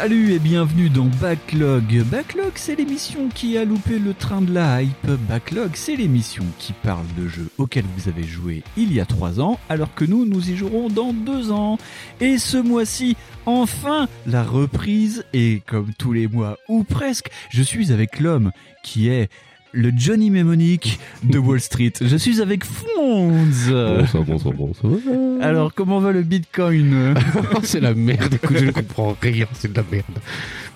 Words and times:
Salut 0.00 0.30
et 0.30 0.38
bienvenue 0.38 0.90
dans 0.90 1.10
Backlog. 1.20 2.04
Backlog, 2.04 2.52
c'est 2.54 2.76
l'émission 2.76 3.28
qui 3.34 3.58
a 3.58 3.64
loupé 3.64 3.98
le 3.98 4.14
train 4.14 4.40
de 4.40 4.54
la 4.54 4.80
hype. 4.80 5.10
Backlog, 5.28 5.72
c'est 5.74 5.96
l'émission 5.96 6.44
qui 6.60 6.72
parle 6.72 7.04
de 7.18 7.26
jeux 7.26 7.48
auxquels 7.58 7.84
vous 7.96 8.08
avez 8.08 8.22
joué 8.22 8.62
il 8.76 8.92
y 8.92 9.00
a 9.00 9.04
3 9.04 9.40
ans, 9.40 9.58
alors 9.68 9.92
que 9.96 10.04
nous, 10.04 10.24
nous 10.24 10.50
y 10.50 10.56
jouerons 10.56 10.88
dans 10.88 11.12
2 11.12 11.50
ans. 11.50 11.78
Et 12.20 12.38
ce 12.38 12.58
mois-ci, 12.58 13.16
enfin, 13.44 14.06
la 14.24 14.44
reprise, 14.44 15.24
et 15.32 15.64
comme 15.66 15.92
tous 15.98 16.12
les 16.12 16.28
mois, 16.28 16.58
ou 16.68 16.84
presque, 16.84 17.30
je 17.50 17.64
suis 17.64 17.90
avec 17.90 18.20
l'homme 18.20 18.52
qui 18.84 19.08
est 19.08 19.28
le 19.72 19.92
Johnny 19.96 20.30
Mnemonic 20.30 20.98
de 21.22 21.38
Wall 21.38 21.60
Street. 21.60 21.92
Je 22.00 22.16
suis 22.16 22.40
avec 22.40 22.64
Fonz. 22.64 23.70
Bonsoir, 23.70 24.24
bonsoir, 24.24 24.54
bonsoir. 24.54 24.92
Alors, 25.40 25.74
comment 25.74 26.00
va 26.00 26.12
le 26.12 26.22
Bitcoin? 26.22 27.14
C'est 27.62 27.80
la 27.80 27.94
merde, 27.94 28.34
écoute, 28.34 28.56
je 28.58 28.64
ne 28.64 28.70
comprends 28.70 29.16
rien, 29.20 29.46
c'est 29.52 29.72
de 29.72 29.76
la 29.76 29.84
merde. 29.90 30.04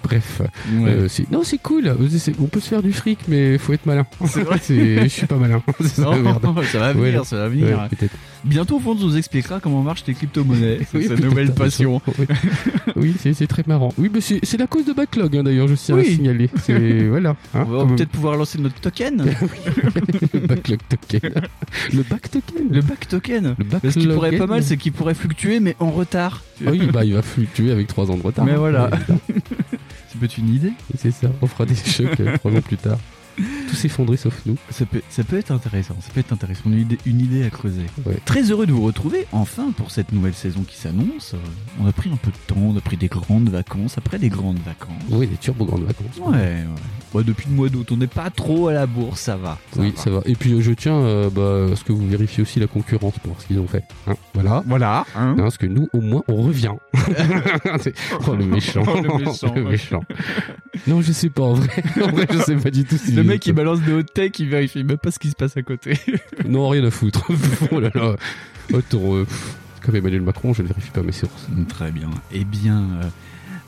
Bref, 0.03 0.43
Ouais. 0.79 0.91
euh, 0.91 1.09
non, 1.31 1.43
c'est 1.45 1.59
cool. 1.59 1.95
On 2.41 2.47
peut 2.47 2.61
se 2.61 2.69
faire 2.69 2.83
du 2.83 2.93
fric, 2.93 3.21
mais 3.29 3.59
faut 3.59 3.73
être 3.73 3.87
malin. 3.87 4.07
C'est 4.27 4.43
vrai, 4.43 4.59
je 4.69 5.07
suis 5.09 5.27
pas 5.27 5.37
malin. 5.37 5.63
Ça, 5.81 5.87
ça 5.87 6.79
va 6.79 6.93
venir, 6.93 7.21
Ouais. 7.21 7.25
ça 7.25 7.37
va 7.37 7.49
venir. 7.49 7.79
Ouais. 8.01 8.09
Bientôt, 8.45 8.81
Fonz 8.81 9.01
nous 9.01 9.17
expliquera 9.17 9.61
comment 9.61 9.83
marchent 9.83 10.05
les 10.07 10.15
crypto-monnaies. 10.15 10.81
Oui, 10.95 11.07
sa 11.07 11.15
nouvelle 11.15 11.53
passion. 11.55 12.03
Oui, 12.97 13.15
c'est 13.21 13.47
très 13.47 13.63
marrant. 13.67 13.95
Oui, 13.99 14.11
mais 14.13 14.21
c'est 14.21 14.59
la 14.59 14.67
cause 14.67 14.85
de 14.85 14.93
Backlog, 14.93 15.37
hein, 15.37 15.43
d'ailleurs, 15.45 15.69
je 15.69 15.75
tiens 15.75 15.97
à 15.99 16.05
signaler. 16.05 16.51
Voilà. 17.09 17.37
hein, 17.55 17.65
On 17.69 17.85
va 17.85 17.95
peut-être 17.95 18.11
pouvoir 18.11 18.37
lancer 18.37 18.59
notre 18.59 18.81
token. 18.81 19.25
le 20.35 20.41
Backlog 20.47 20.81
token. 20.89 21.31
Le 21.93 22.03
back 22.03 22.31
token. 22.31 22.69
Le 22.71 22.81
back 22.83 23.09
token. 23.09 23.55
Le 23.83 23.91
Ce 23.91 23.99
qui 23.99 24.07
pourrait 24.09 24.33
être 24.35 24.39
pas 24.39 24.47
mal, 24.47 24.63
c'est 24.65 24.77
qu'il 24.77 24.93
pourrait 24.93 25.15
fluctuer, 25.15 25.61
mais 25.61 25.77
en 25.79 25.91
retard. 25.91 26.43
Oui, 26.67 26.81
bah 26.93 27.05
il 27.05 27.15
va 27.15 27.23
fluctuer 27.23 27.71
avec 27.73 27.87
3 27.89 28.11
ans 28.11 28.17
de 28.17 28.23
retard. 28.23 28.45
Mais 28.45 28.53
hein. 28.53 28.59
voilà. 28.59 28.91
Ça 30.13 30.19
peut 30.19 30.27
être 30.27 30.37
une 30.39 30.55
idée. 30.55 30.73
C'est 30.99 31.11
ça, 31.11 31.29
on 31.41 31.47
fera 31.47 31.65
des 31.65 31.75
chocs 31.87 32.21
trois 32.39 32.53
ans 32.53 32.61
plus 32.61 32.77
tard. 32.77 32.99
Tout 33.37 33.75
s'effondrer 33.75 34.17
sauf 34.17 34.41
nous. 34.47 34.57
Ça 34.71 34.85
peut, 34.87 35.01
ça 35.09 35.25
peut 35.25 35.39
être 35.39 35.51
intéressant. 35.51 35.97
Ça 36.01 36.09
peut 36.13 36.21
être 36.21 36.33
intéressant. 36.33 36.63
Une 36.67 36.81
idée, 36.81 36.99
une 37.07 37.21
idée 37.21 37.45
à 37.45 37.51
creuser. 37.51 37.87
Ouais. 38.05 38.19
Très 38.25 38.43
heureux 38.51 38.67
de 38.67 38.73
vous 38.73 38.83
retrouver 38.83 39.27
enfin 39.33 39.73
pour 39.77 39.91
cette 39.91 40.13
nouvelle 40.13 40.35
saison 40.35 40.63
qui 40.63 40.77
s'annonce. 40.77 41.35
On 41.81 41.87
a 41.87 41.93
pris 41.93 42.11
un 42.11 42.17
peu 42.17 42.31
de 42.31 42.37
temps, 42.47 42.61
on 42.61 42.77
a 42.77 42.81
pris 42.81 42.97
des 42.97 43.09
grandes 43.09 43.49
vacances. 43.49 43.97
Après 43.99 44.19
des 44.19 44.29
grandes 44.29 44.59
vacances. 44.65 45.03
Oui, 45.11 45.27
des 45.27 45.37
turbo 45.37 45.65
grandes 45.65 45.85
vacances. 45.85 46.17
Ouais, 46.19 46.37
ouais. 46.37 46.65
Ouais, 47.15 47.25
depuis 47.25 47.47
le 47.51 47.55
mois 47.57 47.69
d'août, 47.69 47.89
on 47.93 47.99
n'est 47.99 48.07
pas 48.07 48.31
trop 48.31 48.69
à 48.69 48.73
la 48.73 48.87
bourse, 48.87 49.21
ça 49.21 49.37
va. 49.37 49.59
oui, 49.77 49.93
ça 49.97 50.09
va. 50.11 50.21
Et 50.25 50.35
puis 50.35 50.53
euh, 50.55 50.63
je 50.63 50.73
tiens 50.73 50.95
euh, 50.97 51.29
bah, 51.29 51.73
à 51.73 51.77
ce 51.77 51.85
que 51.85 51.93
vous 51.93 52.09
vérifiez 52.09 52.43
aussi 52.43 52.59
la 52.59 52.67
concurrence 52.67 53.13
pour 53.19 53.33
voir 53.33 53.41
ce 53.43 53.47
qu'ils 53.47 53.59
ont 53.59 53.67
fait. 53.67 53.85
Hein, 54.07 54.15
voilà. 54.35 54.63
Voilà. 54.67 55.05
Hein 55.15 55.33
Hein, 55.33 55.35
parce 55.37 55.59
que 55.59 55.67
nous, 55.67 55.89
au 55.93 56.01
moins, 56.01 56.23
on 56.29 56.37
revient. 56.43 56.73
C'est- 57.81 57.95
oh 58.27 58.35
le 58.35 58.45
méchant. 58.47 58.83
Oh, 58.87 59.01
le 59.01 59.19
méchant. 59.25 59.53
Le 59.55 59.65
méchant. 59.65 60.01
Non, 60.87 61.01
je 61.03 61.13
sais 61.13 61.29
pas 61.31 61.43
en 61.43 61.55
vrai. 61.55 61.69
En 62.03 62.11
vrai, 62.13 62.27
je 62.33 62.39
sais 62.39 62.57
pas 62.57 62.71
du 62.71 62.85
tout. 62.85 62.97
si- 62.97 63.13
Le 63.23 63.29
mec 63.29 63.47
il 63.47 63.53
balance 63.53 63.81
des 63.81 63.93
hot 63.93 64.03
tech, 64.03 64.33
il 64.39 64.49
vérifie 64.49 64.85
même 64.85 64.99
pas 64.99 65.11
ce 65.11 65.19
qui 65.19 65.29
se 65.29 65.35
passe 65.35 65.57
à 65.57 65.63
côté. 65.63 65.99
Non, 66.47 66.69
rien 66.69 66.85
à 66.85 66.91
foutre. 66.91 67.25
oh 67.71 67.81
là 67.81 67.91
là. 67.95 68.17
Attends, 68.75 69.15
euh, 69.15 69.27
comme 69.81 69.97
Emmanuel 69.97 70.23
Macron, 70.23 70.53
je 70.53 70.63
ne 70.63 70.69
vérifie 70.69 70.91
pas 70.91 71.03
mes 71.03 71.13
sources. 71.13 71.47
Très 71.69 71.93
bien. 71.93 72.11
Eh 72.33 72.45
bien, 72.45 72.81
euh, 72.81 73.09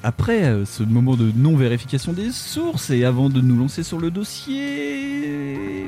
après 0.02 0.44
euh, 0.44 0.64
ce 0.64 0.82
moment 0.82 1.16
de 1.16 1.30
non-vérification 1.34 2.12
des 2.12 2.30
sources 2.30 2.90
et 2.90 3.04
avant 3.04 3.28
de 3.28 3.40
nous 3.40 3.56
lancer 3.56 3.82
sur 3.82 4.00
le 4.00 4.10
dossier. 4.10 5.86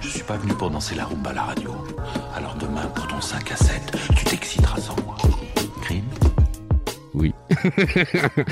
Je 0.00 0.08
suis 0.08 0.24
pas 0.24 0.36
venu 0.36 0.52
pour 0.54 0.70
danser 0.70 0.94
la 0.94 1.06
rumba 1.06 1.30
à 1.30 1.34
la 1.34 1.42
radio. 1.42 1.70
Alors 2.36 2.56
demain, 2.56 2.86
pour 2.94 3.06
ton 3.06 3.20
5 3.20 3.52
à 3.52 3.56
7, 3.56 3.96
tu 4.16 4.24
t'exciteras 4.24 4.80
sans 4.80 4.96
moi. 5.04 5.16
Oui. 7.14 7.32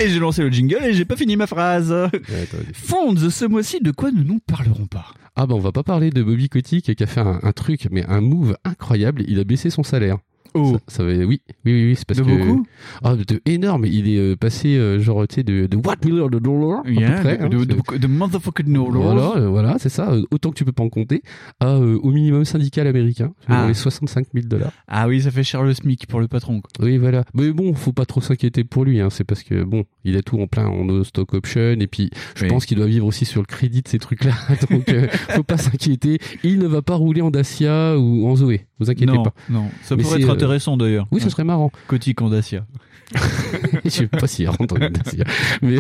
Et 0.01 0.09
j'ai 0.09 0.19
lancé 0.19 0.43
le 0.43 0.51
jingle 0.51 0.85
et 0.85 0.93
j'ai 0.93 1.05
pas 1.05 1.17
fini 1.17 1.37
ma 1.37 1.47
phrase. 1.47 1.91
Ouais, 1.93 2.49
Fonds, 2.75 3.17
ce 3.17 3.45
mois-ci, 3.47 3.81
de 3.81 3.91
quoi 3.91 4.11
nous 4.11 4.25
nous 4.25 4.39
parlerons 4.41 4.87
pas? 4.87 5.07
Ah 5.37 5.47
bah 5.47 5.55
on 5.55 5.61
va 5.61 5.73
pas 5.73 5.83
parler 5.83 6.11
de 6.11 6.23
Bobby 6.23 6.49
Kotick 6.49 6.95
qui 6.95 7.03
a 7.03 7.07
fait 7.07 7.21
un, 7.21 7.41
un 7.43 7.53
truc, 7.53 7.89
mais 7.91 8.05
un 8.07 8.21
move 8.21 8.57
incroyable. 8.65 9.25
Il 9.29 9.39
a 9.39 9.45
baissé 9.45 9.71
son 9.71 9.83
salaire. 9.83 10.19
Oh, 10.55 10.73
Ça, 10.89 10.97
ça 10.97 11.05
va, 11.05 11.13
oui, 11.13 11.25
oui, 11.27 11.41
oui, 11.65 11.85
oui, 11.91 11.95
c'est 11.97 12.07
parce 12.07 12.19
de 12.21 12.25
que 12.25 12.31
beaucoup 12.31 12.67
ah 13.05 13.15
de 13.15 13.41
énorme. 13.47 13.85
Il 13.87 14.09
est 14.09 14.19
euh, 14.19 14.37
passé 14.37 14.77
euh, 14.77 15.01
genre 15.01 15.27
tu 15.29 15.37
sais 15.37 15.43
de, 15.43 15.67
de 15.67 15.77
what 15.77 15.97
million 16.05 16.29
de 16.29 16.39
dollars 16.39 16.81
à 16.81 16.83
peu 16.83 16.93
près. 16.95 17.39
de, 17.39 17.43
hein, 17.45 17.49
de, 17.49 17.99
de- 17.99 18.07
motherfucking 18.07 18.67
no 18.67 18.91
voilà, 18.91 19.33
euh, 19.37 19.49
voilà, 19.49 19.77
c'est 19.79 19.89
ça. 19.89 20.13
autant 20.31 20.51
que 20.51 20.57
tu 20.57 20.65
peux 20.65 20.73
pas 20.73 20.83
en 20.83 20.89
compter, 20.89 21.23
à, 21.61 21.69
euh, 21.77 21.99
au 22.03 22.11
minimum 22.11 22.45
syndical 22.45 22.87
américain, 22.87 23.33
Ah. 23.49 23.67
les 23.69 23.75
65 23.75 24.27
000 24.35 24.47
dollars. 24.49 24.73
Ah 24.89 25.07
oui, 25.09 25.21
ça 25.23 25.31
fait 25.31 25.45
cher 25.45 25.63
le 25.63 25.73
SMIC 25.73 26.07
pour 26.07 26.21
le 26.21 26.29
patron. 26.29 26.61
quoi. 26.61 26.71
Oui, 26.87 26.99
voilà. 26.99 27.25
Mais 27.35 27.51
bon, 27.53 27.73
faut 27.75 27.93
pas 27.93 28.07
trop 28.07 28.21
s'inquiéter 28.21 28.65
pour 28.65 28.85
lui. 28.85 29.01
Hein. 29.01 29.09
C'est 29.11 29.25
parce 29.25 29.43
que 29.43 29.63
bon, 29.65 29.85
il 30.05 30.17
a 30.17 30.23
tout 30.23 30.41
en 30.41 30.47
plein 30.47 30.67
en 30.67 31.05
stock 31.05 31.35
option 31.35 31.77
et 31.79 31.87
puis 31.87 32.11
je 32.35 32.45
Oui. 32.45 32.49
pense 32.51 32.67
qu'il 32.67 32.77
doit 32.77 32.87
vivre 32.87 33.07
aussi 33.07 33.25
sur 33.25 33.41
le 33.41 33.47
crédit 33.47 33.83
de 33.83 33.89
ces 33.89 33.99
trucs-là. 33.99 34.33
Donc 34.71 34.89
euh, 34.89 35.07
faut 35.31 35.43
pas 35.43 35.59
s'inquiéter. 35.59 36.19
Il 36.43 36.59
ne 36.59 36.67
va 36.67 36.83
pas 36.83 36.95
rouler 36.95 37.21
en 37.23 37.31
Dacia 37.31 37.99
ou 37.99 38.27
en 38.27 38.37
Zoé. 38.37 38.67
Vous 38.81 38.91
inquiétez 38.91 39.13
Non, 39.13 39.23
pas. 39.23 39.33
non, 39.51 39.67
ça 39.83 39.95
Mais 39.95 40.03
pourrait 40.03 40.21
être 40.21 40.29
euh, 40.29 40.33
intéressant 40.33 40.77
d'ailleurs. 40.77 41.07
Oui, 41.11 41.21
ce 41.21 41.29
serait 41.31 41.45
marrant. 41.45 41.71
Cotique 41.87 42.21
en 42.23 42.31
Dacia. 42.31 42.65
je 43.85 43.91
sais 43.91 44.07
pas 44.07 44.27
s'il 44.27 44.49
rentre. 44.49 44.75
Mais, 45.63 45.77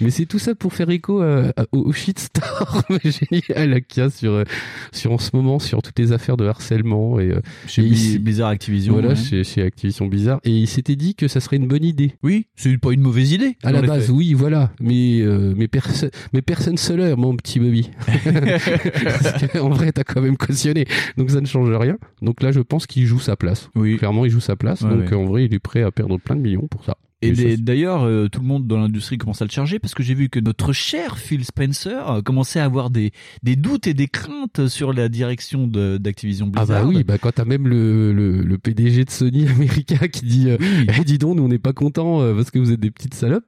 mais 0.00 0.10
c'est 0.10 0.26
tout 0.26 0.38
ça 0.38 0.54
pour 0.54 0.72
faire 0.72 0.90
écho 0.90 1.20
à- 1.20 1.52
à- 1.56 1.64
au, 1.72 1.92
shitstorm 1.92 2.82
génial 3.04 3.82
qu'il 3.84 4.02
y 4.02 4.06
a 4.06 4.10
sur, 4.10 4.32
euh, 4.32 4.44
sur 4.92 5.12
en 5.12 5.18
ce 5.18 5.30
moment 5.34 5.58
sur 5.58 5.82
toutes 5.82 5.98
les 5.98 6.12
affaires 6.12 6.36
de 6.36 6.46
harcèlement 6.46 7.18
et 7.20 7.30
euh, 7.30 7.40
Chez 7.66 7.82
Et 7.84 8.18
Blizzard 8.18 8.48
Activision. 8.48 8.94
voilà 8.94 9.08
ouais. 9.10 9.16
chez, 9.16 9.44
chez 9.44 9.62
Activision 9.62 10.06
Bizarre 10.06 10.40
et 10.44 10.50
il 10.50 10.66
s'était 10.66 10.96
dit 10.96 11.14
que 11.14 11.28
ça 11.28 11.40
serait 11.40 11.56
une 11.56 11.68
bonne 11.68 11.84
idée. 11.84 12.12
Oui, 12.22 12.46
c'est 12.56 12.76
pas 12.78 12.92
une 12.92 13.00
mauvaise 13.00 13.32
idée. 13.32 13.56
À 13.62 13.72
la 13.72 13.82
base, 13.82 14.10
oui, 14.10 14.34
voilà, 14.34 14.72
mais 14.80 15.20
euh, 15.20 15.54
mais, 15.56 15.68
perso 15.68 16.06
mais 16.32 16.42
personne 16.42 16.76
seul, 16.76 17.14
mon 17.16 17.36
petit 17.36 17.60
Bobby. 17.60 17.90
Parce 18.24 19.32
que, 19.46 19.58
en 19.58 19.70
vrai, 19.70 19.92
t'as 19.92 20.04
quand 20.04 20.20
même 20.20 20.36
cautionné, 20.36 20.86
donc 21.16 21.30
ça 21.30 21.40
ne 21.40 21.46
change 21.46 21.70
rien. 21.70 21.96
Donc 22.22 22.42
là, 22.42 22.52
je 22.52 22.60
pense 22.60 22.86
qu'il 22.86 23.06
joue 23.06 23.18
sa 23.20 23.36
place. 23.36 23.70
Oui. 23.74 23.96
Clairement, 23.98 24.24
il 24.24 24.30
joue 24.30 24.40
sa 24.40 24.56
place. 24.56 24.82
Ouais, 24.82 24.90
donc 24.90 25.10
ouais. 25.10 25.14
en 25.16 25.24
vrai, 25.24 25.44
il 25.44 25.54
est 25.54 25.58
prêt 25.58 25.82
à 25.82 25.90
perdre 25.90 26.18
plein 26.18 26.36
de 26.36 26.40
millions 26.40 26.66
pour 26.68 26.84
ça. 26.84 26.96
Et 27.28 27.56
d'ailleurs, 27.56 28.02
euh, 28.04 28.28
tout 28.28 28.40
le 28.40 28.46
monde 28.46 28.66
dans 28.66 28.78
l'industrie 28.78 29.18
commence 29.18 29.40
à 29.42 29.44
le 29.44 29.50
charger 29.50 29.78
parce 29.78 29.94
que 29.94 30.02
j'ai 30.02 30.14
vu 30.14 30.28
que 30.28 30.40
notre 30.40 30.72
cher 30.72 31.18
Phil 31.18 31.44
Spencer 31.44 32.10
euh, 32.10 32.22
commençait 32.22 32.60
à 32.60 32.64
avoir 32.64 32.90
des, 32.90 33.12
des 33.42 33.56
doutes 33.56 33.86
et 33.86 33.94
des 33.94 34.08
craintes 34.08 34.66
sur 34.68 34.92
la 34.92 35.08
direction 35.08 35.66
d'Activision 35.66 36.50
Ah 36.54 36.60
Blizzard. 36.60 36.82
bah 36.84 36.88
oui, 36.88 37.04
bah 37.04 37.18
quand 37.18 37.32
t'as 37.32 37.44
même 37.44 37.66
le, 37.68 38.12
le, 38.12 38.42
le 38.42 38.58
PDG 38.58 39.04
de 39.04 39.10
Sony 39.10 39.46
américain 39.48 40.06
qui 40.08 40.24
dit 40.24 40.50
euh, 40.50 40.56
Eh, 40.98 41.04
dis 41.04 41.18
donc, 41.18 41.36
nous 41.36 41.44
on 41.44 41.48
n'est 41.48 41.58
pas 41.58 41.72
contents 41.72 42.20
euh, 42.20 42.34
parce 42.34 42.50
que 42.50 42.58
vous 42.58 42.72
êtes 42.72 42.80
des 42.80 42.90
petites 42.90 43.14
salopes. 43.14 43.44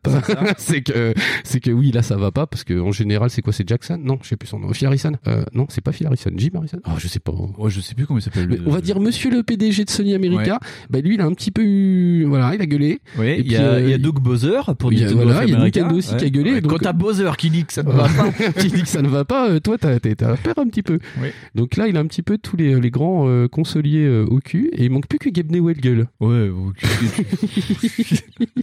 c'est 0.58 0.82
que 0.82 1.14
c'est 1.44 1.60
que 1.60 1.70
oui, 1.70 1.90
là 1.92 2.02
ça 2.02 2.16
va 2.16 2.30
pas 2.30 2.46
parce 2.46 2.64
que 2.64 2.78
en 2.80 2.92
général 2.92 3.30
c'est 3.30 3.42
quoi 3.42 3.52
C'est 3.52 3.68
Jackson? 3.68 3.98
Non, 4.02 4.18
je 4.22 4.28
sais 4.28 4.36
plus 4.36 4.48
son 4.48 4.58
nom. 4.60 4.72
Phil 4.72 4.86
Harrison? 4.86 5.12
Euh, 5.26 5.44
Non, 5.54 5.66
c'est 5.68 5.80
pas 5.80 5.92
Phil 5.92 6.06
Harrison. 6.06 6.30
Jim 6.36 6.50
Harrison? 6.54 6.78
Ah, 6.84 6.94
je 6.98 7.08
sais 7.08 7.20
pas. 7.20 7.32
Oh, 7.58 7.68
je 7.68 7.80
sais 7.80 7.94
plus 7.94 8.06
comment 8.06 8.18
il 8.18 8.22
s'appelle. 8.22 8.60
On 8.66 8.70
va 8.70 8.80
dire 8.80 9.00
Monsieur 9.00 9.30
le 9.30 9.42
PDG 9.42 9.84
de 9.84 9.90
Sony 9.90 10.14
Américain. 10.14 10.58
Bah 10.90 11.00
lui, 11.00 11.14
il 11.14 11.20
a 11.20 11.24
un 11.26 11.32
petit 11.32 11.50
peu 11.50 11.62
eu, 11.62 12.24
voilà, 12.24 12.54
il 12.54 12.60
a 12.60 12.66
gueulé. 12.66 13.00
Oui, 13.18 13.26
et 13.28 13.42
puis, 13.42 13.56
a- 13.56 13.65
euh, 13.74 13.80
il 13.82 13.90
y 13.90 13.92
a 13.94 13.98
Doug 13.98 14.20
Bowser 14.20 14.60
pour 14.78 14.90
a- 14.90 14.92
Nintendo 14.94 15.14
voilà, 15.22 15.44
il 15.44 15.50
y 15.50 15.54
a. 15.54 15.58
Nintendo 15.58 15.94
aussi 15.96 16.16
qui 16.16 16.24
a 16.24 16.30
gueulé, 16.30 16.52
Ouais, 16.54 16.60
donc- 16.60 16.70
Quand 16.72 16.78
t'as 16.78 16.92
Bowser 16.92 17.30
qui 17.38 17.50
dit 17.50 17.64
que 17.64 17.72
ça 17.72 17.82
ne 17.82 17.90
va 17.90 18.08
pas. 18.08 18.52
qui 18.60 18.68
dit 18.68 18.82
que 18.82 18.88
ça 18.88 19.02
ne 19.02 19.08
va 19.08 19.24
pas, 19.24 19.50
euh, 19.50 19.60
toi 19.60 19.76
t'as 19.78 19.98
t'as- 20.00 20.14
t'as 20.14 20.36
peur 20.36 20.54
un 20.58 20.66
petit 20.68 20.82
peu. 20.82 20.98
Oui. 21.22 21.28
Donc 21.54 21.76
là, 21.76 21.88
il 21.88 21.96
a 21.96 22.00
un 22.00 22.06
petit 22.06 22.22
peu 22.22 22.38
tous 22.38 22.56
les, 22.56 22.78
les 22.80 22.90
grands 22.90 23.28
euh, 23.28 23.48
consoliers 23.48 24.04
euh, 24.06 24.24
au 24.26 24.38
cul 24.40 24.70
et 24.72 24.84
il 24.84 24.90
manque 24.90 25.06
plus 25.08 25.18
que 25.18 25.28
Gabe 25.30 25.50
Newell 25.50 25.78
gueule. 25.80 26.06
Ouais, 26.20 26.48
ok. 26.48 26.82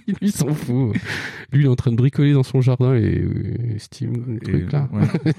Lui 0.07 0.15
il 0.21 0.31
s'en 0.31 0.53
fout. 0.53 0.93
Lui 1.51 1.61
il 1.61 1.65
est 1.65 1.69
en 1.69 1.75
train 1.75 1.91
de 1.91 1.95
bricoler 1.97 2.33
dans 2.33 2.43
son 2.43 2.61
jardin 2.61 2.93
et 2.95 3.19
euh, 3.19 3.29
Steam 3.77 4.37
Et- 4.41 4.43
truc 4.45 4.71
là. 4.71 4.89
ouais. 4.93 5.33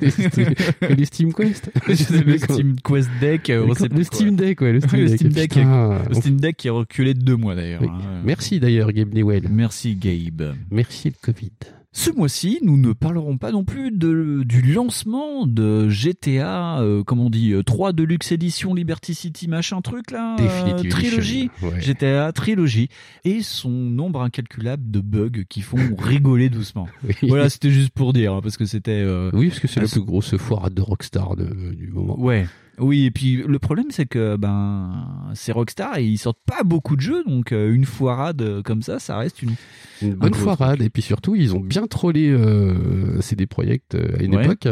les, 0.96 1.04
Steam 1.04 1.32
Quest. 1.32 1.70
Je 1.88 1.94
sais 1.94 2.22
le 2.22 2.38
Steam 2.38 2.76
Quest 2.84 3.08
Deck, 3.20 3.50
euh, 3.50 3.66
le. 3.66 3.74
Steam 4.04 4.36
Deck, 4.36 4.60
ouais, 4.60 4.72
le 4.72 4.80
Steam 4.80 5.30
Deck. 5.32 5.54
Le 5.56 6.14
Steam 6.14 6.40
Deck 6.40 6.56
qui 6.56 6.68
est 6.68 6.70
reculé 6.70 7.14
de 7.14 7.20
deux 7.20 7.36
mois 7.36 7.54
d'ailleurs. 7.54 7.82
Oui. 7.82 7.88
hein. 7.90 8.20
Merci 8.24 8.60
d'ailleurs 8.60 8.92
Gabe 8.92 9.12
Newell. 9.14 9.48
Merci 9.54 9.94
Gabe. 9.96 10.54
Merci 10.70 11.08
le 11.10 11.14
Covid. 11.20 11.50
Ce 11.96 12.10
mois-ci, 12.10 12.58
nous 12.62 12.76
ne 12.76 12.92
parlerons 12.92 13.38
pas 13.38 13.52
non 13.52 13.62
plus 13.64 13.92
de, 13.92 14.42
du 14.44 14.62
lancement 14.62 15.46
de 15.46 15.88
GTA, 15.88 16.80
euh, 16.80 17.04
comment 17.04 17.26
on 17.26 17.30
dit, 17.30 17.52
euh, 17.52 17.62
3 17.62 17.92
Deluxe 17.92 18.32
Edition 18.32 18.74
Liberty 18.74 19.14
City, 19.14 19.46
machin 19.46 19.80
truc 19.80 20.10
là, 20.10 20.34
euh, 20.40 20.82
trilogie, 20.90 21.50
ouais. 21.62 21.80
GTA 21.80 22.32
Trilogie, 22.32 22.88
et 23.24 23.42
son 23.42 23.70
nombre 23.70 24.22
incalculable 24.22 24.90
de 24.90 24.98
bugs 24.98 25.44
qui 25.48 25.60
font 25.60 25.76
rigoler 25.98 26.48
doucement. 26.50 26.88
Oui. 27.06 27.14
Voilà, 27.28 27.48
c'était 27.48 27.70
juste 27.70 27.90
pour 27.90 28.12
dire, 28.12 28.34
hein, 28.34 28.40
parce 28.42 28.56
que 28.56 28.64
c'était... 28.64 28.90
euh, 28.90 29.30
Oui, 29.32 29.46
parce 29.50 29.60
que 29.60 29.68
c'est 29.68 29.80
la 29.80 29.86
plus 29.86 30.00
grosse 30.00 30.36
foire 30.36 30.72
de 30.72 30.82
Rockstar 30.82 31.36
de- 31.36 31.74
du 31.74 31.92
moment. 31.92 32.18
Ouais. 32.20 32.46
Oui, 32.78 33.04
et 33.04 33.10
puis 33.10 33.36
le 33.46 33.58
problème 33.58 33.86
c'est 33.90 34.06
que 34.06 34.36
ben 34.36 35.06
c'est 35.34 35.52
Rockstar 35.52 35.98
et 35.98 36.04
ils 36.04 36.18
sortent 36.18 36.42
pas 36.44 36.64
beaucoup 36.64 36.96
de 36.96 37.00
jeux, 37.00 37.22
donc 37.24 37.52
euh, 37.52 37.72
une 37.72 37.84
foirade 37.84 38.42
euh, 38.42 38.62
comme 38.62 38.82
ça, 38.82 38.98
ça 38.98 39.16
reste 39.18 39.42
une. 39.42 39.54
Une 40.02 40.14
bonne 40.14 40.34
foirade. 40.34 40.82
Et 40.82 40.90
puis 40.90 41.02
surtout, 41.02 41.36
ils 41.36 41.54
ont 41.54 41.60
bien 41.60 41.86
trollé 41.86 42.28
euh, 42.28 43.20
CD 43.20 43.46
Projekt 43.46 43.94
euh, 43.94 44.08
à 44.18 44.22
une 44.24 44.34
Ouais. 44.34 44.44
époque, 44.44 44.66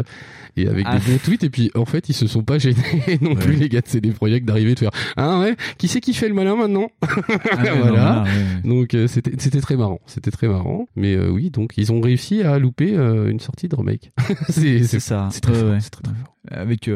et 0.57 0.67
avec 0.67 0.85
Ah. 0.87 0.99
des 0.99 1.11
bons 1.13 1.17
tweets. 1.17 1.43
Et 1.45 1.49
puis 1.49 1.71
en 1.75 1.85
fait, 1.85 2.09
ils 2.09 2.13
se 2.13 2.27
sont 2.27 2.43
pas 2.43 2.59
gênés 2.59 2.75
non 3.21 3.33
plus 3.35 3.53
les 3.53 3.69
gars 3.69 3.79
de 3.81 3.87
CD 3.87 4.11
Projekt 4.11 4.45
d'arriver 4.45 4.73
de 4.75 4.79
faire 4.79 4.91
ah 5.15 5.39
ouais, 5.39 5.55
qui 5.77 5.87
c'est 5.87 6.01
qui 6.01 6.13
fait 6.13 6.27
le 6.27 6.33
malin 6.35 6.55
maintenant 6.57 6.89
Ah 7.01 7.07
non, 7.63 7.79
Voilà. 7.83 7.95
là, 7.95 8.23
ouais. 8.23 8.69
Donc 8.69 8.93
euh, 8.93 9.07
c'était 9.07 9.31
c'était 9.37 9.61
très 9.61 9.77
marrant, 9.77 10.01
c'était 10.07 10.29
très 10.31 10.49
marrant. 10.49 10.87
Mais 10.97 11.15
euh, 11.15 11.29
oui, 11.29 11.49
donc 11.51 11.73
ils 11.77 11.91
ont 11.93 12.01
réussi 12.01 12.41
à 12.43 12.59
louper 12.59 12.93
une 12.93 13.39
sortie 13.39 13.69
de 13.69 13.75
remake. 13.77 14.11
c'est 14.49 14.83
ça. 14.99 15.29
c'est 15.31 15.39
très 15.41 15.53
fort, 15.53 15.69
très, 15.79 15.89
très 16.01 16.13
fort. 16.13 16.35
Avec 16.51 16.89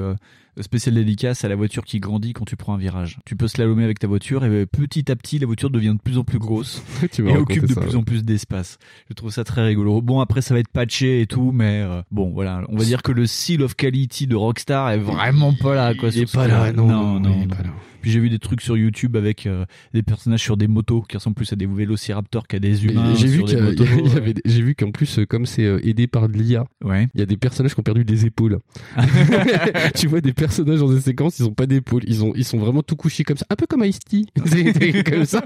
euh, 0.58 0.62
spécial 0.62 0.96
dédicace 0.96 1.44
à 1.44 1.48
la 1.48 1.56
voiture 1.56 1.84
qui 1.84 2.00
grandit 2.00 2.34
quand 2.34 2.46
tu 2.46 2.56
prends 2.56 2.74
un 2.74 2.78
virage. 2.78 3.20
Tu 3.26 3.36
peux 3.36 3.48
slalomer 3.48 3.84
avec 3.84 4.00
ta 4.00 4.08
voiture 4.08 4.44
et 4.44 4.50
euh, 4.50 4.66
petit 4.66 5.12
à 5.12 5.16
petit 5.16 5.40
la 5.40 5.48
voiture 5.48 5.70
devient 5.70 5.96
de 5.96 6.02
plus 6.02 6.18
en 6.18 6.24
plus 6.24 6.40
grosse 6.40 6.84
tu 7.12 7.28
et 7.28 7.38
occupe 7.38 7.66
de 7.66 7.74
ça, 7.74 7.82
plus 7.82 7.92
ouais. 7.92 7.96
en 7.96 8.04
plus 8.04 8.24
d'espace. 8.24 8.78
Je 9.10 9.14
trouve 9.14 9.32
ça 9.32 9.44
très 9.44 9.64
rigolo. 9.66 10.02
Bon 10.02 10.20
après 10.20 10.42
ça 10.42 10.54
va 10.54 10.60
être 10.60 10.70
patché 10.70 11.22
et 11.22 11.28
tout, 11.28 11.52
mais 11.54 11.82
euh, 11.82 12.02
bon 12.12 12.32
voilà, 12.32 12.64
on 12.70 12.78
va 12.78 12.84
dire 12.84 13.02
que 13.02 13.12
le 13.12 13.26
seal 13.26 13.62
of 13.62 13.76
quality 13.76 14.28
de 14.28 14.36
Rockstar 14.36 14.92
est 14.92 14.98
vraiment 14.98 15.54
pas 15.54 15.76
là 15.76 15.94
quoi. 15.94 16.10
Il 16.10 16.22
est 16.22 16.32
pas 16.32 16.48
là, 16.48 16.72
non, 16.72 16.88
non, 16.88 17.20
non. 17.20 17.34
il 17.36 17.44
est 17.44 17.46
non. 17.46 17.56
pas 17.56 17.64
là. 17.64 17.70
Puis 18.08 18.14
j'ai 18.14 18.22
vu 18.22 18.30
des 18.30 18.40
trucs 18.40 18.62
sur 18.62 18.78
YouTube 18.78 19.18
avec 19.18 19.46
euh, 19.48 19.66
des 19.94 20.02
personnages 20.02 20.40
sur 20.42 20.56
des 20.56 20.70
motos 20.70 21.02
qui 21.02 21.18
ressemblent 21.18 21.36
plus 21.36 21.52
à 21.52 21.58
des 21.58 21.66
vélociraptors 21.66 22.48
qu'à 22.48 22.58
des 22.58 22.86
humains. 22.86 23.14
J'ai 23.16 23.28
vu 23.28 23.44
avait, 24.16 24.34
j'ai 24.46 24.62
vu 24.62 24.76
qu'en 24.76 24.92
plus, 24.92 25.20
euh, 25.20 25.26
comme 25.26 25.46
c'est 25.46 25.66
euh, 25.66 25.86
aidé 25.86 26.08
par 26.08 26.30
de 26.30 26.38
l'IA, 26.38 26.64
Ouais. 26.86 27.10
il 27.16 27.20
y 27.20 27.22
a 27.22 27.26
des 27.26 27.36
personnages 27.36 27.74
qui 27.74 27.82
ont 27.82 27.84
perdu 27.84 28.06
des 28.06 28.26
épaules. 28.26 28.60
tu 29.96 30.08
vois 30.08 30.22
des 30.22 30.32
personnages 30.32 30.80
dans 30.80 30.90
des 30.94 31.02
séquences, 31.02 31.38
ils 31.40 31.44
ont 31.46 31.54
pas 31.54 31.66
d'épaules, 31.66 32.04
ils 32.08 32.24
ont, 32.24 32.32
ils 32.34 32.46
sont 32.46 32.60
vraiment 32.60 32.82
tout 32.82 32.96
couchés 32.96 33.26
comme 33.26 33.36
ça, 33.36 33.46
un 33.50 33.58
peu 33.58 33.66
comme 33.68 33.84
Ice-T. 33.84 34.22
C'est- 34.46 35.04
comme 35.04 35.26
ça. 35.26 35.44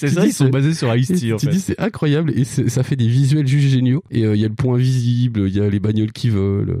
C'est 0.00 0.08
Tu 0.08 0.14
ça, 0.14 0.22
dis, 0.22 0.28
ils 0.30 0.32
sont 0.32 0.48
basés 0.48 0.74
sur 0.74 0.92
Et 0.92 0.98
Ice-T 0.98 1.32
en 1.32 1.36
tu 1.36 1.46
fait. 1.46 1.52
dis 1.52 1.60
c'est 1.60 1.80
incroyable 1.80 2.32
et 2.36 2.42
ça 2.44 2.82
fait 2.82 2.96
des 2.96 3.06
visuels 3.06 3.46
juste 3.46 3.68
géniaux 3.68 4.02
et 4.10 4.24
euh, 4.24 4.34
il 4.34 4.40
y 4.40 4.44
a 4.44 4.48
le 4.48 4.54
point 4.54 4.76
visible, 4.76 5.44
il 5.46 5.54
y 5.56 5.60
a 5.60 5.70
les 5.70 5.78
bagnoles 5.78 6.10
qui 6.10 6.28
volent. 6.28 6.74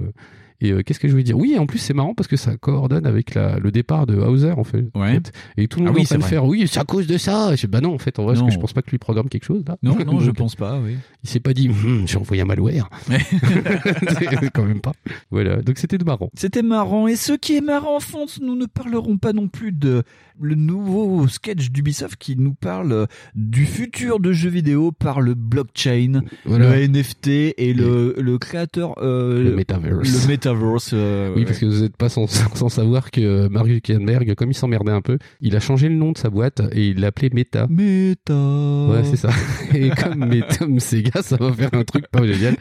Et 0.60 0.72
euh, 0.72 0.82
qu'est-ce 0.82 1.00
que 1.00 1.08
je 1.08 1.12
voulais 1.12 1.24
dire? 1.24 1.36
Oui, 1.38 1.56
en 1.58 1.66
plus 1.66 1.78
c'est 1.78 1.94
marrant 1.94 2.14
parce 2.14 2.28
que 2.28 2.36
ça 2.36 2.56
coordonne 2.56 3.06
avec 3.06 3.34
la, 3.34 3.58
le 3.58 3.70
départ 3.70 4.06
de 4.06 4.16
Hauser 4.16 4.52
en 4.52 4.64
fait. 4.64 4.86
Ouais. 4.94 5.08
En 5.08 5.12
fait. 5.12 5.32
Et 5.56 5.68
tout 5.68 5.80
le 5.80 5.86
Ah 5.86 5.88
monde 5.88 5.96
oui, 5.96 6.02
est 6.02 6.04
en 6.04 6.06
train 6.06 6.14
c'est 6.14 6.16
de 6.18 6.20
vrai. 6.22 6.30
faire 6.30 6.44
oui, 6.44 6.68
c'est 6.70 6.80
à 6.80 6.84
cause 6.84 7.06
de 7.06 7.18
ça. 7.18 7.54
Je, 7.56 7.66
bah 7.66 7.80
non, 7.80 7.94
en 7.94 7.98
fait, 7.98 8.18
en 8.18 8.24
vrai, 8.24 8.32
parce 8.34 8.40
Non. 8.40 8.46
que 8.48 8.52
je 8.54 8.58
pense 8.58 8.72
pas 8.72 8.82
que 8.82 8.90
lui 8.90 8.98
programme 8.98 9.28
quelque 9.28 9.44
chose 9.44 9.62
là. 9.66 9.76
Non, 9.82 9.96
non, 10.04 10.20
je 10.20 10.30
pense 10.30 10.56
pas, 10.56 10.78
oui. 10.80 10.96
Il 11.24 11.28
s'est 11.30 11.40
pas 11.40 11.52
dit, 11.54 11.68
Hum, 11.68 12.06
j'ai 12.06 12.16
envoyé 12.18 12.42
un 12.42 12.46
malware. 12.46 12.88
Quand 14.54 14.64
même 14.64 14.80
pas. 14.80 14.92
Voilà, 15.30 15.56
donc 15.62 15.78
c'était 15.78 15.98
marrant. 15.98 16.30
C'était 16.34 16.62
marrant. 16.62 17.06
Et 17.08 17.16
ce 17.16 17.32
qui 17.32 17.56
est 17.56 17.60
marrant, 17.60 18.00
Fonce, 18.00 18.40
nous 18.40 18.54
ne 18.56 18.66
parlerons 18.66 19.18
pas 19.18 19.32
non 19.32 19.48
plus 19.48 19.72
de 19.72 20.02
le 20.40 20.54
nouveau 20.54 21.26
sketch 21.28 21.70
d'Ubisoft 21.70 22.16
qui 22.18 22.36
nous 22.36 22.54
parle 22.54 23.06
du 23.34 23.66
futur 23.66 24.20
de 24.20 24.32
jeux 24.32 24.50
vidéo 24.50 24.92
par 24.92 25.20
le 25.20 25.34
blockchain, 25.34 26.22
Voilà. 26.44 26.76
le 26.76 26.88
NFT 26.88 27.28
et 27.56 27.74
le, 27.74 28.14
le 28.18 28.38
créateur, 28.38 28.94
euh, 29.02 29.42
Le 29.44 29.54
metaverse. 29.56 30.26
Le 30.26 30.32
metaverse. 30.32 30.90
euh, 30.94 31.32
Oui, 31.34 31.40
ouais. 31.40 31.44
parce 31.46 31.58
que 31.58 31.66
vous 31.66 31.82
n'êtes 31.82 31.96
pas 31.96 32.08
sans, 32.08 32.26
sans 32.54 32.68
savoir 32.68 33.10
que 33.10 33.48
Mario 33.48 33.74
Zuckerberg, 33.74 34.34
comme 34.34 34.50
il 34.50 34.54
s'emmerdait 34.54 34.92
un 34.92 35.02
peu, 35.02 35.18
il 35.40 35.54
a 35.56 35.60
changé 35.60 35.88
le 35.88 35.94
nom 35.94 36.12
de 36.12 36.18
sa 36.18 36.30
boîte 36.30 36.62
et 36.72 36.88
il 36.88 37.00
l'appelait 37.00 37.30
Meta. 37.32 37.66
Meta. 37.68 38.34
Ouais, 38.34 39.04
c'est 39.04 39.16
ça. 39.16 39.30
Et 39.74 39.90
comme 39.90 40.26
Meta, 40.26 40.66
Sega, 40.78 41.22
ça 41.22 41.36
va 41.36 41.52
faire 41.52 41.70
un 41.74 41.84
truc 41.84 42.06
pas 42.10 42.26
génial. 42.26 42.56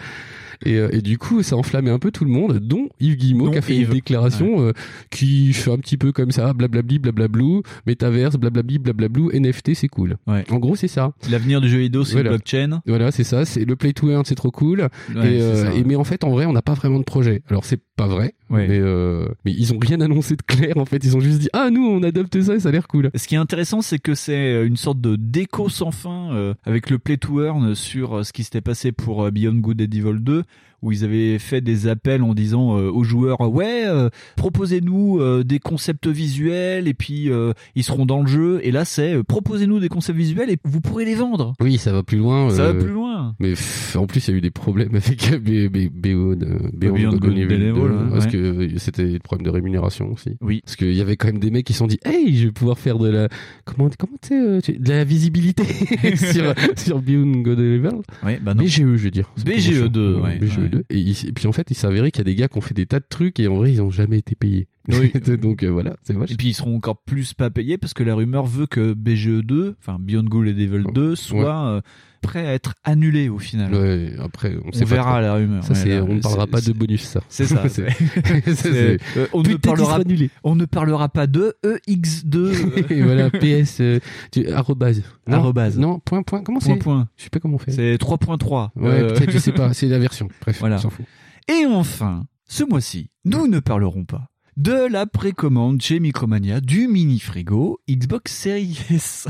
Et, 0.66 0.76
euh, 0.76 0.90
et 0.92 1.02
du 1.02 1.18
coup, 1.18 1.42
ça 1.44 1.56
a 1.56 1.58
enflammé 1.60 1.90
un 1.90 2.00
peu 2.00 2.12
tout 2.12 2.26
le 2.26 2.32
monde, 2.32 2.60
dont 2.60 2.90
Yves 3.00 3.16
Guillemot 3.16 3.52
qui 3.52 3.58
a 3.58 3.62
fait 3.62 3.76
Yves. 3.76 3.88
une 3.90 3.94
déclaration 3.94 4.62
euh, 4.62 4.74
qui 5.10 5.54
fait 5.54 5.72
un 5.72 5.78
petit 5.78 5.96
peu 5.98 6.12
comme 6.12 6.32
ça, 6.32 6.54
blablabli, 6.54 7.00
blablablou, 7.00 7.64
métaverse, 7.88 8.36
blablabli, 8.36 8.78
blablablou, 8.80 9.32
NFT, 9.34 9.74
c'est 9.76 9.88
cool. 9.88 10.18
Ouais. 10.28 10.44
En 10.50 10.58
gros, 10.58 10.76
c'est 10.76 10.88
ça. 10.88 11.14
L'avenir 11.30 11.62
du 11.62 11.70
jeu 11.70 11.80
vidéo, 11.80 12.04
c'est 12.04 12.14
Voilà. 12.14 12.32
le 12.32 12.36
blockchain. 12.38 12.82
Voilà, 12.86 13.12
c'est 13.12 13.24
ça. 13.24 13.46
C'est 13.46 13.64
le 13.66 13.76
play 13.76 13.94
to 13.94 14.10
earn, 14.10 14.26
c'est 14.26 14.36
trop 14.36 14.52
cool. 14.52 14.90
Ouais, 15.16 15.34
et, 15.36 15.42
euh, 15.42 15.56
ça, 15.66 15.72
et 15.74 15.78
ouais. 15.78 15.84
mais 15.86 15.96
en 15.96 16.04
fait, 16.04 16.24
en 16.24 16.30
vrai, 16.32 16.46
on 16.46 16.54
n'a 16.54 16.62
pas 16.62 16.74
vraiment 16.74 17.00
de 17.00 17.04
projet. 17.06 17.42
Alors 17.50 17.64
c'est 17.66 17.80
pas 17.96 18.08
vrai, 18.08 18.34
Ouais. 18.50 18.68
mais 18.68 18.80
euh, 18.80 19.28
mais 19.46 19.52
ils 19.52 19.74
ont 19.74 19.80
rien 19.80 20.02
annoncé 20.02 20.36
de 20.36 20.42
clair. 20.42 20.78
En 20.78 20.86
fait, 20.86 21.04
ils 21.04 21.16
ont 21.16 21.20
juste 21.20 21.40
dit 21.40 21.50
ah 21.54 21.70
nous 21.70 21.86
on 21.86 22.02
adopte 22.04 22.42
ça 22.42 22.56
et 22.56 22.60
ça 22.60 22.70
a 22.70 22.72
l'air 22.72 22.88
cool. 22.88 23.12
Ce 23.16 23.28
qui 23.28 23.36
est 23.36 23.40
intéressant, 23.40 23.82
c'est 23.82 24.00
que 24.00 24.16
c'est 24.16 24.66
une 24.66 24.78
sorte 24.78 25.00
de 25.02 25.16
déco 25.16 25.70
sans 25.70 25.92
fin 25.92 26.34
euh, 26.34 26.54
avec 26.66 26.90
le 26.90 27.00
play 27.00 27.18
to 27.18 27.44
earn 27.44 27.76
sur 27.76 28.18
euh, 28.18 28.24
ce 28.24 28.34
qui 28.34 28.44
s'était 28.44 28.62
passé 28.62 28.92
pour 28.92 29.24
euh, 29.24 29.32
Beyond 29.32 29.56
Good 29.56 29.82
and 29.82 29.96
Evil 29.96 30.20
2 30.20 30.44
où 30.82 30.92
ils 30.92 31.04
avaient 31.04 31.40
fait 31.40 31.62
des 31.62 31.88
appels 31.88 32.24
en 32.24 32.34
disant 32.34 32.78
euh, 32.78 32.90
aux 32.90 33.04
joueurs 33.04 33.40
ouais 33.42 33.84
euh, 33.86 34.10
proposez-nous 34.36 35.20
euh, 35.20 35.44
des 35.44 35.60
concepts 35.60 36.08
visuels 36.08 36.88
et 36.88 36.94
puis 36.94 37.30
ils 37.76 37.84
seront 37.84 38.06
dans 38.06 38.22
le 38.22 38.28
jeu 38.28 38.60
et 38.64 38.72
là 38.72 38.86
c'est 38.86 39.24
proposez-nous 39.24 39.80
des 39.80 39.90
concepts 39.90 40.18
visuels 40.18 40.50
et 40.50 40.58
vous 40.64 40.82
pourrez 40.82 41.06
les 41.06 41.16
vendre 41.16 41.54
Oui, 41.60 41.78
ça 41.78 41.92
va 41.92 42.04
plus 42.04 42.18
loin. 42.18 42.50
ça 42.50 42.72
va 42.72 42.74
plus 42.74 42.92
loin 42.92 43.36
Mais 43.40 43.50
pff, 43.52 43.96
en 43.96 44.08
plus, 44.08 44.28
il 44.28 44.32
y 44.32 44.34
a 44.34 44.38
eu 44.38 44.42
des 44.42 44.52
problèmes 44.52 44.96
avec 44.96 45.92
BO 45.94 46.36
de 46.36 46.58
2, 46.74 46.90
ouais. 46.90 47.90
parce 48.12 48.28
que 48.28 48.68
c'était 48.78 49.06
des 49.06 49.20
problèmes 49.20 49.46
de 49.46 49.52
rémunération 49.52 50.12
aussi. 50.12 50.32
oui 50.42 50.62
Parce 50.64 50.76
qu'il 50.76 50.94
y 50.94 51.02
avait 51.02 51.18
quand 51.18 51.28
même 51.28 51.40
des 51.40 51.52
mecs 51.52 51.66
qui 51.66 51.74
se 51.74 51.80
sont 51.80 51.88
dit, 51.88 52.00
hey, 52.06 52.36
je 52.38 52.46
vais 52.48 52.52
pouvoir 52.52 52.78
faire 52.78 52.98
de 53.00 53.10
la, 53.10 53.28
comment, 53.66 53.90
comment 53.98 54.18
de 54.30 54.90
la 54.90 55.04
visibilité 55.04 55.64
sur, 56.16 56.54
sur 56.78 57.02
Beyond 57.02 57.42
Good 57.42 57.60
and 57.60 57.62
Evil. 57.62 58.02
ouais 58.24 58.40
bah 58.42 58.54
non 58.54 58.64
BGE, 58.64 58.76
je 58.76 58.84
veux 58.84 59.12
dire. 59.12 59.32
BGE2, 59.40 59.62
chiant. 59.62 60.24
ouais, 60.24 60.38
BGE2. 60.40 60.69
Et, 60.90 60.98
il- 61.00 61.28
et 61.28 61.32
puis 61.32 61.48
en 61.48 61.52
fait, 61.52 61.68
il 61.72 61.76
s'est 61.76 61.88
avéré 61.88 62.12
qu'il 62.12 62.20
y 62.20 62.22
a 62.22 62.32
des 62.32 62.36
gars 62.36 62.48
qui 62.48 62.58
ont 62.58 62.62
fait 62.62 62.74
des 62.74 62.86
tas 62.86 63.00
de 63.00 63.06
trucs 63.08 63.40
et 63.40 63.48
en 63.48 63.56
vrai, 63.58 63.72
ils 63.72 63.82
ont 63.82 63.90
jamais 63.90 64.18
été 64.20 64.36
payés. 64.36 64.68
Oui. 64.88 65.12
Donc 65.42 65.64
euh, 65.64 65.68
voilà, 65.70 65.96
c'est 66.04 66.14
et 66.14 66.36
puis 66.36 66.48
ils 66.50 66.54
seront 66.54 66.76
encore 66.76 67.02
plus 67.04 67.34
pas 67.34 67.50
payés 67.50 67.78
parce 67.78 67.94
que 67.94 68.04
la 68.04 68.16
rumeur 68.16 68.46
veut 68.46 68.66
que 68.66 68.94
BGE 68.94 69.44
2 69.44 69.76
enfin 69.80 69.98
Beyond 70.00 70.24
Good 70.24 70.48
and 70.48 70.58
Evil 70.60 70.84
2 70.94 71.16
soit 71.16 71.66
euh, 71.68 71.82
prêt 72.22 72.46
à 72.48 72.54
être 72.54 72.74
annulé 72.84 73.30
au 73.30 73.40
final 73.40 73.74
Ouais, 73.74 74.14
après, 74.24 74.56
on, 74.64 74.70
on 74.70 74.72
sait 74.72 74.80
pas 74.86 74.90
verra 74.96 75.22
la 75.22 75.34
rumeur 75.36 75.64
Ça, 75.64 75.74
là, 75.74 76.04
on 76.04 76.14
ne 76.16 76.22
parlera 76.22 76.48
pas 76.48 76.62
de 76.62 76.72
bonus, 76.74 77.04
ça. 77.04 77.22
C'est 77.30 77.46
ça. 77.46 77.64
C'est- 77.70 77.88
euh, 78.66 78.98
on, 79.34 79.42
ne 79.44 79.56
parlera, 79.56 79.96
annulé. 79.98 80.30
on 80.44 80.56
ne 80.56 80.66
parlera 80.66 81.10
pas 81.10 81.28
de 81.28 81.56
EX2. 81.64 82.36
euh, 82.38 82.84
Et 82.90 83.02
voilà, 83.02 83.30
PS, 83.30 83.78
euh, 83.82 84.00
tu, 84.32 84.48
arrobase. 84.52 85.02
Non, 85.28 85.38
Arrobase. 85.38 85.78
Non, 85.80 86.00
point, 86.00 86.24
point. 86.24 86.42
Comment 86.44 86.60
c'est 86.60 86.76
point. 86.76 87.08
Je 87.18 87.24
sais 87.24 87.30
pas 87.30 87.40
comment 87.40 87.56
on 87.56 87.60
fait. 87.60 87.72
C'est 87.72 87.96
3.3. 87.96 88.70
Ouais, 88.76 88.90
Euh, 88.90 89.14
peut-être, 89.14 89.32
je 89.32 89.38
sais 89.40 89.52
pas. 89.52 89.74
C'est 89.74 89.88
la 89.88 90.00
version. 90.00 90.28
Bref, 90.42 90.58
Voilà. 90.60 90.76
on 90.78 90.80
s'en 90.80 90.90
fout. 90.90 91.06
Et 91.48 91.66
enfin, 91.66 92.26
ce 92.48 92.64
mois-ci, 92.64 93.10
nous 93.26 93.48
ne 93.48 93.60
parlerons 93.60 94.06
pas 94.06 94.30
de 94.58 94.92
la 94.92 95.06
précommande 95.06 95.82
chez 95.82 96.00
Micromania 96.02 96.60
du 96.60 96.88
mini 96.90 97.20
frigo 97.20 97.80
Xbox 97.90 98.34
Series 98.34 98.78
S 98.90 99.28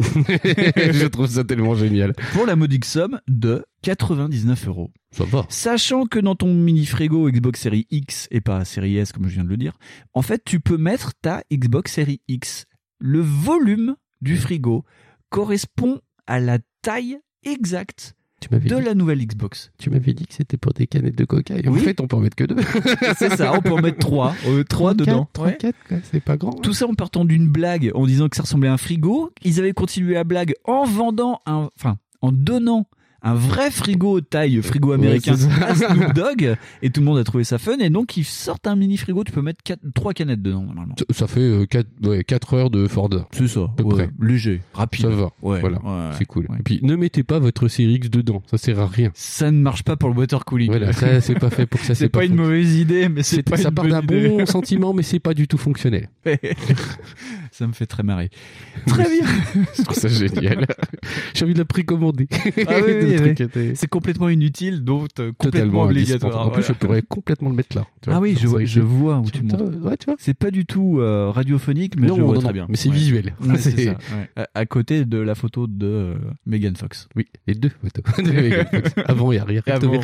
je 0.00 1.06
trouve 1.06 1.28
ça 1.28 1.44
tellement 1.44 1.74
génial. 1.74 2.14
pour 2.32 2.46
la 2.46 2.56
modique 2.56 2.84
somme 2.84 3.20
de 3.28 3.64
99 3.82 4.68
euros. 4.68 4.90
Ça 5.10 5.24
va. 5.24 5.46
Sachant 5.48 6.06
que 6.06 6.18
dans 6.18 6.34
ton 6.34 6.52
mini 6.54 6.86
frigo 6.86 7.30
Xbox 7.30 7.60
Series 7.60 7.86
X 7.90 8.28
et 8.30 8.40
pas 8.40 8.64
Series 8.64 8.96
S 8.96 9.12
comme 9.12 9.28
je 9.28 9.34
viens 9.34 9.44
de 9.44 9.48
le 9.48 9.56
dire, 9.56 9.78
en 10.14 10.22
fait 10.22 10.42
tu 10.44 10.60
peux 10.60 10.78
mettre 10.78 11.12
ta 11.20 11.42
Xbox 11.52 11.92
Series 11.92 12.20
X. 12.28 12.66
Le 12.98 13.20
volume 13.20 13.96
du 14.20 14.36
frigo 14.36 14.84
correspond 15.30 16.00
à 16.26 16.40
la 16.40 16.58
taille 16.82 17.18
exacte 17.44 18.14
Tu 18.40 18.48
de 18.48 18.58
dit, 18.58 18.68
la 18.70 18.94
nouvelle 18.94 19.24
Xbox. 19.24 19.70
tu 19.78 19.90
m'avais 19.90 20.14
dit 20.14 20.26
que 20.26 20.32
c'était 20.32 20.56
pour 20.56 20.72
des 20.72 20.86
canettes 20.86 21.16
de 21.16 21.24
coca. 21.26 21.56
Et 21.58 21.68
en 21.68 21.74
fait, 21.74 22.00
on 22.00 22.06
peut 22.06 22.16
en 22.16 22.20
mettre 22.20 22.36
que 22.36 22.44
deux. 22.44 22.56
C'est 23.18 23.36
ça, 23.36 23.52
on 23.54 23.60
peut 23.60 23.72
en 23.72 23.82
mettre 23.82 23.98
trois, 23.98 24.34
euh, 24.46 24.64
trois 24.64 24.94
dedans. 24.94 25.28
3, 25.32 25.46
Ouais. 25.46 25.56
4, 25.58 25.76
quoi. 25.88 25.96
C'est 26.10 26.20
pas 26.20 26.36
grand. 26.38 26.50
hein. 26.56 26.60
Tout 26.62 26.72
ça 26.72 26.86
en 26.86 26.94
partant 26.94 27.24
d'une 27.26 27.48
blague, 27.48 27.90
en 27.94 28.06
disant 28.06 28.28
que 28.28 28.36
ça 28.36 28.42
ressemblait 28.42 28.68
à 28.68 28.72
un 28.72 28.76
frigo. 28.78 29.30
Ils 29.44 29.58
avaient 29.58 29.72
continué 29.72 30.14
la 30.14 30.24
blague 30.24 30.54
en 30.64 30.84
vendant 30.84 31.42
un, 31.46 31.68
enfin, 31.76 31.98
en 32.22 32.32
donnant 32.32 32.86
un 33.22 33.34
vrai 33.34 33.70
frigo 33.70 34.20
taille 34.20 34.62
frigo 34.62 34.92
américain 34.92 35.34
à 35.62 35.74
Snoop 35.74 36.12
Dogg 36.14 36.56
et 36.82 36.90
tout 36.90 37.00
le 37.00 37.06
monde 37.06 37.18
a 37.18 37.24
trouvé 37.24 37.44
ça 37.44 37.58
fun 37.58 37.78
et 37.78 37.90
donc 37.90 38.16
ils 38.16 38.24
sortent 38.24 38.66
un 38.66 38.76
mini 38.76 38.96
frigo 38.96 39.24
tu 39.24 39.32
peux 39.32 39.42
mettre 39.42 39.62
quatre, 39.62 39.80
trois 39.94 40.12
canettes 40.14 40.42
dedans 40.42 40.62
normalement 40.62 40.94
Ça- 41.12 41.26
fait 41.26 41.66
4, 42.26 42.54
heures 42.54 42.70
de 42.70 42.86
Ford. 42.86 43.10
c'est 43.32 43.46
ça 43.48 43.70
peu 43.76 43.82
ouais, 43.84 43.94
près. 43.94 44.10
léger 44.26 44.60
rapide 44.72 45.02
Ça 45.02 45.08
va. 45.10 45.30
ouais, 45.42 45.60
Voilà. 45.60 45.78
ouais, 45.84 46.14
C'est 46.18 46.24
cool. 46.24 46.46
ouais. 46.48 46.56
Et 46.60 46.62
puis, 46.62 46.80
ne 46.82 46.96
mettez 46.96 47.22
pas 47.22 47.38
votre 47.38 47.68
Series 47.68 47.94
X 47.94 48.10
dedans. 48.10 48.42
Ça 48.50 48.58
sert 48.58 48.78
à 48.80 48.86
rien. 48.86 49.10
ça 49.14 49.50
ne 49.50 49.60
marche 49.60 49.82
pas 49.82 49.96
pour 49.96 50.08
le 50.08 50.14
water 50.16 50.44
cooling 50.44 50.68
Voilà, 50.70 50.92
ça, 50.92 51.20
c'est 51.20 51.38
pas 51.38 51.50
fait 51.50 51.66
pour 51.66 51.80
ça. 51.80 51.94
c'est 51.94 52.08
pas, 52.08 52.24
une 52.24 52.36
fon- 52.36 52.42
mauvaise 52.44 52.76
idée 52.76 53.08
mais 53.08 53.22
c'est 53.22 53.42
pas 53.42 53.56
ça 53.56 53.68
une 53.68 53.74
part 53.74 53.86
d'un 53.86 54.02
bon 54.02 54.44
sentiment, 54.46 54.92
mais 54.94 55.02
c'est 55.02 55.18
pas 55.20 55.34
du 55.34 55.46
tout 55.46 55.58
fonctionnel. 55.58 56.08
Ça 57.60 57.66
me 57.66 57.74
fait 57.74 57.84
très 57.84 58.02
marrer. 58.02 58.30
Très 58.86 59.04
bien. 59.04 59.26
Je 59.76 59.82
trouve 59.82 59.94
ça 59.94 60.08
génial. 60.08 60.66
J'ai 61.34 61.44
envie 61.44 61.52
de 61.52 61.58
la 61.58 61.66
précommander. 61.66 62.26
Ah 62.32 62.76
oui, 62.82 62.94
oui, 63.20 63.34
oui. 63.54 63.72
C'est 63.74 63.86
complètement 63.86 64.30
inutile, 64.30 64.82
donc 64.82 65.08
euh, 65.18 65.32
complètement 65.36 65.82
obligatoire. 65.82 66.46
En 66.46 66.50
plus, 66.50 66.62
je 66.62 66.72
pourrais 66.72 67.02
complètement 67.02 67.50
le 67.50 67.56
mettre 67.56 67.76
là. 67.76 67.84
tu 68.00 68.08
vois. 68.08 68.16
Ah 68.16 68.20
oui, 68.22 68.34
je 68.40 68.46
vois, 68.46 68.64
je 68.64 68.80
où 68.80 69.30
tu. 69.30 69.42
Ouais, 69.42 69.98
tu. 69.98 70.08
C'est 70.16 70.32
pas 70.32 70.50
du 70.50 70.64
tout 70.64 71.00
euh, 71.00 71.28
radiophonique, 71.28 71.96
mais 72.00 72.06
non, 72.06 72.16
je 72.16 72.22
vois 72.22 72.34
non, 72.36 72.40
très 72.40 72.48
non, 72.48 72.54
bien. 72.54 72.66
mais 72.70 72.76
c'est 72.76 72.88
Ouais. 72.88 72.94
visuel. 72.94 73.34
Ouais, 73.42 73.58
c'est 73.58 73.84
ça. 73.84 73.98
À, 74.54 74.64
côté 74.64 75.04
de 75.04 75.18
la 75.18 75.34
photo 75.34 75.66
de 75.66 75.86
euh, 75.86 76.14
Megan 76.46 76.74
Fox. 76.76 77.10
Oui, 77.14 77.26
les 77.46 77.54
deux 77.54 77.68
photos. 77.68 78.24
de 78.24 78.32
Megan 78.32 78.66
Fox. 78.70 78.94
Avant 79.04 79.32
et 79.32 79.38
arrière. 79.38 79.62
Avant. 79.66 80.00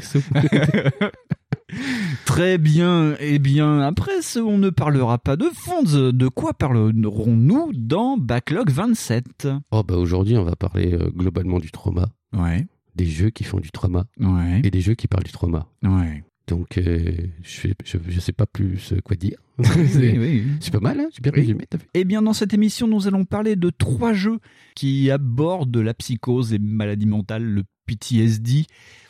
Très 2.25 2.59
bien. 2.59 3.17
Eh 3.21 3.39
bien, 3.39 3.81
après, 3.81 4.23
ce- 4.23 4.39
on 4.39 4.59
ne 4.59 4.71
parlera 4.71 5.19
pas 5.19 5.37
de 5.37 5.49
fonds. 5.55 5.83
De 5.83 6.29
quoi 6.29 6.55
parlerons-nous 6.55 7.73
dans 7.75 8.17
Backlog 8.17 8.71
27 8.71 9.49
Oh 9.71 9.83
bah 9.83 9.97
aujourd'hui, 9.97 10.37
on 10.37 10.45
va 10.45 10.57
parler 10.57 10.93
euh, 10.95 11.11
globalement 11.11 11.59
du 11.59 11.71
trauma, 11.71 12.09
Ouais, 12.37 12.67
des 12.95 13.07
jeux 13.07 13.31
qui 13.31 13.45
font 13.45 13.61
du 13.61 13.71
trauma 13.71 14.07
ouais, 14.21 14.61
et 14.65 14.71
des 14.71 14.81
jeux 14.81 14.95
qui 14.95 15.09
parlent 15.09 15.25
du 15.25 15.33
trauma. 15.33 15.69
ouais. 15.83 16.23
Donc, 16.49 16.79
euh, 16.79 17.11
je, 17.43 17.71
je, 17.85 17.99
je 18.09 18.21
sais 18.21 18.31
pas 18.31 18.47
plus 18.47 18.93
euh, 18.93 19.01
quoi 19.03 19.17
dire. 19.17 19.37
C'est 19.65 20.17
oui. 20.17 20.45
c'est 20.61 20.71
pas 20.73 20.79
mal, 20.79 21.01
hein 21.01 21.09
c'est 21.11 21.21
bien 21.21 21.33
Oui. 21.35 21.41
résumé. 21.41 21.65
t'as 21.69 21.79
Eh 21.93 22.05
bien, 22.05 22.23
dans 22.23 22.35
cette 22.35 22.55
émission, 22.55 22.87
nous 22.87 23.09
allons 23.09 23.25
parler 23.25 23.57
de 23.57 23.69
trois 23.71 24.13
jeux 24.13 24.39
qui 24.77 25.11
abordent 25.11 25.77
la 25.79 25.93
psychose 25.93 26.53
et 26.53 26.61
maladie 26.61 27.07
mentale, 27.07 27.43
le 27.43 27.65
PTSD. 27.87 28.67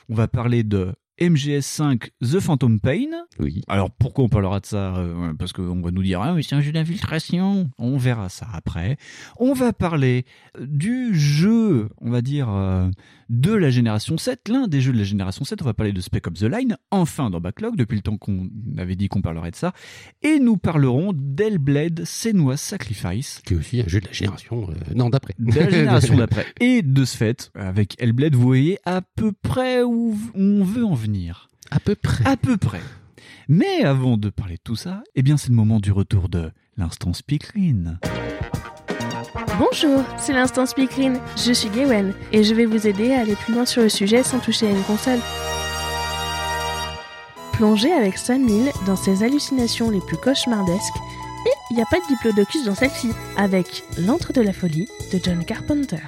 On 0.08 0.14
va 0.14 0.28
parler 0.28 0.62
de 0.62 0.94
MGS5 1.20 2.10
The 2.22 2.40
Phantom 2.40 2.78
Pain. 2.80 3.06
Oui. 3.38 3.62
Alors 3.68 3.90
pourquoi 3.90 4.24
on 4.24 4.28
parlera 4.28 4.60
de 4.60 4.66
ça 4.66 4.96
Euh, 4.96 5.32
Parce 5.38 5.52
qu'on 5.52 5.80
va 5.80 5.90
nous 5.90 6.02
dire 6.02 6.20
ah 6.20 6.34
mais 6.34 6.42
c'est 6.42 6.54
un 6.54 6.60
jeu 6.60 6.72
d'infiltration. 6.72 7.70
On 7.78 7.96
verra 7.96 8.28
ça 8.28 8.46
après. 8.52 8.96
On 9.38 9.52
va 9.54 9.72
parler 9.72 10.24
du 10.60 11.14
jeu, 11.14 11.88
on 12.00 12.10
va 12.10 12.20
dire 12.22 12.48
euh, 12.50 12.88
de 13.28 13.52
la 13.52 13.70
génération 13.70 14.16
7, 14.18 14.48
l'un 14.48 14.68
des 14.68 14.80
jeux 14.80 14.92
de 14.92 14.98
la 14.98 15.04
génération 15.04 15.44
7. 15.44 15.62
On 15.62 15.64
va 15.64 15.74
parler 15.74 15.92
de 15.92 16.00
Spec 16.00 16.26
Ops 16.26 16.40
The 16.40 16.44
Line, 16.44 16.76
enfin 16.90 17.30
dans 17.30 17.40
Backlog 17.40 17.76
depuis 17.76 17.96
le 17.96 18.02
temps 18.02 18.16
qu'on 18.18 18.48
avait 18.78 18.96
dit 18.96 19.08
qu'on 19.08 19.22
parlerait 19.22 19.50
de 19.50 19.56
ça. 19.56 19.72
Et 20.22 20.38
nous 20.38 20.56
parlerons 20.56 21.12
d'Hellblade 21.14 22.04
Senua's 22.04 22.60
Sacrifice. 22.60 23.40
Qui 23.44 23.54
est 23.54 23.56
aussi 23.56 23.80
un 23.80 23.88
jeu 23.88 24.00
de 24.00 24.06
la 24.06 24.12
génération. 24.12 24.70
euh, 24.70 24.74
non, 24.94 25.10
d'après. 25.10 25.34
De 25.38 25.58
la 25.58 25.70
génération 25.70 26.16
d'après. 26.18 26.46
Et 26.60 26.82
de 26.82 27.04
ce 27.04 27.16
fait, 27.16 27.50
avec 27.54 28.00
Hellblade, 28.00 28.34
vous 28.34 28.42
voyez 28.46 28.78
à 28.84 29.02
peu 29.02 29.32
près 29.32 29.82
où 29.82 30.16
on 30.34 30.62
veut 30.62 30.84
en 30.84 30.94
venir. 30.94 31.48
À 31.70 31.80
peu 31.80 31.94
près. 31.96 32.24
À 32.24 32.36
peu 32.36 32.56
près. 32.56 32.80
Mais 33.48 33.82
avant 33.82 34.16
de 34.16 34.28
parler 34.28 34.54
de 34.56 34.60
tout 34.62 34.76
ça, 34.76 35.02
eh 35.14 35.22
bien 35.22 35.36
c'est 35.36 35.50
le 35.50 35.54
moment 35.54 35.80
du 35.80 35.92
retour 35.92 36.28
de 36.28 36.50
l'instant 36.76 37.12
speakerine. 37.12 37.98
Bonjour, 39.58 40.02
c'est 40.16 40.32
l'instant 40.32 40.64
speakerine. 40.64 41.20
Je 41.36 41.52
suis 41.52 41.68
Gawen 41.68 42.14
et 42.32 42.42
je 42.42 42.54
vais 42.54 42.64
vous 42.64 42.86
aider 42.86 43.12
à 43.12 43.20
aller 43.20 43.36
plus 43.36 43.52
loin 43.52 43.66
sur 43.66 43.82
le 43.82 43.88
sujet 43.88 44.22
sans 44.22 44.38
toucher 44.38 44.66
à 44.66 44.70
une 44.70 44.82
console. 44.82 45.18
Plongez 47.52 47.92
avec 47.92 48.16
Sam 48.16 48.42
Neill 48.42 48.72
dans 48.86 48.96
ses 48.96 49.22
hallucinations 49.22 49.90
les 49.90 50.00
plus 50.00 50.16
cauchemardesques 50.16 50.96
et 51.46 51.52
il 51.70 51.76
n'y 51.76 51.82
a 51.82 51.86
pas 51.90 51.98
de 51.98 52.06
diplodocus 52.08 52.64
dans 52.64 52.74
celle-ci, 52.74 53.10
avec 53.36 53.84
L'antre 53.98 54.32
de 54.32 54.40
la 54.40 54.52
folie 54.52 54.88
de 55.12 55.20
John 55.22 55.44
Carpenter. 55.44 56.02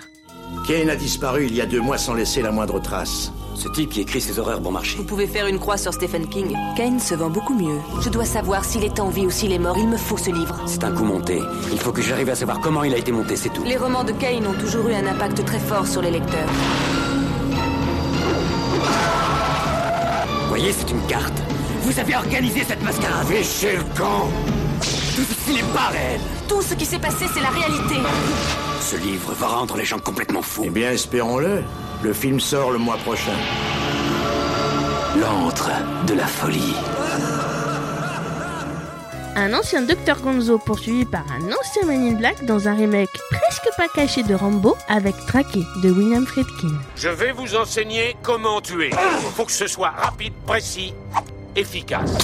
Kane 0.69 0.91
a 0.91 0.97
disparu 0.97 1.47
il 1.47 1.55
y 1.55 1.63
a 1.63 1.67
deux 1.67 1.81
mois 1.81 1.97
sans 1.97 2.13
laisser 2.13 2.43
la 2.43 2.51
moindre 2.51 2.79
trace. 2.79 3.33
Ce 3.55 3.71
type 3.71 3.89
qui 3.89 4.03
écrit 4.03 4.21
ses 4.21 4.39
horreurs 4.39 4.61
bon 4.61 4.71
marché. 4.71 4.99
Vous 4.99 5.05
pouvez 5.05 5.27
faire 5.27 5.47
une 5.47 5.59
croix 5.59 5.79
sur 5.79 5.95
Stephen 5.95 6.29
King. 6.29 6.55
Kane 6.77 7.01
se 7.01 7.15
vend 7.15 7.31
beaucoup 7.31 7.55
mieux. 7.55 7.79
Je 8.03 8.11
dois 8.11 8.27
savoir 8.27 8.67
s'il 8.67 8.85
est 8.85 9.01
en 9.01 9.09
vie 9.09 9.25
ou 9.25 9.31
s'il 9.31 9.51
est 9.51 9.59
mort. 9.59 9.79
Il 9.79 9.89
me 9.89 9.97
faut 9.97 10.19
ce 10.19 10.29
livre. 10.29 10.61
C'est 10.67 10.85
un 10.85 10.93
coup 10.93 11.05
monté. 11.05 11.41
Il 11.73 11.79
faut 11.79 11.91
que 11.91 12.03
j'arrive 12.03 12.29
à 12.29 12.35
savoir 12.35 12.61
comment 12.61 12.85
il 12.85 12.93
a 12.93 12.99
été 12.99 13.13
monté, 13.13 13.35
c'est 13.37 13.49
tout. 13.49 13.65
Les 13.65 13.79
romans 13.79 14.05
de 14.05 14.13
Kane 14.13 14.47
ont 14.47 14.61
toujours 14.61 14.87
eu 14.91 14.93
un 14.93 15.07
impact 15.07 15.43
très 15.47 15.59
fort 15.59 15.87
sur 15.87 16.03
les 16.03 16.11
lecteurs. 16.11 16.51
Vous 20.43 20.49
voyez, 20.49 20.71
c'est 20.71 20.91
une 20.91 21.07
carte. 21.07 21.39
Vous 21.81 21.99
avez 21.99 22.15
organisé 22.15 22.63
cette 22.69 22.83
mascarade. 22.83 23.27
Fichez 23.27 23.77
le 23.77 23.85
camp 23.97 24.29
Tout 25.17 25.23
ceci 25.23 25.55
n'est 25.55 25.73
pas 25.73 25.89
réel. 25.93 26.21
Tout 26.49 26.63
ce 26.63 26.75
qui 26.75 26.87
s'est 26.87 26.99
passé, 26.99 27.27
c'est 27.33 27.41
la 27.41 27.51
réalité. 27.51 27.97
Ce 28.81 28.97
livre 28.97 29.33
va 29.35 29.49
rendre 29.49 29.77
les 29.77 29.85
gens 29.85 29.99
complètement 29.99 30.43
fous. 30.43 30.63
Eh 30.65 30.71
bien, 30.71 30.91
espérons-le. 30.91 31.63
Le 32.03 32.13
film 32.13 32.41
sort 32.41 32.71
le 32.71 32.79
mois 32.79 32.97
prochain. 32.97 33.37
L'antre 35.21 35.71
de 36.07 36.15
la 36.15 36.27
folie. 36.27 36.75
Un 39.37 39.53
ancien 39.53 39.83
Dr 39.83 40.21
Gonzo 40.23 40.59
poursuivi 40.59 41.05
par 41.05 41.25
un 41.31 41.53
ancien 41.53 41.87
Man 41.87 42.09
in 42.09 42.15
Black 42.15 42.45
dans 42.45 42.67
un 42.67 42.75
remake 42.75 43.11
presque 43.31 43.69
pas 43.77 43.87
caché 43.89 44.23
de 44.23 44.35
Rambo 44.35 44.77
avec 44.89 45.15
Traqué 45.27 45.65
de 45.83 45.91
William 45.91 46.27
Friedkin. 46.27 46.75
Je 46.97 47.09
vais 47.09 47.33
vous 47.33 47.55
enseigner 47.55 48.17
comment 48.23 48.61
tuer. 48.61 48.91
Faut 49.37 49.45
que 49.45 49.53
ce 49.53 49.67
soit 49.67 49.91
rapide, 49.91 50.33
précis, 50.47 50.93
efficace. 51.55 52.17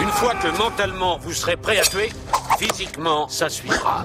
Une 0.00 0.08
fois 0.08 0.34
que 0.34 0.48
mentalement 0.58 1.18
vous 1.18 1.32
serez 1.32 1.56
prêt 1.56 1.78
à 1.78 1.82
tuer, 1.82 2.10
physiquement 2.58 3.28
ça 3.28 3.48
suivra. 3.48 4.04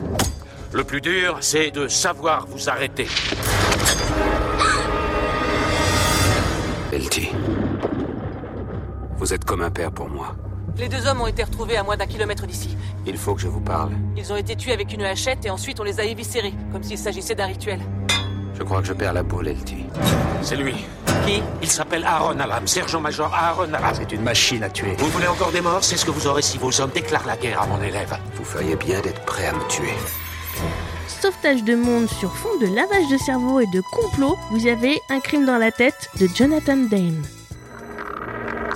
Le 0.71 0.83
plus 0.83 1.01
dur, 1.01 1.37
c'est 1.41 1.71
de 1.71 1.87
savoir 1.87 2.45
vous 2.47 2.69
arrêter. 2.69 3.07
Elty. 6.91 7.29
Vous 9.17 9.33
êtes 9.33 9.45
comme 9.45 9.61
un 9.61 9.71
père 9.71 9.91
pour 9.91 10.09
moi. 10.09 10.35
Les 10.77 10.87
deux 10.87 11.07
hommes 11.07 11.21
ont 11.21 11.27
été 11.27 11.43
retrouvés 11.43 11.77
à 11.77 11.83
moins 11.83 11.97
d'un 11.97 12.05
kilomètre 12.05 12.45
d'ici. 12.45 12.77
Il 13.05 13.17
faut 13.17 13.35
que 13.35 13.41
je 13.41 13.47
vous 13.47 13.59
parle. 13.59 13.91
Ils 14.15 14.31
ont 14.31 14.37
été 14.37 14.55
tués 14.55 14.73
avec 14.73 14.93
une 14.93 15.01
hachette 15.01 15.45
et 15.45 15.49
ensuite 15.49 15.79
on 15.79 15.83
les 15.83 15.99
a 15.99 16.03
éviscérés, 16.03 16.53
comme 16.71 16.83
s'il 16.83 16.97
s'agissait 16.97 17.35
d'un 17.35 17.47
rituel. 17.47 17.81
Je 18.59 18.65
crois 18.65 18.81
que 18.81 18.87
je 18.87 18.93
perds 18.93 19.13
la 19.13 19.23
boule, 19.23 19.47
Elty. 19.47 19.85
C'est 20.41 20.57
lui. 20.57 20.75
Qui? 21.25 21.41
Il 21.61 21.69
s'appelle 21.69 22.03
Aaron 22.03 22.37
Alam, 22.39 22.67
sergent-major 22.67 23.33
Aaron 23.33 23.73
Alam. 23.73 23.93
C'est 23.93 24.11
une 24.11 24.21
machine 24.21 24.61
à 24.63 24.69
tuer. 24.69 24.95
Vous 24.97 25.07
voulez 25.07 25.27
encore 25.27 25.51
des 25.53 25.61
morts? 25.61 25.81
C'est 25.81 25.95
ce 25.95 26.03
que 26.03 26.11
vous 26.11 26.27
aurez 26.27 26.41
si 26.41 26.57
vos 26.57 26.81
hommes 26.81 26.91
déclarent 26.93 27.25
la 27.25 27.37
guerre 27.37 27.61
à 27.61 27.67
mon 27.67 27.81
élève. 27.81 28.17
Vous 28.35 28.43
feriez 28.43 28.75
bien 28.75 28.99
d'être 28.99 29.21
prêt 29.21 29.47
à 29.47 29.53
me 29.53 29.65
tuer. 29.69 29.93
Sauvetage 31.07 31.63
de 31.63 31.75
monde 31.75 32.09
sur 32.09 32.35
fond 32.35 32.57
de 32.59 32.65
lavage 32.65 33.07
de 33.09 33.17
cerveau 33.17 33.61
et 33.61 33.67
de 33.67 33.81
complot, 33.93 34.37
vous 34.51 34.67
avez 34.67 34.99
Un 35.09 35.21
crime 35.21 35.45
dans 35.45 35.57
la 35.57 35.71
tête 35.71 36.09
de 36.19 36.27
Jonathan 36.27 36.77
Dane. 36.77 37.23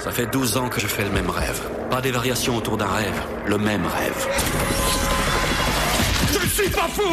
Ça 0.01 0.11
fait 0.11 0.27
12 0.27 0.57
ans 0.57 0.69
que 0.69 0.79
je 0.79 0.87
fais 0.87 1.03
le 1.03 1.11
même 1.11 1.29
rêve. 1.29 1.61
Pas 1.89 1.99
des 1.99 2.11
variations 2.11 2.55
autour 2.55 2.77
d'un 2.77 2.87
rêve, 2.87 3.21
le 3.47 3.57
même 3.57 3.85
rêve. 3.85 4.27
Je 6.31 6.39
ne 6.39 6.49
suis 6.49 6.69
pas 6.69 6.87
fou 6.87 7.03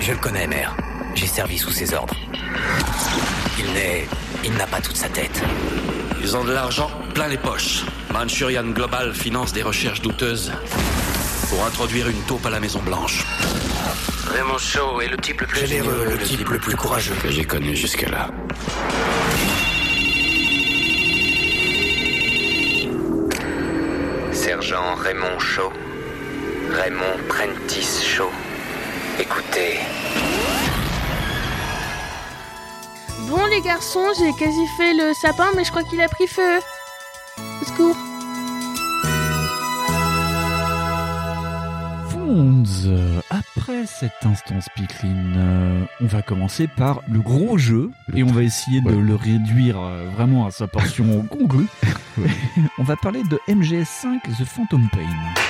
Je 0.00 0.12
le 0.12 0.18
connais, 0.18 0.46
mère. 0.46 0.76
J'ai 1.14 1.26
servi 1.26 1.58
sous 1.58 1.70
ses 1.70 1.94
ordres. 1.94 2.14
Il 3.58 3.72
n'est... 3.72 4.06
Il 4.44 4.52
n'a 4.54 4.66
pas 4.66 4.80
toute 4.80 4.96
sa 4.96 5.08
tête. 5.08 5.40
Ils 6.20 6.36
ont 6.36 6.44
de 6.44 6.52
l'argent 6.52 6.90
plein 7.14 7.28
les 7.28 7.38
poches. 7.38 7.84
Manchurian 8.12 8.64
Global 8.70 9.14
finance 9.14 9.52
des 9.52 9.62
recherches 9.62 10.00
douteuses 10.02 10.52
pour 11.48 11.64
introduire 11.64 12.08
une 12.08 12.20
taupe 12.22 12.44
à 12.46 12.50
la 12.50 12.58
Maison 12.58 12.80
Blanche. 12.80 13.24
Raymond 14.28 14.58
Shaw 14.58 15.00
est 15.00 15.08
le 15.08 15.16
type 15.16 15.42
le 15.42 15.46
plus 15.46 15.66
généreux, 15.66 16.06
le 16.10 16.18
type 16.18 16.48
le 16.48 16.58
plus 16.58 16.74
courageux 16.74 17.14
que 17.22 17.30
j'ai 17.30 17.44
connu 17.44 17.76
jusque-là. 17.76 18.30
Sergent 24.32 24.94
Raymond 24.96 25.38
Shaw. 25.38 25.72
Raymond 26.70 27.18
Prentice 27.28 28.02
Shaw. 28.02 28.30
Écoutez, 29.20 29.78
Bon 33.28 33.46
les 33.46 33.60
garçons, 33.60 34.06
j'ai 34.18 34.32
quasi 34.32 34.66
fait 34.76 34.94
le 34.94 35.12
sapin 35.14 35.50
mais 35.56 35.64
je 35.64 35.70
crois 35.70 35.82
qu'il 35.84 36.00
a 36.00 36.08
pris 36.08 36.26
feu. 36.26 36.58
Au 37.60 37.64
secours. 37.64 37.96
Fonds, 42.10 42.64
euh, 42.86 43.20
après 43.30 43.86
cet 43.86 44.12
instant 44.24 44.60
speakerine, 44.60 45.34
euh, 45.36 45.84
on 46.00 46.06
va 46.06 46.22
commencer 46.22 46.66
par 46.66 47.00
le 47.10 47.20
gros 47.20 47.56
jeu 47.58 47.90
et 48.14 48.22
on 48.22 48.32
va 48.32 48.42
essayer 48.42 48.80
de 48.80 48.90
le 48.90 49.14
réduire 49.14 49.80
euh, 49.80 50.08
vraiment 50.14 50.46
à 50.46 50.50
sa 50.50 50.66
portion 50.66 51.22
congrue. 51.30 51.66
on 52.78 52.82
va 52.82 52.96
parler 52.96 53.22
de 53.24 53.38
MGS5 53.48 54.20
The 54.38 54.44
Phantom 54.44 54.88
Pain. 54.92 55.41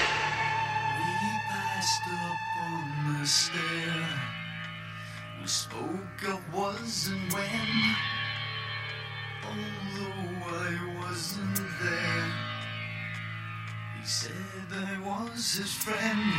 Was 15.43 15.55
his 15.55 15.75
friend, 15.75 16.33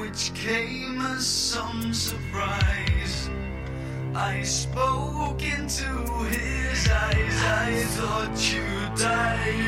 which 0.00 0.32
came 0.32 0.98
as 1.02 1.26
some 1.26 1.92
surprise. 1.92 3.28
I 4.14 4.40
spoke 4.40 5.42
into 5.42 5.90
his 6.24 6.88
eyes, 6.88 7.42
I 7.42 7.84
thought 7.96 8.36
you 8.50 8.64
died 8.96 9.60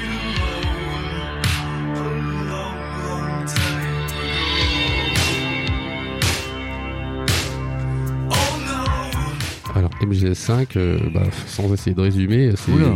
alone 1.93 2.26
Alors 9.77 9.91
MGS5, 10.01 10.69
euh, 10.77 10.99
bah, 11.13 11.23
sans 11.47 11.73
essayer 11.75 11.95
de 11.95 12.01
résumer, 12.01 12.51
c'est 12.57 12.73
Oula. 12.73 12.87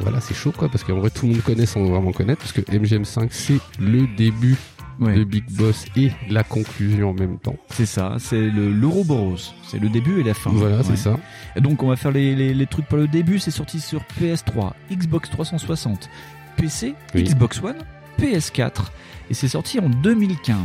voilà, 0.00 0.20
c'est 0.20 0.32
chaud 0.34 0.52
quoi, 0.56 0.68
parce 0.70 0.82
qu'en 0.84 0.94
vrai 0.98 1.10
tout 1.10 1.26
le 1.26 1.32
monde 1.34 1.42
connaît 1.42 1.66
sans 1.66 1.84
vraiment 1.84 2.12
connaître, 2.12 2.40
parce 2.40 2.52
que 2.52 2.62
MGM5 2.62 3.28
c'est 3.30 3.58
le 3.78 4.06
début 4.16 4.56
Ouais. 4.98 5.14
de 5.14 5.24
Big 5.24 5.44
Boss 5.52 5.86
et 5.96 6.10
la 6.28 6.42
conclusion 6.42 7.10
en 7.10 7.14
même 7.14 7.38
temps. 7.38 7.56
C'est 7.70 7.86
ça, 7.86 8.16
c'est 8.18 8.50
le 8.50 8.70
l'Ouroboros. 8.70 9.54
C'est 9.66 9.78
le 9.78 9.88
début 9.88 10.20
et 10.20 10.22
la 10.22 10.34
fin. 10.34 10.50
Voilà, 10.52 10.82
c'est 10.82 10.96
ça. 10.96 11.18
Et 11.56 11.62
donc 11.62 11.82
on 11.82 11.88
va 11.88 11.96
faire 11.96 12.10
les, 12.10 12.34
les, 12.36 12.52
les 12.52 12.66
trucs 12.66 12.84
pour 12.84 12.98
le 12.98 13.08
début. 13.08 13.38
C'est 13.38 13.50
sorti 13.50 13.80
sur 13.80 14.02
PS3, 14.20 14.72
Xbox 14.92 15.30
360, 15.30 16.10
PC, 16.58 16.94
Oui. 17.14 17.22
Xbox 17.24 17.62
One, 17.62 17.76
PS4 18.20 18.90
et 19.30 19.34
c'est 19.34 19.48
sorti 19.48 19.78
en 19.78 19.88
2015. 19.88 20.56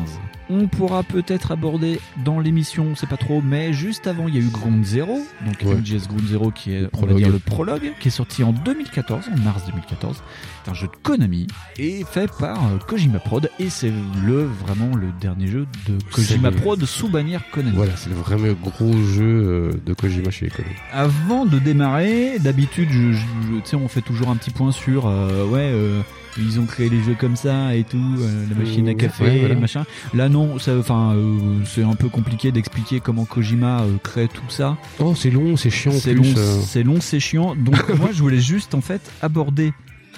On 0.48 0.68
pourra 0.68 1.02
peut-être 1.02 1.52
aborder 1.52 2.00
dans 2.24 2.40
l'émission, 2.40 2.94
c'est 2.96 3.10
pas 3.10 3.18
trop, 3.18 3.42
mais 3.44 3.74
juste 3.74 4.06
avant 4.06 4.28
il 4.28 4.36
y 4.36 4.38
a 4.38 4.42
eu 4.42 4.50
Ground 4.50 4.84
Zero, 4.86 5.20
donc 5.44 5.56
Ouais. 5.64 5.74
MGS 5.76 6.08
Ground 6.08 6.28
Zero 6.28 6.52
qui 6.52 6.74
est 6.74 6.88
on 6.94 7.06
va 7.06 7.14
dire 7.16 7.30
le 7.30 7.40
prologue, 7.40 7.94
qui 8.00 8.10
est 8.10 8.12
sorti 8.12 8.44
en 8.44 8.52
2014, 8.52 9.26
en 9.34 9.40
mars 9.44 9.66
2014. 9.66 10.22
C'est 10.64 10.70
un 10.72 10.74
jeu 10.76 10.86
de 10.88 10.96
Konami 11.02 11.48
et 11.80 12.04
fait 12.04 12.30
par 12.40 12.64
euh, 12.66 12.78
Kojima 12.88 13.18
Prod 13.20 13.50
et 13.60 13.70
c'est 13.72 13.92
le 14.24 14.44
vraiment 14.44 14.96
le 14.96 15.08
dernier 15.20 15.48
jeu 15.48 15.66
de 15.88 15.98
Kojima 16.12 16.52
le- 16.52 16.56
Prod 16.58 16.86
sous 16.86 17.08
bannière 17.10 17.42
Konami. 17.52 17.76
Voilà, 17.76 17.96
c'est 17.96 18.10
le 18.10 18.16
vraiment 18.16 18.54
gros 18.64 18.94
jeu 19.02 19.24
euh, 19.24 19.72
de 19.84 19.94
Kojima 19.96 20.30
chez 20.30 20.50
Konami. 20.50 20.76
Avant 20.92 21.46
de 21.48 21.58
démarrer, 21.58 22.38
d'habitude, 22.40 22.90
je, 22.92 23.14
je- 23.14 23.76
on 23.76 23.88
fait 23.88 24.02
toujours 24.02 24.30
un 24.30 24.36
petit 24.36 24.52
point 24.52 24.72
sur, 24.72 25.08
euh, 25.08 25.46
ouais, 25.48 25.72
euh, 25.74 26.02
ils 26.38 26.60
ont 26.60 26.66
créé 26.66 26.90
les 26.90 27.02
jeux 27.02 27.16
comme 27.20 27.36
ça 27.36 27.76
et 27.76 27.84
tout, 27.84 27.98
euh, 28.20 28.46
la 28.50 28.56
machine 28.56 28.88
à 28.90 28.94
café, 28.94 29.24
ouais, 29.24 29.40
voilà. 29.40 29.56
machin. 29.56 29.86
Là, 30.14 30.30
non, 30.30 30.60
ça, 30.60 30.78
enfin, 30.78 31.14
euh, 31.16 31.38
c'est 31.66 31.84
un 31.84 31.96
peu 31.96 32.10
compliqué 32.10 32.52
d'expliquer 32.52 33.00
comment 33.00 33.26
Kojima 33.26 33.82
euh, 33.82 33.98
crée 34.04 34.28
tout 34.28 34.50
ça. 34.50 34.78
Oh, 35.00 35.14
c'est 35.16 35.30
long, 35.30 35.58
c'est 35.58 35.70
chiant 35.70 35.92
C'est 35.92 36.14
long, 36.14 36.24
euh. 36.38 36.60
c'est 36.66 36.84
long, 36.84 37.00
c'est 37.00 37.20
chiant. 37.20 37.56
Donc 37.56 37.90
moi, 38.00 38.10
je 38.12 38.22
voulais 38.22 38.40
juste 38.40 38.76
en 38.76 38.82
fait 38.82 39.02
aborder 39.22 39.74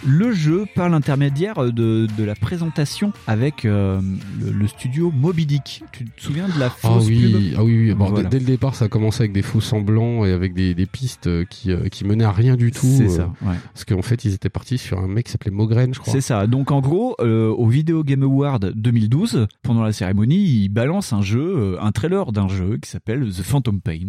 le 0.06 0.32
jeu 0.32 0.66
par 0.76 0.90
l'intermédiaire 0.90 1.56
de, 1.72 2.08
de 2.18 2.24
la 2.24 2.36
présentation 2.36 3.12
avec 3.26 3.66
euh, 3.66 4.00
le, 4.40 4.52
le 4.52 4.68
studio 4.68 5.12
Moby 5.16 5.46
Dick. 5.46 5.84
Tu 5.92 6.06
te 6.06 6.22
souviens 6.22 6.48
de 6.48 6.60
la 6.60 6.68
Ah 6.68 6.70
fausse 6.70 7.08
oui, 7.08 7.32
pub 7.32 7.54
ah 7.58 7.64
oui, 7.64 7.88
oui. 7.90 7.94
Bon, 7.94 8.06
Voilà. 8.10 8.30
dès, 8.30 8.40
le 8.40 8.46
départ, 8.46 8.76
ça 8.76 8.86
a 8.86 8.88
commencé 8.88 9.22
avec 9.24 9.32
des 9.34 9.42
faux 9.42 9.62
semblants 9.62 10.26
et 10.26 10.32
avec 10.32 10.54
des, 10.54 10.74
des 10.76 10.86
pistes 10.86 11.28
euh, 11.28 11.46
qui, 11.50 11.72
euh, 11.72 11.88
qui 11.90 12.06
menaient 12.06 12.24
à 12.26 12.32
rien 12.32 12.56
du 12.56 12.72
tout. 12.72 12.86
C'est 12.98 13.10
ça, 13.10 13.34
ouais. 13.42 13.56
Parce 13.74 13.86
qu'en 13.86 14.02
fait, 14.02 14.24
ils 14.26 14.34
étaient 14.34 14.50
partis 14.50 14.78
sur 14.78 15.00
un 15.00 15.08
mec 15.08 15.26
qui 15.26 15.32
s'appelait 15.32 15.52
Mogren, 15.52 15.94
je 15.94 16.00
crois. 16.00 16.14
C'est 16.14 16.22
ça. 16.22 16.48
Donc 16.48 16.72
en 16.72 16.80
gros, 16.82 17.16
euh, 17.20 17.50
au 17.50 17.68
Video 17.68 18.04
Game 18.04 18.24
Award 18.24 18.74
2012, 18.76 19.48
pendant 19.64 19.84
la 19.84 19.92
cérémonie, 19.94 20.44
il 20.64 20.70
balance 20.70 21.14
un 21.14 21.22
jeu, 21.22 21.78
un 21.82 21.92
trailer 21.92 22.32
d'un 22.32 22.48
jeu 22.48 22.78
qui 22.82 22.90
s'appelle 22.90 23.28
The 23.30 23.42
Phantom 23.44 23.82
Pain. 23.82 24.08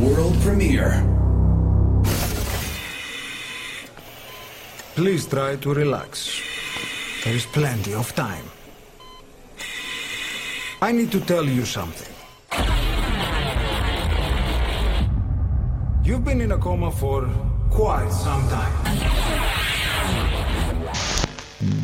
World 0.00 0.34
premiere. 0.40 1.04
Please 4.94 5.26
try 5.26 5.56
to 5.56 5.74
relax. 5.74 6.40
There 7.22 7.34
is 7.34 7.44
plenty 7.44 7.92
of 7.92 8.14
time. 8.14 8.44
I 10.80 10.92
need 10.92 11.12
to 11.12 11.20
tell 11.20 11.44
you 11.44 11.66
something. 11.66 12.08
You've 16.02 16.24
been 16.24 16.40
in 16.40 16.52
a 16.52 16.58
coma 16.58 16.90
for 16.90 17.28
quite 17.70 18.10
some 18.10 18.48
time. 18.48 18.72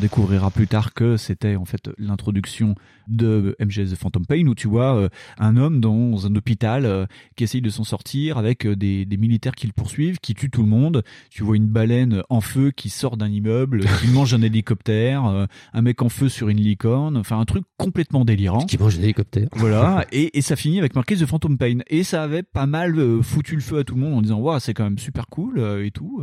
Découvrira 0.01 0.51
plus 0.51 0.67
tard 0.67 0.93
que 0.93 1.17
c'était 1.17 1.57
en 1.57 1.65
fait 1.65 1.89
l'introduction 1.97 2.75
de 3.09 3.57
MGS 3.61 3.93
The 3.93 3.95
Phantom 3.95 4.27
Pain 4.27 4.47
où 4.47 4.55
tu 4.55 4.69
vois 4.69 4.97
euh, 4.97 5.09
un 5.39 5.57
homme 5.57 5.81
dans 5.81 6.27
un 6.27 6.35
hôpital 6.35 6.85
euh, 6.85 7.07
qui 7.37 7.45
essaye 7.45 7.63
de 7.63 7.71
s'en 7.71 7.85
sortir 7.85 8.37
avec 8.37 8.67
euh, 8.67 8.77
des, 8.77 9.05
des 9.05 9.17
militaires 9.17 9.55
qui 9.55 9.67
le 9.67 9.73
poursuivent, 9.73 10.19
qui 10.19 10.35
tuent 10.35 10.51
tout 10.51 10.63
le 10.63 10.69
monde. 10.69 11.03
Tu 11.31 11.45
vois 11.45 11.57
une 11.57 11.69
baleine 11.69 12.23
en 12.29 12.41
feu 12.41 12.73
qui 12.73 12.91
sort 12.91 13.17
d'un 13.17 13.29
immeuble, 13.29 13.85
qui 14.01 14.09
mange 14.09 14.35
un 14.35 14.43
hélicoptère, 14.43 15.47
un 15.73 15.83
mec 15.83 16.03
en 16.03 16.09
feu 16.09 16.29
sur 16.29 16.49
une 16.49 16.61
licorne, 16.61 17.17
enfin 17.17 17.39
un 17.39 17.45
truc 17.45 17.65
complètement 17.79 18.25
délirant. 18.25 18.67
Qui 18.67 18.79
mange 18.79 18.99
un 18.99 19.03
hélicoptère. 19.03 19.49
Voilà, 19.53 20.05
et, 20.13 20.37
et 20.37 20.43
ça 20.43 20.57
finit 20.57 20.79
avec 20.79 20.95
marqué 20.95 21.17
The 21.17 21.27
Phantom 21.27 21.57
Pain. 21.57 21.79
Et 21.89 22.03
ça 22.03 22.23
avait 22.23 22.43
pas 22.43 22.67
mal 22.67 23.23
foutu 23.23 23.55
le 23.55 23.63
feu 23.63 23.79
à 23.79 23.85
tout 23.85 23.95
le 23.95 24.01
monde 24.01 24.15
en 24.15 24.23
disant, 24.23 24.39
waouh, 24.39 24.59
c'est 24.61 24.75
quand 24.75 24.85
même 24.85 24.99
super 24.99 25.27
cool 25.29 25.61
et 25.83 25.91
tout. 25.91 26.23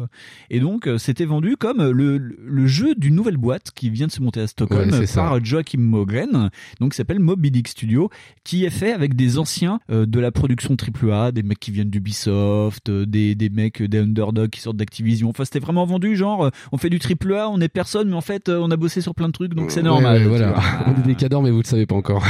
Et 0.50 0.60
donc, 0.60 0.88
c'était 0.98 1.26
vendu 1.26 1.58
comme 1.58 1.90
le, 1.90 2.18
le 2.18 2.68
jeu 2.68 2.96
d'une 2.96 3.16
nouvelle 3.16 3.38
boîte 3.38 3.63
qui 3.72 3.90
vient 3.90 4.08
de 4.08 4.12
se 4.12 4.22
monter 4.22 4.42
à 4.42 4.48
Stockholm 4.48 4.90
Ouais, 4.92 5.00
par 5.00 5.08
ça. 5.08 5.40
Joachim 5.44 5.80
Mogren, 5.80 6.50
donc 6.80 6.92
qui 6.92 6.98
s'appelle 6.98 7.20
Moby 7.20 7.52
Dick 7.52 7.68
Studio, 7.68 8.10
qui 8.44 8.66
est 8.66 8.70
fait 8.70 8.92
avec 8.92 9.16
des 9.16 9.38
anciens 9.38 9.80
euh, 9.92 10.06
de 10.06 10.20
la 10.20 10.32
production 10.32 10.76
AAA, 10.76 11.32
des 11.32 11.44
mecs 11.44 11.60
qui 11.60 11.72
viennent 11.72 11.90
d'Ubisoft, 11.90 12.90
euh, 12.90 13.06
des, 13.06 13.36
des 13.36 13.50
mecs, 13.50 13.82
euh, 13.82 13.88
des 13.88 14.00
underdogs 14.00 14.50
qui 14.50 14.60
sortent 14.62 14.78
d'Activision. 14.78 15.30
Enfin, 15.30 15.46
c'était 15.46 15.60
vraiment 15.60 15.86
vendu, 15.86 16.16
genre, 16.16 16.50
on 16.72 16.78
fait 16.78 16.90
du 16.90 17.00
AAA, 17.00 17.50
on 17.50 17.60
est 17.62 17.70
personne, 17.70 18.10
mais 18.10 18.16
en 18.16 18.22
fait, 18.22 18.50
on 18.50 18.70
a 18.72 18.78
bossé 18.78 19.02
sur 19.02 19.16
plein 19.16 19.28
de 19.28 19.34
trucs, 19.34 19.54
donc 19.54 19.72
c'est 19.72 19.84
normal. 19.84 20.22
ouais, 20.22 20.28
voilà. 20.28 20.56
On 20.88 20.92
est 21.02 21.06
des 21.06 21.16
cadors, 21.16 21.42
mais 21.42 21.52
vous 21.52 21.60
le 21.62 21.64
savez 21.66 21.86
pas 21.86 21.96
encore. 21.96 22.24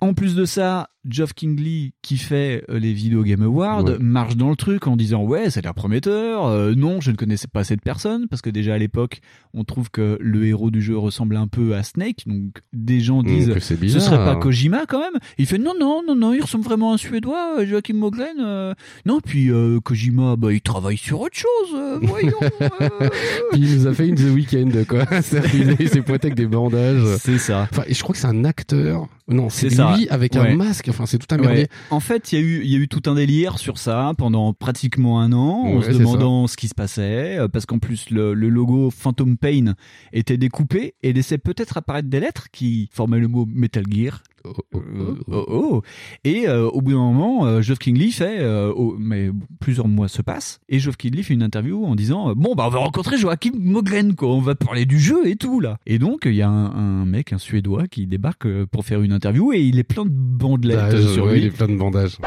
En 0.00 0.14
plus 0.14 0.34
de 0.34 0.44
ça, 0.44 0.88
Geoff 1.08 1.32
Kingley, 1.34 1.92
qui 2.02 2.16
fait 2.16 2.64
euh, 2.70 2.78
les 2.78 2.92
Video 2.92 3.22
Game 3.24 3.42
Awards, 3.42 3.84
Ouais. 3.84 3.96
marche 4.00 4.36
dans 4.36 4.50
le 4.50 4.56
truc 4.56 4.86
en 4.86 4.96
disant 4.96 5.22
ouais, 5.24 5.50
ça 5.50 5.58
a 5.58 5.62
l'air 5.62 5.74
prometteur. 5.74 6.46
Euh, 6.46 6.74
non, 6.76 7.00
je 7.00 7.10
ne 7.10 7.16
connaissais 7.16 7.48
pas 7.48 7.64
cette 7.64 7.82
personne 7.82 8.28
parce 8.28 8.40
que 8.42 8.50
déjà 8.50 8.74
à 8.74 8.78
l'époque, 8.78 9.20
on 9.54 9.64
trouve 9.64 9.90
que 9.90 10.16
le 10.20 10.46
héros 10.46 10.70
du 10.70 10.80
jeu 10.80 10.96
ressemble 10.96 11.36
un 11.36 11.48
peu 11.48 11.74
à 11.74 11.82
Snake. 11.82 12.22
Donc 12.26 12.60
des 12.72 13.00
gens 13.00 13.22
disent 13.22 13.48
que 13.52 13.58
ce 13.60 13.76
serait 14.00 14.16
pas 14.24 14.36
Kojima 14.36 14.86
quand 14.86 15.00
même. 15.00 15.20
Il 15.38 15.46
fait 15.46 15.58
non 15.58 15.72
non 15.78 16.02
non 16.06 16.14
non, 16.14 16.32
il 16.34 16.40
ressemble 16.42 16.64
vraiment 16.64 16.92
à 16.92 16.94
un 16.94 16.98
Suédois, 16.98 17.58
euh, 17.58 17.66
Joachim 17.66 17.94
Moglen. 17.94 18.36
euh. 18.40 18.74
non 19.04 19.20
puis 19.20 19.50
euh, 19.50 19.80
Kojima, 19.80 20.36
bah 20.36 20.52
il 20.52 20.60
travaille 20.60 20.96
sur 20.96 21.20
autre 21.20 21.36
chose. 21.36 21.98
voyons. 22.02 22.32
Puis 23.52 23.60
il 23.60 23.74
nous 23.78 23.86
a 23.86 23.92
fait 23.94 24.06
une 24.08 24.14
The 24.14 24.32
Weeknd, 24.34 24.84
quoi. 24.88 25.04
S'est 25.22 26.02
pointé 26.02 26.28
avec 26.28 26.34
des 26.34 26.46
bandages. 26.46 27.02
C'est 27.18 27.38
ça. 27.38 27.68
Enfin, 27.70 27.82
et 27.86 27.94
je 27.94 28.02
crois 28.02 28.12
que 28.14 28.20
c'est 28.20 28.26
un 28.28 28.44
acteur. 28.44 29.06
Non, 29.28 29.48
c'est 29.50 29.70
ça. 29.70 29.96
lui 29.96 30.08
avec 30.08 30.34
Ouais. 30.34 30.40
un 30.50 30.56
masque. 30.56 30.88
Enfin, 30.92 31.06
c'est 31.06 31.18
tout 31.18 31.32
un 31.34 31.38
Ouais. 31.38 31.46
merdier. 31.46 31.66
En 31.90 32.00
fait, 32.00 32.32
il 32.32 32.38
y 32.38 32.42
a 32.42 32.44
eu, 32.44 32.60
il 32.62 32.70
y 32.70 32.74
a 32.74 32.78
eu 32.78 32.88
tout 32.88 33.02
un 33.10 33.14
délire 33.14 33.58
sur 33.58 33.78
ça 33.78 34.12
pendant 34.18 34.52
pratiquement 34.52 35.20
un 35.20 35.32
an, 35.32 35.64
en 35.66 35.82
se 35.82 35.90
demandant 35.90 36.46
ce 36.46 36.56
qui 36.56 36.68
se 36.68 36.74
passait, 36.74 37.38
euh, 37.38 37.48
parce 37.48 37.66
qu'en 37.66 37.78
plus 37.78 38.10
le, 38.10 38.34
le 38.34 38.48
logo 38.48 38.90
Phantom 38.90 39.36
Pain 39.36 39.74
était 40.12 40.36
découpé 40.36 40.94
et 41.02 41.12
laissait 41.12 41.38
peut-être 41.38 41.76
apparaître 41.76 42.08
des 42.08 42.20
lettres 42.20 42.48
qui 42.52 42.88
formaient 42.92 43.18
le 43.18 43.28
mot 43.28 43.46
Metal 43.52 43.84
Gear. 43.90 44.22
Euh, 44.44 45.14
oh, 45.30 45.44
oh. 45.48 45.82
Et 46.24 46.48
euh, 46.48 46.68
au 46.68 46.80
bout 46.80 46.90
d'un 46.92 46.98
moment, 46.98 47.46
euh, 47.46 47.62
Geoff 47.62 47.78
Kingley 47.78 48.10
fait, 48.10 48.38
euh, 48.40 48.72
oh, 48.74 48.96
mais 48.98 49.30
plusieurs 49.60 49.86
mois 49.88 50.08
se 50.08 50.20
passent, 50.22 50.60
et 50.68 50.78
Geoff 50.78 50.96
Kingley 50.96 51.22
fait 51.22 51.34
une 51.34 51.42
interview 51.42 51.84
en 51.84 51.94
disant 51.94 52.30
euh, 52.30 52.34
bon 52.34 52.54
bah 52.54 52.64
on 52.66 52.70
va 52.70 52.78
rencontrer 52.80 53.18
Joachim 53.18 53.52
Mogren 53.58 54.14
quoi, 54.14 54.28
on 54.30 54.40
va 54.40 54.54
parler 54.54 54.84
du 54.84 54.98
jeu 54.98 55.26
et 55.28 55.36
tout 55.36 55.60
là. 55.60 55.78
Et 55.86 55.98
donc 55.98 56.22
il 56.24 56.34
y 56.34 56.42
a 56.42 56.48
un, 56.48 57.02
un 57.02 57.04
mec, 57.04 57.32
un 57.32 57.38
Suédois 57.38 57.86
qui 57.86 58.06
débarque 58.06 58.46
pour 58.66 58.84
faire 58.84 59.02
une 59.02 59.12
interview 59.12 59.52
et 59.52 59.60
il 59.60 59.78
est 59.78 59.84
plein 59.84 60.04
de 60.04 60.10
bandelettes 60.10 60.94
Ah, 60.94 61.12
sur 61.14 61.26
ouais, 61.26 61.34
lui. 61.34 61.40
il 61.42 61.46
est 61.46 61.50
plein 61.50 61.68
de 61.68 61.76
bandages. 61.76 62.18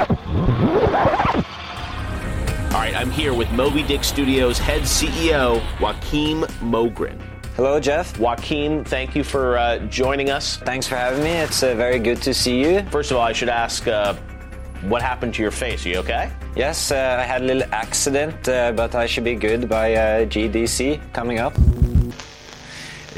All 2.73 2.81
right, 2.81 2.93
I'm 2.93 3.09
here 3.11 3.33
with 3.33 3.47
Moby 3.55 3.83
Dick 3.83 4.03
Studios 4.03 4.59
head 4.59 4.83
CEO, 4.85 5.59
Joaquim 5.79 6.45
Mogren. 6.63 7.17
Hello, 7.55 7.79
Jeff. 7.79 8.19
Joaquin, 8.19 8.83
thank 8.83 9.15
you 9.15 9.23
for 9.23 9.57
uh, 9.57 9.77
joining 9.87 10.29
us. 10.29 10.57
Thanks 10.57 10.89
for 10.89 10.97
having 10.97 11.23
me. 11.23 11.29
It's 11.29 11.63
uh, 11.63 11.73
very 11.73 11.99
good 11.99 12.21
to 12.23 12.33
see 12.33 12.59
you. 12.59 12.83
First 12.91 13.11
of 13.11 13.17
all, 13.17 13.23
I 13.23 13.31
should 13.31 13.47
ask 13.47 13.87
uh, 13.87 14.13
what 14.89 15.01
happened 15.01 15.33
to 15.35 15.41
your 15.41 15.51
face? 15.51 15.85
Are 15.85 15.89
you 15.89 15.97
okay? 15.99 16.29
Yes, 16.57 16.91
uh, 16.91 17.17
I 17.17 17.23
had 17.23 17.43
a 17.43 17.45
little 17.45 17.63
accident, 17.71 18.49
uh, 18.49 18.73
but 18.73 18.93
I 18.93 19.05
should 19.05 19.23
be 19.23 19.35
good 19.35 19.69
by 19.69 19.93
uh, 19.93 20.25
GDC 20.25 21.13
coming 21.13 21.39
up. 21.39 21.53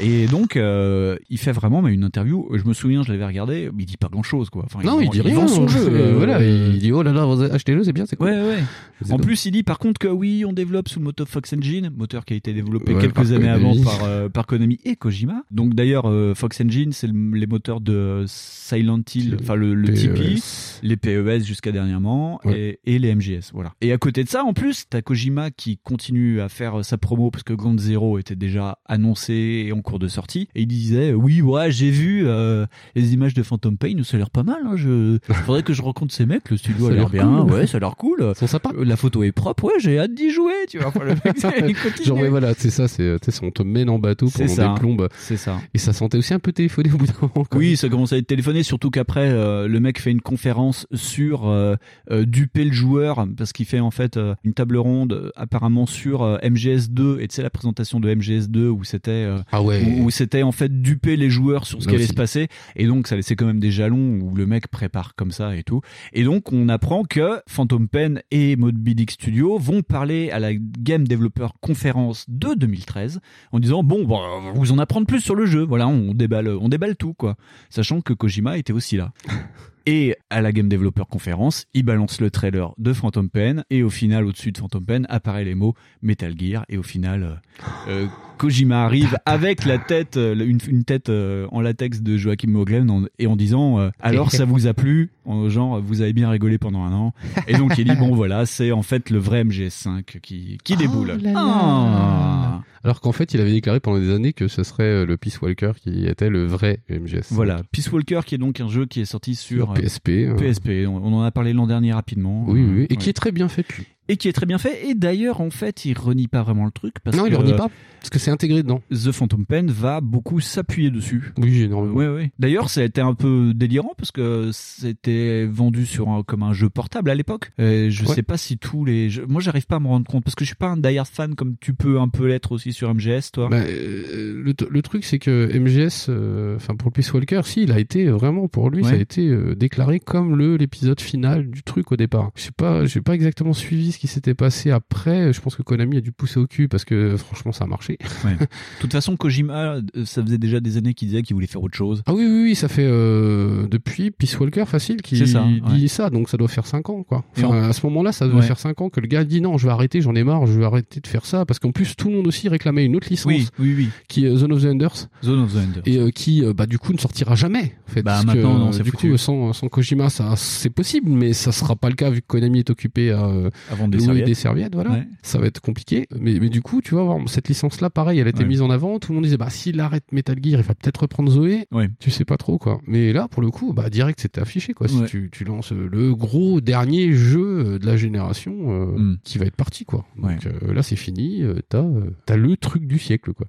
Et 0.00 0.26
donc, 0.26 0.56
euh, 0.56 1.16
il 1.28 1.38
fait 1.38 1.52
vraiment 1.52 1.82
mais 1.82 1.92
une 1.92 2.04
interview. 2.04 2.48
Je 2.54 2.64
me 2.64 2.72
souviens, 2.72 3.02
je 3.02 3.10
l'avais 3.12 3.26
regardé. 3.26 3.70
mais 3.74 3.82
Il 3.82 3.86
dit 3.86 3.96
pas 3.96 4.08
grand 4.08 4.22
chose, 4.22 4.50
quoi. 4.50 4.64
Enfin, 4.66 4.80
non, 4.84 5.00
il, 5.00 5.10
dit 5.10 5.20
rien. 5.20 5.34
vend 5.40 5.48
son 5.48 5.66
jeu. 5.68 5.80
Euh, 5.88 6.12
euh, 6.12 6.14
voilà, 6.16 6.42
il 6.42 6.78
dit 6.78 6.92
oh 6.92 7.02
là 7.02 7.12
là, 7.12 7.26
achetez-le, 7.52 7.82
c'est 7.84 7.92
bien, 7.92 8.06
c'est 8.06 8.16
cool. 8.16 8.28
Ouais, 8.28 8.40
ouais. 8.40 8.58
C'est 9.02 9.12
En 9.12 9.18
plus, 9.18 9.44
il 9.46 9.50
dit 9.52 9.62
par 9.62 9.78
contre 9.78 9.98
que 9.98 10.08
oui, 10.08 10.44
on 10.46 10.52
développe 10.52 10.88
sous 10.88 10.98
le 10.98 11.04
moteur 11.04 11.28
Fox 11.28 11.52
Engine, 11.52 11.90
moteur 11.96 12.24
qui 12.24 12.34
a 12.34 12.36
été 12.36 12.52
développé 12.52 12.94
Ouais, 12.94 13.00
quelques 13.00 13.32
années 13.32 13.46
Konami. 13.52 13.80
avant 13.80 13.84
par, 13.84 14.04
euh, 14.04 14.28
par 14.28 14.46
Konami 14.46 14.78
et 14.84 14.96
Kojima. 14.96 15.42
Donc 15.50 15.74
d'ailleurs, 15.74 16.06
euh, 16.08 16.34
Fox 16.34 16.60
Engine, 16.60 16.92
c'est 16.92 17.06
le- 17.06 17.36
les 17.36 17.46
moteurs 17.46 17.80
de 17.80 18.24
Silent 18.26 19.00
Hill, 19.14 19.36
enfin 19.40 19.54
le, 19.54 19.74
le 19.74 19.88
PES. 19.88 19.94
Tipeee, 19.94 20.42
les 20.82 20.96
PES 20.96 21.44
jusqu'à 21.44 21.70
dernièrement 21.72 22.40
et, 22.44 22.80
et 22.84 22.98
les 22.98 23.14
MGS. 23.14 23.50
Voilà. 23.52 23.72
Et 23.80 23.92
à 23.92 23.98
côté 23.98 24.24
de 24.24 24.28
ça, 24.28 24.44
en 24.44 24.52
plus, 24.52 24.84
t'as 24.90 25.00
Kojima 25.02 25.50
qui 25.50 25.78
continue 25.78 26.40
à 26.40 26.48
faire 26.48 26.84
sa 26.84 26.98
promo 26.98 27.30
parce 27.30 27.44
que 27.44 27.52
Ground 27.52 27.78
Zero 27.78 28.18
était 28.18 28.36
déjà 28.36 28.78
annoncé 28.86 29.64
et 29.66 29.72
on 29.72 29.82
cours 29.88 29.98
de 29.98 30.08
sortie 30.08 30.48
et 30.54 30.62
il 30.62 30.66
disait 30.66 31.12
oui 31.14 31.40
ouais 31.40 31.70
j'ai 31.70 31.90
vu 31.90 32.24
euh, 32.26 32.66
les 32.94 33.14
images 33.14 33.32
de 33.34 33.42
Phantom 33.42 33.76
Pain 33.78 33.94
ça 34.04 34.16
a 34.16 34.18
l'air 34.18 34.30
pas 34.30 34.42
mal 34.42 34.58
hein, 34.66 34.74
je 34.76 35.18
faudrait 35.46 35.62
que 35.62 35.72
je 35.72 35.80
rencontre 35.82 36.12
ces 36.14 36.26
mecs 36.26 36.50
le 36.50 36.56
studio 36.58 36.86
Ça 36.88 36.92
a 36.92 36.96
l'air 36.96 37.08
bien 37.08 37.42
cool. 37.42 37.52
ouais 37.52 37.66
ça 37.66 37.78
a 37.78 37.80
l'air 37.80 37.96
cool 37.96 38.18
Ils 38.34 38.34
sont 38.38 38.46
sympas. 38.46 38.70
la 38.76 38.96
photo 38.96 39.22
est 39.22 39.32
propre 39.32 39.64
ouais 39.64 39.72
j'ai 39.78 39.98
hâte 39.98 40.14
d'y 40.14 40.30
jouer 40.30 40.52
tu 40.68 40.78
vois 40.78 40.88
Enfin, 40.88 41.00
le 41.04 41.14
mec, 41.14 41.76
il. 42.00 42.04
Genre 42.04 42.18
ouais 42.18 42.28
voilà 42.28 42.52
c'est 42.56 42.70
ça 42.70 42.86
c'est 42.88 43.16
on 43.42 43.50
te 43.50 43.62
mène 43.62 43.88
en 43.88 43.98
bateau 43.98 44.26
C'est 44.28 44.44
pendant 44.44 44.54
ça. 44.54 44.68
des 44.74 44.80
plombes 44.80 45.08
c'est 45.18 45.36
ça 45.36 45.58
et 45.74 45.78
ça 45.78 45.92
sentait 45.92 46.18
aussi 46.18 46.34
un 46.34 46.38
peu 46.38 46.52
téléphoné 46.52 46.90
au 46.92 46.96
bout 46.96 47.06
d'un 47.06 47.12
moment 47.22 47.46
Oui, 47.54 47.76
ça 47.76 47.88
commence 47.88 48.12
à 48.12 48.16
être 48.18 48.26
téléphoné, 48.26 48.62
surtout 48.62 48.90
qu'après, 48.90 49.28
euh, 49.30 49.68
le 49.68 49.80
mec 49.80 50.00
fait 50.00 50.10
une 50.10 50.20
conférence 50.20 50.86
sur 50.92 51.46
euh, 51.48 51.76
euh, 52.10 52.24
duper 52.24 52.64
le 52.64 52.72
joueur, 52.72 53.26
parce 53.36 53.52
qu'il 53.52 53.64
fait 53.66 53.80
en 53.80 53.90
fait 53.90 54.16
euh, 54.16 54.34
une 54.44 54.54
table 54.54 54.76
ronde 54.76 55.12
euh, 55.12 55.30
apparemment 55.36 55.86
sur 55.86 56.22
euh, 56.22 56.38
MGS2, 56.42 57.20
et 57.20 57.28
tu 57.28 57.36
sais 57.36 57.42
la 57.42 57.50
présentation 57.50 58.00
de 58.00 58.12
MGS2 58.12 58.68
où 58.68 58.84
c'était 58.84 59.10
euh, 59.10 59.38
Ah 59.52 59.62
ouais. 59.62 59.77
Où, 59.82 60.04
où 60.04 60.10
c'était 60.10 60.42
en 60.42 60.52
fait 60.52 60.80
duper 60.80 61.16
les 61.16 61.30
joueurs 61.30 61.66
sur 61.66 61.82
ce 61.82 61.88
qui 61.88 61.94
allait 61.94 62.06
se 62.06 62.12
passer, 62.12 62.48
et 62.76 62.86
donc 62.86 63.06
ça 63.06 63.16
laissait 63.16 63.36
quand 63.36 63.46
même 63.46 63.60
des 63.60 63.70
jalons 63.70 64.18
où 64.20 64.34
le 64.34 64.46
mec 64.46 64.68
prépare 64.68 65.14
comme 65.14 65.30
ça 65.30 65.56
et 65.56 65.62
tout. 65.62 65.80
Et 66.12 66.24
donc 66.24 66.52
on 66.52 66.68
apprend 66.68 67.04
que 67.04 67.40
Phantom 67.48 67.88
Pen 67.88 68.22
et 68.30 68.56
Moby 68.56 68.94
Dick 68.94 69.10
Studio 69.10 69.58
vont 69.58 69.82
parler 69.82 70.30
à 70.30 70.38
la 70.38 70.54
Game 70.54 71.06
Developer 71.06 71.48
Conference 71.60 72.24
de 72.28 72.54
2013 72.54 73.20
en 73.52 73.60
disant 73.60 73.82
bon, 73.82 74.04
bah, 74.04 74.16
vous 74.54 74.72
en 74.72 74.78
apprendre 74.78 75.06
plus 75.06 75.20
sur 75.20 75.34
le 75.34 75.46
jeu. 75.46 75.64
Voilà, 75.64 75.88
on 75.88 76.14
déballe, 76.14 76.48
on 76.48 76.68
déballe 76.68 76.96
tout 76.96 77.14
quoi, 77.14 77.36
sachant 77.70 78.00
que 78.00 78.12
Kojima 78.12 78.58
était 78.58 78.72
aussi 78.72 78.96
là. 78.96 79.12
Et 79.90 80.16
à 80.28 80.42
la 80.42 80.52
Game 80.52 80.68
Developer 80.68 81.04
Conference, 81.08 81.64
il 81.72 81.82
balance 81.82 82.20
le 82.20 82.30
trailer 82.30 82.74
de 82.76 82.92
Phantom 82.92 83.30
Pen 83.30 83.64
et 83.70 83.82
au 83.82 83.88
final, 83.88 84.26
au-dessus 84.26 84.52
de 84.52 84.58
Phantom 84.58 84.84
Pen, 84.84 85.06
apparaît 85.08 85.44
les 85.44 85.54
mots 85.54 85.72
Metal 86.02 86.34
Gear 86.38 86.66
et 86.68 86.76
au 86.76 86.82
final, 86.82 87.22
euh, 87.22 87.64
euh, 87.88 88.06
Kojima 88.38 88.84
arrive 88.84 89.18
avec 89.26 89.64
la 89.66 89.78
tête, 89.78 90.16
euh, 90.16 90.34
une, 90.46 90.58
une 90.68 90.84
tête 90.84 91.08
euh, 91.10 91.46
en 91.52 91.60
latex 91.60 92.00
de 92.00 92.16
Joachim 92.16 92.48
Moglen 92.50 92.90
en- 92.90 93.04
et 93.18 93.26
en 93.26 93.36
disant 93.36 93.78
euh, 93.80 93.90
alors 94.00 94.30
ça 94.32 94.44
vous 94.46 94.66
a 94.66 94.74
plu, 94.74 95.10
En 95.26 95.48
genre 95.50 95.80
vous 95.80 96.00
avez 96.00 96.12
bien 96.12 96.30
rigolé 96.30 96.56
pendant 96.58 96.84
un 96.84 96.92
an. 96.92 97.12
Et 97.46 97.56
donc 97.56 97.76
il 97.76 97.84
dit 97.84 97.96
bon 97.96 98.14
voilà, 98.14 98.46
c'est 98.46 98.72
en 98.72 98.82
fait 98.82 99.10
le 99.10 99.18
vrai 99.18 99.44
MGS5 99.44 100.20
qui 100.22 100.58
qui 100.64 100.76
déboule. 100.76 101.08
là 101.08 101.16
là. 101.16 101.32
Ah. 101.36 102.62
Alors 102.84 103.00
qu'en 103.00 103.12
fait, 103.12 103.34
il 103.34 103.40
avait 103.40 103.50
déclaré 103.50 103.80
pendant 103.80 103.98
des 103.98 104.10
années 104.14 104.32
que 104.32 104.46
ce 104.48 104.62
serait 104.62 105.04
le 105.04 105.16
Peace 105.16 105.38
Walker 105.42 105.72
qui 105.82 106.06
était 106.06 106.30
le 106.30 106.46
vrai 106.46 106.78
MGS. 106.88 107.26
Voilà, 107.32 107.62
Peace 107.72 107.90
Walker 107.92 108.20
qui 108.24 108.36
est 108.36 108.38
donc 108.38 108.60
un 108.60 108.68
jeu 108.68 108.86
qui 108.86 109.00
est 109.00 109.04
sorti 109.04 109.34
sur, 109.34 109.74
Sur 109.74 109.74
PSP. 109.74 110.10
PSP. 110.38 110.68
On 110.86 110.96
on 111.08 111.12
en 111.14 111.22
a 111.22 111.30
parlé 111.32 111.52
l'an 111.52 111.66
dernier 111.66 111.92
rapidement. 111.92 112.44
Oui, 112.46 112.62
oui, 112.62 112.70
oui. 112.80 112.86
Et 112.88 112.92
Ouais. 112.94 112.96
qui 112.96 113.10
est 113.10 113.14
très 113.14 113.32
bien 113.32 113.48
fait, 113.48 113.66
lui. 113.76 113.86
Et 114.08 114.16
qui 114.16 114.28
est 114.28 114.32
très 114.32 114.46
bien 114.46 114.58
fait. 114.58 114.88
Et 114.88 114.94
d'ailleurs, 114.94 115.40
en 115.40 115.50
fait, 115.50 115.84
il 115.84 115.96
renie 115.98 116.28
pas 116.28 116.42
vraiment 116.42 116.64
le 116.64 116.70
truc. 116.70 116.94
Parce 117.04 117.16
Non, 117.16 117.24
il 117.26 117.28
que 117.30 117.32
le 117.34 117.38
renie 117.38 117.52
pas, 117.56 117.68
parce 118.00 118.10
que 118.10 118.18
c'est 118.18 118.30
intégré 118.30 118.62
dedans. 118.62 118.80
The 118.90 119.12
Phantom 119.12 119.44
Pen 119.46 119.70
va 119.70 120.00
beaucoup 120.00 120.40
s'appuyer 120.40 120.90
dessus. 120.90 121.32
Oui, 121.38 121.62
énormément. 121.62 121.94
Ouais, 121.94 122.08
ouais. 122.08 122.30
D'ailleurs, 122.38 122.70
ça 122.70 122.80
a 122.80 122.84
été 122.84 123.00
un 123.00 123.14
peu 123.14 123.52
délirant 123.54 123.92
parce 123.96 124.10
que 124.10 124.50
c'était 124.52 125.44
vendu 125.46 125.86
sur 125.86 126.08
un- 126.08 126.22
comme 126.22 126.42
un 126.42 126.52
jeu 126.52 126.68
portable 126.68 127.10
à 127.10 127.14
l'époque. 127.14 127.50
Et 127.58 127.90
Je 127.90 128.04
Ouais. 128.04 128.14
sais 128.14 128.22
pas 128.22 128.36
si 128.38 128.58
tous 128.58 128.84
les 128.84 129.10
jeux... 129.10 129.26
Moi, 129.28 129.40
j'arrive 129.40 129.66
pas 129.66 129.76
à 129.76 129.80
me 129.80 129.88
rendre 129.88 130.06
compte 130.06 130.24
parce 130.24 130.34
que 130.34 130.44
je 130.44 130.48
suis 130.48 130.56
pas 130.56 130.68
un 130.68 130.76
die-hard 130.76 131.08
fan 131.08 131.34
comme 131.34 131.56
tu 131.60 131.74
peux 131.74 131.98
un 132.00 132.08
peu 132.08 132.26
l'être 132.26 132.52
aussi 132.52 132.72
sur 132.72 132.92
MGS, 132.94 133.30
toi. 133.32 133.48
Bah, 133.50 133.56
euh, 133.58 134.42
le, 134.44 134.54
le 134.70 134.82
truc, 134.82 135.04
c'est 135.04 135.18
que 135.18 135.50
MGS, 135.58 136.06
euh, 136.08 136.56
enfin 136.56 136.76
pour 136.76 136.88
le 136.88 136.92
Peace 136.92 137.12
Walker, 137.12 137.40
si, 137.44 137.62
il 137.62 137.72
a 137.72 137.78
été 137.78 138.06
vraiment 138.06 138.48
pour 138.48 138.70
lui, 138.70 138.84
ça 138.84 138.90
a 138.90 138.96
été 138.96 139.26
euh, 139.28 139.54
déclaré 139.54 140.00
comme 140.00 140.36
le 140.36 140.56
l'épisode 140.56 141.00
final 141.00 141.50
du 141.50 141.62
truc 141.62 141.92
au 141.92 141.96
départ. 141.96 142.30
Je 142.36 142.42
sais 142.42 142.50
pas, 142.56 142.84
j'ai 142.86 143.00
pas 143.00 143.14
exactement 143.14 143.52
suivi 143.52 143.92
ce 143.98 144.00
qui 144.00 144.06
s'était 144.06 144.34
passé 144.34 144.70
après. 144.70 145.32
Je 145.32 145.40
pense 145.40 145.56
que 145.56 145.62
Konami 145.62 145.96
a 145.96 146.00
dû 146.00 146.12
pousser 146.12 146.38
au 146.38 146.46
cul 146.46 146.68
parce 146.68 146.84
que 146.84 147.16
franchement, 147.16 147.50
ça 147.50 147.64
a 147.64 147.66
marché. 147.66 147.98
Ouais. 148.24 148.36
De 148.38 148.46
toute 148.80 148.92
façon, 148.92 149.16
Kojima, 149.16 149.74
euh, 149.74 149.82
ça 150.04 150.22
faisait 150.22 150.38
déjà 150.38 150.60
des 150.60 150.76
années 150.76 150.94
qu'il 150.94 151.08
disait 151.08 151.22
qu'il 151.22 151.34
voulait 151.34 151.48
faire 151.48 151.62
autre 151.62 151.76
chose. 151.76 152.02
Ah 152.06 152.14
oui, 152.14 152.24
oui, 152.24 152.42
oui, 152.44 152.54
ça 152.54 152.68
fait 152.68 152.86
euh, 152.86 153.66
depuis 153.68 154.12
Peace 154.12 154.38
Walker 154.38 154.64
facile 154.66 155.02
qui 155.02 155.20
dit 155.20 155.88
ça, 155.88 156.10
donc 156.10 156.28
ça 156.28 156.36
doit 156.36 156.46
faire 156.46 156.66
5 156.66 156.88
ans, 156.90 157.02
quoi. 157.02 157.24
Enfin, 157.36 157.48
en- 157.48 157.52
à 157.68 157.72
ce 157.72 157.84
moment-là, 157.86 158.12
ça 158.12 158.28
Ouais. 158.28 158.42
faire 158.42 158.58
5 158.60 158.80
ans 158.80 158.88
que 158.88 159.00
le 159.00 159.08
gars 159.08 159.24
dit 159.24 159.40
non, 159.40 159.58
je 159.58 159.66
vais 159.66 159.72
arrêter, 159.72 160.00
j'en 160.00 160.14
ai 160.14 160.22
marre, 160.22 160.46
je 160.46 160.52
vais 160.58 160.64
arrêter 160.64 161.00
de 161.00 161.06
faire 161.08 161.26
ça, 161.26 161.44
parce 161.44 161.58
qu'en 161.58 161.72
plus, 161.72 161.96
tout 161.96 162.08
le 162.08 162.14
monde 162.16 162.26
aussi 162.28 162.48
réclamait 162.48 162.84
une 162.84 162.94
autre 162.94 163.08
licence, 163.10 163.26
Oui, 163.32 163.48
oui, 163.58 163.74
oui. 163.76 163.88
qui 164.06 164.26
est 164.26 164.36
Zone 164.36 164.52
of 164.52 164.62
the 164.62 164.66
Enders, 164.66 165.08
Zone 165.24 165.40
of 165.40 165.52
the 165.52 165.56
Enders. 165.56 165.82
et 165.86 165.96
euh, 165.98 166.10
qui, 166.10 166.44
euh, 166.44 166.52
bah, 166.52 166.66
du 166.66 166.78
coup, 166.78 166.92
ne 166.92 166.98
sortira 166.98 167.34
jamais. 167.34 167.74
En 167.88 167.90
fait, 167.92 168.02
Bah, 168.02 168.22
maintenant, 168.24 168.52
que, 168.54 168.58
non, 168.58 168.68
euh, 168.68 168.72
c'est 168.72 168.84
du 168.84 168.90
foutu. 168.92 169.10
coup, 169.10 169.16
sans, 169.16 169.52
sans 169.52 169.68
Kojima, 169.68 170.08
ça, 170.08 170.34
c'est 170.36 170.70
possible, 170.70 171.10
mais 171.10 171.32
ça 171.32 171.50
sera 171.50 171.74
pas 171.74 171.88
le 171.88 171.96
cas 171.96 172.10
vu 172.10 172.20
que 172.20 172.26
Konami 172.28 172.60
est 172.60 172.70
occupé 172.70 173.10
à 173.10 173.24
euh, 173.24 173.50
À 173.72 173.74
vendre 173.96 173.98
des 173.98 174.04
serviettes. 174.04 174.26
des 174.26 174.34
serviettes, 174.34 174.74
voilà. 174.74 174.90
Ouais. 174.90 175.08
Ça 175.22 175.38
va 175.38 175.46
être 175.46 175.60
compliqué. 175.60 176.06
Mais, 176.18 176.38
mais 176.40 176.48
du 176.48 176.62
coup, 176.62 176.80
tu 176.82 176.94
vois, 176.94 177.18
cette 177.26 177.48
licence-là, 177.48 177.90
pareil, 177.90 178.18
elle 178.18 178.26
a 178.26 178.30
été 178.30 178.42
Ouais. 178.42 178.48
mise 178.48 178.62
en 178.62 178.70
avant. 178.70 178.98
Tout 178.98 179.12
le 179.12 179.16
monde 179.16 179.24
disait, 179.24 179.36
bah, 179.36 179.50
s'il 179.50 179.80
arrête 179.80 180.04
Metal 180.12 180.36
Gear, 180.42 180.60
il 180.60 180.64
va 180.66 180.74
peut-être 180.74 180.98
reprendre 181.02 181.30
Zoé. 181.30 181.66
Ouais. 181.72 181.88
Tu 182.00 182.10
sais 182.10 182.24
pas 182.24 182.36
trop, 182.36 182.58
quoi. 182.58 182.80
Mais 182.86 183.12
là, 183.12 183.28
pour 183.28 183.42
le 183.42 183.50
coup, 183.50 183.72
bah, 183.72 183.90
direct, 183.90 184.20
c'était 184.20 184.40
affiché, 184.40 184.74
quoi. 184.74 184.88
Si 184.88 185.04
tu, 185.06 185.28
tu 185.32 185.44
lances 185.44 185.72
euh, 185.72 185.88
le 185.90 186.14
gros 186.14 186.60
dernier 186.60 187.12
jeu 187.12 187.38
euh, 187.74 187.78
de 187.78 187.86
la 187.86 187.96
génération, 187.96 188.54
euh, 188.68 188.98
Mm. 188.98 189.18
qui 189.24 189.38
va 189.38 189.46
être 189.46 189.56
parti, 189.56 189.84
quoi. 189.84 190.04
Donc, 190.16 190.46
euh, 190.46 190.72
là, 190.72 190.82
c'est 190.82 190.96
fini. 190.96 191.42
t'as, 191.68 191.84
t'as 192.26 192.36
le 192.36 192.56
truc 192.56 192.86
du 192.86 192.98
siècle, 192.98 193.32
quoi. 193.32 193.46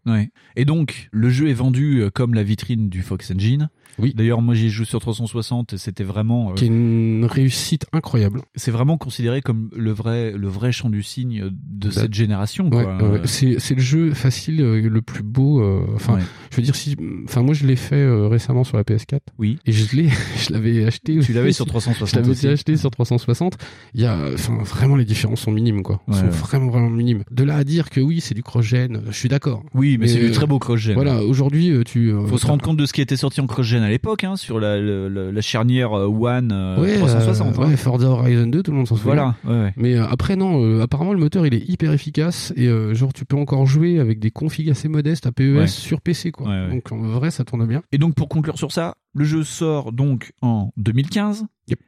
Et 0.55 0.65
donc, 0.65 1.09
le 1.11 1.29
jeu 1.29 1.49
est 1.49 1.53
vendu 1.53 2.03
comme 2.13 2.33
la 2.33 2.43
vitrine 2.43 2.89
du 2.89 3.01
Fox 3.01 3.31
Engine. 3.31 3.69
Oui. 3.97 4.13
D'ailleurs, 4.15 4.41
moi, 4.41 4.53
j'ai 4.55 4.69
joué 4.69 4.85
sur 4.85 4.99
360. 4.99 5.73
et 5.73 5.77
C'était 5.77 6.03
vraiment. 6.03 6.51
euh, 6.51 6.53
Qui 6.53 6.65
est 6.65 6.67
une 6.67 7.25
réussite 7.25 7.85
incroyable. 7.91 8.41
c'est 8.55 8.71
vraiment 8.71 8.97
considéré 8.97 9.41
comme 9.41 9.69
le 9.75 9.91
vrai, 9.91 10.28
le 10.35 10.47
vrai 10.47 10.71
chant 10.71 10.89
du 10.89 11.03
cygne 11.03 11.49
de 11.51 11.87
Bah, 11.87 11.93
cette 11.93 12.13
génération. 12.13 12.69
Ouais, 12.69 12.85
ouais. 12.85 13.21
c'est 13.25 13.75
le 13.75 13.81
jeu 13.81 14.13
facile 14.13 14.61
euh, 14.61 14.81
le 14.89 15.01
plus 15.01 15.23
beau 15.23 15.61
euh, 15.61 15.81
enfin 15.95 16.15
Ouais. 16.15 16.21
je 16.51 16.57
veux 16.57 16.63
dire 16.63 16.75
si 16.75 16.95
enfin 17.25 17.41
moi 17.41 17.53
je 17.53 17.65
l'ai 17.65 17.75
fait 17.75 17.95
euh, 17.95 18.27
récemment 18.27 18.63
sur 18.63 18.77
la 18.77 18.83
PS4 18.83 19.19
Oui. 19.37 19.57
et 19.65 19.71
je 19.71 19.95
l'ai 19.95 20.09
je 20.37 20.51
l'avais 20.53 20.85
acheté 20.85 21.19
Tu 21.19 21.33
l'avais 21.33 21.51
sur 21.51 21.65
360 21.65 22.09
je 22.09 22.15
l'avais 22.15 22.29
aussi. 22.31 22.47
acheté 22.47 22.75
sur 22.77 22.89
360 22.91 23.57
il 23.93 24.01
y 24.01 24.05
a 24.05 24.17
enfin 24.33 24.57
vraiment 24.63 24.95
les 24.95 25.05
différences 25.05 25.41
sont 25.41 25.51
minimes 25.51 25.83
quoi 25.83 26.01
Ouais, 26.07 26.15
sont 26.15 26.27
vraiment 26.27 26.69
vraiment 26.69 26.89
minimes 26.89 27.23
de 27.31 27.43
là 27.43 27.55
à 27.57 27.63
dire 27.63 27.89
que 27.89 27.99
oui 28.01 28.19
c'est 28.21 28.33
du 28.35 28.43
cross-gen 28.43 29.01
je 29.07 29.11
suis 29.11 29.29
d'accord 29.29 29.63
Oui, 29.73 29.97
mais, 29.99 30.07
c'est 30.07 30.19
du 30.19 30.25
euh, 30.27 30.31
très 30.31 30.47
beau 30.47 30.59
cross-gen. 30.59 30.95
voilà 30.95 31.23
aujourd'hui 31.23 31.71
euh, 31.71 31.83
tu 31.83 32.11
euh, 32.11 32.25
Faut 32.25 32.37
se 32.37 32.45
rendre 32.47 32.63
compte 32.63 32.77
de 32.77 32.85
ce 32.85 32.93
qui 32.93 33.01
était 33.01 33.17
sorti 33.17 33.41
en 33.41 33.47
cross-gen 33.47 33.81
à 33.83 33.89
l'époque, 33.89 34.23
hein, 34.23 34.35
sur 34.35 34.59
la, 34.59 34.79
la, 34.79 35.09
la- 35.09 35.31
la 35.31 35.41
charnière 35.41 35.93
euh, 35.93 36.07
One 36.07 36.51
euh, 36.51 36.81
Ouais, 36.81 36.97
360. 36.97 37.57
euh, 37.59 37.61
hein. 37.63 37.67
ouais, 37.69 37.77
Forza 37.77 38.07
Horizon 38.07 38.47
2, 38.47 38.63
tout 38.63 38.71
le 38.71 38.77
monde 38.77 38.87
s'en 38.87 38.95
souvient. 38.95 39.35
Voilà, 39.45 39.63
ouais. 39.63 39.73
Mais 39.77 39.95
euh, 39.95 40.05
après 40.09 40.35
non, 40.35 40.63
euh, 40.63 40.81
apparemment 40.81 41.13
le 41.13 41.19
moteur 41.19 41.45
il 41.47 41.53
est 41.53 41.67
hyper 41.69 41.93
efficace 41.93 42.51
et 42.55 42.67
euh, 42.67 42.93
genre 42.93 43.13
tu 43.13 43.25
peux 43.25 43.37
encore 43.37 43.65
jouer 43.65 43.99
avec 43.99 44.19
des 44.19 44.31
configs 44.31 44.69
assez 44.69 44.87
modestes 44.89 45.25
à 45.25 45.31
PES 45.31 45.55
Ouais. 45.55 45.67
sur 45.67 46.01
PC 46.01 46.31
quoi. 46.31 46.47
Ouais, 46.47 46.65
ouais. 46.67 46.69
Donc 46.71 46.91
en 46.91 46.97
vrai 46.97 47.31
ça 47.31 47.43
tourne 47.45 47.65
bien. 47.65 47.81
Et 47.91 47.97
donc 47.97 48.15
pour 48.15 48.27
conclure 48.29 48.57
sur 48.57 48.71
ça, 48.71 48.95
le 49.13 49.23
jeu 49.25 49.43
sort 49.43 49.91
donc 49.91 50.33
en 50.41 50.71
2015. 50.77 51.45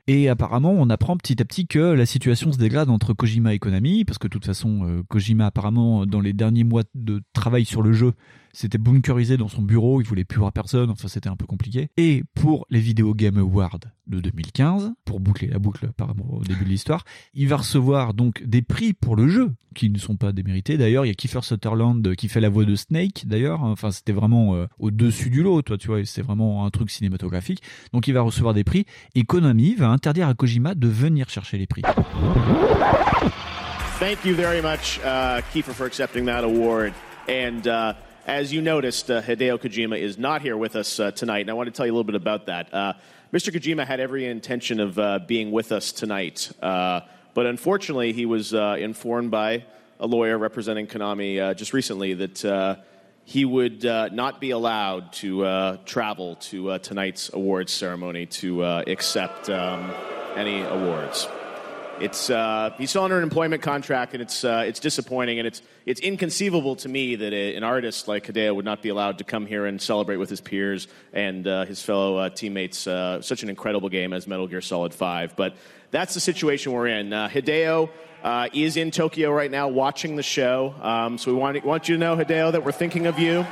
Et 0.07 0.29
apparemment, 0.29 0.73
on 0.73 0.91
apprend 0.91 1.17
petit 1.17 1.41
à 1.41 1.45
petit 1.45 1.65
que 1.65 1.79
la 1.79 2.05
situation 2.05 2.51
se 2.51 2.59
dégrade 2.59 2.89
entre 2.91 3.13
Kojima 3.13 3.55
et 3.55 3.57
Konami, 3.57 4.05
parce 4.05 4.19
que 4.19 4.27
de 4.27 4.31
toute 4.31 4.45
façon, 4.45 4.81
euh, 4.85 5.01
Kojima 5.07 5.47
apparemment 5.47 6.05
dans 6.05 6.19
les 6.21 6.33
derniers 6.33 6.63
mois 6.63 6.83
de 6.93 7.21
travail 7.33 7.65
sur 7.65 7.81
le 7.81 7.91
jeu, 7.91 8.13
s'était 8.53 8.77
bunkerisé 8.77 9.37
dans 9.37 9.47
son 9.47 9.61
bureau, 9.61 10.01
il 10.01 10.07
voulait 10.07 10.23
plus 10.23 10.39
voir 10.39 10.51
personne, 10.51 10.89
enfin 10.89 11.07
c'était 11.07 11.29
un 11.29 11.35
peu 11.35 11.45
compliqué. 11.45 11.89
Et 11.97 12.23
pour 12.35 12.65
les 12.69 12.79
Video 12.79 13.13
Game 13.13 13.37
Awards 13.37 13.79
de 14.07 14.19
2015, 14.19 14.91
pour 15.05 15.19
boucler 15.19 15.47
la 15.47 15.59
boucle 15.59 15.85
apparemment 15.87 16.33
au 16.33 16.43
début 16.43 16.65
de 16.65 16.69
l'histoire, 16.69 17.03
il 17.33 17.47
va 17.47 17.57
recevoir 17.57 18.13
donc 18.13 18.43
des 18.43 18.61
prix 18.61 18.93
pour 18.93 19.15
le 19.15 19.27
jeu 19.27 19.51
qui 19.75 19.89
ne 19.89 19.97
sont 19.97 20.17
pas 20.17 20.31
démérités. 20.31 20.77
D'ailleurs, 20.77 21.05
il 21.05 21.09
y 21.09 21.11
a 21.11 21.13
Kiefer 21.13 21.41
Sutherland 21.41 22.15
qui 22.15 22.27
fait 22.27 22.41
la 22.41 22.49
voix 22.49 22.65
de 22.65 22.75
Snake. 22.75 23.25
D'ailleurs, 23.25 23.63
enfin 23.63 23.91
c'était 23.91 24.11
vraiment 24.11 24.55
euh, 24.55 24.67
au-dessus 24.79 25.29
du 25.29 25.43
lot, 25.43 25.61
toi, 25.61 25.77
tu 25.77 25.87
vois, 25.87 26.03
c'est 26.05 26.21
vraiment 26.21 26.65
un 26.65 26.69
truc 26.69 26.89
cinématographique. 26.89 27.61
Donc 27.93 28.07
il 28.07 28.13
va 28.13 28.21
recevoir 28.21 28.53
des 28.53 28.63
prix 28.63 28.85
et 29.15 29.23
Konami 29.23 29.75
va 29.75 29.89
interdire 29.89 30.27
à 30.27 30.33
Kojima 30.33 30.75
de 30.75 30.87
venir 30.87 31.29
chercher 31.29 31.57
les 31.57 31.67
prix. 31.67 31.83
Thank 33.99 34.25
you 34.25 34.33
very 34.33 34.61
much, 34.61 34.99
uh, 35.05 35.41
Kiefer, 35.53 35.73
for 35.73 35.85
accepting 35.85 36.25
that 36.25 36.43
award. 36.43 36.91
And 37.29 37.67
uh, 37.67 37.93
as 38.25 38.53
you 38.53 38.61
noticed, 38.61 39.09
uh, 39.09 39.21
Hideo 39.21 39.59
Kojima 39.59 39.97
is 39.97 40.17
not 40.17 40.41
here 40.41 40.55
with 40.55 40.75
us 40.75 40.99
uh, 40.99 41.11
tonight, 41.11 41.41
and 41.41 41.49
I 41.49 41.53
want 41.53 41.67
to 41.67 41.71
tell 41.71 41.85
you 41.85 41.91
a 41.91 41.95
little 41.95 42.03
bit 42.03 42.15
about 42.15 42.45
that. 42.45 42.73
Uh, 42.73 42.93
Mr. 43.33 43.53
Kojima 43.53 43.85
had 43.85 43.99
every 43.99 44.25
intention 44.25 44.79
of 44.79 44.99
uh, 44.99 45.19
being 45.25 45.51
with 45.51 45.71
us 45.71 45.91
tonight, 45.91 46.51
uh, 46.61 47.01
but 47.33 47.45
unfortunately, 47.45 48.13
he 48.13 48.25
was 48.25 48.53
uh, 48.53 48.75
informed 48.79 49.31
by 49.31 49.65
a 49.99 50.07
lawyer 50.07 50.37
representing 50.37 50.87
Konami 50.87 51.55
just 51.55 51.73
recently 51.73 52.13
that 52.13 52.83
he 53.23 53.45
would 53.45 53.83
not 53.83 54.41
be 54.41 54.51
allowed 54.51 55.13
to 55.13 55.77
travel 55.85 56.35
to 56.35 56.77
tonight's 56.79 57.31
awards 57.33 57.71
ceremony 57.71 58.25
to 58.25 58.63
accept 58.63 59.49
um, 59.49 59.93
any 60.35 60.61
awards. 60.61 61.27
It's 62.01 62.31
uh, 62.31 62.73
he's 62.79 62.89
still 62.89 63.03
under 63.03 63.17
an 63.17 63.23
employment 63.23 63.61
contract, 63.61 64.13
and 64.13 64.21
it's 64.23 64.43
uh, 64.43 64.63
it's 64.65 64.79
disappointing, 64.79 65.37
and 65.37 65.47
it's 65.47 65.61
it's 65.85 66.01
inconceivable 66.01 66.75
to 66.77 66.89
me 66.89 67.15
that 67.15 67.31
a, 67.31 67.55
an 67.55 67.63
artist 67.63 68.07
like 68.07 68.25
Hideo 68.25 68.55
would 68.55 68.65
not 68.65 68.81
be 68.81 68.89
allowed 68.89 69.19
to 69.19 69.23
come 69.23 69.45
here 69.45 69.67
and 69.67 69.79
celebrate 69.79 70.17
with 70.17 70.29
his 70.29 70.41
peers 70.41 70.87
and 71.13 71.47
uh, 71.47 71.65
his 71.65 71.83
fellow 71.83 72.17
uh, 72.17 72.29
teammates 72.29 72.87
uh, 72.87 73.21
such 73.21 73.43
an 73.43 73.49
incredible 73.49 73.89
game 73.89 74.13
as 74.13 74.25
Metal 74.25 74.47
Gear 74.47 74.61
Solid 74.61 74.95
Five. 74.95 75.35
But 75.35 75.55
that's 75.91 76.15
the 76.15 76.19
situation 76.19 76.71
we're 76.71 76.87
in. 76.87 77.11
Hideo. 77.11 77.89
Uh, 78.23 78.47
is 78.53 78.77
in 78.77 78.91
Tokyo 78.91 79.31
right 79.31 79.49
now 79.49 79.67
watching 79.67 80.15
the 80.15 80.21
show. 80.21 80.75
Um, 80.79 81.17
so 81.17 81.33
we 81.33 81.39
want, 81.39 81.65
want 81.65 81.89
you 81.89 81.95
to 81.95 81.99
know, 81.99 82.15
Hideo, 82.15 82.51
that 82.51 82.63
we're 82.63 82.71
thinking 82.71 83.07
of 83.07 83.17
you. 83.17 83.43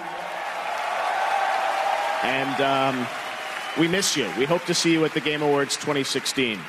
And 2.22 2.62
um, 2.62 3.08
we 3.80 3.88
miss 3.88 4.16
you. 4.16 4.30
We 4.38 4.46
hope 4.46 4.66
to 4.66 4.76
see 4.76 4.92
you 4.92 5.04
at 5.06 5.14
the 5.16 5.22
Game 5.22 5.42
Awards 5.42 5.76
2016. 5.78 6.60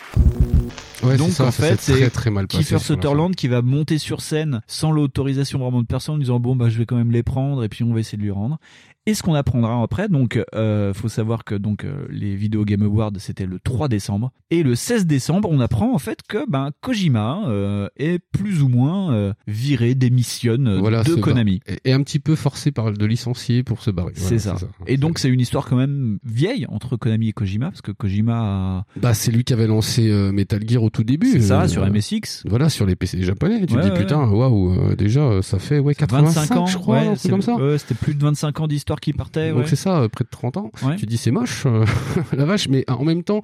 Ouais, 1.03 1.17
Donc 1.17 1.31
ça, 1.31 1.47
en 1.47 1.51
ça 1.51 1.63
fait, 1.67 1.81
c'est 1.81 1.93
très, 1.93 2.11
très 2.11 2.31
mal 2.31 2.47
passé 2.47 2.63
Kiefer. 2.63 2.79
Sutherland 2.79 3.35
qui 3.35 3.49
va 3.49 3.63
monter 3.63 3.99
sur 3.99 4.21
scène 4.21 4.61
sans 4.67 4.91
l'autorisation 4.93 5.59
vraiment 5.59 5.81
de 5.81 5.87
personne 5.87 6.17
en 6.17 6.19
disant 6.19 6.41
bon 6.41 6.57
bah 6.57 6.69
je 6.69 6.77
vais 6.79 6.85
quand 6.87 6.97
même 6.97 7.11
les 7.11 7.23
prendre 7.23 7.65
et 7.65 7.69
puis 7.69 7.85
on 7.85 7.95
va 7.95 8.01
essayer 8.01 8.19
de 8.19 8.23
lui 8.23 8.31
rendre. 8.31 8.59
Et 9.07 9.15
ce 9.15 9.23
qu'on 9.23 9.35
apprendra 9.35 9.83
après, 9.83 10.09
donc 10.09 10.39
euh, 10.55 10.93
faut 10.93 11.09
savoir 11.09 11.45
que 11.45 11.55
donc 11.55 11.85
euh, 11.85 12.07
les 12.11 12.37
Video 12.37 12.65
Game 12.67 12.83
Awards 12.83 13.13
c'était 13.19 13.47
le 13.47 13.59
3 13.59 13.89
décembre 13.89 14.31
et 14.51 14.63
le 14.63 14.75
16 14.75 15.07
décembre 15.07 15.49
on 15.51 15.59
apprend 15.59 15.95
en 15.95 15.99
fait 15.99 16.19
que 16.29 16.49
ben 16.49 16.71
Kojima 16.83 17.45
euh, 17.49 17.89
est 17.97 18.19
plus 18.19 18.63
ou 18.63 18.69
moins 18.69 19.33
viré, 19.47 19.95
démissionne 19.95 20.79
Voilà, 20.79 21.03
de 21.03 21.15
Konami. 21.15 21.61
Et, 21.67 21.91
et 21.91 21.93
un 21.95 22.03
petit 22.03 22.19
peu 22.19 22.37
forcé 22.37 22.73
par 22.73 22.93
de 22.93 23.07
licencier 23.07 23.63
pour 23.63 23.81
se 23.83 23.91
barrer. 23.91 24.13
C'est 24.15 24.39
ça. 24.39 24.57
Et 24.87 24.99
donc 24.99 25.19
c'est 25.19 25.29
une 25.31 25.41
histoire 25.41 25.67
quand 25.67 25.77
même 25.77 26.19
vieille 26.25 26.67
entre 26.69 26.97
Konami 26.99 27.29
et 27.29 27.33
Kojima 27.33 27.71
parce 27.71 27.81
que 27.83 27.93
Kojima 27.93 28.35
a 28.81 28.85
Bah, 29.01 29.15
c'est 29.15 29.33
lui 29.33 29.45
qui 29.45 29.55
avait 29.55 29.67
lancé 29.67 30.11
Metal 30.33 30.61
Gear 30.69 30.83
au 30.83 30.91
tout 30.91 31.05
début. 31.05 31.31
C'est 31.33 31.41
ça, 31.41 31.67
sur 31.69 31.85
MSX. 31.91 32.45
Voilà, 32.47 32.69
sur 32.69 32.85
les 32.85 32.97
PC 32.97 33.23
japonais. 33.23 33.65
Tu 33.67 33.75
Ouais, 33.75 33.81
te 33.83 33.87
dis 33.87 33.93
ouais, 33.93 33.99
putain, 33.99 34.27
waouh, 34.29 34.95
déjà 34.95 35.41
ça 35.43 35.59
fait 35.59 35.79
ouais 35.79 35.95
85 35.95 36.41
25 36.41 36.57
ans, 36.57 36.67
je 36.67 36.77
crois, 36.77 36.99
ouais, 37.01 37.17
c'est- 37.17 37.31
comme 37.31 37.41
ça. 37.43 37.57
c'était 37.79 37.95
plus 37.95 38.15
de 38.15 38.23
25 38.23 38.61
ans 38.61 38.67
d'histoire 38.67 38.90
qui 38.99 39.13
partait. 39.13 39.51
Donc 39.51 39.61
ouais. 39.61 39.67
c'est 39.67 39.77
ça, 39.77 40.01
euh, 40.01 40.09
près 40.09 40.25
de 40.25 40.31
30 40.31 40.57
ans. 40.57 40.71
Ouais. 40.83 40.97
Tu 40.97 41.07
dis 41.07 41.17
c'est 41.17 41.31
moche, 41.31 41.65
euh, 41.67 41.85
la 42.33 42.45
vache, 42.45 42.69
mais 42.69 42.85
en 42.91 43.05
même 43.05 43.23
temps, 43.23 43.41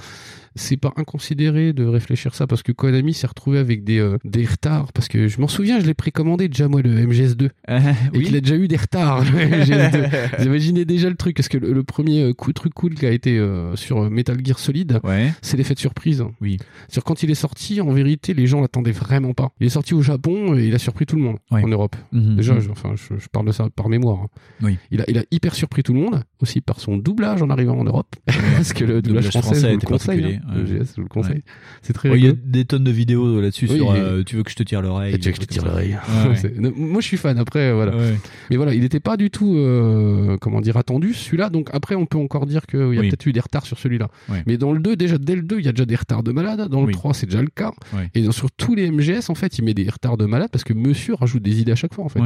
c'est 0.56 0.76
pas 0.76 0.92
inconsidéré 0.96 1.72
de 1.72 1.84
réfléchir 1.84 2.34
ça 2.34 2.46
parce 2.46 2.62
que 2.62 2.72
Konami 2.72 3.14
s'est 3.14 3.26
retrouvé 3.26 3.58
avec 3.58 3.84
des, 3.84 3.98
euh, 3.98 4.18
des 4.24 4.44
retards. 4.44 4.92
Parce 4.92 5.08
que 5.08 5.28
je 5.28 5.40
m'en 5.40 5.48
souviens, 5.48 5.78
je 5.80 5.86
l'ai 5.86 5.94
précommandé 5.94 6.48
déjà 6.48 6.68
moi 6.68 6.82
le 6.82 6.90
MGS2 7.06 7.44
et 7.68 7.80
oui. 8.14 8.24
qu'il 8.24 8.36
a 8.36 8.40
déjà 8.40 8.56
eu 8.56 8.66
des 8.68 8.76
retards. 8.76 9.20
le 9.24 9.30
MGS2. 9.38 10.10
Vous 10.38 10.44
imaginez 10.46 10.84
déjà 10.84 11.08
le 11.08 11.16
truc 11.16 11.36
parce 11.36 11.48
que 11.48 11.58
le, 11.58 11.72
le 11.72 11.82
premier 11.84 12.22
euh, 12.22 12.32
coup, 12.32 12.52
truc 12.52 12.74
cool 12.74 12.94
qui 12.94 13.06
a 13.06 13.10
été 13.10 13.38
euh, 13.38 13.76
sur 13.76 14.02
euh, 14.04 14.10
Metal 14.10 14.36
Gear 14.44 14.58
Solid, 14.58 15.00
c'est 15.42 15.56
l'effet 15.56 15.74
de 15.74 15.78
surprise. 15.78 16.24
Oui. 16.40 16.56
Sur 16.88 17.04
quand 17.04 17.22
il 17.22 17.30
est 17.30 17.34
sorti, 17.34 17.80
en 17.80 17.90
vérité, 17.92 18.34
les 18.34 18.46
gens 18.46 18.60
l'attendaient 18.60 18.92
vraiment 18.92 19.34
pas. 19.34 19.50
Il 19.60 19.66
est 19.66 19.70
sorti 19.70 19.94
au 19.94 20.02
Japon 20.02 20.56
et 20.56 20.66
il 20.66 20.74
a 20.74 20.78
surpris 20.78 21.06
tout 21.06 21.16
le 21.16 21.22
monde 21.22 21.36
en 21.50 21.66
Europe. 21.68 21.96
Mhm. 22.12 22.36
Déjà, 22.36 22.54
Mhm. 22.54 22.60
je, 22.60 22.70
enfin, 22.70 22.94
je, 22.96 23.18
je 23.18 23.28
parle 23.28 23.46
de 23.46 23.52
ça 23.52 23.68
par 23.74 23.88
mémoire. 23.88 24.22
hein. 24.24 24.28
Oui. 24.62 24.78
Il 24.90 25.00
a, 25.00 25.04
il 25.08 25.18
a 25.18 25.22
hyper 25.30 25.54
surpris 25.54 25.82
tout 25.82 25.92
le 25.92 26.00
monde, 26.00 26.22
aussi 26.40 26.60
par 26.60 26.80
son 26.80 26.96
doublage 26.96 27.40
en 27.42 27.50
arrivant 27.50 27.78
en 27.78 27.84
Europe. 27.84 28.14
Parce 28.26 28.72
que 28.72 28.84
le 28.84 29.02
doublage, 29.02 29.28
français, 29.28 29.40
français 29.46 29.60
je 29.60 29.66
vous 29.74 29.80
le 29.80 29.86
conseille. 29.86 30.40
hein. 30.46 30.54
Le 30.54 30.64
GS, 30.64 30.86
je 30.90 30.96
vous 30.96 31.02
le 31.02 31.08
conseille. 31.08 31.36
Ouais. 31.36 31.42
C'est 31.82 31.92
très 31.92 32.10
Ouais, 32.10 32.18
Il 32.18 32.24
y 32.24 32.28
a 32.28 32.32
des 32.32 32.64
tonnes 32.64 32.84
de 32.84 32.90
vidéos 32.90 33.40
là-dessus 33.40 33.66
Oui, 33.70 33.76
sur 33.76 33.94
est- 33.94 34.00
euh, 34.00 34.22
tu 34.24 34.36
veux 34.36 34.42
que 34.42 34.50
je 34.50 34.56
te 34.56 34.62
tire 34.62 34.82
l'oreille. 34.82 35.18
Tu 35.18 35.28
veux 35.28 35.34
que 35.34 35.40
je 35.42 35.46
te 35.46 35.52
tire 35.52 35.64
l'oreille. 35.64 35.94
Ouais, 35.94 36.70
Moi, 36.76 37.00
je 37.00 37.06
suis 37.06 37.16
fan. 37.16 37.38
Après, 37.38 37.72
voilà. 37.72 37.96
Ouais. 37.96 38.16
Mais 38.50 38.56
voilà, 38.56 38.74
il 38.74 38.80
n'était 38.80 39.00
pas 39.00 39.16
du 39.16 39.30
tout, 39.30 39.56
euh, 39.56 40.36
comment 40.40 40.60
dire, 40.60 40.76
attendu 40.76 41.14
celui-là. 41.14 41.48
Donc 41.50 41.68
après, 41.72 41.94
on 41.94 42.06
peut 42.06 42.18
encore 42.18 42.46
dire 42.46 42.66
qu'il 42.66 42.80
y 42.80 42.82
a 42.82 42.86
Oui. 42.86 43.08
peut-être 43.08 43.26
eu 43.26 43.32
des 43.32 43.40
retards 43.40 43.66
sur 43.66 43.78
celui-là. 43.78 44.08
Mais 44.46 44.56
dans 44.58 44.72
le 44.72 44.78
2, 44.80 44.96
déjà 44.96 45.18
dès 45.18 45.36
le 45.36 45.42
2, 45.42 45.58
il 45.60 45.64
y 45.66 45.68
a 45.68 45.72
déjà 45.72 45.84
des 45.86 45.96
retards 45.96 46.22
de 46.22 46.32
malade. 46.32 46.68
Dans 46.68 46.80
le 46.80 46.86
Oui. 46.88 46.92
3, 46.92 47.14
c'est 47.14 47.26
déjà 47.26 47.40
le 47.42 47.48
cas. 47.48 47.72
Et 48.14 48.22
dans- 48.22 48.32
sur 48.32 48.50
tous 48.50 48.74
les 48.74 48.90
MGS, 48.90 49.30
en 49.30 49.34
fait, 49.34 49.58
il 49.58 49.64
met 49.64 49.74
des 49.74 49.88
retards 49.88 50.16
de 50.16 50.26
malade 50.26 50.48
parce 50.52 50.64
que 50.64 50.74
Monsieur 50.74 51.14
rajoute 51.14 51.42
des 51.42 51.60
idées 51.60 51.72
à 51.72 51.76
chaque 51.76 51.94
fois, 51.94 52.04
en 52.04 52.08
fait. 52.08 52.20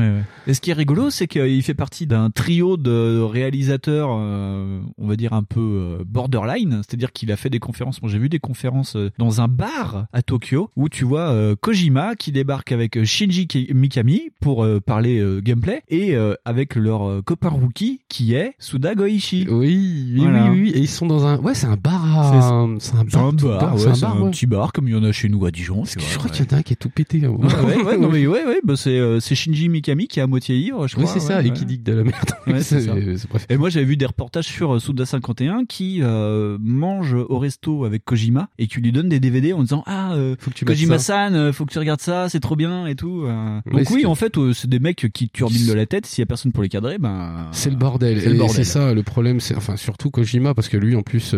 Et 0.47 0.55
ce 0.55 0.61
qui 0.61 0.71
est 0.71 0.75
rigolo, 0.75 1.11
c'est 1.11 1.27
qu'il 1.29 1.63
fait 1.63 1.75
partie 1.75 2.07
d'un 2.07 2.31
trio 2.31 2.77
de 2.77 3.21
réalisateurs, 3.21 4.00
euh, 4.09 4.81
on 4.99 5.07
va 5.07 5.17
dire 5.17 5.33
un 5.33 5.43
peu 5.43 5.61
euh, 5.61 6.05
borderline, 6.07 6.81
c'est-à-dire 6.87 7.13
qu'il 7.13 7.31
a 7.33 7.37
fait 7.37 7.51
des 7.51 7.59
conférences. 7.59 8.01
Moi, 8.03 8.11
j'ai 8.11 8.19
vu 8.19 8.29
des 8.29 8.39
conférences 8.39 8.97
euh, 8.97 9.11
dans 9.19 9.41
un 9.41 9.49
bar 9.49 10.07
à 10.13 10.23
Tokyo 10.23 10.71
où 10.77 10.89
tu 10.89 11.05
vois 11.05 11.31
euh, 11.31 11.57
Kojima 11.61 12.15
qui 12.17 12.33
débarque 12.33 12.73
avec 12.73 13.03
Shinji 13.05 13.47
Mikami 13.75 14.31
pour 14.41 14.65
euh, 14.65 14.81
parler 14.81 15.23
gameplay 15.43 15.83
et 15.89 16.15
avec 16.45 16.75
leur 16.77 17.23
copain 17.25 17.49
rookie 17.49 18.01
qui 18.09 18.35
est 18.35 18.55
Suda 18.59 18.95
Goichi. 18.95 19.47
Oui, 19.49 20.13
oui, 20.15 20.21
Voilà. 20.21 20.51
oui, 20.51 20.61
oui. 20.63 20.71
Et 20.75 20.79
ils 20.81 20.89
sont 20.89 21.07
dans 21.07 21.27
un. 21.27 21.39
Ouais, 21.39 21.55
c'est 21.55 21.67
un 21.67 21.77
bar. 21.77 22.03
C'est 22.31 22.37
à- 22.37 22.41
ça. 22.41 22.67
C'est 22.81 22.97
un 23.17 23.33
bar. 23.33 23.75
ouais, 23.75 23.87
un 23.89 23.95
c'est 23.95 24.05
un 24.05 24.21
ouais. 24.21 24.31
petit 24.31 24.47
bar 24.47 24.73
comme 24.73 24.89
il 24.89 24.93
y 24.95 24.97
en 24.97 25.05
a 25.05 25.13
chez 25.13 25.29
nous 25.29 25.45
à 25.47 25.51
Dijon. 25.51 25.85
Je 25.85 25.99
crois 26.17 26.31
ouais. 26.31 26.37
qu'il 26.37 26.47
y 26.47 26.49
en 26.53 26.57
a 26.57 26.59
un 26.61 26.63
qui 26.63 26.73
est 26.73 26.77
tout 26.77 26.91
pété. 26.91 27.23
hein. 27.25 27.31
Ouais, 27.31 27.97
non, 27.99 28.09
mais 28.11 28.27
ouais, 28.27 28.45
ouais, 28.45 28.61
bah 28.65 28.75
c'est 28.77 29.35
Shinji 29.35 29.69
Mikami 29.69 30.07
qui 30.09 30.21
est 30.21 30.23
à 30.23 30.27
moitié 30.27 30.57
ivre, 30.57 30.87
je 30.89 30.97
Oui, 30.97 31.03
crois. 31.05 31.15
c'est 31.15 31.21
ça, 31.21 31.43
et 31.43 31.51
qui 31.53 31.65
dit 31.67 31.79
que 31.79 31.85
de 31.85 31.93
la 31.93 32.05
merde. 32.05 32.31
Bref. 32.47 33.47
Et 33.49 33.57
moi, 33.57 33.69
j'avais 33.71 33.87
vu 33.91 33.97
des 33.97 34.07
reportages 34.07 34.47
sur 34.47 34.75
euh, 34.75 34.79
Suda 34.79 35.05
51 35.05 35.65
qui 35.65 35.99
euh, 36.03 36.57
mange 36.61 37.15
au 37.15 37.39
resto 37.39 37.85
avec 37.85 38.05
Kojima 38.05 38.49
et 38.59 38.67
qui 38.69 38.81
lui 38.81 38.93
donne 38.93 39.09
des 39.09 39.19
DVD 39.21 39.53
en 39.53 39.63
disant 39.63 39.83
ah 39.87 40.13
euh, 40.15 40.37
tu 40.55 40.65
mettes 40.65 40.75
Kojima-san, 40.77 41.35
euh, 41.35 41.53
faut 41.53 41.67
que 41.67 41.73
tu 41.73 41.79
regardes 41.79 42.01
ça, 42.01 42.29
c'est 42.29 42.41
trop 42.41 42.55
bien 42.57 42.87
et 42.87 42.95
tout. 42.95 43.25
euh. 43.25 43.61
Ouais, 43.67 43.83
Donc 43.83 43.91
oui, 43.91 44.03
que- 44.03 44.07
en 44.07 44.15
fait, 44.15 44.35
c'est 44.55 44.69
des 44.71 44.79
mecs 44.79 45.07
qui 45.13 45.29
turbinent 45.29 45.67
de 45.67 45.73
la 45.73 45.87
tête. 45.87 46.07
S'il 46.07 46.23
y 46.23 46.25
a 46.25 46.27
personne 46.27 46.53
pour 46.53 46.63
les 46.63 46.69
cadrer, 46.69 46.99
ben 46.99 47.49
C'est 47.53 47.71
le 47.71 47.77
bordel. 47.77 48.19
Et 48.19 48.49
c'est 48.49 48.65
ça 48.65 48.95
le 48.95 49.03
problème. 49.03 49.41
C'est 49.41 49.57
enfin 49.57 49.77
surtout 49.77 50.11
Kojima 50.11 50.55
parce 50.55 50.69
que 50.69 50.77
lui 50.77 50.95
en 50.97 51.03
plus, 51.03 51.35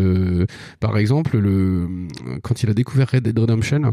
par 0.81 0.99
exemple, 0.99 1.39
le 1.39 1.89
quand 2.43 2.63
il 2.63 2.71
a 2.71 2.75
découvert 2.75 3.09
Red 3.13 3.23
Dead 3.25 3.39
Redemption, 3.39 3.93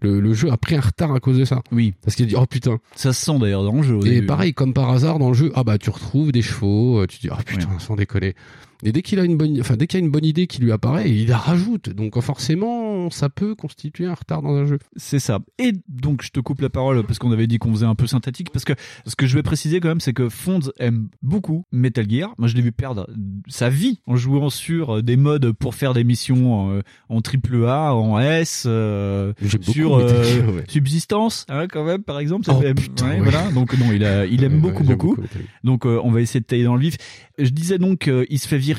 le, 0.00 0.20
le 0.20 0.34
jeu 0.34 0.50
a 0.50 0.56
pris 0.56 0.74
un 0.76 0.80
retard 0.80 1.14
à 1.14 1.20
cause 1.20 1.38
de 1.38 1.44
ça. 1.44 1.60
Oui. 1.70 1.94
Parce 2.04 2.16
qu'il 2.16 2.26
dit 2.26 2.34
oh 2.36 2.46
putain. 2.46 2.78
Ça 2.96 3.12
se 3.12 3.24
sent 3.24 3.38
d'ailleurs 3.38 3.62
dans 3.64 3.76
le 3.76 3.82
jeu. 3.82 3.94
au 3.94 4.04
Et 4.04 4.10
début. 4.10 4.26
pareil 4.26 4.54
comme 4.54 4.72
par 4.72 4.90
hasard 4.90 5.18
dans 5.18 5.28
le 5.28 5.34
jeu, 5.34 5.52
ah 5.54 5.62
bah 5.64 5.78
tu 5.78 5.90
retrouves 5.90 6.32
des 6.32 6.42
chevaux, 6.42 7.06
tu 7.06 7.18
dis 7.20 7.28
oh 7.30 7.36
putain 7.44 7.68
sans 7.92 7.96
déconner. 7.96 8.34
Et 8.84 8.92
dès 8.92 9.02
qu'il 9.02 9.18
a 9.20 9.24
une 9.24 9.36
bonne, 9.36 9.60
enfin 9.60 9.76
dès 9.76 9.86
qu'il 9.86 9.98
y 10.00 10.02
a 10.02 10.04
une 10.04 10.10
bonne 10.10 10.24
idée 10.24 10.46
qui 10.46 10.60
lui 10.60 10.72
apparaît, 10.72 11.08
il 11.10 11.28
la 11.28 11.36
rajoute. 11.38 11.90
Donc 11.90 12.20
forcément, 12.20 13.10
ça 13.10 13.28
peut 13.28 13.54
constituer 13.54 14.06
un 14.06 14.14
retard 14.14 14.42
dans 14.42 14.54
un 14.56 14.66
jeu. 14.66 14.78
C'est 14.96 15.18
ça. 15.20 15.38
Et 15.58 15.72
donc, 15.88 16.22
je 16.22 16.30
te 16.30 16.40
coupe 16.40 16.60
la 16.60 16.68
parole 16.70 17.04
parce 17.04 17.18
qu'on 17.18 17.30
avait 17.32 17.46
dit 17.46 17.58
qu'on 17.58 17.70
faisait 17.72 17.86
un 17.86 17.94
peu 17.94 18.06
synthétique. 18.08 18.50
Parce 18.50 18.64
que 18.64 18.72
ce 19.06 19.14
que 19.14 19.26
je 19.26 19.34
vais 19.36 19.42
préciser 19.42 19.78
quand 19.80 19.88
même, 19.88 20.00
c'est 20.00 20.12
que 20.12 20.28
Fonds 20.28 20.72
aime 20.80 21.08
beaucoup 21.22 21.64
Metal 21.70 22.08
Gear. 22.10 22.34
Moi, 22.38 22.48
je 22.48 22.56
l'ai 22.56 22.62
vu 22.62 22.72
perdre 22.72 23.08
sa 23.46 23.68
vie 23.68 24.00
en 24.06 24.16
jouant 24.16 24.50
sur 24.50 25.00
des 25.02 25.16
modes 25.16 25.52
pour 25.52 25.76
faire 25.76 25.94
des 25.94 26.02
missions 26.04 26.72
euh, 26.72 26.82
en 27.08 27.20
triple 27.20 27.64
A, 27.66 27.94
en 27.94 28.18
S, 28.18 28.64
euh, 28.66 29.32
sur 29.60 29.96
euh, 29.96 30.24
Gear, 30.24 30.54
ouais. 30.54 30.64
Subsistance, 30.68 31.46
hein, 31.48 31.66
quand 31.68 31.84
même, 31.84 32.02
par 32.02 32.18
exemple. 32.18 32.48
Oh, 32.50 32.58
C'est- 32.60 32.74
putain, 32.74 33.06
ouais, 33.10 33.12
ouais. 33.20 33.20
Voilà. 33.30 33.50
Donc, 33.52 33.78
non, 33.78 33.92
il, 33.92 34.04
a, 34.04 34.26
il 34.26 34.42
aime 34.42 34.58
beaucoup, 34.60 34.82
beaucoup. 34.82 35.16
Donc, 35.62 35.86
euh, 35.86 36.00
on 36.02 36.10
va 36.10 36.20
essayer 36.20 36.40
de 36.40 36.46
tailler 36.46 36.64
dans 36.64 36.74
le 36.74 36.80
vif. 36.80 36.96
Je 37.38 37.48
disais 37.50 37.78
donc, 37.78 38.08
euh, 38.08 38.26
il 38.28 38.38
se 38.40 38.48
fait 38.48 38.58
virer. 38.58 38.71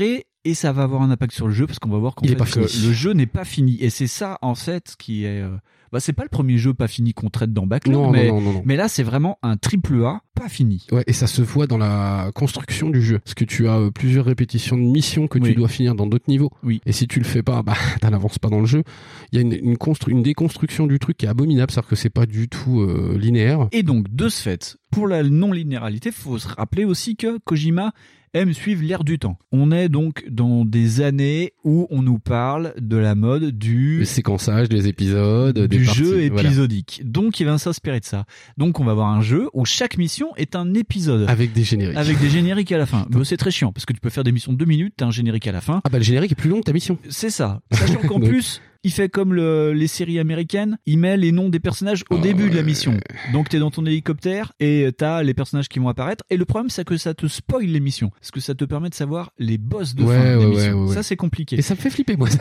Et 0.46 0.54
ça 0.56 0.74
va 0.74 0.84
avoir 0.84 1.02
un 1.02 1.10
impact 1.10 1.34
sur 1.34 1.48
le 1.48 1.54
jeu 1.54 1.66
parce 1.68 1.80
qu'on 1.80 1.90
va 1.90 1.98
voir 2.00 2.16
qu'en 2.16 2.28
fait, 2.28 2.36
pas 2.36 2.46
que 2.46 2.60
le 2.60 2.68
jeu 2.94 3.14
n'est 3.14 3.26
pas 3.26 3.46
fini. 3.46 3.78
Et 3.80 3.90
c'est 3.90 4.08
ça, 4.08 4.38
en 4.42 4.56
fait, 4.56 4.96
qui 5.00 5.24
est. 5.24 5.42
euh, 5.42 5.56
Bah, 5.94 6.02
c'est 6.02 6.12
pas 6.12 6.24
le 6.24 6.30
premier 6.30 6.58
jeu 6.58 6.74
pas 6.74 6.88
fini 6.90 7.14
qu'on 7.14 7.30
traite 7.30 7.54
dans 7.54 7.66
Backlog, 7.66 7.94
Non, 7.96 8.12
mais, 8.12 8.28
non, 8.28 8.42
non, 8.42 8.52
non. 8.54 8.62
mais 8.66 8.76
là, 8.76 8.90
c'est 8.90 9.04
vraiment 9.04 9.38
un 9.42 9.56
triple 9.56 10.04
A 10.04 10.20
pas 10.36 10.50
fini. 10.50 10.86
Ouais, 10.92 11.04
et 11.08 11.14
ça 11.14 11.28
se 11.28 11.42
voit 11.42 11.66
dans 11.66 11.78
la 11.78 12.32
construction 12.36 12.90
du 12.90 13.02
jeu. 13.02 13.20
Parce 13.20 13.36
que 13.36 13.46
tu 13.46 13.70
as 13.70 13.78
euh, 13.78 13.90
plusieurs 13.92 14.26
répétitions 14.26 14.76
de 14.76 14.82
missions 14.84 15.28
que 15.28 15.40
Oui. 15.40 15.52
tu 15.52 15.56
dois 15.56 15.70
finir 15.70 15.96
dans 15.96 16.08
d'autres 16.08 16.26
niveaux. 16.28 16.52
Oui. 16.64 16.82
Et 16.86 16.92
si 16.92 17.08
tu 17.08 17.20
le 17.20 17.26
fais 17.26 17.42
pas, 17.44 17.62
bah, 17.64 17.76
t'en 18.02 18.12
avances 18.12 18.38
pas 18.40 18.50
dans 18.50 18.60
le 18.60 18.66
jeu. 18.66 18.84
Il 19.32 19.36
y 19.36 19.38
a 19.38 19.42
une, 19.44 19.54
une, 19.54 19.76
constru- 19.78 20.10
une 20.10 20.24
déconstruction 20.24 20.88
du 20.88 21.00
truc 21.00 21.16
qui 21.16 21.26
est 21.26 21.30
abominable, 21.30 21.72
c'est-à-dire 21.72 21.90
que 21.90 21.96
c'est 21.96 22.10
pas 22.10 22.26
du 22.26 22.50
tout 22.50 22.82
euh, 22.82 23.18
linéaire. 23.18 23.70
Et 23.72 23.84
donc, 23.84 24.14
de 24.14 24.28
ce 24.28 24.42
fait, 24.42 24.76
pour 24.94 25.08
la 25.08 25.24
non-linéarité, 25.24 26.12
faut 26.12 26.38
se 26.38 26.48
rappeler 26.48 26.86
aussi 26.86 27.16
que 27.16 27.38
Kojima 27.40 27.92
aime 28.36 28.54
suivre 28.54 28.84
l'air 28.84 29.04
du 29.04 29.20
temps. 29.20 29.38
On 29.52 29.72
est 29.72 29.90
donc 29.90 30.26
dans 30.30 30.66
des 30.66 31.02
années 31.02 31.54
où 31.64 31.88
on 31.92 32.02
nous 32.02 32.18
parle 32.18 32.74
de 32.80 32.98
la 32.98 33.14
mode 33.14 33.52
du 33.58 34.00
Le 34.00 34.06
séquençage 34.06 34.70
des 34.70 34.88
épisodes, 34.88 35.58
des 35.58 35.68
du 35.78 35.86
parties, 35.86 36.00
jeu 36.00 36.28
voilà. 36.30 36.48
épisodique. 36.50 37.02
Donc 37.06 37.40
il 37.40 37.46
va 37.46 37.58
s'inspirer 37.60 38.00
de 38.00 38.06
ça. 38.06 38.26
Donc 38.58 38.80
on 38.80 38.84
va 38.86 38.92
avoir 38.92 39.10
un 39.10 39.22
jeu 39.22 39.50
où 39.54 39.66
chaque 39.66 39.98
mission 39.98 40.36
est 40.36 40.56
un 40.56 40.74
épisode. 40.74 41.30
Avec 41.30 41.54
des 41.54 41.64
génériques. 41.64 41.98
Avec 41.98 42.20
des 42.20 42.30
génériques 42.30 42.72
à 42.72 42.78
la 42.80 42.88
fin. 42.88 43.06
Bah, 43.10 43.20
c'est 43.24 43.38
très 43.38 43.52
chiant 43.52 43.72
parce 43.72 43.86
que 43.86 43.94
tu 43.94 44.00
peux 44.00 44.10
faire 44.10 44.24
des 44.24 44.32
missions 44.32 44.54
de 44.54 44.58
deux 44.58 44.66
minutes, 44.66 44.96
t'as 44.98 45.06
un 45.06 45.12
générique 45.12 45.46
à 45.48 45.52
la 45.52 45.62
fin. 45.62 45.82
Ah 45.84 45.90
bah 45.90 46.00
le 46.00 46.04
générique 46.04 46.32
est 46.32 46.36
plus 46.36 46.50
long 46.50 46.60
que 46.60 46.66
ta 46.66 46.74
mission. 46.74 46.98
C'est 47.10 47.30
ça. 47.30 47.62
Sachant 47.72 48.00
qu'en 48.08 48.20
plus, 48.20 48.62
il 48.84 48.92
fait 48.92 49.10
comme 49.10 49.34
le- 49.34 49.74
les 49.74 49.88
séries 49.88 50.20
américaines, 50.20 50.78
il 50.86 50.98
met 51.00 51.18
les 51.18 51.32
noms 51.32 51.50
des 51.50 51.60
personnages 51.60 52.04
au 52.10 52.18
début 52.18 52.50
de 52.50 52.56
la 52.56 52.64
mission. 52.64 52.98
Donc 53.32 53.50
t'es 53.50 53.60
dans 53.60 53.72
ton 53.72 53.86
hélicoptère 53.86 54.54
et 54.60 54.90
t'as 54.98 55.24
les 55.24 55.34
personnages 55.34 55.70
qui 55.70 55.80
vont 55.80 55.90
apparaître. 55.90 56.24
Et 56.30 56.38
le 56.38 56.46
problème, 56.46 56.70
c'est 56.70 56.84
que 56.86 56.98
ça 56.98 57.14
te 57.14 57.28
spoil 57.28 57.66
l'émission. 57.66 58.12
Parce 58.20 58.32
que 58.32 58.40
ça 58.40 58.56
te 58.56 58.66
permet 58.66 58.90
de 58.90 58.94
savoir 58.96 59.32
les 59.40 59.58
boss 59.58 59.96
de 59.96 60.04
Ouais, 60.04 60.16
fin 60.16 60.38
ouais, 60.38 60.46
ouais, 60.46 60.72
ouais, 60.72 60.94
Ça, 60.94 61.04
c'est 61.04 61.16
compliqué. 61.16 61.58
Et 61.58 61.62
ça 61.62 61.76
me 61.76 61.80
fait 61.80 61.90
flipper, 61.90 62.18
moi. 62.18 62.28
Ça, 62.34 62.40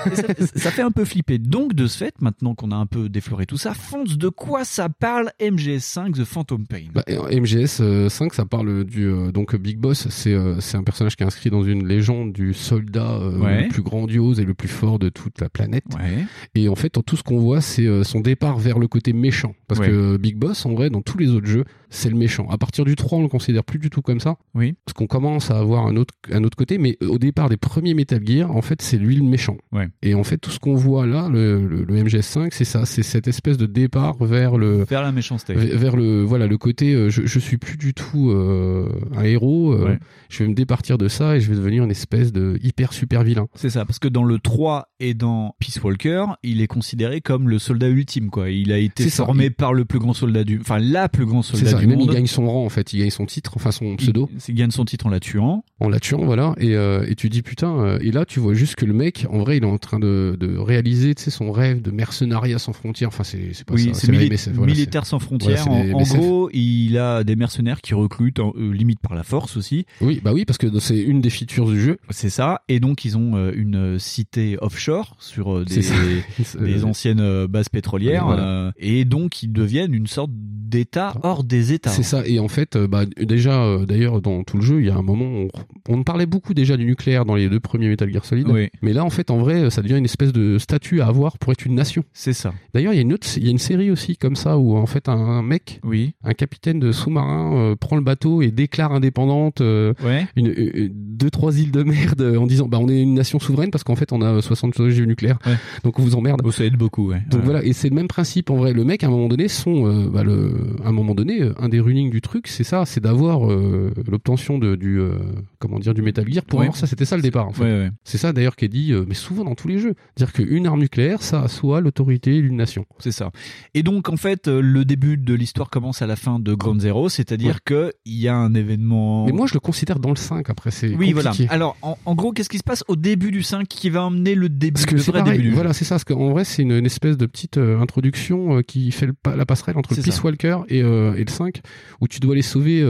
ça 0.54 0.70
fait 0.70 0.82
un 0.82 0.90
peu 0.90 1.04
flipper. 1.04 1.38
Donc, 1.38 1.74
de 1.74 1.86
ce 1.86 1.96
fait, 1.98 2.14
maintenant 2.20 2.54
qu'on 2.54 2.70
a 2.70 2.76
un 2.76 2.86
peu 2.86 3.08
défloré 3.08 3.46
tout 3.46 3.56
ça, 3.56 3.74
fonce 3.74 4.18
de 4.18 4.28
quoi 4.28 4.64
ça 4.64 4.88
parle 4.88 5.30
MGS5 5.40 6.12
The 6.14 6.24
Phantom 6.24 6.66
Pain? 6.66 6.86
Bah, 6.94 7.02
et 7.06 7.16
en 7.18 7.24
MGS 7.28 7.78
euh, 7.80 8.08
5, 8.08 8.34
ça 8.34 8.44
parle 8.44 8.84
du 8.84 9.06
euh, 9.06 9.30
donc 9.32 9.54
Big 9.56 9.78
Boss. 9.78 10.08
C'est 10.10 10.32
euh, 10.34 10.60
c'est 10.60 10.76
un 10.76 10.82
personnage 10.82 11.16
qui 11.16 11.22
est 11.22 11.26
inscrit 11.26 11.50
dans 11.50 11.62
une 11.62 11.86
légende 11.86 12.32
du 12.32 12.52
soldat 12.54 13.12
euh, 13.12 13.62
le 13.62 13.68
plus 13.68 13.82
grandiose 13.82 14.40
et 14.40 14.44
le 14.44 14.54
plus 14.54 14.68
fort 14.68 14.98
de 14.98 15.08
toute 15.08 15.40
la 15.40 15.48
planète. 15.48 15.84
Ouais. 15.94 16.24
Et 16.54 16.68
en 16.68 16.74
fait, 16.74 16.90
tout 17.04 17.16
ce 17.16 17.22
qu'on 17.22 17.38
voit, 17.38 17.60
c'est 17.60 17.86
euh, 17.86 18.04
son 18.04 18.20
départ 18.20 18.58
vers 18.58 18.78
le 18.78 18.88
côté 18.88 19.12
méchant. 19.12 19.54
Parce 19.68 19.80
Ouais. 19.80 19.88
que 19.88 20.16
Big 20.16 20.36
Boss, 20.36 20.64
en 20.66 20.74
vrai, 20.74 20.90
dans 20.90 21.00
tous 21.02 21.18
les 21.18 21.30
autres 21.30 21.46
jeux, 21.46 21.64
c'est 21.90 22.08
le 22.10 22.16
méchant. 22.16 22.46
À 22.50 22.58
partir 22.58 22.84
du 22.84 22.94
3, 22.96 23.18
on 23.18 23.22
le 23.22 23.28
considère 23.28 23.64
plus 23.64 23.78
du 23.78 23.90
tout 23.90 24.02
comme 24.02 24.20
ça. 24.20 24.36
Oui. 24.54 24.74
Parce 24.84 24.94
qu'on 24.94 25.06
commence 25.06 25.50
à 25.50 25.58
avoir 25.58 25.86
un 25.86 25.96
autre, 25.96 26.14
un 26.30 26.42
autre 26.44 26.56
côté. 26.56 26.78
Mais 26.78 26.96
au 27.06 27.18
départ 27.18 27.48
des 27.48 27.56
premiers 27.56 27.94
Metal 27.94 28.20
Gear, 28.26 28.50
en 28.54 28.62
fait, 28.62 28.80
c'est 28.82 28.96
lui 28.98 29.16
le 29.16 29.24
méchant. 29.24 29.56
Ouais. 29.72 29.88
Et 30.02 30.14
en 30.14 30.24
fait, 30.24 30.38
tout 30.38 30.50
ce 30.50 30.58
qu'on 30.58 30.74
voit 30.74 31.06
là, 31.06 31.28
le, 31.28 31.66
le, 31.66 31.84
le 31.84 32.02
MGS5, 32.04 32.48
c'est 32.52 32.64
ça. 32.64 32.86
C'est 32.86 33.02
cette 33.02 33.28
espèce 33.28 33.56
de 33.58 33.66
départ 33.66 34.22
vers 34.24 34.56
le, 34.56 34.84
Vers 34.84 35.02
la 35.02 35.12
méchanceté. 35.12 35.54
vers 35.54 35.78
vers 35.78 35.96
le 35.96 36.22
voilà 36.22 36.46
le 36.46 36.56
côté 36.58 36.94
euh, 36.94 37.08
je, 37.10 37.22
je 37.26 37.38
suis 37.38 37.56
plus 37.58 37.76
du 37.76 37.92
tout 37.94 38.30
euh, 38.30 38.88
un 39.16 39.22
héros 39.24 39.72
euh, 39.72 39.84
Ouais. 39.86 39.98
je 40.28 40.42
vais 40.42 40.48
me 40.48 40.54
départir 40.54 40.96
de 40.98 41.08
ça 41.08 41.36
et 41.36 41.40
je 41.40 41.48
vais 41.50 41.56
devenir 41.56 41.82
une 41.84 41.90
espèce 41.90 42.32
de 42.32 42.58
hyper 42.62 42.92
super 42.92 43.22
vilain 43.22 43.48
C'est 43.54 43.70
ça, 43.70 43.84
parce 43.84 43.98
que 43.98 44.08
dans 44.08 44.24
le 44.24 44.38
3 44.38 44.88
et 45.00 45.14
dans 45.14 45.54
Peace 45.58 45.80
Walker, 45.82 46.21
il 46.42 46.60
est 46.60 46.66
considéré 46.66 47.20
comme 47.20 47.48
le 47.48 47.58
soldat 47.58 47.88
ultime, 47.88 48.30
quoi. 48.30 48.50
Il 48.50 48.72
a 48.72 48.78
été 48.78 49.08
ça, 49.10 49.24
formé 49.24 49.50
par 49.50 49.72
le 49.74 49.84
plus 49.84 49.98
grand 49.98 50.12
soldat 50.14 50.44
du, 50.44 50.58
enfin 50.60 50.78
la 50.78 51.08
plus 51.08 51.26
grand 51.26 51.42
c'est 51.42 51.56
soldat 51.56 51.70
ça 51.72 51.78
du 51.78 51.84
et 51.84 51.86
même 51.86 51.98
monde. 51.98 52.08
il 52.10 52.14
gagne 52.14 52.26
son 52.26 52.46
rang 52.48 52.64
en 52.64 52.68
fait 52.68 52.92
il 52.92 52.98
gagne 53.00 53.10
son 53.10 53.26
titre 53.26 53.52
enfin 53.56 53.70
son 53.72 53.96
pseudo 53.96 54.28
Il, 54.32 54.40
il 54.48 54.54
gagne 54.54 54.70
son 54.70 54.84
titre 54.84 55.06
en 55.06 55.10
la 55.10 55.20
tuant. 55.20 55.64
en 55.80 55.88
la 55.88 56.00
tuant 56.00 56.24
voilà 56.24 56.54
et, 56.58 56.74
euh, 56.74 57.04
et 57.08 57.14
tu 57.14 57.28
dis 57.28 57.42
putain 57.42 57.78
euh, 57.80 57.98
et 58.00 58.10
là 58.12 58.24
tu 58.24 58.40
vois 58.40 58.54
juste 58.54 58.74
que 58.76 58.84
le 58.84 58.92
mec 58.94 59.26
en 59.30 59.38
vrai 59.38 59.56
il 59.58 59.62
est 59.64 59.66
en 59.66 59.78
train 59.78 59.98
de, 59.98 60.36
de 60.38 60.56
réaliser 60.56 61.14
tu 61.14 61.22
sais 61.22 61.30
son 61.30 61.52
rêve 61.52 61.82
de 61.82 61.90
mercenariat 61.90 62.58
sans 62.58 62.72
frontières 62.72 63.08
enfin 63.08 63.24
c'est 63.24 63.64
pas 63.64 63.74
Oui, 63.74 63.90
ça 63.92 64.00
c'est 64.00 64.12
mili- 64.12 64.30
voilà, 64.54 64.72
militaire 64.72 65.06
sans 65.06 65.18
frontières. 65.18 65.64
voilà, 65.66 65.94
en, 65.96 66.02
gros, 66.02 66.50
il 66.52 66.96
a 66.98 67.24
des 67.24 67.36
mercenaires 67.36 67.80
qui 67.80 67.94
recrutent, 67.94 68.38
en- 68.40 68.52
euh, 68.56 68.72
limite 68.72 69.00
par 69.00 69.14
la 69.14 69.22
force 69.22 69.56
aussi. 69.56 69.86
oui 70.00 70.20
bah 70.22 70.32
oui 70.32 70.44
parce 70.44 70.58
que 70.58 70.66
c'est 70.80 70.98
une 71.00 71.20
des 71.20 71.30
features 71.30 71.66
du 71.70 71.80
jeu 71.80 71.98
C'est 72.10 72.30
ça. 72.30 72.62
Et 72.68 72.80
donc, 72.80 73.04
ils 73.04 73.16
ont 73.16 73.50
une 73.52 73.98
cité 73.98 74.56
offshore 74.60 75.16
sur 75.20 75.62
C'est 75.68 75.82
des, 76.60 76.82
Euh, 76.82 76.86
anciennes 76.86 77.20
euh, 77.20 77.46
bases 77.48 77.68
pétrolières. 77.68 78.24
Voilà. 78.26 78.42
euh, 78.42 78.72
et 78.78 79.04
donc, 79.04 79.42
ils 79.42 79.52
deviennent 79.52 79.94
une 79.94 80.06
sorte 80.06 80.30
d'État 80.32 81.14
hors 81.22 81.44
des 81.44 81.72
États. 81.72 81.90
C'est 81.90 82.02
ça. 82.02 82.22
Et 82.26 82.38
en 82.38 82.48
fait, 82.48 82.78
bah, 82.78 83.04
déjà, 83.20 83.76
d'ailleurs, 83.86 84.22
dans 84.22 84.42
tout 84.42 84.56
le 84.56 84.62
jeu, 84.62 84.80
il 84.80 84.86
y 84.86 84.90
a 84.90 84.96
un 84.96 85.02
moment, 85.02 85.26
où 85.26 85.48
on, 85.88 85.94
on 85.98 86.02
parlait 86.02 86.24
beaucoup 86.26 86.54
déjà 86.54 86.76
du 86.78 86.86
nucléaire 86.86 87.24
dans 87.26 87.34
les 87.34 87.48
deux 87.50 87.60
premiers 87.60 87.88
Metal 87.88 88.10
Gear 88.10 88.24
Solid. 88.24 88.48
Oui. 88.48 88.68
Mais 88.80 88.92
là, 88.94 89.04
en 89.04 89.10
fait, 89.10 89.30
en 89.30 89.36
vrai, 89.38 89.68
ça 89.70 89.82
devient 89.82 89.98
une 89.98 90.06
espèce 90.06 90.32
de 90.32 90.56
statut 90.58 91.00
à 91.02 91.06
avoir 91.08 91.36
pour 91.38 91.52
être 91.52 91.66
une 91.66 91.74
nation. 91.74 92.04
C'est 92.14 92.32
ça. 92.32 92.54
D'ailleurs, 92.72 92.94
il 92.94 92.96
y 92.96 93.00
a 93.00 93.02
une 93.02 93.12
autre, 93.12 93.26
il 93.36 93.44
y 93.44 93.48
a 93.48 93.50
une 93.50 93.58
série 93.58 93.90
aussi 93.90 94.16
comme 94.16 94.34
ça 94.36 94.56
où 94.58 94.76
en 94.76 94.86
fait 94.86 95.08
un, 95.10 95.12
un 95.12 95.42
mec, 95.42 95.78
Oui. 95.84 96.14
un 96.24 96.32
capitaine 96.32 96.80
de 96.80 96.90
sous-marin 96.92 97.54
euh, 97.72 97.76
prend 97.76 97.96
le 97.96 98.02
bateau 98.02 98.40
et 98.40 98.50
déclare 98.50 98.92
indépendante 98.92 99.60
euh, 99.60 99.92
Ouais. 100.02 100.26
une, 100.36 100.46
une- 100.56 100.90
deux 100.92 101.30
trois 101.30 101.58
îles 101.58 101.70
de 101.70 101.82
merde 101.82 102.22
en 102.38 102.46
disant 102.46 102.66
bah 102.66 102.78
on 102.80 102.88
est 102.88 103.00
une 103.00 103.14
nation 103.14 103.38
souveraine 103.38 103.70
parce 103.70 103.84
qu'en 103.84 103.94
fait 103.94 104.12
on 104.12 104.22
a 104.22 104.40
60 104.40 104.80
ogives 104.80 105.06
nucléaires. 105.06 105.38
Ouais. 105.46 105.54
Donc 105.84 105.91
on 105.98 106.02
vous 106.02 106.14
emmerde. 106.14 106.40
Oh, 106.44 106.50
ça 106.52 106.64
aide 106.64 106.76
beaucoup, 106.76 107.08
ouais. 107.08 107.22
Donc 107.30 107.40
Ouais. 107.40 107.44
voilà, 107.44 107.64
et 107.64 107.72
c'est 107.72 107.88
le 107.88 107.94
même 107.94 108.08
principe 108.08 108.50
en 108.50 108.56
vrai. 108.56 108.72
Le 108.72 108.84
mec, 108.84 109.02
à 109.04 109.08
un 109.08 109.10
moment 109.10 109.28
donné, 109.28 109.48
son, 109.48 109.86
euh, 109.86 110.08
bah, 110.08 110.22
le, 110.24 110.54
à 110.84 110.88
un 110.88 110.92
moment 110.92 111.14
donné, 111.14 111.42
euh, 111.42 111.54
un 111.58 111.68
des 111.68 111.80
running 111.80 112.10
du 112.10 112.20
truc, 112.20 112.46
c'est 112.48 112.64
ça, 112.64 112.84
c'est 112.86 113.00
d'avoir 113.00 113.50
euh, 113.50 113.92
l'obtention 114.08 114.58
de, 114.58 114.76
du, 114.76 114.98
euh, 115.00 115.18
comment 115.58 115.78
dire, 115.78 115.94
du 115.94 116.02
Metal 116.02 116.24
Gear 116.30 116.44
pour 116.44 116.60
Ouais. 116.60 116.66
avoir 116.66 116.76
ça. 116.76 116.86
C'était 116.86 117.04
ça 117.04 117.16
le 117.16 117.22
départ. 117.22 117.48
En 117.48 117.52
fait. 117.52 117.90
C'est 118.04 118.18
ça 118.18 118.32
d'ailleurs 118.32 118.56
qui 118.56 118.64
est 118.66 118.68
dit, 118.68 118.92
mais 119.08 119.14
souvent 119.14 119.44
dans 119.44 119.54
tous 119.54 119.68
les 119.68 119.78
jeux, 119.78 119.94
dire 120.16 120.32
qu'une 120.32 120.66
arme 120.66 120.80
nucléaire, 120.80 121.22
ça 121.22 121.42
assoit 121.42 121.80
l'autorité 121.80 122.40
d'une 122.40 122.56
nation. 122.56 122.84
C'est 122.98 123.12
ça. 123.12 123.30
Et 123.74 123.82
donc, 123.82 124.08
en 124.08 124.16
fait, 124.16 124.48
le 124.48 124.84
début 124.84 125.16
de 125.16 125.34
l'histoire 125.34 125.70
commence 125.70 126.02
à 126.02 126.06
la 126.06 126.16
fin 126.16 126.38
de 126.38 126.54
Ground 126.54 126.80
Zero, 126.80 127.08
c'est-à-dire 127.08 127.62
que 127.64 127.92
il 128.04 128.18
y 128.18 128.28
a 128.28 128.36
un 128.36 128.54
événement. 128.54 129.26
Mais 129.26 129.32
moi, 129.32 129.46
je 129.46 129.54
le 129.54 129.60
considère 129.60 129.98
dans 129.98 130.10
le 130.10 130.16
5 130.16 130.48
après. 130.50 130.70
C'est 130.70 130.94
oui, 130.94 131.12
voilà. 131.12 131.30
compliqué. 131.30 131.50
Alors, 131.52 131.76
en, 131.82 131.96
en 132.04 132.14
gros, 132.14 132.32
qu'est-ce 132.32 132.48
qui 132.48 132.58
se 132.58 132.62
passe 132.62 132.84
au 132.88 132.96
début 132.96 133.30
du 133.30 133.42
5 133.42 133.66
qui 133.68 133.90
va 133.90 134.04
emmener 134.04 134.34
le 134.34 134.48
début, 134.48 134.72
Parce 134.74 134.86
que 134.86 134.94
le 134.96 135.00
vrai 135.00 135.20
pareil, 135.20 135.32
début 135.32 135.42
du 135.44 135.48
jeu? 135.50 135.54
voilà, 135.54 135.72
c'est 135.82 135.88
ça. 135.88 135.94
Parce 135.96 136.04
qu'en 136.04 136.30
vrai, 136.30 136.44
c'est 136.44 136.62
une, 136.62 136.72
une 136.72 136.86
espèce 136.86 137.16
de 137.16 137.26
petite 137.26 137.56
euh, 137.58 137.80
introduction 137.80 138.56
euh, 138.58 138.62
qui 138.62 138.90
fait 138.92 139.06
le 139.06 139.14
la 139.36 139.46
passerelle 139.46 139.76
entre 139.76 139.94
le 139.94 140.02
Peace 140.02 140.12
ça. 140.16 140.22
Walker 140.22 140.58
et, 140.68 140.82
euh, 140.82 141.14
et 141.14 141.24
le 141.24 141.30
5, 141.30 141.60
où 142.00 142.08
tu 142.08 142.20
dois 142.20 142.32
aller 142.32 142.42
sauver 142.42 142.82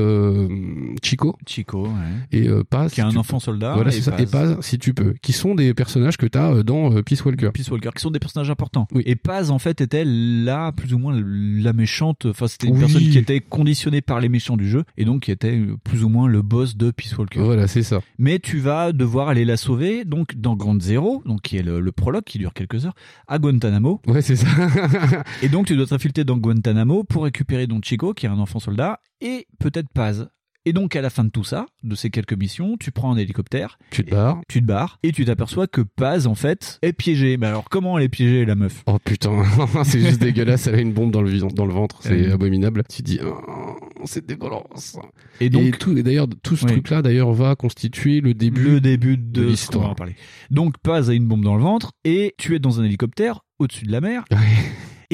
Chico. 1.02 1.36
Chico, 1.46 1.86
ouais. 1.86 1.92
Et 2.32 2.48
Paz. 2.68 2.92
Qui 2.92 3.00
est 3.00 3.04
un 3.04 3.10
si 3.10 3.18
enfant 3.18 3.38
peux. 3.38 3.44
soldat, 3.44 3.74
Voilà, 3.74 3.94
et 3.94 4.00
ça. 4.00 4.14
Et 4.20 4.26
Paz. 4.26 4.56
Si 4.60 4.78
tu 4.78 4.94
peux. 4.94 5.14
Qui 5.22 5.32
sont 5.32 5.54
des 5.54 5.74
personnages 5.74 6.16
que 6.16 6.26
tu 6.26 6.38
as 6.38 6.62
dans 6.62 7.02
Peace 7.02 7.24
Walker. 7.24 7.50
Peace 7.52 7.70
Walker, 7.70 7.90
qui 7.94 8.02
sont 8.02 8.10
des 8.10 8.18
personnages 8.18 8.50
importants. 8.50 8.86
Et 9.04 9.16
Paz, 9.16 9.50
en 9.50 9.58
fait, 9.58 9.80
était 9.80 10.04
là, 10.06 10.72
plus 10.72 10.94
ou 10.94 10.98
moins, 10.98 11.14
la 11.24 11.72
méchante. 11.72 12.26
Enfin, 12.26 12.46
c'était 12.48 12.66
une 12.68 12.74
Oui. 12.74 12.80
personne 12.80 13.02
qui 13.02 13.18
était 13.18 13.40
conditionnée 13.40 14.00
par 14.00 14.20
les 14.20 14.28
méchants 14.28 14.56
du 14.56 14.68
jeu, 14.68 14.84
et 14.96 15.04
donc 15.04 15.22
qui 15.22 15.30
était 15.30 15.60
plus 15.84 16.04
ou 16.04 16.08
moins 16.08 16.28
le 16.28 16.42
boss 16.42 16.76
de 16.76 16.90
Peace 16.90 17.16
Walker. 17.18 17.40
Voilà, 17.40 17.66
c'est 17.68 17.82
ça. 17.82 18.00
Mais 18.18 18.38
tu 18.38 18.58
vas 18.58 18.92
devoir 18.92 19.28
aller 19.28 19.44
la 19.44 19.56
sauver, 19.56 20.04
donc 20.04 20.36
dans 20.36 20.56
Grand 20.56 20.80
Zero, 20.80 21.22
donc 21.26 21.42
qui 21.42 21.56
est 21.56 21.62
le, 21.62 21.80
le 21.80 21.92
prologue 21.92 22.24
qui 22.24 22.38
dure 22.38 22.52
quelques 22.54 22.81
heures, 22.86 22.94
à 23.28 23.38
Guantanamo. 23.38 24.00
Ouais, 24.06 24.22
c'est 24.22 24.36
ça. 24.36 24.46
et 25.42 25.48
donc 25.48 25.66
tu 25.66 25.76
dois 25.76 25.86
t'infiltrer 25.86 26.24
dans 26.24 26.36
Guantanamo 26.36 27.04
pour 27.04 27.24
récupérer 27.24 27.66
donc 27.66 27.84
Chico, 27.84 28.14
qui 28.14 28.26
est 28.26 28.28
un 28.28 28.38
enfant 28.38 28.58
soldat, 28.58 29.00
et 29.20 29.46
peut-être 29.58 29.88
Paz. 29.92 30.28
Et 30.64 30.72
donc 30.72 30.94
à 30.94 31.00
la 31.02 31.10
fin 31.10 31.24
de 31.24 31.30
tout 31.30 31.42
ça, 31.44 31.66
de 31.82 31.94
ces 31.96 32.10
quelques 32.10 32.34
missions, 32.34 32.76
tu 32.78 32.92
prends 32.92 33.12
un 33.12 33.16
hélicoptère, 33.16 33.78
Tu 33.90 34.04
te 34.04 34.10
barres. 34.12 34.40
tu 34.48 34.60
te 34.60 34.64
barres, 34.66 34.98
et 35.02 35.10
tu 35.12 35.24
t'aperçois 35.24 35.66
que 35.66 35.80
Paz 35.80 36.26
en 36.28 36.34
fait 36.36 36.78
est 36.82 36.92
piégée. 36.92 37.36
Mais 37.36 37.46
alors 37.48 37.68
comment 37.68 37.98
elle 37.98 38.04
est 38.04 38.08
piégée 38.08 38.44
la 38.44 38.54
meuf? 38.54 38.82
Oh 38.86 38.98
putain, 39.04 39.42
c'est 39.84 40.00
juste 40.00 40.20
dégueulasse. 40.20 40.66
Elle 40.68 40.76
a 40.76 40.80
une 40.80 40.92
bombe 40.92 41.10
dans 41.10 41.22
le, 41.22 41.36
dans 41.54 41.66
le 41.66 41.72
ventre. 41.72 41.98
C'est 42.02 42.28
Euh. 42.28 42.34
abominable. 42.34 42.84
Tu 42.88 43.02
dis, 43.02 43.18
oh, 43.24 43.34
c'est 44.04 44.24
dégueulasse. 44.24 44.96
Et 45.40 45.50
donc 45.50 45.78
tout, 45.78 45.96
et 45.96 46.02
d'ailleurs, 46.04 46.28
tout 46.42 46.54
ce 46.56 46.64
Oui. 46.66 46.72
truc-là, 46.72 47.02
d'ailleurs, 47.02 47.32
va 47.32 47.56
constituer 47.56 48.20
le 48.20 48.32
début, 48.34 48.62
le 48.62 48.80
début 48.80 49.16
de, 49.16 49.40
de 49.42 49.46
l'histoire. 49.48 49.96
Donc 50.50 50.78
Paz 50.78 51.10
a 51.10 51.14
une 51.14 51.26
bombe 51.26 51.42
dans 51.42 51.56
le 51.56 51.62
ventre 51.62 51.92
et 52.04 52.34
tu 52.38 52.54
es 52.54 52.58
dans 52.60 52.80
un 52.80 52.84
hélicoptère 52.84 53.40
au-dessus 53.58 53.84
de 53.86 53.92
la 53.92 54.00
mer. 54.00 54.24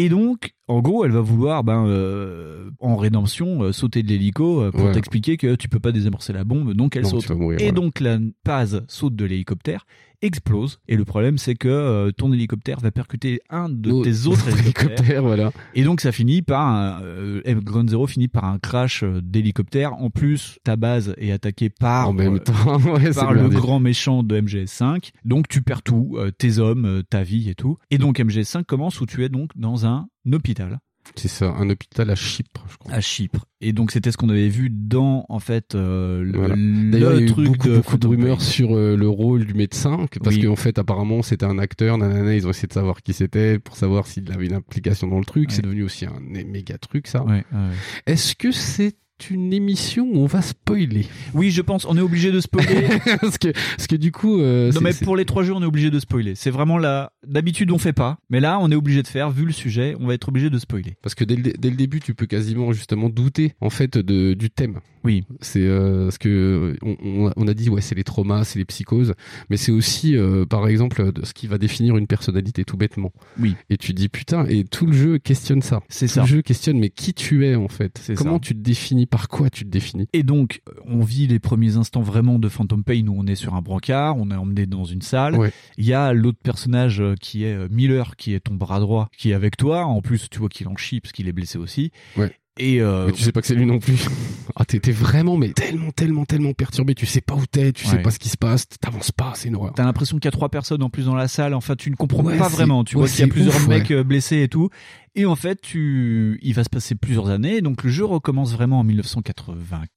Et 0.01 0.09
donc, 0.09 0.55
en 0.69 0.81
gros, 0.81 1.05
elle 1.05 1.11
va 1.11 1.21
vouloir, 1.21 1.65
ben, 1.65 1.85
euh, 1.89 2.71
en 2.79 2.95
rédemption, 2.97 3.63
euh, 3.65 3.73
sauter 3.73 4.05
de 4.05 4.09
l'hélico 4.09 4.63
euh, 4.63 4.71
pour 4.71 4.85
Ouais. 4.85 4.93
t'expliquer 4.93 5.37
que 5.37 5.57
tu 5.57 5.69
peux 5.69 5.81
pas 5.81 5.91
désamorcer 5.91 6.33
la 6.33 6.45
bombe, 6.45 6.73
donc 6.73 6.95
elle 6.95 7.03
Non, 7.03 7.09
saute. 7.21 7.31
mourir, 7.31 7.59
et 7.59 7.65
voilà. 7.65 7.73
donc 7.75 7.99
la 7.99 8.19
Paz 8.45 8.85
saute 8.87 9.17
de 9.17 9.25
l'hélicoptère, 9.25 9.87
explose. 10.22 10.81
Et 10.88 10.96
le 10.96 11.04
problème, 11.04 11.38
c'est 11.38 11.54
que 11.54 11.68
euh, 11.68 12.11
ton 12.12 12.33
hélicoptère 12.33 12.81
va 12.81 12.90
percuter 12.90 13.40
un 13.50 13.68
de 13.68 14.02
tes 14.02 14.26
autres 14.26 14.48
hélicoptères. 14.48 14.90
hélicoptère, 14.90 15.22
voilà. 15.22 15.52
Et 15.74 15.85
donc 15.85 16.00
ça 16.00 16.12
finit 16.12 16.42
par 16.42 16.66
un, 16.66 17.02
euh, 17.02 17.42
Ground 17.61 17.88
Zero 17.90 18.07
finit 18.07 18.28
par 18.28 18.44
un 18.44 18.59
crash 18.59 19.02
euh, 19.02 19.20
d'hélicoptère. 19.22 19.94
En 19.94 20.11
plus, 20.11 20.59
ta 20.64 20.76
base 20.76 21.14
est 21.18 21.33
attaquée 21.33 21.70
par 21.70 22.09
En 22.09 22.12
même 22.12 22.37
euh, 22.37 22.38
temps, 22.38 22.81
ouais, 22.92 23.12
c'est 23.12 23.20
par 23.20 23.33
le 23.33 23.48
grand 23.48 23.81
méchant 23.81 24.22
de 24.22 24.40
MGS5. 24.40 25.11
Donc 25.24 25.48
tu 25.48 25.62
perds 25.62 25.83
tout, 25.83 26.16
euh, 26.16 26.31
tes 26.31 26.59
hommes, 26.59 27.02
ta 27.09 27.22
vie 27.22 27.48
et 27.48 27.54
tout. 27.54 27.76
Et 27.90 27.98
donc 27.98 28.18
MGS5 28.18 28.64
commence 28.64 29.00
où 29.00 29.07
tu 29.07 29.24
es 29.24 29.28
donc 29.28 29.50
dans 29.57 29.87
un 29.87 30.09
hôpital 30.31 30.81
C'est 31.16 31.29
ça, 31.29 31.51
un 31.59 31.68
hôpital 31.71 32.11
à 32.11 32.14
Chypre, 32.14 32.64
je 32.71 32.77
crois. 32.77 32.92
à 32.92 33.01
Chypre. 33.01 33.44
Et 33.61 33.73
donc 33.73 33.90
c'était 33.90 34.12
ce 34.12 34.16
qu'on 34.16 34.29
avait 34.29 34.49
vu 34.49 34.71
dans 34.71 35.27
en 35.29 35.40
fait 35.40 35.75
euh, 35.75 36.23
le, 36.23 36.38
Voilà. 36.38 36.55
le 36.57 36.62
il 36.97 37.01
y 37.01 37.05
a 37.05 37.21
eu 37.21 37.27
truc 37.27 37.47
beaucoup, 37.49 37.68
de 37.68 37.77
beaucoup 37.77 37.97
de 37.99 38.07
rumeurs 38.07 38.40
sur 38.42 38.77
euh, 38.77 38.97
le 38.97 39.09
rôle 39.09 39.44
du 39.47 39.55
médecin, 39.55 40.07
que- 40.11 40.18
parce 40.21 40.37
Oui. 40.37 40.42
qu'en 40.44 40.55
fait, 40.57 40.79
apparemment, 40.79 41.23
c'était 41.23 41.47
un 41.47 41.59
acteur, 41.59 41.99
nanana, 41.99 42.35
ils 42.35 42.47
ont 42.47 42.51
essayé 42.51 42.68
de 42.68 42.73
savoir 42.73 43.03
qui 43.03 43.12
c'était, 43.12 43.59
pour 43.59 43.77
savoir 43.77 44.07
s'il 44.07 44.31
avait 44.33 44.47
une 44.47 44.55
implication 44.55 45.09
dans 45.09 45.18
le 45.18 45.25
truc. 45.25 45.51
C'est 45.51 45.62
devenu 45.62 45.83
aussi 45.83 46.07
un 46.07 46.21
méga 46.21 46.79
truc, 46.79 47.07
ça. 47.09 47.25
Ouais, 47.25 47.44
ouais. 47.53 47.59
Est-ce 48.07 48.37
que 48.37 48.53
c'est 48.53 48.94
une 49.31 49.52
émission 49.52 50.07
où 50.12 50.18
on 50.18 50.26
va 50.26 50.42
spoiler 50.42 51.07
Oui, 51.35 51.50
je 51.50 51.62
pense. 51.62 51.85
On 51.87 51.96
est 51.96 52.00
obligé 52.00 52.31
de 52.33 52.40
spoiler. 52.40 52.88
parce 53.20 53.38
que 53.38 53.48
parce 53.52 53.87
que 53.87 53.96
du 53.96 54.12
coup 54.12 54.40
euh, 54.40 54.72
non 54.72 54.81
mais 54.81 54.92
pour 54.94 55.16
les 55.16 55.24
trois 55.24 55.42
jours, 55.42 55.57
on 55.59 55.62
est 55.62 55.66
obligé 55.66 55.90
de 55.90 55.98
spoiler. 55.98 56.35
C'est 56.35 56.50
vraiment 56.50 56.78
là. 56.78 57.12
D'habitude, 57.26 57.70
on 57.70 57.78
fait 57.78 57.92
pas, 57.92 58.18
mais 58.31 58.40
là, 58.40 58.59
on 58.61 58.70
est 58.70 58.74
obligé 58.74 59.02
de 59.02 59.09
faire. 59.09 59.31
Vu 59.31 59.44
le 59.44 59.52
sujet, 59.52 59.94
on 60.00 60.07
va 60.07 60.14
être 60.14 60.28
obligé 60.28 60.48
de 60.50 60.59
spoiler. 60.59 60.94
parce 61.02 61.14
que 61.14 61.24
dès 61.24 61.37
le, 61.37 61.52
dès 61.59 61.70
le 61.70 61.76
début 61.76 62.00
tu 62.00 62.14
peux 62.14 62.26
quasiment 62.26 62.72
justement 62.72 63.09
douter 63.09 63.52
en 63.61 63.70
fait 63.70 63.98
de 63.98 64.35
du 64.35 64.50
thème 64.50 64.81
Oui. 65.04 65.24
c'est 65.40 65.62
euh, 65.64 66.04
parce 66.04 66.18
que 66.18 66.76
on, 66.83 66.96
on- 67.04 67.33
on 67.37 67.48
a 67.48 67.54
dit 67.54 67.68
ouais 67.70 67.81
c'est 67.81 67.94
les 67.94 68.04
traumas 68.04 68.44
c'est 68.44 68.59
les 68.59 68.64
psychoses 68.64 69.14
mais 69.50 69.57
c'est 69.57 69.72
aussi 69.72 70.16
euh, 70.16 70.44
par 70.46 70.68
exemple 70.68 71.12
ce 71.22 71.33
qui 71.35 71.46
va 71.46 71.59
définir 71.59 71.96
une 71.96 72.07
personnalité 72.07 72.64
tout 72.64 72.76
bêtement 72.76 73.12
Oui. 73.38 73.54
et 73.70 73.76
tu 73.76 73.92
dis 73.92 74.09
putain 74.09 74.46
et 74.48 74.64
tout 74.64 74.87
le 74.87 74.92
jeu 74.92 75.18
questionne 75.18 75.62
ça 75.62 75.81
C'est 75.88 76.07
tout 76.07 76.12
ça. 76.14 76.20
le 76.22 76.26
jeu 76.26 76.42
questionne 76.42 76.78
mais 76.78 76.90
qui 76.90 77.14
tu 77.14 77.46
es 77.46 77.54
en 77.54 77.68
fait? 77.68 77.98
C'est 78.02 78.14
comment 78.14 78.35
ça. 78.35 78.40
tu 78.40 78.54
te 78.54 78.61
définis 78.61 79.07
par 79.09 79.29
quoi 79.29 79.51
tu 79.51 79.64
te 79.64 79.71
définis? 79.71 80.09
Et 80.12 80.23
donc, 80.23 80.61
euh, 80.68 80.73
on 80.87 81.01
vit 81.01 81.27
les 81.27 81.38
premiers 81.38 81.77
instants 81.77 82.03
vraiment 82.03 82.38
de 82.38 82.49
Phantom 82.49 82.83
Pain 82.85 83.07
où 83.09 83.14
on 83.16 83.27
est 83.27 83.35
sur 83.35 83.55
un 83.55 83.62
brancard, 83.62 84.16
on 84.16 84.31
est 84.31 84.37
emmené 84.37 84.66
dans 84.66 84.85
une 84.85 85.03
salle. 85.03 85.37
Ouais. 85.37 85.53
Il 85.77 85.87
y 85.87 85.94
a 85.94 86.12
l'autre 86.12 86.38
personnage 86.42 87.01
euh, 87.01 87.14
qui 87.21 87.44
est 87.44 87.55
euh, 87.55 87.68
Miller, 87.71 88.16
qui 88.16 88.35
est 88.35 88.40
ton 88.40 88.55
bras 88.55 88.81
droit, 88.81 89.09
qui 89.16 89.31
est 89.31 89.35
avec 89.35 89.57
toi. 89.57 89.85
En 89.85 90.01
plus, 90.03 90.29
tu 90.31 90.38
vois 90.38 90.49
qu'il 90.49 90.68
en 90.68 90.77
chie 90.77 91.01
parce 91.01 91.12
qu'il 91.12 91.29
est 91.29 91.33
blessé 91.33 91.59
aussi. 91.59 91.90
Ouais. 92.16 92.33
Et 92.59 92.81
euh, 92.81 93.07
mais 93.07 93.12
tu 93.12 93.23
sais 93.23 93.31
pas 93.31 93.40
que 93.40 93.47
c'est 93.47 93.55
lui 93.55 93.66
non 93.66 93.79
plus 93.79 93.97
ah 94.57 94.64
t'es 94.64 94.81
t'es 94.81 94.90
vraiment 94.90 95.37
mais 95.37 95.51
tellement 95.51 95.92
tellement 95.92 96.25
tellement 96.25 96.55
perturbé 96.55 96.97
tu 96.97 97.07
sais 97.07 97.21
pas 97.21 97.35
où 97.35 97.47
t'es 97.47 97.73
tu 97.73 97.87
sais 97.87 98.03
pas 98.03 98.11
ce 98.11 98.18
qui 98.18 98.29
se 98.29 98.37
passe 98.37 98.66
t'avances 98.81 99.12
pas 99.12 99.33
c'est 99.37 99.47
une 99.47 99.55
horreur 99.55 99.75
T'as 99.77 99.85
l'impression 99.85 100.16
qu'il 100.16 100.25
y 100.25 100.29
a 100.29 100.33
trois 100.33 100.49
personnes 100.49 100.83
en 100.83 100.90
plus 100.90 101.05
dans 101.05 101.14
la 101.14 101.29
salle. 101.29 101.55
Enfin, 101.55 101.77
tu 101.77 101.88
ne 101.88 101.94
comprends 101.94 102.25
Ouais, 102.25 102.37
pas 102.37 102.49
vraiment. 102.49 102.83
Tu 102.83 102.97
ouais, 102.97 103.03
vois 103.03 103.09
qu'il 103.09 103.21
y 103.21 103.23
a 103.23 103.29
plusieurs 103.29 103.55
ouf, 103.55 103.68
mecs 103.68 103.92
blessés 103.92 104.42
et 104.42 104.49
tout. 104.49 104.71
Et 105.14 105.27
en 105.27 105.37
fait, 105.37 105.61
tu, 105.61 106.38
il 106.42 106.55
va 106.55 106.64
se 106.64 106.68
passer 106.71 106.94
plusieurs 106.94 107.29
années. 107.29 107.61
Donc 107.61 107.85
le 107.85 107.90
jeu 107.90 108.05
recommence 108.05 108.53
vraiment 108.53 108.81
en 108.81 108.85
1984. 108.85 109.88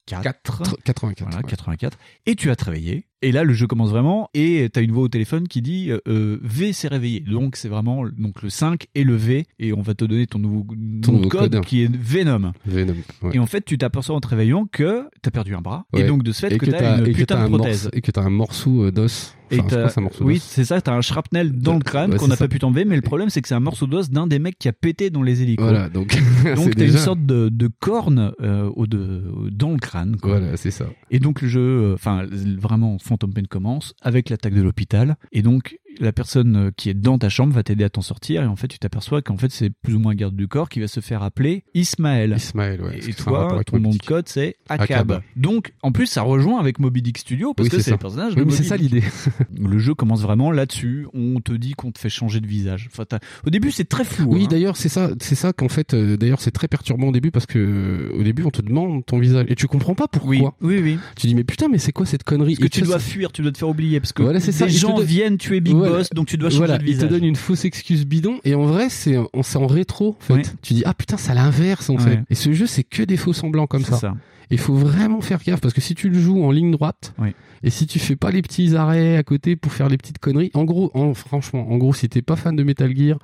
84. 0.86 1.24
Voilà, 1.24 1.42
84. 1.44 1.98
Et 2.26 2.36
tu 2.36 2.50
as 2.50 2.56
travaillé. 2.56 3.06
Et 3.24 3.32
là, 3.32 3.44
le 3.44 3.54
jeu 3.54 3.68
commence 3.68 3.90
vraiment. 3.92 4.30
Et 4.34 4.70
t'as 4.74 4.82
une 4.82 4.92
voix 4.92 5.04
au 5.04 5.08
téléphone 5.08 5.48
qui 5.48 5.62
dit 5.62 5.92
euh, 6.08 6.40
V 6.42 6.74
s'est 6.74 6.88
réveillé. 6.88 7.20
Donc 7.20 7.56
c'est 7.56 7.70
vraiment 7.70 8.04
donc 8.18 8.42
le 8.42 8.50
5 8.50 8.88
et 8.96 9.04
le 9.04 9.16
V. 9.16 9.46
Et 9.60 9.74
on 9.74 9.82
va 9.82 9.94
te 9.94 10.06
donner 10.06 10.26
ton 10.28 10.40
nouveau, 10.40 10.66
Ton 10.70 10.76
nom 10.76 11.00
de 11.02 11.12
nouveau 11.12 11.30
code, 11.30 11.52
code. 11.54 11.66
qui 11.66 11.84
est 11.84 11.96
Venom. 11.96 12.52
Venom. 12.66 12.96
ouais. 13.22 13.32
Et 13.36 13.40
en 13.40 13.46
fait, 13.46 13.64
tu 13.64 13.78
t'aperçois 13.78 14.16
en 14.16 14.22
te 14.22 14.28
réveillant 14.28 14.66
que 14.72 15.08
t'as 15.22 15.32
perdu 15.32 15.54
un 15.56 15.62
bras. 15.62 15.86
Ouais. 15.94 16.02
Et 16.02 16.08
donc 16.08 16.24
de 16.24 16.32
ce 16.32 16.42
fait 16.48 16.56
Et 16.56 16.58
que, 16.58 16.66
que 16.66 16.72
t'as 16.72 16.80
t'as- 16.80 17.06
une 17.06 17.14
putain 17.14 17.36
de 17.40 17.42
un 17.46 17.48
prothèse. 17.50 17.84
morceau- 17.84 17.98
et 17.98 18.02
que 18.02 18.12
t'as 18.12 18.22
un 18.24 18.30
morceau 18.30 18.86
euh, 18.86 18.92
d'os. 18.92 19.36
Enfin, 19.60 19.88
c'est 19.90 20.00
un 20.00 20.02
morceau 20.02 20.24
oui, 20.24 20.40
c'est 20.40 20.66
ça, 20.66 20.82
t'as 20.82 20.94
un 20.94 21.02
shrapnel 21.02 21.52
dans 21.52 21.74
le 21.76 21.80
crâne 21.82 22.12
Ouais, 22.12 22.18
qu'on 22.18 22.28
n'a 22.28 22.38
pas 22.38 22.48
pu 22.48 22.60
t'enlever, 22.60 22.86
mais 22.86 22.96
le 22.96 23.02
problème 23.02 23.30
c'est 23.30 23.42
que 23.42 23.48
c'est 23.48 23.56
un 23.56 23.60
morceau 23.60 23.88
d'os 23.88 24.10
d'un 24.10 24.28
des 24.28 24.40
mecs 24.40 24.58
qui 24.58 24.68
a 24.68 24.74
pété 24.74 25.10
dans 25.10 25.24
les 25.24 25.42
hélicos. 25.42 25.64
Voilà, 25.64 25.90
donc, 25.90 26.16
donc 26.56 26.76
t'as 26.76 26.86
une 26.86 26.98
sorte 26.98 27.26
de, 27.26 27.50
de 27.50 27.70
corne 27.80 28.34
euh, 28.42 28.70
au 28.76 28.88
de, 28.88 29.24
dans 29.52 29.72
le 29.72 29.78
crâne. 29.78 30.18
quoi. 30.18 30.40
Voilà, 30.40 30.58
c'est 30.58 30.72
ça. 30.72 30.86
Et 31.10 31.20
donc 31.20 31.42
le 31.42 31.48
jeu, 31.48 31.62
euh, 31.62 31.94
enfin 31.94 32.26
vraiment 32.58 32.98
Phantom 33.00 33.34
Pain 33.34 33.44
commence 33.50 33.94
avec 34.02 34.30
l'attaque 34.30 34.54
de 34.54 34.62
l'hôpital. 34.62 35.16
Et 35.32 35.42
donc 35.42 35.78
la 36.00 36.12
personne 36.12 36.56
euh, 36.56 36.72
qui 36.76 36.90
est 36.90 36.94
dans 36.94 37.18
ta 37.18 37.30
chambre 37.30 37.54
va 37.54 37.64
t'aider 37.64 37.84
à 37.84 37.90
t'en 37.90 38.02
sortir. 38.02 38.44
Et 38.44 38.46
en 38.46 38.56
fait 38.56 38.68
tu 38.68 38.80
t'aperçois 38.80 39.22
qu'en 39.22 39.38
fait 39.38 39.52
c'est 39.52 39.70
plus 39.70 39.96
ou 39.96 40.00
moins 40.00 40.12
un 40.14 40.16
garde 40.16 40.36
du 40.36 40.48
corps 40.48 40.70
qui 40.70 40.80
va 40.80 40.88
se 40.88 41.00
faire 41.00 41.24
appeler 41.24 41.64
Ismaël. 41.74 42.34
Ismaël, 42.38 42.82
ouais. 42.82 43.00
Et 43.08 43.14
toi, 43.14 43.62
ton 43.66 43.80
nom 43.80 43.92
de 43.92 43.98
code 43.98 44.28
c'est 44.28 44.56
Akab. 44.70 45.22
Donc 45.36 45.74
en 45.82 45.92
plus 45.92 46.08
ça 46.08 46.22
rejoint 46.22 46.60
avec 46.60 46.80
Moby 46.80 47.02
Dick 47.02 47.18
Studio 47.18 47.54
parce 47.54 47.70
Oui, 47.70 47.78
que 47.78 47.82
c'est 47.82 47.92
le 47.92 47.98
personnage 47.98 48.34
Oui, 48.36 48.46
de 48.46 48.52
c'est 48.52 48.64
ça 48.64 48.78
l'idée. 48.78 49.04
Le 49.60 49.78
jeu 49.80 49.94
commence 49.94 50.22
vraiment 50.22 50.52
là-dessus. 50.52 51.08
On 51.14 51.40
te 51.40 51.54
dit 51.54 51.74
qu'on 51.74 51.92
te 51.92 52.00
fait 52.00 52.10
changer 52.10 52.40
de 52.40 52.48
visage. 52.48 52.90
Enfin, 52.92 53.06
au 53.46 53.50
début, 53.50 53.72
c'est 53.72 53.88
très 53.88 54.04
flou. 54.04 54.34
Oui, 54.34 54.44
hein. 54.44 54.48
d'ailleurs, 54.50 54.78
c'est 54.78 54.90
ça, 54.90 55.12
c'est 55.20 55.36
ça 55.36 55.54
qu'en 55.54 55.70
fait, 55.70 55.94
euh, 55.94 56.18
d'ailleurs, 56.18 56.42
c'est 56.42 56.52
très 56.52 56.68
perturbant 56.68 57.08
au 57.08 57.12
début 57.12 57.32
parce 57.32 57.46
que 57.46 57.60
euh, 57.60 58.20
au 58.20 58.24
début, 58.24 58.44
on 58.44 58.50
te 58.52 58.62
demande 58.62 59.06
ton 59.06 59.20
visage 59.20 59.46
et 59.50 59.56
tu 59.56 59.68
comprends 59.68 59.96
pas 59.96 60.08
pourquoi. 60.08 60.32
Oui, 60.32 60.46
oui, 60.62 60.80
oui. 60.82 61.00
Tu 61.16 61.28
dis 61.28 61.36
mais 61.36 61.44
putain, 61.44 61.68
mais 61.70 61.78
c'est 61.78 61.92
quoi 61.92 62.06
cette 62.06 62.24
connerie? 62.24 62.56
Parce 62.56 62.70
que 62.70 62.74
tu 62.74 62.82
dois 62.82 63.00
fuir, 63.00 63.32
tu 63.32 63.42
dois 63.42 63.52
te 63.52 63.58
faire 63.58 63.70
oublier 63.70 64.00
parce 64.00 64.14
que 64.14 64.24
Voilà, 64.24 64.40
ça. 64.40 64.52
te 64.66 64.72
gens 64.72 65.00
viennent 65.00 65.38
tuer 65.38 65.62
Big 65.62 65.76
Voilà. 65.76 65.91
Donc 66.14 66.28
tu 66.28 66.38
dois 66.38 66.50
changer 66.50 66.60
Voilà, 66.66 66.78
de 66.78 66.86
il 66.88 66.98
te 66.98 67.06
donne 67.06 67.24
une 67.24 67.36
fausse 67.36 67.66
excuse 67.66 68.06
bidon 68.06 68.40
et 68.44 68.56
en 68.56 68.66
vrai, 68.66 68.90
c'est 68.90 69.18
on 69.18 69.42
en 69.56 69.68
rétro 69.68 70.18
en 70.20 70.24
fait. 70.24 70.34
Ouais. 70.34 70.42
Tu 70.62 70.74
dis 70.74 70.84
ah 70.86 70.94
putain, 70.94 71.18
c'est 71.18 71.32
à 71.32 71.36
l'inverse 71.36 71.90
en 71.90 71.96
Ouais. 71.96 72.02
fait. 72.04 72.20
Et 72.30 72.36
ce 72.36 72.52
jeu, 72.54 72.68
c'est 72.68 72.84
que 72.84 73.04
des 73.04 73.18
faux 73.18 73.34
semblants 73.34 73.68
comme 73.68 73.84
ça. 73.86 73.98
ça. 73.98 74.14
Il 74.50 74.58
faut 74.58 74.76
vraiment 74.76 75.22
faire 75.22 75.40
gaffe 75.42 75.62
parce 75.62 75.74
que 75.74 75.80
si 75.82 75.96
tu 75.96 76.10
le 76.10 76.20
joues 76.20 76.44
en 76.44 76.52
ligne 76.52 76.72
droite 76.72 77.14
Oui. 77.20 77.30
et 77.64 77.70
si 77.70 77.88
tu 77.88 78.00
fais 78.00 78.18
pas 78.18 78.32
les 78.32 78.42
petits 78.42 78.76
arrêts 78.76 79.16
à 79.16 79.24
côté 79.24 79.56
pour 79.56 79.72
faire 79.72 79.88
les 79.88 79.96
petites 79.98 80.20
conneries, 80.20 80.52
en 80.54 80.66
gros, 80.66 80.92
en, 80.94 81.14
franchement, 81.14 81.72
en 81.72 81.78
gros, 81.78 81.94
si 81.94 82.10
t'es 82.10 82.22
pas 82.22 82.36
fan 82.36 82.56
de 82.58 82.64
Metal 82.64 82.94
Gear, 82.96 83.18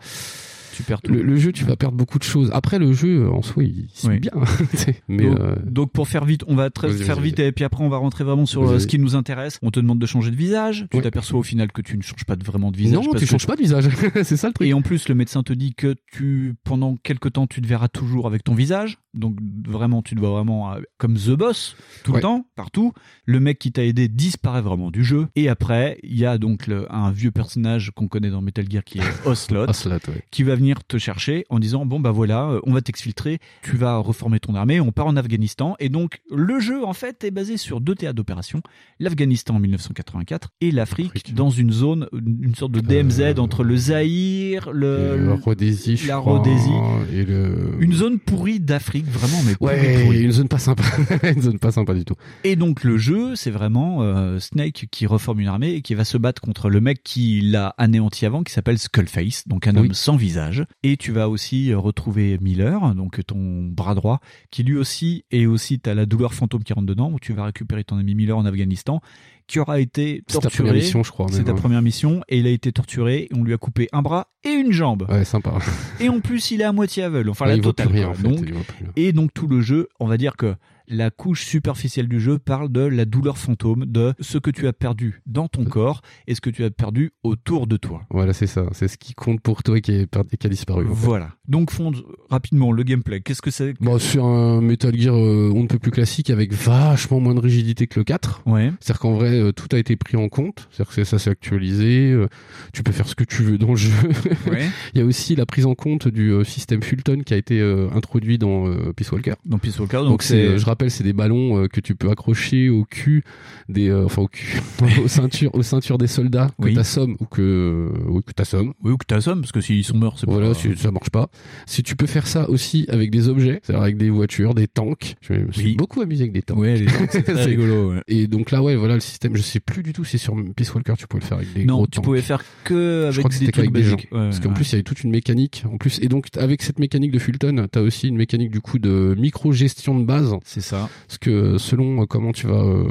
tu 0.74 0.84
perds 0.84 1.02
tout. 1.02 1.12
Le, 1.14 1.22
le 1.22 1.38
jeu, 1.38 1.52
tu 1.52 1.64
vas 1.66 1.76
perdre 1.76 1.98
beaucoup 1.98 2.20
de 2.20 2.24
choses. 2.24 2.50
Après, 2.54 2.80
le 2.80 2.94
jeu 2.94 3.30
en 3.30 3.42
soi, 3.42 3.64
il 3.64 3.88
suit 3.94 4.08
Oui. 4.10 4.20
bien. 4.20 4.32
Mais 5.08 5.26
donc, 5.30 5.40
euh, 5.40 5.56
donc, 5.66 5.92
pour 5.92 6.08
faire 6.08 6.26
vite, 6.26 6.44
on 6.48 6.56
va 6.56 6.70
très 6.70 6.90
faire 6.92 7.20
vite 7.20 7.40
et 7.40 7.52
puis 7.52 7.64
après 7.64 7.84
on 7.84 7.90
va 7.90 7.98
rentrer 7.98 8.24
vraiment 8.24 8.46
sur 8.46 8.68
euh, 8.70 8.80
ce 8.80 8.88
qui 8.88 9.00
nous 9.00 9.16
intéresse. 9.16 9.60
On 9.62 9.72
te 9.72 9.80
demande 9.80 10.00
de 10.00 10.06
changer 10.06 10.32
de 10.32 10.36
visage. 10.36 10.88
Tu 10.92 10.98
Ouais. 10.98 11.04
t'aperçois 11.04 11.40
au 11.40 11.44
final 11.44 11.72
que 11.72 11.82
tu 11.82 11.98
ne 11.98 12.02
changes 12.02 12.26
pas 12.26 12.36
vraiment 12.44 12.72
de 12.72 12.78
visage. 12.78 12.94
non, 12.96 13.12
parce 13.12 13.20
tu 13.20 13.26
que- 13.26 13.32
changes 13.32 13.48
pas 13.48 13.56
de 13.56 13.62
visage. 13.62 13.88
c'est 14.24 14.38
ça 14.38 14.48
le 14.48 14.54
truc. 14.54 14.68
Et 14.68 14.74
en 14.74 14.82
plus, 14.82 15.08
le 15.10 15.16
médecin 15.16 15.44
te 15.44 15.54
dit 15.54 15.74
que 15.76 15.96
tu, 16.12 16.56
pendant 16.64 16.98
quelque 16.98 17.30
temps, 17.30 17.48
tu 17.48 17.62
te 17.62 17.68
verras 17.68 17.88
toujours 17.88 18.28
avec 18.28 18.44
ton 18.44 18.54
visage. 18.56 18.98
Donc 19.14 19.38
vraiment, 19.68 20.02
tu 20.04 20.14
te 20.16 20.20
vois 20.20 20.30
vraiment 20.32 20.74
euh, 20.74 20.80
comme 20.98 21.16
The 21.16 21.32
Boss 21.32 21.76
tout 22.04 22.12
Ouais. 22.12 22.18
le 22.18 22.22
temps, 22.22 22.46
partout. 22.56 22.94
Le 23.26 23.40
mec 23.40 23.58
qui 23.60 23.72
t'a 23.72 23.84
aidé 23.84 24.08
disparaît 24.08 24.62
vraiment 24.62 24.92
du 24.92 25.04
jeu. 25.04 25.28
Et 25.36 25.50
après, 25.50 25.98
il 26.04 26.18
y 26.18 26.26
a 26.26 26.38
donc 26.38 26.68
le- 26.68 26.86
un 26.94 27.10
vieux 27.12 27.32
personnage 27.32 27.92
qu'on 27.96 28.08
connaît 28.08 28.30
dans 28.30 28.42
Metal 28.42 28.66
Gear 28.70 28.84
qui 28.84 29.00
est 29.00 29.02
Ocelot, 29.26 29.66
Ocelot, 29.70 29.96
ouais. 30.08 30.24
qui 30.32 30.44
va 30.44 30.56
venir 30.56 30.67
te 30.76 30.98
chercher 30.98 31.46
en 31.50 31.60
disant 31.60 31.86
bon 31.86 32.00
bah 32.00 32.12
voilà, 32.12 32.50
euh, 32.50 32.60
on 32.66 32.74
va 32.74 32.82
t'exfiltrer, 32.82 33.40
tu 33.64 33.78
vas 33.78 33.98
reformer 33.98 34.40
ton 34.40 34.56
armée, 34.56 34.80
on 34.80 34.92
part 34.92 35.08
en 35.08 35.16
Afghanistan. 35.16 35.76
Et 35.80 35.90
donc 35.90 36.22
le 36.32 36.60
jeu 36.60 36.84
en 36.86 36.94
fait 36.94 37.24
est 37.24 37.32
basé 37.32 37.58
sur 37.58 37.82
deux 37.82 37.96
théâtres 37.96 38.16
d'opération 38.16 38.62
l'Afghanistan 39.00 39.56
en 39.56 39.60
1984 39.60 40.50
et 40.62 40.72
l'Afrique 40.72 41.34
dans 41.34 41.50
une 41.50 41.72
zone, 41.72 42.08
une 42.14 42.56
sorte 42.56 42.72
de 42.72 42.80
DMZ 42.80 43.40
entre 43.40 43.64
le 43.64 43.76
Zaïre, 43.78 44.70
le, 44.72 44.88
Euh, 44.88 45.28
la 45.30 45.36
Rhodésie, 45.36 46.00
la 46.08 46.18
crois, 46.18 46.38
Rhodésie. 46.40 46.70
et 47.14 47.24
le. 47.26 47.76
Une 47.80 47.94
zone 47.94 48.20
pourrie 48.20 48.60
d'Afrique, 48.60 49.06
vraiment, 49.08 49.38
mais 49.46 49.56
pourrie, 49.56 49.76
Ouais, 49.76 50.04
pourrie. 50.04 50.22
une 50.24 50.32
zone 50.32 50.48
pas 50.48 50.58
sympa. 50.60 50.84
une 51.24 51.42
zone 51.42 51.60
pas 51.60 51.72
sympa 51.72 51.94
du 51.94 52.06
tout. 52.06 52.16
Et 52.44 52.56
donc 52.56 52.84
le 52.84 52.98
jeu, 52.98 53.36
c'est 53.36 53.52
vraiment 53.52 54.02
euh, 54.02 54.40
Snake 54.40 54.88
qui 54.92 55.06
reforme 55.06 55.40
une 55.40 55.48
armée 55.48 55.72
et 55.74 55.82
qui 55.82 55.94
va 55.96 56.04
se 56.06 56.18
battre 56.18 56.42
contre 56.42 56.70
le 56.70 56.82
mec 56.82 57.04
qui 57.04 57.42
l'a 57.42 57.74
anéanti 57.78 58.26
avant, 58.26 58.44
qui 58.44 58.52
s'appelle 58.54 58.80
Skullface, 58.80 59.48
donc 59.48 59.68
un 59.68 59.74
Oui. 59.76 59.88
homme 59.88 59.94
sans 59.94 60.16
visage. 60.16 60.47
Et 60.84 60.98
tu 60.98 61.12
vas 61.12 61.30
aussi 61.30 61.72
euh, 61.72 61.78
retrouver 61.78 62.38
Miller, 62.42 62.94
donc 62.96 63.26
ton 63.26 63.64
bras 63.64 63.96
droit, 63.96 64.20
qui 64.52 64.64
lui 64.64 64.78
aussi, 64.78 65.26
et 65.32 65.48
aussi 65.48 65.80
t'as 65.80 65.94
la 65.94 66.06
douleur 66.06 66.34
fantôme 66.34 66.64
qui 66.64 66.74
rentre 66.74 66.88
dedans, 66.88 67.12
où 67.12 67.20
tu 67.20 67.34
vas 67.34 67.46
récupérer 67.46 67.84
ton 67.84 67.98
ami 67.98 68.16
Miller 68.16 68.38
en 68.38 68.46
Afghanistan, 68.46 69.02
qui 69.48 69.60
aura 69.60 69.80
été 69.80 70.24
C'est 70.28 70.36
ta 70.36 70.42
torturé. 70.42 70.64
première 70.70 70.84
mission, 70.84 71.04
je 71.04 71.12
crois, 71.12 71.28
C'est 71.30 71.44
ta 71.46 71.52
hein. 71.52 71.56
première 71.56 71.82
mission, 71.82 72.22
et 72.28 72.40
il 72.40 72.48
a 72.48 72.50
été 72.50 72.72
torturé, 72.72 73.28
et 73.32 73.36
on 73.36 73.44
lui 73.44 73.54
a 73.54 73.58
coupé 73.58 73.88
un 73.94 74.02
bras 74.02 74.28
et 74.44 74.50
une 74.50 74.72
jambe. 74.72 75.06
Ouais, 75.10 75.24
sympa. 75.26 75.54
Et 76.00 76.10
en 76.10 76.20
plus, 76.20 76.52
il 76.52 76.62
est 76.62 76.66
à 76.66 76.72
moitié 76.74 77.04
aveugle. 77.04 77.30
Enfin, 77.30 77.46
Ouais, 77.46 77.56
la 77.58 77.64
totale. 77.64 77.88
rien, 77.88 78.10
en 78.10 78.14
fait, 78.14 78.24
Donc, 78.24 78.54
et 78.96 79.14
donc, 79.14 79.34
tout 79.34 79.48
le 79.48 79.62
jeu, 79.62 79.88
on 80.00 80.08
va 80.08 80.18
dire 80.18 80.36
que 80.36 80.56
la 80.88 81.10
couche 81.12 81.46
superficielle 81.46 82.08
du 82.08 82.20
jeu 82.20 82.38
parle 82.40 82.72
de 82.72 82.82
la 82.82 83.06
douleur 83.06 83.38
fantôme, 83.38 83.86
de 83.86 84.14
ce 84.20 84.38
que 84.38 84.50
tu 84.52 84.68
as 84.68 84.74
perdu 84.74 85.22
dans 85.26 85.48
ton 85.48 85.66
corps 85.66 86.02
et 86.28 86.36
ce 86.36 86.42
que 86.42 86.50
tu 86.50 86.64
as 86.64 86.70
perdu 86.72 87.12
autour 87.24 87.68
de 87.68 87.78
toi. 87.78 88.04
Voilà, 88.10 88.34
c'est 88.34 88.48
ça. 88.48 88.66
C'est 88.72 88.88
ce 88.88 88.98
qui 88.98 89.14
compte 89.14 89.42
pour 89.42 89.64
toi 89.64 89.78
et 89.78 89.82
qui, 89.82 89.92
est 89.92 90.18
et 90.32 90.38
qui 90.38 90.48
a 90.48 90.50
disparu. 90.50 90.86
en 90.86 90.88
fait. 90.90 90.94
Voilà. 90.94 91.30
Donc, 91.48 91.72
Fonds, 91.72 91.92
rapidement, 92.30 92.72
le 92.72 92.84
gameplay. 92.84 93.22
Qu'est-ce 93.22 93.42
que 93.42 93.52
c'est 93.52 93.74
que- 93.74 93.84
Bon, 93.84 94.00
sur 94.00 94.26
un 94.26 94.62
Metal 94.62 94.96
Gear 94.98 95.16
euh, 95.16 95.52
on 95.54 95.64
ne 95.64 95.68
peut 95.68 95.80
plus 95.80 95.92
classique 95.92 96.30
avec 96.30 96.54
vachement 96.54 97.20
moins 97.20 97.36
de 97.36 97.40
rigidité 97.40 97.88
que 97.88 98.00
le 98.00 98.04
4. 98.04 98.44
Ouais. 98.46 98.72
C'est-à-dire 98.80 99.00
qu'en 99.00 99.14
vrai, 99.14 99.40
euh, 99.40 99.52
tout 99.52 99.68
a 99.76 99.78
été 99.80 99.96
pris 99.96 100.18
en 100.18 100.30
compte. 100.30 100.68
C'est-à-dire 100.72 100.94
que 100.96 101.04
ça 101.04 101.20
s'est 101.20 101.30
actualisé. 101.30 102.12
euh, 102.12 102.28
tu 102.74 102.84
peux 102.84 102.92
faire 102.92 103.08
ce 103.08 103.16
que 103.16 103.24
tu 103.24 103.44
veux 103.44 103.58
dans 103.58 103.70
le 103.72 103.76
jeu. 103.76 103.92
Ouais. 104.48 104.70
Il 104.94 105.00
y 105.00 105.02
a 105.02 105.06
aussi 105.06 105.36
la 105.36 105.46
prise 105.46 105.66
en 105.66 105.76
compte 105.76 106.08
du 106.08 106.30
euh, 106.32 106.44
système 106.44 106.82
Fulton 106.82 107.22
qui 107.26 107.34
a 107.34 107.38
été 107.38 107.62
introduit 107.94 108.38
dans 108.38 108.66
Peace 108.94 109.12
Walker. 109.12 109.34
Dans 109.46 109.58
Peace 109.58 109.78
Walker, 109.80 109.98
Donc, 109.98 110.24
c'est, 110.24 110.52
c'est- 110.52 110.58
je 110.58 110.66
rappelle, 110.66 110.77
c'est 110.90 111.04
des 111.04 111.14
ballons 111.14 111.64
euh, 111.64 111.68
que 111.68 111.80
tu 111.82 111.96
peux 111.96 112.10
accrocher 112.10 112.70
au 112.70 112.84
cul 112.86 113.24
des, 113.70 113.90
euh, 113.90 114.06
enfin 114.06 114.22
au 114.24 114.28
cul, 114.28 114.60
aux 115.04 115.08
ceintures, 115.08 115.54
aux 115.54 115.64
ceintures 115.64 115.98
des 115.98 116.08
soldats 116.08 116.50
que 116.60 116.66
Oui. 116.66 116.74
t'assommes 116.74 117.16
ou 117.20 117.26
que, 117.26 117.92
ou 118.08 118.22
que 118.22 118.32
t'assommes. 118.32 118.74
Oui, 118.84 118.92
ou 118.92 118.98
que 118.98 119.06
t'assommes, 119.06 119.42
parce 119.42 119.52
que 119.52 119.62
s'ils 119.62 119.84
sont 119.84 119.98
morts, 119.98 120.18
c'est 120.20 120.30
Voilà, 120.30 120.50
pas... 120.50 120.54
si 120.54 120.76
ça 120.78 120.92
marche 120.92 121.10
pas. 121.10 121.30
Si 121.66 121.84
tu 121.84 121.96
peux 121.96 122.08
faire 122.08 122.28
ça 122.28 122.50
aussi 122.50 122.86
avec 122.90 123.12
des 123.12 123.28
objets, 123.28 123.60
c'est-à-dire 123.64 123.82
avec 123.84 123.98
des 123.98 124.10
voitures, 124.10 124.54
des 124.54 124.68
tanks. 124.68 125.16
Je 125.22 125.34
me 125.34 125.52
suis 125.52 125.66
Oui. 125.66 125.76
beaucoup 125.76 126.02
amusé 126.02 126.24
avec 126.24 126.34
des 126.34 126.42
tanks. 126.42 126.58
Ouais, 126.58 126.76
les 126.78 126.86
tanks, 126.86 127.10
c'est 127.12 127.24
très 127.24 127.36
C'est- 127.36 127.44
rigolo. 127.46 127.94
ouais. 127.94 128.02
Et 128.08 128.28
donc 128.28 128.52
là, 128.52 128.62
ouais, 128.64 128.76
voilà 128.76 128.94
le 128.96 129.00
système. 129.02 129.36
Je 129.36 129.42
sais 129.42 129.60
plus 129.60 129.84
du 129.84 129.94
tout 129.94 130.04
si 130.06 130.18
sur 130.18 130.36
Peace 130.56 130.74
Walker 130.74 130.94
tu 130.98 131.08
pouvais 131.08 131.22
le 131.22 131.28
faire 131.28 131.38
avec 131.38 131.54
des 131.54 131.66
Non, 131.66 131.76
gros 131.78 131.86
tu 131.88 131.92
tanks. 131.92 132.04
pouvais 132.06 132.22
faire 132.22 132.44
que 132.64 133.04
avec 133.04 133.14
je 133.14 133.20
crois 133.20 133.30
que 133.30 133.40
des 133.40 133.52
trucs 133.52 133.72
des 133.72 133.84
gens. 133.84 133.96
Ouais, 133.96 134.06
Parce 134.12 134.40
qu'en 134.40 134.54
plus, 134.54 134.70
il 134.70 134.72
y 134.74 134.76
avait 134.76 134.84
toute 134.84 135.04
une 135.04 135.12
mécanique. 135.12 135.64
En 135.72 135.78
plus, 135.78 136.00
et 136.02 136.08
donc 136.08 136.28
avec 136.38 136.62
cette 136.62 136.80
mécanique 136.80 137.12
de 137.12 137.20
Fulton, 137.20 137.68
t'as 137.72 137.82
aussi 137.82 138.08
une 138.08 138.18
mécanique 138.18 138.52
du 138.52 138.62
coup 138.62 138.80
de 138.80 139.16
micro-gestion 139.18 140.00
de 140.00 140.06
base. 140.06 140.34
C'est 140.46 140.62
ça. 140.68 140.90
Parce 141.08 141.18
que 141.18 141.58
selon 141.58 142.02
euh, 142.02 142.06
comment 142.06 142.32
tu 142.32 142.48
vas 142.48 142.64
euh, 142.64 142.88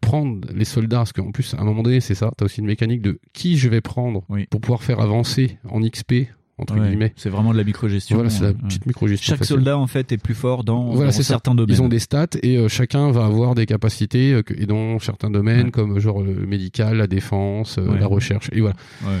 prendre 0.00 0.48
les 0.54 0.64
soldats, 0.64 0.98
parce 0.98 1.12
qu'en 1.12 1.30
plus, 1.32 1.54
à 1.54 1.60
un 1.60 1.64
moment 1.64 1.82
donné, 1.82 2.00
c'est 2.00 2.14
ça, 2.14 2.30
t'as 2.36 2.44
aussi 2.46 2.60
une 2.60 2.66
mécanique 2.66 3.02
de 3.02 3.18
qui 3.32 3.56
je 3.58 3.68
vais 3.68 3.80
prendre 3.80 4.22
Oui. 4.28 4.46
pour 4.50 4.60
pouvoir 4.60 4.82
faire 4.82 5.00
avancer 5.00 5.58
en 5.68 5.80
XP 5.80 6.28
entre 6.60 6.78
Ouais, 6.78 6.88
guillemets. 6.88 7.12
C'est 7.16 7.28
vraiment 7.30 7.52
de 7.52 7.58
la 7.58 7.64
micro-gestion. 7.64 8.16
Voilà, 8.16 8.30
c'est 8.30 8.42
la 8.42 8.48
ouais. 8.50 8.54
petite 8.54 8.86
micro-gestion. 8.86 9.26
Chaque 9.32 9.38
facile. 9.40 9.56
soldat, 9.56 9.78
en 9.78 9.86
fait, 9.86 10.12
est 10.12 10.18
plus 10.18 10.34
fort 10.34 10.64
dans, 10.64 10.90
Voilà, 10.90 11.10
dans 11.10 11.16
ça. 11.16 11.22
certains 11.22 11.54
domaines. 11.54 11.74
Ils 11.76 11.82
ont 11.82 11.88
des 11.88 11.98
stats 11.98 12.26
et 12.42 12.56
euh, 12.58 12.68
chacun 12.68 13.10
va 13.10 13.24
avoir 13.24 13.54
des 13.54 13.66
capacités 13.66 14.32
euh, 14.32 14.42
et 14.56 14.66
dans 14.66 14.98
certains 14.98 15.30
domaines 15.30 15.66
Ouais. 15.66 15.70
comme 15.70 15.96
euh, 15.96 16.00
genre 16.00 16.22
le 16.22 16.34
médical, 16.46 16.96
la 16.98 17.06
défense, 17.06 17.78
euh, 17.78 17.88
Ouais. 17.88 17.98
la 17.98 18.06
recherche 18.06 18.48
et 18.52 18.60
voilà. 18.60 18.76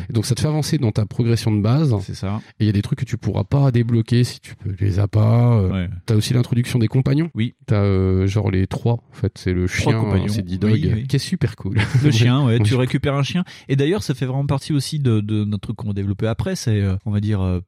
Et 0.08 0.12
donc 0.12 0.26
ça 0.26 0.34
te 0.34 0.40
fait 0.40 0.48
avancer 0.48 0.78
dans 0.78 0.92
ta 0.92 1.06
progression 1.06 1.50
de 1.52 1.60
base. 1.60 1.94
C'est 2.02 2.14
ça. 2.14 2.40
Et 2.60 2.64
il 2.64 2.66
y 2.66 2.70
a 2.70 2.72
des 2.72 2.82
trucs 2.82 2.98
que 3.00 3.04
tu 3.04 3.16
pourras 3.16 3.44
pas 3.44 3.70
débloquer 3.70 4.24
si 4.24 4.40
tu 4.40 4.54
les 4.80 4.98
as 4.98 5.08
pas. 5.08 5.54
euh. 5.60 5.86
T'as 6.06 6.14
aussi 6.16 6.34
l'introduction 6.34 6.78
des 6.78 6.88
compagnons. 6.88 7.30
Oui. 7.34 7.54
T'as 7.66 7.82
euh, 7.82 8.26
genre 8.26 8.50
les 8.50 8.66
trois 8.66 8.94
en 8.94 9.12
fait, 9.12 9.32
c'est 9.36 9.52
le 9.52 9.66
Trois 9.66 9.92
chien, 9.92 10.24
c'est 10.28 10.44
D-Dog, 10.44 10.72
Oui, 10.72 10.90
oui. 10.94 11.06
qui 11.06 11.16
est 11.16 11.18
super 11.20 11.56
cool. 11.56 11.76
Le 12.02 12.10
chien, 12.10 12.44
ouais, 12.44 12.58
tu 12.64 12.74
récupères 12.74 13.14
un 13.14 13.22
chien. 13.22 13.44
Et 13.68 13.76
d'ailleurs, 13.76 14.02
ça 14.02 14.14
fait 14.14 14.26
vraiment 14.26 14.46
partie 14.46 14.72
aussi 14.72 14.98
de, 14.98 15.20
de 15.20 15.44
notre 15.44 15.60
truc 15.62 15.76
qu'on 15.76 15.88
va 15.88 15.92
développer 15.92 16.26
après. 16.26 16.56
C'est, 16.56 16.80
euh, 16.80 16.96
on 17.06 17.10
va 17.10 17.20
dire, 17.20 17.29
euh, 17.38 17.60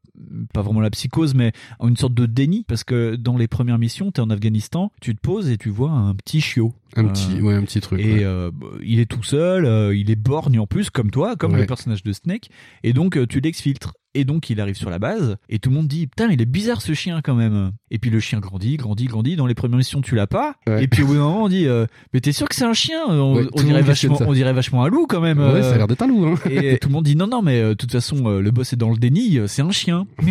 pas 0.52 0.62
vraiment 0.62 0.80
la 0.80 0.90
psychose, 0.90 1.34
mais 1.34 1.52
une 1.80 1.96
sorte 1.96 2.14
de 2.14 2.26
déni. 2.26 2.64
Parce 2.66 2.84
que 2.84 3.16
dans 3.16 3.36
les 3.36 3.48
premières 3.48 3.78
missions, 3.78 4.10
t'es 4.10 4.20
en 4.20 4.30
Afghanistan, 4.30 4.90
tu 5.00 5.14
te 5.14 5.20
poses 5.20 5.48
et 5.50 5.56
tu 5.58 5.70
vois 5.70 5.90
un 5.90 6.14
petit 6.14 6.40
chiot. 6.40 6.74
Un 6.96 7.04
Euh, 7.06 7.08
petit, 7.08 7.40
ouais, 7.40 7.54
un 7.54 7.62
petit 7.62 7.80
truc. 7.80 8.00
Et 8.00 8.14
ouais. 8.14 8.24
euh, 8.24 8.50
bah, 8.52 8.66
il 8.82 8.98
est 9.00 9.06
tout 9.10 9.22
seul, 9.22 9.64
euh, 9.64 9.94
il 9.96 10.10
est 10.10 10.16
borgne 10.16 10.58
en 10.58 10.66
plus, 10.66 10.90
comme 10.90 11.10
toi, 11.10 11.36
comme 11.36 11.52
Ouais. 11.52 11.60
le 11.60 11.66
personnage 11.66 12.02
de 12.02 12.12
Snake. 12.12 12.50
Et 12.82 12.92
donc, 12.92 13.16
euh, 13.16 13.26
tu 13.26 13.40
l'exfiltres. 13.40 13.94
Et 14.14 14.24
donc 14.24 14.50
il 14.50 14.60
arrive 14.60 14.74
sur 14.74 14.90
la 14.90 14.98
base 14.98 15.36
et 15.48 15.58
tout 15.58 15.70
le 15.70 15.76
monde 15.76 15.88
dit 15.88 16.06
putain 16.06 16.28
il 16.30 16.42
est 16.42 16.46
bizarre 16.46 16.82
ce 16.82 16.92
chien 16.92 17.20
quand 17.22 17.34
même. 17.34 17.72
Et 17.90 17.98
puis 17.98 18.10
le 18.10 18.20
chien 18.20 18.40
grandit, 18.40 18.76
grandit, 18.76 19.06
grandit. 19.06 19.36
Dans 19.36 19.46
les 19.46 19.54
premières 19.54 19.78
missions 19.78 20.02
tu 20.02 20.14
l'as 20.14 20.26
pas. 20.26 20.54
Ouais. 20.66 20.84
Et 20.84 20.88
puis 20.88 21.02
au 21.02 21.06
bout 21.06 21.14
d'un 21.14 21.20
moment 21.20 21.44
on 21.44 21.48
dit 21.48 21.66
euh, 21.66 21.86
mais 22.12 22.20
t'es 22.20 22.32
sûr 22.32 22.46
que 22.48 22.54
c'est 22.54 22.64
un 22.64 22.74
chien? 22.74 23.00
On, 23.08 23.36
Ouais, 23.36 23.46
dirait 23.64 23.80
vachement, 23.82 24.18
on 24.20 24.32
dirait 24.34 24.52
vachement 24.52 24.84
un 24.84 24.88
loup 24.88 25.06
quand 25.08 25.20
même. 25.20 25.38
Ouais, 25.38 25.44
euh. 25.44 25.62
ça 25.62 25.74
a 25.74 25.78
l'air 25.78 25.86
d'être 25.88 26.02
un 26.02 26.08
loup. 26.08 26.26
Hein. 26.26 26.34
Et 26.50 26.76
tout 26.78 26.88
le 26.88 26.92
monde 26.92 27.04
dit 27.04 27.16
non 27.16 27.26
non 27.26 27.40
mais 27.40 27.60
euh, 27.60 27.68
de 27.70 27.74
toute 27.74 27.92
façon 27.92 28.26
euh, 28.26 28.40
le 28.40 28.50
boss 28.50 28.72
est 28.74 28.76
dans 28.76 28.90
le 28.90 28.98
déni, 28.98 29.38
euh, 29.38 29.46
c'est 29.46 29.62
un 29.62 29.70
chien. 29.70 30.06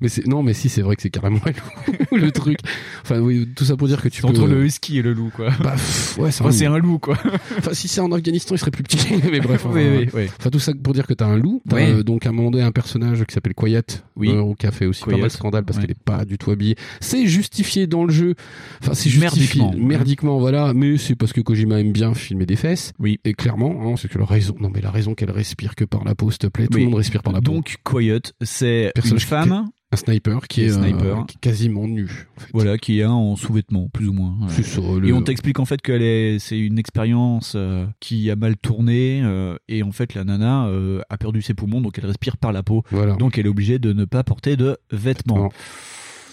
mais 0.00 0.08
c'est 0.08 0.26
non, 0.26 0.42
mais 0.42 0.52
si 0.54 0.68
c'est 0.68 0.82
vrai 0.82 0.96
que 0.96 1.02
c'est 1.02 1.10
carrément 1.10 1.40
loup, 2.10 2.16
le 2.16 2.30
truc. 2.32 2.58
Enfin 3.02 3.18
oui, 3.20 3.48
tout 3.54 3.64
ça 3.64 3.76
pour 3.76 3.88
dire 3.88 4.00
que 4.02 4.08
tu 4.08 4.22
peux. 4.22 4.28
entre 4.28 4.46
le 4.46 4.64
husky 4.64 4.98
et 4.98 5.02
le 5.02 5.12
loup 5.12 5.30
quoi. 5.34 5.50
Bah, 5.62 5.72
pff, 5.72 6.18
ouais, 6.18 6.30
c'est 6.30 6.42
Enfin, 6.44 6.64
un, 6.66 6.68
loup. 6.68 6.74
un 6.74 6.78
loup 6.78 6.98
quoi. 6.98 7.16
Enfin, 7.58 7.72
si 7.74 7.88
c'est 7.88 8.00
en 8.00 8.10
Afghanistan, 8.12 8.54
il 8.54 8.58
serait 8.58 8.70
plus 8.70 8.82
petit. 8.82 8.98
mais 9.30 9.40
bref. 9.40 9.64
Enfin, 9.66 9.74
oui, 9.78 10.08
oui. 10.14 10.26
Enfin, 10.38 10.50
tout 10.50 10.58
ça 10.58 10.72
pour 10.82 10.92
dire 10.94 11.06
que 11.06 11.14
t'as 11.14 11.26
un 11.26 11.36
loup. 11.36 11.62
Oui. 11.72 11.80
euh, 11.82 12.02
donc 12.02 12.26
à 12.26 12.30
un 12.30 12.32
moment 12.32 12.50
donné 12.50 12.64
un 12.64 12.72
personnage 12.72 13.24
qui 13.24 13.34
s'appelle 13.34 13.54
Quiet, 13.54 13.84
Oui. 14.16 14.30
euh, 14.30 14.54
qui 14.58 14.66
a 14.66 14.70
fait 14.70 14.86
aussi 14.86 15.04
pas 15.04 15.12
mal 15.12 15.22
de 15.22 15.28
scandale 15.28 15.64
parce 15.64 15.78
qu'il 15.78 15.90
est 15.90 15.98
pas 16.02 16.24
du 16.24 16.38
tout 16.38 16.50
habillé. 16.50 16.76
C'est 17.00 17.26
justifié 17.26 17.86
dans 17.86 18.04
le 18.04 18.12
jeu. 18.12 18.34
Enfin, 18.82 18.94
c'est 18.94 19.10
justifié 19.10 19.60
Merdiquement, 19.62 19.70
ouais. 19.70 19.76
merdiquement, 19.88 20.38
voilà. 20.38 20.72
Mais 20.74 20.96
c'est 20.98 21.14
parce 21.14 21.32
que 21.32 21.40
Kojima 21.40 21.80
aime 21.80 21.92
bien 21.92 22.14
filmer 22.14 22.46
des 22.46 22.56
fesses. 22.56 22.92
Oui. 22.98 23.18
Et 23.24 23.34
clairement, 23.34 23.74
hein, 23.92 23.94
c'est 23.96 24.08
que 24.08 24.18
la 24.18 24.24
raison. 24.24 24.54
Non, 24.60 24.70
mais 24.72 24.80
la 24.80 24.90
raison 24.90 25.14
qu'elle 25.14 25.30
respire 25.30 25.74
que 25.74 25.84
par 25.84 26.04
la 26.04 26.14
peau, 26.14 26.30
s'il 26.30 26.38
te 26.38 26.46
plaît. 26.46 26.66
Tout 26.68 26.78
le 26.78 26.84
monde 26.84 26.94
respire 26.94 27.22
par 27.22 27.32
la 27.32 27.40
peau. 27.40 27.52
Donc 27.52 27.76
Quiet 27.84 28.20
c'est 28.42 28.92
une 29.04 29.20
femme 29.20 29.68
Un 29.92 29.96
sniper 29.96 30.48
qui 30.48 30.62
est, 30.64 30.70
euh, 30.70 30.82
Sniper. 30.82 31.26
qui 31.26 31.36
est 31.36 31.40
quasiment 31.40 31.86
nu. 31.86 32.26
en 32.36 32.40
fait. 32.40 32.50
voilà 32.52 32.76
qui 32.76 32.98
est 32.98 33.04
un 33.04 33.12
en 33.12 33.36
sous-vêtements 33.36 33.88
plus 33.88 34.08
ou 34.08 34.12
moins. 34.12 34.34
Ça, 34.48 34.98
le- 34.98 35.08
Et 35.08 35.12
on 35.12 35.22
t'explique 35.22 35.60
en 35.60 35.64
fait 35.64 35.80
est, 36.02 36.38
c'est 36.40 36.58
une 36.58 36.76
expérience 36.78 37.52
euh, 37.54 37.86
qui 38.00 38.28
a 38.30 38.34
mal 38.36 38.56
tourné 38.56 39.22
euh, 39.22 39.56
et 39.68 39.84
en 39.84 39.92
fait 39.92 40.14
la 40.14 40.24
nana 40.24 40.68
a 41.08 41.16
perdu 41.18 41.40
ses 41.40 41.54
poumons 41.54 41.80
donc 41.80 41.98
elle 41.98 42.06
respire 42.06 42.36
par 42.36 42.52
la 42.52 42.64
peau. 42.64 42.82
Voilà. 42.90 43.14
Donc 43.14 43.38
elle 43.38 43.46
est 43.46 43.48
obligée 43.48 43.78
de 43.78 43.92
ne 43.92 44.04
pas 44.04 44.24
porter 44.24 44.56
de 44.56 44.76
vêtements. 44.90 45.50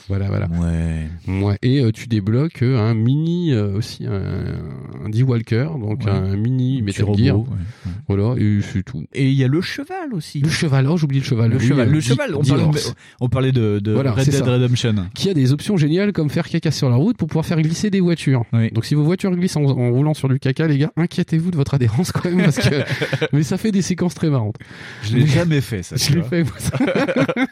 Voilà, 0.10 0.28
voilà. 0.28 0.48
Ouais. 0.48 1.08
Ouais. 1.42 1.58
Et 1.62 1.80
euh, 1.80 1.92
tu 1.92 2.08
débloques 2.08 2.62
euh, 2.62 2.78
un 2.78 2.94
mini 2.94 3.54
euh, 3.54 3.78
aussi 3.78 4.06
un, 4.06 4.56
un 5.06 5.10
D-Walker, 5.10 5.68
donc 5.80 6.04
Ouais. 6.06 6.12
un 6.12 6.36
mini 6.36 6.82
Metal 6.82 7.06
robot, 7.06 7.18
Gear. 7.18 7.38
ouais, 7.40 7.46
ouais. 7.46 7.92
Voilà, 8.10 8.36
et 8.38 8.60
c'est 8.62 8.84
tout. 8.84 9.04
Et 9.14 9.30
il 9.30 9.36
y 9.36 9.44
a 9.44 9.48
le 9.48 9.62
cheval 9.62 10.14
aussi. 10.14 10.42
Le 10.42 10.50
cheval, 10.50 10.88
oh 10.90 10.98
j'oublie 10.98 11.20
le 11.20 11.24
cheval. 11.26 11.52
Le 11.52 11.58
Oui, 11.58 11.66
cheval, 11.68 11.90
le 11.90 12.02
cheval. 12.02 12.36
On 12.36 12.42
parlait, 12.44 12.64
on 13.22 13.30
parlait 13.30 13.52
de, 13.54 13.80
de 13.80 13.92
Voilà, 13.94 14.12
Red 14.12 14.26
Dead 14.26 14.34
ça. 14.34 14.44
Redemption. 14.46 14.96
Qui 15.14 15.30
a 15.30 15.34
des 15.34 15.54
options 15.54 15.78
géniales 15.78 16.12
comme 16.12 16.30
faire 16.30 16.50
caca 16.50 16.72
sur 16.72 16.90
la 16.90 16.98
route 16.98 17.16
pour 17.16 17.28
pouvoir 17.30 17.46
faire 17.46 17.62
glisser 17.62 17.90
des 17.90 18.02
voitures. 18.02 18.44
Oui. 18.52 18.72
Donc 18.72 18.84
si 18.86 18.96
vos 18.96 19.04
voitures 19.04 19.34
glissent 19.36 19.56
en, 19.56 19.64
en 19.64 19.90
roulant 19.92 20.14
sur 20.14 20.28
du 20.28 20.38
caca, 20.40 20.68
les 20.68 20.78
gars, 20.80 20.92
inquiétez-vous 20.98 21.52
de 21.52 21.56
votre 21.56 21.76
adhérence 21.76 22.12
quand 22.12 22.26
même 22.26 22.44
parce 22.44 22.58
que 22.58 22.76
mais 23.34 23.44
ça 23.44 23.58
fait 23.58 23.72
des 23.72 23.82
séquences 23.82 24.16
très 24.16 24.30
marrantes. 24.30 24.58
Je 25.04 25.16
l'ai 25.16 25.28
jamais 25.28 25.62
fait 25.62 25.82
ça. 25.84 25.96
Je 26.04 26.14
l'ai 26.16 26.24
fait 26.24 26.44
moi, 26.44 26.54
ça. 26.58 26.78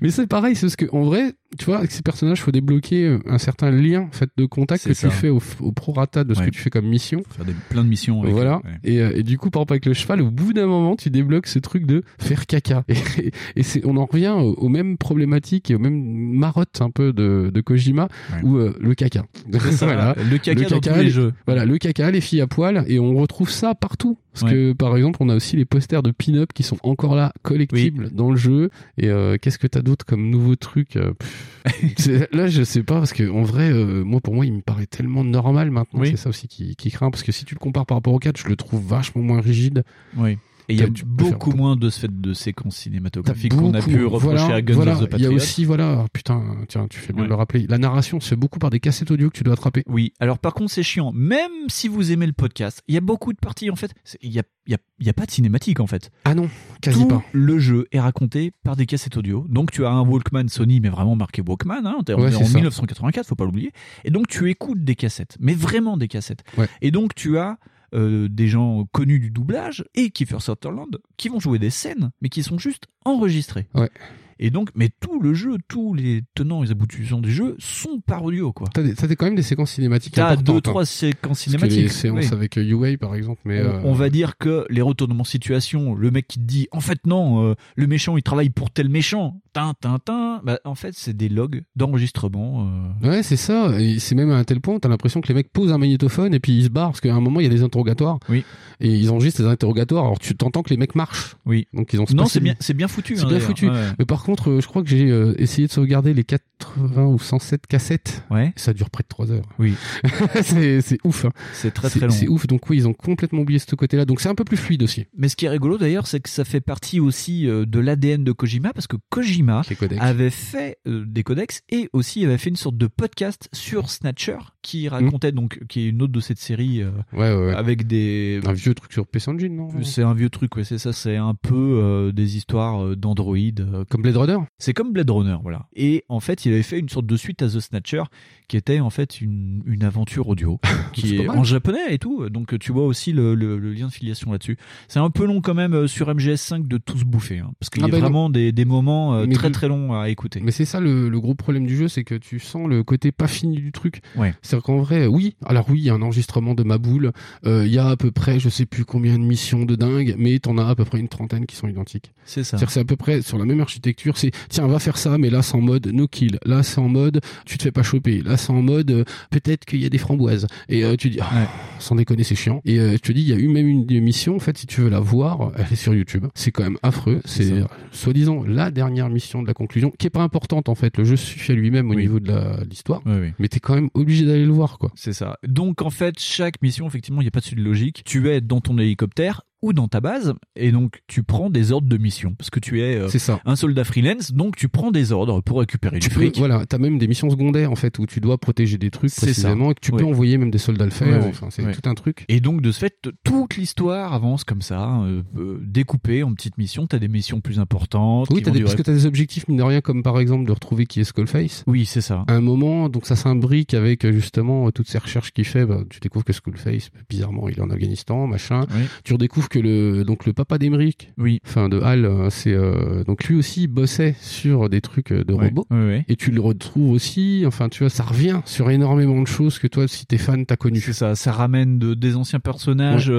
mais 0.00 0.10
c'est 0.10 0.26
pareil, 0.26 0.56
c'est 0.56 0.68
ce 0.68 0.76
que 0.76 0.86
en 0.92 1.02
vrai, 1.04 1.34
tu 1.58 1.66
vois, 1.66 1.83
avec 1.84 1.92
ces 1.92 2.02
personnages, 2.02 2.40
faut 2.42 2.50
débloquer 2.50 3.04
euh, 3.06 3.18
un 3.26 3.38
certain 3.38 3.70
lien 3.70 4.02
en 4.02 4.10
fait 4.12 4.30
de 4.36 4.46
contact 4.46 4.86
que 4.86 4.94
ça. 4.94 5.08
tu 5.08 5.14
fais 5.14 5.28
au, 5.28 5.40
au 5.60 5.72
prorata 5.72 6.24
de 6.24 6.34
ce 6.34 6.40
Ouais. 6.40 6.46
que 6.46 6.50
tu 6.50 6.60
fais 6.60 6.70
comme 6.70 6.86
mission. 6.86 7.22
Faire 7.30 7.44
des, 7.44 7.54
plein 7.70 7.84
de 7.84 7.88
missions. 7.88 8.22
avec- 8.22 8.32
Voilà. 8.34 8.56
ouais. 8.56 8.70
Et, 8.84 9.00
euh, 9.00 9.12
et 9.16 9.22
du 9.22 9.38
coup, 9.38 9.50
par 9.50 9.60
exemple, 9.60 9.72
avec 9.74 9.86
le 9.86 9.94
cheval, 9.94 10.20
au 10.22 10.30
bout 10.30 10.52
d'un 10.52 10.66
moment, 10.66 10.96
tu 10.96 11.10
débloques 11.10 11.46
ce 11.46 11.58
truc 11.58 11.86
de 11.86 12.02
faire 12.18 12.46
caca. 12.46 12.84
Et, 13.18 13.30
et 13.56 13.62
c'est, 13.62 13.84
on 13.86 13.96
en 13.96 14.06
revient 14.06 14.34
aux, 14.36 14.54
aux 14.54 14.68
mêmes 14.68 14.96
problématiques 14.98 15.70
et 15.70 15.74
aux 15.74 15.78
mêmes 15.78 16.02
marottes 16.02 16.80
un 16.80 16.90
peu 16.90 17.12
de, 17.12 17.50
de 17.52 17.60
Kojima, 17.60 18.08
Ouais. 18.32 18.42
où 18.42 18.56
euh, 18.56 18.74
le 18.80 18.94
caca. 18.94 19.24
Ça, 19.70 19.86
Voilà. 19.86 20.14
Le 20.30 20.38
caca 20.38 20.68
dans 20.68 20.80
tous 20.80 20.94
les 20.94 21.04
les- 21.04 21.10
jeux. 21.10 21.32
Voilà, 21.46 21.64
le 21.64 21.78
caca, 21.78 22.10
les 22.10 22.20
filles 22.20 22.40
à 22.40 22.46
poil, 22.46 22.84
et 22.88 22.98
on 22.98 23.14
retrouve 23.16 23.50
ça 23.50 23.74
partout. 23.74 24.18
Parce 24.32 24.50
que, 24.50 24.72
par 24.72 24.96
exemple, 24.96 25.18
on 25.20 25.28
a 25.28 25.36
aussi 25.36 25.54
les 25.56 25.64
posters 25.64 26.02
de 26.02 26.10
pin-up 26.10 26.52
qui 26.52 26.64
sont 26.64 26.78
encore 26.82 27.14
là, 27.14 27.32
collectibles 27.42 28.10
dans 28.10 28.30
le 28.32 28.36
jeu. 28.36 28.68
Et 28.98 29.08
euh, 29.08 29.36
qu'est-ce 29.40 29.58
que 29.60 29.68
t'as 29.68 29.80
d'autre 29.80 30.04
comme 30.04 30.28
nouveau 30.28 30.56
truc 30.56 30.88
pff, 30.94 31.73
Là, 32.32 32.46
je 32.46 32.62
sais 32.62 32.82
pas, 32.82 32.98
parce 32.98 33.12
que 33.12 33.28
en 33.30 33.42
vrai, 33.42 33.70
euh, 33.70 34.04
moi, 34.04 34.20
pour 34.20 34.34
moi, 34.34 34.46
il 34.46 34.52
me 34.52 34.60
paraît 34.60 34.86
tellement 34.86 35.24
normal 35.24 35.70
maintenant. 35.70 36.00
Oui. 36.00 36.10
C'est 36.10 36.16
ça 36.16 36.28
aussi 36.28 36.48
qui, 36.48 36.76
qui 36.76 36.90
craint, 36.90 37.10
parce 37.10 37.22
que 37.22 37.32
si 37.32 37.44
tu 37.44 37.54
le 37.54 37.60
compares 37.60 37.86
par 37.86 37.96
rapport 37.96 38.12
au 38.12 38.18
4, 38.18 38.36
je 38.36 38.48
le 38.48 38.56
trouve 38.56 38.84
vachement 38.86 39.22
moins 39.22 39.40
rigide. 39.40 39.84
Oui. 40.16 40.38
Et 40.68 40.74
il 40.74 40.80
y 40.80 40.82
a 40.82 40.88
beaucoup 41.04 41.50
moins 41.52 41.76
de 41.76 41.90
ce 41.90 42.00
fait 42.00 42.20
de 42.20 42.32
séquences 42.32 42.76
cinématographiques 42.76 43.54
qu'on 43.54 43.74
a 43.74 43.82
pu 43.82 44.04
reprocher 44.06 44.36
Voilà, 44.38 44.54
à 44.54 44.62
Guns 44.62 44.74
voilà. 44.74 44.92
of 44.94 45.08
the 45.10 45.14
Il 45.18 45.22
y 45.24 45.26
a 45.26 45.30
aussi, 45.30 45.64
voilà, 45.64 46.02
oh, 46.04 46.08
putain, 46.12 46.42
tiens, 46.68 46.86
tu 46.88 46.98
fais 46.98 47.12
bien 47.12 47.22
Ouais. 47.22 47.28
de 47.28 47.32
le 47.32 47.36
rappeler. 47.36 47.66
La 47.68 47.76
narration, 47.78 48.18
c'est 48.20 48.36
beaucoup 48.36 48.58
par 48.58 48.70
des 48.70 48.80
cassettes 48.80 49.10
audio 49.10 49.28
que 49.30 49.36
tu 49.36 49.44
dois 49.44 49.52
attraper. 49.54 49.82
Oui, 49.86 50.12
alors 50.20 50.38
par 50.38 50.54
contre 50.54 50.70
c'est 50.70 50.82
chiant. 50.82 51.12
Même 51.12 51.50
si 51.68 51.88
vous 51.88 52.12
aimez 52.12 52.26
le 52.26 52.32
podcast, 52.32 52.82
il 52.88 52.94
y 52.94 52.98
a 52.98 53.02
beaucoup 53.02 53.32
de 53.32 53.38
parties 53.38 53.70
en 53.70 53.76
fait. 53.76 53.92
Il 54.22 54.30
y 54.32 54.38
a, 54.38 54.42
y, 54.66 54.74
a, 54.74 54.78
il 54.98 55.06
y 55.06 55.10
a 55.10 55.12
pas 55.12 55.26
de 55.26 55.30
cinématique 55.30 55.80
en 55.80 55.86
fait. 55.86 56.10
Ah 56.24 56.34
non, 56.34 56.48
quasi 56.80 57.00
Tout 57.00 57.08
pas. 57.08 57.22
le 57.32 57.58
jeu 57.58 57.86
est 57.92 58.00
raconté 58.00 58.52
par 58.62 58.76
des 58.76 58.86
cassettes 58.86 59.16
audio. 59.18 59.44
Donc 59.50 59.70
tu 59.70 59.84
as 59.84 59.90
un 59.90 60.00
Walkman 60.02 60.48
Sony, 60.48 60.80
mais 60.80 60.88
vraiment 60.88 61.14
marqué 61.16 61.42
Walkman. 61.46 61.86
Hein, 61.86 61.96
on 62.08 62.14
Ouais, 62.14 62.34
en 62.34 62.44
ça. 62.44 62.54
1984, 62.54 63.26
faut 63.26 63.34
pas 63.34 63.44
l'oublier. 63.44 63.72
Et 64.04 64.10
donc 64.10 64.28
tu 64.28 64.48
écoutes 64.50 64.82
des 64.82 64.94
cassettes, 64.94 65.36
mais 65.40 65.52
vraiment 65.54 65.96
des 65.98 66.08
cassettes. 66.08 66.42
Ouais. 66.56 66.68
Et 66.80 66.90
donc 66.90 67.14
tu 67.14 67.36
as 67.38 67.58
euh, 67.94 68.28
des 68.28 68.48
gens 68.48 68.84
connus 68.92 69.20
du 69.20 69.30
doublage 69.30 69.84
et 69.94 70.10
Kiefer 70.10 70.40
Sutherland 70.40 70.98
qui 71.16 71.28
vont 71.28 71.40
jouer 71.40 71.58
des 71.58 71.70
scènes, 71.70 72.10
mais 72.20 72.28
qui 72.28 72.42
sont 72.42 72.58
juste 72.58 72.86
enregistrées. 73.04 73.66
Ouais. 73.74 73.90
Et 74.38 74.50
donc, 74.50 74.70
mais 74.74 74.88
tout 75.00 75.20
le 75.20 75.34
jeu, 75.34 75.56
tous 75.68 75.94
les 75.94 76.22
tenants 76.34 76.64
et 76.64 76.70
aboutissants 76.70 77.20
du 77.20 77.32
jeu 77.32 77.56
sont 77.58 78.00
par 78.06 78.24
audio, 78.24 78.52
quoi. 78.52 78.68
T'as 78.72 78.82
des- 78.82 78.94
t'as 78.94 79.06
des- 79.06 79.16
quand 79.16 79.26
même 79.26 79.34
des 79.36 79.42
séquences 79.42 79.72
cinématiques 79.72 80.14
T'as 80.14 80.36
deux, 80.36 80.54
hein. 80.54 80.60
trois 80.60 80.84
séquences 80.84 81.44
Parce 81.44 81.44
que 81.44 81.50
les 81.52 81.70
cinématiques. 81.70 81.92
séances 81.92 82.24
oui. 82.26 82.32
avec 82.32 82.58
euh, 82.58 82.62
UA, 82.64 82.96
par 82.98 83.14
exemple, 83.14 83.40
mais... 83.44 83.60
on, 83.62 83.64
euh, 83.66 83.80
on 83.84 83.92
va 83.92 84.10
dire 84.10 84.36
que 84.38 84.66
les 84.70 84.82
retournements 84.82 85.22
de 85.22 85.28
situation, 85.28 85.94
le 85.94 86.10
mec 86.10 86.26
qui 86.28 86.38
te 86.38 86.44
dit 86.44 86.68
en 86.72 86.80
fait 86.80 87.06
non, 87.06 87.44
euh, 87.50 87.54
le 87.76 87.86
méchant 87.86 88.16
il 88.16 88.22
travaille 88.22 88.50
pour 88.50 88.70
tel 88.70 88.88
méchant, 88.88 89.40
tin 89.52 89.74
tin 89.80 89.98
tin, 90.04 90.40
bah, 90.44 90.58
en 90.64 90.74
fait 90.74 90.94
c'est 90.96 91.16
des 91.16 91.28
logs 91.28 91.62
d'enregistrement. 91.76 92.68
euh, 93.02 93.08
Ouais, 93.10 93.22
c'est 93.22 93.36
ça. 93.36 93.78
Et 93.80 93.98
c'est 93.98 94.14
même 94.14 94.30
à 94.30 94.36
un 94.36 94.44
tel 94.44 94.60
point, 94.60 94.78
t'as 94.78 94.88
l'impression 94.88 95.20
que 95.20 95.28
les 95.28 95.34
mecs 95.34 95.52
posent 95.52 95.72
un 95.72 95.78
magnétophone 95.78 96.34
et 96.34 96.40
puis 96.40 96.56
ils 96.58 96.64
se 96.64 96.68
barrent 96.68 96.90
parce 96.90 97.00
qu'à 97.00 97.14
un 97.14 97.20
moment 97.20 97.40
il 97.40 97.44
y 97.44 97.46
a 97.46 97.50
des 97.50 97.62
interrogatoires. 97.62 98.18
Oui. 98.28 98.44
Et 98.80 98.92
ils 98.92 99.10
enregistrent 99.10 99.42
les 99.42 99.48
interrogatoires. 99.48 100.04
Alors 100.04 100.18
tu 100.18 100.34
t'entends 100.34 100.62
que 100.62 100.70
les 100.70 100.76
mecs 100.76 100.94
marchent. 100.94 101.36
Oui. 101.46 101.68
Donc 101.72 101.92
ils 101.92 102.00
ont. 102.00 102.04
Non, 102.14 102.26
c'est 102.26 102.40
bien, 102.40 102.54
c'est 102.60 102.74
bien 102.74 102.88
foutu. 102.88 103.16
C'est 103.16 103.24
hein, 103.24 103.28
bien 103.28 103.40
foutu. 103.40 103.68
Ouais. 103.70 103.88
Mais 103.98 104.04
par 104.04 104.23
contre, 104.24 104.50
euh, 104.50 104.60
je 104.60 104.66
crois 104.66 104.82
que 104.82 104.88
j'ai 104.88 105.10
euh, 105.10 105.34
essayé 105.38 105.66
de 105.68 105.72
sauvegarder 105.72 106.14
les 106.14 106.24
80 106.24 107.04
ou 107.06 107.18
107 107.18 107.66
cassettes. 107.66 108.22
Ouais. 108.30 108.52
Ça 108.56 108.72
dure 108.72 108.90
près 108.90 109.02
de 109.02 109.08
3 109.08 109.30
heures. 109.32 109.44
Oui. 109.58 109.74
c'est 110.42 110.98
ouf. 111.04 111.24
hein. 111.24 111.30
C'est 111.52 111.72
très 111.72 111.90
très 111.90 112.00
long. 112.06 112.10
C'est 112.10 112.28
ouf. 112.28 112.46
Donc 112.46 112.68
oui, 112.70 112.78
ils 112.78 112.88
ont 112.88 112.92
complètement 112.94 113.40
oublié 113.40 113.58
ce 113.58 113.74
côté-là. 113.74 114.04
Donc 114.04 114.20
c'est 114.20 114.28
un 114.28 114.34
peu 114.34 114.44
plus 114.44 114.56
fluide 114.56 114.82
aussi. 114.82 115.06
Mais 115.16 115.28
ce 115.28 115.36
qui 115.36 115.46
est 115.46 115.48
rigolo 115.48 115.78
d'ailleurs, 115.78 116.06
c'est 116.06 116.20
que 116.20 116.28
ça 116.28 116.44
fait 116.44 116.60
partie 116.60 117.00
aussi 117.00 117.48
euh, 117.48 117.64
de 117.66 117.78
l'ADN 117.78 118.24
de 118.24 118.32
Kojima, 118.32 118.72
parce 118.72 118.86
que 118.86 118.96
Kojima 119.10 119.62
avait 120.00 120.30
fait 120.30 120.78
des 120.86 121.22
codex 121.22 121.62
et 121.70 121.88
aussi 121.92 122.24
avait 122.24 122.38
fait 122.38 122.50
une 122.50 122.56
sorte 122.56 122.76
de 122.76 122.86
podcast 122.86 123.48
sur 123.52 123.90
Snatcher 123.90 124.36
qui 124.62 124.88
racontait 124.88 125.32
donc, 125.32 125.60
qui 125.68 125.80
est 125.82 125.88
une 125.90 126.00
autre 126.02 126.12
de 126.12 126.20
cette 126.20 126.38
série 126.38 126.82
euh, 126.82 126.90
Ouais, 127.12 127.32
ouais, 127.34 127.46
ouais. 127.48 127.54
avec 127.54 127.86
des. 127.86 128.40
Un 128.46 128.52
vieux 128.52 128.74
truc 128.74 128.92
sur 128.92 129.06
PC 129.06 129.30
Engine, 129.30 129.54
non? 129.56 129.68
C'est 129.82 130.02
un 130.02 130.14
vieux 130.14 130.30
truc, 130.30 130.56
ouais, 130.56 130.64
c'est 130.64 130.78
ça, 130.78 130.92
c'est 130.92 131.16
un 131.16 131.34
peu 131.34 131.54
euh, 131.82 132.12
des 132.12 132.36
histoires 132.36 132.96
d'Android. 132.96 133.36
euh, 133.36 133.84
Comme 133.90 134.02
Blade 134.02 134.13
Runner 134.16 134.38
C'est 134.58 134.72
comme 134.72 134.92
Blade 134.92 135.10
Runner, 135.10 135.36
voilà. 135.42 135.66
Et 135.74 136.04
en 136.08 136.20
fait, 136.20 136.44
il 136.46 136.52
avait 136.52 136.62
fait 136.62 136.78
une 136.78 136.88
sorte 136.88 137.06
de 137.06 137.16
suite 137.16 137.42
à 137.42 137.48
The 137.48 137.60
Snatcher, 137.60 138.02
qui 138.48 138.56
était 138.56 138.80
en 138.80 138.90
fait 138.90 139.20
une, 139.20 139.62
une 139.66 139.84
aventure 139.84 140.28
audio, 140.28 140.60
qui 140.92 141.16
est 141.16 141.28
en 141.28 141.44
japonais 141.44 141.94
et 141.94 141.98
tout. 141.98 142.28
Donc 142.28 142.58
tu 142.58 142.72
vois 142.72 142.84
aussi 142.86 143.12
le, 143.12 143.34
le- 143.34 143.58
le 143.58 143.72
lien 143.72 143.86
de 143.88 143.92
filiation 143.92 144.32
là-dessus. 144.32 144.56
C'est 144.88 144.98
un 144.98 145.10
peu 145.10 145.24
long 145.26 145.40
quand 145.40 145.54
même 145.54 145.74
euh, 145.74 145.86
sur 145.86 146.08
MGS5 146.14 146.66
de 146.68 146.78
tout 146.78 146.98
se 146.98 147.04
bouffer, 147.04 147.38
hein, 147.38 147.52
parce 147.58 147.70
qu'il 147.70 147.82
Ah 147.84 147.86
y 147.86 147.90
a 147.90 147.94
non. 147.94 148.00
vraiment 148.00 148.30
des, 148.30 148.52
des 148.52 148.64
moments 148.64 149.14
euh, 149.14 149.26
très 149.26 149.50
très 149.50 149.68
longs 149.68 149.98
à 149.98 150.08
écouter. 150.10 150.40
Mais 150.42 150.50
c'est 150.52 150.64
ça 150.66 150.80
le, 150.80 151.08
le 151.08 151.20
gros 151.20 151.34
problème 151.34 151.66
du 151.66 151.76
jeu, 151.76 151.88
c'est 151.88 152.04
que 152.04 152.14
tu 152.14 152.38
sens 152.38 152.68
le 152.68 152.82
côté 152.84 153.12
pas 153.12 153.28
fini 153.28 153.56
du 153.56 153.72
truc. 153.72 154.00
Ouais. 154.16 154.34
C'est-à-dire 154.42 154.64
qu'en 154.64 154.78
vrai, 154.78 155.06
oui, 155.06 155.36
alors 155.46 155.66
oui, 155.70 155.78
il 155.80 155.84
y 155.84 155.90
a 155.90 155.94
un 155.94 156.02
enregistrement 156.02 156.54
de 156.54 156.62
ma 156.64 156.78
boule, 156.78 157.12
euh, 157.46 157.64
il 157.66 157.72
y 157.72 157.78
a 157.78 157.88
à 157.88 157.96
peu 157.96 158.10
près, 158.10 158.38
je 158.40 158.48
sais 158.48 158.66
plus 158.66 158.84
combien 158.84 159.14
de 159.18 159.24
missions 159.24 159.64
de 159.64 159.74
dingue, 159.74 160.14
mais 160.18 160.38
t'en 160.38 160.58
as 160.58 160.66
à 160.66 160.74
peu 160.74 160.84
près 160.84 160.98
une 160.98 161.08
trentaine 161.08 161.46
qui 161.46 161.56
sont 161.56 161.68
identiques. 161.68 162.12
C'est 162.26 162.44
ça. 162.44 162.50
C'est-à-dire 162.50 162.66
que 162.66 162.72
c'est 162.74 162.80
à 162.80 162.84
peu 162.84 162.96
près 162.96 163.22
sur 163.22 163.38
la 163.38 163.44
même 163.46 163.60
architecture, 163.60 164.03
c'est 164.14 164.30
tiens, 164.48 164.66
va 164.66 164.78
faire 164.78 164.96
ça, 164.96 165.18
mais 165.18 165.30
là 165.30 165.42
c'est 165.42 165.54
en 165.54 165.60
mode 165.60 165.86
no 165.88 166.06
kill, 166.08 166.38
là 166.44 166.62
c'est 166.62 166.78
en 166.80 166.88
mode 166.88 167.20
tu 167.46 167.58
te 167.58 167.62
fais 167.62 167.72
pas 167.72 167.82
choper, 167.82 168.22
là 168.22 168.36
c'est 168.36 168.50
en 168.52 168.62
mode 168.62 168.90
euh, 168.90 169.04
peut-être 169.30 169.64
qu'il 169.64 169.80
y 169.82 169.86
a 169.86 169.88
des 169.88 169.98
framboises. 169.98 170.46
Et 170.68 170.84
euh, 170.84 170.96
tu 170.96 171.10
dis, 171.10 171.18
ah, 171.20 171.48
sans 171.78 171.94
déconner, 171.96 172.24
c'est 172.24 172.34
chiant. 172.34 172.60
Et 172.64 172.78
euh, 172.78 172.92
je 172.92 172.98
te 172.98 173.12
dis, 173.12 173.22
il 173.22 173.28
y 173.28 173.32
a 173.32 173.36
eu 173.36 173.48
même 173.48 173.68
une 173.68 174.00
mission, 174.00 174.36
en 174.36 174.38
fait, 174.38 174.56
si 174.58 174.66
tu 174.66 174.80
veux 174.82 174.88
la 174.88 175.00
voir, 175.00 175.52
elle 175.56 175.66
est 175.72 175.76
sur 175.76 175.94
YouTube. 175.94 176.26
C'est 176.34 176.50
quand 176.50 176.62
même 176.64 176.78
affreux. 176.82 177.20
C'est 177.24 177.52
soi-disant 177.92 178.44
la 178.46 178.70
dernière 178.70 179.08
mission 179.10 179.42
de 179.42 179.46
la 179.46 179.54
conclusion, 179.54 179.90
qui 179.98 180.06
est 180.06 180.10
pas 180.10 180.22
importante 180.22 180.68
en 180.68 180.74
fait. 180.74 180.96
Le 180.98 181.04
jeu 181.04 181.16
suffit 181.16 181.52
à 181.52 181.54
lui-même 181.54 181.90
au 181.90 181.94
Oui. 181.94 182.02
niveau 182.02 182.20
de 182.20 182.64
l'histoire. 182.68 183.02
Oui, 183.06 183.14
oui. 183.20 183.32
Mais 183.38 183.48
t'es 183.48 183.60
quand 183.60 183.74
même 183.74 183.90
obligé 183.94 184.24
d'aller 184.24 184.44
le 184.44 184.52
voir, 184.52 184.78
quoi. 184.78 184.90
C'est 184.94 185.12
ça. 185.12 185.38
Donc 185.46 185.82
en 185.82 185.90
fait, 185.90 186.18
chaque 186.18 186.60
mission, 186.62 186.86
effectivement, 186.86 187.20
il 187.20 187.24
n'y 187.24 187.28
a 187.28 187.30
pas 187.30 187.40
de 187.40 187.44
suite 187.46 187.58
logique. 187.60 188.02
Tu 188.04 188.28
es 188.28 188.40
dans 188.40 188.60
ton 188.60 188.78
hélicoptère 188.78 189.42
ou 189.64 189.72
dans 189.72 189.88
ta 189.88 190.00
base, 190.00 190.34
et 190.56 190.70
donc 190.72 191.00
tu 191.06 191.22
prends 191.22 191.48
des 191.48 191.72
ordres 191.72 191.88
de 191.88 191.96
mission 191.96 192.34
parce 192.34 192.50
que 192.50 192.60
tu 192.60 192.82
es 192.82 192.96
euh, 192.96 193.08
ça. 193.08 193.40
un 193.46 193.56
soldat 193.56 193.84
freelance, 193.84 194.32
donc 194.32 194.56
tu 194.56 194.68
prends 194.68 194.90
des 194.90 195.10
ordres 195.10 195.40
pour 195.40 195.60
récupérer 195.60 195.98
Tu 196.00 196.08
du 196.10 196.14
peux, 196.14 196.20
fric. 196.20 196.36
voilà, 196.36 196.66
t'as 196.66 196.76
même 196.78 196.98
des 196.98 197.08
missions 197.08 197.30
secondaires 197.30 197.72
en 197.72 197.76
fait 197.76 197.98
où 197.98 198.04
tu 198.04 198.20
dois 198.20 198.36
protéger 198.36 198.76
des 198.76 198.90
trucs 198.90 199.10
C'est 199.10 199.22
précisément 199.26 199.66
ça. 199.66 199.70
et 199.70 199.74
que 199.74 199.80
tu 199.80 199.92
peux 199.92 200.04
envoyer 200.04 200.36
même 200.36 200.50
des 200.50 200.58
soldats 200.58 200.84
le 200.84 200.90
faire. 200.90 201.08
Ouais, 201.08 201.24
ouais, 201.24 201.28
enfin, 201.30 201.48
c'est 201.50 201.64
ouais. 201.64 201.72
tout 201.72 201.88
un 201.88 201.94
truc. 201.94 202.26
Et 202.28 202.40
donc 202.40 202.60
de 202.60 202.70
ce 202.72 202.80
fait, 202.80 202.98
toute 203.24 203.56
l'histoire 203.56 204.12
avance 204.12 204.44
comme 204.44 204.60
ça, 204.60 205.00
euh, 205.00 205.22
euh, 205.38 205.58
découpée 205.62 206.22
en 206.22 206.34
petites 206.34 206.58
missions. 206.58 206.86
T'as 206.86 206.98
des 206.98 207.08
missions 207.08 207.40
plus 207.40 207.58
importantes. 207.58 208.28
Oui, 208.30 208.42
vont 208.42 208.52
des, 208.52 208.60
parce 208.62 208.74
que 208.74 208.82
t'as 208.82 208.92
des 208.92 209.06
objectifs 209.06 209.48
mine 209.48 209.56
de 209.56 209.62
rien 209.62 209.80
comme 209.80 210.02
par 210.02 210.20
exemple 210.20 210.44
de 210.46 210.52
retrouver 210.52 210.84
qui 210.84 211.00
est 211.00 211.04
Skullface. 211.04 211.64
Oui, 211.66 211.86
c'est 211.86 212.02
ça. 212.02 212.24
À 212.26 212.34
un 212.34 212.40
moment, 212.42 212.90
donc 212.90 213.06
ça 213.06 213.16
s'imbrique 213.16 213.72
avec 213.72 214.04
euh, 214.04 214.12
justement 214.12 214.70
toutes 214.72 214.88
ces 214.88 214.98
recherches 214.98 215.32
qu'il 215.32 215.46
fait. 215.46 215.64
Bah, 215.64 215.80
tu 215.88 216.00
découvres 216.00 216.24
que 216.24 216.32
Skullface, 216.34 216.90
bizarrement, 217.08 217.48
il 217.48 217.58
est 217.58 217.62
en 217.62 217.70
Afghanistan, 217.70 218.26
machin. 218.26 218.66
Oui. 218.74 218.82
Tu 219.04 219.12
redécouvres 219.14 219.48
que 219.54 219.58
le 219.60 220.04
donc 220.04 220.26
le 220.26 220.32
papa 220.32 220.58
d'Emeric, 220.58 221.12
Oui. 221.18 221.40
enfin 221.46 221.68
de 221.68 221.80
Hal, 221.80 222.04
euh, 222.04 222.28
c'est 222.30 222.52
euh, 222.52 223.04
donc 223.04 223.24
lui 223.24 223.36
aussi 223.36 223.62
il 223.62 223.66
bossait 223.68 224.14
sur 224.20 224.68
des 224.68 224.80
trucs 224.80 225.12
euh, 225.12 225.24
de 225.24 225.32
Ouais, 225.32 225.48
robots. 225.48 225.66
ouais. 225.70 226.04
Et 226.08 226.16
tu 226.16 226.30
le 226.30 226.40
retrouves 226.40 226.90
aussi. 226.90 227.44
Enfin, 227.46 227.68
tu 227.68 227.80
vois, 227.84 227.90
ça 227.90 228.02
revient 228.04 228.40
sur 228.44 228.70
énormément 228.70 229.20
de 229.22 229.26
choses 229.26 229.58
que 229.58 229.66
toi, 229.66 229.86
si 229.88 230.06
t'es 230.06 230.18
fan, 230.18 230.44
t'as 230.46 230.56
connu. 230.56 230.80
C'est 230.80 230.92
ça, 230.92 231.14
ça 231.14 231.32
ramène 231.32 231.78
de, 231.78 231.94
des 231.94 232.16
anciens 232.16 232.40
personnages, 232.40 233.12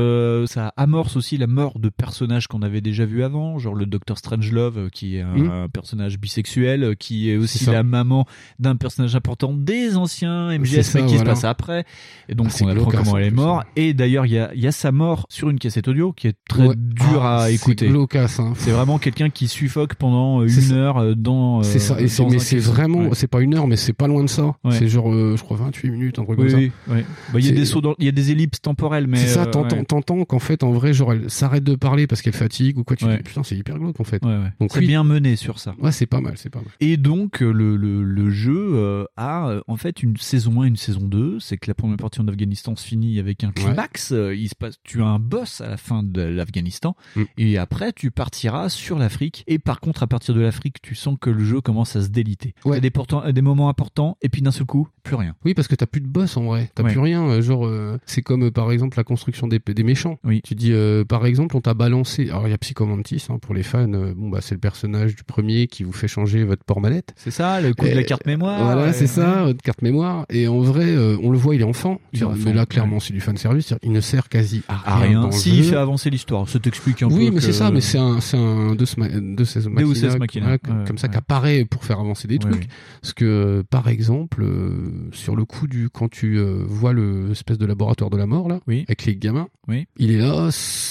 ça 0.48 0.74
amorce 0.78 1.16
aussi 1.16 1.38
la 1.38 1.48
mort 1.48 1.80
de 1.80 1.90
personnages 1.90 2.48
qu'on 2.48 2.62
avait 2.62 2.82
déjà 2.82 3.06
vus 3.06 3.24
avant, 3.24 3.58
genre 3.60 3.76
le 3.76 3.86
Docteur 3.86 4.18
Strangelove 4.18 4.90
qui 4.92 5.18
est 5.18 5.22
un, 5.22 5.36
Mm. 5.36 5.50
un 5.52 5.68
personnage 5.70 6.20
bisexuel, 6.20 6.96
qui 6.98 7.30
est 7.30 7.38
aussi 7.38 7.66
la 7.66 7.84
maman 7.84 8.26
d'un 8.60 8.76
personnage 8.76 9.16
important 9.16 9.54
des 9.54 9.98
anciens 9.98 10.50
MGS 10.58 10.82
ça, 10.84 11.00
mais 11.02 11.06
qui 11.08 11.16
voilà. 11.16 11.36
se 11.36 11.42
passe 11.42 11.44
après. 11.44 11.86
Et 12.30 12.36
donc 12.36 12.48
Ah, 12.52 12.58
on 12.64 12.68
apprend 12.68 12.92
comment 12.92 13.12
en 13.12 13.18
elle 13.18 13.26
est 13.28 13.32
morte. 13.32 13.68
Et 13.76 13.94
d'ailleurs 13.94 14.26
il 14.26 14.34
y 14.34 14.40
a, 14.40 14.54
il 14.54 14.62
y 14.62 14.68
a 14.68 14.72
sa 14.72 14.92
mort 14.92 15.26
sur 15.30 15.50
une 15.50 15.60
cassette 15.60 15.88
audio 15.88 16.14
qui 16.14 16.25
est 16.28 16.36
très 16.50 16.68
Ouais. 16.68 16.76
dure 16.78 17.24
Ah, 17.24 17.44
à 17.44 17.48
c'est 17.48 17.56
écouter. 17.56 17.88
glaucasse, 17.88 18.40
hein. 18.40 18.54
C'est 18.58 18.72
vraiment 18.72 18.98
quelqu'un 19.00 19.30
qui 19.30 19.48
suffoque 19.48 19.96
pendant 19.96 20.48
C'est 20.48 20.56
une 20.56 20.62
ça. 20.62 20.74
heure 20.76 20.98
euh, 20.98 21.16
dans. 21.16 21.60
euh, 21.60 21.64
C'est 21.64 21.80
ça, 21.80 22.00
et 22.00 22.08
c'est, 22.08 22.24
dans 22.24 22.30
mais 22.30 22.40
c'est 22.40 22.58
vraiment, 22.60 23.00
Ouais. 23.00 23.10
c'est 23.14 23.28
pas 23.28 23.42
une 23.42 23.54
heure, 23.56 23.68
mais 23.68 23.76
c'est 23.76 23.94
pas 23.94 24.08
loin 24.08 24.24
de 24.24 24.30
ça. 24.30 24.56
Ouais. 24.64 24.72
C'est 24.78 24.88
genre, 24.88 25.12
euh, 25.14 25.36
je 25.38 25.44
crois, 25.44 25.58
28 25.58 25.90
minutes, 25.92 26.20
un 26.20 26.24
truc 26.26 26.40
Oui, 26.40 26.48
comme 26.52 26.60
oui, 26.60 26.72
ça. 26.88 26.94
oui. 26.94 27.04
Bah, 27.34 27.40
il 27.40 27.46
y 27.46 27.48
a 27.48 27.50
C'est- 27.52 27.56
des 27.56 27.66
sauts 27.66 27.82
dans- 27.82 27.96
il 28.00 28.06
y 28.06 28.10
a 28.10 28.12
des 28.12 28.32
ellipses 28.32 28.62
temporelles, 28.62 29.08
mais. 29.08 29.18
c'est 29.18 29.28
ça, 29.28 29.46
t'entends, 29.46 30.24
qu'en 30.26 30.40
fait, 30.40 30.64
en 30.64 30.72
vrai, 30.72 30.94
genre, 30.94 31.14
elle 31.14 31.30
s'arrête 31.30 31.64
de 31.64 31.76
parler 31.76 32.08
parce 32.08 32.22
qu'elle 32.22 32.34
fatigue 32.34 32.78
ou 32.78 32.84
quoi, 32.84 32.96
tu 32.96 33.06
dis, 33.06 33.18
putain, 33.24 33.44
c'est 33.44 33.56
hyper 33.58 33.78
glauque, 33.78 34.00
en 34.00 34.04
fait. 34.04 34.22
Donc, 34.60 34.72
c'est 34.72 34.80
bien 34.82 35.04
mené 35.04 35.36
sur 35.36 35.60
ça. 35.60 35.74
Ouais, 35.82 35.92
c'est 35.92 36.06
pas 36.06 36.22
mal, 36.22 36.34
c'est 36.38 36.50
pas 36.50 36.60
mal. 36.60 36.68
Et 36.80 36.98
donc 36.98 37.40
le, 37.42 37.76
le, 37.76 38.04
le 38.04 38.30
jeu 38.30 39.06
a 39.18 39.56
en 39.68 39.76
fait 39.78 40.04
une 40.04 40.18
saison 40.18 40.62
1 40.62 40.66
et 40.66 40.68
une 40.70 40.76
saison 40.76 41.02
2. 41.02 41.40
C'est 41.40 41.58
que 41.58 41.70
la 41.70 41.74
première 41.74 41.98
partie 41.98 42.22
en 42.22 42.28
Afghanistan 42.28 42.76
se 42.76 42.86
finit 42.86 43.20
avec 43.20 43.44
un 43.44 43.52
climax. 43.52 44.12
Il 44.12 44.48
se 44.50 44.56
passe, 44.56 44.76
tu 44.84 45.02
as 45.02 45.06
un 45.06 45.20
boss 45.20 45.62
à 45.62 45.68
la 45.70 45.78
fin 45.78 46.04
de 46.12 46.22
l'Afghanistan 46.22 46.96
Mm. 47.16 47.24
et 47.38 47.58
après 47.58 47.94
tu 47.94 48.12
partiras 48.12 48.70
sur 48.70 48.98
l'Afrique. 48.98 49.44
Et 49.48 49.60
par 49.60 49.80
contre 49.80 50.04
à 50.04 50.08
partir 50.08 50.34
de 50.36 50.42
l'Afrique, 50.42 50.82
tu 50.82 50.96
sens 50.96 51.18
que 51.20 51.30
le 51.30 51.44
jeu 51.44 51.62
commence 51.62 51.96
à 51.96 52.02
se 52.04 52.08
déliter. 52.10 52.54
Ouais. 52.66 52.80
Des, 52.82 52.90
portants- 52.90 53.32
des 53.32 53.42
moments 53.42 53.70
importants 53.70 54.18
et 54.22 54.30
puis 54.30 54.42
d'un 54.42 54.52
seul 54.52 54.66
coup 54.66 54.88
plus 55.04 55.16
rien. 55.16 55.36
Oui, 55.46 55.54
parce 55.54 55.68
que 55.68 55.76
t'as 55.76 55.86
plus 55.86 56.02
de 56.02 56.08
boss, 56.08 56.36
en 56.38 56.46
vrai. 56.46 56.72
T'as 56.76 56.84
Ouais. 56.84 56.92
plus 56.92 57.00
rien. 57.00 57.24
euh, 57.28 57.42
Genre, 57.42 57.66
euh, 57.68 58.00
c'est 58.08 58.22
comme, 58.24 58.46
euh, 58.46 58.52
par 58.52 58.72
exemple, 58.72 58.98
la 58.98 59.04
construction 59.04 59.48
des, 59.48 59.60
des 59.60 59.84
méchants. 59.84 60.18
Oui. 60.24 60.42
Tu 60.44 60.56
dis, 60.56 60.72
euh, 60.74 61.06
par 61.06 61.26
exemple, 61.28 61.56
on 61.56 61.62
t'a 61.62 61.76
balancé. 61.76 62.30
Alors, 62.30 62.48
il 62.48 62.52
y 62.52 62.54
a 62.54 62.58
Psychomantis, 62.58 63.24
hein, 63.30 63.38
pour 63.40 63.54
les 63.54 63.62
fans. 63.64 63.92
euh, 63.94 64.14
bon, 64.16 64.30
bah, 64.30 64.40
c'est 64.42 64.56
le 64.56 64.60
personnage 64.60 65.16
du 65.16 65.24
premier 65.24 65.68
qui 65.68 65.84
vous 65.84 65.92
fait 65.92 66.08
changer 66.08 66.44
votre 66.44 66.64
port 66.64 66.82
manette. 66.82 67.14
C'est 67.18 67.30
ça, 67.32 67.62
le 67.62 67.74
coup 67.76 67.86
de 67.86 67.92
la 67.92 68.04
carte 68.04 68.26
mémoire. 68.26 68.64
Voilà, 68.64 68.82
ouais, 68.88 68.94
c'est 68.94 69.06
ça, 69.08 69.44
votre 69.44 69.62
carte 69.62 69.84
mémoire. 69.84 70.26
Et 70.30 70.48
en 70.48 70.60
vrai, 70.62 70.86
euh, 70.88 71.18
on 71.22 71.30
le 71.30 71.38
voit, 71.38 71.54
il 71.54 71.62
est 71.62 71.66
enfant. 71.66 72.02
Il 72.14 72.24
est 72.24 72.26
mais 72.44 72.54
là, 72.54 72.66
clairement, 72.66 73.00
c'est 73.00 73.14
du 73.14 73.22
fan 73.22 73.38
service. 73.38 73.76
Il 73.84 73.92
ne 73.92 74.02
sert 74.02 74.28
quasi 74.28 74.64
à 74.68 74.96
rien. 74.98 75.06
rien. 75.10 75.22
dans 75.22 75.28
le 75.28 75.32
Si 75.34 75.56
il 75.56 75.64
fait 75.66 75.76
avancer 75.76 75.95
l'histoire, 76.10 76.48
ça 76.50 76.60
t'explique 76.60 77.02
un 77.04 77.08
peu. 77.10 77.16
Oui, 77.16 77.30
mais 77.32 77.38
que- 77.38 77.42
c'est 77.44 77.54
ça, 77.54 77.72
mais 77.72 77.82
c'est 77.82 77.98
un, 77.98 78.20
c'est 78.22 78.38
un 78.38 78.76
Deus 78.76 78.86
Deus 78.98 79.70
Machina, 79.70 80.18
Machina, 80.18 80.52
ouais, 80.52 80.60
comme 80.86 80.98
ça 80.98 81.08
ouais. 81.08 81.14
qu'apparaît 81.14 81.66
pour 81.66 81.84
faire 81.84 82.00
avancer 82.00 82.28
des 82.28 82.38
trucs. 82.40 82.68
Parce 83.02 83.14
que, 83.14 83.64
par 83.70 83.88
exemple, 83.88 84.44
euh, 84.44 85.10
sur 85.12 85.36
le 85.36 85.46
coup 85.46 85.68
du, 85.68 85.90
quand 85.90 86.10
tu 86.10 86.38
euh, 86.38 86.64
vois 86.68 86.94
le 86.94 87.32
espèce 87.32 87.58
de 87.58 87.66
laboratoire 87.66 88.10
de 88.10 88.18
la 88.18 88.26
mort 88.26 88.48
là, 88.50 88.60
Oui. 88.68 88.84
avec 88.88 89.06
les 89.06 89.16
gamins, 89.16 89.48
Oui. 89.68 89.86
il 89.98 90.12
est 90.12 90.18
là, 90.18 90.50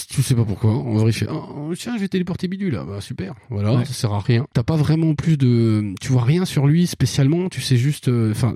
tu 0.08 0.22
sais 0.22 0.34
pas 0.34 0.44
pourquoi. 0.44 0.72
Vrai, 0.74 1.10
il 1.10 1.12
fait, 1.12 1.26
oh, 1.30 1.72
tiens, 1.76 1.94
je 1.96 2.00
vais 2.00 2.08
téléporter 2.08 2.48
bidule 2.48 2.72
là, 2.74 2.84
bah 2.84 3.00
super. 3.00 3.34
Voilà, 3.50 3.84
ça 3.84 3.92
sert 3.92 4.12
à 4.12 4.20
rien. 4.20 4.46
T'as 4.54 4.62
pas 4.62 4.76
vraiment 4.76 5.14
plus 5.14 5.36
de, 5.36 5.94
tu 6.00 6.12
vois 6.12 6.22
rien 6.24 6.44
sur 6.44 6.66
lui 6.66 6.86
spécialement. 6.86 7.48
Tu 7.48 7.60
sais 7.60 7.76
juste, 7.76 8.08
euh, 8.08 8.30
enfin, 8.30 8.54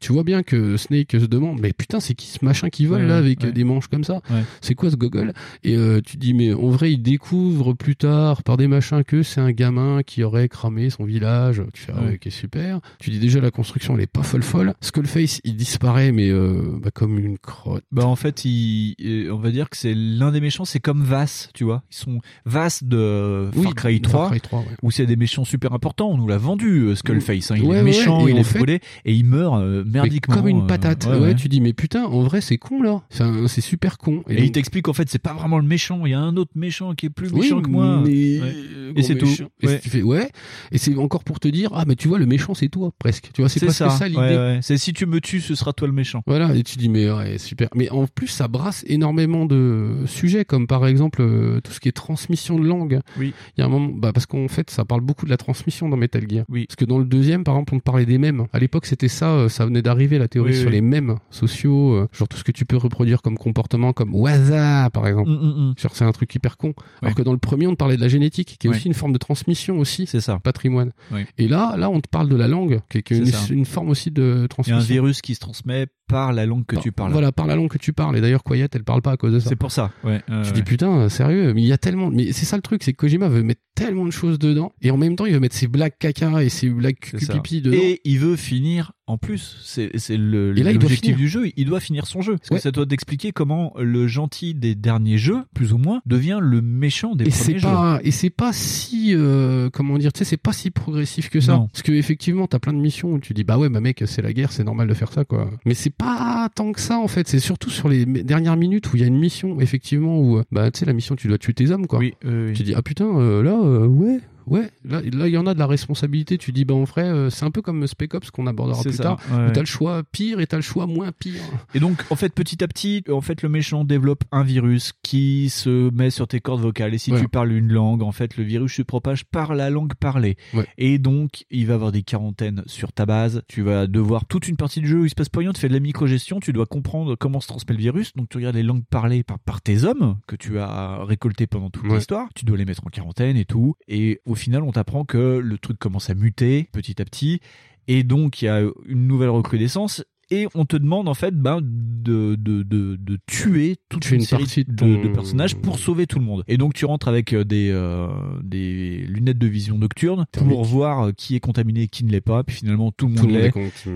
tu 0.00 0.12
vois 0.12 0.24
bien 0.24 0.42
que 0.42 0.76
Snake 0.76 1.12
se 1.12 1.26
demande, 1.26 1.60
mais 1.60 1.72
putain, 1.72 2.00
c'est 2.00 2.14
qui 2.14 2.26
ce 2.28 2.44
machin 2.44 2.68
qui 2.70 2.86
vole 2.86 3.02
là 3.02 3.16
avec 3.18 3.44
des 3.44 3.64
manches 3.64 3.88
comme 3.88 4.04
ça? 4.04 4.20
C'est 4.60 4.74
quoi 4.74 4.90
ce 4.90 4.96
gogol? 4.96 5.32
Et 5.64 5.76
euh, 5.80 6.00
tu 6.04 6.16
dis, 6.16 6.34
mais 6.34 6.52
en 6.52 6.68
vrai, 6.68 6.92
il 6.92 6.98
découvre 7.02 7.72
plus 7.74 7.96
tard 7.96 8.42
par 8.42 8.56
des 8.56 8.68
machins 8.68 9.02
que 9.04 9.22
c'est 9.22 9.40
un 9.40 9.50
gamin 9.52 10.02
qui 10.04 10.22
aurait 10.22 10.48
cramé 10.48 10.90
son 10.90 11.04
village. 11.04 11.62
Tu 11.72 11.82
fais, 11.82 11.92
ah 11.96 12.02
Ouais. 12.04 12.14
ok, 12.24 12.30
super. 12.32 12.80
Tu 12.98 13.10
dis 13.10 13.18
déjà 13.18 13.40
la 13.40 13.50
construction, 13.50 13.94
elle 13.96 14.02
est 14.02 14.06
pas 14.06 14.22
folle 14.22 14.42
folle. 14.42 14.74
Skullface, 14.80 15.40
il 15.44 15.56
disparaît, 15.56 16.12
mais 16.12 16.28
euh, 16.30 16.78
bah, 16.82 16.90
comme 16.92 17.18
une 17.18 17.38
crotte. 17.38 17.84
Bah 17.92 18.06
en 18.06 18.16
fait, 18.16 18.44
il, 18.44 18.94
euh, 19.04 19.32
on 19.32 19.38
va 19.38 19.50
dire 19.50 19.68
que 19.70 19.76
c'est 19.76 19.94
l'un 19.94 20.30
des 20.32 20.40
méchants, 20.40 20.64
c'est 20.64 20.80
comme 20.80 21.02
Vass, 21.02 21.50
tu 21.54 21.64
vois. 21.64 21.82
Ils 21.90 21.96
sont 21.96 22.18
Vass 22.44 22.84
de 22.84 23.48
Far 23.62 23.74
Cry 23.74 23.98
de 24.00 24.04
3, 24.04 24.20
Far 24.20 24.30
Cry 24.30 24.40
3, 24.40 24.58
ouais. 24.60 24.64
où 24.82 24.90
c'est 24.90 25.06
des 25.06 25.16
méchants 25.16 25.44
super 25.44 25.72
importants. 25.72 26.10
On 26.10 26.16
nous 26.16 26.28
l'a 26.28 26.38
vendu, 26.38 26.94
Skullface. 26.94 27.50
hein. 27.50 27.56
Il 27.56 27.64
Ouais, 27.64 27.78
est 27.78 27.82
méchant, 27.82 28.26
il 28.26 28.36
est 28.38 28.42
fait- 28.44 28.60
et 29.04 29.14
il 29.14 29.24
meurt 29.24 29.60
euh, 29.60 29.82
Mais 29.86 29.92
merdiquement. 30.00 30.34
comme 30.36 30.48
une 30.48 30.66
patate. 30.66 31.06
ouais, 31.06 31.34
tu 31.34 31.48
dis, 31.48 31.60
mais 31.60 31.72
putain, 31.72 32.04
en 32.04 32.22
vrai, 32.22 32.40
c'est 32.40 32.58
con 32.58 32.82
là. 32.82 33.02
Enfin, 33.12 33.46
c'est 33.48 33.60
super 33.60 33.98
con. 33.98 34.22
Et, 34.28 34.42
il 34.44 34.52
t'explique 34.52 34.84
qu'en 34.84 34.92
fait, 34.92 35.08
c'est 35.08 35.18
pas 35.22 35.32
vraiment 35.34 35.58
le 35.58 35.64
méchant. 35.70 36.04
Il 36.04 36.10
y 36.10 36.14
a 36.14 36.20
un 36.20 36.36
autre 36.36 36.50
méchant 36.54 36.94
qui 36.94 37.06
est 37.06 37.10
plus 37.10 37.30
Oui, 37.32 37.40
méchant 37.40 37.62
que 37.62 37.70
moi. 37.70 38.02
mais- 38.04 38.40
Ouais. 38.40 38.54
Et 38.96 39.02
c'est 39.02 39.14
tout. 39.16 39.28
Et 39.62 39.66
Ouais. 39.66 39.78
tu 39.80 39.88
fais, 39.88 40.02
ouais. 40.02 40.28
Et 40.72 40.78
c'est 40.78 40.96
encore 40.96 41.22
pour 41.24 41.38
te 41.38 41.46
dire, 41.48 41.70
ah, 41.74 41.84
mais 41.86 41.94
tu 41.94 42.08
vois, 42.08 42.18
le 42.18 42.26
méchant, 42.26 42.54
c'est 42.54 42.68
toi, 42.68 42.90
presque. 42.98 43.30
Tu 43.32 43.40
vois, 43.40 43.48
c'est 43.48 43.60
ça. 43.70 43.88
ça, 43.90 44.08
l'idée. 44.08 44.18
ouais, 44.20 44.36
ouais. 44.36 44.58
C'est 44.62 44.76
si 44.78 44.92
tu 44.92 45.06
me 45.06 45.20
tues, 45.20 45.40
ce 45.40 45.54
sera 45.54 45.72
toi 45.72 45.86
le 45.86 45.94
méchant. 45.94 46.22
Voilà, 46.26 46.54
et 46.56 46.62
tu 46.64 46.76
dis, 46.76 46.88
mais 46.88 47.10
ouais, 47.10 47.38
super. 47.38 47.68
Mais 47.76 47.88
en 47.90 48.06
plus, 48.08 48.26
ça 48.26 48.48
brasse 48.48 48.84
énormément 48.88 49.46
de 49.46 49.90
sujets, 50.06 50.44
comme 50.44 50.66
par 50.66 50.86
exemple 50.86 51.22
euh, 51.22 51.60
tout 51.60 51.72
ce 51.72 51.78
qui 51.80 51.88
est 51.88 51.92
transmission 51.92 52.58
de 52.58 52.66
langue. 52.66 52.98
Oui. 53.18 53.32
Il 53.56 53.60
y 53.60 53.62
a 53.62 53.66
un 53.66 53.68
moment, 53.70 53.92
bah, 53.94 54.12
parce 54.12 54.26
qu'en 54.26 54.48
fait, 54.48 54.70
ça 54.70 54.84
parle 54.84 55.00
beaucoup 55.02 55.24
de 55.24 55.30
la 55.30 55.36
transmission 55.36 55.88
dans 55.88 55.96
Metal 55.96 56.24
Gear. 56.28 56.44
Oui. 56.48 56.66
Parce 56.66 56.76
que 56.76 56.84
dans 56.84 56.98
le 56.98 57.04
deuxième, 57.04 57.44
par 57.44 57.54
exemple, 57.54 57.74
on 57.76 57.80
parlait 57.80 58.06
des 58.06 58.18
mèmes. 58.18 58.46
À 58.52 58.58
l'époque, 58.58 58.86
c'était 58.86 59.08
ça, 59.08 59.30
euh, 59.32 59.48
ça 59.48 59.64
venait 59.66 59.82
d'arriver, 59.82 60.18
la 60.18 60.26
théorie 60.28 60.50
Oui, 60.52 60.56
sur 60.58 60.66
oui. 60.66 60.72
les 60.72 60.80
mèmes 60.80 61.16
sociaux, 61.30 61.92
euh, 61.94 62.08
genre 62.12 62.26
tout 62.28 62.36
ce 62.36 62.44
que 62.44 62.52
tu 62.52 62.64
peux 62.64 62.76
reproduire 62.76 63.22
comme 63.22 63.38
comportement, 63.38 63.92
comme 63.92 64.14
waza, 64.14 64.90
par 64.92 65.06
exemple. 65.06 65.30
Mm, 65.30 65.34
mm, 65.34 65.54
mm. 65.60 65.74
C'est 65.92 66.04
un 66.04 66.12
truc 66.12 66.34
hyper 66.34 66.56
con. 66.56 66.68
Ouais. 66.68 66.74
Alors 67.02 67.14
que 67.14 67.22
dans 67.22 67.32
le 67.32 67.38
premier, 67.38 67.66
on 67.66 67.72
te 67.72 67.76
parlait 67.76 67.96
de 67.96 68.00
la 68.00 68.08
génétique, 68.08 68.56
qui 68.58 68.66
est 68.66 68.70
Ouais. 68.70 68.76
aussi 68.76 68.86
une 68.86 68.94
forme 68.94 69.12
de 69.12 69.18
transmission 69.18 69.78
aussi. 69.78 70.06
C'est 70.06 70.20
ça. 70.20 70.38
Patrimoine. 70.38 70.92
Et 71.38 71.48
là, 71.48 71.76
là, 71.76 71.90
on 71.90 72.00
te 72.00 72.08
parle 72.08 72.28
de 72.28 72.36
la 72.36 72.48
langue, 72.48 72.80
qui 72.88 72.98
est 72.98 73.10
une, 73.50 73.64
forme 73.64 73.88
aussi 73.90 74.10
de 74.10 74.34
Il 74.36 74.40
y 74.42 74.44
a 74.44 74.48
transmission. 74.48 74.76
un 74.76 74.80
virus 74.80 75.20
qui 75.22 75.34
se 75.34 75.40
transmet 75.40 75.86
par 76.10 76.32
la 76.32 76.46
langue 76.46 76.66
que 76.66 76.74
Par- 76.76 76.82
tu 76.82 76.92
parles. 76.92 77.12
Voilà, 77.12 77.32
par 77.32 77.46
la 77.46 77.56
langue 77.56 77.68
que 77.68 77.78
tu 77.78 77.92
parles. 77.92 78.16
Et 78.16 78.20
d'ailleurs, 78.20 78.42
Quiet, 78.44 78.68
elle 78.72 78.84
parle 78.84 79.02
pas 79.02 79.12
à 79.12 79.16
cause 79.16 79.32
de 79.32 79.38
ça. 79.38 79.48
C'est 79.48 79.56
pour 79.56 79.72
ça. 79.72 79.90
Ouais. 80.04 80.22
Tu 80.26 80.32
ouais. 80.34 80.52
dis 80.52 80.62
putain, 80.62 81.08
sérieux, 81.08 81.52
mais 81.54 81.62
il 81.62 81.66
y 81.68 81.72
a 81.72 81.78
tellement. 81.78 82.10
Mais 82.10 82.32
c'est 82.32 82.44
ça 82.46 82.56
le 82.56 82.62
truc, 82.62 82.82
c'est 82.82 82.92
que 82.92 82.98
Kojima 82.98 83.28
veut 83.28 83.42
mettre 83.42 83.60
tellement 83.74 84.04
de 84.04 84.10
choses 84.10 84.38
dedans, 84.38 84.72
et 84.82 84.90
en 84.90 84.98
même 84.98 85.16
temps, 85.16 85.24
il 85.24 85.32
veut 85.32 85.40
mettre 85.40 85.56
ses 85.56 85.66
blagues 85.68 85.92
caca 85.98 86.42
et 86.42 86.50
ses 86.50 86.68
blagues 86.68 86.98
cucupipi 86.98 87.62
dedans. 87.62 87.76
Et 87.80 88.00
il 88.04 88.18
veut 88.18 88.36
finir 88.36 88.92
en 89.06 89.16
plus. 89.16 89.56
C'est 89.64 89.90
l'objectif 90.16 91.16
du 91.16 91.28
jeu. 91.28 91.50
Il 91.56 91.66
doit 91.66 91.80
finir 91.80 92.06
son 92.06 92.20
jeu. 92.20 92.36
Parce 92.36 92.50
Ouais. 92.50 92.56
que 92.56 92.62
ça 92.62 92.70
doit 92.70 92.86
t'expliquer 92.86 93.32
comment 93.32 93.72
le 93.78 94.06
gentil 94.06 94.54
des 94.54 94.74
derniers 94.74 95.18
jeux, 95.18 95.44
plus 95.54 95.72
ou 95.72 95.78
moins, 95.78 96.00
devient 96.06 96.38
le 96.40 96.60
méchant 96.62 97.14
des 97.14 97.26
Et 97.26 97.30
c'est 97.30 97.44
premiers 97.54 97.58
jeux. 97.58 97.68
pas, 97.68 98.00
et 98.04 98.10
c'est 98.10 98.30
pas 98.30 98.52
si, 98.52 99.14
euh, 99.14 99.70
comment 99.72 99.98
dire, 99.98 100.12
tu 100.12 100.18
sais, 100.18 100.24
c'est 100.24 100.36
pas 100.36 100.52
si 100.52 100.70
progressif 100.70 101.30
que 101.30 101.40
ça. 101.40 101.52
Non. 101.54 101.68
Parce 101.68 101.82
que 101.82 101.92
effectivement, 101.92 102.46
t'as 102.46 102.58
plein 102.58 102.72
de 102.72 102.78
missions 102.78 103.12
où 103.12 103.18
tu 103.18 103.32
dis, 103.34 103.44
bah 103.44 103.58
ouais, 103.58 103.68
bah 103.68 103.80
mec, 103.80 104.02
c'est 104.06 104.22
la 104.22 104.32
guerre, 104.32 104.52
c'est 104.52 104.64
normal 104.64 104.88
de 104.88 104.94
faire 104.94 105.12
ça, 105.12 105.24
quoi. 105.24 105.50
Mais 105.64 105.74
c'est 105.74 105.90
pas 106.00 106.48
tant 106.54 106.72
que 106.72 106.80
ça, 106.80 106.98
en 106.98 107.08
fait. 107.08 107.28
C'est 107.28 107.38
surtout 107.38 107.70
sur 107.70 107.88
les 107.88 108.04
dernières 108.06 108.56
minutes 108.56 108.92
où 108.92 108.96
il 108.96 109.00
y 109.00 109.04
a 109.04 109.06
une 109.06 109.18
mission, 109.18 109.60
effectivement, 109.60 110.18
où, 110.18 110.38
euh, 110.38 110.44
bah, 110.50 110.70
tu 110.70 110.80
sais, 110.80 110.86
la 110.86 110.92
mission, 110.92 111.16
tu 111.16 111.28
dois 111.28 111.38
tuer 111.38 111.54
tes 111.54 111.70
hommes, 111.70 111.86
quoi. 111.86 111.98
Oui, 111.98 112.14
oui. 112.24 112.52
Tu 112.54 112.62
dis, 112.62 112.74
ah 112.74 112.82
putain, 112.82 113.06
euh, 113.06 113.42
là, 113.42 113.52
euh, 113.52 113.86
ouais. 113.86 114.20
Ouais, 114.46 114.70
là, 114.84 115.00
là, 115.12 115.28
il 115.28 115.32
y 115.32 115.38
en 115.38 115.46
a 115.46 115.54
de 115.54 115.58
la 115.58 115.66
responsabilité. 115.66 116.38
Tu 116.38 116.52
dis, 116.52 116.64
bah, 116.64 116.74
en 116.74 116.84
vrai, 116.84 117.04
euh, 117.04 117.30
c'est 117.30 117.44
un 117.44 117.50
peu 117.50 117.62
comme 117.62 117.86
Spec 117.86 118.14
Ops 118.14 118.30
qu'on 118.30 118.46
abordera 118.46 118.82
plus 118.82 118.92
ça, 118.94 119.02
tard. 119.02 119.20
ouais. 119.32 119.52
T'as 119.52 119.60
le 119.60 119.66
choix 119.66 120.02
pire 120.10 120.40
et 120.40 120.46
t'as 120.46 120.56
le 120.56 120.62
choix 120.62 120.86
moins 120.86 121.12
pire. 121.12 121.40
Et 121.74 121.80
donc, 121.80 122.02
en 122.10 122.16
fait, 122.16 122.34
petit 122.34 122.62
à 122.64 122.68
petit, 122.68 123.04
en 123.10 123.20
fait, 123.20 123.42
le 123.42 123.48
méchant 123.48 123.84
développe 123.84 124.24
un 124.32 124.42
virus 124.42 124.92
qui 125.02 125.50
se 125.50 125.90
met 125.94 126.10
sur 126.10 126.26
tes 126.28 126.40
cordes 126.40 126.60
vocales. 126.62 126.94
Et 126.94 126.98
si 126.98 127.12
Ouais. 127.12 127.20
tu 127.20 127.28
parles 127.28 127.52
une 127.52 127.72
langue, 127.72 128.02
en 128.02 128.12
fait, 128.12 128.36
le 128.36 128.44
virus 128.44 128.74
se 128.74 128.82
propage 128.82 129.24
par 129.24 129.54
la 129.54 129.70
langue 129.70 129.94
parlée. 129.94 130.36
Ouais. 130.54 130.66
Et 130.78 130.98
donc, 130.98 131.44
il 131.50 131.66
va 131.66 131.74
avoir 131.74 131.92
des 131.92 132.02
quarantaines 132.02 132.62
sur 132.66 132.92
ta 132.92 133.06
base. 133.06 133.42
Tu 133.48 133.62
vas 133.62 133.86
devoir 133.86 134.24
toute 134.26 134.48
une 134.48 134.56
partie 134.56 134.80
du 134.80 134.88
jeu 134.88 135.00
où 135.00 135.04
il 135.04 135.10
se 135.10 135.14
passe 135.14 135.28
pas 135.28 135.40
rien. 135.40 135.52
Tu 135.52 135.60
fais 135.60 135.68
de 135.68 135.74
la 135.74 135.80
micro-gestion. 135.80 136.40
Tu 136.40 136.52
dois 136.52 136.66
comprendre 136.66 137.14
comment 137.16 137.40
se 137.40 137.46
transmet 137.48 137.74
le 137.74 137.80
virus. 137.80 138.14
Donc, 138.16 138.28
tu 138.28 138.38
regardes 138.38 138.56
les 138.56 138.62
langues 138.62 138.84
parlées 138.90 139.22
par, 139.22 139.38
par 139.38 139.60
tes 139.60 139.84
hommes 139.84 140.16
que 140.26 140.36
tu 140.36 140.58
as 140.58 141.04
récoltés 141.04 141.46
pendant 141.46 141.70
toute 141.70 141.84
Ouais. 141.84 141.96
l'histoire. 141.96 142.28
Tu 142.34 142.44
dois 142.44 142.56
les 142.56 142.64
mettre 142.64 142.86
en 142.86 142.90
quarantaine 142.90 143.36
et 143.36 143.44
tout. 143.44 143.74
Et 143.88 144.20
au 144.30 144.34
final, 144.34 144.62
on 144.62 144.72
t'apprend 144.72 145.04
que 145.04 145.38
le 145.38 145.58
truc 145.58 145.78
commence 145.78 146.08
à 146.08 146.14
muter 146.14 146.68
petit 146.72 147.02
à 147.02 147.04
petit. 147.04 147.40
Et 147.88 148.04
donc, 148.04 148.40
il 148.40 148.44
y 148.44 148.48
a 148.48 148.60
une 148.86 149.06
nouvelle 149.06 149.30
recrudescence. 149.30 150.04
Et 150.30 150.46
on 150.54 150.64
te 150.64 150.76
demande 150.76 151.08
en 151.08 151.14
fait 151.14 151.34
ben, 151.34 151.60
de, 151.62 152.34
de, 152.36 152.62
de, 152.62 152.96
de 152.96 153.18
tuer 153.26 153.76
toute 153.88 154.02
Tuer 154.02 154.16
une, 154.16 154.20
une 154.22 154.26
série 154.26 154.42
partie 154.44 154.64
de 154.64 154.72
de, 154.72 154.76
ton- 154.76 155.02
de 155.02 155.08
personnages 155.08 155.54
pour 155.56 155.78
sauver 155.78 156.06
tout 156.06 156.18
le 156.18 156.24
monde. 156.24 156.44
Et 156.48 156.56
donc 156.56 156.74
tu 156.74 156.84
rentres 156.84 157.08
avec 157.08 157.32
euh, 157.32 157.44
des, 157.44 157.70
euh, 157.70 158.08
des 158.42 159.04
lunettes 159.08 159.38
de 159.38 159.46
vision 159.46 159.76
nocturne 159.78 160.26
pour 160.48 160.64
voir 160.64 161.06
euh, 161.08 161.12
qui 161.12 161.36
est 161.36 161.40
contaminé 161.40 161.82
et 161.82 161.88
qui 161.88 162.04
ne 162.04 162.10
l'est 162.10 162.20
pas, 162.20 162.42
puis 162.44 162.56
finalement 162.56 162.90
tout 162.92 163.06
le 163.08 163.12
monde 163.14 163.30
le 163.30 163.32
monde 163.32 163.42
l'est. 163.42 163.50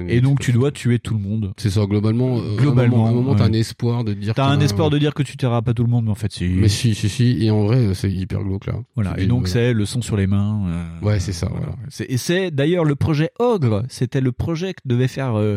Et 0.09 0.21
donc 0.21 0.41
tu 0.41 0.53
dois 0.53 0.71
tuer 0.71 0.99
tout 0.99 1.15
le 1.15 1.21
monde. 1.21 1.53
C'est 1.57 1.71
ça, 1.71 1.87
globalement. 1.87 2.39
euh, 2.39 2.57
Globalement, 2.57 3.07
à 3.07 3.09
un 3.11 3.13
moment, 3.13 3.35
t'as 3.35 3.45
un 3.47 3.53
espoir 3.53 4.05
de 4.05 4.13
dire. 4.13 4.35
T'as 4.35 4.47
un 4.47 4.61
espoir 4.61 4.91
de 4.91 4.99
dire 4.99 5.15
que 5.15 5.23
tu 5.23 5.37
tueras 5.37 5.63
pas 5.63 5.73
tout 5.75 5.85
le 5.85 5.91
monde, 5.91 6.05
mais 6.05 6.11
en 6.11 6.15
fait 6.17 6.33
si. 6.33 6.47
Mais 6.49 6.69
si, 6.69 6.95
si, 6.95 7.09
si. 7.09 7.39
Et 7.45 7.51
en 7.51 7.65
vrai, 7.65 7.95
c'est 7.95 8.11
hyper 8.13 8.43
glauque 8.43 8.67
là. 8.67 8.75
Voilà, 8.95 9.15
Tu 9.15 9.23
et 9.25 9.27
donc 9.27 9.49
c'est 9.49 9.73
le 9.73 9.87
sang 9.87 10.03
sur 10.03 10.17
les 10.17 10.27
mains. 10.27 10.63
euh, 10.69 11.07
Ouais, 11.07 11.21
c'est 11.21 11.33
ça, 11.33 11.49
voilà. 11.51 11.75
Et 12.09 12.17
c'est 12.19 12.51
d'ailleurs 12.51 12.85
le 12.85 12.95
projet 12.97 13.31
Ogre. 13.39 13.85
C'était 13.89 14.21
le 14.21 14.33
projet 14.33 14.75
que 14.75 14.81
devait 14.85 15.09
faire 15.09 15.35
euh, 15.39 15.57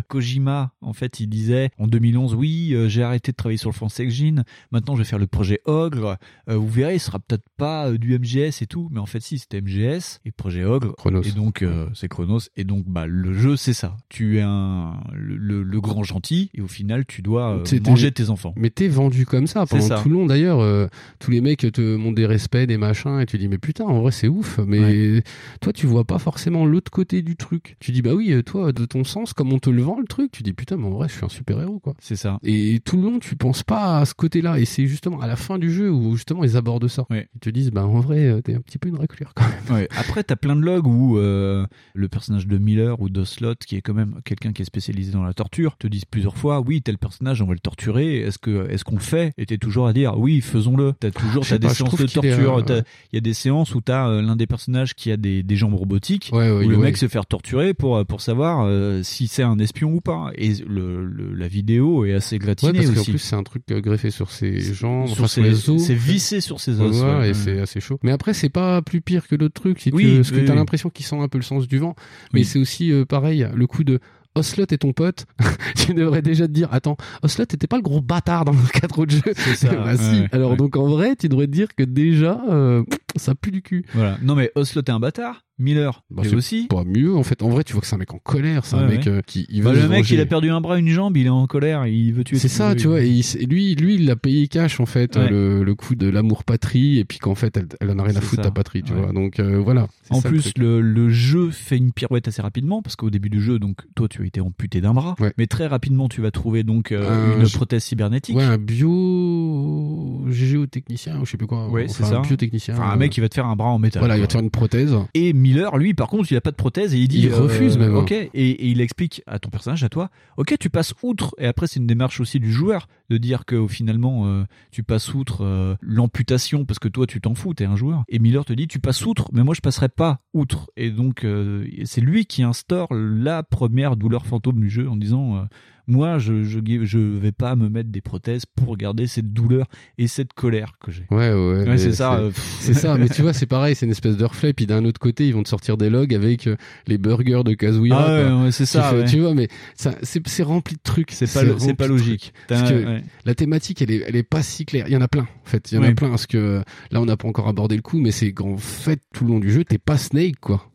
En 0.82 0.93
fait, 0.93 1.20
il 1.20 1.28
disait 1.28 1.70
en 1.78 1.88
2011, 1.88 2.36
oui, 2.36 2.74
euh, 2.74 2.88
j'ai 2.88 3.03
arrêté 3.03 3.32
de 3.32 3.36
travailler 3.38 3.57
sur 3.57 3.70
le 3.70 3.76
France 3.76 3.99
Engine. 3.99 4.43
Maintenant, 4.72 4.95
je 4.95 5.01
vais 5.01 5.07
faire 5.07 5.20
le 5.20 5.28
projet 5.28 5.59
Ogre. 5.65 6.18
Euh, 6.49 6.55
vous 6.55 6.68
verrez, 6.68 6.95
il 6.95 6.99
sera 6.99 7.20
peut-être 7.20 7.45
pas 7.57 7.88
euh, 7.89 7.97
du 7.97 8.18
MGS 8.18 8.61
et 8.61 8.68
tout, 8.68 8.89
mais 8.91 8.99
en 8.99 9.05
fait, 9.05 9.20
si, 9.22 9.38
c'était 9.39 9.61
MGS 9.61 10.20
et 10.26 10.32
projet 10.32 10.63
Ogre. 10.63 10.95
Chronos. 10.97 11.22
Et 11.24 11.32
donc, 11.32 11.63
c'est 11.93 12.07
Chronos. 12.07 12.39
Et 12.55 12.63
donc, 12.63 12.86
bah, 12.88 13.05
le 13.07 13.34
jeu, 13.34 13.55
c'est 13.55 13.74
ça. 13.74 13.97
Tu 14.09 14.38
es 14.38 14.41
un 14.41 14.99
le, 15.13 15.36
le- 15.38 15.63
le 15.63 15.82
grand 15.82 16.03
gentil 16.03 16.49
et 16.53 16.61
au 16.61 16.68
final, 16.68 17.05
tu 17.05 17.22
dois 17.22 17.61
manger 17.86 18.11
tes 18.11 18.30
enfants. 18.30 18.53
Mais 18.57 18.70
t'es 18.70 18.88
vendu 18.88 19.26
comme 19.26 19.47
ça 19.47 19.65
pendant 19.65 19.82
ça. 19.84 19.99
tout 20.01 20.09
le 20.09 20.15
long 20.15 20.26
d'ailleurs. 20.26 20.89
tous 21.20 21.32
les 21.32 21.41
mecs 21.41 21.59
te 21.72 21.95
montrent 21.95 22.15
des 22.15 22.26
respects, 22.26 22.65
des 22.68 22.78
machins, 22.78 23.20
et 23.20 23.26
tu 23.26 23.38
dis 23.38 23.47
mais 23.47 23.57
putain, 23.57 23.86
en 23.86 24.01
vrai 24.01 24.11
c'est 24.11 24.28
ouf. 24.28 24.59
Mais 24.65 25.24
toi, 25.61 25.74
tu 25.74 25.88
vois 25.88 26.05
pas 26.05 26.20
forcément 26.20 26.65
l'autre 26.65 26.91
côté 26.91 27.22
du 27.22 27.36
truc. 27.36 27.76
Tu 27.80 27.91
dis 27.91 28.01
bah 28.01 28.13
oui, 28.13 28.34
toi, 28.45 28.72
de 28.72 28.86
ton 28.86 29.03
sens, 29.03 29.34
comme 29.34 29.51
on 29.53 29.59
te 29.59 29.70
le 29.70 29.82
vend 29.82 29.99
le 29.99 30.07
truc, 30.07 30.32
tu 30.32 30.43
dis 30.43 30.53
putain, 30.58 30.76
mais 30.76 30.88
en 30.88 30.91
vrai, 30.91 31.08
je 31.08 31.14
suis 31.14 31.24
un 31.26 31.30
super 31.30 31.62
héros 31.62 31.80
quoi. 31.80 31.93
C'est 31.99 32.16
ça. 32.18 32.39
Et 32.43 32.82
tout 32.84 32.97
le 32.97 33.03
long, 33.03 33.20
tu 33.20 33.36
penses 33.38 33.64
pas 33.64 33.99
à 33.99 34.05
ce 34.05 34.14
côté-là. 34.14 34.60
Et 34.60 34.66
c'est 34.66 34.88
justement 34.88 35.22
à 35.22 35.28
la 35.28 35.36
fin 35.38 35.58
du 35.58 35.72
jeu 35.72 35.89
où 35.89 36.16
justement 36.16 36.43
ils 36.43 36.58
abordent 36.58 36.88
ça. 36.89 37.05
Ils 37.12 37.26
te 37.39 37.49
disent 37.49 37.72
bah 37.72 37.86
en 37.86 37.99
vrai, 38.01 38.26
euh, 38.26 38.41
t'es 38.41 38.55
un 38.55 38.60
petit 38.62 38.78
peu 38.78 38.89
une 38.89 38.97
raclure 38.97 39.34
quand 39.36 39.45
même. 39.47 39.78
Ouais. 39.78 39.88
Après, 39.95 40.24
t'as 40.24 40.36
plein 40.36 40.55
de 40.55 40.62
logs 40.62 40.88
où 40.88 41.18
euh, 41.18 41.66
le 41.93 42.08
personnage 42.10 42.47
de 42.47 42.58
Miller 42.58 42.99
ou 43.01 43.10
d'Oslot, 43.10 43.55
qui 43.66 43.76
est 43.78 43.82
quand 43.82 43.93
même 43.93 44.20
quelqu'un 44.26 44.51
qui 44.51 44.64
est 44.64 44.66
spécialisé 44.66 45.12
dans 45.12 45.24
la 45.24 45.34
torture, 45.34 45.78
te 45.78 45.88
disent 45.88 46.05
plusieurs 46.05 46.36
fois, 46.38 46.60
oui, 46.60 46.82
tel 46.82 46.97
personnage, 46.97 47.41
on 47.41 47.45
va 47.45 47.53
le 47.53 47.60
torturer. 47.60 48.18
Est-ce 48.22 48.39
que 48.39 48.70
est-ce 48.70 48.84
qu'on 48.84 48.95
le 48.95 49.01
fait? 49.01 49.34
Et 49.38 49.45
t'es 49.45 49.58
toujours 49.58 49.88
à 49.88 49.93
dire, 49.93 50.18
oui, 50.18 50.41
faisons-le. 50.41 50.93
T'as 50.99 51.12
toujours 51.12 51.45
sais 51.45 51.55
t'as 51.55 51.60
des 51.60 51.68
pas, 51.68 51.74
séances 51.74 51.95
de 51.95 52.08
torture. 52.08 52.64
euh, 52.70 52.82
Il 53.12 53.16
y 53.16 53.18
a 53.18 53.22
des 53.22 53.34
séances 53.34 53.76
où 53.76 53.82
t'as 53.82 54.10
euh, 54.10 54.22
l'un 54.22 54.36
des 54.36 54.47
personnages 54.47 54.95
qui 54.95 55.12
a 55.12 55.18
des, 55.18 55.43
des 55.43 55.55
jambes 55.55 55.76
robotiques, 55.76 56.30
où 56.34 56.38
le 56.38 56.78
mec 56.78 56.97
se 56.97 57.08
fait 57.08 57.20
torturer 57.28 57.74
pour 57.74 58.05
pour 58.05 58.22
savoir 58.22 58.66
euh, 58.66 59.01
si 59.03 59.28
c'est 59.28 59.43
un 59.43 59.60
espion 59.60 59.91
ou 59.93 60.01
pas. 60.01 60.32
Et 60.36 60.47
le, 60.68 61.06
le- 61.06 61.34
la 61.34 61.48
vidéo 61.48 62.06
est 62.06 62.14
assez 62.14 62.36
Ouais, 62.36 62.39
gratinée 62.39 62.74
parce 62.74 62.88
qu'en 62.91 63.02
aussi. 63.02 63.12
plus 63.12 63.20
c'est 63.20 63.36
un 63.36 63.43
truc 63.43 63.64
euh, 63.72 63.80
greffé 63.82 64.12
sur 64.12 64.32
ses 64.32 64.60
jambes, 64.74 65.08
sur 65.08 65.18
enfin, 65.24 65.28
ses- 65.28 65.41
les 65.43 65.70
os. 65.70 65.82
c'est 65.82 65.93
vissé 65.93 66.41
sur 66.41 66.60
ses 66.60 66.80
os, 66.82 66.95
Ouais, 67.02 67.04
ouais, 67.04 67.14
et 67.14 67.18
ouais. 67.30 67.34
c'est 67.34 67.60
assez 67.60 67.80
chaud. 67.80 68.00
Mais 68.04 68.12
après 68.12 68.34
c'est 68.34 68.50
pas 68.50 68.82
plus 68.82 69.02
pire 69.02 69.28
que 69.28 69.36
d'autres 69.36 69.60
trucs, 69.60 69.80
si 69.80 69.89
tu 69.91 69.95
Oui, 69.95 70.06
veux, 70.06 70.16
parce 70.18 70.32
que 70.32 70.39
t'as 70.45 70.52
oui. 70.54 70.58
l'impression 70.58 70.89
qu'ils 70.89 71.06
sentent 71.06 71.22
un 71.24 71.28
peu 71.28 71.38
le 71.38 71.43
sens 71.43 71.68
du 71.68 71.78
vent. 71.78 71.95
Mais 72.34 72.43
c'est 72.43 72.60
aussi 72.60 72.91
euh, 72.91 73.06
pareil, 73.06 73.48
le 73.54 73.68
coup 73.68 73.84
de 73.84 74.00
Oslot 74.36 74.66
est 74.70 74.78
ton 74.78 74.93
pote, 74.93 75.26
tu 75.76 75.95
devrais 75.95 76.22
déjà 76.22 76.45
te 76.48 76.52
dire, 76.52 76.70
attends, 76.72 76.95
Oslot 77.24 77.45
était 77.45 77.66
pas 77.66 77.78
le 77.78 77.82
gros 77.82 78.02
bâtard 78.02 78.45
dans 78.45 78.52
le 78.52 78.58
cadre 78.80 79.06
de 79.08 79.12
jeu. 79.12 79.22
C'est 79.36 79.56
ça, 79.56 79.74
bah 79.76 79.98
si. 79.98 80.04
ouais, 80.22 80.28
Alors 80.32 80.52
ouais. 80.52 80.58
donc 80.58 80.76
en 80.78 80.86
vrai, 80.88 81.16
tu 81.16 81.28
devrais 81.28 81.48
te 81.48 81.52
dire 81.54 81.70
que 81.76 81.82
déjà, 81.82 82.39
euh, 82.48 82.84
ça 83.20 83.36
pue 83.36 83.51
du 83.51 83.61
cul. 83.61 83.86
Voilà. 83.93 84.18
Non 84.22 84.36
mais 84.36 84.51
Oslot 84.55 84.82
est 84.84 84.89
un 84.89 84.99
bâtard. 84.99 85.41
Miller 85.59 86.03
Bah, 86.11 86.22
c'est 86.24 86.36
aussi. 86.36 86.68
Pas 86.70 86.84
mieux, 86.84 87.15
en 87.15 87.24
fait. 87.24 87.41
En 87.41 87.49
vrai, 87.49 87.63
tu 87.63 87.74
vois 87.74 87.82
que 87.82 87.88
c'est 87.88 87.95
un 87.95 87.97
mec 87.97 88.13
en 88.13 88.20
colère, 88.20 88.63
c'est 88.63 88.76
un 88.76 88.86
mec 88.86 89.07
ouais. 89.07 89.11
euh, 89.11 89.22
qui 89.26 89.47
il 89.49 89.63
Bah, 89.63 89.74
le 89.74 89.88
mec, 89.88 90.07
il 90.11 90.20
a 90.20 90.28
perdu 90.28 90.51
un 90.51 90.61
bras, 90.61 90.78
une 90.78 90.88
jambe, 90.89 91.18
il 91.18 91.26
est 91.26 91.30
en 91.30 91.47
colère, 91.47 91.88
il 91.88 92.11
veut 92.13 92.24
tuer. 92.24 92.38
C'est 92.38 92.47
ça, 92.47 92.76
tu 92.76 92.86
vois. 92.88 93.01
Et 93.01 93.07
il 93.09 93.22
s- 93.22 93.39
lui, 93.41 93.74
lui, 93.74 93.95
il 93.95 94.05
l'a 94.05 94.15
payé 94.15 94.47
cash 94.47 94.80
en 94.80 94.86
fait, 94.86 95.15
Ouais. 95.15 95.28
le, 95.32 95.63
le 95.63 95.74
coup 95.74 95.95
de 95.95 96.07
l'amour 96.07 96.43
patrie, 96.43 96.99
et 96.99 97.05
puis 97.05 97.18
qu'en 97.18 97.34
fait, 97.34 97.57
elle, 97.57 97.70
elle 97.82 97.89
en 97.89 97.97
a 97.97 98.03
rien 98.03 98.15
à 98.15 98.22
foutre 98.22 98.43
ta 98.43 98.51
patrie, 98.51 98.84
tu 98.84 98.93
Ouais. 98.93 99.01
vois. 99.01 99.13
Donc 99.13 99.39
euh, 99.39 99.57
voilà. 99.57 99.88
En 100.11 100.22
ça, 100.22 100.30
plus, 100.30 100.51
le, 100.59 100.80
le 100.80 101.09
jeu 101.09 101.49
fait 101.49 101.78
une 101.78 101.91
pirouette 101.91 102.28
assez 102.28 102.43
rapidement 102.43 102.84
parce 102.84 102.95
qu'au 102.95 103.09
début 103.09 103.32
du 103.32 103.41
jeu, 103.41 103.57
donc 103.57 103.78
toi, 103.95 104.07
tu 104.07 104.22
as 104.22 104.26
été 104.28 104.39
amputé 104.41 104.80
d'un 104.80 104.93
bras, 104.93 105.15
mais 105.39 105.47
très 105.47 105.65
rapidement, 105.65 106.07
tu 106.07 106.22
vas 106.22 106.30
trouver 106.30 106.61
donc 106.61 106.91
euh, 106.91 107.34
Un 107.39 107.41
une 107.41 107.49
prothèse 107.49 107.84
cybernétique. 107.84 108.36
Ouais, 108.38 108.43
un 108.43 108.59
bio 108.59 110.24
géotechnicien, 110.30 111.20
ou 111.20 111.26
je 111.26 111.32
sais 111.32 111.38
plus 111.38 111.47
quoi. 111.47 111.68
Ouais, 111.70 111.86
enfin, 111.89 111.93
c'est 112.05 112.09
ça. 112.11 112.18
Un 112.20 112.22
biotechnicien. 112.22 112.76
Enfin, 112.76 112.89
un 112.89 112.93
euh, 112.93 112.97
mec 113.08 113.14
qui 113.14 113.22
va 113.22 113.30
te 113.30 113.34
faire 113.34 113.45
un 113.45 113.55
bras 113.55 113.70
en 113.70 113.80
métal. 113.80 114.01
Voilà, 114.01 114.18
il 114.18 114.22
va 114.22 114.28
te 114.28 114.34
faire 114.34 114.41
une 114.41 114.51
prothèse. 114.51 114.95
Et 115.14 115.34
Miller, 115.34 115.78
lui, 115.78 115.93
par 115.93 116.08
contre, 116.08 116.32
il 116.32 116.38
a 116.38 116.41
pas 116.41 116.51
de 116.51 116.55
prothèse 116.55 116.93
et 116.93 116.97
il 116.97 117.08
dit. 117.08 117.22
Il 117.22 117.34
refuse 117.34 117.78
même, 117.78 117.95
hein. 117.95 117.99
Ok. 117.99 118.12
Et, 118.12 118.30
et 118.34 118.68
il 118.68 118.82
explique 118.82 119.22
à 119.28 119.39
ton 119.39 119.49
personnage, 119.49 119.84
à 119.84 119.89
toi, 119.89 120.10
ok, 120.38 120.55
tu 120.60 120.70
passes 120.70 120.93
outre. 121.01 121.36
Et 121.38 121.47
après, 121.47 121.68
c'est 121.68 121.80
une 121.80 121.88
démarche 121.88 122.20
aussi 122.20 122.39
du 122.39 122.51
joueur 122.51 122.88
de 123.10 123.18
dire 123.18 123.45
que 123.45 123.68
finalement, 123.68 124.28
euh, 124.28 124.43
tu 124.72 124.84
passes 124.84 125.14
outre 125.14 125.43
euh, 125.43 125.76
l'amputation 125.82 126.66
parce 126.66 126.80
que 126.80 126.88
toi, 126.88 127.08
tu 127.08 127.22
t'en 127.22 127.36
fous, 127.36 127.53
t'es 127.53 127.66
un 127.66 127.76
joueur. 127.76 128.03
Et 128.10 128.20
Miller 128.20 128.45
te 128.45 128.53
dit, 128.53 128.68
tu 128.68 128.80
passes 128.80 129.05
outre, 129.05 129.30
mais 129.34 129.43
moi, 129.43 129.55
je 129.55 129.62
passerai 129.62 129.89
pas 129.89 130.20
outre. 130.34 130.70
Et 130.76 130.91
donc, 130.91 131.24
euh, 131.24 131.66
c'est 131.86 132.01
lui 132.01 132.26
qui 132.26 132.43
instaure 132.43 132.88
la 132.93 133.43
première 133.43 133.95
douleur 133.95 134.26
fantôme 134.26 134.60
du 134.60 134.70
jeu 134.70 134.89
en 134.89 134.97
disant. 134.97 135.47
Euh, 135.90 135.92
moi, 135.92 136.18
je, 136.20 136.44
je 136.44 136.60
je 136.84 136.98
vais 136.98 137.32
pas 137.32 137.56
me 137.56 137.70
mettre 137.70 137.90
des 137.90 138.02
prothèses 138.02 138.46
pour 138.46 138.78
garder 138.78 139.08
cette 139.08 139.32
douleur 139.34 139.68
et 139.98 140.08
cette 140.08 140.34
colère 140.34 140.74
que 140.84 140.92
j'ai. 140.92 141.06
Ouais, 141.12 141.32
ouais. 141.34 141.66
mais 141.66 141.78
c'est 141.78 141.94
ça. 141.94 142.16
euh. 142.16 142.32
C'est 142.60 142.74
ça, 142.74 142.98
mais 142.98 143.08
tu 143.08 143.22
vois, 143.22 143.32
c'est 143.34 143.46
pareil, 143.46 143.76
c'est 143.76 143.86
une 143.86 143.92
espèce 143.92 144.18
de 144.18 144.26
reflet. 144.26 144.52
Puis 144.54 144.66
d'un 144.66 144.84
autre 144.84 145.00
côté, 145.00 145.28
ils 145.28 145.34
vont 145.34 145.44
te 145.44 145.50
sortir 145.50 145.78
des 145.78 145.90
logs 145.90 146.14
avec 146.14 146.48
euh, 146.48 146.56
les 146.88 146.98
burgers 146.98 147.44
de 147.46 147.54
Kazuya. 147.54 147.96
Ah 147.98 148.14
ouais, 148.38 148.44
ouais, 148.46 148.52
c'est 148.52 148.66
ça, 148.66 148.84
fait- 148.84 148.98
ouais. 148.98 149.06
Tu 149.06 149.20
vois, 149.22 149.34
mais 149.34 149.48
ça, 149.76 149.96
c'est 150.04 150.44
rempli 150.44 150.76
de 150.76 150.82
trucs. 150.84 151.12
C'est 151.12 151.32
pas 151.32 151.44
c'est 151.60 151.74
pas 151.76 151.88
logique. 151.88 152.34
Parce 152.48 152.70
que 152.70 152.86
ouais. 152.86 153.04
la 153.26 153.36
thématique, 153.36 153.82
elle 153.82 153.92
est, 153.92 154.04
elle 154.08 154.16
est 154.16 154.24
pas 154.24 154.44
si 154.44 154.66
claire. 154.66 154.86
Il 154.88 154.94
y 154.94 154.98
en 154.98 155.02
a 155.02 155.08
plein, 155.08 155.24
en 155.24 155.46
fait. 155.50 155.72
Il 155.72 155.76
y 155.76 155.78
en 155.78 155.84
a 155.84 155.92
plein 155.94 156.10
parce 156.10 156.28
que 156.28 156.62
là, 156.92 157.02
on 157.02 157.06
n'a 157.06 157.16
pas 157.18 157.28
encore 157.28 157.48
abordé 157.48 157.76
le 157.76 157.82
coup, 157.82 158.00
mais 158.00 158.12
c'est 158.12 158.34
qu'en 158.34 158.58
fait, 158.58 159.00
tout 159.14 159.24
le 159.26 159.32
long 159.32 159.40
du 159.40 159.52
jeu, 159.52 159.64
t'es 159.64 159.78
pas 159.78 159.98
Snake, 159.98 160.40
quoi. 160.42 160.70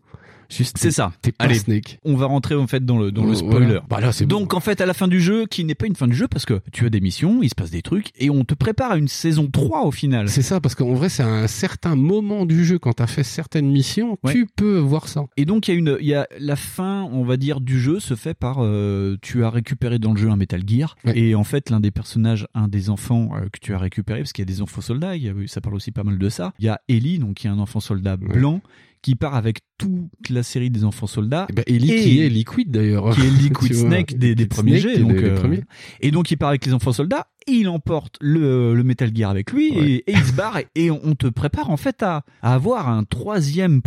C'est 0.52 0.90
ça. 0.90 1.12
T'es 1.22 1.32
pas 1.32 1.44
Allez, 1.44 1.54
Snake. 1.56 1.98
on 2.04 2.16
va 2.16 2.26
rentrer 2.26 2.54
en 2.54 2.66
fait 2.66 2.84
dans 2.84 2.98
le 2.98 3.10
dans 3.10 3.24
le 3.24 3.34
spoiler. 3.34 3.66
voilà. 3.66 3.84
Bah 3.88 4.00
là, 4.00 4.12
c'est 4.12 4.26
bon. 4.26 4.38
Donc 4.40 4.54
en 4.54 4.60
fait 4.60 4.80
à 4.80 4.86
la 4.86 4.94
fin 4.94 5.08
du 5.08 5.20
jeu, 5.20 5.46
qui 5.46 5.64
n'est 5.64 5.74
pas 5.74 5.86
une 5.86 5.96
fin 5.96 6.06
du 6.08 6.14
jeu 6.14 6.28
parce 6.28 6.44
que 6.44 6.60
tu 6.72 6.84
as 6.86 6.90
des 6.90 7.00
missions, 7.00 7.42
il 7.42 7.48
se 7.48 7.54
passe 7.54 7.70
des 7.70 7.82
trucs 7.82 8.10
et 8.18 8.30
on 8.30 8.44
te 8.44 8.54
prépare 8.54 8.92
à 8.92 8.96
une 8.96 9.08
saison 9.08 9.48
3 9.50 9.84
au 9.86 9.90
final. 9.90 10.28
C'est 10.28 10.42
ça, 10.42 10.60
parce 10.60 10.74
qu'en 10.74 10.92
vrai, 10.94 11.08
c'est 11.08 11.22
à 11.22 11.28
un 11.28 11.46
certain 11.46 11.96
moment 11.96 12.44
du 12.46 12.64
jeu, 12.64 12.78
quand 12.78 12.92
t'as 12.94 13.06
fait 13.06 13.22
certaines 13.24 13.70
missions, 13.70 14.18
Ouais. 14.22 14.32
tu 14.32 14.46
peux 14.46 14.78
voir 14.78 15.08
ça. 15.08 15.24
Et 15.36 15.44
donc 15.44 15.68
il 15.68 15.72
y 15.72 15.74
a 15.74 15.78
une 15.78 15.96
il 16.00 16.06
y 16.06 16.14
a 16.14 16.26
la 16.38 16.56
fin, 16.56 17.02
on 17.12 17.24
va 17.24 17.36
dire 17.36 17.60
du 17.60 17.80
jeu 17.80 17.98
se 18.00 18.14
fait 18.14 18.34
par 18.34 18.56
euh, 18.60 19.16
tu 19.22 19.44
as 19.44 19.50
récupéré 19.50 19.98
dans 19.98 20.12
le 20.12 20.18
jeu 20.18 20.28
un 20.30 20.36
Metal 20.36 20.62
Gear 20.66 20.96
et 21.14 21.34
en 21.34 21.44
fait 21.44 21.70
l'un 21.70 21.80
des 21.80 21.90
personnages, 21.90 22.46
un 22.54 22.68
des 22.68 22.90
enfants 22.90 23.30
euh, 23.34 23.48
que 23.52 23.58
tu 23.60 23.74
as 23.74 23.78
récupéré 23.78 24.20
parce 24.20 24.32
qu'il 24.32 24.42
y 24.42 24.48
a 24.48 24.52
des 24.52 24.60
enfants 24.62 24.80
soldats, 24.80 25.16
il 25.16 25.22
y 25.22 25.28
a, 25.28 25.32
ça 25.46 25.60
parle 25.60 25.74
aussi 25.76 25.92
pas 25.92 26.04
mal 26.04 26.18
de 26.18 26.28
ça. 26.28 26.52
Il 26.58 26.64
y 26.64 26.68
a 26.68 26.80
Ellie 26.88 27.18
donc 27.18 27.34
qui 27.34 27.46
est 27.46 27.50
un 27.50 27.58
enfant 27.58 27.80
soldat 27.80 28.16
blanc 28.16 28.60
qui 29.02 29.16
part 29.16 29.34
avec 29.34 29.58
toute 29.78 30.30
la 30.30 30.42
série 30.42 30.70
des 30.70 30.84
enfants 30.84 31.08
soldats. 31.08 31.46
Et 31.50 31.52
ben, 31.52 31.64
Ellie 31.66 31.88
qui 31.88 32.20
est 32.20 32.28
Liquid 32.28 32.70
d'ailleurs. 32.70 33.14
Qui 33.14 33.22
est 33.22 33.30
Liquid 33.42 33.74
Snake 33.74 34.16
des, 34.16 34.46
premiers 34.46 34.78
jets. 34.78 34.98
Donc, 34.98 35.12
euh. 35.16 35.60
Et 36.00 36.10
donc 36.12 36.30
il 36.30 36.36
part 36.36 36.50
avec 36.50 36.64
les 36.64 36.72
enfants 36.72 36.92
soldats, 36.92 37.26
il 37.46 37.68
emporte 37.68 38.16
le, 38.20 38.74
le 38.74 38.84
Metal 38.84 39.10
Gear 39.14 39.30
avec 39.30 39.52
lui 39.52 39.68
et, 39.68 39.94
et 40.10 40.12
il 40.12 40.24
se 40.24 40.32
barre 40.32 40.58
et, 40.58 40.66
et 40.74 40.90
on 40.90 41.14
te 41.14 41.26
prépare 41.26 41.70
en 41.70 41.76
fait 41.76 42.02
à, 42.02 42.24
à 42.42 42.54
avoir 42.54 42.88
un 42.88 43.04
troisième 43.04 43.80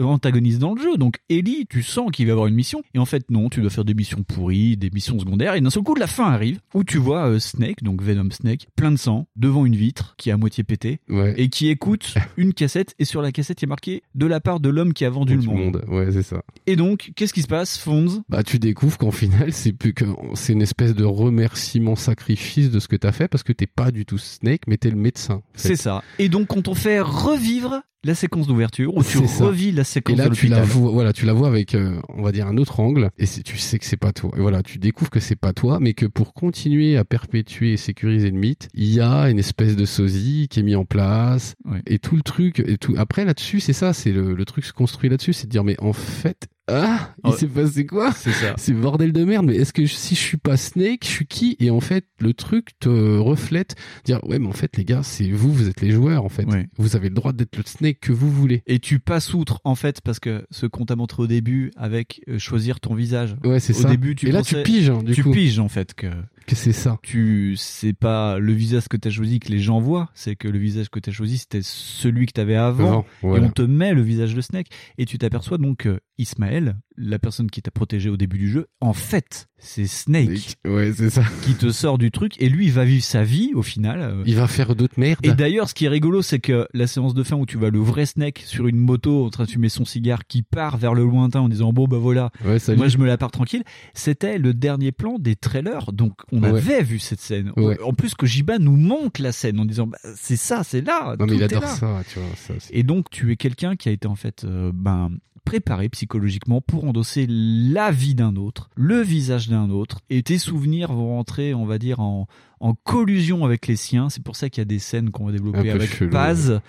antagoniste 0.00 0.58
dans 0.58 0.74
le 0.74 0.80
jeu. 0.82 0.96
Donc 0.96 1.16
Ellie, 1.28 1.66
tu 1.68 1.82
sens 1.82 2.10
qu'il 2.12 2.26
va 2.26 2.32
avoir 2.32 2.46
une 2.46 2.54
mission 2.54 2.82
et 2.94 2.98
en 2.98 3.04
fait 3.06 3.30
non, 3.30 3.48
tu 3.48 3.60
dois 3.60 3.70
faire 3.70 3.84
des 3.84 3.94
missions 3.94 4.22
pourries, 4.22 4.76
des 4.76 4.90
missions 4.90 5.18
secondaires 5.18 5.54
et 5.54 5.60
d'un 5.60 5.70
seul 5.70 5.82
coup 5.82 5.94
la 5.94 6.06
fin 6.06 6.30
arrive 6.30 6.60
où 6.74 6.84
tu 6.84 6.98
vois 6.98 7.26
euh, 7.28 7.38
Snake, 7.38 7.82
donc 7.82 8.02
Venom 8.02 8.30
Snake, 8.30 8.66
plein 8.76 8.90
de 8.92 8.96
sang 8.96 9.26
devant 9.36 9.66
une 9.66 9.76
vitre 9.76 10.14
qui 10.18 10.28
est 10.30 10.32
à 10.32 10.36
moitié 10.36 10.64
pétée 10.64 11.00
Ouais. 11.08 11.34
et 11.36 11.48
qui 11.48 11.68
écoute 11.68 12.14
une 12.36 12.52
cassette 12.54 12.94
et 12.98 13.04
sur 13.04 13.22
la 13.22 13.32
cassette 13.32 13.62
il 13.62 13.64
est 13.64 13.68
marqué 13.68 14.02
de 14.14 14.26
la 14.26 14.40
part 14.40 14.60
de 14.60 14.68
l'homme 14.68 14.92
qui 14.92 15.04
a 15.04 15.10
vendu 15.10 15.36
le 15.36 15.42
monde. 15.42 15.84
Ouais, 15.88 16.10
c'est 16.12 16.22
ça. 16.22 16.42
Et 16.66 16.76
donc 16.76 17.12
qu'est-ce 17.16 17.32
qui 17.32 17.42
se 17.42 17.46
passe, 17.48 17.78
Fonz? 17.78 18.22
Bah, 18.28 18.42
tu 18.42 18.58
découvres 18.58 18.98
qu'en 18.98 19.10
final, 19.10 19.52
c'est 19.52 19.72
plus 19.72 19.94
que, 19.94 20.04
c'est 20.34 20.52
une 20.52 20.62
espèce 20.62 20.94
de 20.94 21.04
remerciement 21.04 21.96
sacrifice 21.96 22.70
de 22.70 22.78
ce 22.78 22.88
que 22.88 22.96
t'as 23.02 23.12
fait 23.12 23.28
parce 23.28 23.42
que 23.42 23.52
t'es 23.52 23.66
pas 23.66 23.90
du 23.90 24.06
tout 24.06 24.18
Snake, 24.18 24.62
mais 24.68 24.76
t'es 24.76 24.90
le 24.90 24.96
médecin. 24.96 25.34
en 25.34 25.42
fait. 25.54 25.68
C'est 25.68 25.76
ça. 25.76 26.02
Et 26.18 26.28
donc, 26.28 26.46
quand 26.46 26.68
on 26.68 26.74
fait 26.74 27.00
revivre 27.00 27.82
la 28.04 28.14
séquence 28.14 28.46
d'ouverture, 28.48 28.96
où 28.96 29.04
tu 29.04 29.18
ça. 29.26 29.44
revis 29.44 29.70
la 29.70 29.84
séquence 29.84 30.14
Et 30.14 30.16
là, 30.16 30.28
de 30.28 30.34
tu 30.34 30.48
la 30.48 30.62
vois, 30.62 30.90
voilà, 30.90 31.12
tu 31.12 31.24
la 31.24 31.32
vois 31.32 31.46
avec, 31.46 31.74
euh, 31.74 32.00
on 32.08 32.22
va 32.22 32.32
dire, 32.32 32.48
un 32.48 32.56
autre 32.56 32.80
angle, 32.80 33.10
et 33.18 33.26
tu 33.26 33.58
sais 33.58 33.78
que 33.78 33.84
c'est 33.84 33.96
pas 33.96 34.12
toi. 34.12 34.30
Et 34.36 34.40
voilà, 34.40 34.62
tu 34.62 34.78
découvres 34.78 35.10
que 35.10 35.20
c'est 35.20 35.36
pas 35.36 35.52
toi, 35.52 35.78
mais 35.80 35.94
que 35.94 36.06
pour 36.06 36.34
continuer 36.34 36.96
à 36.96 37.04
perpétuer 37.04 37.72
et 37.74 37.76
sécuriser 37.76 38.30
le 38.30 38.38
mythe, 38.38 38.68
il 38.74 38.92
y 38.92 39.00
a 39.00 39.30
une 39.30 39.38
espèce 39.38 39.76
de 39.76 39.84
sosie 39.84 40.48
qui 40.50 40.60
est 40.60 40.64
mis 40.64 40.74
en 40.74 40.84
place, 40.84 41.54
et 41.86 42.00
tout 42.00 42.16
le 42.16 42.22
truc, 42.22 42.60
et 42.60 42.76
tout. 42.76 42.94
Après, 42.96 43.24
là-dessus, 43.24 43.60
c'est 43.60 43.72
ça, 43.72 43.92
c'est 43.92 44.10
le, 44.12 44.34
le 44.34 44.44
truc 44.44 44.64
se 44.64 44.72
construit 44.72 45.08
là-dessus, 45.08 45.32
c'est 45.32 45.46
de 45.46 45.52
dire, 45.52 45.64
mais 45.64 45.76
en 45.80 45.92
fait, 45.92 46.48
ah, 46.68 47.10
il 47.24 47.30
Ouais. 47.30 47.36
s'est 47.36 47.46
passé 47.48 47.86
quoi 47.86 48.12
C'est 48.12 48.32
ça. 48.32 48.54
C'est 48.56 48.72
bordel 48.72 49.12
de 49.12 49.24
merde. 49.24 49.46
Mais 49.46 49.56
est-ce 49.56 49.72
que 49.72 49.84
si 49.86 50.14
je 50.14 50.20
suis 50.20 50.36
pas 50.36 50.56
Snake, 50.56 51.00
je 51.04 51.08
suis 51.08 51.26
qui 51.26 51.56
Et 51.58 51.70
en 51.70 51.80
fait, 51.80 52.06
le 52.20 52.32
truc 52.34 52.70
te 52.78 52.88
reflète, 53.18 53.74
dire 54.04 54.22
ouais, 54.24 54.38
mais 54.38 54.46
en 54.46 54.52
fait, 54.52 54.76
les 54.76 54.84
gars, 54.84 55.02
c'est 55.02 55.30
vous, 55.30 55.52
vous 55.52 55.68
êtes 55.68 55.80
les 55.80 55.90
joueurs. 55.90 56.24
En 56.24 56.28
fait, 56.28 56.44
Ouais. 56.46 56.68
vous 56.78 56.94
avez 56.96 57.08
le 57.08 57.14
droit 57.14 57.32
d'être 57.32 57.56
le 57.56 57.62
Snake 57.66 57.98
que 58.00 58.12
vous 58.12 58.30
voulez. 58.30 58.62
Et 58.66 58.78
tu 58.78 58.98
passes 59.00 59.34
outre, 59.34 59.60
en 59.64 59.74
fait, 59.74 60.00
parce 60.02 60.20
que 60.20 60.44
ce 60.50 60.66
qu'on 60.66 60.84
t'a 60.86 60.96
montré 60.96 61.22
au 61.22 61.26
début 61.26 61.70
avec 61.76 62.20
euh, 62.28 62.38
choisir 62.38 62.78
ton 62.80 62.94
visage. 62.94 63.36
Ouais, 63.44 63.60
c'est 63.60 63.76
au 63.76 63.80
ça. 63.82 63.88
début, 63.90 64.14
tu 64.14 64.28
Et 64.28 64.32
là, 64.32 64.42
tu 64.42 64.56
piges, 64.62 64.90
hein, 64.90 65.02
du 65.02 65.12
tu 65.12 65.22
coup. 65.24 65.32
piges, 65.32 65.58
en 65.58 65.68
fait, 65.68 65.94
que 65.94 66.06
Que 66.52 66.58
c'est 66.58 66.72
ça. 66.72 66.98
tu 67.02 67.54
c'est 67.56 67.94
pas 67.94 68.38
le 68.38 68.52
visage 68.52 68.86
que 68.88 68.98
t'as 68.98 69.08
choisi 69.08 69.40
que 69.40 69.48
les 69.50 69.58
gens 69.58 69.80
voient, 69.80 70.10
c'est 70.12 70.36
que 70.36 70.48
le 70.48 70.58
visage 70.58 70.90
que 70.90 70.98
t'as 71.00 71.10
choisi 71.12 71.38
c'était 71.38 71.62
celui 71.62 72.26
que 72.26 72.32
t'avais 72.32 72.56
avant, 72.56 72.86
Avant, 72.88 73.06
voilà. 73.22 73.44
et 73.44 73.48
on 73.48 73.50
te 73.50 73.62
met 73.62 73.94
le 73.94 74.02
visage 74.02 74.34
de 74.34 74.40
Snake 74.42 74.66
et 74.98 75.06
tu 75.06 75.16
t'aperçois 75.16 75.56
donc 75.56 75.88
Ismaël, 76.18 76.76
la 76.96 77.18
personne 77.18 77.50
qui 77.50 77.62
t'a 77.62 77.70
protégé 77.70 78.08
au 78.10 78.16
début 78.16 78.38
du 78.38 78.48
jeu, 78.50 78.66
en 78.80 78.92
fait 78.92 79.48
c'est 79.64 79.86
Snake 79.86 80.56
Ouais, 80.66 80.92
c'est 80.92 81.08
ça. 81.10 81.22
qui 81.44 81.54
te 81.54 81.70
sort 81.70 81.96
du 81.96 82.10
truc 82.10 82.34
et 82.42 82.48
lui 82.48 82.66
il 82.66 82.72
va 82.72 82.84
vivre 82.84 83.04
sa 83.04 83.22
vie 83.22 83.52
au 83.54 83.62
final. 83.62 84.00
euh, 84.00 84.22
Il 84.26 84.34
va 84.34 84.48
faire 84.48 84.74
d'autres 84.74 84.98
merdes. 84.98 85.20
et 85.24 85.34
d'ailleurs, 85.34 85.68
ce 85.68 85.74
qui 85.74 85.84
est 85.84 85.88
rigolo, 85.88 86.20
c'est 86.20 86.40
que 86.40 86.66
la 86.74 86.88
séance 86.88 87.14
de 87.14 87.22
fin 87.22 87.36
où 87.36 87.46
tu 87.46 87.58
vois 87.58 87.70
le 87.70 87.78
vrai 87.78 88.04
Snake 88.04 88.42
sur 88.44 88.66
une 88.66 88.78
moto 88.78 89.24
en 89.24 89.30
train 89.30 89.44
de 89.44 89.50
fumer 89.50 89.68
son 89.68 89.84
cigare 89.84 90.26
qui 90.26 90.42
part 90.42 90.78
vers 90.78 90.94
le 90.94 91.04
lointain 91.04 91.40
en 91.40 91.48
disant 91.48 91.72
bon 91.72 91.86
bah 91.86 91.98
voilà, 91.98 92.30
Ouais, 92.44 92.58
moi 92.76 92.88
je 92.88 92.98
me 92.98 93.06
la 93.06 93.16
pars 93.16 93.30
tranquille, 93.30 93.62
c'était 93.94 94.36
le 94.38 94.52
dernier 94.52 94.90
plan 94.90 95.18
des 95.20 95.36
trailers. 95.36 95.92
Donc 95.92 96.14
on 96.32 96.42
Ouais. 96.42 96.48
avait 96.48 96.82
vu 96.82 96.98
cette 96.98 97.20
scène. 97.20 97.52
Ouais. 97.56 97.80
En 97.82 97.92
plus 97.92 98.14
Kojiba 98.14 98.58
nous 98.58 98.76
montre 98.76 99.22
la 99.22 99.30
scène 99.30 99.60
en 99.60 99.64
disant 99.64 99.86
bah, 99.86 99.98
c'est 100.16 100.34
ça, 100.36 100.64
c'est 100.64 100.80
là. 100.80 101.14
Non, 101.20 101.26
mais 101.26 101.36
il 101.36 101.42
adore 101.44 101.62
ça, 101.68 102.02
tu 102.12 102.18
vois. 102.18 102.28
Ça, 102.36 102.54
Et 102.72 102.82
donc 102.82 103.10
tu 103.10 103.30
es 103.30 103.36
quelqu'un 103.36 103.76
qui 103.76 103.88
a 103.88 103.92
été 103.92 104.08
en 104.08 104.16
fait 104.16 104.42
euh, 104.44 104.72
ben 104.74 105.10
préparé 105.44 105.88
psychologiquement 105.88 106.60
pour 106.60 106.84
endosser 106.84 107.26
la 107.28 107.90
vie 107.90 108.14
d'un 108.14 108.36
autre, 108.36 108.70
le 108.74 109.00
visage 109.00 109.48
d'un 109.48 109.70
autre, 109.70 110.00
et 110.10 110.22
tes 110.22 110.38
souvenirs 110.38 110.92
vont 110.92 111.16
rentrer, 111.16 111.54
on 111.54 111.66
va 111.66 111.78
dire, 111.78 112.00
en, 112.00 112.26
en 112.62 112.74
collusion 112.74 113.44
avec 113.44 113.66
les 113.66 113.76
siens. 113.76 114.08
C'est 114.08 114.22
pour 114.22 114.36
ça 114.36 114.48
qu'il 114.48 114.60
y 114.60 114.62
a 114.62 114.66
des 114.66 114.78
scènes 114.78 115.10
qu'on 115.10 115.26
va 115.26 115.32
développer 115.32 115.70
avec 115.70 115.94
chelou, 115.94 116.10
Paz. 116.10 116.60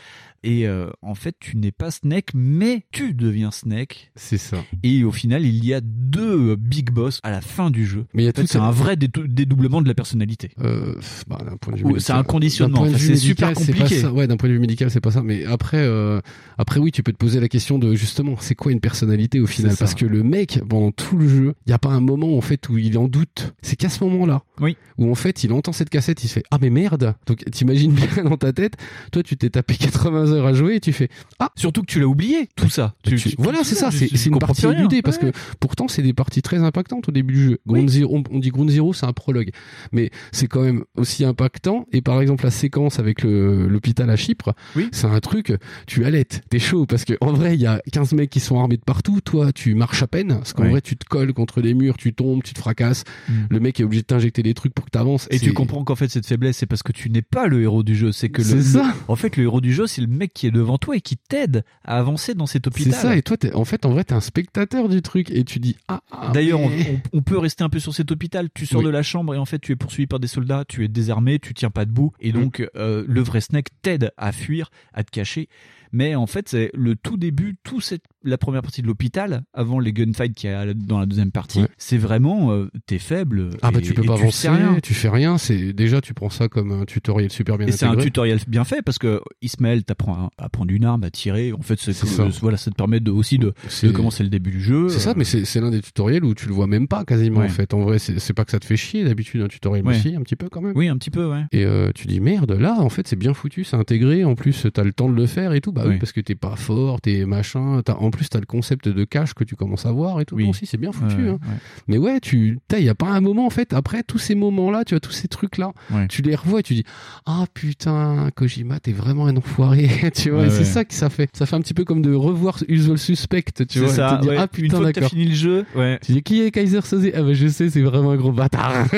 Et 0.45 0.67
euh, 0.67 0.89
en 1.01 1.15
fait, 1.15 1.37
tu 1.39 1.55
n'es 1.55 1.71
pas 1.71 1.89
Snake, 1.89 2.31
mais 2.33 2.83
tu 2.91 3.13
deviens 3.13 3.49
Snake. 3.49 4.11
C'est 4.17 4.37
ça. 4.37 4.57
Et 4.83 5.05
au 5.05 5.13
final, 5.13 5.45
il 5.45 5.63
y 5.63 5.73
a 5.73 5.79
deux 5.79 6.49
euh, 6.51 6.55
big 6.59 6.91
boss 6.91 7.21
à 7.23 7.31
la 7.31 7.39
fin 7.39 7.69
du 7.71 7.85
jeu. 7.85 8.07
Mais 8.13 8.23
il 8.23 8.25
y 8.25 8.27
a 8.27 8.31
En 8.31 8.41
fait, 8.41 8.47
c'est 8.47 8.57
un 8.57 8.69
vrai 8.71 8.97
dédou- 8.97 9.25
dédoublement 9.25 9.81
de 9.81 9.87
la 9.87 9.93
personnalité. 9.93 10.49
Euh, 10.59 10.95
bah, 11.29 11.37
d'un 11.49 11.55
point 11.55 11.71
de 11.71 11.77
vue 11.77 11.85
Ou- 11.85 11.87
médical- 11.93 12.01
c'est 12.01 12.11
un 12.11 12.23
conditionnement, 12.23 12.81
enfin, 12.81 12.97
c'est 12.97 13.15
super 13.15 13.53
compliqué. 13.53 13.79
pas 13.83 13.87
ça. 14.01 14.11
Ouais, 14.11 14.27
d'un 14.27 14.35
point 14.35 14.49
de 14.49 14.53
vue 14.55 14.59
médical, 14.59 14.91
c'est 14.91 14.99
pas 14.99 15.11
ça. 15.11 15.23
Mais 15.23 15.45
après, 15.45 15.77
euh, 15.77 16.19
après 16.57 16.81
oui, 16.81 16.91
tu 16.91 17.03
peux 17.03 17.13
te 17.13 17.17
poser 17.17 17.39
la 17.39 17.47
question 17.47 17.79
de 17.79 17.95
justement, 17.95 18.35
c'est 18.41 18.55
quoi 18.55 18.73
une 18.73 18.81
personnalité 18.81 19.39
au 19.39 19.47
final? 19.47 19.77
Parce 19.79 19.95
que 19.95 20.05
le 20.05 20.23
mec, 20.23 20.59
pendant 20.67 20.91
tout 20.91 21.15
le 21.17 21.29
jeu, 21.29 21.53
il 21.65 21.69
y 21.69 21.73
a 21.73 21.79
pas 21.79 21.91
un 21.91 22.01
moment 22.01 22.35
en 22.37 22.41
fait 22.41 22.67
où 22.67 22.77
il 22.77 22.97
en 22.97 23.07
doute. 23.07 23.53
C'est 23.61 23.77
qu'à 23.77 23.87
ce 23.87 24.03
moment-là, 24.03 24.43
Oui. 24.59 24.75
où 24.97 25.09
en 25.09 25.15
fait, 25.15 25.45
il 25.45 25.53
entend 25.53 25.71
cette 25.71 25.82
cassette, 25.89 26.23
il 26.23 26.27
se 26.27 26.33
fait 26.33 26.43
ah 26.51 26.57
mais 26.61 26.69
merde. 26.69 27.15
Donc 27.27 27.43
t'imagines 27.51 27.91
bien 27.93 28.23
dans 28.23 28.37
ta 28.37 28.53
tête, 28.53 28.73
toi 29.11 29.23
tu 29.23 29.37
t'es 29.37 29.49
tapé 29.49 29.75
80 29.75 30.31
heures 30.31 30.45
à 30.45 30.53
jouer 30.53 30.75
et 30.75 30.79
tu 30.79 30.93
fais 30.93 31.09
ah 31.39 31.49
Surtout 31.55 31.81
que 31.81 31.87
tu 31.87 31.99
l'as 31.99 32.07
oublié, 32.07 32.49
tout 32.55 32.69
ça. 32.69 32.93
tu- 33.03 33.15
Tu- 33.15 33.29
tu- 33.31 33.35
voilà, 33.39 33.59
c'est 33.63 33.75
ça, 33.75 33.89
c'est 33.91 34.25
une 34.25 34.39
partie 34.39 34.65
éludée 34.65 35.01
parce 35.01 35.17
Ouais. 35.17 35.31
que 35.31 35.37
pourtant 35.59 35.87
c'est 35.87 36.01
des 36.01 36.13
parties 36.13 36.41
très 36.41 36.57
impactantes 36.57 37.07
au 37.09 37.11
début 37.11 37.33
du 37.33 37.43
jeu. 37.43 37.59
Ground 37.67 37.89
Zero, 37.89 38.15
on, 38.15 38.23
on 38.31 38.39
dit 38.39 38.49
Ground 38.49 38.69
Zero, 38.69 38.93
c'est 38.93 39.05
un 39.05 39.13
prologue, 39.13 39.49
mais 39.91 40.09
c'est 40.31 40.47
quand 40.47 40.61
même 40.61 40.83
aussi 40.95 41.23
impactant. 41.25 41.85
Et 41.91 42.01
par 42.01 42.21
exemple 42.21 42.43
la 42.43 42.51
séquence 42.51 42.99
avec 42.99 43.23
l'hôpital 43.23 44.09
à 44.09 44.15
Chypre, 44.15 44.53
c'est 44.91 45.07
un 45.07 45.19
truc, 45.19 45.53
tu 45.87 46.05
allaites, 46.05 46.41
t'es 46.49 46.59
chaud 46.59 46.85
parce 46.85 47.05
que 47.05 47.13
en 47.21 47.33
vrai 47.33 47.55
il 47.55 47.61
y 47.61 47.65
a 47.67 47.81
15 47.91 48.13
mecs 48.13 48.29
qui 48.29 48.39
sont 48.39 48.59
armés 48.59 48.77
de 48.77 48.81
partout, 48.83 49.21
toi 49.21 49.51
tu 49.53 49.75
marches 49.75 50.03
à 50.03 50.07
peine 50.07 50.29
parce 50.29 50.53
qu'en 50.53 50.69
vrai 50.69 50.81
tu 50.81 50.95
te 50.97 51.05
colles 51.05 51.33
contre 51.33 51.61
des 51.61 51.73
murs, 51.73 51.97
tu 51.97 52.13
tombes, 52.13 52.43
tu 52.43 52.53
te 52.53 52.59
fracasses. 52.59 53.03
Mm. 53.29 53.33
Le 53.49 53.59
mec 53.59 53.79
est 53.79 53.83
obligé 53.83 54.01
de 54.01 54.07
t'injecter 54.07 54.43
des 54.43 54.53
trucs 54.53 54.73
pour 54.73 54.85
que 54.85 54.89
t'avances. 54.91 55.27
Et 55.31 55.39
tu 55.39 55.53
comprends 55.53 55.72
qu'en 55.83 55.95
fait 55.95 56.09
cette 56.09 56.27
faiblesse 56.27 56.57
c'est 56.57 56.65
parce 56.65 56.83
que 56.83 56.91
tu 56.91 57.09
n'es 57.09 57.21
pas 57.21 57.47
le 57.47 57.61
héros 57.63 57.83
du 57.83 57.95
jeu, 57.95 58.11
c'est 58.11 58.29
que 58.29 58.41
le, 58.41 58.47
C'est 58.47 58.61
ça. 58.61 58.83
le- 58.83 58.93
en 59.07 59.15
fait 59.15 59.37
le 59.37 59.43
héros 59.43 59.61
du 59.61 59.73
jeu 59.73 59.87
c'est 59.87 60.01
le 60.01 60.07
mec 60.07 60.33
qui 60.33 60.45
est 60.47 60.51
devant 60.51 60.77
toi 60.77 60.95
et 60.97 61.01
qui 61.01 61.17
t'aide 61.17 61.63
à 61.85 61.97
avancer 61.97 62.35
dans 62.35 62.45
cet 62.45 62.65
C'est 62.65 62.67
hôpital. 62.67 62.93
ça, 62.93 63.15
et 63.15 63.21
toi, 63.23 63.37
en 63.55 63.65
fait, 63.65 63.85
en 63.85 63.89
vrai, 63.91 64.03
t'es 64.03 64.13
un 64.13 64.19
spectateur 64.21 64.89
du 64.89 65.01
truc, 65.01 65.29
et 65.31 65.43
tu 65.43 65.59
dis, 65.59 65.75
ah, 65.87 66.01
ah, 66.11 66.31
D'ailleurs, 66.33 66.59
on, 66.59 66.69
mais- 66.69 67.01
on- 67.13 67.17
on 67.19 67.21
peut 67.21 67.37
rester 67.37 67.63
un 67.63 67.69
peu 67.69 67.79
sur 67.79 67.93
cet 67.93 68.11
hôpital. 68.11 68.49
Tu 68.53 68.65
sors 68.65 68.79
Oui. 68.79 68.85
de 68.85 68.89
la 68.89 69.03
chambre 69.03 69.33
et 69.35 69.37
en 69.37 69.45
fait, 69.45 69.59
tu 69.59 69.71
es 69.71 69.75
poursuivi 69.75 70.07
par 70.07 70.19
des 70.19 70.27
soldats, 70.27 70.63
tu 70.67 70.83
es 70.83 70.87
désarmé, 70.87 71.39
tu 71.39 71.53
tiens 71.53 71.69
pas 71.69 71.85
debout. 71.85 72.11
Et 72.19 72.31
donc, 72.31 72.59
Mm. 72.59 72.65
euh, 72.75 73.03
le 73.07 73.21
vrai 73.21 73.41
Snake 73.41 73.67
t'aide 73.81 74.11
à 74.17 74.31
fuir, 74.31 74.69
à 74.93 75.03
te 75.03 75.11
cacher. 75.11 75.47
Mais 75.93 76.15
en 76.15 76.25
fait, 76.27 76.49
c'est 76.49 76.71
le 76.73 76.95
tout 76.95 77.17
début, 77.17 77.55
tout 77.63 77.79
cette, 77.79 78.03
la 78.23 78.37
première 78.37 78.61
partie 78.63 78.81
de 78.81 78.87
l'hôpital, 78.87 79.43
avant 79.53 79.79
les 79.79 79.93
gunfights 79.93 80.33
qu'il 80.33 80.49
y 80.49 80.53
a 80.53 80.73
dans 80.73 80.99
la 80.99 81.05
deuxième 81.05 81.31
partie, 81.31 81.59
Ouais. 81.61 81.67
c'est 81.77 81.97
vraiment, 81.97 82.51
euh, 82.51 82.69
t'es 82.87 82.97
faible. 82.97 83.51
Ah 83.61 83.71
bah 83.71 83.79
et- 83.79 83.81
tu 83.83 83.93
peux 83.93 84.01
pas 84.03 84.15
tu 84.15 84.21
avancer, 84.23 84.49
rien. 84.49 84.77
tu 84.81 84.93
fais 84.93 85.09
rien, 85.09 85.37
c'est 85.37 85.71
déjà 85.73 86.01
tu 86.01 86.13
prends 86.13 86.29
ça 86.31 86.47
comme 86.49 86.71
un 86.71 86.85
tutoriel 86.85 87.31
super 87.31 87.57
bien 87.57 87.67
Et 87.67 87.71
c'est 87.71 87.85
un 87.85 87.95
tutoriel 87.95 88.39
bien 88.47 88.63
fait 88.63 88.81
parce 88.81 88.97
que 88.97 89.21
Ismaël 89.41 89.83
t'apprend 89.83 90.29
à, 90.37 90.45
à 90.45 90.49
prendre 90.49 90.71
une 90.71 90.83
arme, 90.85 91.03
à 91.03 91.11
tirer. 91.11 91.53
En 91.53 91.61
fait, 91.61 91.79
c'est 91.79 91.93
voilà, 92.41 92.57
ça 92.57 92.71
te 92.71 92.75
permet 92.75 92.99
de, 92.99 93.11
aussi 93.11 93.37
de, 93.37 93.53
de 93.83 93.91
commencer 93.91 94.23
le 94.23 94.29
début 94.29 94.51
du 94.51 94.61
jeu. 94.61 94.89
C'est 94.89 94.99
ça, 94.99 95.13
mais 95.15 95.23
c'est 95.25 95.59
l'un 95.61 95.69
des 95.69 95.81
tutoriels 95.81 96.23
où 96.25 96.33
tu 96.33 96.47
le 96.47 96.53
vois 96.53 96.67
même 96.67 96.87
pas 96.87 97.05
quasiment 97.05 97.41
Ouais. 97.41 97.45
en 97.45 97.49
fait. 97.49 97.73
En 97.73 97.81
vrai, 97.81 97.99
c'est 97.99 98.19
c'est 98.19 98.33
pas 98.33 98.45
que 98.45 98.51
ça 98.51 98.59
te 98.59 98.65
fait 98.65 98.77
chier 98.77 99.03
d'habitude 99.03 99.41
un 99.41 99.47
tutoriel 99.47 99.85
Ouais. 99.85 99.95
aussi 99.95 100.15
un 100.15 100.21
petit 100.21 100.35
peu 100.35 100.49
quand 100.49 100.61
même. 100.61 100.73
Oui, 100.75 100.87
un 100.87 100.97
petit 100.97 101.11
peu, 101.11 101.25
ouais. 101.29 101.43
Et 101.51 101.65
euh, 101.65 101.91
tu 101.93 102.07
dis 102.07 102.19
merde, 102.19 102.51
là 102.51 102.75
en 102.79 102.89
fait 102.89 103.07
c'est 103.07 103.15
bien 103.15 103.33
foutu, 103.33 103.63
c'est 103.63 103.75
intégré. 103.75 104.23
En 104.23 104.35
plus 104.35 104.65
t'as 104.73 104.83
le 104.83 104.93
temps 104.93 105.09
de 105.09 105.15
le 105.15 105.25
faire 105.27 105.53
et 105.53 105.61
tout. 105.61 105.71
Bah 105.71 105.82
oui, 105.85 105.89
Oui. 105.93 105.97
parce 105.99 106.11
que 106.11 106.21
t'es 106.21 106.35
pas 106.35 106.55
fort, 106.55 107.01
t'es 107.01 107.25
machin. 107.25 107.81
T'as- 107.83 107.97
en 107.97 108.09
plus 108.11 108.29
t'as 108.29 108.39
le 108.39 108.45
concept 108.45 108.87
de 108.87 109.03
cache 109.05 109.33
que 109.33 109.43
tu 109.43 109.55
commences 109.55 109.85
à 109.85 109.91
voir 109.91 110.19
et 110.21 110.25
tout. 110.25 110.35
Oui. 110.35 110.45
Non, 110.45 110.53
si 110.53 110.65
c'est 110.65 110.77
bien 110.77 110.91
foutu. 110.91 111.27
Hein. 111.29 111.33
ouais. 111.33 111.57
Mais 111.87 111.97
ouais, 111.97 112.19
tu, 112.19 112.59
il 112.77 112.83
y 112.83 112.89
a 112.89 112.95
pas 112.95 113.07
un 113.09 113.21
moment 113.21 113.45
en 113.45 113.49
fait. 113.49 113.73
Après 113.73 114.03
tous 114.03 114.17
ces 114.17 114.35
moments 114.35 114.71
là, 114.71 114.83
tu 114.85 114.93
vois 114.95 114.99
tous 114.99 115.11
ces 115.11 115.27
trucs 115.27 115.57
là, 115.57 115.71
Ouais. 115.91 116.07
tu 116.07 116.21
les 116.21 116.35
revois 116.35 116.59
et 116.59 116.63
tu 116.63 116.73
dis 116.73 116.83
ah 117.25 117.45
putain 117.53 118.29
Kojima 118.35 118.79
t'es 118.79 118.91
vraiment 118.91 119.27
un 119.27 119.37
enfoiré. 119.37 119.87
tu 120.15 120.29
vois, 120.31 120.41
Ouais, 120.43 120.49
c'est 120.49 120.63
ça 120.65 120.85
que 120.85 120.93
ça 120.93 121.09
fait. 121.09 121.29
Ça 121.33 121.45
fait 121.45 121.55
un 121.55 121.61
petit 121.61 121.73
peu 121.73 121.83
comme 121.85 122.01
de 122.01 122.13
revoir 122.13 122.59
Usual 122.67 122.97
Suspect. 122.97 123.43
Tu 123.69 123.79
vois, 123.79 123.89
ça, 123.89 124.17
te 124.17 124.23
dire 124.27 124.33
ah 124.37 124.47
putain 124.47 124.79
t'as 124.79 124.91
d'accord. 124.91 125.09
fini 125.09 125.25
le 125.25 125.35
jeu. 125.35 125.65
Tu 126.01 126.11
dis 126.13 126.23
qui 126.23 126.41
est 126.41 126.51
Kaiser 126.51 126.81
Soze? 126.81 127.07
Ah 127.13 127.21
bah 127.21 127.33
je 127.33 127.47
sais, 127.47 127.69
c'est 127.69 127.81
vraiment 127.81 128.11
un 128.11 128.17
gros 128.17 128.31
bâtard. 128.31 128.87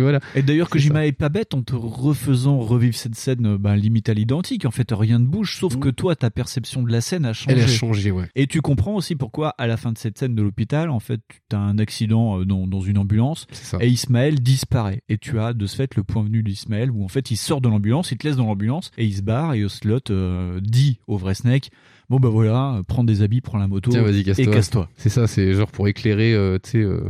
Voilà. 0.00 0.20
Et 0.34 0.42
d'ailleurs, 0.42 0.68
Kojima 0.70 1.06
est 1.06 1.12
pas 1.12 1.28
bête 1.28 1.54
en 1.54 1.62
te 1.62 1.74
refaisant 1.74 2.58
revivre 2.58 2.94
cette 2.96 3.14
scène 3.14 3.56
ben, 3.56 3.74
limite 3.76 4.08
à 4.08 4.14
l'identique. 4.14 4.64
En 4.64 4.70
fait, 4.70 4.88
rien 4.92 5.18
ne 5.18 5.26
bouge, 5.26 5.56
sauf 5.58 5.76
que 5.78 5.88
toi, 5.88 6.14
ta 6.28 6.30
perception 6.30 6.82
de 6.82 6.92
la 6.92 7.00
scène 7.00 7.24
a 7.24 7.32
changé. 7.32 7.56
Elle 7.56 7.64
a 7.64 7.66
changé, 7.66 8.10
ouais. 8.10 8.28
Et 8.34 8.46
tu 8.46 8.60
comprends 8.60 8.94
aussi 8.94 9.16
pourquoi, 9.16 9.54
à 9.58 9.66
la 9.66 9.76
fin 9.76 9.92
de 9.92 9.98
cette 9.98 10.18
scène 10.18 10.34
de 10.34 10.42
l'hôpital, 10.42 10.90
en 10.90 11.00
fait, 11.00 11.20
tu 11.48 11.56
as 11.56 11.58
un 11.58 11.78
accident 11.78 12.40
euh, 12.40 12.44
dans, 12.44 12.66
dans 12.66 12.80
une 12.80 12.98
ambulance 12.98 13.46
et 13.80 13.88
Ismaël 13.88 14.40
disparaît. 14.40 15.02
Et 15.08 15.16
tu 15.16 15.40
as 15.40 15.54
de 15.54 15.66
ce 15.66 15.76
fait 15.76 15.94
le 15.94 16.04
point 16.04 16.22
venu 16.22 16.42
d'Ismaël 16.42 16.90
où 16.90 17.04
en 17.04 17.08
fait 17.08 17.30
il 17.30 17.36
sort 17.36 17.60
de 17.60 17.68
l'ambulance, 17.68 18.10
il 18.10 18.18
te 18.18 18.26
laisse 18.26 18.36
dans 18.36 18.46
l'ambulance 18.46 18.90
et 18.98 19.04
il 19.04 19.14
se 19.14 19.22
barre 19.22 19.54
et 19.54 19.64
Ocelot 19.64 20.10
euh, 20.10 20.60
dit 20.60 20.98
au 21.06 21.16
vrai 21.16 21.34
Snake 21.34 21.70
Bon 22.10 22.18
bah 22.18 22.30
voilà, 22.30 22.76
euh, 22.78 22.82
prends 22.82 23.04
des 23.04 23.20
habits, 23.20 23.42
prends 23.42 23.58
la 23.58 23.68
moto 23.68 23.90
Tiens, 23.90 24.02
vas-y, 24.02 24.20
et 24.20 24.46
casse-toi. 24.46 24.88
C'est 24.96 25.10
ça, 25.10 25.26
c'est 25.26 25.52
genre 25.52 25.70
pour 25.70 25.88
éclairer, 25.88 26.32
euh, 26.32 26.58
tu 26.62 26.70
sais, 26.70 26.78
euh, 26.78 27.00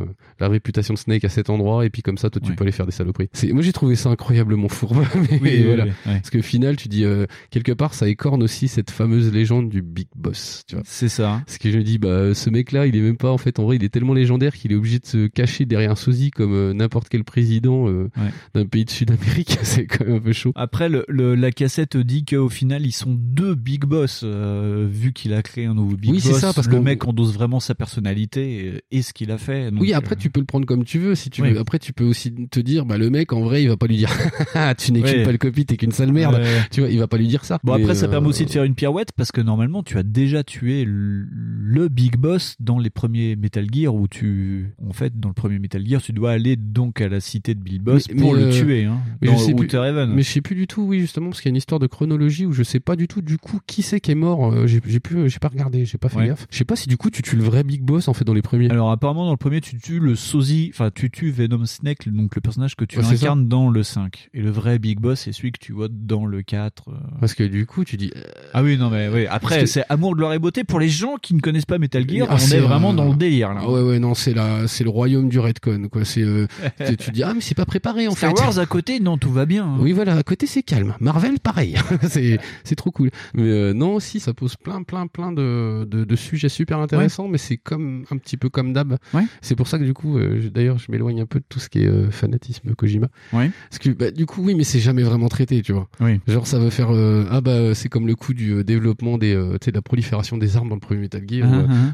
la 0.41 0.49
réputation 0.49 0.93
de 0.95 0.99
Snake 0.99 1.25
à 1.25 1.29
cet 1.29 1.51
endroit, 1.51 1.87
et 1.87 1.91
puis 1.91 2.03
comme 2.03 2.19
ça, 2.19 2.31
toi, 2.31 2.41
tu 2.43 2.51
Ouais. 2.51 2.57
peux 2.57 2.65
aller 2.65 2.73
faire 2.73 2.87
des 2.87 2.91
saloperies. 2.93 3.29
Moi, 3.53 3.63
j'ai 3.63 3.73
trouvé 3.73 3.95
ça 3.95 4.09
incroyablement 4.11 4.69
fourbe. 4.69 5.05
mais 5.31 5.39
Oui, 5.41 5.63
voilà. 5.65 5.85
oui. 5.85 5.91
Parce 6.05 6.31
que 6.31 6.39
au 6.39 6.43
final, 6.43 6.75
tu 6.77 6.89
dis, 6.89 7.05
euh, 7.05 7.27
quelque 7.51 7.71
part, 7.71 7.95
ça 7.95 8.09
écorne 8.09 8.43
aussi 8.43 8.67
cette 8.67 8.91
fameuse 8.91 9.33
légende 9.33 9.69
du 9.69 9.83
Big 9.83 10.09
Boss, 10.17 10.65
tu 10.67 10.75
vois. 10.75 10.83
C'est 10.85 11.09
ça. 11.09 11.43
Parce 11.47 11.59
que 11.59 11.71
je 11.71 11.79
me 11.79 11.85
dis, 11.85 11.99
bah, 11.99 12.35
ce 12.35 12.51
mec-là, 12.51 12.87
il 12.89 12.97
est 12.97 13.01
même 13.01 13.17
pas, 13.17 13.31
en 13.31 13.39
fait, 13.39 13.61
en 13.61 13.65
vrai, 13.65 13.77
il 13.77 13.85
est 13.85 13.89
tellement 13.91 14.15
légendaire 14.15 14.53
qu'il 14.55 14.73
est 14.73 14.77
obligé 14.77 14.99
de 14.99 15.07
se 15.07 15.29
cacher 15.29 15.65
derrière 15.65 15.93
un 15.93 15.97
sosie 15.97 16.33
comme 16.33 16.55
euh, 16.55 16.73
n'importe 16.75 17.09
quel 17.09 17.23
président 17.23 17.89
euh, 17.89 18.11
Ouais. 18.17 18.31
d'un 18.55 18.67
pays 18.67 18.85
de 18.85 18.91
Sud-Amérique. 18.91 19.59
c'est 19.63 19.87
quand 19.87 20.05
même 20.07 20.17
un 20.17 20.21
peu 20.21 20.33
chaud. 20.33 20.51
Après, 20.57 20.89
le, 20.89 21.05
le- 21.09 21.37
la 21.37 21.53
cassette 21.53 21.97
dit 21.97 22.25
qu'au 22.25 22.49
final, 22.49 22.85
ils 22.85 22.91
sont 22.93 23.15
deux 23.17 23.55
big 23.55 23.85
boss, 23.85 24.23
euh, 24.25 24.88
vu 24.89 25.13
qu'il 25.13 25.33
a 25.33 25.43
créé 25.43 25.67
un 25.67 25.75
nouveau 25.75 25.97
big 25.97 26.11
Oui, 26.11 26.17
boss. 26.17 26.25
c'est 26.33 26.41
ça, 26.41 26.53
parce 26.53 26.69
le 26.69 26.81
mec 26.81 27.07
endosse 27.07 27.33
vraiment 27.33 27.61
sa 27.61 27.75
personnalité 27.75 28.83
et, 28.91 28.99
et 28.99 29.03
ce 29.03 29.13
qu'il 29.13 29.31
a 29.31 29.39
fait. 29.39 29.71
Donc, 29.71 29.81
oui, 29.81 29.93
après 29.93 30.15
euh, 30.15 30.19
tu 30.19 30.31
peux 30.31 30.41
le 30.41 30.47
prendre 30.47 30.67
comme 30.67 30.85
tu 30.85 30.99
veux 30.99 31.15
si 31.15 31.31
tu 31.31 31.43
Oui. 31.43 31.53
veux. 31.53 31.59
Après 31.59 31.79
tu 31.79 31.93
peux 31.93 32.05
aussi 32.05 32.33
te 32.51 32.61
dire 32.61 32.85
bah 32.87 32.99
le 32.99 33.11
mec 33.11 33.33
en 33.33 33.41
vrai, 33.41 33.63
il 33.63 33.69
va 33.69 33.77
pas 33.77 33.87
lui 33.87 33.97
dire 33.97 34.11
Ah, 34.55 34.75
tu 34.75 34.93
n'es 34.93 35.03
qu'une 35.03 35.23
pâle 35.25 35.39
copie, 35.39 35.67
t'es 35.67 35.77
qu'une 35.77 35.93
sale 35.93 36.13
merde. 36.13 36.35
Ouais. 36.37 36.63
Tu 36.71 36.81
vois, 36.81 36.91
il 36.91 36.99
va 36.99 37.07
pas 37.07 37.19
lui 37.19 37.29
dire 37.29 37.45
ça. 37.45 37.59
Bon, 37.65 37.73
après, 37.75 37.95
ça 37.95 38.07
euh, 38.07 38.11
permet 38.11 38.29
aussi 38.29 38.45
de 38.45 38.51
faire 38.51 38.65
une 38.65 38.75
pirouette 38.75 39.13
parce 39.13 39.33
que 39.33 39.41
normalement, 39.41 39.83
tu 39.83 39.99
as 39.99 40.03
déjà 40.03 40.43
tué 40.45 40.85
le, 40.87 41.89
big 41.89 42.17
boss 42.17 42.57
dans 42.61 42.79
les 42.79 42.91
premiers 42.91 43.37
Metal 43.37 43.67
Gear 43.73 43.95
où 43.95 44.09
tu, 44.09 44.75
en 44.87 44.93
fait, 44.93 45.19
dans 45.19 45.29
le 45.29 45.35
premier 45.35 45.59
Metal 45.59 45.87
Gear, 45.87 46.03
tu 46.03 46.13
dois 46.13 46.33
aller 46.33 46.57
donc 46.57 47.01
à 47.01 47.09
la 47.09 47.21
cité 47.21 47.55
de 47.55 47.61
Bill 47.61 47.81
Boss 47.81 48.07
Mais- 48.09 48.21
pour 48.21 48.35
mais, 48.35 48.41
le 48.41 48.47
euh, 48.49 48.53
tuer, 48.53 48.85
hein, 48.85 48.99
mais 49.21 49.29
dans 49.29 49.37
je 49.37 49.45
sais 49.45 49.55
plus-. 49.55 49.69
Mais 50.09 50.23
je 50.23 50.31
sais 50.31 50.41
plus 50.41 50.55
du 50.55 50.67
tout, 50.67 50.83
oui, 50.83 51.01
justement, 51.01 51.29
parce 51.31 51.41
qu'il 51.41 51.49
y 51.49 51.51
a 51.51 51.55
une 51.55 51.57
histoire 51.57 51.79
de 51.79 51.87
chronologie 51.87 52.47
où 52.47 52.53
je 52.53 52.63
sais 52.63 52.81
pas 52.81 52.97
du 52.97 53.09
tout, 53.09 53.23
du 53.23 53.39
coup, 53.39 53.61
qui 53.67 53.83
c'est 53.83 54.01
qui 54.01 54.11
est 54.11 54.17
mort. 54.17 54.53
Euh, 54.53 54.67
J'ai 54.67 54.78
j'ai 54.87 55.01
plus, 55.01 55.29
j'ai 55.29 55.39
pas 55.39 55.49
regardé, 55.49 55.85
j'ai 55.85 55.99
pas 55.99 56.09
fait 56.09 56.19
Ouais. 56.19 56.27
gaffe. 56.29 56.47
Je 56.51 56.57
sais 56.59 56.65
pas 56.65 56.77
si 56.77 56.89
du 56.89 56.97
coup 56.97 57.11
tu 57.11 57.23
tues 57.23 57.37
le 57.37 57.43
vrai 57.45 57.65
Big 57.65 57.83
Boss 57.83 58.09
en 58.09 58.15
fait 58.15 58.25
dans 58.25 58.35
les 58.35 58.43
premiers. 58.43 58.71
Alors 58.71 58.91
apparemment 58.91 59.25
dans 59.25 59.31
le 59.33 59.37
premier 59.37 59.61
tu 59.61 59.77
tues 59.79 60.01
le 60.01 60.15
sosie, 60.17 60.71
enfin 60.73 60.91
tu 60.95 61.11
tues 61.11 61.31
Venom 61.31 61.65
Snake, 61.67 62.09
donc 62.09 62.35
le 62.35 62.41
personnage 62.41 62.75
que 62.77 62.85
tu 62.85 62.99
Ouais, 62.99 63.05
incarnes 63.07 63.49
dans 63.49 63.69
le 63.71 63.83
5. 63.83 64.29
Et 64.35 64.41
le 64.41 64.51
vrai 64.51 64.79
Big 64.79 64.99
Boss 65.01 65.21
c'est 65.21 65.33
celui 65.33 65.53
que 65.53 65.59
tu 65.59 65.73
vois 65.73 65.89
dans 65.91 66.27
le 66.27 66.43
4. 66.43 66.89
euh. 66.89 66.93
Parce 67.21 67.35
que 67.35 67.43
du 67.45 67.67
coup 67.67 67.85
tu 67.85 67.97
dis. 67.97 68.13
Ah 68.53 68.63
oui 68.63 68.77
non 68.79 68.91
mais 68.91 69.09
oui. 69.09 69.27
Après 69.27 69.61
que- 69.61 69.67
c'est 69.67 69.85
amour, 69.89 70.15
gloire 70.17 70.33
et 70.33 70.39
beauté 70.39 70.65
pour 70.65 70.81
les 70.81 70.89
gens 70.89 71.17
qui 71.21 71.35
ne 71.35 71.41
connaissent 71.41 71.65
pas 71.67 71.79
Metal 71.79 72.09
Gear. 72.09 72.27
Ah, 72.31 72.37
on 72.41 72.51
est 72.53 72.61
vraiment 72.61 72.93
euh, 72.93 72.97
dans 72.97 73.09
le 73.11 73.17
délire 73.17 73.55
là. 73.55 73.61
Ah 73.65 73.71
ouais 73.71 73.83
ouais 73.83 73.99
non 73.99 74.15
c'est 74.15 74.35
la 74.35 74.67
c'est 74.69 74.85
le 74.85 74.91
royaume 74.91 75.29
du 75.29 75.39
redcon 75.39 75.89
quoi. 75.91 76.05
C'est 76.05 76.23
euh, 76.23 76.47
tu, 76.99 77.11
dis 77.13 77.23
ah 77.23 77.33
mais 77.35 77.41
c'est 77.41 77.55
pas 77.55 77.67
préparé 77.67 78.09
en 78.09 78.13
Star 78.13 78.31
fait. 78.37 78.43
Wars 78.43 78.59
à 78.59 78.67
côté 78.67 79.01
non 79.01 79.19
tout 79.19 79.31
va 79.33 79.47
bien. 79.47 79.65
hein. 79.67 79.77
Oui 79.81 79.93
voilà 79.93 80.17
à 80.17 80.23
côté 80.23 80.47
c'est 80.47 80.63
calme. 80.63 80.95
Marvel 81.01 81.39
pareil. 81.41 81.77
c'est 82.09 82.39
c'est 82.65 82.75
trop 82.77 82.91
cool. 82.91 83.11
Mais 83.35 83.43
euh, 83.43 83.73
non 83.75 83.95
aussi 83.95 84.21
ça 84.21 84.35
pose 84.35 84.57
plein 84.57 84.68
plein 84.87 85.07
plein 85.07 85.33
de 85.33 85.87
de, 85.89 86.05
de 86.05 86.17
sujets 86.17 86.49
super 86.49 86.79
intéressants 86.79 87.29
mais 87.29 87.39
c'est 87.39 87.57
comme 87.57 88.05
un 88.11 88.17
petit 88.17 88.37
peu 88.37 88.49
comme 88.49 88.73
d'hab. 88.73 88.97
Ouais. 89.15 89.25
C'est 89.41 89.57
pour 89.57 89.69
ça 89.69 89.79
que 89.79 89.85
du 89.85 89.95
coup 89.95 90.19
euh, 90.19 90.49
d'ailleurs 90.51 90.79
je 90.79 90.91
m'éloigne 90.91 91.21
un 91.21 91.27
peu 91.27 91.39
de 91.41 91.45
tout 91.49 91.59
ce 91.59 91.69
qui 91.69 91.83
est 91.83 91.87
euh, 91.87 92.11
fanatisme 92.11 92.75
Kojima. 92.75 93.09
Ouais. 93.33 93.51
Parce 93.71 93.79
que 93.79 93.91
bah, 93.91 94.11
du 94.11 94.27
coup 94.27 94.43
oui 94.43 94.55
mais 94.55 94.65
c'est 94.65 94.81
jamais 94.81 95.03
vraiment 95.03 95.29
traité 95.29 95.63
tu 95.63 95.73
vois. 95.73 95.89
Oui. 96.01 96.21
Genre 96.27 96.47
ça 96.47 96.59
veut 96.59 96.71
faire 96.71 96.91
euh, 96.91 97.25
ah 97.31 97.41
bah 97.41 97.75
c'est 97.75 97.89
comme 97.89 98.07
le 98.07 98.15
coup 98.15 98.35
du 98.35 98.65
développement 98.65 99.19
des 99.19 99.35
tu 99.61 99.65
sais 99.67 99.71
de 99.71 99.77
la 99.77 99.83
prolifération 99.83 100.39
des 100.39 100.57
armes 100.57 100.69
dans 100.69 100.75
le 100.77 100.81
premier 100.81 101.01
Metal 101.01 101.23
Gear. 101.27 101.49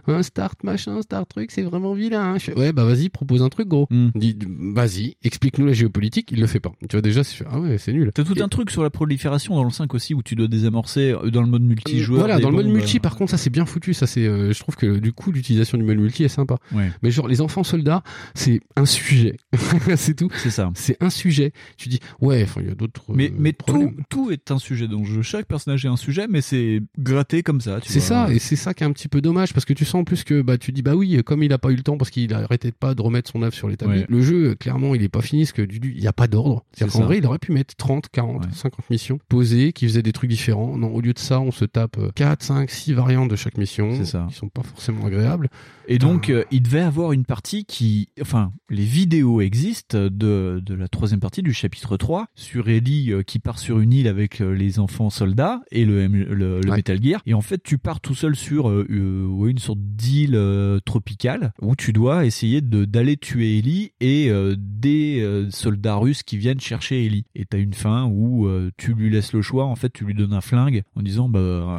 euh, 0.08 0.18
un 0.18 0.22
start 0.22 0.62
machin, 0.64 1.00
start 1.02 1.28
truc, 1.28 1.50
c'est 1.50 1.62
vraiment 1.62 1.94
vilain. 1.94 2.38
Fais, 2.38 2.56
ouais 2.58 2.72
bah 2.72 2.84
vas-y 2.84 3.08
propose 3.08 3.42
un 3.42 3.48
truc 3.48 3.68
gros. 3.68 3.86
Hmm. 3.90 4.08
Dis 4.14 4.36
vas-y 4.74 5.16
explique-nous 5.22 5.66
la 5.66 5.72
géopolitique. 5.72 6.30
Il 6.32 6.40
le 6.40 6.46
fait 6.46 6.60
pas. 6.60 6.72
Tu 6.88 6.96
vois 6.96 7.02
déjà 7.02 7.24
c'est 7.24 7.44
ah 7.50 7.60
ouais 7.60 7.78
c'est 7.78 7.92
nul. 7.92 8.10
T'as 8.14 8.24
tout 8.24 8.34
un 8.40 8.48
truc 8.48 8.70
sur 8.70 8.82
la 8.82 8.90
prolifération 8.90 9.54
dans 9.54 9.64
le 9.64 9.70
5 9.70 9.92
aussi 9.94 10.14
où 10.14 10.22
tu 10.22 10.34
dois 10.34 10.48
désamorcer 10.48 11.14
dans 11.32 11.42
le 11.42 11.48
mode 11.48 11.62
multijoueur. 11.62 12.20
Voilà, 12.20 12.36
des 12.36 12.42
dans 12.42 12.50
le 12.50 12.56
mode 12.56 12.63
bombes, 12.64 12.76
multi, 12.76 12.96
euh, 12.96 13.00
par 13.00 13.16
contre, 13.16 13.30
ça 13.30 13.38
c'est 13.38 13.50
bien 13.50 13.66
foutu. 13.66 13.94
Ça 13.94 14.06
c'est, 14.06 14.26
euh, 14.26 14.52
je 14.52 14.58
trouve 14.60 14.76
que 14.76 14.98
du 14.98 15.12
coup, 15.12 15.32
l'utilisation 15.32 15.78
du 15.78 15.84
mode 15.84 15.98
multi 15.98 16.24
est 16.24 16.28
sympa. 16.28 16.56
Ouais. 16.72 16.90
Mais 17.02 17.10
genre, 17.10 17.28
les 17.28 17.40
enfants 17.40 17.64
soldats, 17.64 18.02
c'est 18.34 18.60
un 18.76 18.86
sujet. 18.86 19.36
c'est 19.96 20.14
tout. 20.14 20.30
C'est 20.36 20.50
ça. 20.50 20.70
C'est 20.74 21.02
un 21.02 21.10
sujet. 21.10 21.52
Tu 21.76 21.88
dis, 21.88 22.00
ouais, 22.20 22.46
il 22.60 22.66
y 22.66 22.70
a 22.70 22.74
d'autres. 22.74 23.04
Mais, 23.08 23.30
euh, 23.30 23.34
mais 23.38 23.52
tout, 23.52 23.92
tout 24.08 24.30
est 24.30 24.50
un 24.50 24.58
sujet 24.58 24.88
jeu. 25.04 25.22
Chaque 25.22 25.46
personnage 25.46 25.84
est 25.84 25.88
un 25.88 25.96
sujet, 25.96 26.26
mais 26.28 26.40
c'est 26.40 26.80
gratté 26.98 27.42
comme 27.42 27.60
ça. 27.60 27.78
C'est 27.84 28.00
ça, 28.00 28.32
et 28.32 28.38
c'est 28.38 28.56
ça 28.56 28.74
qui 28.74 28.84
est 28.84 28.86
un 28.86 28.92
petit 28.92 29.08
peu 29.08 29.20
dommage 29.20 29.52
parce 29.52 29.64
que 29.64 29.72
tu 29.72 29.84
sens 29.84 29.96
en 29.96 30.04
plus 30.04 30.24
que 30.24 30.42
bah 30.42 30.58
tu 30.58 30.72
dis 30.72 30.82
bah 30.82 30.94
oui, 30.94 31.22
comme 31.24 31.42
il 31.42 31.52
a 31.52 31.58
pas 31.58 31.70
eu 31.70 31.76
le 31.76 31.82
temps 31.82 31.96
parce 31.96 32.10
qu'il 32.10 32.32
arrêtait 32.34 32.72
pas 32.72 32.94
de 32.94 33.02
remettre 33.02 33.30
son 33.30 33.42
œuvre 33.42 33.54
sur 33.54 33.68
les. 33.68 33.76
Ouais. 33.84 34.06
Le 34.08 34.20
jeu 34.22 34.50
euh, 34.50 34.54
clairement 34.54 34.94
il 34.94 35.02
est 35.02 35.08
pas 35.08 35.20
fini 35.20 35.42
parce 35.42 35.52
que 35.52 35.62
du, 35.62 35.92
il 35.94 36.02
y 36.02 36.06
a 36.06 36.12
pas 36.12 36.26
d'ordre. 36.26 36.64
C'est 36.72 36.78
C'est-à-dire 36.78 37.00
qu'en 37.00 37.06
vrai 37.06 37.18
il 37.18 37.26
aurait 37.26 37.38
pu 37.38 37.52
mettre 37.52 37.74
30, 37.76 38.08
40, 38.10 38.52
50 38.52 38.90
missions 38.90 39.18
posées 39.28 39.72
qui 39.72 39.86
faisaient 39.86 40.02
des 40.02 40.12
trucs 40.12 40.30
différents. 40.30 40.78
Non, 40.78 40.88
au 40.88 41.00
lieu 41.00 41.12
de 41.12 41.18
ça, 41.18 41.40
on 41.40 41.50
se 41.50 41.64
tape 41.64 41.98
4, 42.14 42.42
5, 42.42 42.53
6 42.66 42.92
variantes 42.92 43.30
de 43.30 43.36
chaque 43.36 43.58
mission 43.58 43.94
C'est 43.96 44.04
ça. 44.04 44.26
qui 44.28 44.34
sont 44.34 44.48
pas 44.48 44.62
forcément 44.62 45.06
agréables. 45.06 45.48
Et 45.86 45.98
donc, 45.98 46.30
euh, 46.30 46.44
il 46.50 46.62
devait 46.62 46.80
avoir 46.80 47.12
une 47.12 47.24
partie 47.26 47.64
qui, 47.66 48.08
enfin, 48.20 48.52
les 48.70 48.84
vidéos 48.84 49.40
existent 49.42 49.98
de, 49.98 50.62
de 50.64 50.74
la 50.74 50.88
troisième 50.88 51.20
partie 51.20 51.42
du 51.42 51.52
chapitre 51.52 51.96
3 51.98 52.26
sur 52.34 52.68
Ellie 52.70 53.12
euh, 53.12 53.22
qui 53.22 53.38
part 53.38 53.58
sur 53.58 53.80
une 53.80 53.92
île 53.92 54.08
avec 54.08 54.40
euh, 54.40 54.52
les 54.54 54.78
enfants 54.78 55.10
soldats 55.10 55.60
et 55.70 55.84
le, 55.84 56.06
le, 56.06 56.24
le 56.34 56.60
Ouais. 56.70 56.76
Metal 56.76 57.02
Gear. 57.02 57.20
Et 57.26 57.34
en 57.34 57.42
fait, 57.42 57.62
tu 57.62 57.76
pars 57.78 58.00
tout 58.00 58.14
seul 58.14 58.34
sur 58.34 58.70
euh, 58.70 58.86
euh, 58.90 59.46
une 59.48 59.58
sorte 59.58 59.78
d'île 59.80 60.34
euh, 60.36 60.80
tropicale 60.84 61.52
où 61.60 61.76
tu 61.76 61.92
dois 61.92 62.24
essayer 62.24 62.60
d'aller 62.62 63.16
tuer 63.18 63.58
Ellie 63.58 63.92
et 64.00 64.30
euh, 64.30 64.54
des 64.58 65.20
euh, 65.20 65.50
soldats 65.50 65.96
russes 65.96 66.22
qui 66.22 66.38
viennent 66.38 66.60
chercher 66.60 67.04
Ellie. 67.04 67.26
Et 67.34 67.44
t'as 67.44 67.58
une 67.58 67.74
fin 67.74 68.04
où 68.06 68.46
euh, 68.46 68.70
tu 68.78 68.94
lui 68.94 69.10
laisses 69.10 69.32
le 69.34 69.42
choix. 69.42 69.66
En 69.66 69.76
fait, 69.76 69.92
tu 69.92 70.04
lui 70.06 70.14
donnes 70.14 70.32
un 70.32 70.40
flingue 70.40 70.82
en 70.96 71.02
disant 71.02 71.28
bah 71.28 71.38
euh, 71.40 71.78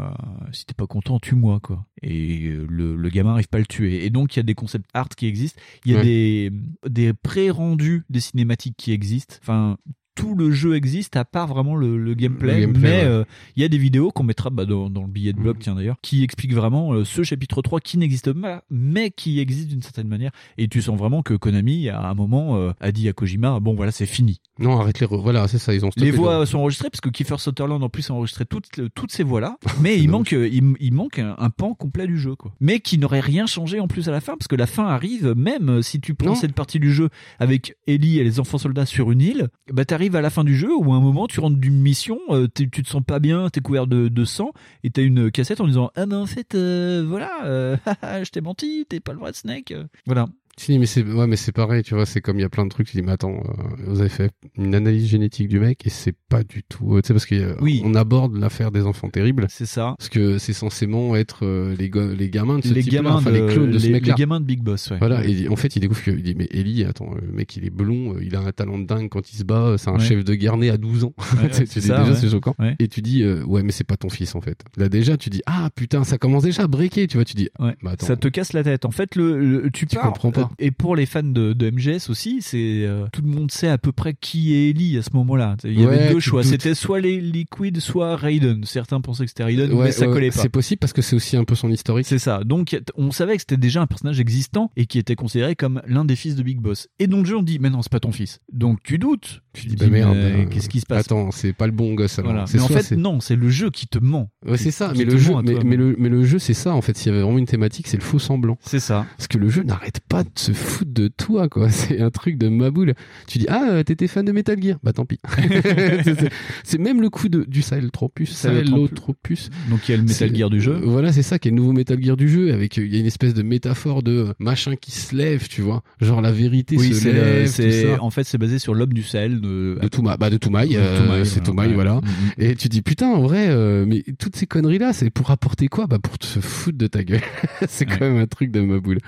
si 0.66 0.74
t'es 0.74 0.74
pas 0.74 0.88
content, 0.88 1.20
tue-moi 1.20 1.59
quoi. 1.59 1.86
Et 2.01 2.47
euh, 2.47 2.66
le, 2.68 2.95
le 2.95 3.09
gamin 3.09 3.34
arrive 3.34 3.47
pas 3.47 3.57
à 3.57 3.59
le 3.59 3.68
tuer. 3.68 4.03
Et 4.05 4.09
donc 4.09 4.36
il 4.36 4.39
y 4.39 4.41
a 4.41 4.43
des 4.43 4.55
concepts 4.55 4.89
art 4.95 5.09
qui 5.09 5.28
existent. 5.28 5.61
Il 5.86 5.91
y 5.91 5.95
a 5.95 5.99
Ouais. 5.99 6.03
des 6.03 6.51
des 6.89 7.13
pré-rendus 7.13 8.03
des 8.09 8.20
cinématiques 8.20 8.76
qui 8.76 8.91
existent. 8.91 9.36
Enfin 9.41 9.78
tout 10.16 10.36
le 10.36 10.51
jeu 10.51 10.76
existe 10.76 11.16
à 11.18 11.26
part 11.26 11.47
vraiment 11.47 11.76
le, 11.76 11.97
le 11.97 12.13
gameplay, 12.13 12.55
Le 12.55 12.61
gameplay, 12.68 12.82
mais 12.82 12.97
ouais. 13.01 13.03
euh, 13.05 13.24
il 13.55 13.61
y 13.61 13.66
a 13.66 13.68
des 13.68 13.78
vidéos 13.78 14.11
qu'on 14.11 14.24
mettra 14.24 14.49
bah, 14.49 14.66
dans, 14.66 14.89
dans 14.89 15.01
le 15.01 15.07
billet 15.07 15.34
de 15.34 15.39
blog 15.39 15.57
tiens 15.59 15.76
d'ailleurs 15.76 15.97
qui 16.01 16.24
expliquent 16.24 16.53
vraiment 16.53 16.93
euh, 16.93 17.03
ce 17.05 17.24
chapitre 17.24 17.61
3 17.61 17.80
qui 17.82 17.97
n'existe 17.97 18.32
pas 18.34 18.63
mais 18.72 19.11
qui 19.11 19.39
existe 19.39 19.68
d'une 19.68 19.82
certaine 19.82 20.07
manière. 20.07 20.32
Et 20.57 20.68
tu 20.68 20.82
sens 20.82 20.97
vraiment 20.97 21.22
que 21.22 21.34
Konami 21.34 21.89
à 21.89 22.01
un 22.09 22.13
moment 22.13 22.57
euh, 22.57 22.72
a 22.80 22.91
dit 22.91 23.07
à 23.09 23.13
Kojima 23.13 23.59
bon 23.59 23.76
voilà 23.76 23.91
c'est 23.91 24.05
fini 24.05 24.39
Non, 24.59 24.80
arrête 24.80 24.99
les 24.99 25.05
voilà, 25.07 25.47
c'est 25.47 25.57
ça, 25.59 25.74
ils 25.74 25.86
ont 25.86 25.89
les 25.97 26.11
le- 26.11 26.18
voix 26.18 26.45
sont 26.45 26.59
enregistrées 26.59 26.89
parce 26.89 27.01
que 27.01 27.09
Kiefer 27.09 27.38
Sutherland 27.39 27.84
en 27.84 27.89
plus 27.89 28.09
a 28.09 28.13
enregistré 28.13 28.45
toutes, 28.45 28.70
toutes 28.93 29.11
ces 29.11 29.24
voix 29.24 29.41
là 29.41 29.57
mais 29.82 29.97
il 29.99 30.09
manque 30.09 30.32
il, 30.32 30.74
il 30.80 30.93
manque 30.93 31.20
un, 31.20 31.36
un 31.38 31.49
pan 31.49 31.74
complet 31.74 32.07
du 32.07 32.18
jeu 32.18 32.36
quoi. 32.36 32.53
Mais 32.59 32.80
qui 32.80 32.97
n'aurait 32.97 33.20
rien 33.20 33.45
changé 33.47 33.80
en 33.80 33.88
plus 33.88 34.07
à 34.07 34.11
la 34.11 34.22
fin 34.22 34.34
parce 34.38 34.47
que 34.47 34.55
la 34.55 34.68
fin 34.68 34.86
arrive 34.88 35.34
même 35.36 35.82
si 35.82 35.99
tu 35.99 36.13
prends 36.16 36.30
Non. 36.30 36.36
cette 36.36 36.53
partie 36.53 36.80
du 36.80 36.93
jeu 36.93 37.09
avec 37.39 37.76
Ellie 37.88 38.20
et 38.20 38.24
les 38.24 38.39
enfants 38.39 38.57
soldats 38.57 38.86
sur 38.86 39.11
une 39.11 39.22
île 39.22 39.47
bah 39.74 39.84
t'arrives 39.86 40.05
à 40.14 40.22
la 40.22 40.30
fin 40.30 40.43
du 40.43 40.56
jeu 40.56 40.70
où 40.76 40.93
à 40.93 40.95
un 40.95 40.99
moment 40.99 41.28
tu 41.28 41.39
rentres 41.39 41.58
d'une 41.58 41.80
mission 41.80 42.20
euh, 42.30 42.47
tu 42.53 42.70
te 42.70 42.88
sens 42.88 43.01
pas 43.06 43.20
bien 43.20 43.49
t'es 43.49 43.62
couvert 43.62 43.88
de, 43.88 44.26
sang 44.26 44.51
et 44.84 44.91
t'as 44.91 45.01
une 45.01 45.32
cassette 45.32 45.62
en 45.62 45.68
disant 45.68 45.91
ah 45.95 46.06
ben 46.06 46.18
en 46.18 46.26
fait 46.26 46.53
euh, 46.56 47.03
voilà 47.08 47.45
euh, 47.45 47.78
je 48.24 48.30
t'ai 48.30 48.41
menti 48.41 48.86
t'es 48.88 48.99
pas 48.99 49.14
le 49.14 49.20
vrai 49.20 49.34
Snake 49.34 49.74
voilà 50.06 50.28
Si, 50.58 50.80
mais 50.80 50.86
c'est 50.86 51.03
ouais, 51.03 51.28
mais 51.28 51.36
c'est 51.36 51.51
pareil, 51.51 51.84
tu 51.84 51.95
vois, 51.95 52.06
c'est 52.06 52.22
comme 52.22 52.38
il 52.39 52.41
y 52.41 52.45
a 52.45 52.49
plein 52.49 52.64
de 52.64 52.70
trucs, 52.70 52.88
tu 52.88 52.95
dis 52.95 53.03
mais 53.03 53.12
attends, 53.12 53.34
euh, 53.45 53.64
vous 53.88 53.99
avez 53.99 54.10
fait 54.10 54.32
une 54.58 54.74
analyse 54.74 55.06
génétique 55.08 55.49
du 55.49 55.60
mec 55.60 55.86
et 55.86 55.89
c'est 55.89 56.16
pas 56.30 56.43
du 56.43 56.64
tout, 56.64 56.95
euh, 56.95 57.01
tu 57.01 57.08
sais 57.08 57.14
parce 57.14 57.26
que 57.26 57.36
euh, 57.36 57.56
Oui. 57.60 57.82
on 57.84 57.93
aborde 57.93 58.38
l'affaire 58.38 58.72
des 58.72 58.84
enfants 58.86 59.10
terribles. 59.10 59.47
c'est 59.49 59.66
ça 59.66 59.95
Parce 59.97 60.08
que 60.10 60.38
c'est 60.38 60.53
censément 60.53 61.16
être 61.18 61.45
euh, 61.45 61.76
les 61.78 61.89
go- 61.89 62.14
les 62.14 62.30
gamins 62.30 62.60
de 62.60 62.64
ce 62.66 62.74
les 62.74 62.84
gamins 62.84 63.16
enfin 63.16 63.32
de, 63.32 63.36
les 63.38 63.53
clones 63.53 63.72
de 63.72 63.78
ce 63.80 63.88
les, 63.88 63.91
mec-là. 63.93 64.14
les 64.16 64.20
gamins 64.20 64.39
de 64.39 64.45
Big 64.45 64.62
Boss 64.62 64.91
ouais. 64.91 64.97
Voilà, 64.97 65.26
et 65.26 65.49
en 65.49 65.58
fait, 65.58 65.76
il 65.76 65.82
découvre 65.82 66.01
que, 66.01 66.12
il 66.12 66.24
dit, 66.24 66.36
mais 66.38 66.47
Ellie, 66.51 66.86
attends, 66.86 67.14
le 67.22 67.32
mec, 67.34 67.56
il 67.58 67.66
est 67.66 67.70
blond, 67.70 68.16
il 68.22 68.34
a 68.36 68.39
un 68.39 68.51
talent 68.53 68.80
de 68.80 68.86
dingue 68.86 69.10
quand 69.10 69.34
il 69.34 69.36
se 69.36 69.43
bat, 69.43 69.76
c'est 69.78 69.89
un 69.89 69.95
Ouais. 69.95 69.99
chef 69.99 70.24
de 70.24 70.34
né 70.56 70.70
à 70.70 70.78
12 70.78 71.03
ans. 71.03 71.14
Ouais, 71.41 71.49
Tu 71.49 71.64
dis, 71.66 71.82
ça, 71.82 71.99
déjà, 71.99 72.16
c'est 72.16 72.30
choquant. 72.30 72.56
Ouais. 72.60 72.76
Et 72.80 72.88
tu 72.88 73.01
dis, 73.01 73.24
euh, 73.24 73.43
ouais, 73.43 73.62
mais 73.64 73.72
c'est 73.74 73.84
pas 73.84 73.97
ton 73.97 74.08
fils, 74.10 74.36
en 74.36 74.41
fait. 74.41 74.64
Là, 74.78 74.88
déjà, 74.88 75.18
tu 75.18 75.30
dis, 75.30 75.41
ah, 75.47 75.70
putain, 75.76 76.03
ça 76.06 76.18
commence 76.18 76.43
déjà 76.43 76.64
à 76.64 76.68
breaker, 76.68 77.08
tu 77.08 77.18
vois, 77.18 77.26
tu 77.26 77.34
dis, 77.36 77.49
Ouais. 77.60 77.76
bah, 77.84 77.91
attends. 77.91 78.06
ça 78.06 78.16
te 78.16 78.28
casse 78.30 78.53
la 78.53 78.64
tête. 78.64 78.86
En 78.86 78.91
fait, 78.91 79.16
le, 79.18 79.38
le- 79.64 79.70
tu, 79.72 79.86
Tu 79.86 79.95
pars. 79.97 80.06
comprends 80.14 80.32
pas. 80.32 80.45
Et 80.60 80.72
pour 80.72 80.96
les 80.96 81.06
fans 81.06 81.24
de, 81.24 81.54
de 81.54 81.70
MGS 81.70 82.10
aussi, 82.10 82.41
c'est 82.41 82.84
euh, 82.86 83.08
tout 83.12 83.22
le 83.22 83.30
monde 83.30 83.52
sait 83.52 83.68
à 83.68 83.78
peu 83.78 83.91
près 83.91 84.14
qui 84.14 84.54
est 84.54 84.70
Ellie 84.70 84.98
à 84.98 85.02
ce 85.02 85.10
moment-là. 85.14 85.56
Il 85.64 85.80
y 85.80 85.86
avait 85.86 86.12
deux 86.12 86.20
choix. 86.20 86.43
C'était 86.43 86.76
soit 86.76 87.00
les 87.00 87.20
Liquid, 87.20 87.80
soit 87.80 88.16
Raiden. 88.16 88.64
Certains 88.66 89.02
pensaient 89.02 89.26
que 89.26 89.30
c'était 89.30 89.43
Raiden, 89.43 89.72
Ouais, 89.74 89.86
mais 89.86 89.91
ça 89.91 90.08
collait 90.08 90.30
pas. 90.30 90.41
C'est 90.41 90.50
possible 90.50 90.80
parce 90.80 90.93
que 90.93 91.02
c'est 91.02 91.16
aussi 91.16 91.38
un 91.38 91.43
peu 91.43 91.56
son 91.56 91.72
historique. 91.72 92.06
C'est 92.06 92.20
ça. 92.20 92.43
Donc, 92.43 92.80
on 92.96 93.12
savait 93.12 93.36
que 93.36 93.41
c'était 93.41 93.58
déjà 93.58 93.82
un 93.82 93.88
personnage 93.88 94.20
existant 94.20 94.72
et 94.76 94.86
qui 94.86 95.00
était 95.00 95.16
considéré 95.16 95.56
comme 95.56 95.82
l'un 95.88 96.06
des 96.06 96.16
fils 96.16 96.36
de 96.36 96.43
Big 96.43 96.60
Boss. 96.60 96.88
Et 97.00 97.08
donc, 97.08 97.22
le 97.24 97.30
jeu, 97.30 97.38
on 97.38 97.43
dit, 97.43 97.60
mais 97.60 97.70
non, 97.70 97.82
c'est 97.82 97.91
pas 97.91 98.00
ton 98.00 98.12
fils. 98.12 98.39
Donc, 98.52 98.80
tu 98.84 98.98
doutes. 98.98 99.41
Tu 99.54 99.68
dis, 99.68 99.76
bah 99.76 99.86
mais 99.89 100.00
merde, 100.00 100.16
euh, 100.16 100.46
qu'est-ce 100.46 100.70
qui 100.70 100.80
se 100.80 100.86
passe? 100.86 101.06
Attends, 101.06 101.32
c'est 101.32 101.54
pas 101.54 101.66
le 101.66 101.72
bon 101.72 101.93
gosse, 101.93 102.20
alors. 102.20 102.32
Voilà. 102.32 102.48
C'est 102.48 102.58
Mais 102.58 102.64
en 102.64 102.68
fait, 102.68 102.91
non, 102.91 103.20
c'est 103.20 103.36
le 103.36 103.50
jeu 103.50 103.70
qui 103.70 103.88
te 103.88 104.00
ment. 104.00 104.30
Ouais, 104.46 104.58
c'est 104.58 104.72
ça, 104.72 104.91
mais 104.96 105.06
le 105.06 105.18
jeu, 105.18 105.34
mais 105.43 105.76
le, 105.76 105.96
mais 105.98 106.10
le 106.10 106.24
jeu, 106.24 106.39
c'est 106.39 106.54
ça, 106.54 106.74
en 106.74 106.82
fait. 106.82 106.98
S'il 106.98 107.12
y 107.12 107.16
avait 107.16 107.24
vraiment 107.24 107.38
une 107.38 107.46
thématique, 107.46 107.88
c'est 107.88 107.98
le 107.98 108.04
faux 108.04 108.20
semblant. 108.20 108.58
C'est 108.62 108.80
ça. 108.80 109.06
Parce 109.18 109.28
que 109.28 109.38
le 109.38 109.50
jeu 109.50 109.64
n'arrête 109.64 110.00
pas 110.08 110.24
de 110.24 110.30
se 110.40 110.52
foutre 110.52 110.92
de 110.94 111.08
toi, 111.08 111.50
quoi. 111.50 111.70
C'est 111.76 112.02
un 112.02 112.10
truc 112.12 112.38
de 112.38 112.48
maboule. 112.50 112.94
Tu 113.28 113.38
dis, 113.40 113.46
ah, 113.50 113.68
euh, 113.70 113.84
t'étais 113.84 114.08
fan 114.08 114.26
de 114.26 114.32
Metal 114.32 114.62
Gear. 114.62 114.78
Bah, 114.84 114.94
tant 114.94 115.06
pis. 115.06 115.20
C'est- 115.38 116.04
c'est- 116.04 116.30
c'est 116.64 116.78
même 116.78 117.02
le 117.02 117.10
coup 117.10 117.30
de, 117.30 117.44
du 117.48 117.62
Saheltropus, 117.62 118.32
Sahelotropus. 118.32 119.50
Donc, 119.70 119.88
il 119.88 119.92
y 119.92 119.94
a 119.94 119.98
le 119.98 120.04
Metal 120.04 120.30
C'est- 120.30 120.36
Gear 120.36 120.50
du 120.50 120.62
jeu. 120.62 120.80
Voilà, 120.84 121.12
c'est 121.14 121.24
ça 121.24 121.40
qui 121.40 121.48
est 121.48 121.52
le 121.52 121.58
nouveau 121.58 121.74
Metal 121.74 122.02
Gear 122.02 122.18
du 122.18 122.28
jeu, 122.30 122.54
avec, 122.54 122.78
euh, 122.78 122.86
il 122.86 122.94
y 122.94 122.98
a 122.98 123.00
une 123.00 123.06
espèce 123.06 123.34
de 123.34 123.44
métaphore 123.44 124.04
de 124.04 124.12
euh, 124.12 124.34
machin 124.40 124.76
qui 124.76 124.92
se 124.92 125.16
lève, 125.16 125.48
tu 125.48 125.62
vois. 125.62 125.84
Genre, 126.02 126.22
la 126.22 126.32
vérité 126.32 126.76
Oui, 126.78 126.90
se 126.94 127.02
c'est 127.02 127.14
lève, 127.14 127.48
c'est 127.48 127.98
en 128.00 128.10
fait 128.10 128.24
c'est 128.24 128.38
basé 128.38 128.60
sur 128.60 128.74
l'homme 128.74 128.94
du 128.94 129.04
Sahel 129.04 129.42
de, 129.42 129.78
de 129.82 129.88
Toumaï, 129.88 130.16
bah 130.20 130.30
de 130.30 130.38
Toumaï, 130.38 130.76
euh, 130.76 131.02
Toumaï, 131.04 131.26
c'est 131.26 131.36
voilà. 131.40 131.46
Toumaï, 131.46 131.68
Ouais. 131.70 131.74
voilà. 131.74 131.96
Mhm. 131.96 132.02
Et 132.40 132.56
tu 132.56 132.68
dis 132.70 132.82
putain, 132.82 133.08
en 133.08 133.22
vrai, 133.22 133.48
euh, 133.50 133.86
mais 133.88 134.04
toutes 134.20 134.36
ces 134.36 134.46
conneries 134.48 134.78
là, 134.80 134.94
c'est 134.94 135.10
pour 135.10 135.32
apporter 135.32 135.68
quoi? 135.68 135.88
Bah 135.88 136.00
pour 136.02 136.18
te 136.18 136.26
foutre 136.26 136.78
de 136.78 136.88
ta 136.88 137.04
gueule. 137.04 137.22
c'est 137.68 137.86
quand 137.86 138.00
même 138.02 138.18
un 138.18 138.28
truc 138.28 138.52
de 138.52 138.62
ma 138.62 138.80
boule. 138.80 139.00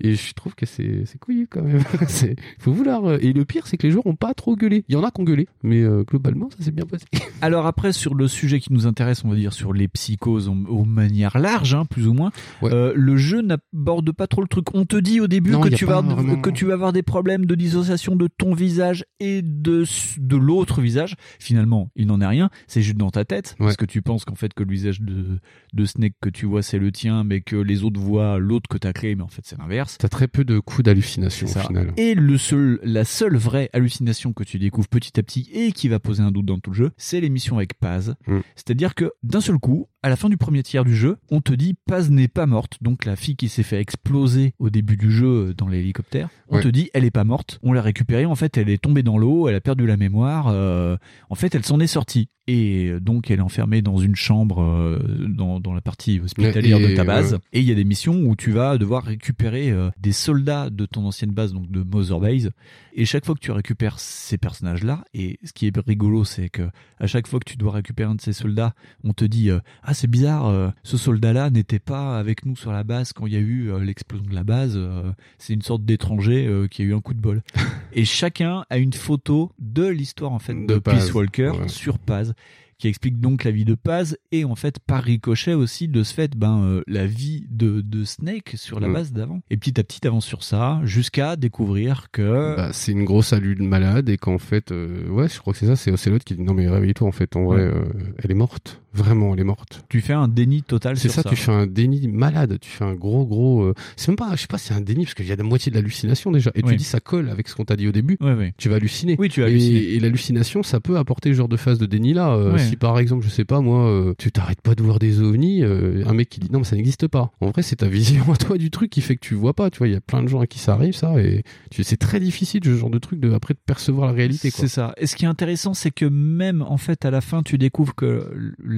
Et 0.00 0.14
je 0.14 0.32
trouve 0.34 0.54
que 0.54 0.66
c'est 0.66 1.04
c'est 1.06 1.18
couillu 1.18 1.46
quand 1.48 1.62
même. 1.62 1.82
c'est 2.08 2.36
faut 2.58 2.72
vouloir. 2.72 3.04
euh, 3.04 3.18
Et 3.20 3.32
le 3.32 3.44
pire, 3.44 3.66
c'est 3.66 3.76
que 3.76 3.86
les 3.86 3.92
joueurs 3.92 4.06
ont 4.06 4.16
pas 4.16 4.34
trop 4.34 4.56
gueulé. 4.56 4.84
Il 4.88 4.94
y 4.94 4.96
en 4.96 5.04
a 5.04 5.10
qui 5.10 5.20
ont 5.20 5.24
gueulé, 5.24 5.46
mais 5.62 5.82
euh, 5.82 6.02
globalement, 6.04 6.48
ça 6.56 6.64
s'est 6.64 6.70
bien 6.70 6.86
passé. 6.86 7.04
Alors 7.42 7.66
après 7.66 7.92
sur 7.92 8.14
le 8.14 8.28
sujet 8.28 8.60
qui 8.60 8.72
nous 8.72 8.86
intéresse, 8.86 9.24
on 9.24 9.28
va 9.30 9.36
dire 9.36 9.52
sur 9.52 9.72
les 9.72 9.88
psychoses 9.88 10.48
en- 10.48 10.64
aux 10.66 10.84
manières 10.84 11.38
larges, 11.38 11.74
hein, 11.74 11.84
plus 11.84 12.06
ou 12.06 12.12
moins. 12.14 12.30
euh, 12.62 12.92
le 12.94 13.16
jeu 13.16 13.40
n'aborde 13.42 14.12
pas 14.12 14.26
trop 14.26 14.42
le 14.42 14.48
truc. 14.48 14.74
On 14.74 14.84
te 14.84 14.96
dit 14.96 15.20
au 15.20 15.26
début 15.26 15.50
Non, 15.50 15.60
que 15.60 15.68
tu 15.68 15.84
vas 15.84 16.00
vraiment- 16.02 16.40
que 16.40 16.50
tu 16.50 16.64
vas 16.66 16.74
avoir 16.74 16.92
des 16.92 17.02
problèmes 17.02 17.46
de 17.46 17.54
dissociation 17.54 18.16
de 18.16 18.26
ton 18.28 18.54
visage 18.54 19.04
et 19.20 19.42
de 19.42 19.84
de 20.18 20.36
l'autre 20.36 20.80
visage. 20.80 21.16
Finalement, 21.38 21.90
il 21.96 22.06
n'en 22.06 22.20
est 22.20 22.26
rien. 22.26 22.50
C'est 22.66 22.82
juste 22.82 22.96
dans 22.96 23.10
ta 23.10 23.24
tête 23.24 23.54
parce 23.58 23.76
que 23.76 23.84
tu 23.84 24.02
penses 24.02 24.24
qu'en 24.24 24.34
fait 24.34 24.54
que 24.54 24.62
le 24.62 24.70
visage 24.72 25.00
de 25.00 25.38
de 25.72 25.84
Snake 25.84 26.14
que 26.20 26.28
tu 26.28 26.46
vois 26.46 26.62
c'est 26.62 26.78
le 26.78 26.90
tien, 26.92 27.24
mais 27.24 27.40
que 27.40 27.56
les 27.56 27.84
autres 27.84 28.00
voient 28.00 28.38
l'autre 28.38 28.68
que 28.68 28.78
t'as 28.78 28.92
créé, 28.92 29.14
mais 29.14 29.22
en 29.22 29.28
fait 29.28 29.42
c'est 29.44 29.58
l'inverse. 29.58 29.89
T'as 29.98 30.08
très 30.08 30.28
peu 30.28 30.44
de 30.44 30.58
coups 30.58 30.84
d'hallucination 30.84 31.46
au 31.46 31.66
final. 31.66 31.92
Et 31.96 32.14
le 32.14 32.38
seul, 32.38 32.80
la 32.82 33.04
seule 33.04 33.36
vraie 33.36 33.70
hallucination 33.72 34.32
que 34.32 34.44
tu 34.44 34.58
découvres 34.58 34.88
petit 34.88 35.18
à 35.18 35.22
petit 35.22 35.48
et 35.52 35.72
qui 35.72 35.88
va 35.88 35.98
poser 35.98 36.22
un 36.22 36.30
doute 36.30 36.46
dans 36.46 36.58
tout 36.58 36.70
le 36.70 36.76
jeu, 36.76 36.90
c'est 36.96 37.20
l'émission 37.20 37.56
avec 37.56 37.74
Paz. 37.74 38.14
Mm. 38.26 38.38
C'est-à-dire 38.56 38.94
que 38.94 39.12
d'un 39.22 39.40
seul 39.40 39.58
coup, 39.58 39.88
À 40.02 40.08
la 40.08 40.16
fin 40.16 40.30
du 40.30 40.38
premier 40.38 40.62
tiers 40.62 40.84
du 40.84 40.96
jeu, 40.96 41.18
on 41.30 41.42
te 41.42 41.52
dit 41.52 41.74
Paz 41.86 42.10
n'est 42.10 42.26
pas 42.28 42.46
morte. 42.46 42.78
Donc 42.80 43.04
la 43.04 43.16
fille 43.16 43.36
qui 43.36 43.48
s'est 43.50 43.62
fait 43.62 43.80
exploser 43.80 44.54
au 44.58 44.70
début 44.70 44.96
du 44.96 45.10
jeu 45.12 45.48
euh, 45.50 45.54
dans 45.54 45.68
l'hélicoptère, 45.68 46.30
on 46.48 46.56
Ouais. 46.56 46.62
te 46.62 46.68
dit 46.68 46.88
elle 46.94 47.04
est 47.04 47.10
pas 47.10 47.24
morte. 47.24 47.58
On 47.62 47.72
l'a 47.74 47.82
récupérée. 47.82 48.24
En 48.24 48.34
fait, 48.34 48.56
elle 48.56 48.70
est 48.70 48.78
tombée 48.82 49.02
dans 49.02 49.18
l'eau. 49.18 49.46
Elle 49.48 49.54
a 49.56 49.60
perdu 49.60 49.86
la 49.86 49.98
mémoire. 49.98 50.46
euh, 50.48 50.96
en 51.28 51.34
fait, 51.34 51.54
elle 51.54 51.64
s'en 51.66 51.80
est 51.80 51.86
sortie. 51.86 52.28
Et 52.46 52.88
euh, 52.88 52.98
donc, 52.98 53.30
elle 53.30 53.38
est 53.38 53.42
enfermée 53.42 53.82
dans 53.82 53.98
une 53.98 54.16
chambre 54.16 54.62
euh, 54.62 54.98
dans, 55.28 55.60
dans 55.60 55.74
la 55.74 55.82
partie 55.82 56.18
hospitalière 56.18 56.78
Et- 56.80 56.88
de 56.92 56.96
ta 56.96 57.04
base. 57.04 57.38
Et 57.52 57.60
il 57.60 57.66
y 57.68 57.70
a 57.70 57.74
des 57.74 57.84
missions 57.84 58.22
où 58.24 58.34
tu 58.34 58.50
vas 58.52 58.78
devoir 58.78 59.04
récupérer 59.04 59.72
des 60.00 60.12
soldats 60.12 60.70
de 60.70 60.86
ton 60.86 61.04
ancienne 61.04 61.30
base, 61.30 61.52
donc 61.52 61.70
de 61.70 61.82
Mother 61.82 62.18
Base. 62.18 62.50
Et 62.94 63.04
chaque 63.04 63.24
fois 63.26 63.34
que 63.36 63.40
tu 63.40 63.52
récupères 63.52 64.00
ces 64.00 64.36
personnages-là, 64.38 65.04
et 65.14 65.38
ce 65.44 65.52
qui 65.52 65.66
est 65.68 65.78
rigolo, 65.86 66.24
c'est 66.24 66.48
que 66.48 66.68
à 66.98 67.06
chaque 67.06 67.28
fois 67.28 67.38
que 67.38 67.48
tu 67.48 67.56
dois 67.56 67.72
récupérer 67.72 68.10
un 68.10 68.14
de 68.16 68.20
ces 68.20 68.32
soldats, 68.32 68.74
on 69.04 69.12
te 69.12 69.24
dit 69.24 69.50
ah 69.90 69.94
c'est 69.94 70.06
bizarre, 70.06 70.46
euh, 70.46 70.68
ce 70.84 70.96
soldat-là 70.96 71.50
n'était 71.50 71.78
pas 71.80 72.18
avec 72.18 72.46
nous 72.46 72.54
sur 72.56 72.70
la 72.72 72.84
base 72.84 73.12
quand 73.12 73.26
il 73.26 73.32
y 73.32 73.36
a 73.36 73.40
eu 73.40 73.70
euh, 73.72 73.80
l'explosion 73.80 74.24
de 74.28 74.34
la 74.34 74.44
base. 74.44 74.74
euh, 74.76 75.10
c'est 75.38 75.52
une 75.54 75.62
sorte 75.62 75.84
d'étranger 75.84 76.48
qui 76.70 76.82
a 76.82 76.84
eu 76.84 76.94
un 76.94 77.00
coup 77.00 77.14
de 77.14 77.20
bol. 77.20 77.42
et 77.92 78.04
chacun 78.04 78.64
a 78.70 78.78
une 78.78 78.92
photo 78.92 79.50
de 79.58 79.86
l'histoire 79.86 80.32
en 80.32 80.38
fait 80.38 80.54
de, 80.54 80.66
De 80.66 80.78
Paz, 80.78 81.06
Peace 81.06 81.14
Walker 81.14 81.50
ouais. 81.60 81.68
sur 81.68 81.98
Paz 81.98 82.34
qui 82.78 82.88
explique 82.88 83.20
donc 83.20 83.44
la 83.44 83.50
vie 83.50 83.66
de 83.66 83.74
Paz 83.74 84.16
et 84.32 84.46
en 84.46 84.54
fait 84.54 84.78
par 84.78 85.02
ricochet 85.02 85.52
aussi 85.52 85.86
de 85.86 86.02
ce 86.02 86.14
fait 86.14 86.34
ben 86.34 86.62
euh, 86.62 86.82
la 86.86 87.04
vie 87.04 87.44
de, 87.50 87.82
de 87.82 88.04
Snake 88.04 88.52
sur 88.56 88.80
la 88.80 88.88
Mm. 88.88 88.92
base 88.94 89.12
d'avant 89.12 89.40
et 89.50 89.58
petit 89.58 89.78
à 89.78 89.84
petit 89.84 90.00
t'avances 90.00 90.24
sur 90.24 90.42
ça 90.42 90.80
jusqu'à 90.84 91.36
découvrir 91.36 92.06
que 92.10 92.56
Bah, 92.56 92.70
c'est 92.72 92.92
une 92.92 93.04
grosse 93.04 93.34
allure 93.34 93.60
malade 93.60 94.08
et 94.08 94.16
qu'en 94.16 94.38
fait, 94.38 94.72
euh, 94.72 95.06
ouais, 95.10 95.28
je 95.28 95.38
crois 95.40 95.52
que 95.52 95.58
c'est 95.58 95.66
ça, 95.66 95.76
c'est 95.76 95.90
Ocelot 95.92 96.20
qui 96.24 96.36
dit 96.36 96.42
non 96.42 96.54
mais 96.54 96.70
réveille-toi 96.70 97.06
en 97.06 97.12
fait, 97.12 97.36
en 97.36 97.44
vrai, 97.44 97.64
Ouais. 97.68 97.74
euh, 97.74 98.14
elle 98.22 98.30
est 98.30 98.34
morte, 98.34 98.80
vraiment, 98.92 99.34
elle 99.34 99.40
est 99.40 99.44
morte. 99.44 99.84
tu 99.88 100.00
fais 100.00 100.12
un 100.12 100.28
déni 100.28 100.62
total 100.62 100.96
C'est 100.96 101.08
sur 101.08 101.12
ça, 101.16 101.22
ça, 101.22 101.28
tu 101.30 101.36
fais 101.36 101.52
un 101.52 101.66
déni 101.66 102.08
malade, 102.08 102.58
tu 102.60 102.68
fais 102.70 102.84
un 102.84 102.94
gros 102.94 103.24
gros. 103.26 103.62
euh, 103.62 103.74
C'est 103.96 104.08
même 104.08 104.16
pas, 104.16 104.34
je 104.36 104.42
sais 104.42 104.46
pas, 104.46 104.58
c'est 104.58 104.74
un 104.74 104.80
déni 104.80 105.04
parce 105.04 105.14
qu'il 105.14 105.26
y 105.26 105.32
a 105.32 105.36
la 105.36 105.42
moitié 105.44 105.70
de 105.70 105.76
l'hallucination 105.76 106.30
déjà. 106.32 106.50
Et 106.54 106.62
Oui. 106.64 106.70
tu 106.70 106.76
dis 106.76 106.84
ça 106.84 107.00
colle 107.00 107.28
avec 107.30 107.48
ce 107.48 107.54
qu'on 107.54 107.64
t'a 107.64 107.76
dit 107.76 107.86
au 107.88 107.92
début. 107.92 108.16
Ouais, 108.20 108.34
ouais. 108.34 108.54
Tu 108.58 108.68
vas 108.68 108.76
halluciner. 108.76 109.16
Oui, 109.18 109.28
tu 109.28 109.40
vas 109.40 109.46
Et- 109.48 109.50
halluciner. 109.50 109.78
Et, 109.94 110.00
l'hallucination, 110.00 110.62
ça 110.62 110.80
peut 110.80 110.96
apporter 110.98 111.30
ce 111.30 111.34
genre 111.36 111.48
de 111.48 111.56
phase 111.56 111.78
de 111.78 111.86
déni 111.86 112.14
là. 112.14 112.30
Euh. 112.34 112.58
Si 112.58 112.76
par 112.76 112.98
exemple, 112.98 113.24
je 113.24 113.30
sais 113.30 113.44
pas 113.44 113.60
moi, 113.60 113.86
euh, 113.88 114.14
tu 114.18 114.32
t'arrêtes 114.32 114.60
pas 114.60 114.74
de 114.74 114.82
voir 114.82 114.98
des 114.98 115.20
ovnis, 115.20 115.62
un 115.62 116.12
mec 116.14 116.28
qui 116.28 116.40
dit 116.40 116.48
non 116.50 116.58
mais 116.60 116.64
ça 116.64 116.76
n'existe 116.76 117.06
pas. 117.08 117.30
En 117.40 117.50
vrai, 117.50 117.62
c'est 117.62 117.76
ta 117.76 117.88
vision 117.88 118.30
à 118.32 118.36
toi 118.36 118.58
du 118.58 118.70
truc 118.70 118.90
qui 118.90 119.00
fait 119.00 119.14
que 119.16 119.20
tu 119.26 119.34
vois 119.34 119.54
pas. 119.54 119.70
Tu 119.70 119.78
vois, 119.78 119.88
il 119.88 119.92
y 119.92 119.96
a 119.96 120.00
plein 120.00 120.22
de 120.22 120.28
gens 120.28 120.40
à 120.40 120.46
qui 120.46 120.58
ça 120.58 120.72
arrive 120.74 120.94
ça 120.94 121.20
et 121.20 121.42
tu- 121.70 121.84
c'est 121.84 121.96
très 121.96 122.20
difficile 122.20 122.60
ce 122.64 122.76
genre 122.76 122.90
de 122.90 122.98
truc 122.98 123.20
de 123.20 123.32
après 123.32 123.54
de 123.54 123.60
percevoir 123.64 124.06
la 124.06 124.12
réalité. 124.12 124.50
C'est 124.50 124.68
ça. 124.68 124.94
Et 124.96 125.06
ce 125.06 125.16
qui 125.16 125.24
est 125.24 125.28
intéressant, 125.28 125.74
c'est 125.74 125.90
que 125.90 126.04
même 126.06 126.62
en 126.62 126.76
fait 126.76 127.04
à 127.04 127.10
la 127.10 127.20
fin, 127.20 127.42
tu 127.42 127.56
découvres 127.58 127.94
que 127.94 128.30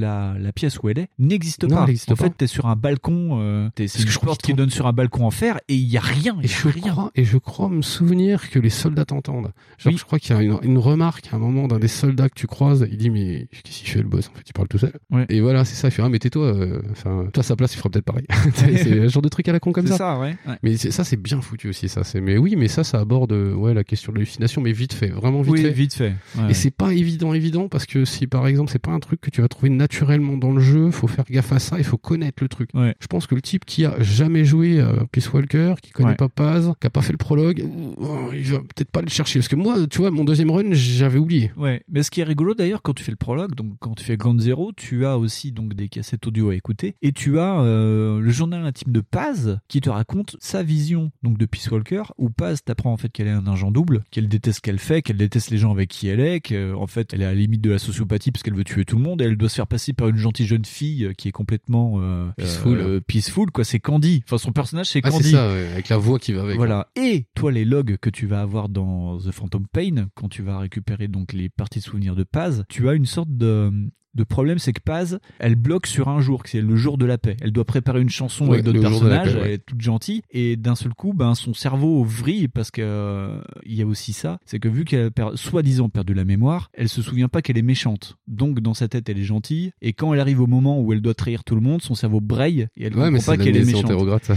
la, 0.03 0.35
la 0.39 0.53
pièce 0.53 0.79
où 0.83 0.89
elle 0.89 0.99
est 0.99 1.09
n'existe 1.19 1.67
pas. 1.69 1.83
en 1.83 1.87
pas. 1.87 2.17
fait, 2.17 2.31
t'es 2.37 2.47
sur 2.47 2.67
un 2.67 2.77
balcon, 2.77 3.39
euh, 3.41 3.69
t'es- 3.75 3.89
c'est 3.89 4.01
une 4.01 4.05
que 4.07 4.11
je 4.11 4.19
porte 4.19 4.43
qui 4.43 4.53
donne 4.55 4.71
sur 4.71 4.87
un 4.87 4.93
balcon 4.93 5.25
en 5.27 5.31
fer 5.31 5.59
et 5.69 5.75
il 5.75 5.89
y 5.89 5.97
a 5.97 6.01
rien. 6.01 6.37
Et 6.43 6.45
a 6.45 6.49
je, 6.49 6.69
rien. 6.69 6.93
crois, 6.93 7.11
et 7.15 7.25
je 7.25 7.39
crois 7.39 7.69
me 7.69 7.83
souvenir 7.83 8.51
que 8.51 8.59
les 8.59 8.71
soldats 8.71 9.05
t'entendent. 9.05 9.53
Genre, 9.79 9.93
Oui. 9.93 9.97
je 9.99 10.05
crois 10.05 10.19
qu'il 10.19 10.35
y 10.37 10.39
a 10.39 10.43
une, 10.43 10.59
une 10.63 10.79
remarque 10.79 11.29
à 11.33 11.37
un 11.37 11.39
moment 11.39 11.69
d'un 11.69 11.79
des 11.79 11.89
soldats 11.89 12.29
que 12.29 12.35
tu 12.35 12.47
croises. 12.47 12.87
Il 12.91 12.97
dit, 12.99 13.11
mais 13.11 13.49
qu'est-ce 13.65 13.79
qu'il 13.79 13.89
fait 13.89 14.03
le 14.03 14.09
boss? 14.09 14.29
En 14.33 14.37
fait, 14.37 14.45
il 14.49 14.53
parle 14.53 14.69
tout 14.69 14.79
seul. 14.79 14.93
Ouais. 15.11 15.27
Et 15.29 15.41
voilà, 15.41 15.65
c'est 15.65 15.75
ça. 15.77 15.89
Il 15.89 15.91
fait, 15.93 16.03
ah, 16.03 16.09
mais 16.09 16.19
tais-toi. 16.19 16.45
euh, 16.47 16.83
Enfin, 16.91 17.27
toi, 17.33 17.41
à 17.41 17.45
sa 17.45 17.57
place, 17.57 17.75
il 17.75 17.79
fera 17.79 17.89
peut-être 17.91 18.05
pareil. 18.05 18.27
c'est 18.55 18.91
le 18.91 19.09
genre 19.09 19.23
de 19.23 19.29
truc 19.29 19.49
à 19.49 19.53
la 19.53 19.61
con 19.61 19.73
comme 19.73 19.87
C'est 19.87 19.93
ça. 19.93 19.99
ça, 19.99 20.19
ouais. 20.19 20.37
ouais. 20.47 20.57
Mais 20.63 20.77
ça, 20.77 21.05
c'est 21.05 21.17
bien 21.17 21.41
foutu 21.41 21.69
aussi, 21.69 21.89
ça. 21.89 22.05
C'est, 22.05 22.21
mais 22.21 22.37
oui, 22.39 22.55
mais 22.57 22.69
ça, 22.69 22.85
ça 22.85 22.99
aborde, 23.01 23.33
euh, 23.33 23.55
ouais, 23.55 23.73
la 23.75 23.85
question 23.85 24.13
de 24.13 24.19
l'hallucination, 24.19 24.61
mais 24.61 24.73
vite 24.73 24.93
fait, 24.93 25.09
vraiment 25.09 25.43
vite 25.43 25.53
oui, 25.53 25.63
fait. 25.63 25.71
vite 25.71 25.95
fait. 25.95 26.15
Et 26.49 26.55
c'est 26.55 26.71
pas 26.71 26.93
évident, 26.93 27.33
évident, 27.35 27.69
parce 27.69 27.87
que 27.87 28.05
si 28.05 28.27
par 28.27 28.47
exemple 28.47 28.71
c'est 28.71 28.79
pas 28.79 28.91
un 28.91 29.01
truc 29.01 29.21
que 29.21 29.31
tu 29.31 29.41
vas 29.43 29.49
trouver 29.49 29.71
naturellement 29.93 30.39
dans 30.39 30.53
le 30.53 30.61
jeu, 30.61 30.91
faut 30.91 31.07
faire 31.07 31.25
gaffe 31.31 31.53
à 31.53 31.59
ça, 31.59 31.77
il 31.79 31.85
faut 31.85 31.99
connaître 31.99 32.43
le 32.43 32.49
truc. 32.49 32.71
Ouais. 32.73 32.95
Je 32.99 33.07
pense 33.09 33.27
que 33.27 33.35
le 33.35 33.43
type 33.43 33.65
qui 33.67 33.85
a 33.85 34.01
jamais 34.03 34.45
joué 34.45 34.81
à 34.81 35.05
Peace 35.13 35.29
Walker, 35.33 35.75
qui 35.83 35.91
connaît 35.91 36.11
Ouais. 36.11 36.15
pas 36.17 36.29
Paz, 36.31 36.73
qui 36.81 36.87
a 36.87 36.91
pas 36.91 37.03
fait 37.03 37.13
le 37.13 37.19
prologue, 37.19 37.63
oh, 37.99 38.31
il 38.33 38.43
va 38.45 38.59
peut-être 38.61 38.91
pas 38.91 39.03
le 39.03 39.09
chercher. 39.09 39.39
Parce 39.39 39.49
que 39.49 39.57
moi, 39.57 39.77
tu 39.91 39.99
vois, 39.99 40.11
mon 40.11 40.25
deuxième 40.25 40.51
run, 40.51 40.73
j'avais 40.73 41.19
oublié. 41.19 41.53
Ouais, 41.59 41.83
mais 41.91 42.03
ce 42.03 42.11
qui 42.11 42.21
est 42.21 42.25
rigolo 42.25 42.55
d'ailleurs 42.55 42.81
quand 42.83 42.95
tu 42.95 43.05
fais 43.05 43.11
le 43.13 43.17
prologue, 43.17 43.55
donc 43.55 43.75
quand 43.81 43.95
tu 43.95 44.03
fais 44.05 44.17
Ground 44.17 44.41
Zero, 44.41 44.73
tu 44.75 45.05
as 45.05 45.19
aussi 45.19 45.53
donc 45.53 45.75
des 45.75 45.89
cassettes 45.89 46.27
audio 46.27 46.49
à 46.51 46.55
écouter 46.55 46.95
et 47.03 47.13
tu 47.13 47.39
as 47.39 47.61
euh, 47.61 48.19
le 48.21 48.31
journal 48.31 48.65
intime 48.65 48.93
de 48.93 49.01
Paz 49.01 49.59
qui 49.69 49.81
te 49.83 49.91
raconte 49.91 50.37
sa 50.41 50.63
vision 50.63 51.11
donc 51.23 51.37
de 51.39 51.45
Peace 51.47 51.69
Walker 51.71 52.03
où 52.19 52.31
Paz 52.31 52.63
t'apprend 52.65 52.93
en 52.93 52.97
fait 52.97 53.11
qu'elle 53.11 53.27
est 53.27 53.31
un 53.31 53.47
agent 53.47 53.71
double, 53.71 54.05
qu'elle 54.11 54.29
déteste 54.29 54.57
ce 54.57 54.61
qu'elle 54.63 54.79
fait, 54.79 55.03
qu'elle 55.03 55.17
déteste 55.19 55.51
les 55.51 55.59
gens 55.59 55.71
avec 55.73 55.89
qui 55.91 56.09
elle 56.09 56.21
est, 56.21 56.41
qu'en 56.41 56.87
fait 56.87 57.13
elle 57.13 57.23
est 57.23 57.27
à 57.27 57.29
la 57.29 57.35
limite 57.35 57.61
de 57.61 57.71
la 57.71 57.79
sociopathie 57.79 58.31
parce 58.33 58.43
qu'elle 58.43 58.55
veut 58.55 58.65
tuer 58.65 58.85
tout 58.85 58.97
le 58.97 59.03
monde 59.03 59.21
et 59.21 59.25
elle 59.25 59.37
doit 59.37 59.49
se 59.49 59.57
faire 59.57 59.67
passer 59.67 59.82
par 59.93 60.07
une 60.09 60.17
gentille 60.17 60.47
jeune 60.47 60.65
fille 60.65 61.11
qui 61.19 61.27
est 61.29 61.33
complètement 61.33 61.95
euh, 61.97 62.29
Peaceful. 62.37 62.79
euh, 62.79 63.01
peaceful 63.01 63.51
quoi, 63.51 63.65
c'est 63.65 63.81
Candy. 63.81 64.23
Enfin 64.27 64.39
son 64.39 64.53
personnage 64.53 64.87
c'est 64.87 65.01
Ah, 65.03 65.11
Candy. 65.11 65.25
c'est 65.25 65.31
ça, 65.33 65.49
ouais, 65.53 65.67
avec 65.73 65.89
la 65.89 65.97
voix 65.97 66.21
qui 66.21 66.33
va 66.33 66.43
avec. 66.43 66.57
Voilà. 66.57 66.89
Et 66.95 67.27
toi, 67.35 67.51
les 67.51 67.65
logs 67.65 67.97
que 68.01 68.11
tu 68.11 68.27
vas 68.27 68.41
avoir 68.43 68.69
dans 68.69 69.19
The 69.19 69.33
Phantom 69.33 69.67
Pain, 69.67 70.07
quand 70.15 70.29
tu 70.29 70.43
vas 70.43 70.59
récupérer 70.59 71.09
donc 71.09 71.33
les 71.33 71.49
parties 71.49 71.81
de 71.81 71.85
souvenirs 71.85 72.15
de 72.15 72.23
Paz, 72.25 72.65
tu 72.69 72.89
as 72.89 72.95
une 72.95 73.07
sorte 73.07 73.31
de 73.37 73.73
de 74.15 74.25
problème, 74.25 74.59
c'est 74.59 74.73
que 74.73 74.81
Paz, 74.83 75.19
elle 75.39 75.55
bloque 75.55 75.87
sur 75.87 76.09
un 76.09 76.21
jour, 76.21 76.43
c'est 76.45 76.61
le 76.61 76.77
jour 76.77 76.99
de 76.99 77.07
la 77.07 77.19
paix. 77.19 77.37
Elle 77.41 77.53
doit 77.53 77.65
préparer 77.65 78.01
une 78.01 78.11
chanson 78.11 78.45
Ouais, 78.47 78.55
avec 78.55 78.65
d'autres 78.65 78.77
le 78.79 78.83
personnages, 78.83 79.33
paix, 79.35 79.39
ouais. 79.41 79.47
elle 79.47 79.53
est 79.53 79.65
toute 79.67 79.81
gentille, 79.81 80.23
et 80.31 80.57
d'un 80.57 80.75
seul 80.75 80.93
coup, 80.95 81.13
ben 81.15 81.35
son 81.35 81.55
cerveau 81.55 82.05
vrille 82.05 82.49
parce 82.49 82.71
que 82.71 82.83
euh, 82.83 83.41
il 83.65 83.75
y 83.75 83.83
a 83.83 83.87
aussi 83.87 84.13
ça, 84.13 84.39
c'est 84.45 84.59
que 84.59 84.69
vu 84.69 84.85
qu'elle 84.85 85.11
a 85.19 85.31
soi-disant 85.37 85.89
perdu 85.89 86.15
la 86.15 86.25
mémoire, 86.25 86.71
elle 86.75 86.89
se 86.89 87.01
souvient 87.03 87.29
pas 87.29 87.43
qu'elle 87.43 87.59
est 87.59 87.63
méchante. 87.63 88.17
Donc 88.29 88.61
dans 88.61 88.75
sa 88.75 88.89
tête, 88.89 89.09
elle 89.09 89.19
est 89.19 89.25
gentille, 89.25 89.73
et 89.81 89.93
quand 89.93 90.13
elle 90.15 90.21
arrive 90.21 90.41
au 90.41 90.47
moment 90.47 90.81
où 90.81 90.93
elle 90.93 91.01
doit 91.01 91.15
trahir 91.15 91.45
tout 91.45 91.55
le 91.55 91.61
monde, 91.61 91.81
son 91.83 91.95
cerveau 91.95 92.21
braille 92.21 92.67
et 92.77 92.85
elle 92.87 92.97
Ouais, 92.97 93.11
comprend 93.11 93.33
pas 93.33 93.37
qu'elle 93.39 93.57
est 93.57 93.65
méchante. 93.65 93.91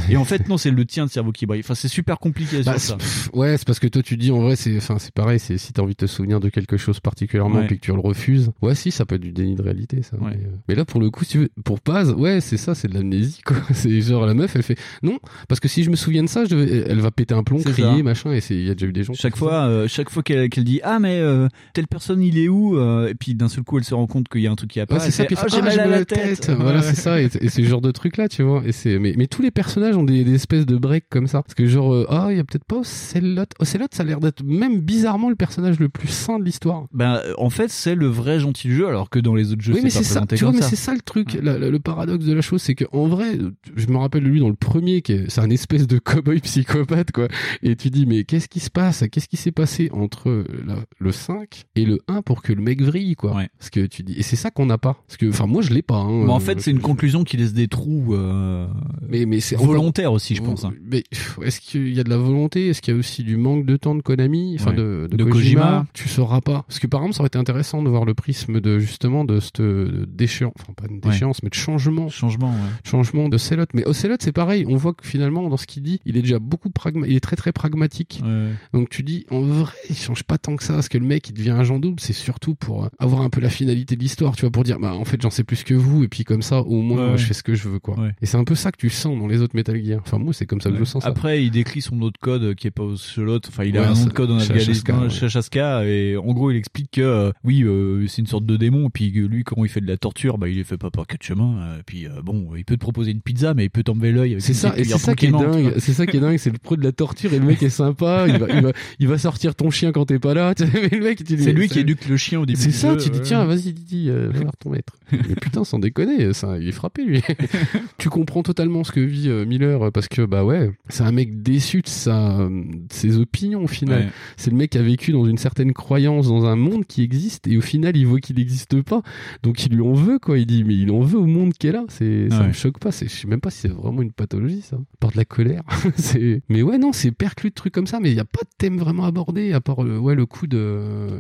Et 0.10 0.18
en 0.18 0.26
fait, 0.26 0.48
non, 0.48 0.58
c'est 0.58 0.72
le 0.72 0.86
tien 0.86 1.06
de 1.06 1.12
cerveau 1.12 1.32
qui 1.32 1.46
braille. 1.46 1.60
Enfin, 1.60 1.76
c'est 1.76 1.88
super 1.88 2.20
compliqué 2.20 2.64
Bah, 2.64 2.74
sur 2.80 2.82
ça. 2.82 2.96
pff, 2.98 3.30
ouais, 3.34 3.58
c'est 3.58 3.66
parce 3.68 3.80
que 3.80 3.88
toi 3.88 4.02
tu 4.02 4.16
dis 4.18 4.32
en 4.32 4.40
vrai 4.40 4.56
c'est 4.56 4.78
enfin 4.78 4.98
c'est 5.00 5.14
pareil, 5.14 5.40
c'est 5.40 5.58
si 5.58 5.74
t'as 5.74 5.82
envie 5.82 5.94
de 5.94 5.98
te 5.98 6.06
souvenir 6.06 6.40
de 6.40 6.50
quelque 6.50 6.78
chose 6.78 7.00
particulièrement 7.00 7.66
puis 7.66 7.78
que 7.80 7.86
tu 7.86 7.92
le 7.92 8.00
refuses. 8.00 8.52
Ouais, 8.62 8.76
si 8.76 8.92
ça 8.92 9.06
peut 9.06 9.16
être 9.16 9.22
du 9.22 9.32
déni 9.32 9.56
de 9.56 9.62
réalité 9.66 10.02
ça. 10.02 10.16
Ouais. 10.18 10.32
Mais, 10.32 10.46
euh, 10.46 10.50
mais 10.68 10.76
là 10.76 10.86
pour 10.86 11.00
le 11.02 11.10
coup 11.10 11.24
si 11.26 11.32
tu 11.32 11.38
veux, 11.40 11.50
pour 11.64 11.82
Paz, 11.82 12.12
ouais, 12.12 12.40
c'est 12.42 12.58
ça, 12.58 12.74
c'est 12.76 12.88
de 12.88 12.94
l'amnésie 12.94 13.42
quoi. 13.46 13.58
C'est 13.74 14.02
genre 14.02 14.26
la 14.26 14.34
meuf 14.34 14.56
elle 14.56 14.64
fait 14.64 14.78
non 15.04 15.20
parce 15.50 15.60
que 15.60 15.68
si 15.68 15.84
je 15.84 15.90
me 15.90 15.96
souviens 15.96 16.24
de 16.24 16.30
ça, 16.30 16.46
je 16.46 16.56
devais- 16.56 16.86
elle 16.88 17.00
va 17.00 17.12
péter 17.12 17.34
un 17.36 17.44
plomb, 17.44 17.60
crier, 17.60 17.98
ça. 17.98 18.04
machin 18.04 18.32
et 18.32 18.42
c'est 18.42 18.56
il 18.56 18.66
y 18.66 18.70
a 18.70 18.74
déjà 18.74 18.88
eu 18.88 18.94
des 18.94 19.04
gens 19.04 19.14
Chaque 19.14 19.36
fois, 19.36 19.66
euh, 19.66 19.88
chaque 19.88 20.10
fois 20.10 20.24
qu'elle 20.24 20.50
qu'elle 20.50 20.64
dit 20.64 20.80
ah 20.84 21.00
mais 21.00 21.20
euh, 21.20 21.48
telle 21.74 21.88
personne 21.88 22.22
il 22.22 22.38
est 22.38 22.48
où 22.48 22.78
euh, 22.78 23.10
et 23.10 23.16
puis 23.16 23.36
d'un 23.36 23.50
seul 23.50 23.64
coup 23.64 23.78
elle 23.78 23.84
se 23.84 23.94
rend 23.94 24.08
compte 24.08 24.28
qu'il 24.30 24.42
y 24.42 24.48
a 24.48 24.52
un 24.52 24.56
truc 24.56 24.70
qui 24.72 24.80
a 24.80 24.86
pas. 24.86 24.96
Ouais, 24.96 25.02
c'est 25.02 25.12
ça, 25.12 25.26
puis 25.26 25.36
ah, 25.40 25.46
j'ai 25.50 25.58
ah, 25.60 25.62
mal 25.64 25.80
à 25.80 25.88
la 25.88 26.06
tête. 26.06 26.50
Voilà, 26.60 26.80
Ouais. 26.80 26.86
c'est 26.86 26.96
ça. 26.96 27.22
Et, 27.22 27.26
et 27.26 27.50
c'est 27.50 27.64
ce 27.64 27.68
genre 27.68 27.82
de 27.82 27.92
truc 27.92 28.18
là, 28.18 28.28
tu 28.30 28.44
vois. 28.44 28.62
Et 28.66 28.72
c'est, 28.72 28.98
mais, 29.00 29.14
mais 29.18 29.28
tous 29.28 29.42
les 29.42 29.52
personnages 29.52 29.96
ont 29.96 30.04
des, 30.04 30.24
des 30.24 30.34
espèces 30.36 30.66
de 30.66 30.78
breaks 30.78 31.06
comme 31.10 31.28
ça. 31.28 31.42
Parce 31.44 31.54
que 31.54 31.66
genre, 31.68 31.94
euh, 31.94 32.06
ah, 32.10 32.28
il 32.32 32.38
y 32.38 32.40
a 32.40 32.44
peut-être 32.44 32.64
pas 32.66 32.78
Ocelot. 32.78 33.44
Ocelot, 33.60 33.86
ça 33.92 34.04
a 34.04 34.06
l'air 34.06 34.20
d'être 34.20 34.44
même 34.44 34.80
bizarrement 34.82 35.30
le 35.30 35.36
personnage 35.36 35.80
le 35.80 35.90
plus 35.90 36.08
sain 36.08 36.40
de 36.40 36.44
l'histoire. 36.44 36.86
Ben 36.94 37.22
en 37.38 37.50
fait 37.50 37.70
c'est 37.70 37.96
le 37.96 38.08
vrai 38.08 38.40
gentil 38.40 38.68
du 38.68 38.76
jeu 38.76 38.88
alors 38.88 39.10
que 39.10 39.20
dans 39.20 39.36
les 39.36 39.52
autres 39.56 39.64
jeux 39.64 39.74
oui, 39.74 39.80
mais 39.84 39.90
c'est 39.90 40.04
ça. 40.04 40.26
Tu 40.28 40.44
vois, 40.44 40.54
mais 40.54 40.62
c'est 40.62 40.76
ça 40.76 40.94
le 40.94 41.02
truc. 41.02 41.38
La- 41.42 41.58
la- 41.58 41.70
le 41.70 41.80
paradoxe 41.80 42.26
de 42.26 42.34
la 42.34 42.42
chose, 42.42 42.62
c'est 42.62 42.76
que 42.76 42.86
en 42.92 43.08
vrai, 43.08 43.38
je 43.76 43.88
me 43.88 43.98
rappelle 43.98 44.24
lui 44.24 44.40
dans 44.40 44.50
le 44.50 44.56
premier, 44.56 45.02
qui 45.02 45.14
est, 45.14 45.30
c'est 45.30 45.42
un 45.42 45.50
espèce 45.50 45.88
de 45.88 45.98
cowboy 46.00 46.40
psychopathe, 46.42 47.12
quoi. 47.12 47.28
Et 47.64 47.76
tu 47.76 47.90
dis, 47.90 48.06
mais 48.06 48.24
qu'est-ce 48.24 48.48
qui 48.48 48.60
se 48.60 48.70
passe? 48.70 49.04
Qu'est-ce 49.12 49.28
qui 49.28 49.38
s'est 49.38 49.52
passé 49.52 49.90
entre 49.92 50.46
la- 50.66 50.76
le 51.00 51.12
5 51.12 51.64
et 51.76 51.86
le 51.86 52.00
1 52.08 52.22
pour 52.22 52.42
que 52.42 52.54
le 52.54 52.62
mec 52.62 52.82
vrille, 52.82 53.16
quoi? 53.16 53.42
Parce 53.60 53.70
que 53.70 53.86
tu 53.86 54.04
dis, 54.04 54.14
et 54.18 54.24
c'est 54.24 54.36
ça 54.36 54.52
qu'on 54.52 54.66
n'a 54.66 54.78
pas. 54.78 54.98
Parce 55.08 55.18
que, 55.18 55.28
enfin, 55.30 55.48
moi, 55.48 55.62
je 55.62 55.74
l'ai 55.74 55.82
pas. 55.82 55.96
Hein, 55.96 56.28
en 56.28 56.38
Euh, 56.38 56.40
fait 56.40 56.60
c'est 56.62 56.72
une 56.72 56.80
conclusion 56.80 57.24
qui 57.24 57.38
laisse 57.38 57.54
des 57.54 57.68
trous 57.68 58.14
euh, 58.14 58.68
mais, 59.10 59.26
mais 59.26 59.40
c'est 59.40 59.56
volontaires 59.56 60.12
aussi 60.14 60.36
je 60.36 60.42
pense. 60.42 60.66
hein. 60.66 60.74
Mais 60.90 61.04
est-ce 61.44 61.60
qu'il 61.62 61.94
y 61.94 62.00
a 62.00 62.04
de 62.04 62.10
la 62.10 62.18
volonté? 62.18 62.68
Est-ce 62.70 62.82
qu'il 62.82 62.94
y 62.94 62.98
a 62.98 63.00
aussi 63.00 63.24
du 63.24 63.38
manque 63.38 63.66
de 63.66 63.78
temps 63.78 63.96
de 63.96 64.02
Konami? 64.02 64.56
Enfin, 64.60 64.72
Ouais. 64.72 64.76
de, 64.78 65.08
de, 65.10 65.18
De 65.18 65.24
Kojima, 65.24 65.62
Kojima. 65.62 65.86
Tu 65.94 66.10
sauras 66.10 66.42
pas. 66.42 66.64
Parce 66.68 66.80
que 66.80 66.88
par 66.88 67.02
exemple, 67.02 67.16
ça 67.16 67.22
aurait 67.22 67.28
été 67.28 67.38
intéressant 67.40 67.82
de 67.84 67.90
voir 67.90 68.06
le 68.06 68.14
prisme 68.14 68.60
de 68.60 68.80
justement 68.80 69.24
de 69.26 69.40
cette 69.46 69.62
déchéance, 69.62 70.54
enfin 70.62 70.74
pas 70.74 70.86
une 70.90 71.00
déchéance, 71.00 71.42
mais 71.44 71.50
de 71.50 71.56
changement. 71.56 72.10
Changement, 72.10 72.52
ouais. 72.52 72.70
Changement 72.84 73.30
de 73.30 73.38
Celot. 73.38 73.66
Mais 73.74 73.86
Ocelot, 73.86 74.16
c'est 74.20 74.32
pareil. 74.32 74.66
On 74.68 74.76
voit 74.76 74.94
que 74.94 75.06
finalement, 75.06 75.48
dans 75.50 75.58
ce 75.58 75.66
qu'il 75.68 75.84
dit, 75.84 76.00
il 76.06 76.18
est 76.18 76.22
déjà 76.22 76.40
beaucoup 76.40 76.70
pragma... 76.70 77.08
il 77.08 77.16
est 77.16 77.20
très 77.20 77.36
très 77.36 77.52
pragmatique. 77.52 78.22
Ouais. 78.24 78.50
Donc 78.74 78.90
tu 78.90 79.04
dis, 79.04 79.26
en 79.32 79.42
vrai, 79.42 79.72
il 79.90 79.96
change 79.96 80.24
pas 80.24 80.38
tant 80.38 80.56
que 80.56 80.64
ça. 80.64 80.74
Parce 80.74 80.90
que 80.90 80.98
le 80.98 81.06
mec, 81.06 81.30
il 81.30 81.34
devient 81.34 81.52
agent 81.52 81.80
double, 81.80 82.00
c'est 82.00 82.14
surtout 82.14 82.56
pour 82.56 82.86
euh, 82.86 82.90
avoir 83.00 83.22
un 83.22 83.30
peu 83.30 83.42
la 83.42 83.50
finalité 83.50 83.96
de 83.96 84.02
l'histoire, 84.02 84.36
tu 84.36 84.42
vois, 84.42 84.52
pour 84.52 84.64
dire, 84.64 84.80
bah 84.80 84.94
en 84.94 85.06
fait, 85.06 85.22
j'en 85.22 85.30
sais 85.30 85.44
plus 85.44 85.64
que 85.64 85.74
vous, 85.74 86.04
et 86.04 86.08
puis 86.08 86.24
comme 86.24 86.42
ça, 86.42 86.62
au 86.62 86.82
moins, 86.82 87.12
Ouais. 87.12 87.18
je 87.18 87.26
fais 87.26 87.34
ce 87.34 87.44
que 87.44 87.56
je 87.56 87.68
veux, 87.70 87.80
quoi. 87.80 87.96
Et 88.22 88.26
c'est 88.26 88.38
un 88.38 88.44
peu 88.44 88.56
ça 88.56 88.72
que 88.72 88.78
tu 88.78 88.90
sens 88.90 89.18
dans 89.20 89.28
les 89.28 89.42
autres 89.42 89.56
Metal 89.56 89.76
Gear. 89.84 90.00
Enfin, 90.02 90.18
moi, 90.18 90.34
c'est 90.34 90.46
comme 90.46 90.62
ça 90.62 90.70
que 90.72 90.78
je 90.78 90.84
sens 90.84 91.04
ça. 91.04 91.10
Après, 91.10 91.44
il 91.44 91.52
décrit 91.52 91.82
son 91.82 92.02
autre 92.02 92.20
code 92.20 92.56
qui 92.56 92.68
est 92.68 92.72
pas 92.72 92.84
l'autre. 93.18 93.50
Enfin, 93.52 93.64
il 93.66 93.78
a 93.78 93.90
un 93.90 94.06
de 94.06 94.12
code 94.12 94.32
en 94.32 94.38
Afghanistan. 94.38 95.10
Chachaska, 95.10 95.86
et 95.86 96.16
en 96.18 96.34
gros, 96.34 96.52
il 96.52 96.58
explique 96.58 96.92
que 96.92 97.02
euh, 97.02 97.32
oui, 97.44 97.64
euh, 97.64 98.08
c'est 98.08 98.22
une 98.22 98.28
sorte 98.28 98.46
de 98.46 98.56
démon, 98.58 98.88
et 98.88 98.90
puis 98.92 99.12
lui, 99.12 99.35
lui, 99.36 99.44
quand 99.44 99.64
il 99.64 99.70
fait 99.70 99.82
de 99.82 99.88
la 99.88 99.98
torture, 99.98 100.38
bah, 100.38 100.48
il 100.50 100.56
les 100.58 100.64
fait 100.64 100.78
pas 100.78 100.90
par 100.90 101.06
quatre 101.06 101.24
chemins. 101.24 101.58
euh, 101.60 101.82
puis 101.86 102.08
euh, 102.08 102.22
bon, 102.24 102.50
il 102.56 102.66
peut 102.66 102.76
te 102.76 102.80
proposer 102.80 103.12
une 103.12 103.22
pizza, 103.22 103.54
mais 103.54 103.66
il 103.66 103.70
peut 103.70 103.84
t'enlever 103.84 104.12
l'œil. 104.12 104.38
C'est 104.40 104.54
ça, 104.54 104.74
c'est 104.76 104.86
ça 104.98 105.16
qui 105.16 105.28
est 105.28 105.32
dingue. 105.32 105.74
C'est 105.78 105.94
ça 105.94 106.06
qui 106.06 106.18
est 106.18 106.20
dingue, 106.20 106.38
c'est 106.38 106.52
le 106.52 106.58
pro 106.58 106.76
de 106.76 106.84
la 106.84 106.92
torture 106.92 107.34
et 107.34 107.40
le 107.40 107.46
mec 107.46 107.62
est 107.62 107.70
sympa. 107.70 108.26
Il 108.28 108.38
va, 108.38 108.48
il 108.50 108.62
va, 108.62 108.72
il 109.00 109.08
va 109.08 109.18
sortir 109.18 109.56
ton 109.56 109.70
chien 109.70 109.92
quand 109.92 110.06
t'es 110.06 110.20
pas 110.20 110.34
là. 110.34 110.54
mais 110.74 110.98
le 110.98 111.04
mec, 111.04 111.22
C'est 111.28 111.54
lui 111.54 111.68
qui 111.68 111.80
éduque 111.80 112.08
le 112.08 112.18
chien 112.18 112.40
au 112.40 112.46
début. 112.46 112.60
C'est 112.60 112.72
ça, 112.72 112.94
jeu, 112.94 112.98
tu 112.98 113.10
dis 113.10 113.22
tiens, 113.22 113.46
vas-y 113.46 113.74
Didi, 113.74 114.10
euh, 114.10 114.30
va 114.32 114.42
voir 114.42 114.58
ton 114.58 114.70
maître. 114.72 114.98
Mais 115.12 115.36
putain, 115.36 115.64
sans 115.64 115.80
déconner, 115.80 116.34
ça, 116.34 116.58
il 116.58 116.68
est 116.68 116.72
frappé 116.72 117.04
lui. 117.04 117.22
tu 117.98 118.10
comprends 118.10 118.44
totalement 118.44 118.84
ce 118.84 118.92
que 118.92 119.00
vit 119.00 119.30
euh, 119.30 119.46
Miller 119.46 119.92
parce 119.92 120.08
que 120.08 120.26
bah 120.26 120.44
ouais, 120.44 120.72
c'est 120.90 121.04
un 121.04 121.12
mec 121.12 121.44
déçu 121.44 121.82
de 121.82 121.88
sa, 121.88 122.48
de 122.50 122.76
ses 122.90 123.18
opinions 123.18 123.64
au 123.64 123.68
final. 123.68 124.06
Ouais. 124.06 124.10
C'est 124.38 124.52
le 124.52 124.58
mec 124.58 124.72
qui 124.72 124.78
a 124.78 124.82
vécu 124.82 125.12
dans 125.12 125.26
une 125.26 125.38
certaine 125.38 125.74
croyance 125.74 126.28
dans 126.28 126.46
un 126.46 126.56
monde 126.56 126.86
qui 126.86 127.04
existe 127.04 127.48
et 127.48 127.58
au 127.58 127.62
final 127.62 127.96
il 127.96 128.06
voit 128.06 128.20
qu'il 128.20 128.38
n'existe 128.38 128.82
pas. 128.82 129.02
Donc 129.44 129.66
il 129.66 129.74
lui 129.74 129.82
en 129.82 129.94
veut 129.94 130.20
quoi. 130.20 130.38
Il 130.38 130.46
dit 130.46 130.64
mais 130.64 130.76
il 130.76 130.92
en 130.92 131.00
veut 131.02 131.20
au 131.20 131.26
monde 131.26 131.54
qui 131.54 131.68
est 131.68 131.72
là. 131.72 131.84
C'est 131.90 132.30
ça 132.30 132.42
Ouais. 132.42 132.48
me 132.48 132.54
choque 132.54 132.80
pas. 132.80 132.92
C'est 132.92 133.08
je 133.08 133.14
sais 133.16 133.28
même 133.28 133.42
pas 133.42 133.50
si 133.50 133.62
c'est 133.62 133.68
vraiment 133.70 134.02
une 134.02 134.12
pathologie 134.12 134.62
ça. 134.62 134.78
Par 135.00 135.12
de 135.12 135.18
la 135.18 135.26
colère. 135.26 135.62
c'est 135.96 136.42
mais 136.50 136.62
ouais 136.62 136.78
non 136.78 136.92
c'est 136.94 137.12
perclus 137.12 137.50
de 137.50 137.56
trucs 137.56 137.74
comme 137.74 137.88
ça 137.88 138.00
mais 138.00 138.12
il 138.12 138.18
y 138.18 138.20
a 138.20 138.26
pas 138.26 138.42
de 138.44 138.50
thème 138.58 138.78
vraiment 138.78 139.06
abordé 139.06 139.54
à 139.54 139.62
part 139.62 139.84
le, 139.84 139.98
ouais 140.00 140.16
le 140.16 140.26
coup 140.26 140.48
de 140.48 140.58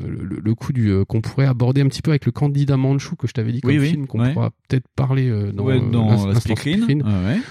le, 0.07 0.39
le 0.43 0.55
coup 0.55 0.73
du 0.73 0.89
euh, 0.89 1.05
qu'on 1.05 1.21
pourrait 1.21 1.45
aborder 1.47 1.81
un 1.81 1.87
petit 1.87 2.01
peu 2.01 2.11
avec 2.11 2.25
le 2.25 2.31
candidat 2.31 2.77
Manchou 2.77 3.15
que 3.15 3.27
je 3.27 3.33
t'avais 3.33 3.51
dit 3.51 3.61
comme 3.61 3.71
Oui, 3.71 3.79
oui, 3.79 3.89
film 3.89 4.07
qu'on 4.07 4.21
ouais. 4.21 4.33
pourra 4.33 4.51
peut-être 4.67 4.87
parler 4.95 5.29
euh, 5.29 5.51
dans, 5.51 5.63
Ouais, 5.65 5.77
euh, 5.81 5.89
dans 5.89 6.27
la 6.27 6.35
Speakerine. 6.39 7.03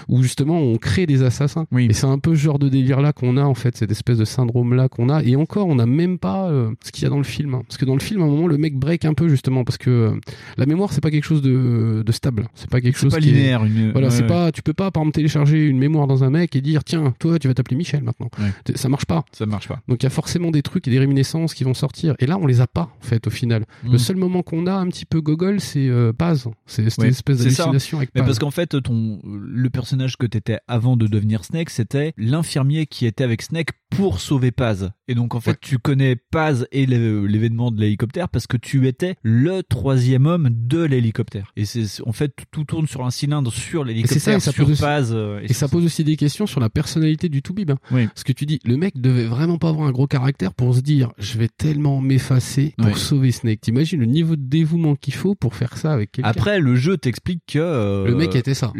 Où 0.09 0.21
justement 0.23 0.59
on 0.59 0.77
crée 0.77 1.05
des 1.05 1.23
assassins. 1.23 1.65
Et 1.77 1.93
c'est 1.93 2.05
un 2.07 2.19
peu 2.19 2.31
ce 2.35 2.39
genre 2.41 2.59
de 2.59 2.69
délire 2.69 3.01
là 3.01 3.13
qu'on 3.13 3.37
a 3.37 3.43
en 3.43 3.53
fait, 3.53 3.75
cette 3.77 3.91
espèce 3.91 4.17
de 4.17 4.25
syndrome 4.25 4.73
là 4.73 4.89
qu'on 4.89 5.09
a. 5.09 5.23
Et 5.23 5.35
encore, 5.35 5.67
on 5.67 5.75
n'a 5.75 5.85
même 5.85 6.17
pas 6.17 6.49
euh, 6.49 6.71
ce 6.83 6.91
qu'il 6.91 7.03
y 7.03 7.05
a 7.07 7.09
dans 7.09 7.17
le 7.17 7.23
film. 7.23 7.53
hein. 7.55 7.63
Parce 7.67 7.77
que 7.77 7.85
dans 7.85 7.93
le 7.93 7.99
film, 7.99 8.21
à 8.21 8.25
un 8.25 8.27
moment, 8.27 8.47
le 8.47 8.57
mec 8.57 8.75
break 8.77 9.05
un 9.05 9.13
peu 9.13 9.27
justement 9.27 9.63
parce 9.63 9.77
que 9.77 9.89
euh, 9.89 10.11
la 10.57 10.65
mémoire 10.65 10.91
c'est 10.93 11.01
pas 11.01 11.11
quelque 11.11 11.23
chose 11.25 11.41
de, 11.41 12.03
de 12.05 12.11
stable. 12.11 12.47
C'est 12.55 12.69
pas 12.69 12.81
quelque 12.81 12.97
chose 12.97 13.13
pas 13.13 13.19
qui 13.19 13.29
est- 13.29 13.33
linéaire, 13.33 13.63
une- 13.65 13.91
Voilà, 13.91 14.07
ouais, 14.07 14.13
c'est 14.13 14.21
ouais. 14.23 14.27
pas. 14.27 14.51
Tu 14.51 14.61
peux 14.61 14.73
pas 14.73 14.91
par 14.91 15.01
exemple 15.03 15.15
télécharger 15.15 15.65
une 15.65 15.77
mémoire 15.79 16.07
dans 16.07 16.23
un 16.23 16.29
mec 16.29 16.55
et 16.55 16.61
dire 16.61 16.83
tiens, 16.83 17.13
toi 17.19 17.39
tu 17.39 17.47
vas 17.47 17.53
t'appeler 17.53 17.77
Michel 17.77 18.03
maintenant. 18.03 18.29
Ça 18.75 18.89
marche 18.89 19.05
pas. 19.05 19.25
Ça 19.31 19.45
marche 19.45 19.67
pas. 19.67 19.81
Donc 19.87 20.01
il 20.01 20.05
y 20.05 20.07
a 20.07 20.11
forcément 20.11 20.51
des 20.51 20.61
trucs 20.61 20.87
et 20.87 20.91
des 20.91 20.99
réminiscences 20.99 21.53
qui 21.53 21.63
vont 21.63 21.73
sortir. 21.73 22.15
Et 22.19 22.25
là, 22.25 22.37
on 22.37 22.45
les 22.47 22.61
a 22.61 22.67
pas 22.67 22.89
en 23.01 23.05
fait 23.05 23.25
au 23.27 23.29
final. 23.29 23.65
Mm. 23.83 23.91
Le 23.91 23.97
seul 23.97 24.15
moment 24.17 24.41
qu'on 24.43 24.67
a 24.67 24.73
un 24.73 24.87
petit 24.87 25.05
peu 25.05 25.21
gogol, 25.21 25.59
c'est 25.59 25.87
euh, 25.87 26.13
Paz. 26.13 26.47
C'est 26.65 26.89
cette 26.89 27.03
espèce 27.05 27.39
d'hallucination 27.39 27.97
avec 27.97 28.09
Mais 28.15 28.21
Paz. 28.21 28.27
parce 28.27 28.39
qu'en 28.39 28.51
fait, 28.51 28.81
ton 28.81 29.19
le 29.23 29.69
personnage 29.69 30.17
que 30.17 30.25
t'étais 30.25 30.59
avant 30.67 30.97
de 30.97 31.07
devenir 31.07 31.43
Snake, 31.45 31.69
c'était 31.69 32.13
l'infirmier 32.17 32.85
qui 32.85 33.05
était 33.05 33.23
avec 33.23 33.41
Snake 33.41 33.69
pour 33.89 34.19
sauver 34.19 34.51
Paz. 34.51 34.91
Et 35.07 35.15
donc 35.15 35.35
en 35.35 35.39
fait, 35.39 35.57
tu 35.61 35.77
connais 35.77 36.15
Paz 36.15 36.67
et 36.71 36.85
l'événement 36.85 37.69
de 37.71 37.79
l'hélicoptère 37.79 38.27
parce 38.29 38.47
que 38.47 38.57
tu 38.57 38.87
étais 38.87 39.15
le 39.23 39.61
troisième 39.61 40.25
homme 40.25 40.49
de 40.51 40.83
l'hélicoptère. 40.83 41.51
Et 41.55 41.65
c'est 41.65 41.85
en 42.05 42.11
fait 42.11 42.33
tout 42.51 42.63
tourne 42.63 42.87
sur 42.87 43.05
un 43.05 43.11
cylindre 43.11 43.51
sur 43.51 43.83
l'hélicoptère, 43.83 44.35
et 44.37 44.39
ça 44.39 44.51
sur 44.51 44.67
aussi, 44.69 44.81
Paz. 44.81 45.11
euh, 45.13 45.39
et 45.43 45.53
ça 45.53 45.67
pose 45.67 45.85
aussi 45.85 46.03
des 46.03 46.15
questions 46.15 46.47
sur 46.47 46.59
la 46.59 46.69
personnalité 46.69 47.29
du 47.29 47.41
Toubib. 47.41 47.71
Hein. 47.71 47.77
Parce 47.91 48.23
que 48.23 48.31
tu 48.33 48.45
dis, 48.45 48.59
le 48.65 48.77
mec 48.77 48.99
devait 48.99 49.25
vraiment 49.25 49.57
pas 49.57 49.69
avoir 49.69 49.87
un 49.87 49.91
gros 49.91 50.07
caractère 50.07 50.53
pour 50.53 50.75
se 50.75 50.81
dire, 50.81 51.11
je 51.17 51.37
vais 51.37 51.49
tellement 51.49 52.01
m'effacer 52.01 52.73
pour 52.77 52.87
Ouais. 52.87 52.93
sauver 52.95 53.31
Snake. 53.31 53.61
T'imagines 53.61 53.99
le 53.99 54.05
niveau 54.05 54.35
de 54.35 54.41
dévouement 54.43 54.95
qu'il 54.95 55.13
faut 55.13 55.35
pour 55.35 55.55
faire 55.55 55.77
ça 55.77 55.93
avec 55.93 56.11
quelqu'un? 56.13 56.29
Après, 56.29 56.59
le 56.59 56.75
jeu 56.75 56.97
t'explique 56.97 57.41
que 57.47 57.59
euh, 57.59 58.07
Le 58.07 58.15
mec 58.15 58.35
était 58.35 58.53
ça. 58.53 58.73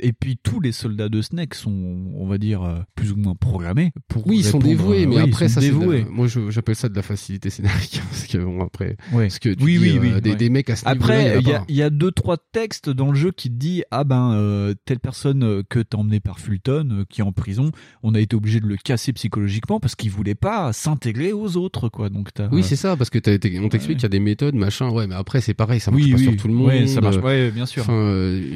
Et 0.00 0.12
puis 0.12 0.38
tous 0.42 0.60
les 0.60 0.72
soldats 0.72 1.08
de 1.08 1.22
Snake 1.22 1.54
sont, 1.54 1.70
on 2.16 2.26
va 2.26 2.38
dire, 2.38 2.62
euh, 2.62 2.78
plus 2.94 3.12
ou 3.12 3.16
moins 3.16 3.34
programmés 3.34 3.92
pour. 4.08 4.26
oui, 4.26 4.38
ils 4.38 4.44
sont 4.44 4.58
dévoués, 4.58 5.04
euh, 5.04 5.08
mais 5.08 5.16
oui, 5.16 5.22
après 5.22 5.48
ça, 5.48 5.60
la- 5.70 6.04
moi 6.10 6.26
j'appelle 6.48 6.74
ça 6.76 6.88
de 6.88 6.94
la 6.96 7.02
facilité 7.02 7.50
scénaristique, 7.50 8.02
parce 8.10 8.26
que 8.26 8.38
bon 8.38 8.62
après, 8.64 8.96
Ouais. 9.12 9.24
parce 9.26 9.38
que 9.38 9.50
tu 9.50 9.64
oui, 9.64 9.78
dis, 9.78 9.78
oui, 9.78 9.96
euh, 9.96 10.00
oui, 10.16 10.20
des, 10.20 10.30
ouais. 10.30 10.36
des 10.36 10.48
mecs 10.50 10.70
à 10.70 10.76
ce 10.76 10.86
Après, 10.86 11.38
il 11.40 11.46
y 11.48 11.52
a 11.52 11.58
pas. 11.60 11.64
il 11.68 11.74
y 11.76 11.82
a 11.82 11.90
deux 11.90 12.10
trois 12.12 12.36
textes 12.52 12.90
dans 12.90 13.08
le 13.10 13.14
jeu 13.16 13.30
qui 13.30 13.48
te 13.50 13.54
dit 13.54 13.82
ah 13.90 14.04
ben 14.04 14.32
euh, 14.34 14.74
telle 14.84 15.00
personne 15.00 15.42
euh, 15.42 15.62
que 15.68 15.78
t'as 15.80 15.98
emmené 15.98 16.20
par 16.20 16.38
Fulton 16.40 16.88
euh, 16.92 17.04
qui 17.08 17.20
est 17.20 17.24
en 17.24 17.32
prison, 17.32 17.70
on 18.02 18.14
a 18.14 18.20
été 18.20 18.36
obligé 18.36 18.60
de 18.60 18.66
le 18.66 18.76
casser 18.76 19.12
psychologiquement 19.12 19.80
parce 19.80 19.94
qu'il 19.94 20.10
voulait 20.10 20.34
pas 20.34 20.72
s'intégrer 20.72 21.32
aux 21.32 21.56
autres 21.56 21.88
quoi. 21.88 22.08
Donc 22.08 22.28
Oui, 22.52 22.62
c'est 22.62 22.76
ça, 22.76 22.96
parce 22.96 23.10
que 23.10 23.18
été, 23.18 23.58
on 23.60 23.68
t'explique 23.68 23.98
qu'il 23.98 24.04
y 24.04 24.06
a 24.06 24.10
des 24.10 24.20
méthodes, 24.20 24.54
machin, 24.54 24.90
ouais, 24.90 25.06
mais 25.06 25.14
après 25.14 25.40
c'est 25.40 25.54
pareil, 25.54 25.80
ça 25.80 25.90
marche 25.90 26.02
Oui, 26.04 26.10
pas 26.12 26.16
oui. 26.18 26.24
sur 26.24 26.36
tout 26.36 26.48
le 26.48 26.54
monde. 26.54 26.86
Ça 26.88 27.00
marche- 27.00 27.16
ouais, 27.18 27.50
bien 27.50 27.66
sûr. 27.66 27.84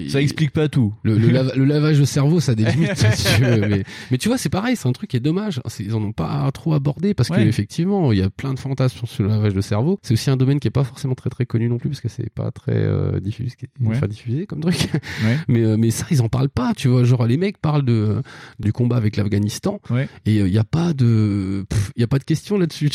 Ça 0.08 0.20
explique 0.22 0.50
pas 0.52 0.68
tout. 0.68 0.94
Le, 1.02 1.16
le 1.18 1.28
lava- 1.28 1.54
le 1.56 1.64
lavage 1.64 1.98
de 1.98 2.04
cerveau, 2.04 2.40
ça 2.40 2.52
a 2.52 2.54
des 2.54 2.64
limites. 2.64 2.96
si 2.96 3.40
mais, 3.42 3.84
mais 4.10 4.18
tu 4.18 4.28
vois, 4.28 4.38
c'est 4.38 4.48
pareil, 4.48 4.76
c'est 4.76 4.88
un 4.88 4.92
truc 4.92 5.10
qui 5.10 5.16
est 5.16 5.20
dommage. 5.20 5.60
Ils 5.80 5.94
en 5.94 6.02
ont 6.02 6.12
pas 6.12 6.50
trop 6.52 6.72
abordé 6.74 7.03
parce 7.12 7.28
Ouais. 7.28 7.44
qu'effectivement, 7.44 8.12
il 8.12 8.18
y 8.18 8.22
a 8.22 8.30
plein 8.30 8.54
de 8.54 8.58
fantasmes 8.58 9.04
sur 9.06 9.24
le 9.24 9.28
lavage 9.28 9.52
de 9.52 9.60
cerveau. 9.60 9.98
C'est 10.02 10.14
aussi 10.14 10.30
un 10.30 10.36
domaine 10.38 10.60
qui 10.60 10.68
est 10.68 10.70
pas 10.70 10.84
forcément 10.84 11.14
très 11.14 11.28
très 11.28 11.44
connu 11.44 11.68
non 11.68 11.76
plus 11.76 11.90
parce 11.90 12.00
que 12.00 12.08
c'est 12.08 12.30
pas 12.30 12.50
très 12.52 12.72
euh, 12.76 13.20
diffusé, 13.20 13.50
Ouais. 13.80 13.96
enfin, 13.96 14.06
diffusé 14.06 14.46
comme 14.46 14.60
truc. 14.60 14.88
Ouais. 15.24 15.36
Mais, 15.48 15.60
euh, 15.64 15.76
mais 15.76 15.90
ça, 15.90 16.06
ils 16.10 16.22
en 16.22 16.28
parlent 16.28 16.48
pas, 16.48 16.72
tu 16.74 16.88
vois. 16.88 17.04
Genre, 17.04 17.26
les 17.26 17.36
mecs 17.36 17.58
parlent 17.58 17.84
de, 17.84 18.22
du 18.60 18.72
combat 18.72 18.96
avec 18.96 19.16
l'Afghanistan 19.16 19.80
et 20.24 20.36
il 20.36 20.48
y 20.48 20.58
a 20.58 20.64
pas 20.64 20.94
de, 20.94 21.66
il 21.96 22.00
y 22.00 22.04
a 22.04 22.06
pas 22.06 22.18
de 22.18 22.24
question 22.24 22.56
là-dessus, 22.56 22.90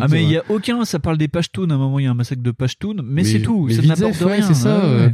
Ah 0.00 0.06
mais 0.08 0.22
il 0.22 0.30
y 0.30 0.36
a 0.36 0.44
aucun, 0.48 0.84
ça 0.84 0.98
parle 1.00 1.18
des 1.18 1.28
Pashtuns. 1.28 1.70
À 1.70 1.74
un 1.74 1.78
moment, 1.78 1.98
il 1.98 2.04
y 2.04 2.06
a 2.06 2.10
un 2.10 2.14
massacre 2.14 2.42
de 2.42 2.50
Pashtuns, 2.52 3.02
mais, 3.04 3.24
c'est 3.24 3.40
tout. 3.40 3.66
mais 3.66 3.74
ça 3.74 3.82
n'apporte 3.82 4.22
rien. 4.22 4.42
c'est 4.46 4.54
ça. 4.54 5.10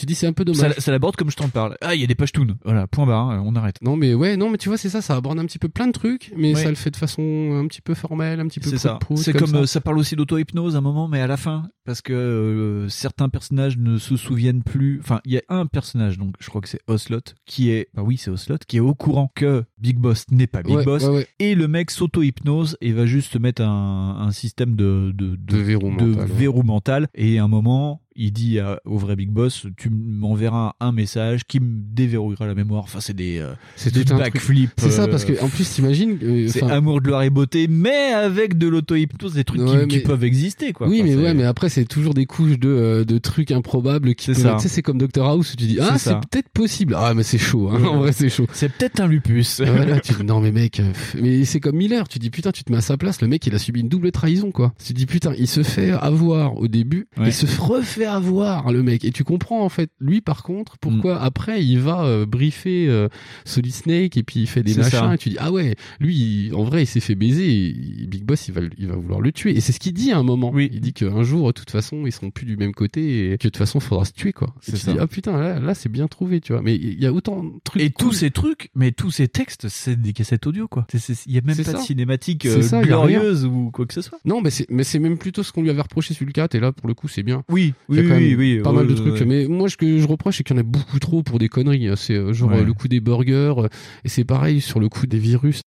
Tu 0.00 0.06
dis 0.06 0.14
c'est 0.14 0.26
un 0.26 0.32
peu 0.32 0.46
dommage. 0.46 0.72
Ça, 0.76 0.80
ça 0.80 0.90
l'aborde 0.92 1.14
comme 1.16 1.30
je 1.30 1.36
t'en 1.36 1.50
parle. 1.50 1.76
Ah, 1.82 1.94
il 1.94 2.00
y 2.00 2.04
a 2.04 2.06
des 2.06 2.14
Pashtuns. 2.14 2.56
Voilà, 2.64 2.86
point 2.86 3.04
barre. 3.06 3.42
on 3.44 3.54
arrête. 3.54 3.76
Non 3.82 3.96
mais 3.96 4.14
ouais, 4.14 4.38
non 4.38 4.48
mais 4.48 4.56
tu 4.56 4.70
vois 4.70 4.78
c'est 4.78 4.88
ça, 4.88 5.02
ça 5.02 5.14
aborde 5.14 5.38
un 5.38 5.44
petit 5.44 5.58
peu 5.58 5.68
plein 5.68 5.86
de 5.88 5.92
trucs, 5.92 6.32
mais 6.36 6.54
Ouais. 6.54 6.62
ça 6.62 6.70
le 6.70 6.74
fait 6.74 6.90
de 6.90 6.96
façon 6.96 7.20
un 7.62 7.66
petit 7.66 7.82
peu 7.82 7.92
formelle, 7.92 8.40
un 8.40 8.46
petit 8.48 8.60
peu 8.60 8.70
C'est 8.70 8.78
ça. 8.78 8.98
C'est 9.16 9.34
comme, 9.34 9.48
ça. 9.50 9.56
euh, 9.58 9.66
ça 9.66 9.82
parle 9.82 9.98
aussi 9.98 10.16
d'auto-hypnose 10.16 10.74
à 10.74 10.78
un 10.78 10.80
moment, 10.80 11.06
mais 11.06 11.20
à 11.20 11.26
la 11.26 11.36
fin, 11.36 11.68
parce 11.84 12.00
que 12.00 12.12
euh, 12.14 12.88
certains 12.88 13.28
personnages 13.28 13.76
ne 13.76 13.98
se 13.98 14.16
souviennent 14.16 14.62
plus. 14.62 15.00
Enfin, 15.02 15.20
il 15.26 15.32
y 15.32 15.36
a 15.36 15.42
un 15.50 15.66
personnage, 15.66 16.16
donc 16.18 16.34
je 16.40 16.48
crois 16.48 16.62
que 16.62 16.68
c'est 16.68 16.80
Oslot, 16.86 17.20
qui 17.44 17.70
est, 17.70 17.88
bah 17.92 18.02
oui, 18.02 18.16
c'est 18.16 18.30
Oslot, 18.30 18.56
qui 18.66 18.78
est 18.78 18.80
au 18.80 18.94
courant 18.94 19.30
que 19.34 19.64
Big 19.78 19.98
Boss 19.98 20.24
n'est 20.30 20.46
pas 20.46 20.62
Big 20.62 20.76
Ouais, 20.76 20.84
Boss, 20.84 21.04
ouais, 21.04 21.10
ouais. 21.10 21.28
et 21.40 21.54
le 21.54 21.68
mec 21.68 21.90
s'auto-hypnose 21.90 22.78
et 22.80 22.92
va 22.92 23.04
juste 23.04 23.38
mettre 23.38 23.60
un, 23.62 24.16
un 24.20 24.30
système 24.32 24.76
de, 24.76 25.12
de, 25.14 25.36
De 25.36 25.56
verrou 25.58 25.90
de 25.90 26.04
mental, 26.04 26.18
ouais. 26.20 26.26
verrou 26.26 26.62
mental. 26.62 27.08
Et 27.14 27.38
à 27.38 27.44
un 27.44 27.48
moment, 27.48 28.00
il 28.16 28.32
dit 28.32 28.58
à- 28.58 28.80
au 28.84 28.98
vrai 28.98 29.16
Big 29.16 29.30
Boss, 29.30 29.66
tu 29.76 29.88
m'enverras 29.90 30.74
un 30.80 30.92
message 30.92 31.42
qui 31.46 31.60
me 31.60 31.66
déverrouillera 31.94 32.46
la 32.46 32.54
mémoire. 32.54 32.82
Enfin, 32.84 33.00
c'est 33.00 33.14
des, 33.14 33.38
euh, 33.38 33.52
C'est 33.76 33.92
des 33.94 34.04
backflips. 34.04 34.72
C'est 34.78 34.90
ça 34.90 35.04
euh, 35.04 35.06
parce 35.08 35.24
que 35.24 35.40
en 35.42 35.48
plus 35.48 35.68
t'imagines, 35.70 36.18
euh, 36.22 36.48
c'est 36.48 36.62
amour, 36.64 37.00
gloire 37.00 37.22
et 37.22 37.30
beauté, 37.30 37.66
mais 37.68 38.12
avec 38.12 38.58
de 38.58 38.68
l'auto-hypnose, 38.68 39.34
des 39.34 39.44
trucs 39.44 39.60
qui- 39.60 39.66
Ouais, 39.66 39.86
qui, 39.86 39.96
mais- 39.98 40.02
peuvent 40.02 40.24
exister, 40.24 40.72
quoi. 40.72 40.88
Oui, 40.88 41.00
Enfin, 41.02 41.08
mais 41.10 41.16
ouais, 41.16 41.34
mais 41.34 41.44
après 41.44 41.68
c'est 41.68 41.84
toujours 41.84 42.14
des 42.14 42.26
couches 42.26 42.58
de, 42.58 42.68
euh, 42.68 43.04
de 43.04 43.18
trucs 43.18 43.50
improbables 43.50 44.14
qui. 44.14 44.26
Tu 44.32 44.34
sais, 44.34 44.68
c'est 44.68 44.82
comme 44.82 44.98
Dr 44.98 45.24
House 45.24 45.52
où 45.54 45.56
tu 45.56 45.66
dis 45.66 45.78
ah 45.80 45.96
C'est 45.98 46.14
peut-être 46.14 46.48
possible. 46.50 46.94
Ah 46.98 47.14
mais 47.14 47.22
c'est 47.22 47.38
chaud. 47.38 47.68
Hein. 47.70 47.80
Ouais. 47.80 47.88
En 47.88 47.98
vrai 47.98 48.12
c'est 48.12 48.28
chaud. 48.28 48.46
C'est 48.52 48.70
peut-être 48.72 49.00
un 49.00 49.06
lupus. 49.06 49.60
Voilà, 49.60 50.00
tu 50.00 50.12
dis 50.14 50.24
non 50.24 50.40
mais 50.40 50.52
mec, 50.52 50.80
euh, 50.80 50.92
mais 51.20 51.44
c'est 51.44 51.60
comme 51.60 51.76
Miller. 51.76 52.08
Tu 52.08 52.18
dis 52.18 52.30
putain, 52.30 52.50
tu 52.52 52.64
te 52.64 52.72
mets 52.72 52.78
à 52.78 52.82
sa 52.82 52.96
place. 52.96 53.20
Le 53.22 53.28
mec 53.28 53.46
il 53.46 53.54
a 53.54 53.58
subi 53.58 53.80
une 53.80 53.88
double 53.88 54.10
trahison 54.12 54.50
quoi. 54.50 54.72
Tu 54.84 54.92
dis 54.92 55.06
putain, 55.06 55.32
il 55.38 55.46
se 55.46 55.62
fait 55.62 55.90
avoir 55.90 56.56
au 56.58 56.68
début, 56.68 57.06
il 57.24 57.32
se 57.32 57.46
refait 57.60 57.99
avoir 58.06 58.72
le 58.72 58.82
mec. 58.82 59.04
Et 59.04 59.10
tu 59.12 59.24
comprends 59.24 59.64
en 59.64 59.68
fait 59.68 59.90
lui 60.00 60.20
par 60.20 60.42
contre 60.42 60.78
pourquoi 60.78 61.16
Mm. 61.16 61.22
après 61.22 61.64
il 61.64 61.78
va 61.78 62.04
euh, 62.04 62.26
briefer 62.26 62.88
euh, 62.88 63.08
Solid 63.44 63.72
Snake 63.74 64.16
et 64.16 64.22
puis 64.22 64.40
il 64.40 64.46
fait 64.46 64.62
des 64.62 64.74
machins 64.74 64.90
ça. 64.98 65.14
et 65.14 65.18
tu 65.18 65.30
dis 65.30 65.36
ah 65.38 65.50
ouais 65.52 65.74
lui 65.98 66.16
il- 66.48 66.54
en 66.54 66.64
vrai 66.64 66.82
il 66.84 66.86
s'est 66.86 67.00
fait 67.00 67.14
baiser. 67.14 67.68
et 68.02 68.06
Big 68.06 68.24
Boss 68.24 68.48
il 68.48 68.54
va 68.54 68.60
il 68.78 68.86
va 68.88 68.96
vouloir 68.96 69.20
le 69.20 69.32
tuer. 69.32 69.56
Et 69.56 69.60
c'est 69.60 69.72
ce 69.72 69.80
qu'il 69.80 69.92
dit 69.92 70.12
à 70.12 70.18
un 70.18 70.22
moment. 70.22 70.52
Il 70.58 70.80
dit 70.80 70.92
qu'un 70.92 71.22
jour 71.22 71.46
de 71.48 71.52
toute 71.52 71.70
façon 71.70 72.06
ils 72.06 72.12
seront 72.12 72.30
plus 72.30 72.46
du 72.46 72.56
même 72.56 72.72
côté 72.72 73.26
et 73.32 73.38
que 73.38 73.44
de 73.44 73.48
toute 73.50 73.56
façon 73.56 73.80
faudra 73.80 74.04
se 74.04 74.12
tuer 74.12 74.32
quoi. 74.32 74.48
Et 74.48 74.70
C'est 74.70 74.72
tu 74.72 74.78
ça. 74.78 74.92
dis 74.92 74.98
ah 75.00 75.06
putain 75.06 75.32
là, 75.38 75.58
là 75.60 75.74
c'est 75.74 75.88
bien 75.88 76.08
trouvé 76.08 76.40
tu 76.40 76.52
vois. 76.52 76.62
Mais 76.62 76.74
il 76.76 77.00
y 77.00 77.06
a 77.06 77.12
autant 77.12 77.42
de 77.44 77.50
trucs. 77.64 77.82
Et 77.82 77.90
tous 77.90 78.06
cool. 78.06 78.14
ces 78.14 78.30
trucs, 78.30 78.70
mais 78.74 78.92
tous 78.92 79.10
ces 79.10 79.28
textes, 79.28 79.68
c'est 79.68 80.00
des 80.00 80.12
cassettes 80.12 80.46
audio, 80.46 80.68
quoi. 80.68 80.86
C'est- 80.90 80.98
c'est- 80.98 81.26
Il 81.26 81.32
y 81.34 81.38
a 81.38 81.40
même 81.42 81.56
pas 81.56 81.62
de 81.62 81.76
ça. 81.76 81.82
cinématique 81.82 82.42
C'est 82.44 82.58
euh, 82.58 82.62
ça, 82.62 82.82
glorieuse 82.82 83.44
ou 83.46 83.70
quoi 83.72 83.86
que 83.86 83.94
ce 83.94 84.02
soit. 84.02 84.18
Non, 84.24 84.40
mais 84.40 84.50
c'est 84.50 84.66
mais 84.70 84.84
c'est 84.84 84.98
même 84.98 85.18
plutôt 85.18 85.42
ce 85.42 85.52
qu'on 85.52 85.62
lui 85.62 85.70
avait 85.70 85.80
reproché 85.80 86.14
sur 86.14 86.26
le 86.26 86.32
4 86.32 86.54
et 86.54 86.60
là 86.60 86.72
pour 86.72 86.88
le 86.88 86.94
coup 86.94 87.08
c'est 87.08 87.22
bien. 87.22 87.42
Oui, 87.48 87.74
Il 87.90 87.96
y 87.96 87.98
a 87.98 88.02
oui, 88.02 88.08
même 88.08 88.18
oui, 88.18 88.34
oui, 88.56 88.62
pas 88.62 88.72
mal 88.72 88.86
de 88.86 88.94
trucs. 88.94 89.20
Mais 89.22 89.46
moi 89.46 89.68
ce 89.68 89.76
que 89.76 89.98
je 89.98 90.06
reproche 90.06 90.36
c'est 90.38 90.44
qu'il 90.44 90.54
y 90.56 90.58
en 90.58 90.60
a 90.60 90.64
beaucoup 90.64 90.98
trop 90.98 91.22
pour 91.22 91.38
des 91.38 91.48
conneries. 91.48 91.88
hein. 91.88 91.96
C'est 91.96 92.14
euh, 92.14 92.32
genre 92.32 92.52
euh, 92.52 92.64
le 92.64 92.72
coup 92.72 92.88
des 92.88 93.00
burgers 93.00 93.54
euh, 93.58 93.68
et 94.04 94.08
c'est 94.08 94.24
pareil 94.24 94.60
sur 94.60 94.80
le 94.80 94.88
coup 94.88 95.06
des 95.06 95.18
virus. 95.18 95.60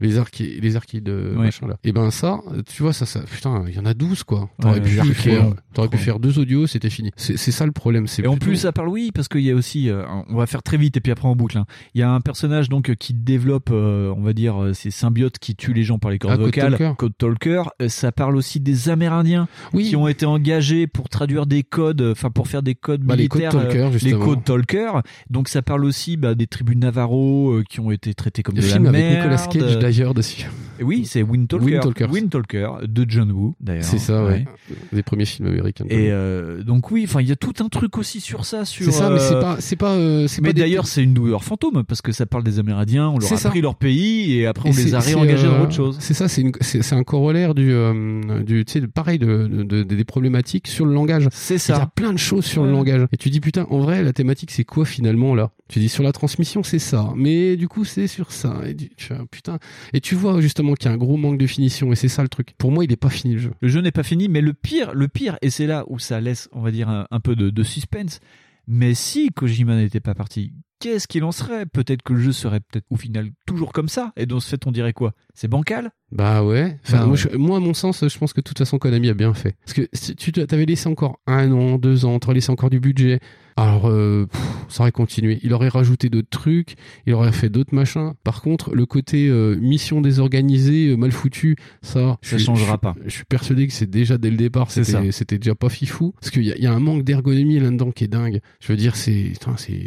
Les 0.00 0.16
archi 0.18 0.60
les 0.60 0.76
archives 0.76 1.02
de 1.02 1.32
Ouais. 1.36 1.46
machin 1.46 1.66
là. 1.66 1.76
Et 1.82 1.90
ben 1.92 2.10
ça, 2.12 2.38
tu 2.72 2.82
vois 2.84 2.92
ça 2.92 3.04
ça 3.04 3.20
putain, 3.20 3.64
il 3.68 3.74
y 3.74 3.78
en 3.80 3.84
a 3.84 3.94
12 3.94 4.22
quoi. 4.22 4.48
T'aurais 4.60 4.74
Ouais, 4.74 4.80
pu 4.80 4.90
faire 5.14 5.52
t'aurais 5.74 5.88
pu 5.88 5.96
faire 5.98 6.20
deux 6.20 6.38
audios, 6.38 6.66
c'était 6.68 6.88
fini. 6.90 7.10
C'est 7.16 7.36
ça 7.36 7.66
le 7.66 7.72
problème, 7.72 8.06
c'est 8.06 8.22
Et 8.22 8.28
en 8.28 8.36
plus, 8.36 8.56
ça 8.56 8.70
parle 8.72 8.88
oui, 8.88 9.10
parce 9.12 9.26
qu'il 9.28 9.40
y 9.40 9.50
a 9.50 9.54
aussi, 9.56 9.90
euh, 9.90 10.04
on 10.28 10.36
va 10.36 10.46
faire 10.46 10.62
très 10.62 10.76
vite 10.76 10.96
et 10.96 11.00
puis 11.00 11.10
après 11.10 11.26
en 11.26 11.34
boucle. 11.34 11.58
hein. 11.58 11.66
Il 11.94 12.00
y 12.00 12.02
a 12.04 12.10
un 12.10 12.20
personnage 12.20 12.68
donc 12.68 12.94
qui 12.94 13.12
développe, 13.12 13.70
euh, 13.72 14.14
on 14.16 14.22
va 14.22 14.32
dire, 14.34 14.62
euh, 14.62 14.72
ces 14.72 14.90
symbiotes 14.92 15.38
qui 15.40 15.56
tuent 15.56 15.72
les 15.74 15.82
gens 15.82 15.98
par 15.98 16.10
les 16.12 16.18
cordes 16.20 16.34
Ah, 16.34 16.36
Code 16.36 16.46
vocales. 16.46 16.70
Talker. 16.78 16.92
Code 16.96 17.16
Talker. 17.18 17.62
Ça 17.88 18.12
parle 18.12 18.36
aussi 18.36 18.60
des 18.60 18.88
Amérindiens 18.88 19.48
qui 19.76 19.96
ont 19.96 20.06
été 20.06 20.26
engagés 20.26 20.86
pour 20.86 21.08
traduire 21.08 21.46
des 21.46 21.64
codes, 21.64 22.02
enfin 22.02 22.30
pour 22.30 22.46
faire 22.46 22.62
des 22.62 22.74
codes 22.76 23.02
Bah, 23.02 23.16
les 23.16 23.26
Code 23.26 23.40
militaires, 23.42 23.60
Talker, 23.62 23.78
euh, 23.78 23.86
les 23.90 23.98
justement. 23.98 24.24
Code 24.24 24.44
Talker. 24.44 24.90
Donc 25.30 25.48
ça 25.48 25.62
parle 25.62 25.84
aussi 25.84 26.16
bah, 26.16 26.34
des 26.36 26.46
tribus 26.46 26.76
Navarro 26.76 27.50
euh, 27.52 27.64
qui 27.68 27.80
ont 27.80 27.90
été 27.90 28.14
traités 28.14 28.42
comme 28.44 28.54
Le 28.54 28.62
de 28.62 28.86
avec. 28.88 29.16
Nicolas 29.18 29.46
Cage 29.50 29.78
d'ailleurs 29.88 30.14
dessus. 30.14 30.46
Et 30.80 30.84
oui, 30.84 31.04
c'est 31.06 31.22
Wind 31.22 31.48
Talker. 31.48 31.64
Wind 31.66 31.80
Talkers. 31.82 32.10
Wind 32.12 32.30
Talker 32.30 32.68
de 32.86 33.04
John 33.08 33.32
Woo, 33.32 33.54
d'ailleurs. 33.60 33.82
C'est 33.84 33.98
ça, 33.98 34.24
ouais. 34.24 34.44
Les 34.92 35.02
premiers 35.02 35.24
films 35.24 35.48
américains. 35.48 35.84
Et 35.88 36.12
euh, 36.12 36.62
donc 36.62 36.90
oui, 36.90 37.04
enfin 37.08 37.20
il 37.20 37.28
y 37.28 37.32
a 37.32 37.36
tout 37.36 37.54
un 37.60 37.68
truc 37.68 37.98
aussi 37.98 38.20
sur 38.20 38.44
ça, 38.44 38.64
sur. 38.64 38.84
C'est 38.84 38.92
ça, 38.92 39.10
mais 39.10 39.18
c'est 39.18 39.34
euh, 39.34 39.40
pas, 39.40 39.56
c'est 39.60 39.76
pas, 39.76 39.94
euh, 39.94 40.26
c'est 40.28 40.40
Mais 40.40 40.50
pas 40.50 40.52
des- 40.52 40.60
d'ailleurs, 40.60 40.86
c'est 40.86 41.02
une 41.02 41.14
douleur 41.14 41.42
fantôme 41.42 41.82
parce 41.84 42.00
que 42.02 42.12
ça 42.12 42.26
parle 42.26 42.44
des 42.44 42.58
Amérindiens, 42.58 43.08
on 43.08 43.18
leur 43.18 43.28
C'est 43.28 43.34
a 43.34 43.38
ça. 43.38 43.48
pris 43.50 43.60
leur 43.60 43.74
pays 43.74 44.34
et 44.38 44.46
après 44.46 44.68
on 44.68 44.72
Et 44.72 44.76
les 44.76 44.94
a 44.94 45.00
réengagés 45.00 45.46
dans 45.48 45.62
autre 45.62 45.72
chose. 45.72 45.96
C'est 46.00 46.14
ça, 46.14 46.28
c'est 46.28 46.42
une- 46.42 46.52
c'est 46.60 46.82
c'est 46.82 46.94
un 46.94 47.02
corollaire 47.04 47.54
du, 47.54 47.72
euh, 47.72 48.42
du, 48.44 48.64
tu 48.64 48.80
sais, 48.80 48.86
pareil 48.86 49.18
de, 49.18 49.46
de- 49.48 49.62
de- 49.64 49.82
des 49.82 50.04
problématiques 50.04 50.68
sur 50.68 50.86
le 50.86 50.92
langage. 50.94 51.28
C'est 51.32 51.58
ça. 51.58 51.74
Il 51.74 51.78
y 51.78 51.82
a 51.82 51.86
plein 51.86 52.12
de 52.12 52.18
choses 52.18 52.44
sur 52.44 52.62
le 52.64 52.70
langage. 52.70 53.06
Et 53.12 53.16
tu 53.16 53.30
dis 53.30 53.40
putain, 53.40 53.66
en 53.70 53.78
vrai, 53.80 54.02
la 54.04 54.12
thématique 54.12 54.50
c'est 54.52 54.64
quoi 54.64 54.84
finalement 54.84 55.34
là? 55.34 55.50
Tu 55.68 55.80
dis 55.80 55.88
sur 55.88 56.02
la 56.02 56.12
transmission 56.12 56.62
c'est 56.62 56.78
ça, 56.78 57.12
mais 57.14 57.56
du 57.56 57.68
coup 57.68 57.84
c'est 57.84 58.06
sur 58.06 58.32
ça. 58.32 58.60
Et 58.66 58.74
tu, 58.74 58.88
fais, 58.98 59.18
putain. 59.30 59.58
Et 59.92 60.00
tu 60.00 60.14
vois 60.14 60.40
justement 60.40 60.74
qu'il 60.74 60.88
y 60.88 60.88
a 60.90 60.94
un 60.94 60.98
gros 60.98 61.16
manque 61.16 61.38
de 61.38 61.46
finition 61.46 61.92
et 61.92 61.96
c'est 61.96 62.08
ça 62.08 62.22
le 62.22 62.28
truc. 62.28 62.54
Pour 62.56 62.72
moi, 62.72 62.84
il 62.84 62.92
est 62.92 62.96
pas 62.96 63.10
fini 63.10 63.34
le 63.34 63.40
jeu. 63.40 63.52
Le 63.60 63.68
jeu 63.68 63.80
n'est 63.80 63.92
pas 63.92 64.02
fini, 64.02 64.28
mais 64.28 64.40
le 64.40 64.54
pire, 64.54 64.94
le 64.94 65.08
pire, 65.08 65.36
et 65.42 65.50
c'est 65.50 65.66
là 65.66 65.84
où 65.88 65.98
ça 65.98 66.20
laisse, 66.20 66.48
on 66.52 66.60
va 66.62 66.70
dire, 66.70 66.88
un, 66.88 67.06
un 67.10 67.20
peu 67.20 67.36
de, 67.36 67.50
de 67.50 67.62
suspense. 67.62 68.20
Mais 68.66 68.94
si 68.94 69.30
Kojima 69.30 69.76
n'était 69.76 70.00
pas 70.00 70.14
parti, 70.14 70.52
qu'est-ce 70.78 71.08
qu'il 71.08 71.24
en 71.24 71.32
serait? 71.32 71.66
Peut-être 71.66 72.02
que 72.02 72.12
le 72.12 72.20
jeu 72.20 72.32
serait 72.32 72.60
peut-être 72.60 72.86
au 72.90 72.96
final 72.96 73.30
toujours 73.46 73.72
comme 73.72 73.88
ça. 73.88 74.12
Et 74.16 74.26
dans 74.26 74.40
ce 74.40 74.48
fait, 74.48 74.66
on 74.66 74.72
dirait 74.72 74.92
quoi? 74.92 75.14
C'est 75.34 75.48
bancal? 75.48 75.90
Bah 76.10 76.42
ouais. 76.42 76.78
Enfin, 76.86 76.98
Bah 76.98 77.04
moi, 77.04 77.12
ouais. 77.12 77.16
je- 77.32 77.36
moi, 77.36 77.56
à 77.58 77.60
mon 77.60 77.74
sens, 77.74 78.02
je 78.08 78.18
pense 78.18 78.32
que 78.32 78.40
de 78.40 78.44
toute 78.44 78.58
façon, 78.58 78.78
Konami 78.78 79.08
a 79.10 79.14
bien 79.14 79.34
fait. 79.34 79.56
Parce 79.64 79.74
que 79.74 79.88
si 79.92 80.16
tu 80.16 80.32
t'avais 80.32 80.64
laissé 80.64 80.88
encore 80.88 81.20
un 81.26 81.52
an, 81.52 81.76
deux 81.78 82.04
ans, 82.06 82.18
t'aurais 82.18 82.34
laissé 82.34 82.50
encore 82.50 82.70
du 82.70 82.80
budget. 82.80 83.20
Alors, 83.56 83.88
euh, 83.90 84.26
pff, 84.26 84.40
ça 84.68 84.82
aurait 84.84 84.92
continué. 84.92 85.40
Il 85.42 85.52
aurait 85.52 85.68
rajouté 85.68 86.08
d'autres 86.08 86.30
trucs, 86.30 86.76
il 87.08 87.12
aurait 87.14 87.32
fait 87.32 87.48
d'autres 87.48 87.74
machins. 87.74 88.12
Par 88.22 88.40
contre, 88.40 88.72
le 88.72 88.86
côté 88.86 89.26
euh, 89.28 89.56
mission 89.56 90.00
désorganisée, 90.00 90.90
euh, 90.90 90.96
mal 90.96 91.10
foutu, 91.10 91.56
ça, 91.82 92.18
Ça 92.22 92.38
je- 92.38 92.44
changera 92.44 92.74
je- 92.74 92.78
pas. 92.80 92.94
Je 93.04 93.10
suis 93.10 93.24
persuadé 93.24 93.66
que 93.66 93.72
c'est 93.72 93.90
déjà 93.90 94.16
dès 94.16 94.30
le 94.30 94.36
départ, 94.36 94.70
c'était 94.70 95.38
déjà 95.38 95.56
pas 95.56 95.68
fifou. 95.70 96.12
Parce 96.20 96.30
qu'il 96.30 96.44
y, 96.44 96.50
y 96.56 96.66
a 96.66 96.72
un 96.72 96.78
manque 96.78 97.02
d'ergonomie 97.02 97.58
là-dedans 97.58 97.90
qui 97.90 98.04
est 98.04 98.08
dingue. 98.08 98.40
Je 98.60 98.68
veux 98.72 98.76
dire, 98.76 98.94
c'est, 98.94 99.32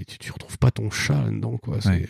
tu, 0.05 0.17
tu 0.19 0.31
retrouves 0.33 0.57
pas 0.57 0.71
ton 0.71 0.91
chat 0.91 1.23
là-dedans, 1.23 1.57
quoi. 1.57 1.77
C'est, 1.79 1.89
Ouais. 1.89 2.07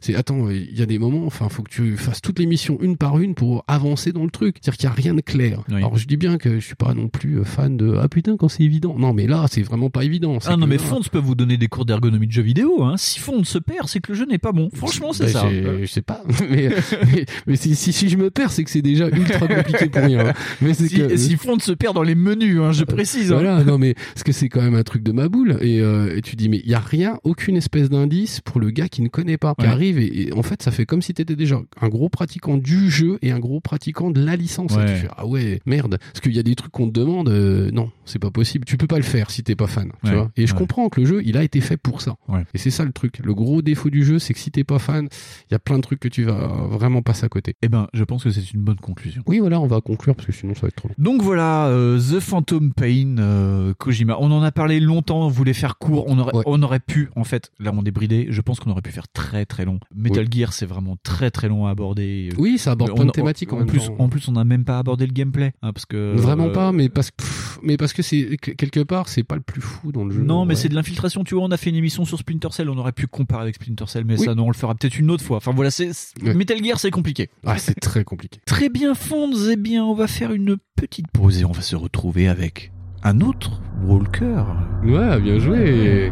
c'est, 0.00 0.14
attends, 0.14 0.48
il 0.48 0.78
y 0.78 0.82
a 0.82 0.86
des 0.86 1.00
moments, 1.00 1.26
enfin, 1.26 1.48
faut 1.48 1.64
que 1.64 1.70
tu 1.70 1.96
fasses 1.96 2.20
toutes 2.20 2.38
les 2.38 2.46
missions 2.46 2.78
une 2.80 2.96
par 2.96 3.18
une 3.18 3.34
pour 3.34 3.49
avancer 3.68 4.12
dans 4.12 4.24
le 4.24 4.30
truc. 4.30 4.56
C'est-à-dire 4.60 4.76
qu'il 4.78 4.84
y 4.88 4.92
a 4.92 4.94
rien 4.94 5.14
de 5.14 5.20
clair. 5.20 5.62
Oui. 5.68 5.76
Alors, 5.76 5.96
je 5.96 6.06
dis 6.06 6.16
bien 6.16 6.38
que 6.38 6.58
je 6.60 6.64
suis 6.64 6.74
pas 6.74 6.94
non 6.94 7.08
plus 7.08 7.38
euh, 7.40 7.44
fan 7.44 7.76
de, 7.76 7.94
ah 8.00 8.08
putain, 8.08 8.36
quand 8.36 8.48
c'est 8.48 8.62
évident. 8.62 8.96
Non, 8.98 9.12
mais 9.12 9.26
là, 9.26 9.46
c'est 9.50 9.62
vraiment 9.62 9.90
pas 9.90 10.04
évident. 10.04 10.38
Ah 10.46 10.56
non, 10.56 10.66
mais 10.66 10.76
là- 10.76 10.82
Fonds 10.82 11.00
peut 11.10 11.18
vous 11.18 11.34
donner 11.34 11.56
des 11.56 11.68
cours 11.68 11.84
d'ergonomie 11.84 12.26
de 12.26 12.32
jeux 12.32 12.42
vidéo. 12.42 12.82
Hein. 12.82 12.94
Si 12.96 13.18
Fonds 13.20 13.44
se 13.44 13.58
perd, 13.58 13.88
c'est 13.88 14.00
que 14.00 14.12
le 14.12 14.18
jeu 14.18 14.26
n'est 14.26 14.38
pas 14.38 14.52
bon. 14.52 14.68
Franchement, 14.74 15.12
c'est 15.12 15.24
Bah, 15.32 15.40
ça. 15.40 15.46
Je 15.80 15.86
sais 15.86 16.02
pas, 16.02 16.22
mais, 16.50 16.70
mais, 17.12 17.24
mais 17.46 17.56
si, 17.56 17.74
si, 17.74 17.92
si 17.92 18.08
je 18.08 18.16
me 18.16 18.30
perds, 18.30 18.52
c'est 18.52 18.64
que 18.64 18.70
c'est 18.70 18.82
déjà 18.82 19.08
ultra 19.08 19.46
compliqué 19.48 19.86
pour 19.88 20.02
rien. 20.02 20.28
hein. 20.28 20.32
Mais 20.60 20.74
Si, 20.74 20.88
que, 20.88 21.16
si 21.16 21.36
Fonds 21.36 21.58
se 21.58 21.72
perd 21.72 21.94
dans 21.94 22.02
les 22.02 22.14
menus, 22.14 22.58
hein, 22.60 22.72
je 22.72 22.84
précise. 22.84 23.32
hein. 23.32 23.36
Voilà, 23.36 23.64
non 23.64 23.78
mais 23.78 23.94
parce 23.94 24.22
que 24.24 24.32
c'est 24.32 24.48
quand 24.48 24.62
même 24.62 24.74
un 24.74 24.82
truc 24.82 25.02
de 25.02 25.12
ma 25.12 25.28
boule 25.28 25.58
et, 25.60 25.80
euh, 25.80 26.16
et 26.16 26.20
tu 26.22 26.36
dis 26.36 26.48
mais 26.48 26.60
il 26.64 26.70
y 26.70 26.74
a 26.74 26.78
rien, 26.80 27.18
aucune 27.24 27.56
espèce 27.56 27.88
d'indice 27.90 28.40
pour 28.40 28.60
le 28.60 28.70
gars 28.70 28.88
qui 28.88 29.02
ne 29.02 29.08
connaît 29.08 29.36
pas, 29.38 29.54
qui 29.58 29.64
Ouais. 29.66 29.72
arrive 29.72 29.98
et, 29.98 30.28
et 30.28 30.32
en 30.32 30.42
fait 30.42 30.62
ça 30.62 30.70
fait 30.70 30.86
comme 30.86 31.02
si 31.02 31.12
t'étais 31.14 31.36
déjà 31.36 31.60
un 31.80 31.88
gros 31.88 32.08
pratiquant 32.08 32.56
du 32.56 32.90
jeu 32.90 33.18
et 33.22 33.32
un 33.32 33.39
gros 33.40 33.60
pratiquant 33.60 34.10
de 34.10 34.24
la 34.24 34.36
licence. 34.36 34.74
Ouais. 34.76 34.84
Et 34.84 34.94
tu 34.94 35.00
fais 35.00 35.08
ah 35.16 35.26
ouais 35.26 35.60
merde, 35.66 35.98
parce 35.98 36.20
qu'il 36.20 36.34
y 36.34 36.38
a 36.38 36.42
des 36.42 36.54
trucs 36.54 36.72
qu'on 36.72 36.86
te 36.88 36.92
demande, 37.00 37.28
euh, 37.28 37.70
non 37.72 37.90
c'est 38.04 38.18
pas 38.18 38.30
possible, 38.30 38.64
tu 38.64 38.76
peux 38.76 38.86
pas 38.86 38.96
le 38.96 39.02
faire 39.02 39.30
si 39.30 39.42
t'es 39.42 39.54
pas 39.56 39.66
fan, 39.66 39.90
tu 40.04 40.12
vois. 40.12 40.30
Et 40.36 40.46
je 40.46 40.54
comprends 40.54 40.88
que 40.88 41.00
le 41.00 41.06
jeu 41.06 41.22
il 41.24 41.36
a 41.36 41.42
été 41.42 41.60
fait 41.60 41.76
pour 41.76 42.00
ça. 42.00 42.16
Et 42.54 42.58
c'est 42.58 42.70
ça 42.70 42.84
le 42.84 42.92
truc. 42.92 43.18
Le 43.22 43.34
gros 43.34 43.62
défaut 43.62 43.90
du 43.90 44.04
jeu 44.04 44.18
c'est 44.18 44.34
que 44.34 44.40
si 44.40 44.50
t'es 44.50 44.64
pas 44.64 44.78
fan, 44.78 45.08
il 45.50 45.52
y 45.52 45.54
a 45.54 45.58
plein 45.58 45.76
de 45.76 45.82
trucs 45.82 46.00
que 46.00 46.08
tu 46.08 46.24
vas 46.24 46.46
vraiment 46.70 47.02
passer 47.02 47.24
à 47.24 47.28
côté. 47.28 47.54
Eh 47.62 47.68
ben, 47.68 47.86
je 47.92 48.04
pense 48.04 48.24
que 48.24 48.30
c'est 48.30 48.52
une 48.52 48.60
bonne 48.62 48.76
conclusion. 48.80 49.22
Oui 49.26 49.38
voilà, 49.40 49.60
on 49.60 49.66
va 49.66 49.80
conclure 49.80 50.14
parce 50.14 50.26
que 50.26 50.32
sinon 50.32 50.54
ça 50.54 50.62
va 50.62 50.68
être 50.68 50.76
trop 50.76 50.88
long. 50.88 50.94
Donc 50.98 51.22
voilà, 51.22 51.66
euh, 51.68 51.98
The 51.98 52.20
Phantom 52.20 52.72
Pain, 52.72 53.16
euh, 53.18 53.74
Kojima. 53.78 54.16
On 54.20 54.30
en 54.32 54.42
a 54.42 54.50
parlé 54.52 54.80
longtemps, 54.80 55.26
on 55.26 55.28
voulait 55.28 55.52
faire 55.52 55.78
court. 55.78 56.04
On 56.08 56.18
aurait, 56.18 56.34
Ouais. 56.34 56.42
on 56.46 56.62
aurait 56.62 56.80
pu, 56.80 57.10
en 57.16 57.24
fait, 57.24 57.50
là 57.58 57.72
on 57.74 57.84
est 57.84 57.90
bridé. 57.90 58.26
Je 58.30 58.40
pense 58.40 58.60
qu'on 58.60 58.70
aurait 58.70 58.82
pu 58.82 58.90
faire 58.92 59.08
très 59.08 59.46
très 59.46 59.64
long. 59.64 59.78
Metal 59.94 60.24
Oui. 60.24 60.38
Gear, 60.40 60.52
c'est 60.52 60.66
vraiment 60.66 60.96
très 61.02 61.30
très 61.30 61.48
long 61.48 61.66
à 61.66 61.70
aborder. 61.70 62.30
Oui, 62.38 62.58
ça 62.58 62.72
aborde 62.72 62.90
On- 62.92 62.94
plein 62.94 63.04
de 63.06 63.10
en 63.52 63.66
plus, 63.66 63.86
temps. 63.86 63.96
en 63.98 64.08
plus, 64.08 64.28
on 64.28 64.32
n'a 64.32 64.44
même 64.44 64.64
pas 64.64 64.78
abordé 64.78 65.06
le 65.06 65.12
gameplay, 65.12 65.52
hein, 65.62 65.72
parce 65.72 65.86
que 65.86 66.14
Vraiment 66.16 66.46
euh, 66.46 66.52
pas, 66.52 66.72
mais 66.72 66.88
parce 66.88 67.10
que, 67.10 67.24
mais 67.62 67.76
parce 67.76 67.92
que 67.92 68.02
c'est 68.02 68.36
que- 68.40 68.50
quelque 68.52 68.80
part, 68.80 69.08
c'est 69.08 69.22
pas 69.22 69.34
le 69.36 69.40
plus 69.40 69.60
fou 69.60 69.92
dans 69.92 70.04
le 70.04 70.12
jeu. 70.12 70.22
Non, 70.22 70.44
mais 70.44 70.54
c'est 70.54 70.68
de 70.68 70.74
l'infiltration. 70.74 71.24
Tu 71.24 71.34
vois, 71.34 71.44
on 71.44 71.50
a 71.50 71.56
fait 71.56 71.70
une 71.70 71.76
émission 71.76 72.04
sur 72.04 72.18
Splinter 72.18 72.48
Cell. 72.52 72.68
On 72.70 72.78
aurait 72.78 72.92
pu 72.92 73.06
comparer 73.06 73.42
avec 73.42 73.54
Splinter 73.56 73.84
Cell, 73.86 74.04
mais 74.04 74.18
Oui. 74.18 74.24
ça, 74.24 74.34
non, 74.34 74.44
on 74.46 74.50
le 74.50 74.54
fera 74.54 74.74
peut-être 74.74 74.98
une 74.98 75.10
autre 75.10 75.24
fois. 75.24 75.36
Enfin 75.38 75.52
voilà, 75.54 75.70
c'est 75.70 75.92
c'est- 75.92 76.22
Ouais. 76.22 76.34
Metal 76.34 76.62
Gear, 76.64 76.78
c'est 76.78 76.90
compliqué. 76.90 77.30
Ah, 77.46 77.58
c'est 77.58 77.74
très 77.78 78.04
compliqué. 78.04 78.40
Très 78.46 78.68
bien, 78.68 78.94
Fonds. 78.94 79.30
Eh 79.50 79.56
bien, 79.56 79.84
on 79.84 79.94
va 79.94 80.06
faire 80.06 80.32
une 80.32 80.56
petite 80.76 81.06
pause 81.12 81.40
et 81.40 81.44
on 81.44 81.52
va 81.52 81.62
se 81.62 81.76
retrouver 81.76 82.28
avec 82.28 82.72
un 83.02 83.20
autre 83.20 83.60
Walker. 83.84 84.42
Ouais, 84.84 85.20
bien 85.20 85.38
joué. 85.38 86.10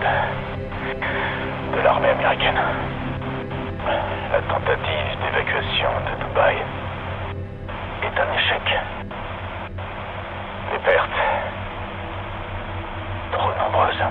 De 0.00 1.82
l'armée 1.84 2.08
américaine. 2.08 2.58
La 4.32 4.40
tentative 4.48 5.18
d'évacuation 5.20 5.90
de 6.06 6.24
Dubaï 6.24 6.56
est 8.02 8.18
un 8.18 8.32
échec. 8.32 8.62
Les 10.72 10.78
pertes, 10.78 11.20
trop 13.32 13.52
nombreuses. 13.62 14.04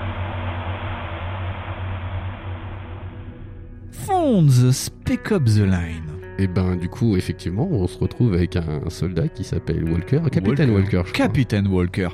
Fonds, 4.06 4.72
Spec 4.72 5.32
Up 5.32 5.44
the 5.46 5.66
Line. 5.66 6.11
Et 6.38 6.46
ben, 6.46 6.76
du 6.76 6.88
coup, 6.88 7.16
effectivement, 7.16 7.68
on 7.70 7.86
se 7.86 7.98
retrouve 7.98 8.34
avec 8.34 8.56
un 8.56 8.88
soldat 8.88 9.28
qui 9.28 9.44
s'appelle 9.44 9.84
Walker, 9.84 10.20
Capitaine 10.30 10.70
Walker. 10.70 11.02
Capitaine 11.12 11.68
Walker. 11.68 12.08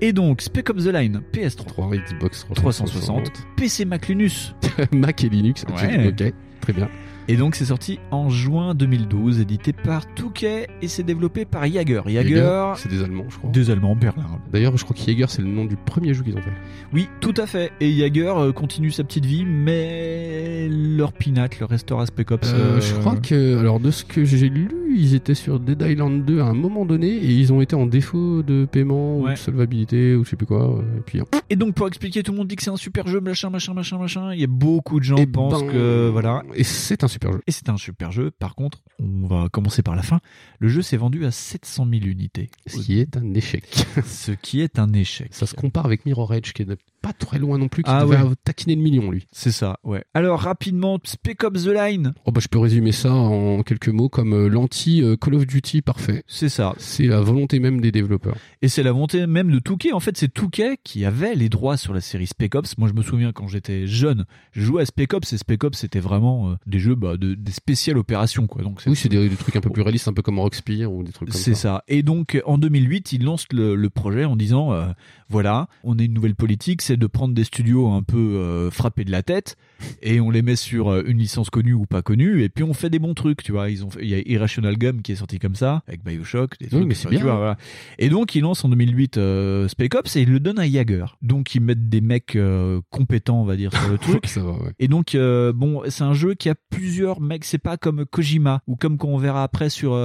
Et 0.00 0.12
donc, 0.12 0.42
Spec 0.42 0.68
Up 0.70 0.78
the 0.78 0.92
Line, 0.92 1.22
PS3, 1.32 1.66
3 1.66 1.96
Xbox 1.96 2.46
360, 2.54 3.30
PC 3.56 3.84
Mac 3.84 4.08
Linux. 4.08 4.54
Mac 4.92 5.22
et 5.22 5.28
Linux. 5.28 5.64
Ouais. 5.68 6.08
Ok, 6.08 6.34
très 6.60 6.72
bien. 6.72 6.88
Et 7.28 7.36
donc, 7.36 7.54
c'est 7.54 7.66
sorti 7.66 8.00
en 8.10 8.28
juin 8.28 8.74
2012, 8.74 9.40
édité 9.40 9.72
par 9.72 10.12
Touquet 10.14 10.66
et 10.82 10.88
c'est 10.88 11.04
développé 11.04 11.44
par 11.44 11.64
Jaeger. 11.66 12.02
Jaeger, 12.08 12.74
c'est 12.76 12.88
des 12.88 13.02
Allemands, 13.02 13.26
je 13.30 13.38
crois. 13.38 13.50
des 13.50 13.70
Allemands, 13.70 13.94
Berlin. 13.94 14.24
D'ailleurs, 14.52 14.76
je 14.76 14.82
crois 14.84 14.96
que 14.96 15.02
Jaeger, 15.02 15.30
c'est 15.30 15.42
le 15.42 15.48
nom 15.48 15.64
du 15.64 15.76
premier 15.76 16.14
jeu 16.14 16.24
qu'ils 16.24 16.34
ont 16.36 16.42
fait. 16.42 16.52
Oui, 16.92 17.08
tout 17.20 17.34
à 17.36 17.46
fait. 17.46 17.70
Et 17.80 17.92
Jaeger 17.92 18.36
euh, 18.36 18.52
continue 18.52 18.90
sa 18.90 19.04
petite 19.04 19.24
vie, 19.24 19.44
mais 19.44 20.68
leur 20.68 21.12
peanut, 21.12 21.58
leur 21.60 21.68
restaurant 21.68 22.04
Spec 22.06 22.30
Ops. 22.32 22.52
Euh, 22.52 22.76
euh, 22.76 22.80
Je 22.80 22.94
crois 22.96 23.16
que, 23.16 23.56
alors 23.58 23.78
de 23.80 23.90
ce 23.90 24.04
que 24.04 24.24
j'ai 24.24 24.48
lu, 24.48 24.68
ils 24.94 25.14
étaient 25.14 25.34
sur 25.34 25.58
Dead 25.60 25.80
Island 25.80 26.24
2 26.24 26.40
à 26.40 26.44
un 26.46 26.54
moment 26.54 26.84
donné 26.84 27.08
et 27.08 27.30
ils 27.32 27.52
ont 27.52 27.60
été 27.62 27.74
en 27.76 27.86
défaut 27.86 28.42
de 28.42 28.66
paiement 28.70 29.18
ou 29.20 29.28
de 29.28 29.34
solvabilité 29.36 30.14
ou 30.16 30.24
je 30.24 30.30
sais 30.30 30.36
plus 30.36 30.46
quoi. 30.46 30.76
euh, 30.78 30.98
Et 30.98 31.00
puis, 31.06 31.20
Et 31.50 31.56
donc, 31.56 31.74
pour 31.74 31.86
expliquer, 31.86 32.22
tout 32.22 32.32
le 32.32 32.38
monde 32.38 32.48
dit 32.48 32.56
que 32.56 32.62
c'est 32.62 32.70
un 32.70 32.76
super 32.76 33.06
jeu, 33.06 33.20
machin, 33.20 33.48
machin, 33.48 33.74
machin, 33.74 33.98
machin. 33.98 34.34
Il 34.34 34.40
y 34.40 34.44
a 34.44 34.48
beaucoup 34.48 34.98
de 34.98 35.04
gens 35.04 35.16
Eh 35.18 35.26
pensent 35.26 35.62
ben, 35.62 35.70
que 35.72 36.08
voilà. 36.12 36.42
Et 36.56 36.64
c'est 36.64 37.04
un 37.04 37.08
super 37.12 37.32
jeu. 37.32 37.42
Et 37.46 37.52
c'est 37.52 37.68
un 37.68 37.76
super 37.76 38.12
jeu. 38.12 38.30
Par 38.30 38.54
contre, 38.54 38.82
on 38.98 39.26
va 39.26 39.48
commencer 39.48 39.82
par 39.82 39.96
la 39.96 40.02
fin. 40.02 40.20
Le 40.58 40.68
jeu 40.68 40.82
s'est 40.82 40.96
vendu 40.96 41.24
à 41.24 41.30
700 41.30 41.86
000 41.90 42.04
unités. 42.04 42.50
Ce 42.66 42.78
qui 42.78 42.98
est 42.98 43.16
un 43.16 43.34
échec. 43.34 43.64
Ce 44.04 44.32
qui 44.32 44.60
est 44.60 44.78
un 44.78 44.92
échec. 44.92 45.34
Ça 45.34 45.46
se 45.46 45.54
compare 45.54 45.86
avec 45.86 46.06
Mirror 46.06 46.34
Edge 46.34 46.52
qui 46.52 46.62
est 46.62 46.76
pas 47.02 47.12
très 47.12 47.38
loin 47.38 47.58
non 47.58 47.68
plus, 47.68 47.82
qui 47.82 47.90
Ah 47.92 48.04
devait 48.04 48.16
ouais. 48.16 48.34
taquiner 48.44 48.76
le 48.76 48.82
million 48.82 49.10
lui. 49.10 49.26
C'est 49.32 49.50
ça, 49.50 49.78
ouais. 49.84 50.04
Alors, 50.14 50.40
rapidement, 50.40 50.98
Spec 51.04 51.42
Ops 51.44 51.64
The 51.64 51.68
Line. 51.68 52.14
Oh 52.24 52.32
bah 52.32 52.40
je 52.42 52.48
peux 52.48 52.58
résumer 52.58 52.92
ça 52.92 53.12
en 53.12 53.62
quelques 53.62 53.88
mots 53.88 54.08
comme 54.08 54.32
euh, 54.32 54.48
l'anti 54.48 55.02
euh, 55.02 55.16
Call 55.16 55.34
of 55.34 55.46
Duty 55.46 55.82
parfait. 55.82 56.22
C'est 56.26 56.48
ça. 56.48 56.74
C'est 56.78 57.06
la 57.06 57.20
volonté 57.20 57.58
même 57.58 57.80
des 57.80 57.90
développeurs. 57.92 58.36
Et 58.62 58.68
c'est 58.68 58.82
la 58.82 58.92
montée 58.92 59.26
même 59.26 59.50
de 59.50 59.58
Touquet. 59.58 59.92
En 59.92 60.00
fait, 60.00 60.16
c'est 60.16 60.32
Touquet 60.32 60.78
qui 60.84 61.04
avait 61.04 61.34
les 61.34 61.48
droits 61.48 61.76
sur 61.76 61.92
la 61.92 62.00
série 62.00 62.26
Spec 62.26 62.54
Ops. 62.54 62.78
Moi, 62.78 62.88
je 62.88 62.94
me 62.94 63.02
souviens 63.02 63.32
quand 63.32 63.48
j'étais 63.48 63.86
jeune, 63.86 64.24
je 64.52 64.62
jouais 64.62 64.82
à 64.82 64.86
Spec 64.86 65.12
Ops 65.14 65.32
et 65.32 65.38
Spec 65.38 65.64
Ops, 65.64 65.76
c'était 65.78 66.00
vraiment 66.00 66.50
euh, 66.50 66.54
des 66.66 66.78
jeux 66.78 66.94
bah, 66.94 67.16
de, 67.16 67.34
des 67.34 67.52
spéciales 67.52 67.98
opérations, 67.98 68.46
quoi. 68.46 68.62
Donc, 68.62 68.80
Oui, 68.86 68.94
c'est 68.96 69.08
des, 69.08 69.28
des 69.28 69.36
trucs 69.36 69.56
un 69.56 69.60
peu 69.60 69.70
plus 69.70 69.82
réalistes, 69.82 70.08
un 70.08 70.12
peu 70.12 70.22
comme 70.22 70.38
Rockspire 70.38 70.92
ou 70.92 71.02
des 71.02 71.12
trucs 71.12 71.30
comme 71.30 71.36
ça. 71.38 71.44
C'est 71.44 71.54
ça. 71.54 71.82
Et 71.88 72.02
donc, 72.02 72.40
en 72.46 72.58
2008, 72.58 73.12
ils 73.12 73.24
lancent 73.24 73.46
le, 73.52 73.74
le 73.74 73.90
projet 73.90 74.24
en 74.24 74.36
disant, 74.36 74.72
euh, 74.72 74.86
voilà, 75.32 75.66
on 75.82 75.98
a 75.98 76.02
une 76.02 76.12
nouvelle 76.12 76.34
politique, 76.34 76.82
c'est 76.82 76.96
de 76.98 77.06
prendre 77.06 77.34
des 77.34 77.44
studios 77.44 77.88
un 77.90 78.02
peu 78.02 78.18
euh, 78.18 78.70
frappés 78.70 79.04
de 79.04 79.10
la 79.10 79.22
tête 79.22 79.56
et 80.02 80.20
on 80.20 80.30
les 80.30 80.42
met 80.42 80.56
sur 80.56 80.88
euh, 80.90 81.02
une 81.06 81.18
licence 81.18 81.48
connue 81.48 81.72
ou 81.72 81.86
pas 81.86 82.02
connue 82.02 82.42
et 82.42 82.48
puis 82.50 82.62
on 82.64 82.74
fait 82.74 82.90
des 82.90 82.98
bons 82.98 83.14
trucs, 83.14 83.42
tu 83.42 83.50
vois. 83.52 83.70
Ils 83.70 83.84
ont, 83.84 83.88
il 84.00 84.08
y 84.08 84.14
a 84.14 84.18
Irrational 84.28 84.76
Gum 84.76 85.00
qui 85.00 85.12
est 85.12 85.16
sorti 85.16 85.38
comme 85.38 85.54
ça 85.56 85.82
avec 85.88 86.04
Bioshock, 86.04 86.58
des 86.58 86.66
Oui, 86.66 86.70
trucs, 86.70 86.84
mais 86.86 86.94
c'est 86.94 87.08
tu 87.08 87.14
bien. 87.14 87.22
vois, 87.24 87.36
voilà. 87.36 87.56
Et 87.98 88.10
donc 88.10 88.34
ils 88.34 88.42
lancent 88.42 88.64
en 88.64 88.68
2008 88.68 89.16
euh, 89.16 89.68
Spec 89.68 89.94
Ops 89.94 90.14
et 90.16 90.20
ils 90.22 90.30
le 90.30 90.38
donnent 90.38 90.58
à 90.58 90.68
Jagger. 90.70 91.06
Donc 91.22 91.54
ils 91.54 91.60
mettent 91.62 91.88
des 91.88 92.02
mecs 92.02 92.36
euh, 92.36 92.80
compétents, 92.90 93.40
on 93.40 93.44
va 93.46 93.56
dire, 93.56 93.72
sur 93.72 93.88
le 93.88 93.96
truc. 93.98 94.26
Ça 94.26 94.42
va, 94.42 94.52
ouais. 94.52 94.72
Et 94.78 94.88
donc, 94.88 95.16
bon, 95.16 95.82
c'est 95.88 96.04
un 96.04 96.14
jeu 96.14 96.34
qui 96.34 96.50
a 96.50 96.54
plusieurs 96.70 97.20
mecs. 97.22 97.44
C'est 97.46 97.58
pas 97.58 97.76
comme 97.78 98.04
Kojima 98.04 98.60
ou 98.66 98.76
comme 98.76 98.98
qu'on 98.98 99.16
verra 99.16 99.42
après 99.42 99.70
sur 99.70 99.98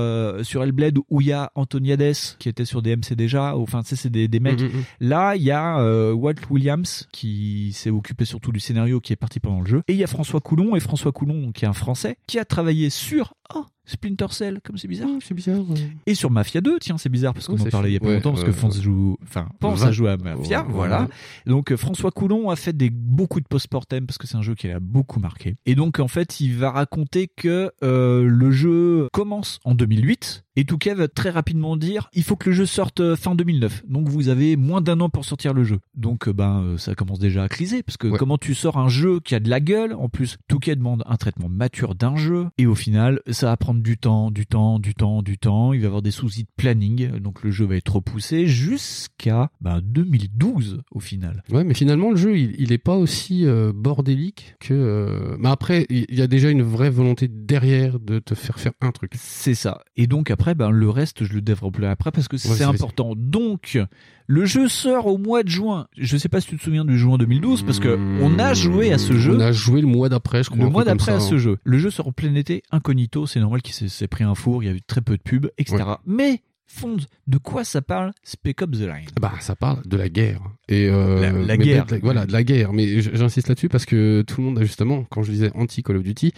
sur 0.44 0.64
Hellblade 0.64 0.98
où 1.10 1.22
il 1.22 1.28
y 1.28 1.32
a 1.34 1.52
Antoniades 1.56 2.16
qui 2.40 2.48
était 2.50 2.66
sur 2.66 2.82
des 2.82 2.96
MC 2.96 3.14
déjà. 3.14 3.56
Enfin, 3.58 3.82
tu 3.82 3.90
sais, 3.90 3.96
c'est 3.96 4.10
des, 4.10 4.28
des 4.28 4.40
mecs. 4.40 4.60
Mhm, 4.62 4.68
mhm. 4.68 4.84
Là, 5.02 5.17
il 5.36 5.44
y 5.44 5.52
a 5.52 5.80
euh, 5.80 6.14
Walt 6.14 6.36
Williams 6.50 7.08
qui 7.12 7.72
s'est 7.74 7.90
occupé 7.90 8.26
surtout 8.26 8.52
du 8.52 8.60
scénario, 8.60 9.00
qui 9.00 9.14
est 9.14 9.18
parti 9.18 9.40
pendant 9.40 9.62
le 9.62 9.66
jeu. 9.66 9.82
Et 9.88 9.94
il 9.94 10.00
y 10.00 10.04
a 10.04 10.08
François 10.08 10.42
Coulon 10.42 10.76
et 10.76 10.80
François 10.80 11.12
Coulon, 11.12 11.52
qui 11.52 11.66
est 11.66 11.68
un 11.68 11.74
Français, 11.74 12.18
qui 12.28 12.40
a 12.40 12.46
travaillé 12.46 12.90
sur 12.90 13.34
oh, 13.56 13.66
Splinter 13.86 14.28
Cell, 14.32 14.60
comme 14.64 14.78
c'est 14.78 14.88
bizarre. 14.88 15.10
c'est 15.22 15.34
bizarre. 15.34 15.62
Et 16.06 16.14
sur 16.14 16.30
Mafia 16.30 16.60
2, 16.62 16.78
tiens, 16.80 16.98
c'est 16.98 17.08
bizarre 17.10 17.34
parce 17.34 17.48
qu'on 17.48 17.56
Oh, 17.58 17.62
en 17.66 17.70
parlait 17.70 17.90
il 17.92 17.94
y 17.94 17.98
a 17.98 18.00
pas 18.02 18.08
ouais, 18.08 18.16
longtemps 18.16 18.32
parce 18.32 18.44
que 18.44 18.50
ouais, 18.50 18.56
France 18.56 18.78
ouais. 18.78 18.84
joue, 18.84 19.18
enfin, 19.24 19.48
pense 19.60 19.82
à 19.84 19.92
jouer 19.92 20.10
à 20.12 20.18
Mafia, 20.18 20.66
voilà. 20.70 21.08
Donc 21.46 21.72
euh, 21.72 21.78
François 21.78 22.12
Coulon 22.12 22.50
a 22.50 22.56
fait 22.58 22.76
des 22.76 22.90
beaucoup 22.90 23.40
de 23.40 23.48
post-mortem 23.48 24.06
parce 24.06 24.18
que 24.18 24.28
c'est 24.28 24.36
un 24.38 24.42
jeu 24.42 24.56
qui 24.56 24.68
l'a 24.68 24.80
beaucoup 24.82 25.20
marqué. 25.20 25.56
Et 25.66 25.76
donc 25.76 26.00
en 26.00 26.08
fait, 26.10 26.40
il 26.42 26.56
va 26.56 26.72
raconter 26.72 27.28
que 27.34 27.72
euh, 27.84 28.24
le 28.28 28.52
jeu 28.52 29.08
commence 29.14 29.60
en 29.64 29.74
2008 29.74 30.44
et 30.58 30.66
Touquet 30.66 30.94
va 30.96 31.08
très 31.08 31.30
rapidement 31.30 31.78
dire 31.78 32.10
il 32.14 32.24
faut 32.24 32.36
que 32.36 32.50
le 32.50 32.56
jeu 32.56 32.66
sorte 32.66 33.00
euh, 33.00 33.16
fin 33.16 33.36
2009. 33.36 33.84
Donc 33.88 34.10
vous 34.10 34.28
avez 34.28 34.58
moins 34.58 34.82
d'un 34.82 35.00
an 35.00 35.10
pour 35.10 35.24
sortir 35.24 35.54
le 35.54 35.64
jeu. 35.64 35.80
Donc 35.96 36.28
ben 36.30 36.76
ça 36.78 36.94
commence 36.96 37.20
déjà 37.20 37.44
à 37.44 37.48
criser 37.48 37.84
parce 37.84 37.96
que 37.96 38.08
Ouais. 38.08 38.18
comment 38.18 38.38
tu 38.38 38.54
sors 38.56 38.78
un 38.78 38.90
jeu 38.90 39.20
qui 39.22 39.34
a 39.36 39.40
de 39.40 39.50
la 39.50 39.60
gueule 39.62 39.94
en 39.94 40.10
plus 40.10 40.38
Touquet 40.50 40.76
demande 40.76 41.04
un 41.06 41.16
traitement 41.16 41.48
mature 41.50 41.96
d'un 41.96 42.16
jeu 42.18 42.48
et 42.58 42.66
au 42.66 42.76
final 42.76 43.22
ça 43.38 43.48
va 43.48 43.58
prendre 43.58 43.82
du 43.82 43.98
temps, 43.98 44.32
du 44.32 44.46
temps, 44.46 44.80
du 44.80 44.96
temps, 44.96 45.22
du 45.22 45.38
temps. 45.38 45.74
Il 45.74 45.80
va 45.80 45.84
y 45.84 45.88
avoir 45.88 46.02
des 46.02 46.12
soucis 46.12 46.44
de 46.44 46.50
planning 46.58 47.20
donc 47.20 47.44
le 47.44 47.52
jeu 47.52 47.66
va 47.66 47.76
être 47.76 47.96
repoussé 47.96 48.48
jusqu'à 48.48 49.50
ben, 49.62 49.82
2012 49.84 50.82
au 50.92 51.00
final. 51.00 51.44
Ouais, 51.52 51.64
mais 51.64 51.74
finalement, 51.74 52.12
le 52.12 52.18
jeu, 52.18 52.38
il, 52.38 52.56
il 52.60 52.72
est 52.72 52.78
pas 52.78 52.96
aussi 52.96 53.46
euh, 53.46 53.72
bordélique 53.74 54.56
que. 54.60 54.74
euh, 54.74 55.38
Mais 55.40 55.50
après, 55.50 55.86
il 55.90 56.16
y 56.16 56.22
a 56.22 56.28
déjà 56.28 56.50
une 56.50 56.64
vraie 56.64 56.90
volonté 56.90 57.28
derrière 57.28 58.00
de 58.00 58.20
te 58.20 58.36
faire 58.36 58.60
faire 58.60 58.74
un 58.82 58.92
truc. 58.92 59.12
C'est 59.16 59.56
ça. 59.56 59.82
Et 59.96 60.08
donc 60.08 60.32
après, 60.32 60.56
ben, 60.56 60.70
le 60.70 60.90
reste, 60.90 61.24
je 61.24 61.34
le 61.34 61.42
développerai 61.42 61.88
après 61.88 62.12
parce 62.12 62.28
que 62.28 62.38
Ouais, 62.38 62.56
c'est 62.56 62.64
important. 62.64 63.14
Donc, 63.16 63.80
le 64.28 64.46
jeu 64.46 64.68
sort 64.68 65.08
au 65.08 65.18
mois 65.18 65.44
de 65.44 65.50
juin. 65.50 65.88
Je 65.98 66.18
sais 66.18 66.30
pas 66.30 66.42
si 66.42 66.48
tu 66.48 66.58
te 66.58 66.64
souviens 66.64 66.86
du 66.86 66.98
juin 66.98 67.18
2012 67.18 67.64
parce 67.64 67.80
que 67.80 67.98
on 68.22 68.38
a 68.40 68.54
joué 68.54 68.92
à 68.92 68.98
ce 68.98 69.14
jeu. 69.14 69.36
On 69.36 69.40
a 69.40 69.52
joué 69.52 69.82
le 69.82 69.88
mois 69.88 70.10
d'après, 70.10 70.44
je 70.44 70.50
crois. 70.50 70.64
Le 70.64 70.70
mois 70.70 70.84
d'après 70.84 71.14
à 71.14 71.20
ce 71.20 71.36
hein. 71.36 71.38
jeu. 71.38 71.58
Le 71.64 71.78
jeu 71.78 71.90
sort 71.90 72.08
en 72.10 72.12
plein 72.12 72.36
été, 72.36 72.62
incognito, 72.72 73.26
c'est 73.28 73.40
normal 73.40 73.62
qu'il 73.62 73.90
s'est 73.90 74.08
pris 74.08 74.24
un 74.24 74.36
four, 74.36 74.64
il 74.64 74.66
y 74.68 74.70
a 74.70 74.74
eu 74.74 74.82
très 74.82 75.02
peu 75.02 75.18
de 75.18 75.22
pubs, 75.22 75.50
etc. 75.58 75.84
Mais, 76.06 76.42
Fonds, 76.70 76.98
de 77.28 77.38
quoi 77.38 77.64
ça 77.64 77.82
parle 77.82 78.12
Spec 78.24 78.62
Ops 78.62 78.80
The 78.80 78.82
Line? 78.82 79.06
Bah, 79.22 79.32
ça 79.40 79.56
parle 79.56 79.88
de 79.88 79.96
la 79.96 80.10
guerre. 80.10 80.42
Et 80.68 80.90
euh, 80.90 81.22
La- 81.22 81.32
la 81.32 81.58
guerre. 81.58 81.86
peut-être 81.86 82.04
voilà, 82.04 82.26
de 82.26 82.34
la 82.34 82.44
guerre. 82.44 82.74
Mais 82.74 83.00
j'insiste 83.02 83.48
là-dessus 83.48 83.70
parce 83.70 83.86
que 83.86 84.22
tout 84.28 84.42
le 84.42 84.48
monde 84.48 84.60
a 84.60 84.64
justement, 84.64 85.06
quand 85.10 85.24
je 85.24 85.32
disais 85.32 85.50
anti 85.56 85.82
Call 85.82 85.96
of 85.96 86.04
Duty, 86.04 86.34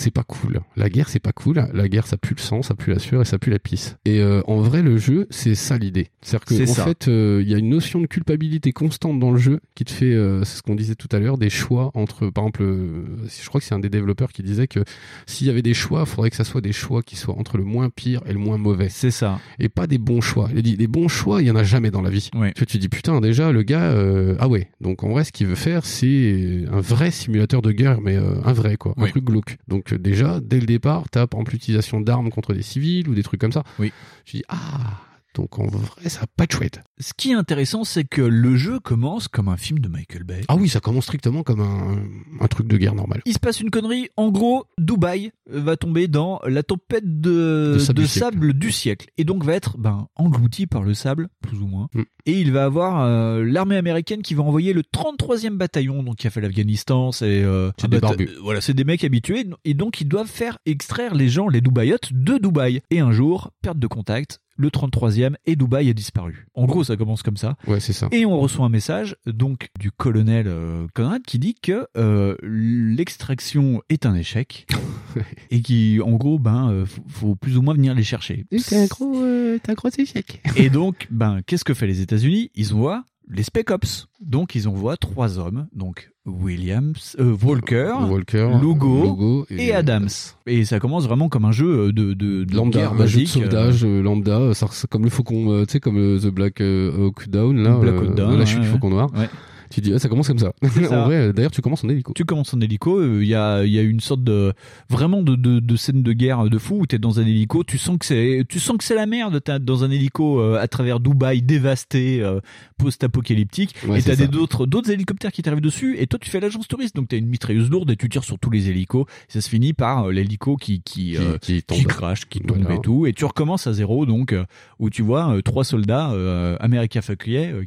c'est 0.00 0.10
pas 0.10 0.22
cool. 0.24 0.60
La 0.76 0.88
guerre, 0.88 1.08
c'est 1.08 1.20
pas 1.20 1.32
cool. 1.32 1.68
La 1.72 1.88
guerre, 1.88 2.06
ça 2.06 2.16
pue 2.16 2.34
le 2.34 2.40
sang, 2.40 2.62
ça 2.62 2.74
pue 2.74 2.90
la 2.90 2.98
sueur 2.98 3.22
et 3.22 3.24
ça 3.24 3.38
pue 3.38 3.50
la 3.50 3.58
pisse. 3.58 3.96
Et 4.04 4.20
euh, 4.20 4.42
en 4.46 4.60
vrai, 4.60 4.82
le 4.82 4.96
jeu, 4.96 5.26
c'est 5.30 5.54
ça 5.54 5.76
l'idée. 5.78 6.08
C'est-à-dire 6.22 6.44
que 6.66 6.70
en 6.70 6.74
ça. 6.74 6.84
fait, 6.84 7.08
euh, 7.08 7.40
il 7.42 7.50
y 7.50 7.54
a 7.54 7.58
une 7.58 7.68
notion 7.68 8.00
de 8.00 8.06
culpabilité 8.06 8.72
constante 8.72 9.18
dans 9.20 9.30
le 9.30 9.38
jeu 9.38 9.60
qui 9.74 9.84
te 9.84 9.90
fait, 9.90 10.12
euh, 10.14 10.42
c'est 10.44 10.56
ce 10.58 10.62
qu'on 10.62 10.74
disait 10.74 10.94
tout 10.94 11.08
à 11.12 11.18
l'heure, 11.18 11.38
des 11.38 11.50
choix 11.50 11.90
entre, 11.94 12.30
par 12.30 12.44
exemple, 12.44 12.64
je 12.64 13.48
crois 13.48 13.60
que 13.60 13.66
c'est 13.66 13.74
un 13.74 13.78
des 13.78 13.88
développeurs 13.90 14.32
qui 14.32 14.42
disait 14.42 14.66
que 14.66 14.80
s'il 15.26 15.46
y 15.46 15.50
avait 15.50 15.62
des 15.62 15.74
choix, 15.74 16.00
il 16.00 16.06
faudrait 16.06 16.30
que 16.30 16.36
ça 16.36 16.44
soit 16.44 16.60
des 16.60 16.72
choix 16.72 17.02
qui 17.02 17.16
soient 17.16 17.38
entre 17.38 17.56
le 17.58 17.64
moins 17.64 17.90
pire 17.90 18.22
et 18.26 18.32
le 18.32 18.38
moins 18.38 18.58
mauvais. 18.58 18.88
C'est 18.88 19.10
ça. 19.10 19.38
Et 19.58 19.68
pas 19.68 19.86
des 19.86 19.98
bons 19.98 20.20
choix. 20.20 20.48
Il 20.54 20.62
dit, 20.62 20.76
les 20.76 20.86
bons 20.86 21.08
choix, 21.08 21.42
il 21.42 21.48
y 21.48 21.50
en 21.50 21.56
a 21.56 21.64
jamais 21.64 21.90
dans 21.90 22.02
la 22.02 22.10
vie. 22.10 22.30
Tu, 22.56 22.66
tu 22.66 22.78
dis, 22.78 22.88
putain, 22.88 23.20
déjà, 23.20 23.52
le 23.52 23.62
gars, 23.62 23.94
ah 24.38 24.48
ouais. 24.48 24.68
Donc, 24.80 25.04
en 25.04 25.10
vrai, 25.10 25.24
ce 25.24 25.32
qu'il 25.32 25.46
veut 25.46 25.54
faire, 25.54 25.84
c'est 25.84 26.64
un 26.72 26.80
vrai 26.80 27.10
simulateur 27.10 27.62
de 27.62 27.72
guerre, 27.72 28.00
mais 28.00 28.16
un 28.16 28.52
vrai, 28.52 28.76
quoi. 28.76 28.94
Un 28.96 29.04
Oui. 29.04 29.10
truc 29.10 29.24
glauque. 29.24 29.58
Donc, 29.68 29.89
déjà, 29.94 30.40
dès 30.40 30.60
le 30.60 30.66
départ, 30.66 31.08
t'as, 31.10 31.26
par 31.26 31.40
exemple, 31.40 31.52
l'utilisation 31.52 32.00
d'armes 32.00 32.30
contre 32.30 32.52
des 32.54 32.62
civils 32.62 33.08
ou 33.08 33.14
des 33.14 33.22
trucs 33.22 33.40
comme 33.40 33.52
ça. 33.52 33.64
Oui. 33.78 33.92
Tu 34.24 34.38
dis, 34.38 34.44
ah, 34.48 35.00
donc 35.34 35.58
en 35.58 35.66
vrai, 35.66 36.08
ça 36.08 36.20
va 36.20 36.26
pas 36.36 36.44
être 36.44 36.52
chouette. 36.56 36.80
Ce 36.98 37.12
qui 37.16 37.30
est 37.30 37.34
intéressant, 37.34 37.84
c'est 37.84 38.04
que 38.04 38.20
le 38.22 38.56
jeu 38.56 38.80
commence 38.80 39.28
comme 39.28 39.48
un 39.48 39.56
film 39.56 39.78
de 39.78 39.88
Michael 39.88 40.24
Bay. 40.24 40.40
Ah 40.48 40.56
oui, 40.56 40.68
ça 40.68 40.80
commence 40.80 41.04
strictement 41.04 41.42
comme 41.42 41.60
un, 41.60 41.98
un 42.40 42.46
truc 42.48 42.66
de 42.66 42.76
guerre 42.76 42.94
normal. 42.94 43.22
Il 43.26 43.32
se 43.32 43.38
passe 43.38 43.60
une 43.60 43.70
connerie. 43.70 44.08
En 44.16 44.30
gros, 44.30 44.64
Dubaï 44.78 45.30
va 45.48 45.76
tomber 45.76 46.08
dans 46.08 46.40
la 46.46 46.62
tempête 46.62 47.20
de, 47.20 47.72
De 47.74 47.78
sable 47.78 47.96
de 47.96 48.02
du 48.02 48.08
siècle. 48.08 48.24
sable 48.34 48.52
du 48.54 48.72
siècle. 48.72 49.06
Et 49.18 49.24
donc 49.24 49.44
va 49.44 49.54
être 49.54 49.78
ben, 49.78 50.08
englouti 50.16 50.66
par 50.66 50.82
le 50.82 50.94
sable, 50.94 51.28
plus 51.42 51.58
ou 51.58 51.66
moins. 51.66 51.88
Mm. 51.94 52.02
Et 52.26 52.32
il 52.40 52.52
va 52.52 52.64
avoir 52.64 53.00
euh, 53.04 53.44
l'armée 53.44 53.76
américaine 53.76 54.22
qui 54.22 54.34
va 54.34 54.42
envoyer 54.42 54.72
le 54.72 54.82
33e 54.82 55.56
bataillon, 55.56 56.02
donc 56.02 56.16
qui 56.16 56.26
a 56.26 56.30
fait 56.30 56.40
l'Afghanistan. 56.40 57.12
C'est 57.12 57.42
euh, 57.42 57.70
C'est 57.78 57.86
un 57.86 57.88
des 57.88 57.96
bata- 58.00 58.08
barbus. 58.16 58.30
Voilà, 58.42 58.60
c'est 58.60 58.74
des 58.74 58.84
mecs 58.84 59.04
habitués. 59.04 59.46
Et 59.64 59.74
donc 59.74 60.00
ils 60.00 60.08
doivent 60.08 60.26
faire 60.28 60.58
extraire 60.66 61.14
les 61.14 61.28
gens, 61.28 61.48
les 61.48 61.60
Dubaïotes, 61.60 62.12
de 62.12 62.36
Dubaï. 62.38 62.82
Et 62.90 63.00
un 63.00 63.12
jour, 63.12 63.50
perte 63.62 63.78
de 63.78 63.86
contact. 63.86 64.40
Le 64.60 64.68
33e 64.68 65.36
et 65.46 65.56
Dubaï 65.56 65.88
a 65.88 65.94
disparu. 65.94 66.46
En 66.52 66.66
gros, 66.66 66.84
ça 66.84 66.98
commence 66.98 67.22
comme 67.22 67.38
ça. 67.38 67.56
Ouais, 67.66 67.80
c'est 67.80 67.94
ça. 67.94 68.08
Et 68.12 68.26
on 68.26 68.38
reçoit 68.38 68.66
un 68.66 68.68
message 68.68 69.16
donc 69.24 69.70
du 69.78 69.90
colonel 69.90 70.48
euh, 70.48 70.86
Conrad 70.94 71.22
qui 71.22 71.38
dit 71.38 71.54
que 71.54 71.86
euh, 71.96 72.36
l'extraction 72.42 73.80
est 73.88 74.04
un 74.04 74.14
échec 74.14 74.66
et 75.50 75.62
qui, 75.62 75.98
en 76.04 76.12
gros, 76.12 76.38
ben, 76.38 76.70
euh, 76.70 76.84
faut, 76.84 77.02
faut 77.08 77.34
plus 77.36 77.56
ou 77.56 77.62
moins 77.62 77.72
venir 77.72 77.94
les 77.94 78.02
chercher. 78.02 78.44
C'est 78.58 78.82
un 78.82 78.86
gros, 78.86 79.22
euh, 79.22 79.58
c'est 79.64 79.70
un 79.70 79.74
gros 79.74 79.88
échec. 79.96 80.42
Et 80.56 80.68
donc, 80.68 81.08
ben, 81.10 81.40
qu'est-ce 81.46 81.64
que 81.64 81.72
fait 81.72 81.86
les 81.86 82.02
États-Unis? 82.02 82.50
Ils 82.54 82.74
envoient 82.74 83.04
les 83.30 83.44
Spec 83.44 83.70
Ops. 83.70 84.08
Donc, 84.20 84.54
ils 84.54 84.68
envoient 84.68 84.98
trois 84.98 85.38
hommes, 85.38 85.68
donc 85.72 86.10
Williams, 86.40 87.16
euh, 87.18 87.36
Walker, 87.42 87.92
Walker, 88.08 88.48
Lugo, 88.60 89.02
Lugo 89.02 89.46
et, 89.50 89.66
et- 89.68 89.74
Adams. 89.74 90.08
Et 90.46 90.64
ça 90.64 90.78
commence 90.80 91.06
vraiment 91.06 91.28
comme 91.28 91.44
un 91.44 91.52
jeu 91.52 91.66
euh, 91.88 91.92
de, 91.92 92.12
de, 92.14 92.44
de 92.44 92.54
lambda, 92.56 92.78
guerre 92.80 92.92
un 92.92 92.96
jeu 92.96 92.98
de 92.98 93.02
basique. 93.04 93.28
sauvetage 93.28 93.84
euh, 93.84 94.02
lambda, 94.02 94.54
ça, 94.54 94.66
comme 94.88 95.04
le 95.04 95.10
faucon, 95.10 95.50
euh, 95.52 95.64
tu 95.66 95.72
sais, 95.72 95.80
comme 95.80 95.96
le 95.96 96.18
The 96.20 96.28
Black 96.32 96.60
euh, 96.60 97.06
Hawk 97.06 97.28
Down, 97.28 97.62
là, 97.62 97.76
Black 97.78 97.94
euh, 97.94 98.14
Down, 98.14 98.38
la 98.38 98.46
chute 98.46 98.58
ouais, 98.58 98.64
du 98.64 98.70
faucon 98.70 98.90
noir. 98.90 99.10
Ouais. 99.16 99.28
Tu 99.70 99.80
dis, 99.80 99.92
ah, 99.94 99.98
ça 99.98 100.08
commence 100.08 100.28
comme 100.28 100.38
ça. 100.38 100.52
En 100.62 101.04
vrai, 101.04 101.16
euh, 101.16 101.32
d'ailleurs, 101.32 101.50
tu 101.52 101.60
commences 101.62 101.84
en 101.84 101.88
hélico. 101.88 102.12
Tu 102.14 102.24
commences 102.24 102.52
en 102.54 102.60
hélico, 102.60 102.98
euh, 102.98 103.20
il 103.22 103.28
y, 103.28 103.34
a, 103.34 103.64
y 103.64 103.78
a 103.78 103.82
une 103.82 104.00
sorte 104.00 104.24
de 104.24 104.52
vraiment 104.88 105.22
de, 105.22 105.36
de, 105.36 105.60
de 105.60 105.76
scène 105.76 106.02
de 106.02 106.12
guerre 106.12 106.44
de 106.44 106.58
fou 106.58 106.80
où 106.80 106.86
t'es 106.86 106.98
dans 106.98 107.20
un 107.20 107.22
hélico, 107.26 107.62
tu 107.64 107.78
sens 107.78 107.96
que 107.98 108.04
c'est 108.06 108.44
tu 108.48 108.58
sens 108.58 108.76
que 108.76 108.84
c'est 108.84 108.94
la 108.96 109.06
merde, 109.06 109.40
t'es 109.42 109.58
dans 109.60 109.84
un 109.84 109.90
hélico 109.90 110.40
euh, 110.40 110.58
à 110.60 110.66
travers 110.68 110.98
Dubaï 111.00 111.42
dévasté, 111.42 112.20
euh, 112.22 112.40
post-apocalyptique, 112.78 113.74
Ouais, 113.86 114.00
et 114.00 114.02
t'as 114.02 114.16
des 114.16 114.26
d'autres 114.28 114.66
d'autres 114.66 114.90
hélicoptères 114.90 115.32
qui 115.32 115.42
t'arrivent 115.42 115.60
dessus, 115.60 115.96
et 115.98 116.06
toi 116.06 116.18
tu 116.18 116.30
fais 116.30 116.40
l'agence 116.40 116.66
touriste, 116.68 116.96
donc 116.96 117.08
t'as 117.08 117.16
une 117.16 117.28
mitrailleuse 117.28 117.70
lourde 117.70 117.90
et 117.90 117.96
tu 117.96 118.08
tires 118.08 118.24
sur 118.24 118.38
tous 118.38 118.50
les 118.50 118.68
hélicos, 118.68 119.06
ça 119.28 119.40
se 119.40 119.48
finit 119.48 119.72
par 119.72 120.06
euh, 120.08 120.12
l'hélico 120.12 120.56
qui 120.56 120.82
qui, 120.82 121.16
qui 121.40 121.62
qui 121.62 121.84
crash, 121.84 122.26
qui 122.28 122.40
tombe 122.40 122.58
Voilà. 122.60 122.76
et 122.76 122.80
tout, 122.80 123.06
et 123.06 123.12
tu 123.12 123.24
recommences 123.24 123.66
à 123.66 123.72
zéro, 123.72 124.04
donc 124.06 124.34
où 124.78 124.90
tu 124.90 125.02
vois 125.02 125.40
trois 125.44 125.64
soldats 125.64 126.10
euh, 126.12 126.56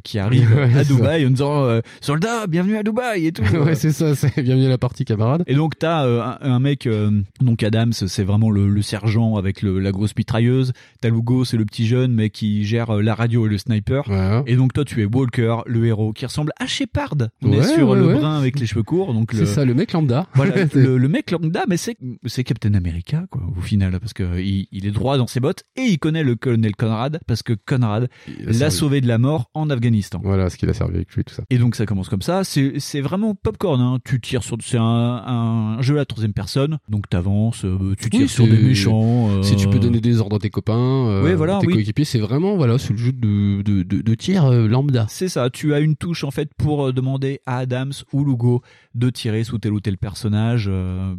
qui 0.02 0.18
arrivent 0.18 0.54
Ouais, 0.54 0.76
à. 0.76 0.84
Dubaï 0.84 1.26
en 1.26 1.30
disant 1.30 1.80
soldats 2.00 2.46
bienvenue 2.46 2.76
à 2.76 2.82
Dubaï 2.82 3.26
et 3.26 3.32
tout. 3.32 3.42
ouais, 3.56 3.74
c'est 3.74 3.92
ça, 3.92 4.14
c'est 4.14 4.42
bienvenue 4.42 4.66
à 4.66 4.70
la 4.70 4.78
partie 4.78 5.04
camarade. 5.04 5.44
Et 5.46 5.54
donc 5.54 5.78
t'as 5.78 6.04
euh, 6.06 6.22
un, 6.22 6.38
un 6.40 6.58
mec, 6.60 6.86
euh, 6.86 7.22
donc 7.40 7.62
Adams, 7.62 7.92
c'est 7.92 8.24
vraiment 8.24 8.50
le, 8.50 8.68
le 8.68 8.82
sergent 8.82 9.36
avec 9.36 9.62
le, 9.62 9.78
la 9.78 9.92
grosse 9.92 10.14
mitrailleuse. 10.16 10.72
T'as 11.00 11.08
Lugo, 11.10 11.44
c'est 11.44 11.56
le 11.56 11.64
petit 11.64 11.86
jeune 11.86 12.12
mais 12.12 12.30
qui 12.30 12.64
gère 12.64 12.90
euh, 12.96 13.02
la 13.02 13.14
radio 13.14 13.46
et 13.46 13.50
le 13.50 13.58
sniper. 13.58 14.08
Ouais. 14.08 14.42
Et 14.46 14.56
donc 14.56 14.72
toi 14.72 14.84
tu 14.84 15.02
es 15.02 15.04
Walker, 15.04 15.58
le 15.66 15.86
héros, 15.86 16.12
qui 16.12 16.26
ressemble 16.26 16.52
à 16.58 16.66
Shepard. 16.66 17.14
On 17.42 17.50
Ouais, 17.50 17.58
est 17.58 17.74
sur 17.74 17.88
ouais, 17.90 17.98
le 17.98 18.14
brun 18.14 18.36
avec 18.38 18.58
les 18.58 18.66
cheveux 18.66 18.82
courts. 18.82 19.12
Donc 19.14 19.30
C'est 19.32 19.40
le, 19.40 19.46
ça, 19.46 19.64
le 19.64 19.74
mec 19.74 19.92
lambda. 19.92 20.26
voilà, 20.34 20.54
le, 20.74 20.98
le 20.98 21.08
mec 21.08 21.30
lambda, 21.30 21.64
mais 21.68 21.76
c'est 21.76 21.96
c'est 22.26 22.44
Captain 22.44 22.74
America 22.74 23.24
quoi 23.30 23.42
au 23.56 23.60
final 23.60 23.98
parce 24.00 24.12
que 24.12 24.40
il, 24.40 24.66
il 24.72 24.86
est 24.86 24.90
droit 24.90 25.16
dans 25.18 25.26
ses 25.26 25.40
bottes 25.40 25.62
et 25.76 25.82
il 25.82 25.98
connaît 25.98 26.24
le 26.24 26.34
colonel 26.36 26.74
Conrad 26.76 27.20
parce 27.26 27.42
que 27.42 27.52
Conrad 27.52 28.08
l'a 28.46 28.70
sauvé 28.70 29.00
de 29.00 29.06
la 29.08 29.18
mort 29.18 29.50
en 29.54 29.70
Afghanistan. 29.70 30.20
Voilà, 30.24 30.50
ce 30.50 30.56
qu'il 30.56 30.68
a 30.68 30.74
servi 30.74 30.96
avec 30.96 31.12
lui, 31.14 31.24
tout 31.24 31.34
ça. 31.34 31.44
Et 31.50 31.58
donc 31.58 31.76
ça 31.76 31.83
commence 31.86 32.08
comme 32.08 32.22
ça. 32.22 32.42
C'est 32.44 33.00
vraiment 33.00 33.34
popcorn. 33.34 33.80
Hein. 33.80 33.98
Tu 34.04 34.20
tires 34.20 34.42
sur 34.42 34.56
c'est 34.62 34.78
un, 34.78 34.82
un 34.84 35.82
jeu 35.82 35.94
à 35.94 35.98
la 35.98 36.04
troisième 36.04 36.32
personne. 36.32 36.78
Donc 36.88 37.08
t'avances, 37.08 37.64
euh, 37.64 37.94
tu 37.98 38.10
tires 38.10 38.20
Oui, 38.22 38.28
sur 38.28 38.46
des 38.46 38.58
méchants. 38.58 39.28
euh, 39.30 39.42
Si 39.42 39.56
tu 39.56 39.68
peux 39.68 39.78
donner 39.78 40.00
des 40.00 40.20
ordres 40.20 40.36
à 40.36 40.38
tes 40.38 40.50
copains, 40.50 40.74
euh, 41.08 41.34
voilà, 41.36 41.58
tes 41.60 41.66
oui. 41.66 41.74
coéquipiers, 41.74 42.04
c'est 42.04 42.18
vraiment 42.18 42.56
voilà, 42.56 42.78
c'est 42.78 42.92
le 42.92 42.98
jeu 42.98 43.12
de 43.12 43.62
de, 43.62 43.82
de, 43.82 44.00
de 44.02 44.14
tir 44.14 44.44
euh, 44.46 44.66
lambda. 44.68 45.06
C'est 45.08 45.28
ça. 45.28 45.50
Tu 45.50 45.74
as 45.74 45.80
une 45.80 45.96
touche 45.96 46.24
en 46.24 46.30
fait 46.30 46.50
pour 46.56 46.92
demander 46.92 47.40
à 47.46 47.58
Adams 47.58 47.92
ou 48.12 48.24
Lugo 48.24 48.62
de 48.94 49.10
tirer 49.10 49.42
sous 49.44 49.58
tel 49.58 49.72
ou 49.72 49.80
tel 49.80 49.98
personnage 49.98 50.70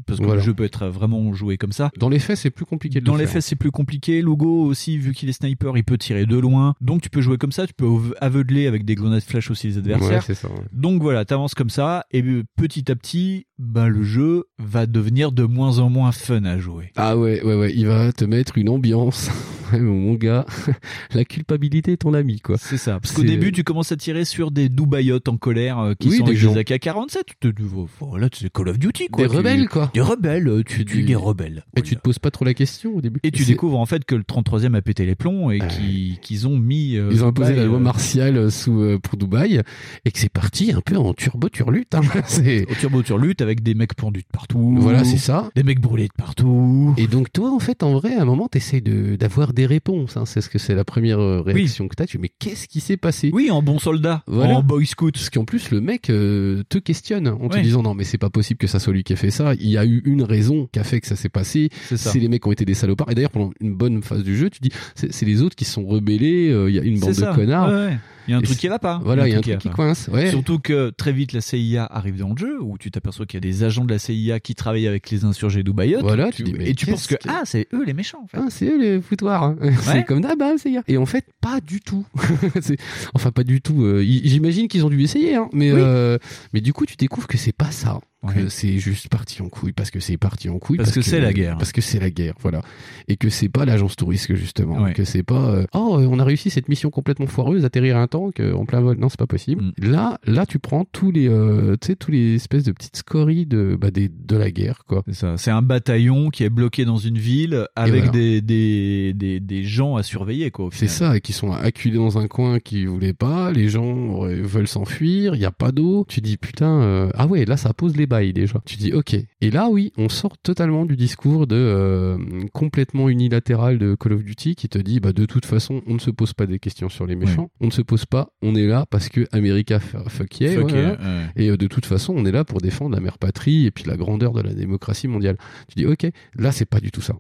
parce 0.06 0.20
que 0.20 0.26
Voilà. 0.26 0.40
le 0.40 0.46
jeu 0.46 0.54
peut 0.54 0.64
être 0.64 0.88
vraiment 0.88 1.34
joué 1.34 1.58
comme 1.58 1.72
ça. 1.72 1.92
Dans 2.00 2.10
les 2.10 2.20
faits, 2.20 2.38
c'est 2.38 2.50
plus 2.50 2.66
compliqué. 2.66 3.00
De 3.02 3.06
Dans 3.06 3.14
le 3.14 3.20
les 3.20 3.26
faire. 3.26 3.34
faits, 3.34 3.42
c'est 3.44 3.56
plus 3.56 3.72
compliqué. 3.72 4.22
Lugo 4.22 4.64
aussi, 4.66 4.98
vu 4.98 5.14
qu'il 5.14 5.30
est 5.30 5.34
sniper, 5.34 5.78
il 5.78 5.84
peut 5.84 5.98
tirer 5.98 6.26
de 6.26 6.38
loin. 6.38 6.74
Donc 6.82 7.02
tu 7.02 7.10
peux 7.10 7.22
jouer 7.22 7.38
comme 7.38 7.52
ça. 7.52 7.68
Tu 7.68 7.74
peux 7.74 7.86
av- 7.86 8.16
aveugler 8.22 8.68
avec 8.68 8.86
des 8.86 8.96
grenades 8.96 9.22
flash 9.24 9.52
aussi 9.52 9.68
les 9.68 9.78
adversaires. 9.78 10.10
Ouais, 10.12 10.22
c'est 10.26 10.36
ça. 10.36 10.48
Donc 10.72 11.02
voilà, 11.02 11.26
t'avances 11.26 11.56
comme 11.56 11.70
ça, 11.70 12.06
et 12.12 12.24
petit 12.56 12.92
à 12.92 12.96
petit, 12.96 13.48
bah, 13.58 13.88
le 13.88 14.04
jeu 14.04 14.46
va 14.60 14.86
devenir 14.86 15.32
de 15.32 15.44
moins 15.44 15.80
en 15.80 15.90
moins 15.90 16.12
fun 16.12 16.44
à 16.46 16.58
jouer. 16.60 16.92
Ah 16.96 17.18
ouais, 17.18 17.42
ouais, 17.44 17.56
ouais, 17.56 17.74
il 17.76 17.88
va 17.88 18.12
te 18.12 18.26
mettre 18.26 18.58
une 18.58 18.70
ambiance. 18.70 19.30
Mon 19.74 20.14
gars, 20.14 20.46
la 21.16 21.26
culpabilité 21.26 21.94
est 21.94 21.98
ton 21.98 22.14
ami, 22.14 22.40
quoi. 22.40 22.56
C'est 22.60 22.78
ça. 22.78 23.00
Parce 23.00 23.14
qu'au 23.14 23.24
début, 23.24 23.52
tu 23.52 23.64
commences 23.64 23.92
à 23.92 23.98
tirer 23.98 24.24
sur 24.24 24.52
des 24.52 24.70
Dubaïotes 24.70 25.28
en 25.28 25.38
colère 25.38 25.80
euh, 25.80 25.94
qui 26.00 26.10
Oui, 26.10 26.18
sont 26.18 26.24
des 26.26 26.36
des 26.36 26.58
AK-47. 26.60 27.18
Tu 27.26 27.36
te 27.40 27.48
dis, 27.48 27.68
oh, 27.76 27.88
voilà, 28.00 28.30
c'est 28.32 28.52
Call 28.54 28.70
of 28.70 28.78
Duty, 28.78 29.08
quoi. 29.08 29.24
Des 29.24 29.30
Tu- 29.32 29.38
rebelles, 29.38 29.68
quoi. 29.68 29.90
Des 29.96 30.02
rebelles, 30.02 30.48
euh, 30.48 30.64
tu 30.64 30.86
Tu- 30.86 31.02
des 31.04 31.16
rebelles. 31.16 31.66
Et 31.76 31.82
tu 31.82 31.96
te 31.96 32.02
poses 32.02 32.20
pas 32.20 32.30
trop 32.30 32.46
la 32.46 32.54
question 32.54 32.96
au 32.96 33.02
début. 33.02 33.20
Et 33.24 33.32
tu 33.32 33.44
découvres 33.44 33.80
en 33.80 33.88
fait 33.88 34.06
que 34.06 34.14
le 34.14 34.24
33e 34.24 34.76
a 34.76 34.82
pété 34.84 35.04
les 35.06 35.16
plombs 35.16 35.50
et 35.50 35.60
qu'ils 35.60 36.20
qu'ils 36.20 36.48
ont 36.48 36.58
mis. 36.60 36.96
euh, 36.96 37.10
Ils 37.12 37.24
ont 37.24 37.28
imposé 37.30 37.50
Dubaï, 37.54 37.66
la 37.66 37.70
loi 37.70 37.80
martiale 37.80 38.52
sous 38.52 38.80
euh, 38.82 39.00
pour 39.00 39.18
Dubaï 39.18 39.62
et 40.06 40.12
que 40.12 40.20
c'est 40.20 40.32
parti 40.32 40.72
un 40.74 40.82
peu 40.82 40.96
en 40.98 41.14
turbo 41.16 41.50
turlute. 41.50 41.96
Hein. 41.96 42.02
C'est 42.28 42.70
Au 42.70 42.76
turbo 42.76 43.02
turlute 43.02 43.42
avec 43.46 43.64
des 43.64 43.74
mecs 43.76 43.94
pendus 43.94 44.22
de 44.22 44.28
partout. 44.32 44.76
voilà, 44.80 45.04
c'est 45.04 45.18
ça. 45.18 45.50
Des 45.56 45.64
mecs 45.64 45.80
brûlés 45.80 46.08
de 46.08 46.14
partout. 46.18 46.94
Et 46.98 47.08
donc 47.08 47.32
toi, 47.32 47.52
en 47.54 47.60
fait, 47.60 47.84
en 47.84 47.94
vrai, 47.94 48.16
à 48.16 48.22
un 48.22 48.26
moment, 48.26 48.48
t'essayes 48.48 48.82
de 48.82 49.16
d'avoir 49.16 49.54
des 49.54 49.66
réponses. 49.66 50.18
Hein. 50.18 50.26
C'est 50.26 50.42
ce 50.42 50.50
que 50.50 50.58
c'est 50.60 50.76
la 50.76 50.84
première 50.84 51.20
euh, 51.20 51.42
réaction 51.42 51.88
que 51.88 51.96
t'as. 51.96 52.06
Tu 52.06 52.18
dis, 52.18 52.22
mais 52.22 52.32
qu'est-ce 52.40 52.68
qui 52.68 52.80
s'est 52.80 52.98
passé? 52.98 53.30
Oui, 53.34 53.52
en 53.52 53.62
bon 53.62 53.80
soldat, 53.80 54.24
Voilà. 54.28 54.56
en 54.58 54.64
boy 54.64 54.86
scout. 54.86 55.14
Parce 55.14 55.30
qu'en 55.30 55.46
plus, 55.46 55.72
le 55.72 55.82
mec 55.82 56.10
euh, 56.10 56.64
te 56.70 56.78
questionne 56.78 57.28
en 57.28 57.48
te 57.50 57.60
disant 57.60 57.84
non, 57.84 57.94
mais 57.94 58.04
c'est 58.04 58.18
pas 58.18 58.30
possible 58.30 58.58
que 58.58 58.68
ça 58.68 58.80
soit 58.80 58.94
lui 58.94 59.04
qui 59.04 59.14
ait 59.14 59.18
fait 59.18 59.32
ça. 59.32 59.54
Il 59.56 59.70
y 59.70 59.78
a 59.78 59.86
eu 59.86 60.02
une 60.06 60.24
raison 60.24 60.68
qui 60.72 60.80
a 60.80 60.84
fait 60.84 61.00
que 61.00 61.08
ça 61.08 61.16
s'est 61.16 61.30
passé. 61.30 61.70
C'est 61.88 61.98
ça. 61.98 62.12
C'est 62.12 62.20
les 62.20 62.28
mecs 62.28 62.42
qui 62.44 62.50
ont 62.50 62.52
été 62.52 62.66
des 62.66 62.74
salopards. 62.74 63.12
Et 63.12 63.16
d'ailleurs, 63.16 63.32
pendant 63.32 63.52
une 63.62 63.74
bonne 63.76 64.02
phase 64.02 64.24
du 64.24 64.36
jeu, 64.36 64.50
tu 64.50 64.60
dis 64.62 64.72
c'est 64.96 65.14
c'est 65.14 65.26
les 65.26 65.42
autres 65.42 65.56
qui 65.56 65.66
se 65.66 65.72
sont 65.74 65.86
rebellés. 65.86 66.50
euh, 66.52 66.70
Il 66.70 66.76
y 66.76 66.80
a 66.80 66.84
une 66.84 67.00
bande 67.00 67.14
C'est 67.14 67.22
de 67.22 67.26
ça. 67.28 67.34
connards. 67.34 67.70
Ouais, 67.70 67.76
ouais. 67.88 67.98
Il 68.28 68.32
y 68.32 68.34
a 68.34 68.38
un 68.38 68.42
Et 68.42 68.44
truc 68.44 68.58
qui 68.58 68.68
va 68.68 68.80
pas. 68.80 69.00
Voilà, 69.04 69.28
il 69.28 69.32
y 69.32 69.36
a 69.36 69.38
un 69.38 69.42
truc 69.42 69.60
qui 69.60 69.70
coince. 69.70 70.10
Ouais. 70.12 70.32
Surtout 70.32 70.58
que 70.58 70.90
très 70.90 71.14
vite 71.14 71.32
la 71.32 71.42
CIA 71.42 71.86
arrive 71.86 72.18
dans 72.18 72.30
le 72.32 72.38
jeu 72.38 72.60
où 72.60 72.76
tu 72.80 72.90
t'aperçois 72.90 73.28
qu'il 73.36 73.46
y 73.46 73.50
a 73.50 73.52
des 73.52 73.64
agents 73.64 73.86
de 73.86 73.92
la 73.94 74.00
CIA 74.00 74.40
qui 74.40 74.56
travaillent 74.56 74.88
avec 74.88 75.10
les 75.12 75.26
insurgés 75.26 75.64
dubaïotes. 75.64 76.02
Voilà, 76.02 76.32
tu, 76.32 76.38
tu 76.38 76.44
dis, 76.44 76.54
mais 76.58 76.70
et 76.70 76.76
tu 76.76 76.86
penses 76.86 77.08
que 77.08 77.16
ah 77.28 77.42
c'est 77.46 77.68
eux 77.74 77.84
les 77.86 77.94
méchants. 77.94 78.22
En 78.24 78.28
fait. 78.28 78.38
Ah, 78.40 78.48
c'est 78.50 78.66
eux 78.68 78.80
les 78.80 79.02
foutoirs. 79.02 79.44
hein. 79.44 79.56
C'est 79.84 80.04
comme 80.06 80.22
d'hab, 80.22 80.42
hein, 80.42 80.56
c'est 80.58 80.74
Et 80.88 80.98
en 80.98 81.06
fait, 81.06 81.26
pas 81.42 81.60
du 81.62 81.82
tout. 81.82 82.06
C'est- 82.62 82.78
enfin, 83.14 83.32
pas 83.32 83.44
du 83.44 83.62
tout. 83.62 83.84
euh, 83.84 84.02
J'imagine 84.04 84.68
qu'ils 84.68 84.86
ont 84.86 84.90
dû 84.90 85.02
essayer, 85.02 85.36
hein, 85.36 85.50
mais 85.54 85.72
Oui. 85.72 85.80
euh, 85.82 86.18
mais 86.54 86.62
du 86.62 86.74
coup, 86.74 86.86
tu 86.86 86.96
découvres 86.96 87.28
que 87.28 87.38
c'est 87.38 87.52
pas 87.56 87.72
ça. 87.72 88.00
Que 88.34 88.50
c'est 88.50 88.78
juste 88.78 89.10
parti 89.10 89.42
en 89.42 89.50
couille 89.50 89.72
parce 89.74 89.92
que 89.92 90.00
c'est 90.00 90.18
parti 90.18 90.50
en 90.50 90.60
couille 90.60 90.78
Parce 90.78 90.92
que 90.92 91.02
c'est 91.02 91.20
la 91.20 91.34
guerre. 91.34 91.58
parce 91.58 91.72
que 91.72 91.82
c'est 91.82 92.00
la 92.00 92.10
guerre 92.10 92.34
voilà 92.42 92.62
et 93.08 93.18
que 93.18 93.30
c'est 93.30 93.50
pas 93.50 93.66
l'agence 93.66 93.96
touriste 93.96 94.34
justement 94.36 94.92
que 94.94 95.04
c'est 95.04 95.24
pas 95.24 95.50
euh, 95.50 95.66
oh 95.74 95.98
euh, 96.00 96.08
on 96.10 96.20
a 96.20 96.24
réussi 96.24 96.50
cette 96.50 96.70
mission 96.70 96.90
complètement 96.90 97.28
foireuse 97.28 97.66
atterrir 97.66 97.98
un 97.98 98.08
tank 98.08 98.40
euh, 98.40 98.54
en 98.54 98.66
plein 98.66 98.82
vol 98.82 98.98
non 98.98 99.10
c'est 99.10 99.20
pas 99.20 99.28
possible 99.28 99.64
Mm. 99.64 99.72
là 99.92 100.20
là 100.26 100.46
tu 100.46 100.60
prends 100.60 100.86
tous 100.92 101.12
les 101.12 101.28
euh, 101.30 101.76
tu 101.80 101.88
sais 101.88 101.96
tous 101.96 102.12
les 102.12 102.36
espèces 102.36 102.64
de 102.64 102.72
petites 102.72 102.98
scories 102.98 103.46
de 103.46 103.78
bah, 103.80 103.92
des, 103.92 104.10
de 104.10 104.36
la 104.38 104.50
guerre 104.52 104.84
quoi 104.88 105.04
C'est 105.36 105.52
un 105.52 105.62
bataillon 105.62 106.30
qui 106.30 106.44
est 106.44 106.50
bloqué 106.50 106.84
dans 106.86 106.98
une 106.98 107.18
ville 107.18 107.68
avec 107.76 108.06
voilà. 108.06 108.12
des, 108.12 108.42
des, 108.42 109.14
des, 109.14 109.40
des 109.40 109.64
gens 109.64 109.96
à 109.98 110.04
surveiller 110.04 110.52
quoi. 110.52 110.70
C'est 110.72 110.88
ça, 110.88 111.16
et 111.18 111.22
qui 111.22 111.32
sont 111.34 111.52
acculés 111.52 111.98
dans 111.98 112.18
un 112.18 112.28
coin 112.28 112.60
qui 112.60 112.86
voulaient 112.86 113.14
pas, 113.14 113.52
les 113.52 113.70
gens 113.70 114.26
euh, 114.26 114.42
veulent 114.44 114.68
s'enfuir, 114.68 115.36
il 115.36 115.42
y 115.42 115.46
a 115.46 115.52
pas 115.52 115.72
d'eau. 115.72 116.06
Tu 116.08 116.22
dis 116.22 116.38
putain, 116.38 116.82
euh, 116.82 117.10
ah 117.16 117.28
ouais, 117.28 117.46
là 117.46 117.56
ça 117.58 117.74
pose 117.74 117.96
les 117.96 118.08
déjà. 118.34 118.62
Tu 118.66 118.78
dis 118.78 118.94
ok. 118.94 119.16
Et 119.42 119.52
là 119.52 119.70
oui, 119.70 119.92
on 119.98 120.10
sort 120.10 120.38
totalement 120.38 120.86
du 120.86 120.96
discours 120.96 121.48
de 121.48 121.56
euh, 121.56 122.18
complètement 122.54 123.10
unilatéral 123.10 123.78
de 123.78 123.96
Call 123.96 124.14
of 124.14 124.24
Duty 124.24 124.56
qui 124.56 124.70
te 124.70 124.78
dit 124.78 125.00
bah 125.00 125.14
de 125.14 125.26
toute 125.26 125.46
façon 125.46 125.82
on 125.88 125.94
ne 125.96 126.00
se 126.00 126.12
pose 126.12 126.34
pas 126.34 126.46
des 126.46 126.60
questions 126.60 126.90
sur 126.90 127.06
les 127.06 127.16
méchants, 127.16 127.50
on 127.60 127.68
ne 127.68 127.72
se 127.72 127.82
pose 127.82 128.06
pas, 128.06 128.30
on 128.42 128.56
est 128.56 128.68
là 128.68 128.86
parce 128.90 129.10
que 129.10 129.28
America 129.32 129.80
fuck 129.80 130.40
yeah, 130.40 130.54
Fuck 130.54 130.66
ouais, 130.68 130.74
yeah, 130.74 130.92
ouais. 130.92 130.98
ouais. 130.98 131.26
et 131.36 131.50
euh, 131.50 131.58
de 131.58 131.68
toute 131.68 131.86
façon 131.86 132.14
on 132.16 132.26
est 132.26 132.32
là 132.32 132.44
pour 132.44 132.62
défendre 132.62 132.96
la 132.96 133.02
mère 133.02 133.18
patrie 133.18 133.66
et 133.66 133.72
puis 133.72 133.86
la 133.86 133.98
grandeur 133.98 134.34
de 134.34 134.42
la 134.42 134.54
démocratie 134.54 135.08
mondiale. 135.08 135.38
Tu 135.70 135.76
dis 135.76 135.86
ok, 135.86 136.08
là 136.36 136.52
c'est 136.52 136.66
pas 136.66 136.80
du 136.80 136.92
tout 136.92 137.02
ça. 137.02 137.16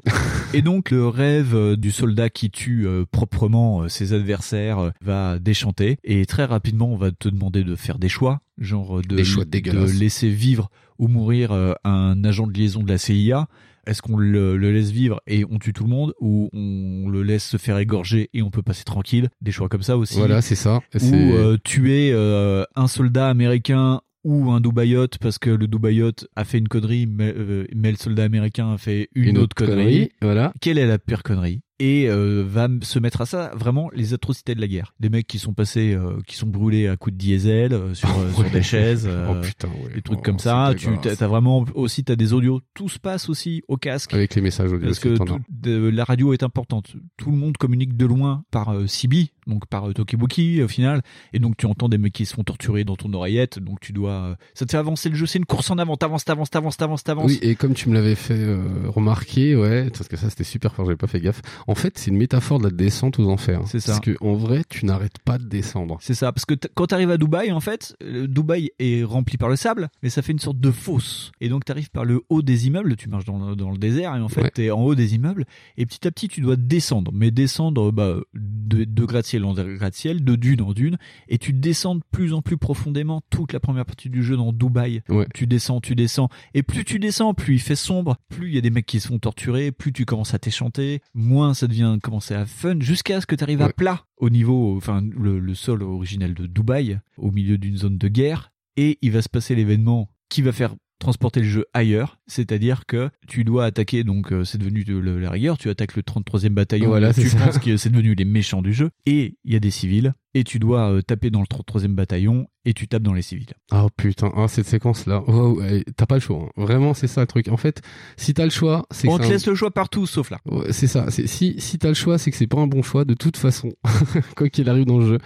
Et 0.54 0.62
donc 0.62 0.92
le 0.92 1.08
rêve 1.08 1.56
euh, 1.56 1.76
du 1.76 1.92
soldat 1.92 2.30
qui 2.30 2.50
tue 2.50 2.88
euh, 2.88 3.06
proprement 3.10 3.90
ses 3.90 4.14
adversaires 4.14 4.92
va 5.02 5.40
déchanter 5.40 5.98
et 6.04 6.26
très 6.26 6.46
rapidement 6.46 6.88
on 6.88 6.98
va 6.98 7.12
te 7.12 7.30
demander 7.30 7.64
de 7.64 7.76
faire 7.76 8.00
des 8.00 8.10
choix, 8.10 8.42
genre 8.58 9.02
de, 9.02 9.16
Des 9.16 9.24
choix 9.24 9.46
de 9.46 10.00
laisser 10.00 10.30
vivre 10.30 10.70
ou 11.00 11.08
mourir 11.08 11.52
euh, 11.52 11.74
un 11.84 12.24
agent 12.24 12.48
de 12.48 12.54
liaison 12.54 12.84
de 12.84 12.90
la 12.90 12.98
CIA. 12.98 13.48
Est-ce 13.88 14.02
qu'on 14.02 14.18
le, 14.18 14.58
le 14.58 14.72
laisse 14.72 14.90
vivre 14.90 15.22
et 15.28 15.46
on 15.50 15.60
tue 15.60 15.72
tout 15.72 15.84
le 15.84 15.90
monde 15.90 16.14
ou 16.20 16.50
on 16.54 17.08
le 17.08 17.22
laisse 17.22 17.46
se 17.46 17.58
faire 17.58 17.78
égorger 17.78 18.30
et 18.34 18.42
on 18.42 18.50
peut 18.50 18.64
passer 18.64 18.84
tranquille 18.84 19.30
Des 19.42 19.52
choix 19.52 19.70
comme 19.70 19.84
ça 19.84 19.98
aussi. 19.98 20.18
voilà, 20.18 20.42
c'est 20.42 20.56
ça. 20.56 20.82
Ou 20.96 21.14
euh, 21.14 21.58
tuer 21.64 22.10
euh, 22.12 22.64
un 22.76 22.88
soldat 22.88 23.30
américain 23.30 24.02
ou 24.24 24.52
un 24.52 24.60
Dubaïote 24.60 25.20
parce 25.20 25.38
que 25.38 25.52
le 25.52 25.68
Dubaïote 25.68 26.28
a 26.36 26.46
fait 26.46 26.58
une 26.58 26.68
connerie 26.68 27.06
mais, 27.06 27.32
euh, 27.38 27.68
mais 27.76 27.92
le 27.92 27.98
soldat 27.98 28.24
américain 28.24 28.74
a 28.74 28.78
fait 28.80 29.10
une, 29.14 29.38
autre, 29.38 29.56
connerie. 29.56 30.10
Voilà. 30.22 30.52
Quelle 30.62 30.80
est 30.80 30.88
la 30.88 30.98
pire 30.98 31.22
connerie? 31.22 31.62
Et 31.80 32.08
euh, 32.10 32.44
va 32.48 32.68
se 32.82 33.00
mettre 33.00 33.22
à 33.22 33.26
ça 33.26 33.52
vraiment 33.56 33.90
les 33.94 34.14
atrocités 34.14 34.56
de 34.56 34.62
la 34.62 34.68
guerre. 34.68 34.94
Des 35.00 35.10
mecs 35.10 35.28
qui 35.28 35.40
sont 35.40 35.54
passés, 35.54 35.94
euh, 35.94 36.20
qui 36.26 36.36
sont 36.36 36.48
brûlés 36.48 36.88
à 36.88 36.96
coups 36.96 37.14
de 37.14 37.18
diesel 37.18 37.74
euh, 37.74 37.94
sur, 37.94 38.10
euh, 38.18 38.30
sur 38.34 38.40
Ouais. 38.46 38.50
des 38.50 38.64
chaises, 38.64 39.06
euh, 39.10 39.28
Oh, 39.32 39.42
putain, 39.42 39.68
ouais. 39.68 39.94
des 39.96 40.02
trucs 40.02 40.20
Oh, 40.20 40.24
comme 40.24 40.40
ça. 40.40 40.74
Tu 40.78 40.88
as 40.90 41.28
vraiment 41.28 41.66
aussi 41.76 42.04
t'as 42.04 42.16
des 42.16 42.32
audios. 42.34 42.62
Tout 42.74 42.88
se 42.90 43.00
passe 43.00 43.28
aussi 43.30 43.62
au 43.68 43.78
casque. 43.78 44.14
Avec 44.14 44.36
les 44.36 44.42
messages 44.42 44.72
audio. 44.72 44.86
Parce 44.88 45.00
que 45.00 45.18
tout- 45.18 45.40
de- 45.50 45.90
la 45.90 46.04
radio 46.06 46.32
est 46.34 46.44
importante. 46.44 46.94
Tout 47.18 47.32
le 47.32 47.38
monde 47.38 47.58
communique 47.58 47.98
de 47.98 48.06
loin 48.06 48.44
par 48.52 48.74
euh, 48.74 48.88
CB, 48.88 49.32
donc 49.48 49.68
par 49.68 49.90
euh, 49.90 49.94
Tokibuki 49.94 50.62
au 50.64 50.68
final, 50.68 51.02
et 51.34 51.40
donc 51.40 51.58
tu 51.58 51.66
entends 51.66 51.90
des 51.90 51.98
mecs 51.98 52.14
qui 52.14 52.26
se 52.26 52.34
font 52.34 52.44
torturer 52.44 52.84
dans 52.86 52.96
ton 52.96 53.12
oreillette, 53.14 53.60
donc 53.60 53.80
tu 53.82 53.92
dois, 53.94 54.12
euh, 54.12 54.36
ça 54.54 54.66
te 54.66 54.72
fait 54.72 54.78
avancer 54.78 55.10
le 55.10 55.16
jeu. 55.16 55.26
C'est 55.26 55.40
une 55.40 55.46
course 55.46 55.70
en 55.72 55.78
avant. 55.78 55.98
T'avances, 55.98 56.24
t'avances, 56.26 56.50
t'avances, 56.50 56.78
t'avances, 56.78 57.04
t'avances. 57.04 57.32
Oui, 57.32 57.40
et 57.42 57.56
comme 57.56 57.74
tu 57.74 57.90
me 57.90 57.94
l'avais 57.96 58.16
fait 58.16 58.34
euh, 58.38 58.62
remarquer, 58.88 59.56
ouais, 59.56 59.90
parce 59.92 60.08
que 60.08 60.18
ça 60.18 60.30
c'était 60.30 60.44
super 60.44 60.74
fort, 60.74 60.86
j'avais 60.86 60.96
pas 60.98 61.08
fait 61.08 61.20
gaffe. 61.20 61.42
En 61.68 61.76
fait, 61.76 61.98
c'est 61.98 62.12
une 62.12 62.18
métaphore 62.18 62.60
de 62.60 62.66
la 62.66 62.70
descente 62.70 63.20
aux 63.20 63.30
enfers. 63.30 63.62
C'est 63.68 63.80
ça. 63.80 63.94
Parce 63.94 64.06
que 64.06 64.16
en 64.22 64.34
vrai, 64.36 64.64
tu 64.70 64.86
n'arrêtes 64.86 65.20
pas 65.20 65.38
de 65.38 65.46
descendre. 65.46 65.98
C'est 66.02 66.14
ça, 66.14 66.32
parce 66.32 66.46
que 66.46 66.54
quand 66.76 66.88
t'arrives 66.88 67.10
à 67.12 67.18
Dubaï, 67.18 67.52
en 67.52 67.60
fait, 67.60 67.96
euh, 68.04 68.28
Dubaï 68.28 68.70
est 68.80 69.04
rempli 69.04 69.38
par 69.38 69.50
le 69.50 69.56
sable, 69.56 69.90
mais 70.04 70.10
ça 70.10 70.22
fait 70.22 70.32
une 70.32 70.40
sorte 70.40 70.60
de 70.60 70.72
fosse. 70.72 71.32
Et 71.42 71.50
donc 71.50 71.66
t'arrives 71.66 71.90
par 71.90 72.06
le 72.06 72.22
haut 72.30 72.42
des 72.44 72.68
immeubles, 72.68 72.96
tu 72.96 73.10
marches 73.10 73.26
dans 73.26 73.50
le, 73.50 73.56
dans 73.56 73.72
le 73.72 73.78
désert, 73.78 74.16
et 74.16 74.20
en 74.22 74.30
fait 74.30 74.42
Ouais. 74.44 74.52
t'es 74.52 74.70
en 74.70 74.82
haut 74.84 74.94
des 74.96 75.16
immeubles, 75.16 75.46
et 75.78 75.86
petit 75.88 76.08
à 76.08 76.12
petit 76.12 76.28
tu 76.28 76.42
dois 76.42 76.56
descendre, 76.56 77.12
mais 77.14 77.32
descendre 77.32 77.92
bah, 77.92 78.18
de, 78.36 78.84
de 78.84 79.06
gratte-ciel 79.06 79.44
en 79.46 79.54
gratte-ciel, 79.54 80.24
de 80.24 80.36
dune 80.36 80.62
en 80.62 80.74
dune, 80.74 80.98
et 81.30 81.38
tu 81.40 81.52
descends 81.54 81.96
de 81.96 82.02
plus 82.12 82.34
en 82.34 82.42
plus 82.44 82.58
profondément 82.58 83.22
toute 83.32 83.54
la 83.54 83.60
première 83.60 83.86
partie 83.86 84.10
du 84.10 84.24
jeu 84.24 84.38
dans 84.38 84.54
Dubaï. 84.54 85.02
Ouais. 85.10 85.26
Tu 85.34 85.48
descends, 85.48 85.82
tu 85.82 85.96
descends, 85.96 86.30
et 86.54 86.62
plus 86.62 86.86
tu 86.86 87.00
descends, 87.00 87.34
plus 87.34 87.56
il 87.56 87.60
fait 87.60 87.76
sombre, 87.76 88.18
plus 88.30 88.50
il 88.50 88.56
y 88.56 88.58
a 88.60 88.62
des 88.62 88.70
mecs 88.70 88.86
qui 88.86 89.00
se 89.00 89.08
font 89.08 89.18
torturer, 89.18 89.72
plus 89.72 89.92
tu 89.94 90.06
commences 90.06 90.34
à 90.36 90.40
t'échanter, 90.40 91.02
moins 91.16 91.55
ça 91.56 91.68
devient 91.68 91.98
commencer 92.04 92.36
à 92.36 92.46
fun, 92.46 92.80
jusqu'à 92.80 93.22
ce 93.22 93.26
que 93.26 93.36
tu 93.36 93.44
arrives 93.44 93.62
à 93.62 93.70
plat 93.70 94.06
au 94.18 94.30
niveau, 94.30 94.76
enfin 94.78 95.02
le, 95.02 95.40
le 95.40 95.56
sol 95.56 95.82
originel 95.82 96.34
de 96.34 96.46
Dubaï, 96.46 97.00
au 97.18 97.32
milieu 97.32 97.58
d'une 97.58 97.78
zone 97.78 97.98
de 97.98 98.08
guerre, 98.08 98.52
et 98.78 99.00
il 99.02 99.12
va 99.12 99.22
se 99.22 99.30
passer 99.30 99.56
l'événement 99.56 100.10
qui 100.30 100.42
va 100.42 100.52
faire 100.52 100.76
transporter 101.00 101.42
le 101.42 101.48
jeu 101.48 101.66
ailleurs, 101.74 102.20
c'est-à-dire 102.28 102.86
que 102.86 103.10
tu 103.28 103.44
dois 103.44 103.66
attaquer, 103.66 104.04
donc 104.04 104.32
euh, 104.32 104.44
c'est 104.44 104.58
devenu 104.58 104.84
de, 104.84 104.98
le- 104.98 105.20
la 105.20 105.30
rigueur, 105.30 105.58
tu 105.58 105.70
attaques 105.70 105.96
le 105.96 106.02
33e 106.02 106.50
bataillon, 106.50 106.88
Voilà, 106.88 107.14
tu 107.14 107.28
ça. 107.30 107.38
penses 107.38 107.60
que 107.60 107.78
c'est 107.78 107.90
devenu 107.90 108.16
les 108.16 108.26
méchants 108.26 108.62
du 108.62 108.74
jeu, 108.74 108.90
et 109.06 109.38
il 109.44 109.54
y 109.54 109.56
a 109.56 109.60
des 109.60 109.72
civils, 109.72 110.14
et 110.34 110.44
tu 110.44 110.60
dois 110.60 110.92
euh, 110.92 111.02
taper 111.02 111.30
dans 111.30 111.40
le 111.42 111.46
33e 111.48 111.94
bataillon, 111.96 112.48
et 112.68 112.74
tu 112.74 112.88
tapes 112.88 113.04
dans 113.04 113.14
les 113.14 113.22
civils. 113.22 113.54
Oh 113.72 113.90
putain, 113.96 114.32
ah, 114.36 114.48
cette 114.48 114.66
séquence-là, 114.66 115.22
wow, 115.30 115.60
ouais, 115.60 115.84
t'as 115.96 116.08
pas 116.08 116.16
le 116.16 116.22
choix. 116.22 116.46
hein. 116.48 116.50
Vraiment, 116.64 116.94
c'est 116.96 117.06
ça 117.08 117.22
le 117.22 117.28
truc. 117.28 117.48
En 117.48 117.58
fait, 117.58 117.82
si 118.18 118.34
t'as 118.34 118.44
le 118.44 118.50
choix, 118.50 118.88
c'est 118.90 119.08
On 119.08 119.20
te 119.20 119.24
un- 119.24 119.30
laisse 119.30 119.46
le 119.46 119.54
choix 119.54 119.70
partout, 119.72 120.08
sauf 120.08 120.32
là. 120.32 120.40
Ouais, 120.46 120.72
c'est 120.74 120.88
ça. 120.88 121.12
Si 121.12 121.28
si 121.60 121.78
t'as 121.78 121.90
le 121.90 121.94
choix, 121.94 122.18
c'est 122.18 122.32
que 122.32 122.38
c'est 122.38 122.48
pas 122.48 122.60
un 122.60 122.66
bon 122.68 122.82
choix 122.82 123.06
de 123.06 123.14
toute 123.14 123.38
façon, 123.38 123.72
quoi 124.36 124.50
qu'il 124.50 124.68
arrive 124.68 124.86
dans 124.86 124.98
le 124.98 125.06
jeu. 125.06 125.18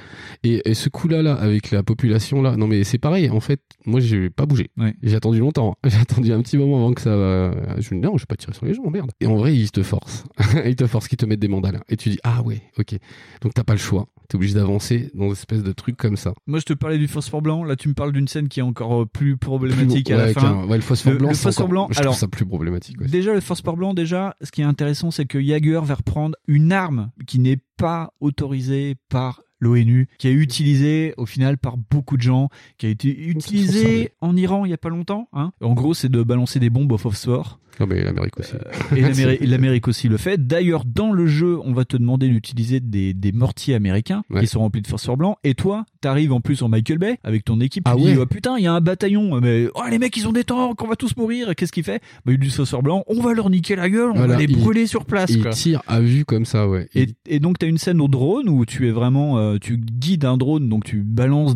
Et, 0.43 0.69
et 0.69 0.73
ce 0.73 0.89
coup-là, 0.89 1.21
là, 1.21 1.33
avec 1.35 1.71
la 1.71 1.81
population 1.81 2.41
là, 2.41 2.57
non 2.57 2.67
mais 2.67 2.83
c'est 2.83 2.97
pareil. 2.97 3.29
En 3.29 3.39
fait, 3.39 3.61
moi 3.85 4.01
j'ai 4.01 4.29
pas 4.29 4.45
bougé. 4.45 4.69
Ouais. 4.77 4.93
J'ai 5.01 5.15
attendu 5.15 5.39
longtemps. 5.39 5.77
J'ai 5.87 5.97
attendu 5.97 6.33
un 6.33 6.41
petit 6.41 6.57
moment 6.57 6.77
avant 6.77 6.88
que 6.93 7.01
ça. 7.01 7.09
euh, 7.09 7.53
Je 7.79 7.93
me 7.95 7.99
dis 8.01 8.05
non, 8.07 8.17
je 8.17 8.23
vais 8.23 8.27
pas 8.27 8.35
tirer 8.35 8.53
sur 8.53 8.65
les 8.65 8.73
gens, 8.73 8.89
merde. 8.89 9.11
Et 9.19 9.27
en 9.27 9.35
vrai, 9.37 9.55
ils 9.55 9.71
te 9.71 9.83
forcent. 9.83 10.23
ils 10.65 10.75
te 10.75 10.87
forcent, 10.87 11.07
qu'ils 11.07 11.17
te 11.17 11.25
mettent 11.25 11.39
des 11.39 11.47
mandales. 11.47 11.81
Et 11.89 11.97
tu 11.97 12.09
dis 12.09 12.19
ah 12.23 12.41
ouais, 12.41 12.61
ok. 12.77 12.95
Donc 13.41 13.53
t'as 13.53 13.63
pas 13.63 13.73
le 13.73 13.79
choix. 13.79 14.07
T'es 14.27 14.35
obligé 14.35 14.53
d'avancer 14.53 15.09
dans 15.15 15.25
une 15.25 15.31
espèce 15.31 15.63
de 15.63 15.71
truc 15.71 15.97
comme 15.97 16.15
ça. 16.15 16.33
Moi, 16.45 16.59
je 16.59 16.65
te 16.65 16.73
parlais 16.73 16.99
du 16.99 17.07
phosphore 17.07 17.41
blanc. 17.41 17.63
Là, 17.63 17.75
tu 17.75 17.89
me 17.89 17.95
parles 17.95 18.11
d'une 18.13 18.27
scène 18.27 18.47
qui 18.47 18.59
est 18.59 18.63
encore 18.63 19.01
euh, 19.01 19.05
plus 19.07 19.37
problématique 19.37 20.05
Plus- 20.05 20.13
à 20.13 20.17
la 20.17 20.23
ouais, 20.25 20.33
fin. 20.33 20.41
carrément. 20.41 20.65
Ouais, 20.65 20.75
le 20.77 20.83
phosphore 20.83 21.13
blanc, 21.15 21.29
Le, 21.29 21.33
c'est 21.33 21.41
phosphore 21.43 21.63
encore- 21.65 21.69
blanc. 21.71 21.87
je 21.89 21.93
trouve 21.95 22.01
alors, 22.03 22.13
ça 22.15 22.27
plus 22.27 22.45
problématique. 22.45 23.01
ouais. 23.01 23.07
déjà, 23.07 23.33
le 23.33 23.39
phosphore 23.39 23.75
blanc, 23.75 23.95
déjà, 23.95 24.35
ce 24.43 24.51
qui 24.51 24.61
est 24.61 24.65
intéressant, 24.65 25.09
c'est 25.09 25.25
que 25.25 25.41
Jaeger 25.41 25.81
va 25.83 25.95
reprendre 25.95 26.35
une 26.47 26.71
arme 26.71 27.09
qui 27.25 27.39
n'est 27.39 27.57
pas 27.77 28.13
autorisée 28.19 28.95
par 29.09 29.41
l'ONU, 29.59 30.07
qui 30.17 30.27
est 30.27 30.33
utilisée 30.33 31.13
au 31.17 31.25
final 31.25 31.57
par 31.57 31.75
beaucoup 31.77 32.17
de 32.17 32.21
gens, 32.21 32.49
qui 32.77 32.85
a 32.85 32.89
été 32.89 33.09
utilisée 33.09 34.11
en 34.21 34.35
Iran 34.35 34.65
il 34.65 34.71
y 34.71 34.73
a 34.73 34.77
pas 34.77 34.89
longtemps. 34.89 35.27
Hein. 35.33 35.51
En 35.61 35.73
gros, 35.73 35.93
c'est 35.93 36.09
de 36.09 36.23
balancer 36.23 36.59
des 36.59 36.69
bombes 36.69 36.91
au 36.91 36.97
phosphore. 36.97 37.59
Non, 37.79 37.87
mais 37.87 38.03
l'Amérique 38.03 38.37
aussi. 38.37 38.51
Et 38.93 39.45
l'Amérique- 39.47 39.87
aussi 39.87 40.09
le 40.09 40.17
fait. 40.17 40.45
D'ailleurs, 40.45 40.83
dans 40.83 41.13
le 41.13 41.27
jeu, 41.27 41.57
on 41.63 41.71
va 41.71 41.85
te 41.85 41.95
demander 41.95 42.27
d'utiliser 42.27 42.81
des, 42.81 43.13
des 43.13 43.31
mortiers 43.31 43.73
américains 43.73 44.23
Ouais. 44.29 44.41
qui 44.41 44.47
sont 44.47 44.59
remplis 44.59 44.81
de 44.81 44.87
phosphore 44.87 45.15
blanc. 45.15 45.37
Et 45.45 45.53
toi, 45.53 45.85
t'arrives 46.01 46.33
en 46.33 46.41
plus 46.41 46.61
en 46.61 46.67
Michael 46.67 46.97
Bay 46.97 47.19
avec 47.23 47.45
ton 47.45 47.61
équipe. 47.61 47.83
Ah 47.87 47.93
tu 47.95 48.01
dis, 48.01 48.07
ouais. 48.09 48.17
oh, 48.19 48.25
putain, 48.25 48.57
il 48.57 48.65
y 48.65 48.67
a 48.67 48.73
un 48.73 48.81
bataillon. 48.81 49.39
Mais 49.39 49.67
oh, 49.75 49.81
les 49.89 49.97
mecs, 49.97 50.17
ils 50.17 50.27
ont 50.27 50.33
des 50.33 50.43
tanks, 50.43 50.81
on 50.83 50.87
va 50.87 50.97
tous 50.97 51.15
mourir. 51.15 51.55
Qu'est-ce 51.55 51.71
qu'il 51.71 51.85
fait? 51.85 52.01
Bah, 52.25 52.31
Il 52.31 52.31
y 52.31 52.35
a 52.35 52.37
du 52.37 52.49
phosphore 52.49 52.83
blanc. 52.83 53.05
On 53.07 53.21
va 53.21 53.33
leur 53.33 53.49
niquer 53.49 53.77
la 53.77 53.89
gueule. 53.89 54.09
On 54.11 54.15
Voilà, 54.17 54.33
va 54.33 54.39
les 54.39 54.45
il- 54.45 54.57
brûler 54.57 54.85
sur 54.85 55.05
place. 55.05 55.29
Il 55.29 55.41
quoi. 55.43 55.51
tire 55.51 55.81
à 55.87 56.01
vue 56.01 56.25
comme 56.25 56.43
ça, 56.43 56.67
ouais. 56.67 56.89
Et, 56.95 57.07
et 57.27 57.39
donc 57.39 57.59
tu 57.59 57.65
as 57.65 57.69
une 57.69 57.77
scène 57.77 58.01
au 58.01 58.09
drone 58.09 58.49
où 58.49 58.65
tu 58.65 58.89
es 58.89 58.91
vraiment 58.91 59.37
euh, 59.37 59.48
tu 59.57 59.77
guides 59.77 60.25
un 60.25 60.37
drone 60.37 60.69
donc 60.69 60.83
tu 60.83 61.01
balances 61.03 61.55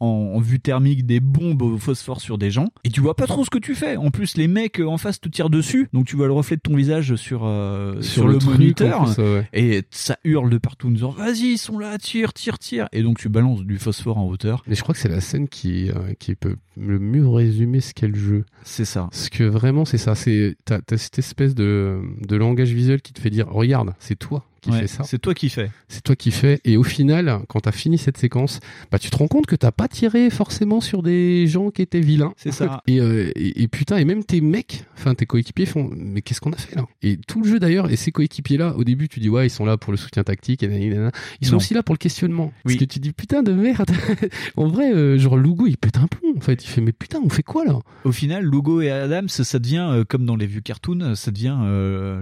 en, 0.00 0.06
en 0.06 0.40
vue 0.40 0.60
thermique 0.60 1.06
des 1.06 1.20
bombes 1.20 1.62
au 1.62 1.78
phosphore 1.78 2.20
sur 2.20 2.38
des 2.38 2.50
gens 2.50 2.68
et 2.84 2.90
tu 2.90 3.00
vois 3.00 3.14
pas 3.14 3.26
trop 3.26 3.44
ce 3.44 3.50
que 3.50 3.58
tu 3.58 3.74
fais. 3.74 3.96
En 3.96 4.10
plus 4.10 4.36
les 4.36 4.48
mecs 4.48 4.80
euh, 4.80 4.86
en 4.86 4.98
face 4.98 5.20
te 5.20 5.28
tirent 5.28 5.50
dessus 5.50 5.88
donc 5.92 6.06
tu 6.06 6.16
vois 6.16 6.26
le 6.26 6.32
reflet 6.32 6.56
de 6.56 6.62
ton 6.62 6.76
visage 6.76 7.16
sur 7.16 7.42
euh, 7.44 8.00
sur, 8.00 8.22
Sur 8.22 8.28
le, 8.28 8.38
moniteur 8.38 9.04
plus, 9.14 9.22
ouais, 9.22 9.48
et 9.52 9.82
ça 9.90 10.18
hurle 10.24 10.50
de 10.50 10.58
partout 10.58 10.88
en 10.88 10.92
disant 10.92 11.10
vas-y 11.10 11.52
ils 11.52 11.58
sont 11.58 11.78
là 11.78 11.98
tire 11.98 12.32
tire 12.32 12.58
tire 12.58 12.88
et 12.92 13.02
donc 13.02 13.18
tu 13.18 13.28
balances 13.28 13.64
du 13.64 13.78
phosphore 13.78 14.18
en 14.18 14.26
hauteur. 14.26 14.62
Mais 14.66 14.74
je 14.74 14.82
crois 14.82 14.94
que 14.94 15.00
c'est 15.00 15.08
la 15.08 15.20
scène 15.20 15.48
qui, 15.48 15.90
euh, 15.90 16.14
qui 16.18 16.34
peut 16.34 16.56
le 16.76 16.98
mieux 16.98 17.28
résumer 17.28 17.80
ce 17.80 17.94
qu'est 17.94 18.08
le 18.08 18.18
jeu. 18.18 18.44
C'est 18.62 18.84
ça. 18.84 19.08
Parce 19.10 19.28
que 19.28 19.44
vraiment, 19.44 19.84
c'est 19.84 19.98
ça. 19.98 20.14
C'est 20.14 20.56
t'as, 20.64 20.80
t'as 20.80 20.96
cette 20.96 21.18
espèce 21.18 21.54
de, 21.54 22.00
de 22.26 22.36
langage 22.36 22.72
visuel 22.72 23.02
qui 23.02 23.12
te 23.12 23.20
fait 23.20 23.30
dire 23.30 23.48
regarde, 23.48 23.94
c'est 23.98 24.18
toi 24.18 24.44
qui 24.64 24.70
Ouais, 24.70 24.80
fais 24.80 24.86
ça. 24.86 25.04
C'est 25.04 25.18
toi 25.20 25.34
qui 25.34 25.48
fais. 25.48 25.70
C'est 25.88 26.02
toi 26.02 26.16
qui 26.16 26.30
fais. 26.30 26.60
Et 26.64 26.76
au 26.76 26.82
final, 26.82 27.40
quand 27.48 27.60
t'as 27.60 27.72
fini 27.72 27.98
cette 27.98 28.16
séquence, 28.16 28.60
bah 28.90 28.98
tu 28.98 29.10
te 29.10 29.16
rends 29.16 29.28
compte 29.28 29.46
que 29.46 29.56
t'as 29.56 29.72
pas 29.72 29.88
tiré 29.88 30.30
forcément 30.30 30.80
sur 30.80 31.02
des 31.02 31.46
gens 31.46 31.70
qui 31.70 31.82
étaient 31.82 32.00
vilains. 32.00 32.32
C'est 32.36 32.52
ça. 32.52 32.80
Et, 32.86 33.00
euh, 33.00 33.30
et, 33.36 33.62
et 33.62 33.68
putain, 33.68 33.96
et 33.98 34.04
même 34.04 34.24
tes 34.24 34.40
mecs, 34.40 34.84
enfin 34.96 35.14
tes 35.14 35.26
coéquipiers 35.26 35.66
font, 35.66 35.90
mais 35.94 36.22
qu'est-ce 36.22 36.40
qu'on 36.40 36.52
a 36.52 36.56
fait 36.56 36.74
là? 36.76 36.84
Et 37.02 37.16
tout 37.18 37.42
le 37.42 37.48
jeu 37.48 37.58
d'ailleurs, 37.60 37.90
et 37.90 37.96
ces 37.96 38.10
coéquipiers 38.12 38.56
là, 38.56 38.74
au 38.76 38.84
début 38.84 39.08
tu 39.08 39.20
dis 39.20 39.28
ouais, 39.28 39.46
ils 39.46 39.50
sont 39.50 39.64
là 39.64 39.76
pour 39.76 39.92
le 39.92 39.96
soutien 39.98 40.24
tactique, 40.24 40.62
et 40.62 40.68
nanana. 40.68 41.10
ils 41.40 41.46
sont 41.46 41.52
Non. 41.52 41.56
aussi 41.58 41.74
là 41.74 41.82
pour 41.82 41.94
le 41.94 41.98
questionnement. 41.98 42.52
Parce 42.64 42.74
Oui. 42.74 42.78
que 42.80 42.84
tu 42.84 42.98
dis 42.98 43.12
putain 43.12 43.42
de 43.42 43.52
merde. 43.52 43.90
en 44.56 44.66
vrai, 44.68 44.92
euh, 44.92 45.18
genre 45.18 45.36
Lugo 45.36 45.66
il 45.66 45.76
pète 45.76 45.98
un 45.98 46.06
plomb. 46.06 46.34
En 46.36 46.40
fait, 46.40 46.64
il 46.64 46.66
fait 46.68 46.80
mais 46.80 46.92
putain, 46.92 47.18
on 47.24 47.28
fait 47.28 47.42
quoi 47.42 47.64
là? 47.64 47.78
Au 48.04 48.12
final, 48.12 48.44
Lugo 48.44 48.80
et 48.80 48.90
Adams, 48.90 49.28
ça 49.28 49.58
devient 49.58 49.86
euh, 49.90 50.04
comme 50.08 50.24
dans 50.26 50.36
les 50.36 50.46
vieux 50.46 50.60
cartoons, 50.60 51.14
ça 51.14 51.30
devient 51.30 51.56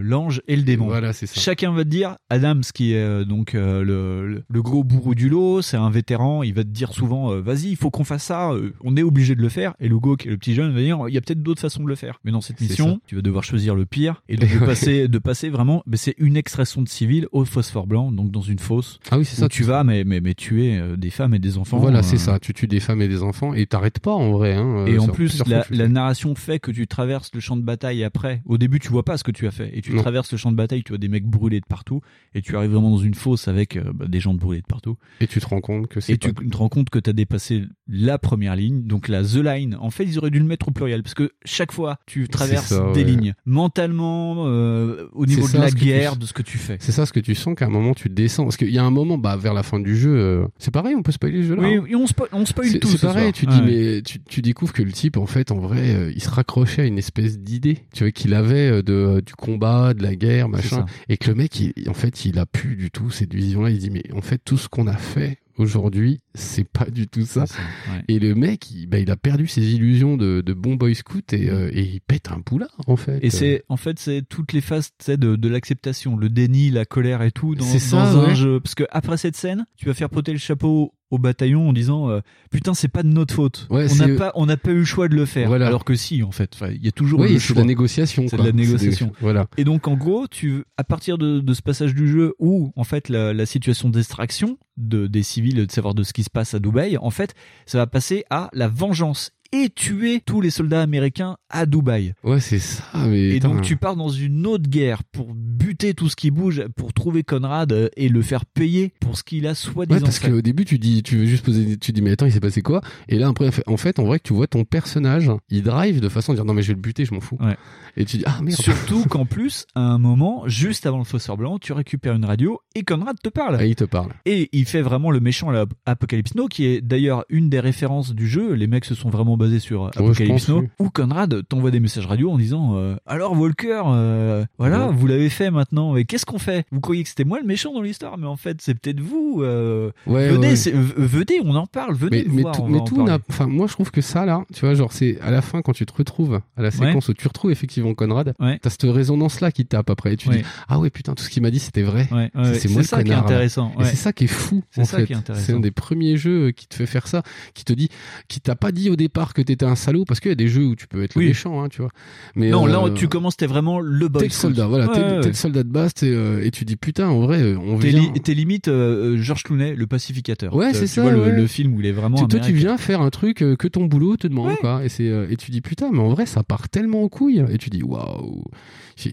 l'ange 0.01 0.43
et 0.49 0.57
le 0.57 0.63
démon. 0.63 0.87
Voilà, 0.87 1.13
c'est 1.13 1.27
ça. 1.27 1.41
Chacun 1.41 1.73
va 1.73 1.85
te 1.85 1.89
dire, 1.89 2.17
Adams 2.33 2.63
qui 2.73 2.95
est 2.95 3.03
euh, 3.03 3.25
donc 3.25 3.55
euh, 3.55 4.43
le, 4.49 4.63
gros 4.63 4.85
bourreau 4.85 5.15
du 5.15 5.29
lot, 5.29 5.61
c'est 5.61 5.77
un 5.77 5.91
vétéran, 5.91 6.43
il 6.43 6.55
va 6.55 6.65
te 6.65 6.69
dire 6.69 6.93
souvent, 6.93 7.33
euh, 7.33 7.41
vas-y, 7.41 7.69
il 7.69 7.77
faut 7.77 7.91
qu'on 7.91 8.05
fasse 8.05 8.25
ça, 8.25 8.53
on 8.83 8.97
est 8.97 9.03
obligé 9.03 9.35
de 9.35 9.43
le 9.43 9.49
faire. 9.49 9.75
Et 9.81 9.89
Lugo 9.89 10.17
qui 10.17 10.29
est 10.29 10.31
le 10.31 10.39
petit 10.39 10.55
jeune 10.55 10.73
va 10.73 10.81
dire, 10.81 10.99
il 11.09 11.15
y 11.15 11.19
a 11.19 11.21
peut-être 11.21 11.43
d'autres 11.43 11.61
façons 11.61 11.83
de 11.83 11.89
le 11.89 11.95
faire. 11.95 12.21
Mais 12.25 12.33
dans 12.33 12.41
cette 12.41 12.61
mission, 12.61 12.95
ça. 12.95 13.01
tu 13.07 13.17
vas 13.17 13.23
devoir 13.23 13.45
choisir 13.45 13.75
le 13.75 13.85
pire 13.85 14.23
et 14.29 14.37
donc 14.37 14.51
de 14.51 14.59
passer, 14.67 15.09
de 15.09 15.19
passer 15.19 15.51
vraiment, 15.51 15.83
mais 15.87 15.97
c'est 15.97 16.15
une 16.19 16.37
extraction 16.37 16.81
de 16.81 16.89
civils 16.89 17.27
au 17.33 17.45
phosphore 17.45 17.87
blanc, 17.87 18.13
donc 18.13 18.31
dans 18.31 18.41
une 18.41 18.59
fosse. 18.59 18.99
Ah 19.11 19.19
oui, 19.19 19.25
c'est 19.25 19.37
ça. 19.37 19.49
Tu 19.49 19.63
vas, 19.63 19.85
mais 19.85 20.05
mais 20.05 20.21
mais 20.21 20.35
tuer 20.35 20.81
des 20.97 21.11
femmes 21.11 21.35
et 21.35 21.39
des 21.39 21.59
enfants. 21.59 21.79
Voilà, 21.79 21.99
euh, 21.99 22.03
c'est 22.03 22.17
ça. 22.17 22.39
Tu 22.39 22.55
tues 22.55 22.67
des 22.67 22.81
femmes 22.81 23.03
et 23.03 23.09
des 23.09 23.23
enfants 23.23 23.53
et 23.53 23.67
t'arrêtes 23.67 23.99
pas 23.99 24.13
en 24.13 24.33
vrai. 24.33 24.55
Hein, 24.55 24.87
et 24.87 24.99
en 24.99 25.09
plus, 25.09 25.43
la, 25.47 25.89
narration 25.89 26.35
fait 26.35 26.59
que 26.59 26.71
tu 26.71 26.87
traverses 26.87 27.31
le 27.35 27.41
champ 27.41 27.57
de 27.57 27.63
bataille 27.63 28.05
après. 28.05 28.41
Au 28.47 28.57
début, 28.57 28.79
tu 28.79 28.89
vois 28.89 29.05
pas 29.05 29.19
ce 29.19 29.25
que 29.25 29.31
tu 29.31 29.47
as 29.47 29.51
fait. 29.51 29.77
Et 29.77 29.83
tu 29.83 29.93
Non. 29.93 30.01
traverses 30.01 30.33
le 30.33 30.39
champ 30.39 30.51
de 30.51 30.57
bataille, 30.57 30.83
tu 30.83 30.93
vois 30.93 30.99
des 30.99 31.09
mecs 31.09 31.27
brûlés 31.27 31.61
de 31.61 31.67
partout. 31.67 32.01
Et 32.35 32.43
tu 32.43 32.57
arrives 32.57 32.71
vraiment 32.71 32.91
dans 32.91 32.99
une 32.99 33.15
fosse 33.15 33.49
avec 33.49 33.77
euh, 33.77 33.93
bah, 33.93 34.07
des 34.09 34.21
gens 34.21 34.35
brûlés 34.35 34.63
de 34.63 34.67
partout. 34.67 34.97
Et 35.21 35.27
tu 35.27 35.41
te 35.41 35.47
rends 35.47 35.61
compte 35.61 35.89
que 35.89 36.01
c'est 36.01 36.15
Et 36.15 36.19
tu 36.19 36.33
te 36.33 36.57
rends 36.57 36.69
compte 36.69 36.91
que 36.91 36.99
tu 36.99 37.11
as 37.11 37.13
dépassé 37.13 37.65
la 37.95 38.19
première 38.19 38.57
ligne, 38.57 38.83
donc 38.85 39.07
la 39.09 39.23
The 39.23 39.37
Line. 39.37 39.77
En 39.81 39.91
fait, 39.91 40.05
ils 40.05 40.19
auraient 40.19 40.31
dû 40.31 40.39
le 40.39 40.45
mettre 40.47 40.69
au 40.69 40.71
pluriel. 40.71 41.03
Parce 41.03 41.15
que 41.15 41.31
chaque 41.45 41.71
fois, 41.73 41.99
tu 42.07 42.27
traverses 42.27 42.69
ça, 42.69 42.91
des 42.95 43.01
ouais. 43.05 43.11
lignes. 43.11 43.35
Mentalement, 43.45 44.47
euh, 44.49 45.07
au 45.13 45.27
niveau 45.27 45.43
de 45.47 45.53
ça, 45.53 45.59
la 45.59 45.71
tu- 45.71 45.85
guerre, 45.85 46.17
de 46.17 46.27
ce 46.27 46.33
que 46.33 46.43
tu 46.43 46.59
fais. 46.59 46.77
C'est 46.81 46.93
ça, 46.93 47.07
ce 47.07 47.13
que 47.13 47.21
tu 47.21 47.35
sens 47.35 47.55
qu'à 47.55 47.67
un 47.67 47.71
moment 47.71 47.95
tu 47.95 48.09
descends. 48.09 48.45
Parce 48.45 48.57
qu'il 48.57 48.71
y 48.71 48.79
a 48.79 48.85
un 48.85 48.91
moment, 48.91 49.19
bah, 49.19 49.37
vers 49.37 49.55
la 49.55 49.63
fin 49.63 49.79
du 49.79 49.97
jeu, 49.97 50.15
euh, 50.17 50.45
c'est 50.59 50.71
pareil, 50.73 50.95
on 50.97 51.03
peut 51.03 51.13
spoiler 51.13 51.39
le 51.39 51.45
jeu 51.45 51.55
là. 51.55 51.63
Oui, 51.63 51.77
hein. 51.77 51.97
on 51.99 52.07
spoil, 52.07 52.29
on 52.33 52.45
spoil 52.47 52.79
tout 52.81 52.89
c'est 52.89 52.97
ce 52.99 53.07
pareil, 53.07 53.23
soir. 53.25 53.33
tu 53.35 53.47
dis, 53.47 53.61
Ouais. 53.61 53.95
mais 53.97 54.03
tu, 54.03 54.21
tu 54.23 54.43
découvres 54.43 54.73
que 54.73 54.83
le 54.83 54.93
type, 54.93 55.17
en 55.17 55.27
fait, 55.27 55.51
en 55.53 55.59
vrai, 55.59 55.95
euh, 55.95 56.13
il 56.15 56.23
se 56.23 56.31
raccrochait 56.31 56.83
à 56.83 56.87
une 56.87 56.99
espèce 56.99 57.39
d'idée, 57.39 57.79
tu 57.95 58.05
vois, 58.05 58.11
qu'il 58.11 58.35
avait 58.35 58.83
de, 58.83 59.23
du 59.25 59.35
combat, 59.35 59.95
de 59.95 60.03
la 60.03 60.15
guerre, 60.17 60.49
machin. 60.49 60.87
Et 61.09 61.17
que 61.17 61.29
le 61.29 61.35
mec, 61.37 61.59
il- 61.61 61.73
en 61.89 61.95
fait, 61.95 62.25
il 62.25 62.39
a 62.39 62.47
plus 62.47 62.77
du 62.77 62.91
tout 62.91 63.11
cette 63.11 63.35
vision-là. 63.35 63.71
Il 63.71 63.79
dit, 63.79 63.91
mais 63.91 64.03
en 64.15 64.23
fait, 64.23 64.41
tout 64.45 64.57
ce 64.57 64.69
qu'on 64.69 64.87
a 64.87 64.97
fait 64.97 65.39
aujourd'hui, 65.59 66.21
c'est 66.35 66.69
pas 66.69 66.87
du 66.91 67.09
tout 67.09 67.25
ça. 67.27 67.43
ouais. 67.43 68.05
Et 68.09 68.19
le 68.19 68.35
mec, 68.35 68.71
il, 68.71 68.87
bah, 68.87 68.99
il 68.99 69.11
a 69.11 69.17
perdu 69.17 69.47
ses 69.47 69.75
illusions 69.75 70.17
de, 70.17 70.41
de 70.41 70.53
bon 70.53 70.75
boy 70.75 70.95
scout 70.95 71.33
et, 71.33 71.51
euh, 71.51 71.71
et 71.73 71.83
il 71.83 72.01
pète 72.01 72.31
un 72.31 72.39
boulard, 72.45 72.77
en 72.87 72.97
fait. 72.97 73.19
Et 73.23 73.31
c'est 73.31 73.65
en 73.69 73.77
fait 73.77 73.99
c'est 73.99 74.23
toutes 74.29 74.53
les 74.53 74.61
phases 74.61 74.91
de, 75.07 75.37
de 75.37 75.49
l'acceptation, 75.49 76.17
le 76.17 76.29
déni, 76.29 76.71
la 76.71 76.85
colère 76.85 77.23
et 77.23 77.31
tout 77.33 77.55
dans, 77.55 77.65
C'est 77.65 77.79
ça, 77.79 78.13
dans 78.13 78.21
un 78.21 78.29
ouais. 78.29 78.35
jeu. 78.35 78.61
Parce 78.61 78.75
que 78.75 78.85
après 78.91 79.17
cette 79.17 79.37
scène, 79.37 79.67
tu 79.77 79.87
vas 79.87 79.95
faire 79.95 80.11
poter 80.11 80.33
le 80.33 80.39
chapeau 80.39 80.95
au 81.13 81.19
bataillon 81.19 81.69
en 81.69 81.73
disant 81.73 82.09
euh, 82.11 82.21
putain 82.51 82.75
c'est 82.75 82.89
pas 82.89 83.03
de 83.05 83.09
notre 83.09 83.33
faute. 83.35 83.69
Ouais, 83.71 83.87
on 83.93 83.95
n'a 84.07 84.17
pas 84.17 84.33
on 84.35 84.47
n'a 84.47 84.57
pas 84.57 84.71
eu 84.73 84.79
le 84.79 84.85
choix 84.85 85.07
de 85.09 85.15
le 85.15 85.27
faire. 85.27 85.47
Voilà. 85.47 85.67
Alors 85.69 85.85
que 85.85 85.95
si 85.95 86.23
en 86.23 86.33
fait, 86.33 86.51
Enfin, 86.55 86.71
il 86.73 86.83
y 86.85 86.89
a 86.89 86.91
toujours 86.91 87.21
Oui, 87.21 87.39
c'est 87.39 87.53
de 87.55 87.59
la 87.59 87.65
négociation, 87.65 88.25
C'est 88.29 88.37
de 88.39 88.43
la 88.43 88.51
des- 88.51 88.57
négociation. 88.65 89.13
voilà. 89.21 89.47
Et 89.59 89.65
donc 89.65 89.87
en 89.87 89.95
gros, 89.95 90.27
tu 90.27 90.65
à 90.79 90.85
partir 90.85 91.19
de, 91.19 91.41
de 91.41 91.55
ce 91.55 91.63
passage 91.63 91.95
du 91.95 92.09
jeu 92.09 92.35
où 92.39 92.73
en 92.77 92.85
fait 92.85 93.09
la, 93.11 93.33
la 93.35 93.47
situation 93.47 93.89
d'extraction 93.91 94.59
de 94.79 95.07
des 95.07 95.23
civils, 95.23 95.67
de 95.67 95.71
savoir 95.71 95.95
de 95.95 96.03
ce 96.03 96.13
qui 96.15 96.25
se 96.25 96.31
passe 96.31 96.55
à 96.55 96.59
Dubaï, 96.59 96.97
en 96.97 97.11
fait, 97.11 97.35
ça 97.67 97.77
va 97.79 97.87
passer 97.87 98.25
à 98.31 98.49
la 98.55 98.69
vengeance 98.69 99.33
et 99.53 99.71
tuer 99.71 100.21
tous 100.25 100.41
les 100.41 100.51
soldats 100.51 100.83
américains 100.83 101.37
à 101.51 101.67
Dubaï. 101.67 102.15
Ouais, 102.25 102.41
c'est 102.41 102.59
ça, 102.59 102.85
mais. 103.07 103.31
Et 103.31 103.41
donc 103.41 103.63
tu 103.63 103.77
pars 103.77 103.97
dans 103.97 104.09
une 104.09 104.47
autre 104.47 104.69
guerre 104.69 105.05
pour 105.05 105.35
buter 105.35 105.95
tout 105.95 106.09
ce 106.09 106.17
qui 106.17 106.31
bouge, 106.31 106.65
pour 106.77 106.93
trouver 106.93 107.23
Conrad 107.23 107.73
euh, 107.73 107.89
et 107.97 108.09
le 108.09 108.23
faire 108.23 108.45
payer 108.47 108.93
pour 109.01 109.17
ce 109.17 109.23
qu'il 109.23 109.47
a 109.47 109.51
Ouais, 109.53 109.57
soi-disant 109.57 110.01
parce 110.01 110.19
fait. 110.19 110.31
qu'au 110.31 110.41
début, 110.41 110.65
tu 110.65 110.79
dis, 110.79 111.03
tu 111.03 111.19
veux 111.19 111.27
juste 111.27 111.45
poser, 111.45 111.77
tu 111.77 111.93
dis, 111.93 112.01
mais 112.01 112.13
attends, 112.13 112.27
il 112.27 112.33
s'est 112.33 112.41
passé 112.41 112.63
quoi? 112.63 112.81
Et 113.09 113.19
là, 113.19 113.29
après, 113.29 113.51
en 113.67 113.77
fait, 113.77 113.99
en 113.99 114.05
vrai, 114.05 114.19
que 114.19 114.25
tu 114.25 114.33
vois 114.33 114.47
ton 114.47 114.65
personnage, 114.65 115.31
il 115.51 115.63
drive 115.63 116.01
de 116.01 116.09
façon 116.09 116.33
à 116.33 116.35
dire, 116.35 116.45
non, 116.45 116.55
mais 116.55 116.63
je 116.63 116.69
vais 116.69 116.75
le 116.75 116.81
buter, 116.81 117.05
je 117.05 117.13
m'en 117.13 117.21
fous. 117.21 117.37
Ouais. 117.41 117.57
Et 117.97 118.05
tu 118.07 118.17
dis, 118.17 118.25
ah, 118.27 118.39
merde. 118.43 118.57
Surtout 118.59 119.05
qu'en 119.11 119.27
plus, 119.27 119.67
à 119.75 119.81
un 119.83 119.99
moment, 119.99 120.45
juste 120.47 120.87
avant 120.87 120.99
le 120.99 121.05
phosphore 121.05 121.37
blanc, 121.37 121.59
tu 121.59 121.73
récupères 121.75 122.15
une 122.15 122.25
radio 122.25 122.61
et 122.75 122.83
Conrad 122.83 123.17
te 123.23 123.29
parle. 123.29 123.63
Et 123.63 123.69
il 123.69 123.75
te 123.77 123.85
parle. 123.85 124.13
Et 124.25 124.49
il 124.53 124.65
fait 124.65 124.81
vraiment 124.83 125.11
le 125.11 125.21
méchant 125.21 125.51
à 125.55 125.67
Apocalypse 125.85 126.35
Now, 126.35 126.47
qui 126.49 126.65
est 126.65 126.81
d'ailleurs 126.81 127.25
une 127.29 127.51
des 127.51 127.61
références 127.61 128.15
du 128.15 128.27
jeu. 128.27 128.55
Les 128.55 128.67
mecs 128.67 128.87
se 128.87 128.95
sont 128.95 129.11
vraiment 129.11 129.37
basés 129.43 129.59
sur 129.59 129.91
je 129.95 129.99
Apocalypse 130.01 130.49
Now, 130.49 130.65
où 130.79 130.91
Conrad 130.91 131.43
t'envoie 131.49 131.71
des 131.71 131.81
messages 131.81 132.07
radio 132.07 132.31
en 132.31 132.39
disant 132.39 132.77
euh, 132.77 132.97
Alors 133.07 133.39
Walker, 133.39 133.83
euh, 133.87 134.45
voilà, 134.59 134.87
Ouais. 134.89 134.95
vous 134.95 135.07
l'avez 135.07 135.29
fait 135.31 135.51
maintenant, 135.51 135.97
et 135.97 136.05
qu'est-ce 136.05 136.25
qu'on 136.27 136.39
fait? 136.39 136.65
Vous 136.73 136.81
croyez 136.81 137.03
que 137.03 137.09
c'était 137.09 137.25
moi 137.25 137.39
le 137.41 137.47
méchant 137.47 137.73
dans 137.73 137.83
l'histoire, 137.83 138.19
mais 138.19 138.27
en 138.27 138.37
fait 138.37 138.59
c'est 138.61 138.75
peut-être 138.75 139.01
vous. 139.01 139.41
euh, 139.43 139.91
Ouais, 140.07 140.29
venez, 140.31 140.49
ouais. 140.53 140.73
venez, 140.97 141.41
on 141.45 141.55
en 141.55 141.67
parle, 141.67 141.95
venez 141.95 142.25
Mais, 142.29 142.43
voir, 142.43 142.57
tout, 142.57 142.67
mais 142.67 142.79
tout 142.85 143.07
enfin, 143.29 143.47
moi, 143.47 143.67
je 143.67 143.73
trouve 143.73 143.91
que 143.91 144.01
ça, 144.01 144.25
là, 144.25 144.45
tu 144.55 144.61
vois, 144.61 144.75
genre, 144.75 144.93
c'est 144.93 145.21
à 145.21 145.31
la 145.31 145.43
fin, 145.43 145.63
quand 145.63 145.73
tu 145.73 145.85
te 145.87 145.93
retrouves 145.93 146.41
à 146.57 146.63
la 146.63 146.71
séquence 146.71 147.09
où 147.09 147.15
tu 147.15 147.27
retrouves 147.29 147.51
effectivement 147.53 147.95
Conrad, 147.95 148.35
t'as 148.39 148.71
cette 148.71 148.83
résonance-là 148.85 149.51
qui 149.53 149.65
te 149.65 149.71
tape 149.71 149.91
après. 149.91 150.13
Et 150.15 150.17
tu 150.17 150.29
dis, 150.29 150.43
ah 150.69 150.79
ouais, 150.79 150.91
putain, 150.91 151.15
tout 151.15 151.23
ce 151.25 151.31
qu'il 151.31 151.43
m'a 151.43 151.51
dit, 151.51 151.59
c'était 151.59 151.83
vrai. 151.83 152.09
Ça, 152.35 152.55
c'est 152.55 152.69
moi 152.69 152.83
le 152.83 152.87
ça 152.87 152.97
qui 152.97 153.03
est 153.03 153.05
connard, 153.11 153.21
là. 153.23 153.27
intéressant, 153.27 153.73
Et 153.81 153.85
c'est 153.85 153.97
ça 153.97 154.13
qui 154.13 154.25
est 154.25 154.29
fou, 154.29 154.63
C'est 154.71 154.83
en 154.83 154.85
ça 154.85 154.99
fait. 154.99 155.07
qui 155.07 155.13
est 155.13 155.17
intéressant. 155.17 155.45
C'est 155.47 155.53
un 155.55 155.61
des 155.61 155.71
premiers 155.71 156.17
jeux 156.17 156.51
qui 156.53 156.67
te 156.67 156.75
fait 156.75 156.87
faire 156.87 157.07
ça, 157.09 157.23
qui 157.55 157.65
te 157.65 157.73
dit, 157.73 157.89
qui 158.29 158.41
t'a 158.41 158.55
pas 158.57 158.73
dit 158.73 158.91
au 158.91 158.97
départ 158.97 159.32
que 159.33 159.43
t'étais 159.43 159.65
un 159.67 159.75
salaud, 159.77 160.05
parce 160.05 160.21
qu'il 160.21 160.31
y 160.31 160.33
a 160.33 160.37
des 160.37 160.49
jeux 160.49 160.65
où 160.67 160.77
tu 160.77 160.87
peux 160.87 161.03
être 161.03 161.15
le 161.15 161.25
méchant, 161.27 161.63
hein, 161.63 161.69
tu 161.69 161.81
vois. 161.83 161.91
Mais 162.37 162.51
non, 162.51 162.67
là 162.67 162.83
euh, 162.85 162.91
tu 162.91 163.09
commences, 163.09 163.37
t'es 163.37 163.47
vraiment 163.47 163.81
le 163.81 164.09
boy 164.09 164.21
T'es 164.23 164.29
le 164.29 164.33
soldat, 164.33 164.67
voilà, 164.67 164.89
t'es 164.89 165.01
Ouais, 165.01 165.21
t'es 165.21 165.29
le 165.29 165.35
soldat 165.35 165.63
de 165.63 165.69
base, 165.69 165.95
t'es, 165.95 166.07
euh, 166.11 166.45
et 166.45 166.51
tu 166.51 166.65
dis 166.65 166.77
putain, 166.77 167.09
en 167.09 167.21
vrai, 167.21 167.41
euh, 167.43 167.57
on 167.59 167.79
T'es 167.79 167.89
vient. 167.89 168.01
li- 168.13 168.21
t'es 168.21 168.35
limite 168.35 168.69
euh, 168.69 169.17
George 169.19 169.43
Clooney, 169.45 169.75
le 169.75 169.87
pacificateur. 169.87 170.55
Ouais, 170.55 170.71
Tu- 170.73 170.79
c'est 170.79 170.81
tu 170.85 170.89
ça, 170.89 171.03
vois 171.03 171.13
le, 171.13 171.21
ouais. 171.23 171.33
le 171.33 171.47
film 171.47 171.75
où 171.75 171.81
il 171.81 171.87
est 171.87 171.93
vraiment. 171.93 172.17
Tu- 172.19 172.27
toi, 172.29 172.41
tu 172.41 172.53
viens 172.53 172.77
faire 172.77 173.01
un 173.01 173.11
truc 173.11 173.39
que 173.39 173.69
ton 173.69 173.87
boulot 173.87 174.17
te 174.17 174.27
demande, 174.27 174.57
quoi. 174.57 174.85
Et 174.85 174.89
c'est, 174.89 175.05
et 175.31 175.37
tu 175.37 175.51
dis 175.51 175.61
putain, 175.61 175.91
mais 175.93 176.01
en 176.01 176.09
vrai, 176.11 176.27
ça 176.27 176.43
part 176.43 176.69
tellement 176.69 177.03
en 177.05 177.09
couille. 177.09 177.45
Et 177.51 177.59
tu 177.59 177.71
dis 177.71 177.83
waouh, 177.83 178.45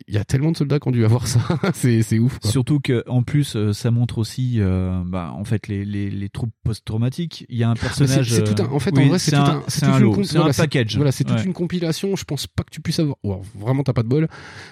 il 0.08 0.14
y 0.14 0.18
a 0.18 0.24
tellement 0.26 0.52
de 0.52 0.58
soldats 0.58 0.80
qui 0.80 0.88
ont 0.88 0.92
dû 0.92 1.06
avoir 1.06 1.28
ça. 1.28 1.40
c'est, 1.74 2.20
ouf. 2.20 2.40
Quoi. 2.40 2.52
Surtout 2.52 2.80
que 2.80 3.04
en 3.08 3.24
plus 3.24 3.56
euh, 3.56 3.74
ça 3.74 3.92
montre 3.92 4.18
aussi 4.18 4.56
euh, 4.60 5.02
bah, 5.06 5.32
en 5.36 5.44
fait 5.44 5.68
les, 5.68 5.86
les, 5.86 6.10
les 6.10 6.30
troubles 6.30 6.52
post-traumatiques. 6.64 7.46
Il 7.50 7.58
y 7.58 7.64
a 7.64 7.70
un 7.70 7.74
personnage. 7.76 8.18
Ah, 8.32 8.36
C'est, 8.36 8.46
c'est 8.46 8.56
tout 8.56 8.62
un, 8.64 8.68
en 8.72 8.80
fait, 8.80 8.92
oui, 8.96 9.06
en 9.06 9.08
vrai, 9.10 9.20
c'est, 9.20 9.32
tout 9.32 9.38
un, 9.38 9.64
c'est 9.68 9.86
un 9.86 9.98
une 9.98 10.04
lot, 10.04 10.12
comp- 10.14 10.24
c'est 10.26 10.38
voilà, 10.38 10.52
un 10.52 10.54
package. 10.54 10.96
Voilà, 10.96 11.12
c'est 11.12 11.24
toute 11.24 11.38
Ouais. 11.38 11.44
une 11.46 11.54
compilation. 11.54 12.16
Je 12.16 12.24
pense 12.24 12.48
pas 12.48 12.64
que 12.64 12.70
tu 12.72 12.82
puisses 12.82 13.00
avoir. 13.00 13.18
Wow, 13.24 13.42
vraiment, 13.56 13.84
t'as 13.84 13.94
pas 13.94 14.04
de 14.04 14.08
bol. 14.08 14.28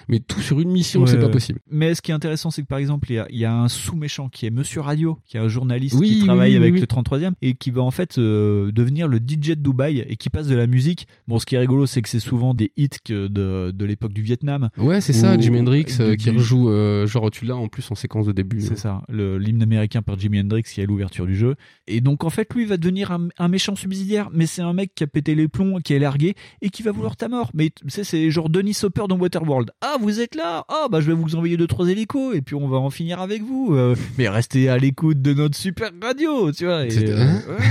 Mais 0.08 0.20
tout 0.20 0.40
sur 0.40 0.60
une 0.60 0.70
mission, 0.70 1.06
c'est 1.06 1.18
pas 1.18 1.28
possible. 1.28 1.60
Mais 1.70 1.94
ce 1.94 2.02
qui 2.02 2.10
est 2.10 2.14
intéressant, 2.14 2.50
c'est 2.50 2.62
que 2.62 2.66
par 2.66 2.78
exemple, 2.78 3.10
il 3.10 3.14
y 3.14 3.18
a, 3.18 3.26
il 3.30 3.38
y 3.38 3.44
a 3.44 3.54
un 3.54 3.68
sous-méchant 3.68 4.28
qui 4.28 4.46
est 4.46 4.50
Monsieur 4.50 4.80
Radio, 4.80 5.18
qui 5.26 5.36
est 5.36 5.40
un 5.40 5.48
journaliste 5.48 5.96
Oui, 5.98 6.18
qui 6.20 6.24
travaille 6.24 6.50
oui, 6.52 6.56
avec 6.56 6.80
le 6.80 6.86
33e 6.86 7.32
et 7.42 7.54
qui 7.54 7.70
va 7.70 7.82
en 7.82 7.90
fait 7.90 8.18
euh, 8.18 8.70
devenir 8.72 9.08
le 9.08 9.18
DJ 9.18 9.50
de 9.50 9.54
Dubaï 9.54 10.00
et 10.00 10.16
qui 10.16 10.30
passe 10.30 10.46
de 10.46 10.54
la 10.54 10.66
musique. 10.66 11.06
Bon, 11.26 11.38
ce 11.38 11.46
qui 11.46 11.54
est 11.54 11.58
rigolo, 11.58 11.86
c'est 11.86 12.02
que 12.02 12.08
c'est 12.08 12.20
souvent 12.20 12.54
des 12.54 12.72
hits 12.76 12.88
que 13.04 13.28
de, 13.28 13.70
de 13.74 13.84
l'époque 13.84 14.12
du 14.12 14.22
Vietnam. 14.22 14.68
Ouais, 14.76 14.97
c'est 15.00 15.12
ça, 15.12 15.38
Jimi 15.38 15.60
Hendrix 15.60 15.86
euh, 16.00 16.16
qui 16.16 16.30
rejoue, 16.30 16.68
euh, 16.70 17.06
genre 17.06 17.30
tu 17.30 17.44
l'as 17.44 17.56
en 17.56 17.68
plus 17.68 17.90
en 17.90 17.94
séquence 17.94 18.26
de 18.26 18.32
début. 18.32 18.60
C'est 18.60 18.76
ça, 18.78 19.02
le- 19.08 19.38
l'hymne 19.38 19.62
américain 19.62 20.02
par 20.02 20.18
Jimi 20.18 20.40
Hendrix 20.40 20.62
qui 20.62 20.80
est 20.80 20.84
à 20.84 20.86
l'ouverture 20.86 21.26
du 21.26 21.36
jeu. 21.36 21.54
Et 21.86 22.00
donc 22.00 22.24
en 22.24 22.30
fait, 22.30 22.52
lui 22.54 22.64
va 22.64 22.76
devenir 22.76 23.12
un, 23.12 23.28
un 23.38 23.48
méchant 23.48 23.74
subsidiaire, 23.76 24.28
mais 24.32 24.46
c'est 24.46 24.62
un 24.62 24.72
mec 24.72 24.92
qui 24.94 25.04
a 25.04 25.06
pété 25.06 25.34
les 25.34 25.48
plombs, 25.48 25.80
qui 25.80 25.94
est 25.94 25.98
largué 25.98 26.34
et 26.62 26.70
qui 26.70 26.82
va 26.82 26.92
vouloir 26.92 27.16
ta 27.16 27.28
mort. 27.28 27.50
Mais 27.54 27.70
tu 27.70 27.88
sais, 27.90 28.04
c'est 28.04 28.30
genre 28.30 28.48
Denis 28.48 28.76
Hopper 28.82 29.04
dans 29.08 29.18
Waterworld. 29.18 29.70
Ah, 29.80 29.96
vous 30.00 30.20
êtes 30.20 30.34
là 30.34 30.64
Ah, 30.68 30.86
bah 30.90 31.00
je 31.00 31.06
vais 31.08 31.14
vous 31.14 31.34
envoyer 31.36 31.56
deux 31.56 31.66
trois 31.66 31.88
hélicos 31.88 32.34
et 32.34 32.42
puis 32.42 32.54
on 32.54 32.68
va 32.68 32.78
en 32.78 32.90
finir 32.90 33.20
avec 33.20 33.42
vous. 33.42 33.74
Euh, 33.74 33.94
mais 34.18 34.28
restez 34.28 34.68
à 34.68 34.78
l'écoute 34.78 35.22
de 35.22 35.32
notre 35.34 35.56
super 35.56 35.90
radio, 36.02 36.52
tu 36.52 36.64
vois. 36.64 36.86
et, 36.86 36.90
euh, 37.08 37.16
hein 37.20 37.42
ouais. 37.48 37.64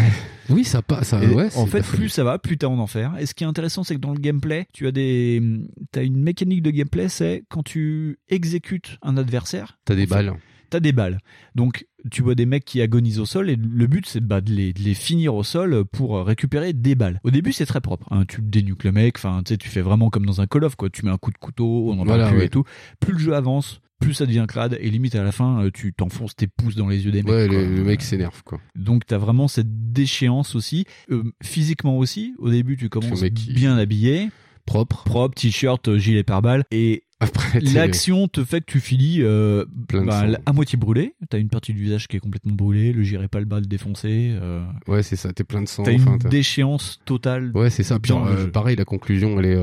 Oui, 0.50 0.64
ça 0.64 0.82
pas, 0.82 1.04
ça, 1.04 1.20
ouais. 1.20 1.50
en 1.56 1.66
fait, 1.66 1.82
plus 1.86 2.10
ça 2.10 2.24
va, 2.24 2.40
plus 2.40 2.58
t'as 2.58 2.68
en 2.68 2.80
enfer. 2.80 3.14
Et 3.20 3.26
ce 3.26 3.34
qui 3.34 3.44
est 3.44 3.48
intéressant, 3.48 3.84
c'est 3.84 3.96
que 3.96 4.00
dans 4.02 4.14
le 4.14 4.20
gameplay, 4.20 4.68
tu 4.74 4.88
as 4.88 4.92
des, 4.92 5.42
t'as 5.92 6.04
une 6.04 6.18
mécanique 6.22 6.62
de 6.62 6.72
gameplay, 6.72 7.10
c'est 7.10 7.44
quand 7.50 7.64
tu 7.64 8.20
exécutes 8.30 8.98
un 9.02 9.18
adversaire. 9.18 9.78
T'as 9.86 9.96
des 9.96 10.06
balles. 10.06 10.34
T'as 10.70 10.80
des 10.82 10.92
balles. 10.92 11.20
Donc, 11.56 11.86
tu 12.12 12.22
vois 12.22 12.36
des 12.36 12.46
mecs 12.46 12.66
qui 12.66 12.82
agonisent 12.82 13.20
au 13.20 13.26
sol 13.26 13.50
et 13.50 13.56
le 13.56 13.88
but, 13.88 14.06
c'est 14.06 14.20
bah, 14.20 14.42
de, 14.42 14.52
les, 14.52 14.74
de 14.74 14.82
les 14.82 14.94
finir 14.94 15.34
au 15.36 15.44
sol 15.44 15.86
pour 15.86 16.26
récupérer 16.26 16.74
des 16.74 16.94
balles. 16.96 17.22
Au 17.24 17.32
début, 17.32 17.54
c'est 17.54 17.66
très 17.66 17.80
propre. 17.80 18.06
hein. 18.12 18.24
Tu 18.28 18.42
dénuques 18.42 18.84
le 18.84 18.92
mec, 18.92 19.16
enfin, 19.18 19.42
tu 19.44 19.70
fais 19.70 19.82
vraiment 19.82 20.10
comme 20.10 20.26
dans 20.26 20.42
un 20.42 20.46
Call 20.48 20.66
of, 20.66 20.76
quoi. 20.76 20.90
Tu 20.90 21.06
mets 21.06 21.12
un 21.12 21.18
coup 21.18 21.32
de 21.32 21.38
couteau, 21.38 21.88
on 21.90 21.94
en 21.94 21.96
parle 21.98 22.08
Voilà, 22.08 22.28
plus 22.30 22.38
ouais. 22.40 22.46
et 22.46 22.50
tout. 22.50 22.66
Plus 23.00 23.14
le 23.14 23.20
jeu 23.20 23.34
avance, 23.34 23.80
plus 24.00 24.14
ça 24.14 24.26
devient 24.26 24.46
crade 24.48 24.78
et 24.80 24.90
limite 24.90 25.16
à 25.16 25.24
la 25.24 25.32
fin, 25.32 25.64
euh, 25.64 25.72
tu 25.74 25.94
t'enfonces 25.94 26.36
tes 26.36 26.48
pouces 26.48 26.76
dans 26.76 26.88
les 26.88 27.06
yeux 27.06 27.12
des 27.12 27.24
mecs. 27.24 27.32
Ouais, 27.32 27.48
quoi. 27.48 27.58
le, 27.62 27.84
mec 27.84 28.02
s'énerve, 28.02 28.44
quoi. 28.44 28.62
Donc 28.76 29.06
t'as 29.06 29.18
vraiment 29.18 29.48
cette 29.48 29.92
déchéance 29.92 30.56
aussi, 30.56 30.86
Euh, 31.10 31.24
physiquement 31.44 31.98
aussi. 31.98 32.36
Au 32.38 32.50
début, 32.50 32.78
tu 32.78 32.90
commences 32.90 33.24
qui- 33.36 33.54
bien 33.54 33.76
habillé, 33.78 34.30
propre, 34.68 35.04
propre, 35.06 35.34
t-shirt, 35.34 35.88
euh, 35.88 35.98
gilet 35.98 36.22
pare-balles, 36.24 36.64
et 36.70 37.04
l'action 37.62 38.28
te 38.28 38.44
fait 38.44 38.62
que 38.62 38.72
tu 38.72 38.80
finis 38.80 39.22
euh, 39.22 39.66
bah, 39.92 40.26
à 40.46 40.54
moitié 40.54 40.78
brûlé. 40.78 41.16
T'as 41.32 41.40
une 41.40 41.50
partie 41.50 41.74
du 41.74 41.82
visage 41.82 42.08
qui 42.08 42.18
est 42.18 42.20
complètement 42.20 42.54
brûlée, 42.54 42.94
le 42.94 43.02
gilet 43.02 43.28
pare-balles 43.28 43.66
défoncé. 43.66 44.36
euh, 44.40 44.64
Ouais, 44.88 45.02
c'est 45.02 45.16
ça. 45.16 45.34
T'es 45.34 45.44
plein 45.44 45.64
de 45.64 45.68
sang. 45.68 45.82
T'as 45.82 45.94
une 45.94 46.18
déchéance 46.30 47.00
totale. 47.06 47.52
Ouais, 47.56 47.72
c'est 47.72 47.82
ça. 47.82 47.98
Puis, 47.98 48.12
le 48.14 48.20
euh, 48.20 48.48
pareil, 48.52 48.76
la 48.76 48.86
conclusion, 48.86 49.40
elle 49.40 49.46
est. 49.48 49.58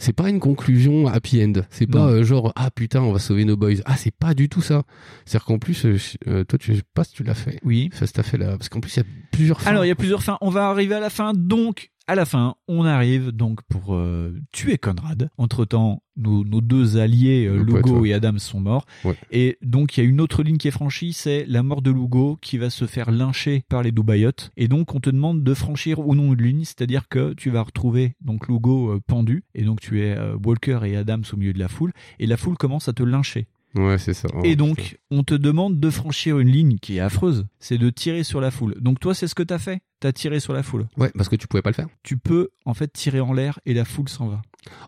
C'est 0.00 0.12
pas 0.12 0.28
une 0.30 0.40
conclusion 0.40 1.06
happy 1.08 1.44
end. 1.44 1.52
C'est 1.70 1.86
pas 1.86 2.22
genre 2.22 2.52
ah 2.56 2.70
putain, 2.70 3.02
on 3.02 3.12
va 3.12 3.18
sauver 3.18 3.44
nos 3.44 3.56
boys. 3.56 3.74
Ah, 3.84 3.96
c'est 3.96 4.14
pas 4.14 4.34
du 4.34 4.48
tout 4.48 4.62
ça. 4.62 4.82
C'est-à-dire 5.26 5.44
qu'en 5.44 5.58
plus, 5.58 5.82
toi, 5.82 6.58
tu 6.58 6.72
je 6.72 6.78
sais 6.78 6.82
pas 6.94 7.04
si 7.04 7.12
tu 7.12 7.22
l'as 7.22 7.34
fait. 7.34 7.60
Oui. 7.62 7.90
Ça, 7.92 8.06
t'as 8.06 8.22
fait 8.24 8.38
là, 8.38 8.56
parce 8.56 8.68
qu'en 8.68 8.80
plus, 8.80 8.96
il 8.96 9.00
y 9.00 9.02
a 9.02 9.06
plusieurs. 9.30 9.60
fins. 9.60 9.70
Alors 9.70 9.84
il 9.84 9.88
y 9.88 9.92
a 9.92 9.96
plusieurs 9.96 10.22
fins. 10.22 10.38
On 10.40 10.50
va 10.50 10.68
arriver 10.68 10.94
à 10.96 11.00
la 11.00 11.10
fin. 11.10 11.32
Donc 11.34 11.90
à 12.08 12.14
la 12.14 12.24
fin, 12.24 12.56
on 12.68 12.86
arrive 12.86 13.32
donc 13.32 13.60
pour 13.68 13.94
euh, 13.94 14.34
tuer 14.50 14.78
Conrad. 14.78 15.28
Entre 15.36 15.66
temps, 15.66 16.02
nos, 16.16 16.42
nos 16.42 16.62
deux 16.62 16.96
alliés, 16.96 17.44
euh, 17.46 17.62
Lugo 17.62 18.06
et 18.06 18.14
Adam, 18.14 18.38
sont 18.38 18.60
morts. 18.60 18.86
Ouais. 19.04 19.14
Et 19.30 19.58
donc 19.60 19.96
il 19.96 20.02
y 20.02 20.06
a 20.06 20.08
une 20.08 20.22
autre 20.22 20.42
ligne 20.42 20.56
qui 20.56 20.68
est 20.68 20.72
franchie, 20.72 21.12
c'est 21.12 21.44
la 21.46 21.62
mort 21.62 21.82
de 21.82 21.90
Lugo 21.90 22.38
qui 22.40 22.56
va 22.56 22.70
se 22.70 22.86
faire 22.86 23.10
lyncher 23.10 23.62
par 23.68 23.82
les 23.82 23.92
Dubayotes. 23.92 24.50
Et 24.56 24.68
donc 24.68 24.94
on 24.94 25.00
te 25.00 25.10
demande 25.10 25.44
de 25.44 25.54
franchir 25.54 25.98
ou 25.98 26.14
non 26.14 26.32
une 26.32 26.42
ligne, 26.42 26.64
c'est-à-dire 26.64 27.08
que 27.08 27.34
tu 27.34 27.50
vas 27.50 27.60
retrouver 27.60 28.14
donc 28.22 28.48
Lugo 28.48 28.94
euh, 28.94 29.00
pendu 29.06 29.44
et 29.54 29.62
donc 29.62 29.80
tu 29.80 30.02
es 30.02 30.16
Walker 30.42 30.80
et 30.84 30.96
Adams 30.96 31.24
au 31.30 31.36
milieu 31.36 31.52
de 31.52 31.58
la 31.58 31.68
foule 31.68 31.92
et 32.18 32.26
la 32.26 32.38
foule 32.38 32.56
commence 32.56 32.88
à 32.88 32.94
te 32.94 33.02
lyncher. 33.02 33.48
Ouais, 33.74 33.98
c'est 33.98 34.14
ça. 34.14 34.28
Oh, 34.34 34.40
Et 34.44 34.56
donc, 34.56 34.76
putain. 34.76 34.96
on 35.10 35.22
te 35.22 35.34
demande 35.34 35.78
de 35.78 35.90
franchir 35.90 36.38
une 36.38 36.48
ligne 36.48 36.78
qui 36.78 36.96
est 36.96 37.00
affreuse, 37.00 37.46
c'est 37.60 37.78
de 37.78 37.90
tirer 37.90 38.24
sur 38.24 38.40
la 38.40 38.50
foule. 38.50 38.74
Donc 38.80 38.98
toi, 38.98 39.14
c'est 39.14 39.28
ce 39.28 39.34
que 39.34 39.42
t'as 39.42 39.58
fait, 39.58 39.80
t'as 40.00 40.12
tiré 40.12 40.40
sur 40.40 40.52
la 40.52 40.62
foule? 40.62 40.88
Ouais, 40.96 41.10
parce 41.14 41.28
que 41.28 41.36
tu 41.36 41.46
pouvais 41.46 41.62
pas 41.62 41.70
le 41.70 41.74
faire. 41.74 41.88
Tu 42.02 42.16
peux 42.16 42.48
en 42.64 42.74
fait 42.74 42.92
tirer 42.92 43.20
en 43.20 43.32
l'air 43.32 43.60
et 43.66 43.74
la 43.74 43.84
foule 43.84 44.08
s'en 44.08 44.28
va. 44.28 44.42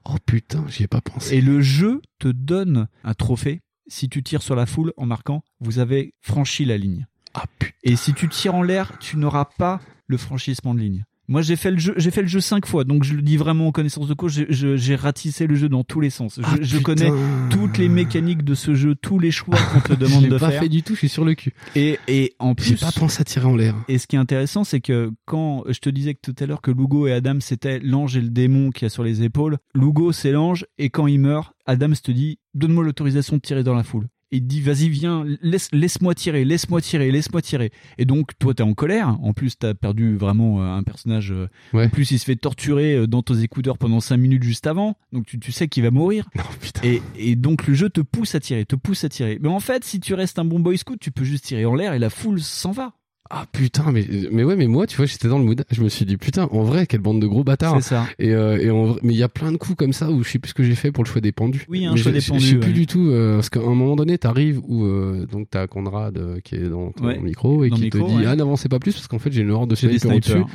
Oh 0.06 0.16
putain, 0.24 0.64
j'y 0.68 0.84
ai 0.84 0.86
pas 0.88 1.00
pensé. 1.00 1.36
Et 1.36 1.40
le 1.40 1.60
jeu 1.60 2.00
te 2.18 2.28
donne 2.28 2.88
un 3.04 3.14
trophée 3.14 3.60
si 3.86 4.08
tu 4.08 4.22
tires 4.22 4.42
sur 4.42 4.56
la 4.56 4.66
foule 4.66 4.92
en 4.96 5.06
marquant 5.06 5.42
vous 5.60 5.78
avez 5.78 6.14
franchi 6.20 6.64
la 6.64 6.78
ligne. 6.78 7.06
Ah 7.34 7.44
putain. 7.58 7.74
Et 7.82 7.96
si 7.96 8.14
tu 8.14 8.28
tires 8.28 8.54
en 8.54 8.62
l'air, 8.62 8.98
tu 8.98 9.16
n'auras 9.16 9.44
pas 9.44 9.80
le 10.06 10.16
franchissement 10.16 10.74
de 10.74 10.80
ligne. 10.80 11.04
Moi, 11.30 11.40
j'ai 11.42 11.56
fait 11.56 11.70
le 11.70 11.78
jeu, 11.78 11.94
j'ai 11.96 12.10
fait 12.10 12.20
le 12.22 12.28
jeu 12.28 12.40
cinq 12.40 12.66
fois, 12.66 12.82
donc 12.84 13.04
je 13.04 13.14
le 13.14 13.22
dis 13.22 13.36
vraiment 13.38 13.68
en 13.68 13.72
connaissance 13.72 14.08
de 14.08 14.14
cause. 14.14 14.32
J'ai- 14.34 14.46
je- 14.50 14.76
J'ai 14.76 14.96
ratissé 14.96 15.46
le 15.46 15.54
jeu 15.54 15.68
dans 15.68 15.84
tous 15.84 16.00
les 16.00 16.10
sens. 16.10 16.36
Je, 16.38 16.42
Ah, 16.44 16.56
je 16.60 16.78
connais 16.78 17.10
toutes 17.50 17.78
les 17.78 17.88
mécaniques 17.88 18.42
de 18.44 18.54
ce 18.54 18.74
jeu, 18.74 18.94
tous 18.96 19.18
les 19.20 19.30
choix 19.30 19.56
qu'on 19.72 19.80
te 19.80 19.92
demande 19.98 20.22
Je 20.24 20.26
de 20.28 20.32
l'ai 20.34 20.38
pas 20.40 20.50
faire. 20.50 20.62
fait 20.62 20.68
du 20.68 20.82
tout. 20.82 20.94
Je 20.94 20.98
suis 20.98 21.08
sur 21.08 21.24
le 21.24 21.34
cul. 21.34 21.54
Et, 21.76 21.98
et 22.08 22.34
en 22.40 22.48
J'ai 22.58 22.74
plus, 22.74 22.80
pas 22.80 22.90
pensé 22.92 23.20
à 23.20 23.24
tirer 23.24 23.46
en 23.46 23.54
l'air. 23.54 23.74
et 23.88 23.98
ce 23.98 24.06
qui 24.08 24.16
est 24.16 24.18
intéressant, 24.18 24.64
c'est 24.64 24.80
que 24.80 25.12
quand 25.24 25.62
je 25.68 25.78
te 25.78 25.88
disais 25.88 26.14
que 26.14 26.20
tout 26.20 26.34
à 26.42 26.46
l'heure 26.46 26.60
que 26.62 26.72
Lugo 26.72 27.06
et 27.06 27.12
Adam 27.12 27.38
c'était 27.40 27.78
l'ange 27.78 28.16
et 28.16 28.20
le 28.20 28.30
démon 28.30 28.70
qu'il 28.70 28.82
y 28.82 28.86
a 28.86 28.90
sur 28.90 29.04
les 29.04 29.22
épaules, 29.22 29.58
Lugo 29.74 30.10
c'est 30.12 30.32
l'ange 30.32 30.66
et 30.78 30.90
quand 30.90 31.06
il 31.06 31.20
meurt, 31.20 31.52
Adam 31.64 31.92
te 31.92 32.10
dit 32.10 32.40
donne-moi 32.54 32.82
l'autorisation 32.82 33.36
de 33.36 33.40
tirer 33.40 33.62
dans 33.62 33.74
la 33.74 33.84
foule. 33.84 34.08
Il 34.32 34.42
te 34.42 34.46
dit 34.46 34.60
vas-y 34.60 34.88
viens 34.88 35.24
laisse 35.42 35.68
laisse-moi 35.72 36.14
tirer 36.14 36.44
laisse-moi 36.44 36.80
tirer 36.80 37.10
laisse-moi 37.10 37.42
tirer. 37.42 37.72
Et 37.98 38.04
donc 38.04 38.38
toi 38.38 38.54
t'es 38.54 38.62
en 38.62 38.74
colère. 38.74 39.16
En 39.22 39.32
plus 39.32 39.58
t'as 39.58 39.74
perdu 39.74 40.16
vraiment 40.16 40.62
euh, 40.62 40.66
un 40.76 40.82
personnage 40.84 41.32
euh, 41.32 41.48
Ouais. 41.72 41.86
en 41.86 41.88
plus 41.90 42.10
il 42.12 42.18
se 42.18 42.24
fait 42.24 42.36
torturer 42.36 42.94
euh, 42.94 43.06
dans 43.06 43.22
tes 43.22 43.40
écouteurs 43.42 43.76
pendant 43.76 43.98
5 44.00 44.16
minutes 44.16 44.42
juste 44.44 44.66
avant. 44.66 44.96
Donc 45.12 45.26
tu, 45.26 45.38
tu 45.40 45.50
sais 45.52 45.66
qu'il 45.68 45.82
va 45.82 45.90
mourir. 45.90 46.28
Non, 46.36 46.44
putain. 46.60 46.80
et, 46.84 47.02
et 47.16 47.34
donc 47.36 47.66
le 47.66 47.74
jeu 47.74 47.90
te 47.90 48.00
pousse 48.00 48.34
à 48.36 48.40
tirer 48.40 48.64
te 48.66 48.76
pousse 48.76 49.02
à 49.04 49.08
tirer. 49.08 49.38
Mais 49.40 49.48
en 49.48 49.60
fait 49.60 49.84
si 49.84 49.98
tu 49.98 50.14
restes 50.14 50.38
un 50.38 50.44
bon 50.44 50.60
boy 50.60 50.78
scout 50.78 50.98
tu 51.00 51.10
peux 51.10 51.24
juste 51.24 51.44
tirer 51.46 51.64
en 51.66 51.74
l'air 51.74 51.92
et 51.94 51.98
la 51.98 52.10
foule 52.10 52.40
s'en 52.40 52.70
va 52.70 52.92
Ah 53.32 53.46
putain, 53.52 53.92
mais 53.92 54.04
mais 54.32 54.42
ouais, 54.42 54.56
mais 54.56 54.66
moi, 54.66 54.88
tu 54.88 54.96
vois, 54.96 55.06
j'étais 55.06 55.28
dans 55.28 55.38
le 55.38 55.44
mood. 55.44 55.64
Je 55.70 55.82
me 55.84 55.88
suis 55.88 56.04
dit 56.04 56.16
putain, 56.16 56.48
en 56.50 56.62
vrai, 56.64 56.86
quelle 56.86 57.00
bande 57.00 57.20
de 57.22 57.28
gros 57.28 57.44
bâtards. 57.44 57.76
c'est 57.80 57.90
ça 57.90 58.06
Et, 58.18 58.32
euh, 58.34 58.58
et 58.58 58.70
en 58.70 58.86
vrai- 58.86 59.00
mais 59.04 59.14
il 59.14 59.18
y 59.18 59.22
a 59.22 59.28
plein 59.28 59.52
de 59.52 59.56
coups 59.56 59.76
comme 59.76 59.92
ça 59.92 60.10
où 60.10 60.24
je 60.24 60.28
sais 60.30 60.38
plus 60.40 60.48
ce 60.50 60.54
que 60.54 60.64
j'ai 60.64 60.74
fait 60.74 60.90
pour 60.90 61.04
le 61.04 61.08
choix 61.08 61.20
des 61.20 61.30
pendus. 61.30 61.64
Oui, 61.68 61.86
un 61.86 61.92
Mais 61.92 61.98
choix 61.98 62.10
des 62.10 62.18
je- 62.20 62.24
Je 62.26 62.30
pendus, 62.32 62.46
sais 62.48 62.56
plus 62.56 62.72
du 62.72 62.86
tout 62.88 63.08
euh, 63.08 63.36
parce 63.36 63.48
qu'à 63.48 63.60
un 63.60 63.74
moment 63.74 63.94
donné, 63.94 64.18
t'arrives 64.18 64.60
où 64.66 64.84
euh, 64.84 65.26
donc 65.30 65.46
t'as 65.48 65.66
Conrad 65.68 66.18
euh, 66.18 66.40
qui 66.40 66.56
est 66.56 66.68
dans 66.68 66.90
ton 66.90 67.04
Ouais. 67.06 67.18
micro 67.20 67.62
et 67.64 67.68
Dans 67.70 67.76
qui 67.76 67.82
micro, 67.82 68.00
te 68.04 68.10
dit 68.10 68.16
ouais. 68.16 68.24
ah 68.26 68.34
n'avancez 68.34 68.68
pas 68.68 68.80
plus 68.80 68.94
parce 68.94 69.06
qu'en 69.06 69.20
fait 69.20 69.30
j'ai 69.32 69.42
une 69.42 69.50
horde 69.52 69.70
de 69.70 69.74
snipers 69.76 70.00
snipers. 70.00 70.16
au-dessus. 70.16 70.52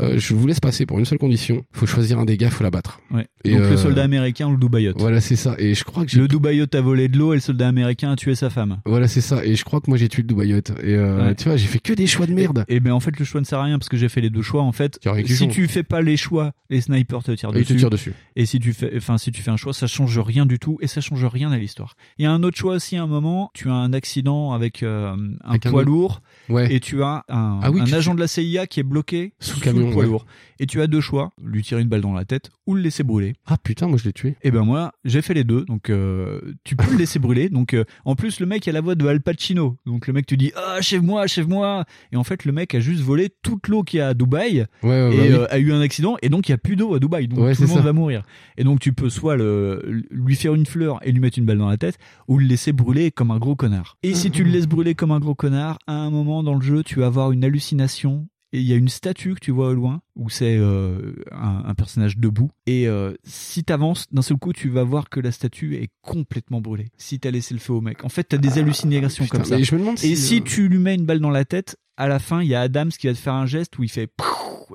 Euh, 0.00 0.14
je 0.18 0.34
vous 0.34 0.46
laisse 0.46 0.60
passer 0.60 0.86
pour 0.86 0.98
une 1.00 1.04
seule 1.04 1.18
condition. 1.18 1.64
Faut 1.72 1.86
choisir 1.86 2.18
un 2.18 2.24
gars, 2.24 2.50
faut 2.50 2.62
l'abattre. 2.64 3.00
ouais. 3.10 3.18
Ouais. 3.18 3.26
Et, 3.44 3.50
Donc 3.52 3.60
euh, 3.62 3.70
le 3.72 3.76
soldat 3.76 4.04
américain 4.04 4.46
ou 4.46 4.52
le 4.52 4.56
Dubaïote. 4.58 4.96
Voilà, 4.98 5.20
c'est 5.20 5.34
ça. 5.36 5.54
Et 5.58 5.74
je 5.74 5.82
crois 5.84 6.04
que 6.04 6.10
j'ai 6.12 6.20
Le 6.20 6.28
Dubaïote 6.28 6.72
a 6.76 6.80
volé 6.80 7.08
de 7.08 7.18
l'eau 7.18 7.32
et 7.32 7.36
le 7.36 7.40
soldat 7.42 7.66
américain 7.68 8.12
a 8.12 8.16
tué 8.16 8.36
sa 8.36 8.48
femme. 8.50 8.78
voilà, 8.86 9.08
c'est 9.08 9.20
ça. 9.20 9.44
Et 9.44 9.56
je 9.56 9.64
crois 9.64 9.80
que 9.80 9.86
moi 9.90 9.96
j'ai 9.98 10.08
tué 10.08 10.22
le 10.22 10.28
Dubaïote. 10.28 10.70
Et 10.84 10.94
euh, 10.94 11.34
tu 11.34 11.48
vois, 11.48 11.56
j'ai 11.56 11.66
fait 11.66 11.80
que 11.80 11.92
des 11.92 12.06
choix 12.12 12.26
de 12.26 12.32
merde. 12.34 12.64
Et, 12.68 12.80
ben 12.80 12.92
en 12.92 13.00
fait 13.00 13.18
le 13.18 13.24
choix 13.24 13.40
ne 13.40 13.46
sert 13.46 13.58
à 13.58 13.64
rien 13.64 13.78
parce 13.78 13.88
que 13.88 13.96
j'ai 13.96 14.08
fait 14.08 14.20
les 14.20 14.30
deux 14.30 14.42
choix. 14.42 14.62
En 14.62 14.72
fait, 14.72 14.98
si 15.26 15.34
joue. 15.34 15.46
tu 15.48 15.68
fais 15.68 15.82
pas 15.82 16.00
les 16.02 16.16
choix, 16.16 16.52
les 16.70 16.80
snipers 16.80 17.22
te 17.22 17.32
tirent 17.32 17.50
Et 17.54 17.58
ils 17.60 17.64
te 17.64 17.68
dessus. 17.72 17.76
tirent 17.80 17.90
dessus. 17.90 18.12
Et 18.36 18.46
si 18.46 18.58
tu 18.60 18.72
fais, 18.72 18.92
enfin 18.96 19.18
si 19.18 19.32
tu 19.32 19.42
fais 19.42 19.50
un 19.50 19.56
choix, 19.56 19.72
ça 19.72 19.86
change 19.86 20.18
rien 20.18 20.46
du 20.46 20.58
tout 20.58 20.78
et 20.80 20.86
ça 20.86 21.00
change 21.00 21.24
rien 21.24 21.50
à 21.52 21.58
l'histoire. 21.58 21.94
Il 22.18 22.22
y 22.22 22.26
a 22.26 22.30
un 22.32 22.42
autre 22.42 22.56
choix 22.56 22.74
aussi. 22.74 22.96
À 22.96 23.02
un 23.02 23.06
moment, 23.06 23.50
tu 23.54 23.68
as 23.68 23.74
un 23.74 23.92
accident 23.92 24.52
avec 24.52 24.82
euh, 24.82 25.14
un 25.44 25.50
Avec 25.50 25.62
poids 25.68 25.82
lourd 25.84 26.20
Ouais. 26.48 26.74
et 26.74 26.80
tu 26.80 27.02
as 27.02 27.24
un, 27.28 27.60
Ah 27.62 27.70
oui, 27.70 27.80
un 27.80 27.84
tu- 27.84 27.94
agent 27.94 28.14
de 28.14 28.20
la 28.20 28.28
CIA 28.28 28.66
qui 28.66 28.80
est 28.80 28.84
bloqué 28.84 29.32
Sous 29.40 29.56
le 29.58 29.64
camion, 29.64 29.90
poids 29.92 30.02
ouais. 30.04 30.08
lourd. 30.08 30.26
Et 30.62 30.66
tu 30.66 30.80
as 30.80 30.86
deux 30.86 31.00
choix 31.00 31.32
lui 31.42 31.62
tirer 31.64 31.82
une 31.82 31.88
balle 31.88 32.02
dans 32.02 32.12
la 32.12 32.24
tête 32.24 32.50
ou 32.68 32.74
le 32.74 32.80
laisser 32.82 33.02
brûler. 33.02 33.34
Ah 33.46 33.56
putain, 33.56 33.88
moi 33.88 33.98
je 33.98 34.04
l'ai 34.04 34.12
tué. 34.12 34.36
Et 34.42 34.52
ben 34.52 34.62
moi, 34.62 34.92
j'ai 35.04 35.20
fait 35.20 35.34
les 35.34 35.42
deux. 35.42 35.64
Donc 35.64 35.90
euh, 35.90 36.40
tu 36.62 36.76
peux 36.76 36.88
le 36.92 36.96
laisser 36.98 37.18
brûler. 37.18 37.48
Donc 37.48 37.74
euh, 37.74 37.82
en 38.04 38.14
plus 38.14 38.38
le 38.38 38.46
mec 38.46 38.68
a 38.68 38.72
la 38.72 38.80
voix 38.80 38.94
de 38.94 39.04
Al 39.08 39.20
Pacino. 39.20 39.76
Donc 39.86 40.06
le 40.06 40.12
mec 40.12 40.24
te 40.26 40.36
dit 40.36 40.52
"Ah, 40.54 40.74
achève-moi, 40.78 41.20
achève-moi." 41.22 41.84
Et 42.12 42.16
en 42.16 42.22
fait 42.22 42.44
le 42.44 42.52
mec 42.52 42.76
a 42.76 42.80
juste 42.80 43.00
volé 43.02 43.28
toute 43.42 43.66
l'eau 43.66 43.82
qu'il 43.82 43.98
y 43.98 44.00
a 44.00 44.08
à 44.08 44.14
Dubaï 44.14 44.66
Ouais, 44.84 44.88
ouais, 44.88 45.14
et 45.14 45.16
bah 45.16 45.22
oui. 45.24 45.32
euh, 45.32 45.46
a 45.50 45.58
eu 45.58 45.72
un 45.72 45.80
accident 45.80 46.16
et 46.22 46.28
donc 46.28 46.48
il 46.48 46.52
y 46.52 46.54
a 46.54 46.58
plus 46.58 46.76
d'eau 46.76 46.94
à 46.94 47.00
Dubaï. 47.00 47.26
Donc 47.26 47.40
Ouais, 47.40 47.56
tout 47.56 47.62
le 47.62 47.68
monde 47.68 47.78
ça. 47.78 47.82
va 47.84 47.92
mourir. 47.92 48.22
Et 48.56 48.62
donc 48.62 48.78
tu 48.78 48.92
peux 48.92 49.10
soit 49.10 49.36
le 49.36 50.04
lui 50.12 50.36
faire 50.36 50.54
une 50.54 50.66
fleur 50.66 51.00
et 51.02 51.10
lui 51.10 51.18
mettre 51.18 51.40
une 51.40 51.44
balle 51.44 51.58
dans 51.58 51.68
la 51.68 51.76
tête 51.76 51.98
ou 52.28 52.38
le 52.38 52.44
laisser 52.46 52.72
brûler 52.72 53.10
comme 53.10 53.32
un 53.32 53.38
gros 53.38 53.56
connard. 53.56 53.96
Et 54.04 54.14
si 54.14 54.30
tu 54.30 54.44
le 54.44 54.50
laisses 54.50 54.68
brûler 54.68 54.94
comme 54.94 55.10
un 55.10 55.18
gros 55.18 55.34
connard, 55.34 55.78
à 55.88 55.94
un 55.94 56.10
moment 56.10 56.44
dans 56.44 56.54
le 56.54 56.60
jeu, 56.60 56.84
tu 56.84 57.00
vas 57.00 57.06
avoir 57.06 57.32
une 57.32 57.42
hallucination 57.44 58.28
et 58.52 58.60
il 58.60 58.66
y 58.66 58.72
a 58.72 58.76
une 58.76 58.88
statue 58.88 59.34
que 59.34 59.40
tu 59.40 59.50
vois 59.50 59.68
au 59.70 59.74
loin 59.74 60.02
où 60.14 60.28
c'est 60.28 60.56
euh, 60.58 61.14
un, 61.32 61.62
un 61.66 61.74
personnage 61.74 62.18
debout. 62.18 62.50
Et 62.66 62.86
euh, 62.86 63.14
si 63.24 63.64
t'avances 63.64 64.06
d'un 64.12 64.22
seul 64.22 64.36
coup 64.36 64.52
tu 64.52 64.68
vas 64.68 64.82
voir 64.84 65.08
que 65.08 65.20
la 65.20 65.32
statue 65.32 65.76
est 65.76 65.88
complètement 66.02 66.60
brûlée. 66.60 66.90
Si 66.98 67.18
t'as 67.18 67.30
laissé 67.30 67.54
le 67.54 67.60
feu 67.60 67.72
au 67.72 67.80
mec. 67.80 68.04
En 68.04 68.08
fait 68.08 68.24
t'as 68.24 68.36
des 68.38 68.58
hallucinations 68.58 69.24
Ah, 69.24 69.26
Putain, 69.26 69.38
comme 69.38 69.46
ça. 69.46 69.56
mais 69.56 69.64
je 69.64 69.74
me 69.74 69.80
demande 69.80 69.94
et 69.96 70.14
si, 70.14 70.16
si 70.16 70.42
tu 70.42 70.68
lui 70.68 70.78
mets 70.78 70.94
une 70.94 71.06
balle 71.06 71.20
dans 71.20 71.30
la 71.30 71.44
tête 71.44 71.76
à 71.96 72.08
la 72.08 72.18
fin 72.18 72.42
il 72.42 72.48
y 72.48 72.54
a 72.54 72.60
Adams 72.62 72.90
qui 72.90 73.06
va 73.06 73.12
te 73.14 73.18
faire 73.18 73.34
un 73.34 73.46
geste 73.46 73.78
où 73.78 73.82
il 73.82 73.88
fait 73.90 74.08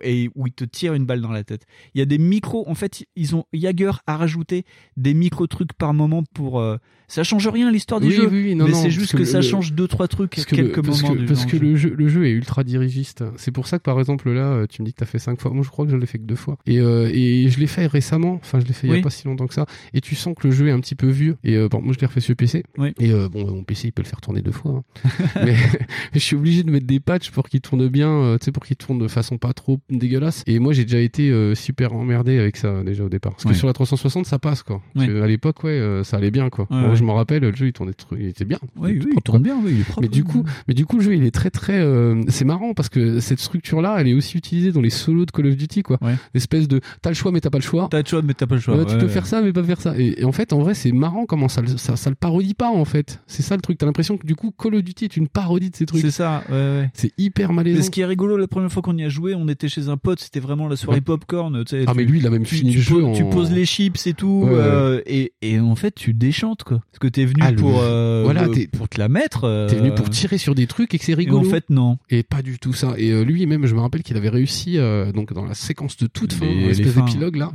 et 0.03 0.29
où 0.35 0.45
il 0.45 0.53
te 0.53 0.63
tire 0.63 0.93
une 0.93 1.05
balle 1.05 1.21
dans 1.21 1.31
la 1.31 1.43
tête 1.43 1.63
il 1.95 1.99
y 1.99 2.01
a 2.01 2.05
des 2.05 2.19
micros 2.19 2.69
en 2.69 2.75
fait 2.75 3.03
ils 3.15 3.35
ont 3.35 3.45
Jagger 3.53 3.91
a 4.05 4.17
rajouté 4.17 4.63
des 4.95 5.13
micro 5.15 5.47
trucs 5.47 5.73
par 5.73 5.93
moment 5.95 6.23
pour 6.35 6.59
euh, 6.59 6.77
ça 7.07 7.23
change 7.23 7.47
rien 7.47 7.71
l'histoire 7.71 7.99
du 8.01 8.07
Oui, 8.07 8.13
jeu 8.13 8.27
oui, 8.29 8.43
oui, 8.49 8.55
non, 8.55 8.65
mais 8.67 8.73
c'est 8.73 8.91
juste 8.91 9.11
que 9.13 9.17
que, 9.17 9.21
le- 9.23 9.25
ça 9.25 9.41
change 9.41 9.71
deux 9.73 9.87
trois 9.87 10.07
trucs 10.09 10.35
Parce 10.35 10.45
que, 10.45 10.55
quelques 10.55 10.85
parce 10.85 11.01
moments 11.01 11.13
que, 11.15 11.19
du 11.21 11.25
parce 11.25 11.45
que 11.45 11.55
le 11.57 11.75
jeu. 11.77 11.89
le 11.89 11.95
jeu, 11.95 11.95
le 11.97 12.07
jeu 12.09 12.27
est 12.27 12.31
ultra 12.31 12.65
dirigiste. 12.65 13.23
C'est 13.37 13.51
pour 13.51 13.65
ça 13.65 13.77
que 13.77 13.83
par 13.83 13.97
exemple 13.97 14.29
là, 14.29 14.41
euh, 14.51 14.65
tu 14.69 14.81
me 14.81 14.85
dis 14.85 14.91
que 14.93 14.99
t'as 14.99 15.05
fait 15.05 15.17
cinq 15.17 15.39
fois. 15.39 15.51
Moi, 15.51 15.63
je 15.63 15.69
crois 15.69 15.85
que 15.85 15.91
je 15.91 15.95
l'ai 15.95 16.05
fait 16.05 16.17
que 16.17 16.25
deux 16.25 16.35
fois. 16.35 16.57
Et, 16.65 16.79
euh, 16.81 17.09
et 17.13 17.47
je 17.49 17.59
l'ai 17.61 17.67
fait 17.67 17.87
récemment. 17.87 18.33
Enfin, 18.43 18.59
je 18.59 18.65
l'ai 18.65 18.73
fait 18.73 18.87
il 18.87 18.93
y 18.93 18.97
a 18.99 19.01
pas 19.01 19.09
si 19.09 19.25
longtemps 19.25 19.47
que 19.47 19.53
ça. 19.53 19.65
Et 19.93 20.01
tu 20.01 20.15
sens 20.15 20.35
que 20.37 20.45
le 20.49 20.53
jeu 20.53 20.67
est 20.67 20.71
un 20.71 20.81
petit 20.81 20.95
peu 20.95 21.07
vieux. 21.07 21.37
Et 21.45 21.55
euh, 21.55 21.69
bon, 21.69 21.81
moi, 21.81 21.93
je 21.93 21.99
l'ai 22.01 22.07
refait 22.07 22.19
sur 22.19 22.35
PC. 22.35 22.63
Et 22.99 23.13
bon, 23.13 23.51
mon 23.55 23.63
PC, 23.63 23.87
il 23.87 23.91
peut 23.93 24.01
le 24.03 24.07
faire 24.09 24.19
tourner 24.19 24.41
deux 24.41 24.51
fois. 24.51 24.83
hein. 25.05 25.09
mais 25.45 25.55
je 26.13 26.19
suis 26.19 26.35
obligé 26.35 26.63
de 26.63 26.71
mettre 26.71 26.87
des 26.87 26.99
patchs 27.07 27.31
pour 27.31 27.47
qu'il 27.49 27.61
tourne 27.61 27.87
bien, 27.87 28.09
euh, 28.09 28.37
tu 28.37 28.45
sais, 28.45 28.51
pour 28.51 28.63
qu'il 28.65 28.75
tourne 28.75 28.99
de 28.99 29.07
façon 29.07 29.37
pas 29.37 29.53
trop 29.53 29.79
dégueulasse. 29.89 30.43
Et 30.45 30.59
moi, 30.59 30.73
j'ai 30.73 30.83
déjà 30.83 30.99
été 30.99 31.31
euh, 31.31 31.55
super 31.55 31.93
emmerdé 31.93 32.37
avec 32.37 32.57
ça 32.57 32.83
déjà 32.83 33.03
au 33.05 33.09
départ. 33.09 33.31
Parce 33.33 33.43
que 33.45 33.49
Ouais. 33.49 33.55
sur 33.55 33.65
la 33.67 33.73
360, 33.73 34.25
ça 34.25 34.37
passe 34.39 34.61
quoi. 34.61 34.81
Parce 34.93 35.07
Ouais. 35.07 35.21
à 35.21 35.27
l'époque, 35.27 35.63
ouais, 35.63 35.71
euh, 35.71 36.03
ça 36.03 36.17
allait 36.17 36.31
bien 36.31 36.49
quoi. 36.49 36.67
Moi, 36.69 36.95
je 36.95 37.03
me 37.03 37.11
rappelle, 37.11 37.41
le 37.43 37.55
jeu 37.55 37.67
il 37.67 37.73
tournait, 37.73 37.93
il 38.19 38.27
était 38.27 38.45
bien. 38.45 38.59
Oui, 38.75 38.91
était 38.97 39.05
oui, 39.05 39.13
il 39.15 39.21
tourne 39.21 39.41
bien, 39.41 39.57
oui, 39.63 39.71
il 39.73 39.79
est 39.81 39.83
propre. 39.83 40.01
Mais 40.01 40.07
du 40.09 40.23
coup, 40.23 40.43
mais 40.67 40.73
du 40.73 40.85
coup, 40.85 40.97
le 40.97 41.03
jeu 41.03 41.15
il 41.15 41.23
est 41.23 41.31
très 41.31 41.49
très. 41.49 41.79
euh, 41.79 42.21
c'est 42.27 42.45
marrant 42.45 42.73
parce 42.73 42.89
que 42.89 43.19
cette 43.21 43.39
structure 43.39 43.81
là, 43.81 43.95
elle 43.99 44.07
est 44.09 44.13
aussi 44.13 44.37
utilisée 44.37 44.71
dans 44.71 44.81
les 44.81 44.89
solos 44.89 45.25
de 45.25 45.31
Call 45.31 45.47
of 45.47 45.55
Duty 45.57 45.83
quoi. 45.83 45.97
L'espèce 46.33 46.67
de, 46.67 46.81
t'as 47.01 47.09
le 47.09 47.15
choix 47.15 47.31
mais 47.31 47.39
t'as 47.39 47.49
pas 47.49 47.57
le 47.57 47.63
choix. 47.63 47.87
T'as 47.89 48.01
le 48.01 48.05
choix 48.05 48.21
mais 48.21 48.33
t'as 48.33 48.45
pas 48.47 48.55
le 48.55 48.61
choix. 48.61 48.75
Ouais, 48.77 48.85
tu 48.85 48.97
peux 48.97 49.07
faire 49.07 49.25
ça 49.25 49.41
mais 49.41 49.53
pas 49.53 49.63
faire 49.63 49.79
ça. 49.81 49.97
Et, 49.97 50.21
et 50.21 50.25
en 50.25 50.31
fait, 50.33 50.51
en 50.53 50.59
vrai, 50.59 50.73
c'est 50.73 50.91
marrant 50.91 51.25
comment 51.25 51.47
ça, 51.47 51.61
ça, 51.77 51.95
ça 51.95 52.09
le 52.09 52.15
parodie 52.15 52.53
pas 52.53 52.69
en 52.69 52.83
fait. 52.85 53.21
C'est 53.27 53.43
ça 53.43 53.55
le 53.55 53.61
truc. 53.61 53.77
T'as 53.77 53.85
l'impression 53.85 54.17
que 54.17 54.25
du 54.27 54.35
coup, 54.35 54.51
Call 54.51 54.75
of 54.75 54.83
Duty 54.83 55.05
est 55.05 55.17
une 55.17 55.27
parodie 55.27 55.69
de 55.69 55.75
ces 55.75 55.85
trucs. 55.85 56.01
C'est 56.01 56.11
ça, 56.11 56.43
ouais, 56.49 56.55
ouais. 56.55 56.89
C'est 56.97 57.11
hyper 57.17 57.49
Mais 57.49 57.57
malaisant. 57.57 57.83
ce 57.83 57.89
qui 57.91 58.01
est 58.01 58.05
rigolo, 58.05 58.37
la 58.37 58.47
première 58.47 58.71
fois 58.71 58.81
qu'on 58.81 58.97
y 58.97 59.03
a 59.03 59.09
joué, 59.09 59.35
on 59.35 59.47
était 59.47 59.69
chez 59.69 59.87
un 59.87 59.97
pote, 59.97 60.19
c'était 60.19 60.39
vraiment 60.39 60.67
la 60.67 60.75
soirée 60.75 60.97
Ouais. 60.97 61.01
popcorn. 61.01 61.63
tu 61.63 61.77
sais, 61.77 61.83
Ah, 61.87 61.91
tu- 61.91 61.97
mais 61.97 62.03
lui, 62.05 62.19
il 62.19 62.25
a 62.27 62.29
même 62.31 62.43
tu- 62.43 62.55
fini 62.55 62.71
tu 62.71 62.77
le 62.77 62.81
jeu 62.83 63.03
Tu 63.15 63.23
poses 63.25 63.51
les 63.51 63.65
chips 63.65 64.07
et 64.07 64.13
tout, 64.13 64.41
Ouais, 64.45 64.49
ouais. 64.51 64.57
euh, 64.59 65.01
et, 65.05 65.33
et 65.43 65.59
en 65.59 65.75
fait, 65.75 65.93
tu 65.93 66.13
déchantes, 66.13 66.63
quoi. 66.63 66.79
Parce 66.91 66.99
que 66.99 67.07
t'es 67.07 67.25
venu 67.25 67.41
Ah, 67.43 67.53
pour, 67.53 67.79
euh, 67.81 68.21
voilà, 68.23 68.47
t'es- 68.49 68.67
pour 68.67 68.89
te 68.89 68.99
la 68.99 69.09
mettre. 69.09 69.43
euh, 69.43 69.67
T'es 69.69 69.75
venu 69.75 69.91
pour 69.93 70.09
tirer 70.09 70.37
sur 70.39 70.55
des 70.55 70.65
trucs 70.67 70.93
et 70.95 70.97
que 70.99 71.05
c'est 71.05 71.13
rigolo. 71.13 71.43
Et 71.43 71.47
en 71.47 71.49
fait, 71.51 71.69
non. 71.69 71.97
Et 72.09 72.23
pas 72.23 72.41
du 72.41 72.57
tout 72.59 72.73
ça. 72.73 72.95
Et 72.97 73.11
euh, 73.11 73.23
lui, 73.23 73.45
même, 73.45 73.65
je 73.67 73.75
me 73.75 73.79
rappelle 73.79 74.01
qu'il 74.03 74.17
avait 74.17 74.29
réussi, 74.29 74.77
donc 75.13 75.33
dans 75.33 75.45
la 75.45 75.53
séquence 75.53 75.97
de 75.97 76.07
toute 76.07 76.33
fin, 76.33 76.45
Les- 76.47 76.73
fins, 76.83 77.05
d'épilogue 77.05 77.35
là, 77.35 77.51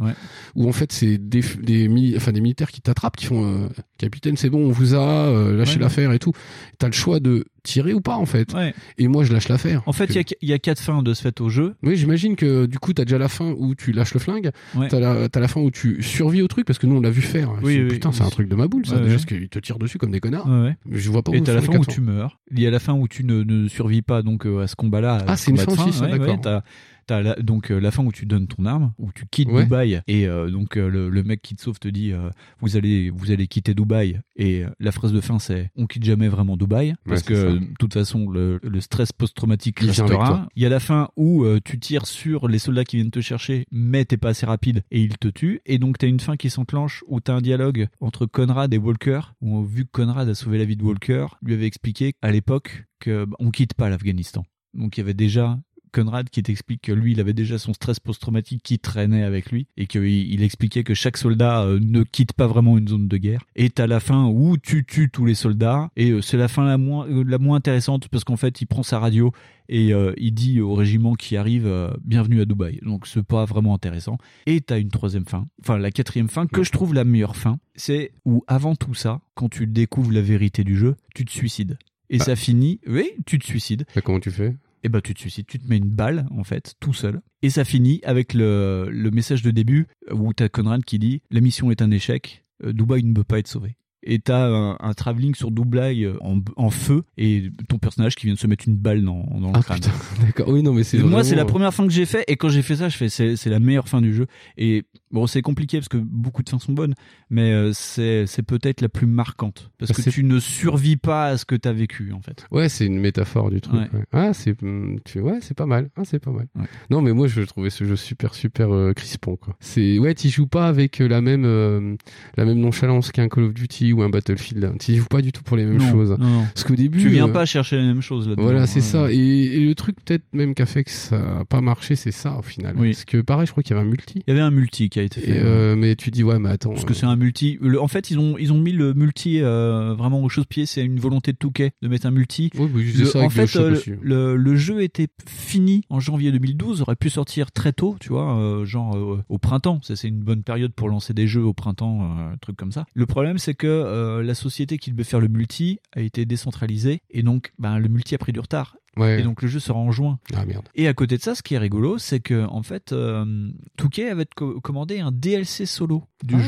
où 0.55 0.69
en 0.69 0.73
fait 0.73 0.93
c'est 0.93 1.19
des, 1.19 1.43
des, 1.61 1.89
mili- 1.89 2.17
enfin, 2.17 2.31
des 2.33 2.41
militaires 2.41 2.71
qui 2.71 2.81
t'attrapent, 2.81 3.17
qui 3.17 3.27
font 3.27 3.69
Capitaine, 3.99 4.37
c'est 4.37 4.51
bon, 4.51 4.67
on 4.67 4.71
vous 4.71 4.95
a, 4.95 5.53
lâchez 5.53 5.79
l'affaire 5.79 6.13
et 6.13 6.19
tout. 6.19 6.33
T'as 6.79 6.87
le 6.87 6.93
choix 6.93 7.19
de 7.21 7.45
tirer 7.63 7.93
ou 7.95 8.01
pas 8.01 8.17
en 8.17 8.27
fait. 8.27 8.55
Et 8.99 9.09
moi, 9.09 9.25
je 9.25 9.33
lâche 9.33 9.49
l'affaire. 9.49 9.83
En 9.87 9.93
fait, 9.93 10.15
il 10.15 10.25
y 10.43 10.47
y, 10.51 10.53
a 10.53 10.59
quatre 10.59 10.81
fins 10.81 11.03
de 11.03 11.15
ce 11.15 11.23
fait 11.23 11.41
au 11.41 11.49
jeu. 11.49 11.75
Oui, 11.83 11.97
j'imagine 11.97 12.37
que 12.37 12.67
du 12.67 12.79
coup, 12.79 12.93
t'as 12.93 13.05
déjà 13.05 13.19
la 13.19 13.29
fin 13.29 13.55
où 13.57 13.75
tu 13.75 13.93
lâches 13.93 14.15
le 14.15 14.21
flingue, 14.21 14.51
Ouais. 14.75 14.89
t'as 14.89 15.01
la, 15.01 15.29
t'as 15.29 15.41
la 15.41 15.49
fin 15.49 15.61
où 15.61 15.71
tu 15.71 16.03
survis 16.03 16.43
au 16.43 16.49
truc, 16.49 16.67
parce 16.67 16.79
que 16.79 16.87
nous 16.87 16.97
on 16.97 17.01
l'a 17.01 17.11
vu 17.11 17.23
faire. 17.23 17.53
Oui, 17.63 17.79
Putain, 17.89 18.11
oui. 18.11 18.15
c'est 18.17 18.25
un 18.25 18.31
truc 18.31 18.49
de 18.49 18.55
ma 18.55 18.69
boule 18.69 18.87
ça, 18.87 18.95
Ouais, 18.95 18.99
déjà, 19.03 19.11
ouais. 19.11 19.17
parce 19.17 19.27
qu'ils 19.27 19.49
te 19.49 19.59
tirent 19.59 19.79
dessus 19.79 19.99
comme 19.99 20.11
des 20.11 20.21
connards. 20.21 20.47
Ouais, 20.49 20.63
ouais. 20.63 20.77
Je 20.91 21.11
vois 21.11 21.23
pas 21.23 21.33
Et 21.33 21.43
t'as 21.43 21.55
la 21.55 21.63
fin 21.63 21.77
où 21.79 21.85
tu 21.85 22.01
meurs. 22.01 22.39
Il 22.51 22.61
y 22.61 22.67
a 22.67 22.71
la 22.71 22.79
fin 22.79 22.93
où 22.95 23.09
tu 23.09 23.25
ne, 23.25 23.43
ne 23.43 23.69
survis 23.69 24.03
pas 24.03 24.23
donc 24.23 24.47
euh, 24.47 24.63
à 24.63 24.67
ce 24.67 24.77
combat-là. 24.77 25.25
Ah, 25.27 25.37
ce 25.37 25.45
c'est 25.45 25.51
une 25.53 25.59
fin 25.59 25.73
aussi, 25.73 25.93
ça, 25.93 26.05
Ouais, 26.05 26.19
d'accord. 26.19 26.63
T'as- 27.07 27.23
la- 27.23 27.35
donc 27.37 27.71
euh, 27.71 27.79
la 27.81 27.91
fin 27.91 28.05
où 28.05 28.13
tu 28.13 28.27
donnes 28.27 28.47
ton 28.47 28.67
arme, 28.67 28.93
où 28.99 29.11
tu 29.15 29.25
quittes 29.31 29.49
Ouais. 29.49 29.65
Dubaï 29.65 30.01
et 30.07 30.27
euh, 30.27 30.51
donc 30.51 30.77
euh, 30.77 30.89
le, 30.89 31.11
le 31.11 31.23
mec 31.23 31.43
qui 31.43 31.55
te 31.55 31.63
sauve 31.63 31.79
te 31.79 31.89
dit 31.89 32.13
vous 32.61 32.77
allez 32.77 33.11
vous 33.11 33.31
allez 33.31 33.47
quitter 33.47 33.75
Dubaï 33.75 34.21
et 34.37 34.65
la 34.81 34.93
phrase 34.93 35.13
de 35.13 35.21
fin 35.21 35.39
c'est 35.39 35.71
on 35.77 35.87
quitte 35.87 36.05
jamais 36.05 36.29
vraiment 36.29 36.57
Dubaï 36.57 36.95
parce 37.07 37.23
que 37.23 37.59
de 37.59 37.67
toute 37.79 37.93
façon 37.95 38.29
le, 38.31 38.59
le 38.63 38.81
stress 38.81 39.13
post-traumatique 39.13 39.79
Il 39.83 39.89
restera. 39.89 40.49
Il 40.57 40.63
y 40.63 40.67
a 40.67 40.69
la 40.69 40.81
fin 40.81 41.09
où 41.17 41.45
tu 41.65 41.79
tires 41.79 42.07
sur 42.07 42.49
les 42.49 42.59
soldats 42.59 42.85
qui 42.85 42.97
viennent 42.97 43.11
te 43.11 43.21
chercher 43.21 43.67
mais 43.71 44.05
t'es 44.05 44.17
pas 44.17 44.31
assez 44.31 44.47
rapide 44.47 44.83
et 44.91 45.01
ils 45.03 45.19
te 45.19 45.29
tuent 45.29 45.61
et 45.67 45.79
donc 45.79 45.99
t'as 45.99 46.07
une 46.07 46.21
fin 46.21 46.37
qui 46.37 46.51
s'enclenche 46.51 47.03
où 47.09 47.21
t'as 47.21 47.35
un 47.35 47.41
dialogue 47.41 47.89
entre 48.01 48.27
Conrad 48.27 48.73
et 48.73 48.79
Walker 48.79 49.21
où 49.41 49.63
vu 49.65 49.85
que 49.85 49.91
Conrad 49.93 50.29
a 50.29 50.35
sauvé 50.35 50.59
la 50.59 50.65
vie 50.65 50.77
de 50.77 50.83
Walker 50.85 51.27
lui 51.43 51.55
avait 51.55 51.67
expliqué 51.67 52.15
à 52.23 52.31
l'époque 52.31 52.85
que 53.01 53.25
bah, 53.25 53.37
on 53.41 53.51
quitte 53.51 53.75
pas 53.75 53.89
l'Afghanistan 53.91 54.45
donc 54.75 54.97
il 54.97 55.01
y 55.01 55.03
avait 55.03 55.15
déjà 55.15 55.59
Conrad 55.93 56.29
qui 56.31 56.43
t'explique 56.43 56.83
que 56.83 56.93
lui, 56.93 57.13
il 57.13 57.21
avait 57.21 57.33
déjà 57.35 57.59
son 57.59 57.73
stress 57.75 58.01
post-traumatique 58.01 58.63
qui 58.63 58.79
traînait 58.79 59.23
avec 59.23 59.51
lui 59.53 59.67
et 59.77 59.87
qu'il 59.87 60.05
il 60.07 60.43
expliquait 60.43 60.83
que 60.85 60.95
chaque 60.95 61.17
soldat 61.17 61.63
euh, 61.63 61.79
ne 61.81 62.03
quitte 62.03 62.33
pas 62.33 62.47
vraiment 62.47 62.79
une 62.79 62.89
zone 62.89 63.09
de 63.09 63.17
guerre. 63.19 63.45
Et 63.57 63.71
t'as 63.71 63.87
la 63.87 64.01
fin 64.01 64.27
où 64.27 64.57
tu 64.57 64.85
tues 64.85 65.11
tous 65.11 65.25
les 65.27 65.35
soldats 65.35 65.91
et 65.97 66.11
euh, 66.11 66.21
c'est 66.23 66.37
la 66.37 66.49
fin 66.49 66.65
la 66.65 66.79
moins 66.79 67.07
euh, 67.09 67.23
la 67.27 67.39
moins 67.39 67.57
intéressante 67.59 68.09
parce 68.09 68.25
qu'en 68.25 68.37
fait, 68.37 68.61
il 68.61 68.67
prend 68.67 68.83
sa 68.83 68.99
radio 68.99 69.33
et 69.69 69.93
euh, 69.95 70.13
il 70.17 70.33
dit 70.35 70.61
au 70.61 70.75
régiment 70.75 71.15
qui 71.15 71.37
arrive 71.37 71.67
euh, 71.67 71.91
bienvenue 72.05 72.41
à 72.41 72.45
Dubaï. 72.45 72.79
Donc 72.83 73.07
c'est 73.07 73.23
pas 73.23 73.45
vraiment 73.45 73.75
intéressant. 73.75 74.19
Et 74.47 74.61
t'as 74.61 74.81
une 74.81 74.91
troisième 74.91 75.27
fin, 75.27 75.47
enfin 75.61 75.79
la 75.79 75.91
quatrième 75.91 76.29
fin 76.29 76.47
que 76.47 76.63
je 76.65 76.73
trouve 76.73 76.95
la 76.95 77.05
meilleure 77.05 77.37
fin, 77.37 77.59
c'est 77.75 78.13
où 78.25 78.43
avant 78.49 78.75
tout 78.75 78.95
ça, 78.95 79.21
quand 79.35 79.49
tu 79.49 79.67
découvres 79.67 80.13
la 80.13 80.23
vérité 80.23 80.65
du 80.65 80.77
jeu, 80.77 80.97
tu 81.15 81.25
te 81.25 81.31
suicides. 81.31 81.79
Et 82.11 82.19
Ah. 82.21 82.25
ça 82.25 82.37
finit, 82.37 82.81
oui, 82.87 83.11
tu 83.25 83.39
te 83.39 83.47
suicides. 83.47 83.85
Et 83.97 84.03
comment 84.03 84.21
tu 84.21 84.31
fais? 84.31 84.55
Et 84.85 84.89
bah 84.89 85.01
tu 85.01 85.15
te 85.15 85.21
suicides, 85.21 85.47
tu 85.47 85.59
te 85.59 85.69
mets 85.69 85.77
une 85.79 85.91
balle 85.91 86.27
en 86.37 86.45
fait, 86.45 86.75
tout 86.81 86.93
seul. 86.93 87.21
Et 87.43 87.51
ça 87.51 87.65
finit 87.65 88.01
avec 88.05 88.35
le, 88.35 88.89
le 88.91 89.11
message 89.11 89.43
de 89.43 89.51
début 89.51 89.87
où 90.11 90.33
t'as 90.33 90.49
Conrad 90.49 90.85
qui 90.85 90.99
dit 90.99 91.23
la 91.31 91.41
mission 91.41 91.71
est 91.71 91.83
un 91.83 91.91
échec, 91.91 92.45
euh, 92.65 92.73
Dubaï 92.73 93.03
ne 93.05 93.13
peut 93.15 93.25
pas 93.25 93.39
être 93.39 93.49
sauvé. 93.49 93.77
Et 94.05 94.19
t'as 94.19 94.49
un, 94.49 94.77
un 94.81 94.95
travelling 94.95 95.37
sur 95.37 95.53
Dubaï 95.53 96.05
euh, 96.05 96.17
en, 96.23 96.41
en 96.57 96.71
feu 96.71 97.05
et 97.17 97.51
ton 97.69 97.79
personnage 97.79 98.17
qui 98.17 98.27
vient 98.27 98.35
de 98.35 98.39
se 98.41 98.49
mettre 98.49 98.67
une 98.67 98.75
balle 98.77 99.05
dans, 99.05 99.23
dans 99.41 99.53
le 99.53 99.55
Ah 99.55 99.63
crâne. 99.63 99.79
d'accord. 100.21 100.49
Oui, 100.49 100.65
non, 100.65 100.73
mais 100.73 100.83
c'est. 100.83 100.99
Moi, 100.99 101.07
vraiment- 101.09 101.23
c'est 101.23 101.37
la 101.37 101.45
première 101.45 101.73
fin 101.73 101.87
que 101.87 101.93
j'ai 101.93 102.05
fait, 102.05 102.25
et 102.27 102.35
quand 102.37 102.49
j'ai 102.49 102.63
fait 102.63 102.75
ça, 102.75 102.89
je 102.89 102.97
fais 102.97 103.09
c'est 103.09 103.37
c'est 103.37 103.51
la 103.51 103.61
meilleure 103.61 103.89
fin 103.89 104.01
du 104.01 104.13
jeu. 104.13 104.27
Et 104.59 104.83
bon, 105.13 105.27
c'est 105.27 105.43
compliqué 105.43 105.79
parce 105.79 105.89
que 105.89 105.97
beaucoup 105.99 106.43
de 106.43 106.49
fins 106.49 106.59
sont 106.59 106.73
bonnes, 106.73 106.95
mais 107.31 107.53
euh, 107.53 107.71
c'est 107.73 108.27
peut-être 108.47 108.81
la 108.81 108.89
plus 108.89 109.07
marquante 109.07 109.71
parce 109.79 109.93
Ah, 109.93 110.03
que 110.03 110.11
tu 110.11 110.25
ne 110.25 110.39
survis 110.41 110.97
pas 110.97 111.27
à 111.29 111.37
ce 111.39 111.45
que 111.45 111.55
t'as 111.55 111.73
vécu 111.73 112.13
en 112.13 112.21
fait. 112.21 112.47
Ouais, 112.51 112.69
c'est 112.69 112.87
une 112.87 112.99
métaphore 112.99 113.51
du 113.51 113.61
truc. 113.61 113.75
Ouais. 113.93 113.99
ouais. 113.99 114.05
Ah, 114.13 114.33
c'est, 114.35 114.61
hum, 114.63 114.99
tu, 115.05 115.21
ouais, 115.21 115.39
pas 115.57 115.67
mal. 115.67 115.91
Ah, 115.97 116.03
c'est 116.05 116.19
pas 116.19 116.31
mal. 116.31 116.47
Non, 116.91 117.03
mais 117.03 117.13
moi, 117.13 117.27
je 117.29 117.43
trouvais 117.43 117.71
ce 117.71 117.85
jeu 117.85 117.97
super, 117.97 118.35
super 118.35 118.73
euh, 118.75 118.93
crispant, 118.93 119.37
quoi. 119.37 119.57
Ouais, 119.77 120.15
t'y 120.15 120.31
joues 120.31 120.47
pas 120.47 120.67
avec 120.67 121.01
euh, 121.01 121.09
la 121.09 121.21
même, 121.21 121.45
euh, 121.45 121.95
la 122.37 122.45
même 122.45 122.59
nonchalance 122.59 123.13
qu'un 123.13 123.29
Call 123.29 123.45
of 123.45 123.55
Duty 123.55 123.93
ou 123.93 124.03
un 124.03 124.09
Battlefield. 124.09 124.79
T'y 124.79 124.97
joues 124.97 125.07
pas 125.07 125.23
du 125.23 125.33
tout 125.33 125.43
pour 125.43 125.57
les 125.57 125.65
mêmes 125.65 125.79
Non, 125.79 125.91
choses. 125.91 126.17
non. 126.19 126.45
Parce 126.55 126.65
qu'au 126.65 126.75
début. 126.75 126.99
tu 127.01 127.09
viens 127.09 127.29
pas 127.29 127.45
chercher 127.45 127.77
les 127.77 127.83
mêmes 127.85 128.01
choses 128.03 128.29
là. 128.29 128.35
Voilà, 128.39 128.67
c'est 128.67 128.81
ça. 128.81 129.11
Et, 129.13 129.17
et 129.17 129.61
le 129.61 129.75
truc 129.75 129.97
peut-être 130.05 130.25
même 130.33 130.55
qui 130.55 130.63
a 130.63 130.67
fait 130.67 130.85
que 130.85 130.91
ça 130.91 131.41
a 131.41 131.45
pas 131.45 131.61
marché, 131.61 131.97
c'est 131.97 132.13
ça 132.13 132.37
au 132.39 132.43
final. 132.43 132.75
Oui. 132.79 132.91
Parce 132.93 133.05
que 133.05 133.19
pareil, 133.21 133.47
je 133.47 133.53
crois 133.53 133.63
qu'il 133.63 133.75
y 133.77 133.79
avait 133.79 133.87
un 133.87 133.91
multi. 133.91 134.23
Il 134.27 134.31
y 134.31 134.33
avait 134.33 134.41
un 134.41 134.51
multi 134.51 134.89
qui 134.89 135.01
a 135.03 135.05
été 135.05 135.21
fait. 135.21 135.31
Et, 135.37 135.41
euh, 135.41 135.77
mais 135.77 135.95
tu 135.97 136.11
dis 136.11 136.23
ouais, 136.25 136.39
mais 136.39 136.49
attends. 136.49 136.71
Parce 136.71 136.85
que 136.85 136.95
c'est 136.95 137.07
un 137.07 137.17
multi. 137.17 137.59
le- 137.61 137.81
en 137.81 137.89
fait, 137.89 138.11
ils 138.11 138.19
ont 138.19 138.37
ils 138.39 138.53
ont 138.53 138.59
mis 138.61 138.73
le 138.73 138.95
multi 138.95 139.41
euh, 139.41 139.95
vraiment 139.95 140.23
au 140.23 140.29
chausse-pied. 140.29 140.67
C'est 140.67 140.85
une 140.85 140.99
volonté 140.99 141.33
de 141.33 141.37
Touquet 141.37 141.73
de 141.83 141.89
mettre 141.89 142.07
un 142.07 142.11
multi. 142.11 142.51
Oui, 142.57 142.69
oui, 142.75 142.85
je 142.87 143.01
Le- 143.01 143.05
ça 143.07 143.19
en 143.21 143.29
avec 143.29 143.49
fait, 143.49 143.59
euh, 143.59 143.73
aussi. 143.73 143.93
le, 144.01 144.37
le 144.37 144.57
jeu 144.57 144.83
était 144.83 145.09
fini 145.29 145.83
en 145.91 146.01
janvier 146.01 146.33
2012. 146.33 146.83
Aurait 146.83 146.97
pu 146.97 147.11
sortir 147.11 147.53
très 147.53 147.73
tôt, 147.73 147.97
tu 148.01 148.09
vois, 148.09 148.37
euh, 148.39 148.65
genre 148.65 148.97
euh, 148.97 149.23
au 149.29 149.39
printemps. 149.39 149.81
Ça, 149.83 149.97
c'est 149.97 150.09
une 150.09 150.21
bonne 150.21 150.43
période 150.43 150.73
pour 150.73 150.89
lancer 150.89 151.13
des 151.15 151.27
jeux 151.27 151.43
au 151.45 151.53
printemps, 151.53 152.03
euh, 152.03 152.33
un 152.33 152.37
truc 152.39 152.57
comme 152.57 152.73
ça. 152.73 152.85
Le 152.95 153.07
problème, 153.07 153.39
c'est 153.39 153.55
que 153.55 153.67
euh, 153.67 154.23
la 154.23 154.35
société 154.35 154.79
qui 154.79 154.91
devait 154.91 155.05
faire 155.05 155.21
le 155.21 155.29
multi 155.29 155.81
a 155.95 156.01
été 156.01 156.25
décentralisée 156.25 157.03
et 157.11 157.23
donc, 157.23 157.53
ben, 157.59 157.79
le 157.79 157.89
multi 157.89 158.15
a 158.15 158.19
pris 158.19 158.33
du 158.33 158.41
retard. 158.41 158.77
Ouais. 158.97 159.21
Et 159.21 159.23
donc 159.23 159.41
le 159.43 159.49
jeu 159.49 159.59
sera 159.59 159.79
en 159.79 159.91
juin. 159.91 160.19
Ah 160.35 160.45
merde. 160.45 160.69
Et 160.75 160.87
à 160.87 160.93
côté 160.95 161.17
de 161.17 161.23
ça, 161.23 161.35
ce 161.35 161.43
qui 161.43 161.55
est 161.55 161.59
rigolo, 161.59 161.97
c'est 161.99 162.21
que 162.21 162.45
en 162.47 162.63
fait, 162.63 162.93
euh, 162.93 163.49
Touquet 163.79 164.11
avait 164.11 164.27
co- 164.37 164.61
commandé 164.61 165.01
un 165.01 165.11
DLC 165.13 165.65
solo 165.65 166.05
du 166.23 166.35
Ah. 166.37 166.39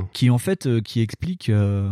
jeu, 0.00 0.06
qui 0.12 0.28
en 0.30 0.38
fait, 0.38 0.66
euh, 0.66 0.80
qui 0.80 1.00
explique. 1.00 1.48
euh, 1.48 1.88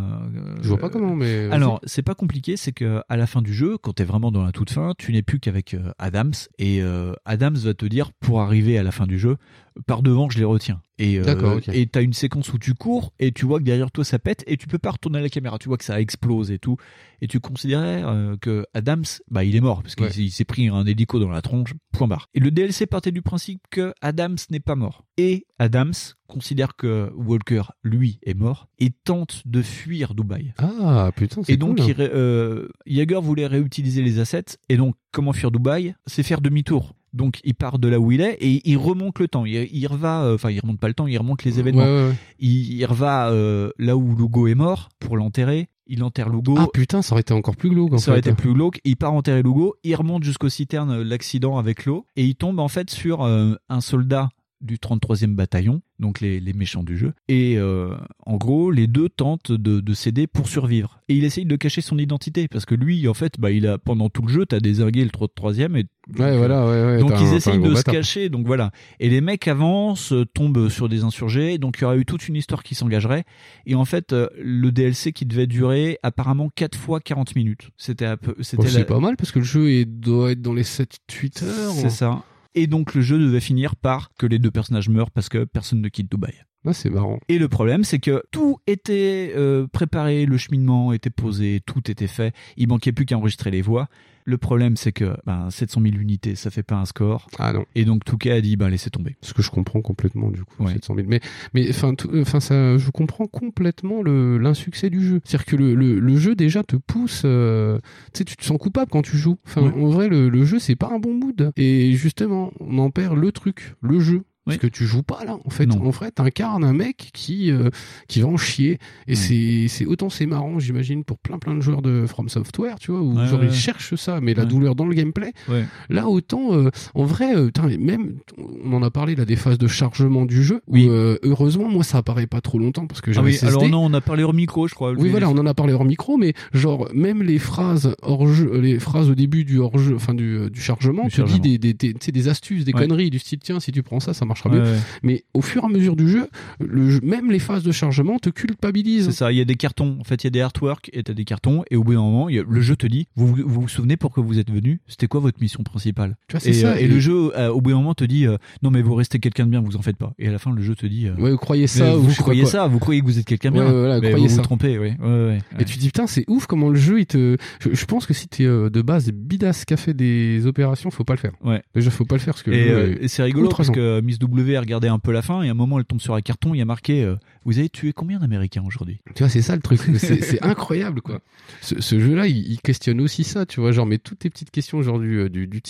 Je 0.60 0.68
vois 0.68 0.78
pas 0.78 0.90
comment, 0.90 1.16
mais. 1.16 1.48
alors, 1.50 1.80
c'est 1.84 2.02
pas 2.02 2.14
compliqué, 2.14 2.56
c'est 2.58 2.72
que 2.72 3.02
à 3.08 3.16
la 3.16 3.26
fin 3.26 3.40
du 3.42 3.54
jeu, 3.54 3.78
quand 3.78 3.94
t'es 3.94 4.04
vraiment 4.04 4.30
dans 4.30 4.44
la 4.44 4.52
toute 4.52 4.70
fin, 4.70 4.92
tu 4.98 5.12
n'es 5.12 5.22
plus 5.22 5.40
qu'avec 5.40 5.74
euh, 5.74 5.92
Adams 5.98 6.32
et 6.58 6.82
euh, 6.82 7.14
Adams 7.24 7.56
va 7.56 7.72
te 7.74 7.86
dire 7.86 8.12
pour 8.12 8.40
arriver 8.42 8.76
à 8.78 8.82
la 8.82 8.90
fin 8.92 9.06
du 9.06 9.18
jeu, 9.18 9.38
par 9.86 10.02
devant, 10.02 10.28
je 10.30 10.38
les 10.38 10.44
retiens. 10.44 10.80
Et 10.98 11.18
euh, 11.18 11.58
et 11.72 11.86
t'as 11.88 12.02
une 12.02 12.12
séquence 12.12 12.52
où 12.52 12.58
tu 12.58 12.74
cours 12.74 13.12
et 13.18 13.32
tu 13.32 13.44
vois 13.44 13.58
que 13.58 13.64
derrière 13.64 13.90
toi 13.90 14.04
ça 14.04 14.18
pète 14.20 14.44
et 14.46 14.56
tu 14.56 14.68
peux 14.68 14.78
pas 14.78 14.90
retourner 14.92 15.18
à 15.18 15.22
la 15.22 15.28
caméra. 15.30 15.58
Tu 15.58 15.68
vois 15.68 15.76
que 15.78 15.84
ça 15.84 16.00
explose 16.00 16.50
et 16.52 16.58
tout. 16.60 16.76
Et 17.20 17.26
tu 17.26 17.40
considérais 17.40 18.02
euh, 18.04 18.36
que 18.36 18.66
Adams, 18.74 19.04
bah 19.30 19.42
il 19.42 19.56
est 19.56 19.60
mort 19.60 19.82
parce 19.82 19.94
qu'il 19.96 20.04
Ouais. 20.06 20.28
s'est- 20.30 20.44
pris 20.44 20.68
un 20.68 20.84
hélico 20.86 21.18
dans 21.18 21.30
la 21.30 21.42
tronche. 21.42 21.74
Point 21.92 22.06
barre. 22.08 22.28
Et 22.34 22.40
le 22.40 22.50
DLC 22.52 22.86
partait 22.86 23.10
du 23.10 23.22
principe 23.22 23.62
que 23.70 23.94
Adams 24.00 24.36
n'est 24.50 24.60
pas 24.60 24.76
mort. 24.76 25.04
Et 25.16 25.46
Adams 25.58 25.92
considère 26.28 26.76
que 26.76 27.10
Walker, 27.16 27.62
lui, 27.82 28.18
est 28.22 28.34
mort 28.34 28.68
et 28.78 28.90
tente 29.04 29.42
de 29.46 29.60
fuir 29.62 30.14
Dubaï. 30.14 30.54
Ah 30.58 31.10
putain, 31.16 31.42
c'est 31.42 31.52
Et 31.52 31.56
donc, 31.56 31.78
cool. 31.78 31.86
il 31.88 31.94
euh, 31.98 32.68
Jaeger 32.86 33.20
voulait 33.22 33.46
réutiliser 33.46 34.02
les 34.02 34.18
assets. 34.20 34.56
Et 34.68 34.76
donc, 34.76 34.94
comment 35.10 35.32
fuir 35.32 35.50
Dubaï? 35.50 35.94
C'est 36.06 36.22
faire 36.22 36.40
demi-tour. 36.40 36.94
Donc, 37.12 37.40
il 37.44 37.54
part 37.54 37.78
de 37.78 37.88
là 37.88 38.00
où 38.00 38.10
il 38.12 38.20
est 38.20 38.34
et 38.40 38.62
il 38.68 38.76
remonte 38.78 39.18
le 39.18 39.28
temps. 39.28 39.44
Il, 39.44 39.54
il 39.54 39.86
reva, 39.86 40.22
euh, 40.24 40.34
enfin, 40.34 40.50
il 40.50 40.60
remonte 40.60 40.80
pas 40.80 40.88
le 40.88 40.94
temps, 40.94 41.06
il 41.06 41.18
remonte 41.18 41.44
les 41.44 41.60
événements. 41.60 41.82
Ouais, 41.82 41.88
ouais, 42.04 42.08
ouais. 42.08 42.14
Il, 42.38 42.72
il 42.72 42.84
reva 42.86 43.30
euh, 43.30 43.70
là 43.78 43.96
où 43.96 44.16
Lugo 44.16 44.46
est 44.46 44.54
mort 44.54 44.88
pour 44.98 45.16
l'enterrer. 45.16 45.68
Il 45.86 46.02
enterre 46.04 46.30
Lugo. 46.30 46.54
Ah 46.58 46.68
putain, 46.72 47.02
ça 47.02 47.12
aurait 47.12 47.20
été 47.22 47.34
encore 47.34 47.56
plus 47.56 47.68
glauque 47.68 47.92
en 47.92 47.98
ça 47.98 48.12
aurait 48.12 48.20
été 48.20 48.32
plus 48.32 48.54
glauque. 48.54 48.80
Il 48.84 48.96
part 48.96 49.12
enterrer 49.12 49.42
Lugo. 49.42 49.74
Il 49.82 49.94
remonte 49.94 50.22
jusqu'aux 50.22 50.48
citernes, 50.48 50.90
euh, 50.90 51.04
l'accident 51.04 51.58
avec 51.58 51.84
l'eau. 51.84 52.06
Et 52.16 52.24
il 52.24 52.34
tombe 52.34 52.60
en 52.60 52.68
fait 52.68 52.88
sur 52.88 53.22
euh, 53.22 53.54
un 53.68 53.80
soldat 53.80 54.30
du 54.60 54.76
33e 54.76 55.34
bataillon, 55.34 55.82
donc 56.02 56.20
les, 56.20 56.38
les 56.40 56.52
méchants 56.52 56.82
du 56.82 56.98
jeu. 56.98 57.14
Et 57.28 57.54
euh, 57.56 57.94
en 58.26 58.36
gros, 58.36 58.70
les 58.70 58.86
deux 58.86 59.08
tentent 59.08 59.52
de, 59.52 59.80
de 59.80 59.94
s'aider 59.94 60.26
pour 60.26 60.48
survivre. 60.48 61.00
Et 61.08 61.14
il 61.14 61.24
essaye 61.24 61.46
de 61.46 61.56
cacher 61.56 61.80
son 61.80 61.96
identité, 61.98 62.48
parce 62.48 62.66
que 62.66 62.74
lui, 62.74 63.08
en 63.08 63.14
fait, 63.14 63.40
bah, 63.40 63.50
il 63.50 63.66
a 63.66 63.78
pendant 63.78 64.10
tout 64.10 64.22
le 64.22 64.28
jeu, 64.28 64.44
t'as 64.44 64.60
désingué 64.60 65.02
le 65.04 65.10
33e 65.10 65.76
et 65.78 65.86
Ouais, 66.18 66.36
voilà, 66.36 66.66
ouais, 66.66 66.84
ouais. 66.84 66.98
Donc 66.98 67.12
ils 67.20 67.26
un 67.28 67.36
essayent 67.36 67.60
de 67.60 67.74
se 67.76 67.84
cacher, 67.92 68.28
donc 68.28 68.44
voilà. 68.44 68.72
Et 68.98 69.08
les 69.08 69.20
mecs 69.20 69.46
avancent, 69.46 70.12
tombent 70.34 70.68
sur 70.68 70.88
des 70.88 71.04
insurgés, 71.04 71.58
donc 71.58 71.76
il 71.78 71.82
y 71.82 71.84
aura 71.84 71.96
eu 71.96 72.04
toute 72.04 72.26
une 72.26 72.34
histoire 72.34 72.64
qui 72.64 72.74
s'engagerait. 72.74 73.22
Et 73.66 73.76
en 73.76 73.84
fait, 73.84 74.12
euh, 74.12 74.26
le 74.42 74.72
DLC 74.72 75.12
qui 75.12 75.26
devait 75.26 75.46
durer 75.46 75.98
apparemment 76.02 76.50
4 76.52 76.76
fois 76.76 76.98
40 76.98 77.36
minutes. 77.36 77.70
C'était 77.76 78.04
un 78.06 78.16
peu, 78.16 78.34
c'était 78.40 78.68
la- 78.68 78.84
pas 78.84 78.98
mal 78.98 79.16
parce 79.16 79.30
que 79.30 79.38
le 79.38 79.44
jeu 79.44 79.84
doit 79.84 80.32
être 80.32 80.42
dans 80.42 80.54
les 80.54 80.64
7-8 80.64 81.44
heures. 81.44 81.70
C'est 81.72 81.90
ça. 81.90 82.24
Et 82.54 82.66
donc 82.66 82.94
le 82.94 83.00
jeu 83.00 83.18
devait 83.18 83.40
finir 83.40 83.76
par 83.76 84.10
que 84.18 84.26
les 84.26 84.38
deux 84.38 84.50
personnages 84.50 84.88
meurent 84.88 85.10
parce 85.10 85.28
que 85.28 85.44
personne 85.44 85.80
ne 85.80 85.88
quitte 85.88 86.10
Dubaï. 86.10 86.34
Ouais, 86.64 86.74
c'est 86.74 86.90
marrant. 86.90 87.18
Et 87.28 87.38
le 87.38 87.48
problème, 87.48 87.82
c'est 87.82 87.98
que 87.98 88.22
tout 88.30 88.58
était 88.66 89.32
euh, 89.34 89.66
préparé, 89.66 90.26
le 90.26 90.36
cheminement 90.36 90.92
était 90.92 91.10
posé, 91.10 91.60
tout 91.66 91.90
était 91.90 92.06
fait. 92.06 92.34
Il 92.56 92.68
manquait 92.68 92.92
plus 92.92 93.04
qu'à 93.04 93.16
enregistrer 93.16 93.50
les 93.50 93.62
voix. 93.62 93.88
Le 94.24 94.38
problème, 94.38 94.76
c'est 94.76 94.92
que 94.92 95.16
ben, 95.26 95.50
700 95.50 95.80
000 95.82 95.94
unités, 95.96 96.34
ça 96.36 96.50
fait 96.50 96.62
pas 96.62 96.76
un 96.76 96.84
score. 96.84 97.26
Ah 97.38 97.52
non. 97.52 97.64
Et 97.74 97.84
donc 97.84 98.04
Touquet 98.04 98.30
a 98.30 98.40
dit, 98.40 98.56
ben 98.56 98.68
laissez 98.68 98.88
tomber. 98.90 99.16
Ce 99.20 99.34
que 99.34 99.42
je 99.42 99.50
comprends 99.50 99.80
complètement 99.80 100.30
du 100.30 100.44
coup, 100.44 100.68
700 100.68 100.94
000. 100.94 101.06
Mais, 101.08 101.20
mais 101.54 101.68
enfin, 101.70 102.40
ça, 102.40 102.78
je 102.78 102.90
comprends 102.90 103.26
complètement 103.26 104.02
le 104.02 104.38
l'insuccès 104.38 104.90
du 104.90 105.04
jeu. 105.04 105.20
C'est-à-dire 105.24 105.44
que 105.46 105.56
le, 105.56 105.74
le, 105.74 105.98
le 105.98 106.16
jeu 106.16 106.34
déjà 106.34 106.62
te 106.62 106.76
pousse. 106.76 107.22
euh, 107.24 107.78
tu 108.12 108.18
sais, 108.18 108.24
tu 108.24 108.36
te 108.36 108.44
sens 108.44 108.58
coupable 108.58 108.90
quand 108.90 109.02
tu 109.02 109.16
joues. 109.16 109.38
Enfin, 109.46 109.62
Ouais. 109.62 109.72
en 109.82 109.88
vrai, 109.90 110.08
le, 110.08 110.28
le 110.28 110.44
jeu 110.44 110.58
c'est 110.58 110.76
pas 110.76 110.90
un 110.92 110.98
bon 110.98 111.14
mood. 111.14 111.50
Et 111.56 111.92
justement, 111.94 112.52
on 112.60 112.78
en 112.78 112.90
perd 112.90 113.16
le 113.18 113.32
truc, 113.32 113.74
le 113.80 113.98
jeu. 114.00 114.22
Parce 114.44 114.58
que 114.58 114.66
tu 114.66 114.84
joues 114.86 115.02
pas 115.04 115.24
là, 115.24 115.36
en 115.44 115.50
fait. 115.50 115.70
En 115.70 115.90
vrai, 115.90 116.10
t'incarnes 116.10 116.64
un 116.64 116.72
mec 116.72 117.10
qui 117.12 117.50
euh, 117.52 117.70
qui 118.08 118.20
va 118.22 118.28
en 118.28 118.36
chier. 118.36 118.78
Et 119.06 119.14
c'est 119.14 119.66
c'est 119.68 119.86
autant 119.86 120.10
c'est 120.10 120.26
marrant, 120.26 120.58
j'imagine, 120.58 121.04
pour 121.04 121.18
plein 121.18 121.38
plein 121.38 121.54
de 121.54 121.60
joueurs 121.60 121.80
de 121.82 122.06
From 122.06 122.28
Software, 122.28 122.78
tu 122.80 122.90
vois, 122.90 123.00
où 123.02 123.16
Ouais, 123.16 123.26
genre 123.26 123.40
ouais. 123.40 123.46
ils 123.46 123.54
cherchent 123.54 123.94
ça, 123.94 124.20
mais 124.20 124.34
la 124.34 124.42
Ouais. 124.42 124.48
douleur 124.48 124.74
dans 124.74 124.86
le 124.86 124.94
gameplay. 124.94 125.32
Ouais. 125.48 125.64
Là, 125.90 126.08
autant, 126.08 126.54
euh, 126.54 126.70
en 126.94 127.04
vrai, 127.04 127.36
euh, 127.36 127.50
même, 127.78 128.16
on 128.64 128.72
en 128.72 128.82
a 128.82 128.90
parlé 128.90 129.14
là 129.14 129.24
des 129.24 129.36
phases 129.36 129.58
de 129.58 129.68
chargement 129.68 130.26
du 130.26 130.42
jeu. 130.42 130.60
Où, 130.66 130.76
euh, 130.76 131.18
heureusement, 131.22 131.68
moi, 131.68 131.84
ça 131.84 131.98
apparaît 131.98 132.26
pas 132.26 132.40
trop 132.40 132.58
longtemps 132.58 132.86
parce 132.88 133.00
que 133.00 133.12
j'ai 133.12 133.20
Ah 133.20 133.22
oui, 133.22 133.38
alors 133.42 133.68
non, 133.68 133.84
on 133.84 133.94
a 133.94 134.00
parlé 134.00 134.24
hors 134.24 134.34
micro, 134.34 134.66
je 134.66 134.74
crois. 134.74 134.92
Oui, 134.92 135.08
voilà, 135.08 135.28
on 135.30 135.38
en 135.38 135.46
a 135.46 135.54
parlé 135.54 135.72
hors 135.72 135.84
micro, 135.84 136.16
mais 136.16 136.34
genre 136.52 136.88
même 136.94 137.22
les 137.22 137.38
phrases 137.38 137.94
hors 138.02 138.26
jeu, 138.26 138.58
les 138.60 138.78
phrases 138.80 139.08
au 139.08 139.14
début 139.14 139.44
du 139.44 139.58
hors 139.58 139.78
jeu, 139.78 139.94
enfin 139.94 140.14
du, 140.14 140.50
du 140.50 140.60
chargement, 140.60 141.04
Du 141.04 141.10
tu 141.10 141.16
chargement. 141.18 141.38
dis 141.38 141.58
des, 141.58 141.74
des, 141.74 141.92
des, 141.94 142.12
des 142.12 142.28
astuces, 142.28 142.64
des 142.64 142.72
Ouais. 142.72 142.80
conneries 142.82 143.10
du 143.10 143.18
style 143.18 143.38
tiens, 143.40 143.60
si 143.60 143.70
tu 143.70 143.82
prends 143.82 144.00
ça, 144.00 144.14
ça 144.14 144.24
marchera 144.32 144.50
Ouais, 144.50 144.56
mieux. 144.56 144.62
ouais. 144.64 144.78
Mais 145.02 145.24
au 145.34 145.42
fur 145.42 145.62
et 145.62 145.66
à 145.66 145.68
mesure 145.68 145.96
du 145.96 146.08
jeu, 146.08 146.26
le 146.60 146.90
jeu- 146.90 147.00
même 147.02 147.30
les 147.30 147.38
phases 147.38 147.62
de 147.62 147.72
chargement 147.72 148.18
te 148.18 148.30
culpabilisent. 148.30 149.06
C'est 149.06 149.12
ça, 149.12 149.32
il 149.32 149.38
y 149.38 149.40
a 149.40 149.44
des 149.44 149.54
cartons. 149.56 149.96
En 150.00 150.04
fait, 150.04 150.22
il 150.24 150.26
y 150.26 150.28
a 150.28 150.30
des 150.30 150.40
artworks 150.40 150.90
et 150.92 151.02
t'as 151.02 151.12
des 151.14 151.24
cartons. 151.24 151.62
Et 151.70 151.76
au 151.76 151.84
bout 151.84 151.94
d'un 151.94 152.00
moment, 152.00 152.26
a- 152.28 152.30
le 152.48 152.60
jeu 152.60 152.76
te 152.76 152.86
dit 152.86 153.06
vous, 153.16 153.34
vous 153.44 153.68
souvenez 153.68 153.96
pourquoi 153.96 154.22
vous 154.22 154.38
êtes 154.38 154.50
venu 154.50 154.80
C'était 154.86 155.06
quoi 155.06 155.20
votre 155.20 155.40
mission 155.40 155.62
principale? 155.62 156.16
Tu 156.28 156.32
vois, 156.32 156.40
c'est 156.40 156.50
et, 156.50 156.54
ça, 156.54 156.72
euh, 156.72 156.76
et 156.78 156.84
et- 156.84 156.88
le 156.88 157.00
jeu, 157.00 157.32
euh, 157.36 157.48
au 157.50 157.60
bout 157.60 157.70
d'un 157.70 157.76
moment, 157.76 157.94
te 157.94 158.04
dit 158.04 158.26
euh, 158.26 158.36
non, 158.62 158.70
mais 158.70 158.82
vous 158.82 158.94
restez 158.94 159.18
quelqu'un 159.18 159.44
de 159.46 159.50
bien, 159.50 159.60
vous 159.60 159.76
en 159.76 159.82
faites 159.82 159.96
pas. 159.96 160.12
Et 160.18 160.28
à 160.28 160.32
la 160.32 160.38
fin, 160.38 160.52
le 160.52 160.62
jeu 160.62 160.74
te 160.74 160.86
dit 160.86 161.06
euh, 161.08 161.14
Ouais, 161.16 161.30
vous 161.30 161.36
croyez 161.38 161.66
ça 161.66 161.96
ou 161.96 162.02
Vous 162.02 162.14
croyez 162.14 162.46
ça 162.46 162.66
Vous 162.66 162.78
croyez 162.78 163.00
que 163.00 163.06
vous 163.06 163.18
êtes 163.18 163.24
quelqu'un 163.26 163.50
de 163.50 163.54
bien 163.54 163.64
Ouais, 163.66 163.70
voilà, 163.72 164.00
mais 164.00 164.08
croyez 164.08 164.26
vous 164.26 164.30
ça. 164.34 164.36
vous 164.36 164.42
trompez, 164.42 164.78
oui. 164.78 164.92
Ouais, 165.00 165.06
ouais, 165.06 165.26
ouais. 165.26 165.38
Et 165.58 165.64
tu 165.64 165.74
te 165.76 165.80
dis 165.80 165.86
putain 165.86 166.06
c'est 166.06 166.24
ouf 166.28 166.46
comment 166.46 166.68
le 166.68 166.76
jeu 166.76 167.00
il 167.00 167.06
te 167.06 167.36
je, 167.60 167.68
je 167.72 167.84
pense 167.84 168.06
que 168.06 168.14
si 168.14 168.28
t'es 168.28 168.44
euh, 168.44 168.70
de 168.70 168.82
base 168.82 169.10
bidas 169.12 169.64
qui 169.66 169.74
a 169.74 169.76
fait 169.76 169.94
des 169.94 170.46
opérations 170.46 170.90
faut 170.90 171.04
pas 171.04 171.14
le 171.14 171.18
faire 171.18 171.32
Ouais. 171.44 171.62
déjà 171.74 171.90
faut 171.90 172.04
pas 172.04 172.14
le 172.16 172.20
faire 172.20 172.34
parce 172.34 172.42
que 172.42 172.50
Et, 172.50 172.70
euh, 172.70 172.96
c'est 173.08 173.22
rigolo 173.22 173.48
parce 173.48 173.70
que 173.70 174.00
Miss 174.00 174.18
W 174.22 174.56
a 174.56 174.60
regardé 174.60 174.88
un 174.88 174.98
peu 174.98 175.12
la 175.12 175.22
fin 175.22 175.42
et 175.42 175.48
à 175.48 175.50
un 175.50 175.54
moment 175.54 175.78
elle 175.78 175.84
tombe 175.84 176.00
sur 176.00 176.14
un 176.14 176.20
carton, 176.20 176.54
il 176.54 176.58
y 176.58 176.62
a 176.62 176.64
marqué 176.64 177.04
euh, 177.04 177.16
Vous 177.44 177.58
avez 177.58 177.68
tué 177.68 177.92
combien 177.92 178.18
d'Américains 178.18 178.62
aujourd'hui? 178.66 178.98
Tu 179.14 179.22
vois 179.22 179.28
c'est 179.28 179.42
ça 179.42 179.54
le 179.56 179.62
truc. 179.62 179.80
C'est 179.98 180.42
incroyable 180.44 181.00
quoi. 181.02 181.20
Ce, 181.60 181.80
ce 181.80 181.98
jeu 181.98 182.14
là 182.14 182.26
il, 182.26 182.36
il 182.50 182.60
questionne 182.60 183.00
aussi 183.00 183.24
ça 183.24 183.46
tu 183.46 183.60
vois. 183.60 183.72
Genre 183.72 183.86
mais 183.86 183.98
toutes 183.98 184.20
tes 184.20 184.30
petites 184.30 184.50
questions 184.50 184.80
genre 184.82 184.98
du 184.98 185.18
euh, 185.18 185.28
du, 185.28 185.46
du 185.46 185.60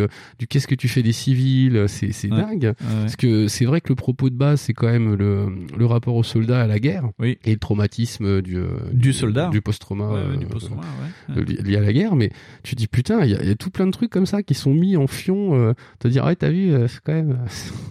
euh, 0.00 0.06
du 0.38 0.46
qu'est-ce 0.46 0.66
que 0.66 0.74
tu 0.74 0.88
fais 0.88 1.02
des 1.02 1.12
civils 1.12 1.84
c'est 1.88 2.12
Ouais. 2.30 2.36
dingue. 2.36 2.64
Ouais. 2.64 2.74
parce 3.02 3.16
que 3.16 3.48
c'est 3.48 3.64
vrai 3.64 3.80
que 3.80 3.88
le 3.88 3.94
propos 3.94 4.30
de 4.30 4.34
base 4.34 4.60
c'est 4.60 4.72
quand 4.74 4.86
même 4.90 5.14
le 5.14 5.48
le 5.76 5.86
rapport 5.86 6.14
au 6.16 6.22
soldat 6.22 6.62
à 6.62 6.66
la 6.66 6.78
guerre. 6.78 7.04
Oui. 7.18 7.38
et 7.44 7.52
le 7.52 7.58
traumatisme 7.58 8.42
du 8.42 8.58
Du 8.92 9.12
soldat. 9.12 9.48
du 9.48 9.60
post-trauma 9.60 10.10
Ouais, 10.12 11.42
li- 11.44 11.56
lié 11.62 11.76
à 11.76 11.80
la 11.80 11.92
guerre. 11.92 12.16
Mais 12.16 12.30
tu 12.62 12.74
dis 12.74 12.86
putain 12.86 13.24
il 13.24 13.30
y, 13.30 13.34
a- 13.34 13.42
il 13.42 13.48
y 13.48 13.52
a 13.52 13.54
tout 13.54 13.70
plein 13.70 13.86
de 13.86 13.92
trucs 13.92 14.10
comme 14.10 14.26
ça 14.26 14.42
qui 14.42 14.54
sont 14.54 14.74
mis 14.74 14.96
en 14.96 15.06
fion 15.06 15.54
euh, 15.54 15.72
te 15.98 16.08
dire 16.08 16.24
ouais 16.24 16.36
t'as 16.36 16.50
vu 16.50 16.72
c'est 16.88 17.00
quand 17.04 17.12
même 17.14 17.38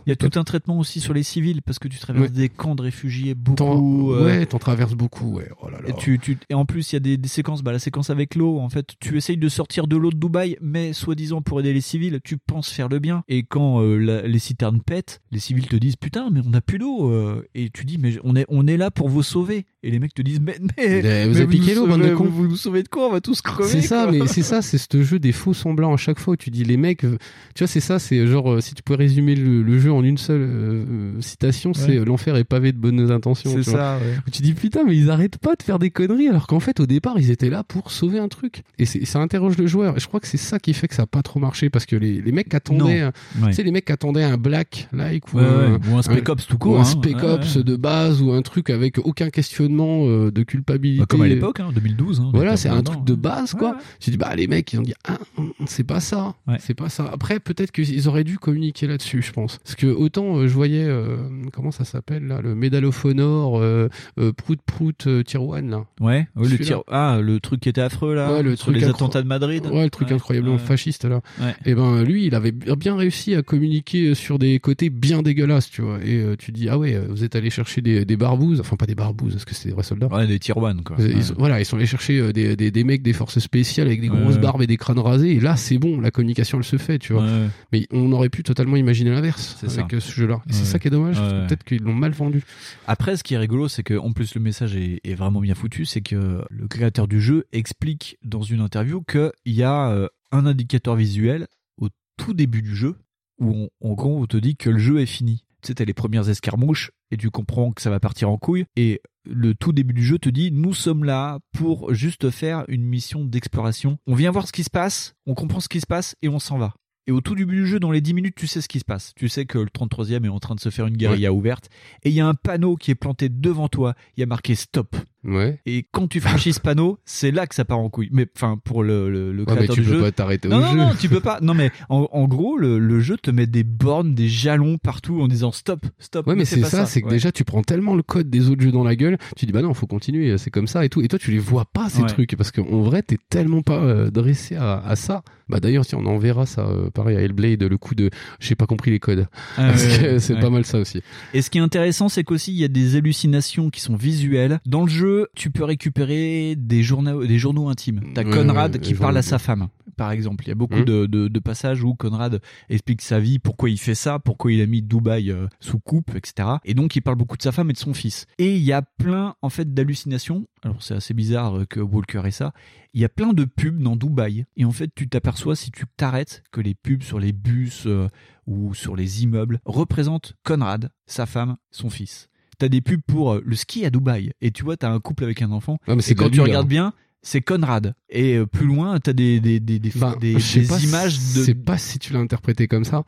Il 0.07 0.09
y 0.09 0.13
a 0.13 0.15
tout 0.15 0.39
un 0.39 0.43
traitement 0.43 0.79
aussi 0.79 0.99
sur 0.99 1.13
les 1.13 1.21
civils 1.23 1.61
parce 1.61 1.77
que 1.77 1.87
tu 1.87 1.99
traverses 1.99 2.29
Ouais. 2.29 2.35
des 2.35 2.49
camps 2.49 2.73
de 2.75 2.81
réfugiés 2.81 3.35
beaucoup. 3.35 4.13
euh, 4.13 4.25
ouais 4.25 4.45
t'en 4.47 4.57
traverses 4.57 4.95
beaucoup 4.95 5.35
ouais 5.35 5.49
oh 5.61 5.69
là 5.69 5.77
là 5.79 5.89
Et, 5.89 5.93
tu, 5.93 6.17
tu, 6.17 6.37
et 6.49 6.53
en 6.55 6.65
plus, 6.65 6.91
il 6.91 6.95
y 6.95 6.97
a 6.97 6.99
des, 6.99 7.17
des 7.17 7.27
séquences, 7.29 7.61
bah, 7.61 7.71
la 7.71 7.77
séquence 7.79 8.09
avec 8.09 8.33
l'eau, 8.35 8.59
en 8.59 8.69
fait, 8.69 8.95
tu 8.99 9.15
essayes 9.17 9.37
de 9.37 9.47
sortir 9.49 9.85
de 9.87 9.95
l'eau 9.95 10.09
de 10.11 10.17
Dubaï, 10.17 10.57
mais 10.59 10.93
soi-disant 10.93 11.41
pour 11.41 11.59
aider 11.59 11.71
les 11.73 11.81
civils, 11.81 12.19
tu 12.23 12.37
penses 12.37 12.69
faire 12.69 12.89
le 12.89 12.97
bien. 12.99 13.23
Et 13.27 13.43
quand 13.43 13.81
euh, 13.81 13.97
la- 13.97 14.21
les 14.27 14.39
citernes 14.39 14.81
pètent, 14.81 15.21
les 15.31 15.39
civils 15.39 15.67
te 15.67 15.75
disent 15.75 15.95
Putain, 15.97 16.29
mais 16.31 16.41
on 16.45 16.49
n'a 16.49 16.61
plus 16.61 16.79
d'eau. 16.79 17.09
euh. 17.11 17.47
Et 17.53 17.69
tu 17.69 17.85
dis 17.85 17.97
Mais 17.99 18.15
on 18.23 18.35
est, 18.35 18.45
on 18.49 18.65
est 18.67 18.77
là 18.77 18.89
pour 18.91 19.07
vous 19.07 19.23
sauver. 19.23 19.65
Et 19.83 19.89
les 19.89 19.97
mecs 19.97 20.13
te 20.13 20.21
disent 20.21 20.39
Mais, 20.39 20.57
mais, 20.61 21.01
Mais 21.01 21.25
vous 21.25 21.33
mais 21.33 21.37
avez 21.37 21.47
piqué 21.47 21.73
nous 21.73 21.87
de 21.87 21.91
sauvez- 21.93 22.11
cons. 22.13 22.25
Vous 22.25 22.47
nous 22.47 22.55
sauvez 22.55 22.83
de 22.83 22.87
quoi? 22.87 23.07
On 23.07 23.11
va 23.11 23.19
tous 23.21 23.41
crever. 23.41 23.67
c'est 23.67 23.81
ça 23.81 24.03
quoi. 24.03 24.11
mais 24.11 24.27
c'est 24.27 24.43
ça 24.43 24.61
c'est 24.61 24.77
ce 24.77 25.01
jeu 25.01 25.17
des 25.17 25.31
faux 25.31 25.55
semblants 25.55 25.91
à 25.93 25.97
chaque 25.97 26.19
fois 26.19 26.33
où 26.33 26.37
tu 26.37 26.51
dis 26.51 26.63
les 26.63 26.77
mecs 26.77 27.03
euh, 27.03 27.17
tu 27.55 27.63
vois 27.63 27.67
c'est 27.67 27.79
ça 27.79 27.97
c'est 27.97 28.27
genre 28.27 28.51
euh, 28.51 28.61
si 28.61 28.75
tu 28.75 28.83
pouvais 28.83 28.97
résumer 28.97 29.33
le, 29.33 29.63
le 29.63 29.79
jeu 29.79 29.91
en 29.91 30.03
une 30.03 30.19
seule 30.19 30.41
euh, 30.41 30.85
euh, 30.87 31.21
citation 31.21 31.73
c'est 31.73 31.87
Ouais. 31.93 31.97
euh, 31.97 32.05
l'enfer 32.05 32.35
est 32.35 32.43
pavé 32.43 32.71
de 32.73 32.77
bonnes 32.77 33.09
intentions 33.11 33.49
C'est 33.49 33.61
vois. 33.71 33.73
ça, 33.73 33.97
ouais. 33.97 34.17
Où 34.27 34.29
tu 34.29 34.43
dis 34.43 34.53
putain 34.53 34.83
mais 34.85 34.95
ils 34.95 35.09
arrêtent 35.09 35.39
pas 35.39 35.55
de 35.55 35.63
faire 35.63 35.79
des 35.79 35.89
conneries 35.89 36.27
alors 36.27 36.45
qu'en 36.45 36.59
fait 36.59 36.79
au 36.79 36.85
départ 36.85 37.15
ils 37.17 37.31
étaient 37.31 37.49
là 37.49 37.63
pour 37.63 37.89
sauver 37.91 38.19
un 38.19 38.27
truc 38.27 38.61
et 38.77 38.85
ça 38.85 39.17
interroge 39.19 39.57
le 39.57 39.65
joueur 39.65 39.97
et 39.97 39.99
je 39.99 40.05
crois 40.07 40.19
que 40.19 40.27
c'est 40.27 40.37
ça 40.37 40.59
qui 40.59 40.75
fait 40.75 40.87
que 40.89 40.93
ça 40.95 41.03
a 41.03 41.07
pas 41.07 41.23
trop 41.23 41.39
marché 41.39 41.71
parce 41.71 41.87
que 41.87 41.95
les, 41.95 42.21
les 42.21 42.31
mecs 42.31 42.53
attendaient 42.53 43.01
Non. 43.01 43.07
un- 43.07 43.11
Ouais. 43.41 43.49
tu 43.49 43.53
sais 43.55 43.63
les 43.63 43.71
mecs 43.71 43.89
attendaient 43.89 44.23
un 44.23 44.37
black 44.37 44.89
like 44.93 45.33
ou, 45.33 45.39
un, 45.39 45.71
ouais. 45.73 45.77
Ou 45.91 45.97
un 45.97 46.01
Spec 46.03 46.29
Ops 46.29 46.45
tout 46.45 46.57
court, 46.59 46.73
ou 46.73 46.77
un 46.77 46.81
hein. 46.81 46.83
spec 46.83 47.15
ops 47.23 47.57
de 47.57 47.75
base 47.75 48.21
ou 48.21 48.31
un 48.31 48.41
truc 48.43 48.69
avec 48.69 48.99
aucun 48.99 49.29
questionnement 49.31 49.70
euh, 49.79 50.31
de 50.31 50.43
culpabilité 50.43 50.99
Bah, 51.01 51.05
comme 51.09 51.21
à 51.21 51.27
l'époque, 51.27 51.59
hein, 51.59 51.71
2012. 51.73 52.19
hein, 52.21 52.31
voilà, 52.33 52.57
c'est 52.57 52.69
un 52.69 52.81
truc 52.83 53.03
de 53.03 53.13
hein. 53.13 53.17
base, 53.19 53.53
quoi. 53.53 53.77
Tu 53.99 54.09
dis, 54.11 54.17
bah, 54.17 54.35
les 54.35 54.47
mecs, 54.47 54.71
ils 54.73 54.79
ont 54.79 54.83
dit, 54.83 54.93
ah, 55.07 55.17
c'est 55.65 55.83
pas 55.83 55.99
ça. 55.99 56.35
C'est 56.59 56.73
pas 56.73 56.89
ça. 56.89 57.09
Après, 57.11 57.39
peut-être 57.39 57.71
qu'ils 57.71 58.07
auraient 58.07 58.23
dû 58.23 58.37
communiquer 58.37 58.87
là-dessus, 58.87 59.21
je 59.21 59.31
pense. 59.31 59.57
Parce 59.59 59.75
que 59.75 59.87
autant, 59.87 60.37
euh, 60.37 60.47
je 60.47 60.53
voyais, 60.53 60.85
euh, 60.85 61.17
comment 61.53 61.71
ça 61.71 61.85
s'appelle, 61.85 62.27
là, 62.27 62.41
le 62.41 62.55
Honor, 63.03 63.59
euh, 63.59 63.89
Prout 64.37 64.59
Prout 64.65 65.07
Tier 65.25 65.39
1, 65.39 65.61
là. 65.61 65.85
Ouais, 65.99 66.27
ouais, 66.35 66.49
le 66.49 66.57
tir. 66.57 66.81
Ah, 66.87 67.19
le 67.21 67.39
truc 67.39 67.61
qui 67.61 67.69
était 67.69 67.81
affreux 67.81 68.15
là. 68.15 68.31
Ouais, 68.33 68.43
le 68.43 68.57
truc 68.57 68.75
les 68.75 68.85
incro- 68.85 68.89
attentats 68.95 69.21
de 69.21 69.27
Madrid. 69.27 69.65
Ouais, 69.67 69.83
le 69.83 69.89
truc 69.89 70.11
incroyablement 70.11 70.55
ouais. 70.55 70.61
fasciste 70.61 71.05
là. 71.05 71.21
Ouais. 71.39 71.55
Et 71.65 71.75
ben 71.75 72.03
lui, 72.03 72.25
il 72.25 72.35
avait 72.35 72.51
bien 72.51 72.95
réussi 72.95 73.35
à 73.35 73.41
communiquer 73.43 74.15
sur 74.15 74.39
des 74.39 74.59
côtés 74.59 74.89
bien 74.89 75.21
dégueulasses, 75.21 75.69
tu 75.69 75.81
vois. 75.81 75.99
Et 76.03 76.23
tu 76.37 76.51
dis 76.51 76.69
ah 76.69 76.77
ouais, 76.77 76.99
vous 77.09 77.23
êtes 77.23 77.35
allé 77.35 77.49
chercher 77.49 77.81
des, 77.81 78.05
des 78.05 78.17
barbouzes, 78.17 78.59
enfin 78.59 78.75
pas 78.75 78.85
des 78.85 78.95
barbouzes 78.95 79.33
parce 79.33 79.45
que 79.45 79.55
c'est 79.61 79.69
des 79.69 79.73
vrais 79.75 79.83
soldats. 79.83 80.07
Ouais, 80.07 80.27
des 80.27 80.39
tier 80.39 80.53
one 80.57 80.83
quoi. 80.83 80.97
Ils- 80.99 81.15
Ouais. 81.15 81.21
voilà, 81.37 81.59
ils 81.59 81.65
sont 81.65 81.77
allés 81.77 81.85
chercher 81.85 82.19
euh, 82.19 82.33
des, 82.33 82.55
des, 82.55 82.71
des 82.71 82.83
mecs 82.83 83.01
des 83.03 83.13
forces 83.13 83.39
spéciales 83.39 83.87
avec 83.87 84.01
des 84.01 84.07
grosses 84.07 84.35
ouais. 84.35 84.41
barbes 84.41 84.61
et 84.61 84.67
des 84.67 84.77
crânes 84.77 84.99
rasés. 84.99 85.31
Et 85.31 85.39
là, 85.39 85.55
c'est 85.55 85.77
bon, 85.77 85.99
la 86.01 86.11
communication 86.11 86.57
elle 86.57 86.63
se 86.63 86.77
fait, 86.77 86.99
tu 86.99 87.13
vois. 87.13 87.25
Mais 87.71 87.87
on 87.91 88.11
aurait 88.11 88.29
pu 88.29 88.43
totalement 88.43 88.75
imaginer 88.75 89.09
l'inverse 89.11 89.57
C'est 89.59 89.67
avec 89.79 89.91
ça. 89.91 89.97
euh, 89.97 89.99
ce 89.99 90.11
jeu-là. 90.11 90.41
Et 90.49 90.53
c'est 90.53 90.65
ça 90.65 90.79
qui 90.79 90.87
est 90.87 90.91
dommage. 90.91 91.17
Peut-être 91.47 91.63
qu'ils 91.63 91.81
l'ont 91.83 91.93
mal 91.93 92.11
vendu. 92.11 92.43
Après, 92.87 93.15
ce 93.17 93.23
qui 93.23 93.33
est 93.35 93.37
rigolo, 93.37 93.67
c'est 93.67 93.83
que 93.83 93.93
en 93.97 94.11
plus 94.11 94.35
le 94.35 94.41
message 94.41 94.75
est, 94.75 94.99
est 95.03 95.15
vraiment 95.15 95.41
bien 95.41 95.55
foutu, 95.55 95.85
c'est 95.85 96.01
que 96.01 96.41
le 96.49 96.67
créateur 96.67 97.07
du 97.07 97.21
jeu 97.21 97.45
explique 97.51 98.17
dans 98.23 98.41
une 98.41 98.61
interview 98.61 99.01
qu'il 99.03 99.31
y 99.45 99.63
a 99.63 99.89
euh, 99.91 100.07
un 100.31 100.45
indicateur 100.45 100.95
visuel 100.95 101.47
au 101.77 101.89
tout 102.17 102.33
début 102.33 102.61
du 102.61 102.75
jeu 102.75 102.95
où 103.39 103.51
on- 103.51 103.69
en 103.89 103.93
gros 103.93 104.21
on 104.21 104.25
te 104.25 104.37
dit 104.37 104.55
que 104.55 104.69
le 104.69 104.79
jeu 104.79 104.99
est 104.99 105.05
fini. 105.05 105.43
Tu 105.61 105.67
sais, 105.67 105.75
t'as 105.75 105.85
les 105.85 105.93
premières 105.93 106.29
escarmouches 106.29 106.91
et 107.11 107.17
tu 107.17 107.29
comprends 107.29 107.71
que 107.71 107.81
ça 107.81 107.89
va 107.89 107.99
partir 107.99 108.29
en 108.29 108.37
couille 108.37 108.65
et 108.75 109.01
le 109.25 109.53
tout 109.53 109.71
début 109.71 109.93
du 109.93 110.03
jeu 110.03 110.17
te 110.17 110.29
dit 110.29 110.51
nous 110.51 110.73
sommes 110.73 111.03
là 111.03 111.39
pour 111.53 111.93
juste 111.93 112.29
faire 112.31 112.65
une 112.67 112.83
mission 112.83 113.23
d'exploration. 113.23 113.97
On 114.07 114.15
vient 114.15 114.31
voir 114.31 114.47
ce 114.47 114.51
qui 114.51 114.63
se 114.63 114.69
passe, 114.69 115.13
on 115.25 115.35
comprend 115.35 115.59
ce 115.59 115.69
qui 115.69 115.81
se 115.81 115.87
passe 115.87 116.15
et 116.21 116.29
on 116.29 116.39
s'en 116.39 116.57
va. 116.57 116.73
Et 117.07 117.11
au 117.11 117.19
tout 117.19 117.35
début 117.35 117.55
du 117.55 117.67
jeu, 117.67 117.79
dans 117.79 117.91
les 117.91 118.01
10 118.01 118.13
minutes, 118.13 118.35
tu 118.35 118.45
sais 118.45 118.61
ce 118.61 118.67
qui 118.67 118.79
se 118.79 118.85
passe. 118.85 119.13
Tu 119.15 119.27
sais 119.27 119.45
que 119.45 119.57
le 119.57 119.65
33e 119.65 120.23
est 120.23 120.29
en 120.29 120.39
train 120.39 120.53
de 120.53 120.59
se 120.59 120.69
faire 120.69 120.85
une 120.85 120.97
guérilla 120.97 121.33
ouverte. 121.33 121.67
Et 122.03 122.09
il 122.09 122.15
y 122.15 122.21
a 122.21 122.27
un 122.27 122.35
panneau 122.35 122.75
qui 122.75 122.91
est 122.91 122.95
planté 122.95 123.27
devant 123.27 123.67
toi. 123.69 123.95
Il 124.15 124.19
y 124.19 124.23
a 124.23 124.27
marqué 124.27 124.53
stop. 124.53 124.95
Ouais. 125.23 125.59
Et 125.65 125.85
quand 125.91 126.07
tu 126.07 126.19
franchis 126.19 126.53
ce 126.53 126.59
panneau, 126.59 126.97
c'est 127.05 127.31
là 127.31 127.45
que 127.45 127.53
ça 127.55 127.63
part 127.65 127.77
en 127.79 127.89
couille. 127.89 128.09
Mais 128.11 128.25
enfin, 128.35 128.59
pour 128.63 128.83
le, 128.83 129.09
le, 129.11 129.31
le 129.31 129.39
Ouais, 129.41 129.45
créateur 129.45 129.61
mais 129.69 129.75
tu 129.75 129.81
du 129.81 129.87
peux 129.87 129.93
jeu. 129.97 130.01
pas 130.01 130.11
t'arrêter 130.11 130.47
non, 130.47 130.57
au 130.57 130.61
non, 130.61 130.71
jeu. 130.71 130.77
non, 130.77 130.91
tu 130.99 131.09
peux 131.09 131.19
pas. 131.19 131.39
Non, 131.41 131.53
mais 131.53 131.69
en, 131.89 132.07
en 132.11 132.27
gros, 132.27 132.57
le, 132.57 132.79
le 132.79 132.99
jeu 133.01 133.17
te 133.17 133.29
met 133.29 133.45
des 133.47 133.63
bornes, 133.63 134.15
des 134.15 134.27
jalons 134.27 134.77
partout 134.77 135.21
en 135.21 135.27
disant 135.27 135.51
stop, 135.51 135.85
stop. 135.99 136.25
Ouais, 136.27 136.35
mais 136.35 136.45
c'est 136.45 136.63
ça, 136.63 136.85
c'est 136.85 137.01
que 137.01 137.05
Ouais. 137.07 137.13
déjà 137.13 137.31
tu 137.31 137.43
prends 137.43 137.61
tellement 137.61 137.95
le 137.95 138.03
code 138.03 138.29
des 138.29 138.49
autres 138.49 138.61
jeux 138.61 138.71
dans 138.71 138.83
la 138.83 138.95
gueule, 138.95 139.17
tu 139.35 139.45
dis 139.45 139.51
bah 139.51 139.61
non, 139.61 139.73
faut 139.73 139.87
continuer, 139.87 140.37
c'est 140.37 140.49
comme 140.51 140.67
ça 140.67 140.83
et 140.85 140.89
tout. 140.89 141.01
Et 141.01 141.07
toi, 141.07 141.19
tu 141.19 141.31
les 141.31 141.39
vois 141.39 141.65
pas 141.65 141.89
ces 141.89 142.03
trucs 142.05 142.35
parce 142.35 142.51
qu'en 142.51 142.81
vrai, 142.81 143.01
t'es 143.03 143.17
tellement 143.29 143.61
pas 143.61 143.79
euh, 143.81 144.09
dressé 144.09 144.55
à, 144.55 144.79
à 144.79 144.95
ça. 144.95 145.23
Bah 145.49 145.59
d'ailleurs, 145.59 145.83
si 145.83 145.95
on 145.95 146.05
en 146.05 146.17
verra 146.17 146.45
ça, 146.45 146.61
euh, 146.65 146.89
pareil 146.89 147.17
à 147.17 147.21
Hellblade, 147.21 147.61
le 147.63 147.77
coup 147.77 147.93
de 147.93 148.09
j'ai 148.39 148.55
pas 148.55 148.65
compris 148.67 148.89
les 148.91 148.99
codes. 148.99 149.27
Ah, 149.57 149.67
parce 149.71 149.83
ouais, 149.85 149.97
que 150.01 150.19
c'est 150.19 150.39
pas 150.39 150.49
mal 150.49 150.63
ça 150.65 150.79
aussi. 150.79 151.01
Et 151.33 151.41
ce 151.41 151.49
qui 151.49 151.57
est 151.57 151.61
intéressant, 151.61 152.07
c'est 152.07 152.23
qu'aussi 152.23 152.53
il 152.53 152.57
y 152.57 152.63
a 152.63 152.69
des 152.69 152.95
hallucinations 152.95 153.69
qui 153.69 153.81
sont 153.81 153.95
visuelles. 153.97 154.59
Dans 154.65 154.83
le 154.83 154.89
jeu, 154.89 155.10
tu 155.35 155.51
peux 155.51 155.63
récupérer 155.63 156.55
des 156.57 156.83
journaux, 156.83 157.25
des 157.25 157.37
journaux 157.39 157.69
intimes. 157.69 158.01
T'as 158.13 158.23
Ouais, 158.23 158.31
Conrad 158.31 158.79
qui 158.79 158.93
parle 158.93 159.17
à 159.17 159.21
sa 159.21 159.39
femme. 159.39 159.67
par 159.97 160.11
exemple. 160.11 160.45
Il 160.45 160.47
y 160.47 160.51
a 160.51 160.55
beaucoup 160.55 160.83
de, 160.83 161.05
de, 161.05 161.27
de 161.27 161.39
passages 161.39 161.83
où 161.83 161.93
Conrad 161.93 162.41
explique 162.69 163.01
sa 163.01 163.19
vie, 163.19 163.37
pourquoi 163.39 163.69
il 163.69 163.77
fait 163.77 163.93
ça, 163.95 164.19
pourquoi 164.19 164.51
il 164.51 164.61
a 164.61 164.65
mis 164.65 164.81
Dubaï 164.81 165.29
euh, 165.31 165.47
sous 165.59 165.79
coupe, 165.79 166.15
etc. 166.15 166.47
Et 166.65 166.73
donc 166.73 166.95
il 166.95 167.01
parle 167.01 167.17
beaucoup 167.17 167.37
de 167.37 167.41
sa 167.43 167.51
femme 167.51 167.69
et 167.69 167.73
de 167.73 167.77
son 167.77 167.93
fils. 167.93 168.25
Et 168.39 168.55
il 168.55 168.63
y 168.63 168.71
a 168.73 168.81
plein 168.81 169.35
en 169.41 169.49
fait 169.49 169.73
d'hallucinations. 169.73 170.47
Alors 170.63 170.81
c'est 170.81 170.95
assez 170.95 171.13
bizarre 171.13 171.59
euh, 171.59 171.65
que 171.65 171.79
Walker 171.79 172.21
ait 172.25 172.31
ça. 172.31 172.53
Il 172.93 173.01
y 173.01 173.05
a 173.05 173.09
plein 173.09 173.33
de 173.33 173.45
pubs 173.45 173.81
dans 173.81 173.95
Dubaï. 173.95 174.45
Et 174.57 174.65
en 174.65 174.71
fait, 174.71 174.91
tu 174.93 175.07
t'aperçois 175.07 175.55
si 175.55 175.71
tu 175.71 175.85
t'arrêtes 175.97 176.43
que 176.51 176.59
les 176.61 176.73
pubs 176.75 177.03
sur 177.03 177.19
les 177.19 177.31
bus 177.31 177.83
euh, 177.85 178.07
ou 178.47 178.73
sur 178.73 178.95
les 178.95 179.23
immeubles 179.23 179.59
représentent 179.65 180.33
Conrad, 180.43 180.89
sa 181.05 181.25
femme, 181.25 181.57
son 181.71 181.89
fils. 181.89 182.27
T'as 182.61 182.69
des 182.69 182.81
pubs 182.81 183.01
pour 183.01 183.31
euh, 183.31 183.41
le 183.43 183.55
ski 183.55 183.87
à 183.87 183.89
Dubaï. 183.89 184.33
Et 184.39 184.51
tu 184.51 184.63
vois, 184.63 184.77
t'as 184.77 184.91
un 184.91 184.99
couple 184.99 185.23
avec 185.23 185.41
un 185.41 185.49
enfant. 185.49 185.79
Ouais, 185.87 185.95
mais 185.95 186.03
c'est 186.03 186.11
et 186.11 186.15
quand 186.15 186.29
tu 186.29 186.41
regardes 186.41 186.67
là. 186.67 186.69
bien, 186.69 186.93
c'est 187.23 187.41
Conrad. 187.41 187.93
Et 188.13 188.35
euh, 188.35 188.45
plus 188.45 188.65
loin, 188.65 188.99
t'as 188.99 189.13
des, 189.13 189.39
des, 189.39 189.59
des, 189.61 189.79
des, 189.79 189.89
des 189.89 189.99
pas 189.99 190.15
si- 190.39 190.85
images 190.87 191.17
de. 191.17 191.21
Je 191.39 191.41
sais 191.43 191.55
pas 191.55 191.77
si 191.77 191.97
tu 191.97 192.11
l'as 192.13 192.19
interprété 192.19 192.67
comme 192.67 192.83
ça, 192.83 193.03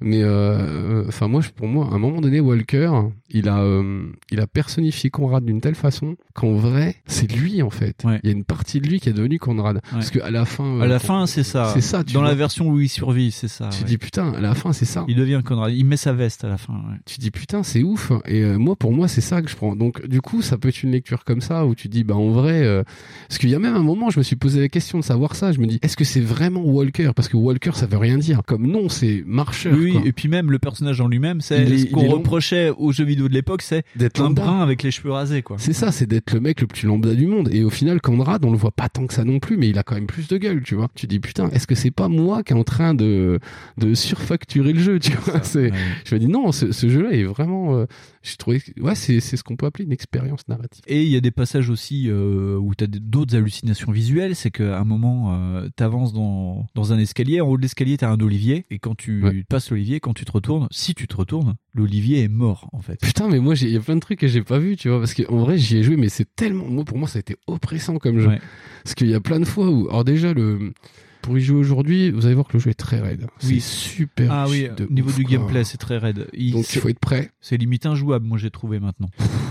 mais 0.00 0.22
euh, 0.22 1.04
enfin 1.06 1.28
moi, 1.28 1.40
pour 1.54 1.68
moi, 1.68 1.88
à 1.92 1.94
un 1.94 1.98
moment 1.98 2.20
donné, 2.20 2.40
Walker, 2.40 2.90
il 3.28 3.48
a, 3.48 3.60
euh, 3.60 4.10
il 4.32 4.40
a 4.40 4.46
personnifié 4.48 5.10
Conrad 5.10 5.44
d'une 5.44 5.60
telle 5.60 5.76
façon 5.76 6.16
qu'en 6.34 6.52
vrai, 6.54 6.96
c'est 7.06 7.30
lui 7.30 7.62
en 7.62 7.70
fait. 7.70 8.02
Il 8.24 8.28
y 8.28 8.32
a 8.32 8.32
une 8.32 8.44
partie 8.44 8.80
de 8.80 8.88
lui 8.88 8.98
qui 8.98 9.08
est 9.08 9.12
devenue 9.12 9.38
Conrad, 9.38 9.80
parce 9.92 10.10
qu'à 10.10 10.30
la 10.30 10.44
fin, 10.44 10.64
euh, 10.78 10.80
À 10.80 10.86
la 10.86 10.98
fin, 10.98 11.26
c'est 11.26 11.44
ça. 11.44 11.70
C'est 11.74 11.80
ça. 11.80 12.02
tu 12.02 12.14
Dans 12.14 12.22
la 12.22 12.34
version 12.34 12.68
où 12.70 12.80
il 12.80 12.88
survit, 12.88 13.30
c'est 13.30 13.46
ça. 13.48 13.68
Tu 13.68 13.80
ouais. 13.82 13.84
dis 13.84 13.98
putain, 13.98 14.32
à 14.32 14.40
la 14.40 14.54
fin, 14.54 14.72
c'est 14.72 14.84
ça. 14.84 15.04
Il 15.06 15.14
devient 15.16 15.42
Conrad. 15.44 15.72
Il 15.72 15.84
met 15.84 15.96
sa 15.96 16.12
veste 16.12 16.42
à 16.44 16.48
la 16.48 16.56
fin. 16.58 16.74
Tu 17.06 17.20
dis 17.20 17.30
putain, 17.30 17.62
c'est 17.62 17.84
ouf. 17.84 18.10
Et 18.26 18.42
euh, 18.42 18.58
moi, 18.58 18.74
pour 18.74 18.92
moi, 18.92 19.06
c'est 19.06 19.20
ça 19.20 19.42
que 19.42 19.48
je 19.50 19.54
prends. 19.54 19.76
Donc, 19.76 20.04
du 20.08 20.20
coup, 20.20 20.42
ça 20.42 20.58
peut 20.58 20.68
être 20.68 20.82
une 20.82 20.90
lecture 20.90 21.24
comme 21.24 21.40
ça 21.40 21.66
où 21.66 21.74
tu 21.76 21.88
dis, 21.88 22.02
bah 22.02 22.16
en 22.16 22.30
vrai, 22.30 22.62
euh, 22.64 22.82
parce 23.28 23.38
qu'il 23.50 23.62
y 23.62 23.66
a 23.66 23.70
même 23.70 23.74
un 23.80 23.82
moment, 23.84 24.10
je 24.10 24.18
me 24.18 24.22
suis 24.22 24.36
posé 24.36 24.60
la 24.60 24.68
question 24.68 24.98
de 24.98 25.04
savoir 25.04 25.34
ça. 25.34 25.52
Je 25.52 25.58
me 25.60 25.66
dis, 25.66 25.78
est-ce 25.82 25.96
que 25.96 26.04
c'est 26.04 26.20
vraiment 26.20 26.62
Walker? 26.62 27.10
Parce 27.16 27.28
que 27.28 27.36
Walker, 27.36 27.72
ça 27.74 27.86
veut 27.86 27.96
rien 27.98 28.16
dire. 28.18 28.42
Comme 28.46 28.66
non, 28.66 28.88
c'est 28.88 29.22
marcheur. 29.26 29.74
Oui, 29.76 29.92
quoi. 29.92 30.02
et 30.04 30.12
puis 30.12 30.28
même 30.28 30.50
le 30.50 30.58
personnage 30.58 31.00
en 31.00 31.08
lui-même, 31.08 31.40
c'est 31.40 31.62
Il 31.64 31.72
est- 31.72 31.78
ce 31.78 31.84
il 31.86 31.90
qu'on 31.90 32.08
reprochait 32.08 32.70
aux 32.76 32.92
jeux 32.92 33.04
vidéo 33.04 33.28
de 33.28 33.34
l'époque, 33.34 33.62
c'est 33.62 33.84
D'être 33.96 34.20
un 34.20 34.24
lambda. 34.24 34.42
brun 34.42 34.60
avec 34.60 34.82
les 34.82 34.90
cheveux 34.90 35.10
rasés, 35.10 35.42
quoi. 35.42 35.56
C'est 35.58 35.72
ça, 35.72 35.90
c'est 35.92 36.06
d'être 36.06 36.32
le 36.32 36.40
mec 36.40 36.60
le 36.60 36.66
plus 36.66 36.86
lambda 36.86 37.14
du 37.14 37.26
monde. 37.26 37.48
Et 37.52 37.64
au 37.64 37.70
final, 37.70 38.00
Conrad, 38.00 38.44
on 38.44 38.52
le 38.52 38.58
voit 38.58 38.70
pas 38.70 38.88
tant 38.88 39.06
que 39.06 39.14
ça 39.14 39.24
non 39.24 39.38
plus, 39.40 39.56
mais 39.56 39.68
il 39.68 39.78
a 39.78 39.82
quand 39.82 39.94
même 39.96 40.06
plus 40.06 40.28
de 40.28 40.36
gueule, 40.36 40.62
tu 40.62 40.74
vois. 40.76 40.88
Tu 40.94 41.06
dis 41.06 41.18
putain, 41.18 41.48
est-ce 41.50 41.66
que 41.66 41.74
c'est 41.74 41.90
pas 41.90 42.08
moi 42.08 42.42
qui 42.42 42.52
est 42.52 42.56
en 42.56 42.64
train 42.64 42.94
de 42.94 43.38
de 43.78 43.94
surfacturer 43.94 44.72
le 44.72 44.80
jeu, 44.80 44.98
tu 45.00 45.12
vois? 45.12 45.40
je 45.44 46.14
me 46.14 46.18
dis 46.18 46.28
non, 46.28 46.52
ce, 46.52 46.72
ce 46.72 46.88
jeu-là 46.88 47.10
est 47.12 47.24
vraiment, 47.24 47.76
euh, 47.76 47.86
j'ai 48.22 48.36
trouvé, 48.36 48.62
ouais, 48.78 48.94
c'est 48.94 49.20
c'est 49.20 49.38
ce 49.38 49.42
qu'on 49.42 49.56
peut 49.56 49.64
appeler 49.64 49.84
une 49.84 49.92
expérience 49.92 50.46
narrative. 50.46 50.82
Et 50.86 51.04
il 51.04 51.08
y 51.08 51.16
a 51.16 51.22
des 51.22 51.30
passages 51.30 51.70
aussi 51.70 52.10
euh, 52.10 52.58
où 52.58 52.74
tu 52.74 52.84
as 52.84 52.86
d'autres 52.86 53.34
hallucinations 53.34 53.92
visuelles. 53.92 54.36
C'est 54.36 54.50
qu'à 54.50 54.78
un 54.78 54.84
moment, 54.84 55.32
euh, 55.32 55.68
tu 55.74 55.82
avances 55.82 56.12
dans, 56.12 56.66
dans 56.74 56.92
un 56.92 56.98
escalier. 56.98 57.40
En 57.40 57.48
haut 57.48 57.56
de 57.56 57.62
l'escalier, 57.62 57.96
tu 57.96 58.04
as 58.04 58.10
un 58.10 58.20
olivier. 58.20 58.66
Et 58.70 58.78
quand 58.78 58.94
tu 58.94 59.44
passes 59.48 59.70
l'olivier, 59.70 60.00
quand 60.00 60.12
tu 60.12 60.26
te 60.26 60.32
retournes, 60.32 60.68
si 60.70 60.94
tu 60.94 61.08
te 61.08 61.16
retournes, 61.16 61.54
l'olivier 61.72 62.22
est 62.22 62.28
mort, 62.28 62.68
en 62.72 62.82
fait. 62.82 63.00
Putain, 63.00 63.28
mais 63.28 63.38
moi, 63.38 63.54
il 63.58 63.70
y 63.70 63.76
a 63.76 63.80
plein 63.80 63.96
de 63.96 64.00
trucs 64.00 64.20
que 64.20 64.28
j'ai 64.28 64.42
pas 64.42 64.58
vu, 64.58 64.76
tu 64.76 64.90
vois, 64.90 64.98
parce 64.98 65.14
qu'en 65.14 65.38
vrai, 65.38 65.56
j'y 65.56 65.78
ai 65.78 65.82
joué, 65.82 65.96
mais 65.96 66.10
c'est 66.10 66.28
tellement, 66.36 66.66
moi, 66.66 66.84
pour 66.84 66.98
moi, 66.98 67.08
ça 67.08 67.18
a 67.18 67.20
été 67.20 67.36
oppressant 67.46 67.96
comme 67.96 68.18
jeu. 68.18 68.28
Ouais. 68.28 68.40
Parce 68.84 68.94
qu'il 68.94 69.08
y 69.08 69.14
a 69.14 69.20
plein 69.20 69.40
de 69.40 69.46
fois 69.46 69.70
où, 69.70 69.88
alors 69.88 70.04
déjà, 70.04 70.34
le, 70.34 70.74
pour 71.22 71.36
y 71.38 71.40
jouer 71.40 71.58
aujourd'hui, 71.58 72.10
vous 72.10 72.26
allez 72.26 72.34
voir 72.34 72.46
que 72.46 72.54
le 72.54 72.58
jeu 72.60 72.70
est 72.70 72.74
très 72.74 73.00
raide. 73.00 73.26
Oui. 73.44 73.60
C'est 73.60 73.60
super. 73.60 74.30
Ah 74.32 74.46
oui, 74.48 74.68
au 74.68 74.92
niveau 74.92 75.08
ouf, 75.10 75.16
du 75.16 75.24
gameplay, 75.24 75.64
c'est 75.64 75.78
très 75.78 75.98
raide. 75.98 76.26
Il- 76.32 76.52
Donc, 76.52 76.72
il 76.74 76.80
faut 76.80 76.88
être 76.88 76.98
prêt. 76.98 77.30
C'est 77.40 77.56
limite 77.56 77.86
injouable, 77.86 78.26
moi 78.26 78.38
j'ai 78.38 78.50
trouvé 78.50 78.80
maintenant. 78.80 79.10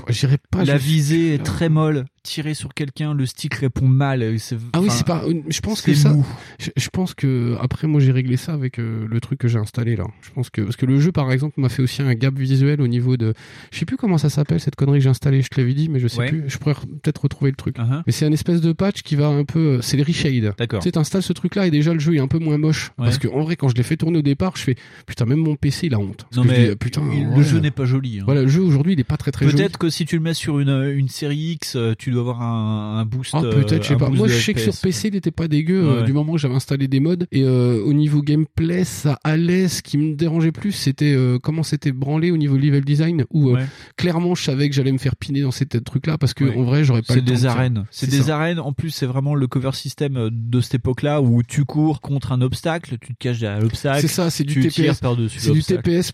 J'irai 0.09 0.37
pas. 0.51 0.63
La 0.65 0.77
visée 0.77 1.35
est 1.35 1.43
très 1.43 1.69
molle. 1.69 2.05
Tirer 2.23 2.53
sur 2.53 2.73
quelqu'un, 2.73 3.13
le 3.13 3.25
stick 3.25 3.53
répond 3.55 3.87
mal. 3.87 4.37
c'est- 4.39 4.57
Ah 4.73 4.81
oui, 4.81 4.89
c'est 4.91 5.05
pas. 5.05 5.23
Je 5.47 5.59
pense 5.61 5.81
que 5.81 5.93
ça. 5.93 6.15
Je, 6.59 6.69
je 6.75 6.89
pense 6.89 7.13
que 7.13 7.55
après, 7.61 7.87
moi, 7.87 7.99
j'ai 8.01 8.11
réglé 8.11 8.37
ça 8.37 8.53
avec 8.53 8.79
euh, 8.79 9.05
le 9.09 9.21
truc 9.21 9.39
que 9.39 9.47
j'ai 9.47 9.57
installé 9.59 9.95
là. 9.95 10.05
Je 10.21 10.29
pense 10.31 10.49
que 10.49 10.61
parce 10.61 10.75
que 10.75 10.85
le 10.85 10.99
jeu, 10.99 11.11
par 11.11 11.31
exemple, 11.31 11.59
m'a 11.59 11.69
fait 11.69 11.81
aussi 11.81 12.01
un 12.01 12.13
gap 12.13 12.35
visuel 12.37 12.81
au 12.81 12.87
niveau 12.87 13.17
de. 13.17 13.33
Je 13.71 13.79
sais 13.79 13.85
plus 13.85 13.97
comment 13.97 14.17
ça 14.17 14.29
s'appelle 14.29 14.59
cette 14.59 14.75
connerie 14.75 14.99
que 14.99 15.03
j'ai 15.03 15.09
installée. 15.09 15.41
Je 15.41 15.47
te 15.49 15.59
l'avais 15.59 15.73
dit, 15.73 15.89
mais 15.89 15.99
je 15.99 16.07
sais 16.07 16.19
Ouais. 16.19 16.29
plus. 16.29 16.43
Je 16.47 16.57
pourrais 16.57 16.73
re- 16.73 16.85
peut-être 17.01 17.21
retrouver 17.23 17.51
le 17.51 17.55
truc. 17.57 17.77
Uh-huh. 17.77 18.03
Mais 18.05 18.11
c'est 18.11 18.25
un 18.25 18.31
espèce 18.31 18.61
de 18.61 18.71
patch 18.73 19.01
qui 19.01 19.15
va 19.15 19.27
un 19.27 19.45
peu. 19.45 19.59
euh, 19.77 19.81
C'est 19.81 19.97
le 19.97 20.03
reshade. 20.03 20.53
D'accord. 20.57 20.79
Tu 20.81 20.85
sais, 20.85 20.91
t'installes 20.91 21.23
ce 21.23 21.33
truc-là 21.33 21.67
et 21.67 21.71
déjà 21.71 21.93
le 21.93 21.99
jeu 21.99 22.15
est 22.15 22.19
un 22.19 22.27
peu 22.27 22.39
moins 22.39 22.57
moche. 22.57 22.91
Ouais. 22.97 23.05
Parce 23.05 23.17
que 23.17 23.27
en 23.27 23.41
vrai, 23.41 23.55
quand 23.55 23.69
je 23.69 23.75
l'ai 23.75 23.83
fait 23.83 23.97
tourner 23.97 24.19
au 24.19 24.21
départ, 24.23 24.57
je 24.57 24.63
fais 24.63 24.75
putain, 25.07 25.25
même 25.25 25.39
mon 25.39 25.55
PC 25.55 25.87
il 25.87 25.93
a 25.93 25.99
honte. 25.99 26.25
Parce 26.29 26.37
Non, 26.37 26.43
mais 26.43 26.69
dis, 26.69 26.75
putain, 26.75 27.01
il- 27.13 27.27
ouais. 27.27 27.37
le 27.37 27.43
jeu 27.43 27.59
n'est 27.59 27.71
pas 27.71 27.85
joli. 27.85 28.19
hein. 28.19 28.23
Voilà, 28.25 28.41
le 28.41 28.47
jeu 28.47 28.61
aujourd'hui, 28.61 28.93
il 28.93 28.99
est 28.99 29.03
pas 29.03 29.17
très 29.17 29.31
très 29.31 29.45
joli. 29.45 29.55
Peut-être 29.57 29.77
que 29.77 29.89
si 29.89 30.05
tu 30.05 30.15
le 30.17 30.21
mets 30.21 30.33
sur 30.33 30.59
une, 30.59 30.69
une 30.69 31.07
série 31.07 31.51
X, 31.53 31.75
euh, 31.75 31.93
tu 32.09 32.13
dois 32.13 32.21
avoir 32.21 32.41
un, 32.41 32.99
un 32.99 33.05
boost. 33.05 33.31
Ah, 33.33 33.41
peut-être, 33.41 33.83
je 33.83 33.87
sais 33.89 33.93
euh, 33.93 33.95
un 33.95 33.99
pas. 33.99 34.09
Moi, 34.09 34.27
je 34.27 34.33
sais 34.39 34.53
que 34.53 34.59
sur. 34.59 34.73
PC, 34.79 35.09
il 35.09 35.13
n'était 35.13 35.31
pas 35.31 35.47
dégueu 35.47 35.83
euh, 35.83 36.03
du 36.03 36.13
moment 36.13 36.33
que 36.33 36.39
j'avais 36.39 36.55
installé 36.55 36.87
des 36.87 36.99
mods. 36.99 37.15
Et 37.31 37.43
euh, 37.43 37.81
au 37.83 37.93
niveau 37.93 38.21
gameplay, 38.21 38.83
ça 38.83 39.19
allait. 39.23 39.67
Ce 39.67 39.81
qui 39.81 39.97
me 39.97 40.15
dérangeait 40.15 40.51
plus, 40.51 40.71
c'était 40.71 41.13
euh, 41.13 41.37
comment 41.41 41.63
c'était 41.63 41.91
branlé 41.91 42.31
au 42.31 42.37
niveau 42.37 42.57
level 42.57 42.83
design. 42.83 43.25
Où 43.31 43.51
Ouais. 43.51 43.65
clairement, 43.97 44.35
je 44.35 44.43
savais 44.43 44.69
que 44.69 44.75
j'allais 44.75 44.91
me 44.91 44.97
faire 44.97 45.15
piner 45.15 45.41
dans 45.41 45.51
ces 45.51 45.65
trucs-là 45.65 46.17
parce 46.17 46.33
que 46.33 46.43
Ouais. 46.45 46.57
en 46.57 46.63
vrai, 46.63 46.83
j'aurais 46.83 47.01
pas 47.01 47.13
C'est 47.13 47.21
des 47.23 47.45
arènes. 47.45 47.85
C'est 47.91 48.09
des 48.09 48.23
ça. 48.23 48.35
arènes. 48.35 48.59
En 48.59 48.73
plus, 48.73 48.89
c'est 48.91 49.05
vraiment 49.05 49.35
le 49.35 49.47
cover 49.47 49.71
system 49.73 50.29
de 50.31 50.61
cette 50.61 50.75
époque-là 50.75 51.21
où 51.21 51.43
tu 51.43 51.65
cours 51.65 52.01
contre 52.01 52.31
un 52.31 52.41
obstacle, 52.41 52.97
tu 52.99 53.13
te 53.13 53.17
caches 53.19 53.39
derrière 53.39 53.61
l'obstacle. 53.61 54.01
C'est 54.01 54.07
ça, 54.07 54.29
c'est 54.29 54.43
du 54.43 54.59
TPS. 54.61 54.99
C'est 55.37 55.51
du. 55.51 55.63
TPS 55.63 56.11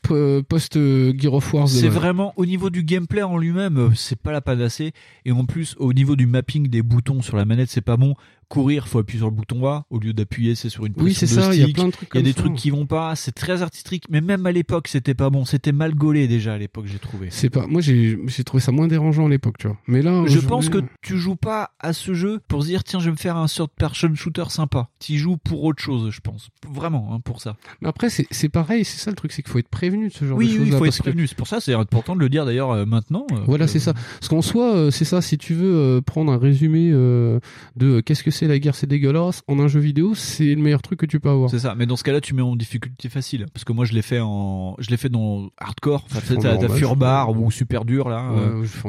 post 0.48 0.78
Gear 1.18 1.34
of 1.34 1.54
War. 1.54 1.68
C'est 1.68 1.88
vraiment 1.88 2.34
au 2.38 2.46
niveau 2.46 2.70
du 2.70 2.84
gameplay 2.84 3.24
en 3.24 3.38
lui-même, 3.38 3.92
c'est 3.96 4.20
pas 4.20 4.32
la 4.32 4.42
panacée. 4.42 4.92
Et 5.26 5.32
en 5.32 5.46
plus, 5.46 5.76
au 5.86 5.94
niveau 5.94 6.16
du 6.16 6.26
mapping 6.26 6.68
des 6.68 6.82
boutons 6.82 7.22
sur 7.22 7.38
la 7.38 7.46
manette, 7.46 7.70
c'est 7.70 7.82
pas 7.82 7.98
bon. 7.98 8.16
Courir, 8.48 8.88
faut 8.88 9.00
appuyer 9.00 9.20
sur 9.20 9.30
le 9.30 9.36
bouton 9.36 9.66
A 9.68 9.86
au 9.90 10.00
lieu 10.00 10.14
d'appuyer, 10.14 10.56
c'est 10.56 10.70
sur 10.70 10.86
une 10.86 10.94
Oui, 10.98 11.14
c'est 11.14 11.26
ça, 11.28 11.54
il 11.54 11.60
y 11.62 11.64
a 11.64 11.68
plein 11.68 11.86
de 11.88 11.92
trucs 11.92 12.10
Il 12.14 12.18
y 12.18 12.20
a 12.20 12.24
des 12.24 12.32
ça. 12.34 12.42
trucs 12.42 12.56
qui 12.56 12.70
vont 12.70 12.86
pas. 12.86 13.16
C'est 13.16 13.32
très 13.32 13.62
artistique, 13.62 14.04
mais 14.10 14.22
même 14.22 14.46
à 14.46 14.52
l'époque, 14.52 14.88
c'était 14.88 15.14
pas 15.16 15.30
bon. 15.30 15.46
C'était 15.46 15.72
mal 15.72 15.96
gaulé 15.96 16.28
déjà 16.28 16.54
à 16.54 16.58
l'époque, 16.58 16.86
j'ai 16.88 17.00
trouvé. 17.00 17.28
C'est 17.32 17.50
pas. 17.50 17.66
Moi, 17.68 17.82
j'ai 17.82 18.18
trouvé 18.46 18.62
ça 18.62 18.72
moins 18.72 18.88
dérangeant 18.88 19.26
à 19.26 19.30
l'époque, 19.30 19.58
tu 19.58 19.68
vois. 19.68 19.78
Mais 19.88 20.02
là, 20.02 20.24
Je 20.28 20.40
pense 20.40 20.70
que 20.70 20.80
tu 21.02 21.18
joues 21.18 21.36
pas 21.36 21.72
à 21.80 21.94
ce 21.94 22.14
jeu 22.14 22.40
pour 22.48 22.62
se 22.64 22.68
dire 22.68 22.84
tiens 22.84 23.00
je 23.00 23.06
vais 23.06 23.12
me 23.12 23.18
faire 23.18 23.38
un 23.38 23.48
third 23.48 23.70
person 23.78 24.14
shooter 24.16 24.46
sympa. 24.50 24.90
Tu 25.00 25.18
joues 25.18 25.38
pour 25.38 25.64
autre 25.64 25.82
chose, 25.82 26.12
je 26.12 26.20
pense. 26.22 26.50
Vraiment 26.72 27.10
hein, 27.14 27.20
pour 27.20 27.42
ça. 27.42 27.58
Mais 27.82 27.88
après, 27.90 28.10
c'est 28.10 28.50
pareil. 28.50 28.86
C'est 28.86 29.00
ça 29.00 29.10
le 29.12 29.16
truc, 29.16 29.32
c'est 29.32 29.42
qu'il 29.42 29.52
faut 29.52 29.60
être 29.60 29.70
prévenu 29.70 30.10
de 30.10 30.14
ce 30.14 30.26
genre 30.26 30.38
Oui, 30.38 30.46
de 30.48 30.52
choses. 30.52 30.60
oui, 30.62 30.68
il 30.72 30.78
faut 30.78 30.86
être 30.86 31.00
prévenu. 31.00 31.28
C'est 31.28 31.38
pour 31.38 31.48
ça 31.48 31.60
c'est 31.60 31.74
important 31.74 32.16
de 32.16 32.20
le 32.22 32.30
dire 32.30 32.46
d'ailleurs 32.46 32.72
euh, 32.72 32.86
maintenant. 32.86 33.26
euh, 33.32 33.38
Voilà, 33.48 33.66
que- 33.66 33.72
c'est 33.72 33.80
ça. 33.80 33.94
Parce 33.94 34.28
qu'en 34.28 34.42
soi, 34.42 34.76
euh, 34.76 34.92
c'est 34.92 35.06
ça. 35.06 35.22
Si 35.22 35.38
tu 35.38 35.54
veux 35.54 35.76
euh, 35.76 36.02
prendre 36.02 36.32
un 36.32 36.38
résumé 36.38 36.90
euh, 36.92 37.40
de 37.76 37.88
euh, 37.98 38.02
qu'est-ce 38.02 38.24
que 38.24 38.32
c'est 38.36 38.48
la 38.48 38.60
guerre, 38.60 38.76
c'est 38.76 38.88
dégueulasse 38.88 39.42
en 39.48 39.60
un 39.60 39.68
jeu 39.68 39.80
vidéo, 39.80 40.14
c'est 40.16 40.54
le 40.56 40.62
meilleur 40.62 40.82
truc 40.82 41.00
que 41.00 41.06
tu 41.06 41.20
peux 41.20 41.30
avoir. 41.30 41.50
C'est 41.50 41.60
ça. 41.60 41.76
Mais 41.78 41.86
dans 41.86 41.96
ce 41.96 42.04
cas-là, 42.04 42.22
tu 42.22 42.34
mets 42.36 42.42
en 42.42 42.56
difficulté 42.56 43.10
facile 43.10 43.46
parce 43.54 43.64
que 43.64 43.74
moi 43.74 43.86
je 43.86 43.94
l'ai 43.94 44.02
fait 44.02 44.20
en, 44.22 44.76
je 44.80 44.90
l'ai 44.90 44.98
fait 44.98 45.10
dans 45.10 45.50
hardcore. 45.58 46.06
Enfin, 46.12 46.36
en 46.36 46.42
t'as, 46.42 46.50
t'as 46.56 46.62
normal, 46.62 46.78
Fur 46.78 46.90
je 46.92 46.96
Bar 46.96 47.32
ou 47.40 47.52
super 47.52 47.86
dur 47.86 48.10
là. 48.10 48.30
Ouais, 48.32 48.40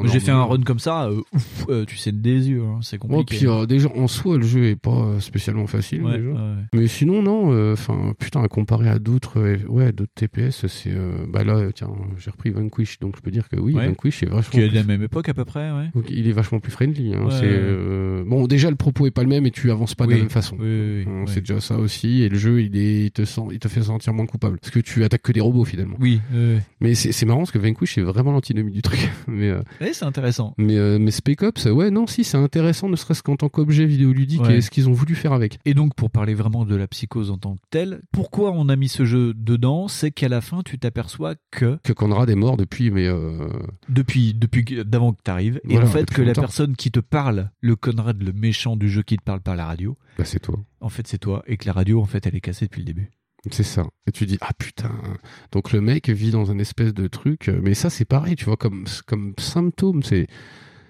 euh, 0.03 0.07
j'ai 0.11 0.19
fait 0.19 0.31
un 0.31 0.43
run 0.43 0.61
comme 0.61 0.79
ça. 0.79 1.05
euh, 1.05 1.21
ouf, 1.33 1.65
euh, 1.69 1.85
tu 1.85 1.97
saignes 1.97 2.21
des 2.21 2.49
yeux. 2.49 2.63
hein, 2.63 2.79
c'est 2.81 3.01
Ouais, 3.03 3.09
compliqué. 3.09 3.37
puis 3.45 3.47
euh, 3.47 3.65
déjà 3.65 3.89
en 3.95 4.07
soi, 4.07 4.37
le 4.37 4.45
jeu 4.45 4.65
est 4.65 4.75
pas 4.75 5.19
spécialement 5.19 5.67
facile. 5.67 6.03
Ouais, 6.03 6.17
déjà. 6.17 6.29
ouais. 6.29 6.37
Mais 6.73 6.87
sinon, 6.87 7.21
non. 7.21 7.71
Enfin, 7.73 8.13
putain, 8.19 8.43
à 8.43 8.47
comparer 8.47 8.89
à 8.89 8.99
d'autres, 8.99 9.39
ouais, 9.67 9.91
d'autres 9.91 10.11
TPS, 10.15 10.67
c'est 10.67 10.93
bah 11.29 11.43
là, 11.43 11.71
tiens, 11.73 11.89
j'ai 12.17 12.31
repris 12.31 12.49
Vanquish, 12.51 12.99
donc 12.99 13.15
je 13.17 13.21
peux 13.21 13.31
dire 13.31 13.47
que 13.49 13.57
oui, 13.59 13.73
Ouais. 13.73 13.87
Vanquish 13.87 14.23
est 14.23 14.27
vachement. 14.27 14.51
Qui 14.51 14.59
est 14.61 14.63
de 14.65 14.69
plus- 14.69 14.77
la 14.77 14.83
même 14.83 15.03
époque 15.03 15.29
à 15.29 15.33
peu 15.33 15.45
près, 15.45 15.71
ouais. 15.71 15.89
Donc, 15.93 16.05
il 16.09 16.27
est 16.27 16.31
vachement 16.31 16.59
plus 16.59 16.71
friendly. 16.71 17.13
Hein. 17.13 17.25
Ouais, 17.25 17.31
c'est 17.31 17.45
ouais. 17.45 18.23
bon, 18.25 18.47
déjà 18.47 18.69
le 18.69 18.75
propos 18.75 19.05
est 19.07 19.11
pas 19.11 19.21
le 19.23 19.29
même 19.29 19.36
et 19.45 19.51
tu 19.51 19.71
avances 19.71 19.95
pas 19.95 20.05
de 20.05 20.09
Oui. 20.11 20.15
la 20.15 20.21
même 20.21 20.29
façon. 20.29 20.55
Oui, 20.59 21.05
oui. 21.05 21.23
C'est 21.27 21.41
déjà 21.41 21.59
ça 21.61 21.77
aussi. 21.77 22.21
Et 22.23 22.29
le 22.29 22.37
jeu, 22.37 22.61
il 22.61 22.75
est, 22.77 23.05
il 23.05 23.11
te 23.11 23.25
sent, 23.25 23.41
il 23.51 23.59
te 23.59 23.67
fait 23.67 23.83
sentir 23.83 24.13
moins 24.13 24.25
coupable 24.25 24.57
parce 24.59 24.71
que 24.71 24.79
tu 24.79 25.03
attaques 25.03 25.21
que 25.21 25.31
des 25.31 25.41
robots 25.41 25.65
finalement. 25.65 25.97
Oui. 25.99 26.19
Mais 26.79 26.95
c'est 26.95 27.25
marrant 27.25 27.39
parce 27.39 27.51
que 27.51 27.59
Vanquish 27.59 27.97
est 27.97 28.01
vraiment 28.01 28.31
l'antinomie 28.31 28.71
du 28.71 28.81
truc. 28.81 28.99
mais 29.27 29.49
euh, 29.49 29.61
Ouais, 29.81 29.91
c'est 29.93 30.05
intéressant. 30.05 30.53
mais 30.57 30.77
euh, 30.77 30.97
mais 30.99 31.11
Spec 31.11 31.43
Ops, 31.43 31.65
ouais, 31.65 31.91
non, 31.91 32.07
si 32.07 32.23
c'est 32.23 32.37
intéressant, 32.37 32.89
ne 32.89 32.95
serait-ce 32.95 33.23
qu'en 33.23 33.35
tant 33.35 33.49
qu'objet 33.49 33.85
vidéoludique 33.85 34.41
Ouais. 34.41 34.57
et 34.57 34.61
ce 34.61 34.69
qu'ils 34.69 34.87
ont 34.89 34.93
voulu 34.93 35.15
faire 35.15 35.33
avec. 35.33 35.59
Et 35.65 35.73
donc, 35.73 35.93
pour 35.95 36.09
parler 36.11 36.33
vraiment 36.33 36.65
de 36.65 36.75
la 36.75 36.87
psychose 36.87 37.31
en 37.31 37.37
tant 37.37 37.55
que 37.55 37.61
telle, 37.69 38.01
pourquoi 38.11 38.51
on 38.51 38.69
a 38.69 38.75
mis 38.75 38.87
ce 38.89 39.05
jeu 39.05 39.33
dedans? 39.35 39.87
C'est 39.87 40.11
qu'à 40.11 40.29
la 40.29 40.41
fin, 40.41 40.61
tu 40.63 40.77
t'aperçois 40.79 41.35
que 41.51 41.77
Que 41.83 41.93
Conrad 41.93 42.29
est 42.29 42.35
mort 42.35 42.57
depuis, 42.57 42.91
mais 42.91 43.07
euh, 43.07 43.47
depuis, 43.89 44.33
depuis 44.33 44.63
d'avant 44.85 45.13
que 45.13 45.19
tu 45.23 45.31
arrives, 45.31 45.59
et 45.67 45.73
Voilà, 45.73 45.87
en 45.87 45.91
fait 45.91 46.05
que 46.09 46.21
la 46.21 46.27
longtemps. 46.27 46.41
personne 46.41 46.75
qui 46.75 46.91
te 46.91 46.99
parle, 46.99 47.49
le 47.61 47.75
Conrad, 47.75 48.21
le 48.21 48.31
méchant 48.33 48.75
du 48.77 48.89
jeu 48.89 49.01
qui 49.03 49.17
te 49.17 49.23
parle 49.27 49.41
par 49.41 49.55
la 49.57 49.65
radio, 49.65 49.97
bah, 50.17 50.23
c'est 50.25 50.39
toi. 50.39 50.57
en 50.79 50.89
fait 50.89 51.05
c'est 51.05 51.17
toi, 51.17 51.43
et 51.47 51.57
que 51.57 51.65
la 51.65 51.73
radio, 51.73 52.01
en 52.01 52.05
fait, 52.05 52.25
elle 52.25 52.35
est 52.35 52.41
cassée 52.41 52.65
depuis 52.65 52.79
le 52.79 52.85
début. 52.85 53.11
C'est 53.51 53.63
ça. 53.63 53.85
Et 54.07 54.11
tu 54.11 54.25
dis 54.25 54.37
ah 54.41 54.51
putain. 54.57 54.91
Donc 55.51 55.71
le 55.71 55.79
mec 55.81 56.09
vit 56.09 56.31
dans 56.31 56.49
un 56.51 56.57
espèce 56.59 56.93
de 56.93 57.07
truc. 57.07 57.49
euh, 57.49 57.59
Mais 57.61 57.75
ça 57.75 57.89
c'est 57.89 58.05
pareil, 58.05 58.35
tu 58.35 58.45
vois, 58.45 58.57
comme 58.57 58.85
comme 59.05 59.33
symptôme, 59.37 60.01
c'est 60.03 60.27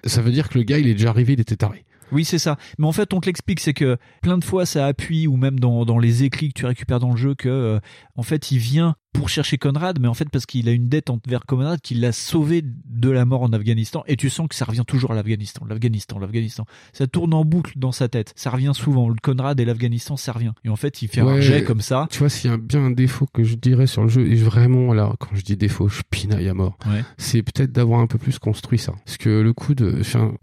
ça 0.05 0.22
veut 0.22 0.31
dire 0.31 0.47
que 0.49 0.57
le 0.57 0.64
gars 0.64 0.77
il 0.80 0.88
est 0.88 0.93
déjà 0.93 1.09
arrivé, 1.09 1.34
il 1.34 1.39
était 1.41 1.57
taré. 1.57 1.84
Oui, 2.11 2.25
c'est 2.25 2.39
ça. 2.39 2.57
Mais 2.77 2.85
en 2.88 2.91
fait, 2.91 3.13
on 3.13 3.19
te 3.19 3.25
l'explique, 3.25 3.59
c'est 3.59 3.73
que 3.73 3.97
plein 4.21 4.38
de 4.38 4.43
fois, 4.43 4.65
ça 4.65 4.85
appuie, 4.88 5.27
ou 5.27 5.35
même 5.38 5.59
dans, 5.59 5.85
dans 5.85 5.99
les 5.99 6.23
écrits 6.23 6.49
que 6.49 6.59
tu 6.59 6.65
récupères 6.65 6.99
dans 6.99 7.11
le 7.11 7.17
jeu, 7.17 7.35
que 7.35 7.49
euh, 7.49 7.79
en 8.15 8.23
fait, 8.23 8.51
il 8.51 8.59
vient 8.59 8.95
pour 9.13 9.29
chercher 9.29 9.57
Conrad, 9.57 9.99
mais 9.99 10.07
en 10.07 10.13
fait 10.13 10.29
parce 10.29 10.45
qu'il 10.45 10.69
a 10.69 10.71
une 10.71 10.89
dette 10.89 11.09
envers 11.09 11.47
Conrad 11.47 11.81
qui 11.81 11.95
l'a 11.95 12.11
sauvé 12.11 12.61
de 12.63 13.09
la 13.09 13.25
mort 13.25 13.41
en 13.41 13.51
Afghanistan. 13.51 14.03
Et 14.05 14.15
tu 14.15 14.29
sens 14.29 14.47
que 14.47 14.53
ça 14.53 14.63
revient 14.63 14.84
toujours 14.85 15.09
à 15.11 15.15
l'Afghanistan, 15.15 15.65
l'Afghanistan, 15.67 16.19
l'Afghanistan. 16.19 16.65
Ça 16.93 17.07
tourne 17.07 17.34
en 17.34 17.43
boucle 17.43 17.73
dans 17.77 17.91
sa 17.91 18.09
tête. 18.09 18.34
Ça 18.35 18.51
revient 18.51 18.73
souvent. 18.75 19.09
Le 19.09 19.15
Conrad 19.19 19.59
et 19.59 19.65
l'Afghanistan, 19.65 20.17
ça 20.17 20.34
revient. 20.34 20.51
Et 20.65 20.69
en 20.69 20.75
fait, 20.75 21.01
il 21.01 21.07
fait 21.07 21.21
un 21.21 21.25
Ouais. 21.25 21.41
jet 21.41 21.63
comme 21.63 21.81
ça. 21.81 22.07
Tu 22.11 22.19
vois, 22.19 22.29
s'il 22.29 22.51
y 22.51 22.53
a 22.53 22.57
bien 22.57 22.81
un 22.85 22.91
défaut 22.91 23.25
que 23.34 23.43
je 23.43 23.55
dirais 23.55 23.88
sur 23.88 24.03
le 24.03 24.09
jeu, 24.09 24.27
et 24.29 24.35
vraiment, 24.35 24.93
là, 24.93 25.11
quand 25.19 25.29
je 25.34 25.41
dis 25.41 25.57
défaut, 25.57 25.88
je 25.88 26.01
pinaille 26.11 26.47
à 26.49 26.53
mort, 26.53 26.77
Ouais. 26.85 27.03
c'est 27.17 27.41
peut-être 27.41 27.71
d'avoir 27.71 28.01
un 28.01 28.07
peu 28.07 28.19
plus 28.19 28.38
construit 28.38 28.77
ça. 28.77 28.93
Parce 29.03 29.17
que 29.17 29.29
le 29.41 29.51
coup 29.53 29.73
de... 29.73 29.97
enfin, 29.99 30.34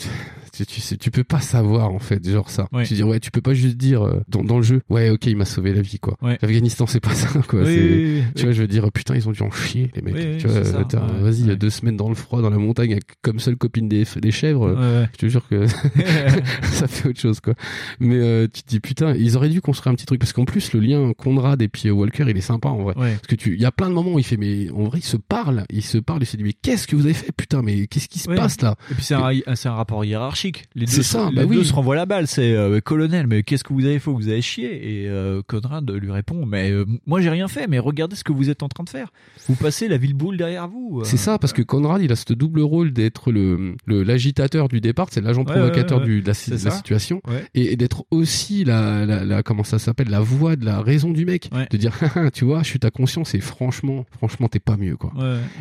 tu, 0.55 0.66
tu 0.66 0.81
sais, 0.81 0.97
tu 0.97 1.10
peux 1.10 1.24
pas 1.24 1.40
savoir, 1.40 1.90
en 1.93 1.98
fait, 1.98 2.26
genre 2.28 2.51
ça. 2.51 2.68
Ouais. 2.72 2.85
Tu 2.85 2.94
dis, 2.94 3.02
ouais, 3.02 3.20
tu 3.20 3.31
peux 3.31 3.40
pas 3.40 3.55
juste 3.55 3.76
dire 3.76 4.02
euh, 4.02 4.20
dans, 4.28 4.44
dans 4.44 4.56
le 4.56 4.62
jeu, 4.62 4.82
ouais, 4.90 5.10
ok, 5.10 5.26
il 5.26 5.36
m'a 5.36 5.44
sauvé 5.44 5.72
la 5.74 5.82
vie, 5.82 5.98
quoi. 5.98 6.16
Ouais. 6.22 6.39
L'Afghanistan, 6.43 6.86
c'est 6.86 7.01
pas 7.01 7.10
ça, 7.14 7.28
quoi. 7.48 7.60
Oui, 7.62 7.66
C'est- 7.74 7.81
oui, 7.82 8.14
oui, 8.18 8.22
tu 8.36 8.43
vois, 8.44 8.52
je 8.52 8.62
veux 8.62 8.68
dire, 8.68 8.90
putain, 8.93 9.14
ils 9.16 9.28
ont 9.28 9.32
dû 9.32 9.43
en 9.43 9.51
chier, 9.51 9.90
les 9.94 10.02
mecs. 10.02 10.39
Tu 10.39 10.47
vois, 10.47 10.60
ouais, 10.60 11.20
vas-y, 11.20 11.40
il 11.40 11.47
y 11.48 11.51
a 11.51 11.56
deux 11.56 11.70
semaines 11.70 11.97
dans 11.97 12.09
le 12.09 12.14
froid, 12.14 12.40
dans 12.43 12.51
la 12.51 12.59
montagne, 12.59 12.98
comme 13.22 13.39
seule 13.39 13.56
copine 13.56 13.89
des, 13.89 14.05
des 14.20 14.31
chèvres. 14.31 14.74
Je 15.12 15.18
te 15.18 15.26
jure 15.28 15.47
que 15.48 15.66
ça 16.62 16.86
fait 16.86 17.09
autre 17.09 17.20
chose, 17.20 17.40
quoi. 17.40 17.55
Mais 18.01 18.16
euh, 18.16 18.47
tu 18.52 18.62
te 18.62 18.68
dis, 18.68 18.81
putain, 18.81 19.14
ils 19.14 19.36
auraient 19.36 19.48
dû 19.48 19.60
construire 19.60 19.93
un 19.93 19.97
petit 19.97 20.06
truc. 20.06 20.20
Parce 20.20 20.32
qu'en 20.32 20.44
plus, 20.44 20.72
le 20.72 20.81
lien 20.81 21.12
Conrad 21.16 21.60
et 21.62 21.68
puis 21.68 21.89
euh, 21.89 21.93
Walker, 21.93 22.24
il 22.28 22.36
est 22.36 22.40
sympa, 22.40 22.68
en 22.68 22.82
vrai. 22.82 22.94
Ouais. 22.97 23.12
Parce 23.14 23.26
que 23.26 23.35
tu, 23.35 23.55
il 23.55 23.60
y 23.60 23.64
a 23.64 23.72
plein 23.72 23.89
de 23.89 23.94
moments 23.94 24.12
où 24.14 24.18
il 24.18 24.24
fait, 24.24 24.36
mais 24.36 24.70
en 24.70 24.85
vrai, 24.85 24.98
il 24.98 25.05
se 25.05 25.16
parle, 25.16 25.64
il 25.70 25.82
se 25.82 25.98
parle, 25.98 26.22
il 26.22 26.26
se 26.26 26.36
dit, 26.36 26.44
mais 26.44 26.52
qu'est-ce 26.52 26.86
que 26.86 26.97
vous 26.97 27.05
avez 27.05 27.14
fait, 27.14 27.32
putain, 27.32 27.62
mais 27.62 27.86
qu'est-ce 27.86 28.09
qui 28.09 28.18
se 28.18 28.28
passe 28.36 28.60
là? 28.60 28.76
Et 28.90 28.94
puis 28.94 29.05
c'est 29.05 29.14
un, 29.14 29.31
c'est 29.55 29.68
un 29.68 29.74
rapport 29.74 30.05
hiérarchique. 30.05 30.44
Les 30.75 30.87
deux, 30.87 30.91
C'est 30.93 31.03
se- 31.03 31.11
ça, 31.11 31.29
les 31.31 31.37
bah 31.37 31.43
deux 31.47 31.59
oui. 31.59 31.65
se 31.65 31.73
renvoient 31.73 31.97
la 31.97 32.07
balle. 32.07 32.27
C'est 32.27 32.53
euh, 32.53 32.81
colonel, 32.81 33.27
mais 33.27 33.43
qu'est-ce 33.43 33.65
que 33.65 33.73
vous 33.73 33.85
avez 33.85 33.99
fait? 33.99 34.11
Vous 34.11 34.29
avez 34.29 34.43
chié? 34.43 35.03
Et 35.05 35.09
euh, 35.09 35.43
Conrad 35.47 35.91
lui 35.91 36.11
répond, 36.11 36.47
mais 36.47 36.71
euh, 36.71 36.85
moi 37.07 37.21
j'ai 37.21 37.31
rien 37.31 37.49
fait. 37.49 37.66
Mais 37.69 37.79
regardez 37.79 38.16
ce 38.16 38.25
que 38.25 38.33
vous 38.33 38.51
êtes 38.51 38.62
en 38.62 38.69
train 38.69 38.85
de 38.85 38.89
faire. 38.91 39.12
Vous 39.49 39.55
passez 39.55 39.89
la 39.89 39.97
ville 39.97 40.15
boule 40.15 40.37
derrière 40.37 40.69
vous. 40.69 41.03
C'est 41.05 41.16
ça, 41.16 41.39
parce 41.39 41.53
que 41.53 41.62
Conrad, 41.62 42.03
il 42.03 42.11
a 42.12 42.16
ce 42.16 42.33
double 42.33 42.61
rôle 42.61 42.93
d'être 42.93 43.33
le 43.33 43.75
l'agitateur 43.87 44.69
du 44.69 44.81
départ, 44.81 45.09
c'est 45.11 45.21
l'agent 45.21 45.45
Ouais, 45.45 45.53
provocateur 45.53 45.99
ouais, 45.99 46.05
ouais, 46.05 46.11
du, 46.11 46.21
de, 46.23 46.27
la, 46.27 46.33
de 46.33 46.71
situation, 46.71 47.21
et, 47.55 47.73
et 47.73 47.77
d'être 47.77 48.05
aussi 48.11 48.65
la, 48.65 49.05
la, 49.07 49.25
la- 49.25 49.43
comment 49.43 49.65
ça 49.65 49.79
s'appelle, 49.79 50.09
la 50.09 50.21
voix 50.21 50.57
de 50.57 50.65
la 50.65 50.81
raison 50.81 51.11
du 51.11 51.25
mec, 51.25 51.51
de 51.71 51.77
dire, 51.77 51.93
tu 52.33 52.45
vois, 52.45 52.62
je 52.62 52.69
suis 52.69 52.79
ta 52.79 52.91
conscience, 52.91 53.35
et 53.35 53.41
franchement, 53.41 54.05
franchement, 54.16 54.49
t'es 54.49 54.59
pas 54.61 54.77
mieux, 54.77 54.97
quoi. 54.97 55.12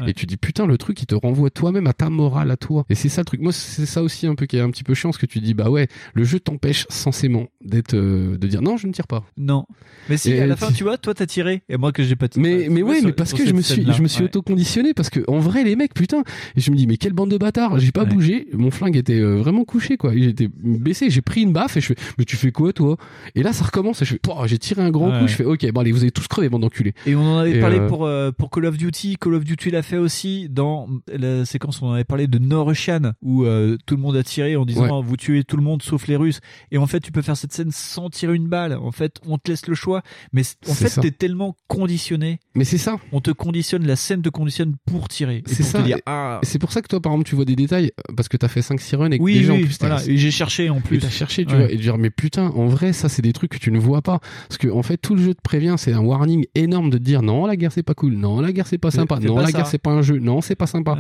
Et 0.08 0.14
tu 0.14 0.26
dis, 0.26 0.38
putain, 0.38 0.66
le 0.66 0.78
truc, 0.78 1.02
il 1.02 1.06
te 1.06 1.16
renvoie 1.16 1.50
toi-même 1.50 1.88
à 1.88 1.94
ta 1.94 2.10
morale, 2.10 2.52
à 2.52 2.58
toi. 2.58 2.86
Et 2.90 2.96
c'est 2.96 3.10
ça 3.10 3.22
le 3.22 3.26
truc. 3.26 3.42
Moi, 3.42 3.52
c'est 3.52 3.86
ça 3.86 4.04
aussi 4.04 4.28
un 4.28 4.36
peu 4.36 4.46
qui 4.46 4.58
est 4.58 4.62
un 4.62 4.72
petit 4.74 4.84
peu 4.84 4.94
chiant, 4.94 5.10
parce 5.10 5.18
que 5.18 5.26
tu 5.26 5.40
dis, 5.40 5.54
bah 5.54 5.70
ouais, 5.70 5.88
le 6.14 6.24
jeu 6.24 6.40
t'empêche 6.40 6.86
censément 6.90 7.48
d'être, 7.64 7.94
euh, 7.96 8.38
de 8.38 8.48
dire, 8.48 8.62
non, 8.62 8.76
je 8.78 8.88
ne 8.88 8.92
tire 8.92 9.08
pas. 9.08 9.24
Non. 9.38 9.66
Mais 10.10 10.18
si, 10.18 10.32
Et 10.32 10.42
à 10.42 10.48
la 10.48 10.56
fin, 10.56 10.72
tu 10.72 10.84
vois, 10.84 10.98
toi 10.98 11.14
t'as 11.14 11.26
tiré. 11.26 11.64
Et 11.70 11.78
moi 11.78 11.92
que 11.92 12.04
j'ai 12.04 12.16
pas 12.16 12.28
tiré. 12.28 12.42
Mais, 12.42 12.70
mais 12.70 12.82
ouais, 12.84 13.02
mais 13.02 13.14
parce 13.14 13.34
que 13.34 13.46
je 13.46 13.54
me 13.54 13.62
suis, 13.62 13.86
je 13.92 14.02
me 14.02 14.08
suis 14.08 14.24
auto-conditionné 14.24 14.94
parce 14.94 15.10
que 15.10 15.22
en 15.28 15.40
vrai, 15.40 15.64
les 15.64 15.76
mecs, 15.76 15.94
putain, 15.94 16.24
je 16.58 16.72
me 16.72 16.76
dis, 16.76 16.88
mais 16.88 16.98
quelle 16.98 17.14
bande 17.14 17.32
de 17.32 17.38
bâtards, 17.38 17.80
j'ai 17.80 17.92
pas 17.92 18.06
bougé, 18.06 18.48
mon 18.54 18.72
flingue 18.72 18.98
était 18.98 19.20
euh, 19.20 19.36
vraiment 19.36 19.64
couché, 19.64 19.98
quoi. 19.98 20.12
J'étais 20.16 20.50
baissé, 20.64 21.10
j'ai 21.10 21.22
pris 21.22 21.42
une 21.42 21.54
baffe 21.54 21.78
et 21.78 21.82
je 21.82 21.88
fais, 21.88 21.96
mais 22.18 22.26
tu 22.26 22.36
fais 22.36 22.52
quoi, 22.52 22.74
toi? 22.74 22.98
Et 23.36 23.44
là, 23.44 23.54
ça 23.54 23.66
recommence 23.66 24.02
et 24.02 24.06
je 24.06 24.16
fais, 24.16 24.20
j'ai 24.46 24.58
tiré 24.58 24.82
un 24.82 24.90
grand 24.90 25.04
Ouais. 25.04 25.20
coup, 25.20 25.28
je 25.28 25.36
fais, 25.36 25.44
ok, 25.46 25.70
bon, 25.72 25.82
allez, 25.82 25.92
vous 25.92 26.02
avez 26.02 26.12
tous 26.12 26.28
crevé, 26.28 26.50
bande 26.50 26.62
d'enculés. 26.62 26.94
Et 27.06 27.16
on 27.16 27.22
en 27.22 27.38
avait 27.40 27.58
Et, 27.58 27.60
parlé 27.60 27.78
euh, 27.80 27.88
pour 27.88 28.06
euh, 28.06 28.32
pour 28.32 28.50
Call 28.50 28.66
of 28.66 28.78
Duty. 28.78 29.18
Call 29.20 29.34
of 29.36 29.44
Duty 29.44 29.70
l'a 29.72 29.82
fait 29.84 29.98
aussi 29.98 30.48
dans 30.50 30.88
la 31.12 31.46
séquence 31.46 31.82
où 31.82 31.86
on 31.86 31.92
avait 31.92 32.04
parlé 32.04 32.28
de 32.28 32.40
Norushan 32.40 33.14
où 33.22 33.46
tout 33.86 33.96
le 33.96 34.02
monde 34.02 34.16
a 34.16 34.24
tiré 34.24 34.56
en 34.64 34.66
disant 34.66 35.02
vous 35.02 35.18
tuez 35.18 35.44
tout 35.44 35.58
le 35.58 35.64
monde 35.64 35.82
sauf 35.84 36.08
les 36.08 36.16
Russes. 36.16 36.40
Et 36.72 36.78
en 36.78 36.88
fait, 36.88 37.00
tu 37.00 37.12
peux 37.12 37.22
faire 37.22 37.38
cette 37.38 37.54
scène 37.54 37.72
sans 37.72 38.10
tirer 38.10 38.36
une 38.36 38.48
balle. 38.48 38.74
En 38.78 38.92
fait, 38.92 39.20
on 39.26 39.38
te 39.38 39.52
laisse 39.52 39.68
le 39.68 39.76
choix. 39.76 40.02
Mais 40.32 40.42
en 40.68 40.74
fait, 40.74 41.00
t'es 41.02 41.12
tellement 41.12 41.56
conditionné. 41.68 42.40
Mais 42.56 42.64
c'est 42.66 42.78
ça. 42.78 42.98
On 43.12 43.22
te 43.22 43.32
conditionne, 43.32 43.86
la 43.86 43.96
scène 43.96 44.22
te 44.22 44.30
conditionne 44.30 44.76
pour 44.86 45.08
tirer. 45.08 45.44
C'est 45.46 45.64
ça. 45.64 45.84
ah. 46.06 46.40
c'est 46.44 46.60
pour 46.60 46.72
ça 46.72 46.82
que 46.82 46.88
toi, 46.88 47.02
par 47.02 47.12
exemple, 47.14 47.28
tu 47.30 47.36
vois 47.36 47.46
des 47.46 47.56
détails, 47.56 47.92
euh, 48.10 48.14
parce 48.16 48.28
que 48.30 48.38
t'as 48.38 48.48
fait 48.48 48.62
5-6 48.62 48.96
runs 48.96 49.12
et 49.12 49.18
que 49.18 49.24
Oui, 49.24 49.34
déjà, 49.36 49.54
oui, 49.54 49.60
en 49.64 49.66
plus, 49.66 49.78
t'as- 49.78 49.88
voilà. 49.88 50.06
Et 50.08 50.18
j'ai 50.18 50.32
cherché 50.32 50.70
en 50.70 50.82
plus. 50.82 51.00
T'as 51.00 51.10
cherché, 51.10 51.46
tu 51.46 51.54
Ouais. 51.54 51.60
vois, 51.62 51.72
et 51.72 51.78
dire, 51.78 51.98
mais 51.98 52.10
putain, 52.10 52.48
en 52.48 52.68
vrai, 52.68 52.94
ça, 52.94 53.10
c'est 53.10 53.22
des 53.22 53.34
trucs 53.34 53.52
que 53.52 53.58
tu 53.58 53.72
ne 53.72 53.80
vois 53.80 54.02
pas. 54.02 54.20
Parce 54.48 54.58
que, 54.58 54.68
en 54.70 54.84
fait, 54.84 54.98
tout 54.98 55.16
le 55.16 55.22
jeu 55.24 55.34
te 55.34 55.42
prévient, 55.42 55.76
c'est 55.78 55.94
un 55.94 56.00
warning 56.02 56.46
énorme 56.56 56.90
de 56.90 56.98
te 56.98 57.04
dire, 57.04 57.22
non, 57.22 57.46
la 57.46 57.56
guerre, 57.56 57.72
c'est 57.72 57.84
pas 57.84 57.94
cool, 57.94 58.14
non, 58.14 58.40
la 58.42 58.52
guerre, 58.54 58.68
c'est 58.68 58.78
pas 58.78 58.92
sympa, 58.92 59.20
non, 59.20 59.36
pas 59.36 59.42
la 59.42 59.48
ça. 59.48 59.58
guerre, 59.58 59.68
c'est 59.68 59.78
pas 59.78 59.92
un 59.92 60.02
jeu, 60.02 60.20
non, 60.20 60.42
c'est 60.42 60.56
pas 60.56 60.68
sympa. 60.68 60.98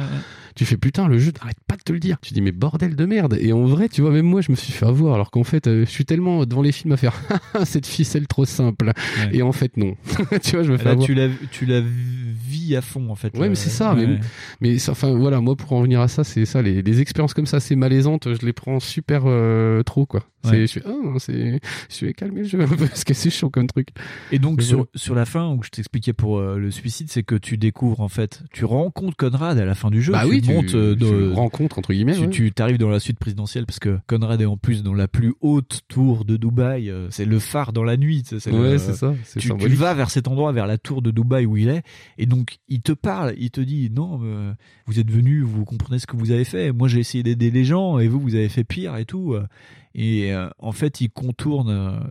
Tu 0.55 0.65
fais, 0.65 0.77
putain, 0.77 1.07
le 1.07 1.17
jeu, 1.17 1.31
t'arrêtes 1.31 1.57
pas 1.67 1.75
de 1.75 1.81
te 1.81 1.91
le 1.93 1.99
dire. 1.99 2.17
Tu 2.21 2.33
dis, 2.33 2.41
mais 2.41 2.51
bordel 2.51 2.95
de 2.95 3.05
merde. 3.05 3.37
Et 3.39 3.52
en 3.53 3.65
vrai, 3.65 3.89
tu 3.89 4.01
vois, 4.01 4.11
même 4.11 4.25
moi, 4.25 4.41
je 4.41 4.51
me 4.51 4.55
suis 4.55 4.73
fait 4.73 4.85
avoir, 4.85 5.15
alors 5.15 5.31
qu'en 5.31 5.43
fait, 5.43 5.67
euh, 5.67 5.85
je 5.85 5.89
suis 5.91 6.05
tellement 6.05 6.45
devant 6.45 6.61
les 6.61 6.71
films 6.71 6.91
à 6.93 6.97
faire, 6.97 7.13
cette 7.65 7.85
ficelle 7.87 8.27
trop 8.27 8.45
simple. 8.45 8.91
Et 9.31 9.41
en 9.41 9.51
fait, 9.51 9.77
non. 9.77 9.95
tu 10.43 10.51
vois, 10.55 10.63
je 10.63 10.71
me 10.71 10.77
fais 10.77 10.85
Là, 10.85 10.91
avoir. 10.91 11.05
tu 11.05 11.13
la 11.13 11.27
tu 11.51 11.65
la 11.65 11.81
vis 11.81 12.75
à 12.75 12.81
fond 12.81 13.09
en 13.09 13.15
fait. 13.15 13.35
Ouais, 13.37 13.45
Euh, 13.45 13.49
mais 13.49 13.55
c'est 13.55 13.69
ça. 13.69 13.93
ouais. 13.95 14.07
Mais, 14.07 14.19
mais 14.61 14.77
ça- 14.79 14.91
enfin, 14.93 15.13
voilà, 15.15 15.39
moi, 15.41 15.55
pour 15.55 15.71
en 15.73 15.81
venir 15.81 16.01
à 16.01 16.07
ça, 16.07 16.23
c'est 16.23 16.45
ça. 16.45 16.61
Les, 16.61 16.81
les 16.81 17.01
expériences 17.01 17.33
comme 17.33 17.45
ça, 17.45 17.59
c'est 17.59 17.75
malaisantes, 17.75 18.27
je 18.39 18.45
les 18.45 18.53
prends 18.53 18.79
super 18.79 19.23
euh, 19.25 19.83
trop, 19.83 20.05
quoi. 20.05 20.23
C'est, 20.45 20.49
Ouais. 20.51 20.59
je 20.61 20.65
suis, 20.65 20.81
ah, 20.85 20.91
c'est, 21.19 21.61
je 21.89 22.05
vais 22.05 22.13
calmer 22.13 22.41
le 22.41 22.47
jeu 22.47 22.59
un 22.59 22.67
peu 22.67 22.75
parce 22.87 23.05
que 23.05 23.13
c'est 23.13 23.29
chaud 23.29 23.49
comme 23.49 23.67
truc. 23.67 23.87
Et 24.33 24.39
donc 24.39 24.61
sur, 24.61 24.87
sur 24.93 25.15
la 25.15 25.23
fin 25.23 25.49
où 25.53 25.63
je 25.63 25.69
t'expliquais 25.69 26.11
pour 26.11 26.37
euh, 26.37 26.57
le 26.57 26.69
suicide, 26.69 27.07
c'est 27.09 27.23
que 27.23 27.35
tu 27.35 27.55
découvres 27.57 28.01
en 28.01 28.09
fait, 28.09 28.41
tu 28.51 28.65
rencontres 28.65 29.15
Conrad 29.15 29.57
à 29.57 29.63
la 29.63 29.73
fin 29.73 29.89
du 29.89 30.01
jeu. 30.01 30.11
Bah 30.11 30.23
tu 30.25 30.29
oui, 30.31 30.41
tu- 30.41 30.51
euh, 30.75 31.31
rencontres, 31.33 31.79
entre 31.79 31.93
guillemets, 31.93 32.15
Tu, 32.29 32.51
tu 32.51 32.61
arrives 32.61 32.77
dans 32.77 32.89
la 32.89 32.99
suite 32.99 33.19
présidentielle 33.19 33.42
parce 33.65 33.79
que 33.79 33.99
Conrad 34.07 34.39
est 34.41 34.45
en 34.45 34.57
plus 34.57 34.83
dans 34.83 34.93
la 34.93 35.07
plus 35.07 35.33
haute 35.41 35.81
tour 35.87 36.25
de 36.25 36.37
Dubaï. 36.37 36.89
euh, 36.89 37.07
C'est 37.11 37.25
le 37.25 37.39
phare 37.39 37.73
dans 37.73 37.83
la 37.83 37.97
nuit. 37.97 38.23
sais, 38.25 38.51
Ouais, 38.51 38.77
c'est 38.77 38.93
ça, 38.93 39.13
c'est 39.23 39.39
Tu, 39.39 39.47
tu 39.47 39.75
vas 39.75 39.93
vers 39.93 40.09
cet 40.09 40.27
endroit, 40.27 40.51
vers 40.51 40.67
la 40.67 40.77
tour 40.77 41.01
de 41.01 41.11
Dubaï 41.11 41.45
où 41.45 41.57
il 41.57 41.69
est, 41.69 41.83
et 42.17 42.25
donc 42.25 42.57
il 42.69 42.81
te 42.81 42.91
parle, 42.91 43.33
il 43.37 43.51
te 43.51 43.61
dit 43.61 43.89
non, 43.91 44.19
euh, 44.23 44.53
vous 44.85 44.99
êtes 44.99 45.11
venu, 45.11 45.41
vous 45.41 45.65
comprenez 45.65 45.99
ce 45.99 46.07
que 46.07 46.15
vous 46.17 46.31
avez 46.31 46.45
fait. 46.45 46.71
Moi 46.71 46.87
j'ai 46.87 46.99
essayé 46.99 47.23
d'aider 47.23 47.51
les 47.51 47.65
gens 47.65 47.99
et 47.99 48.07
vous 48.07 48.19
vous 48.19 48.35
avez 48.35 48.49
fait 48.49 48.63
pire 48.63 48.95
et 48.97 49.05
tout. 49.05 49.33
euh. 49.33 49.45
Et 49.95 50.33
euh, 50.33 50.49
en 50.57 50.71
fait, 50.71 51.01
il 51.01 51.11
contourne 51.11 52.01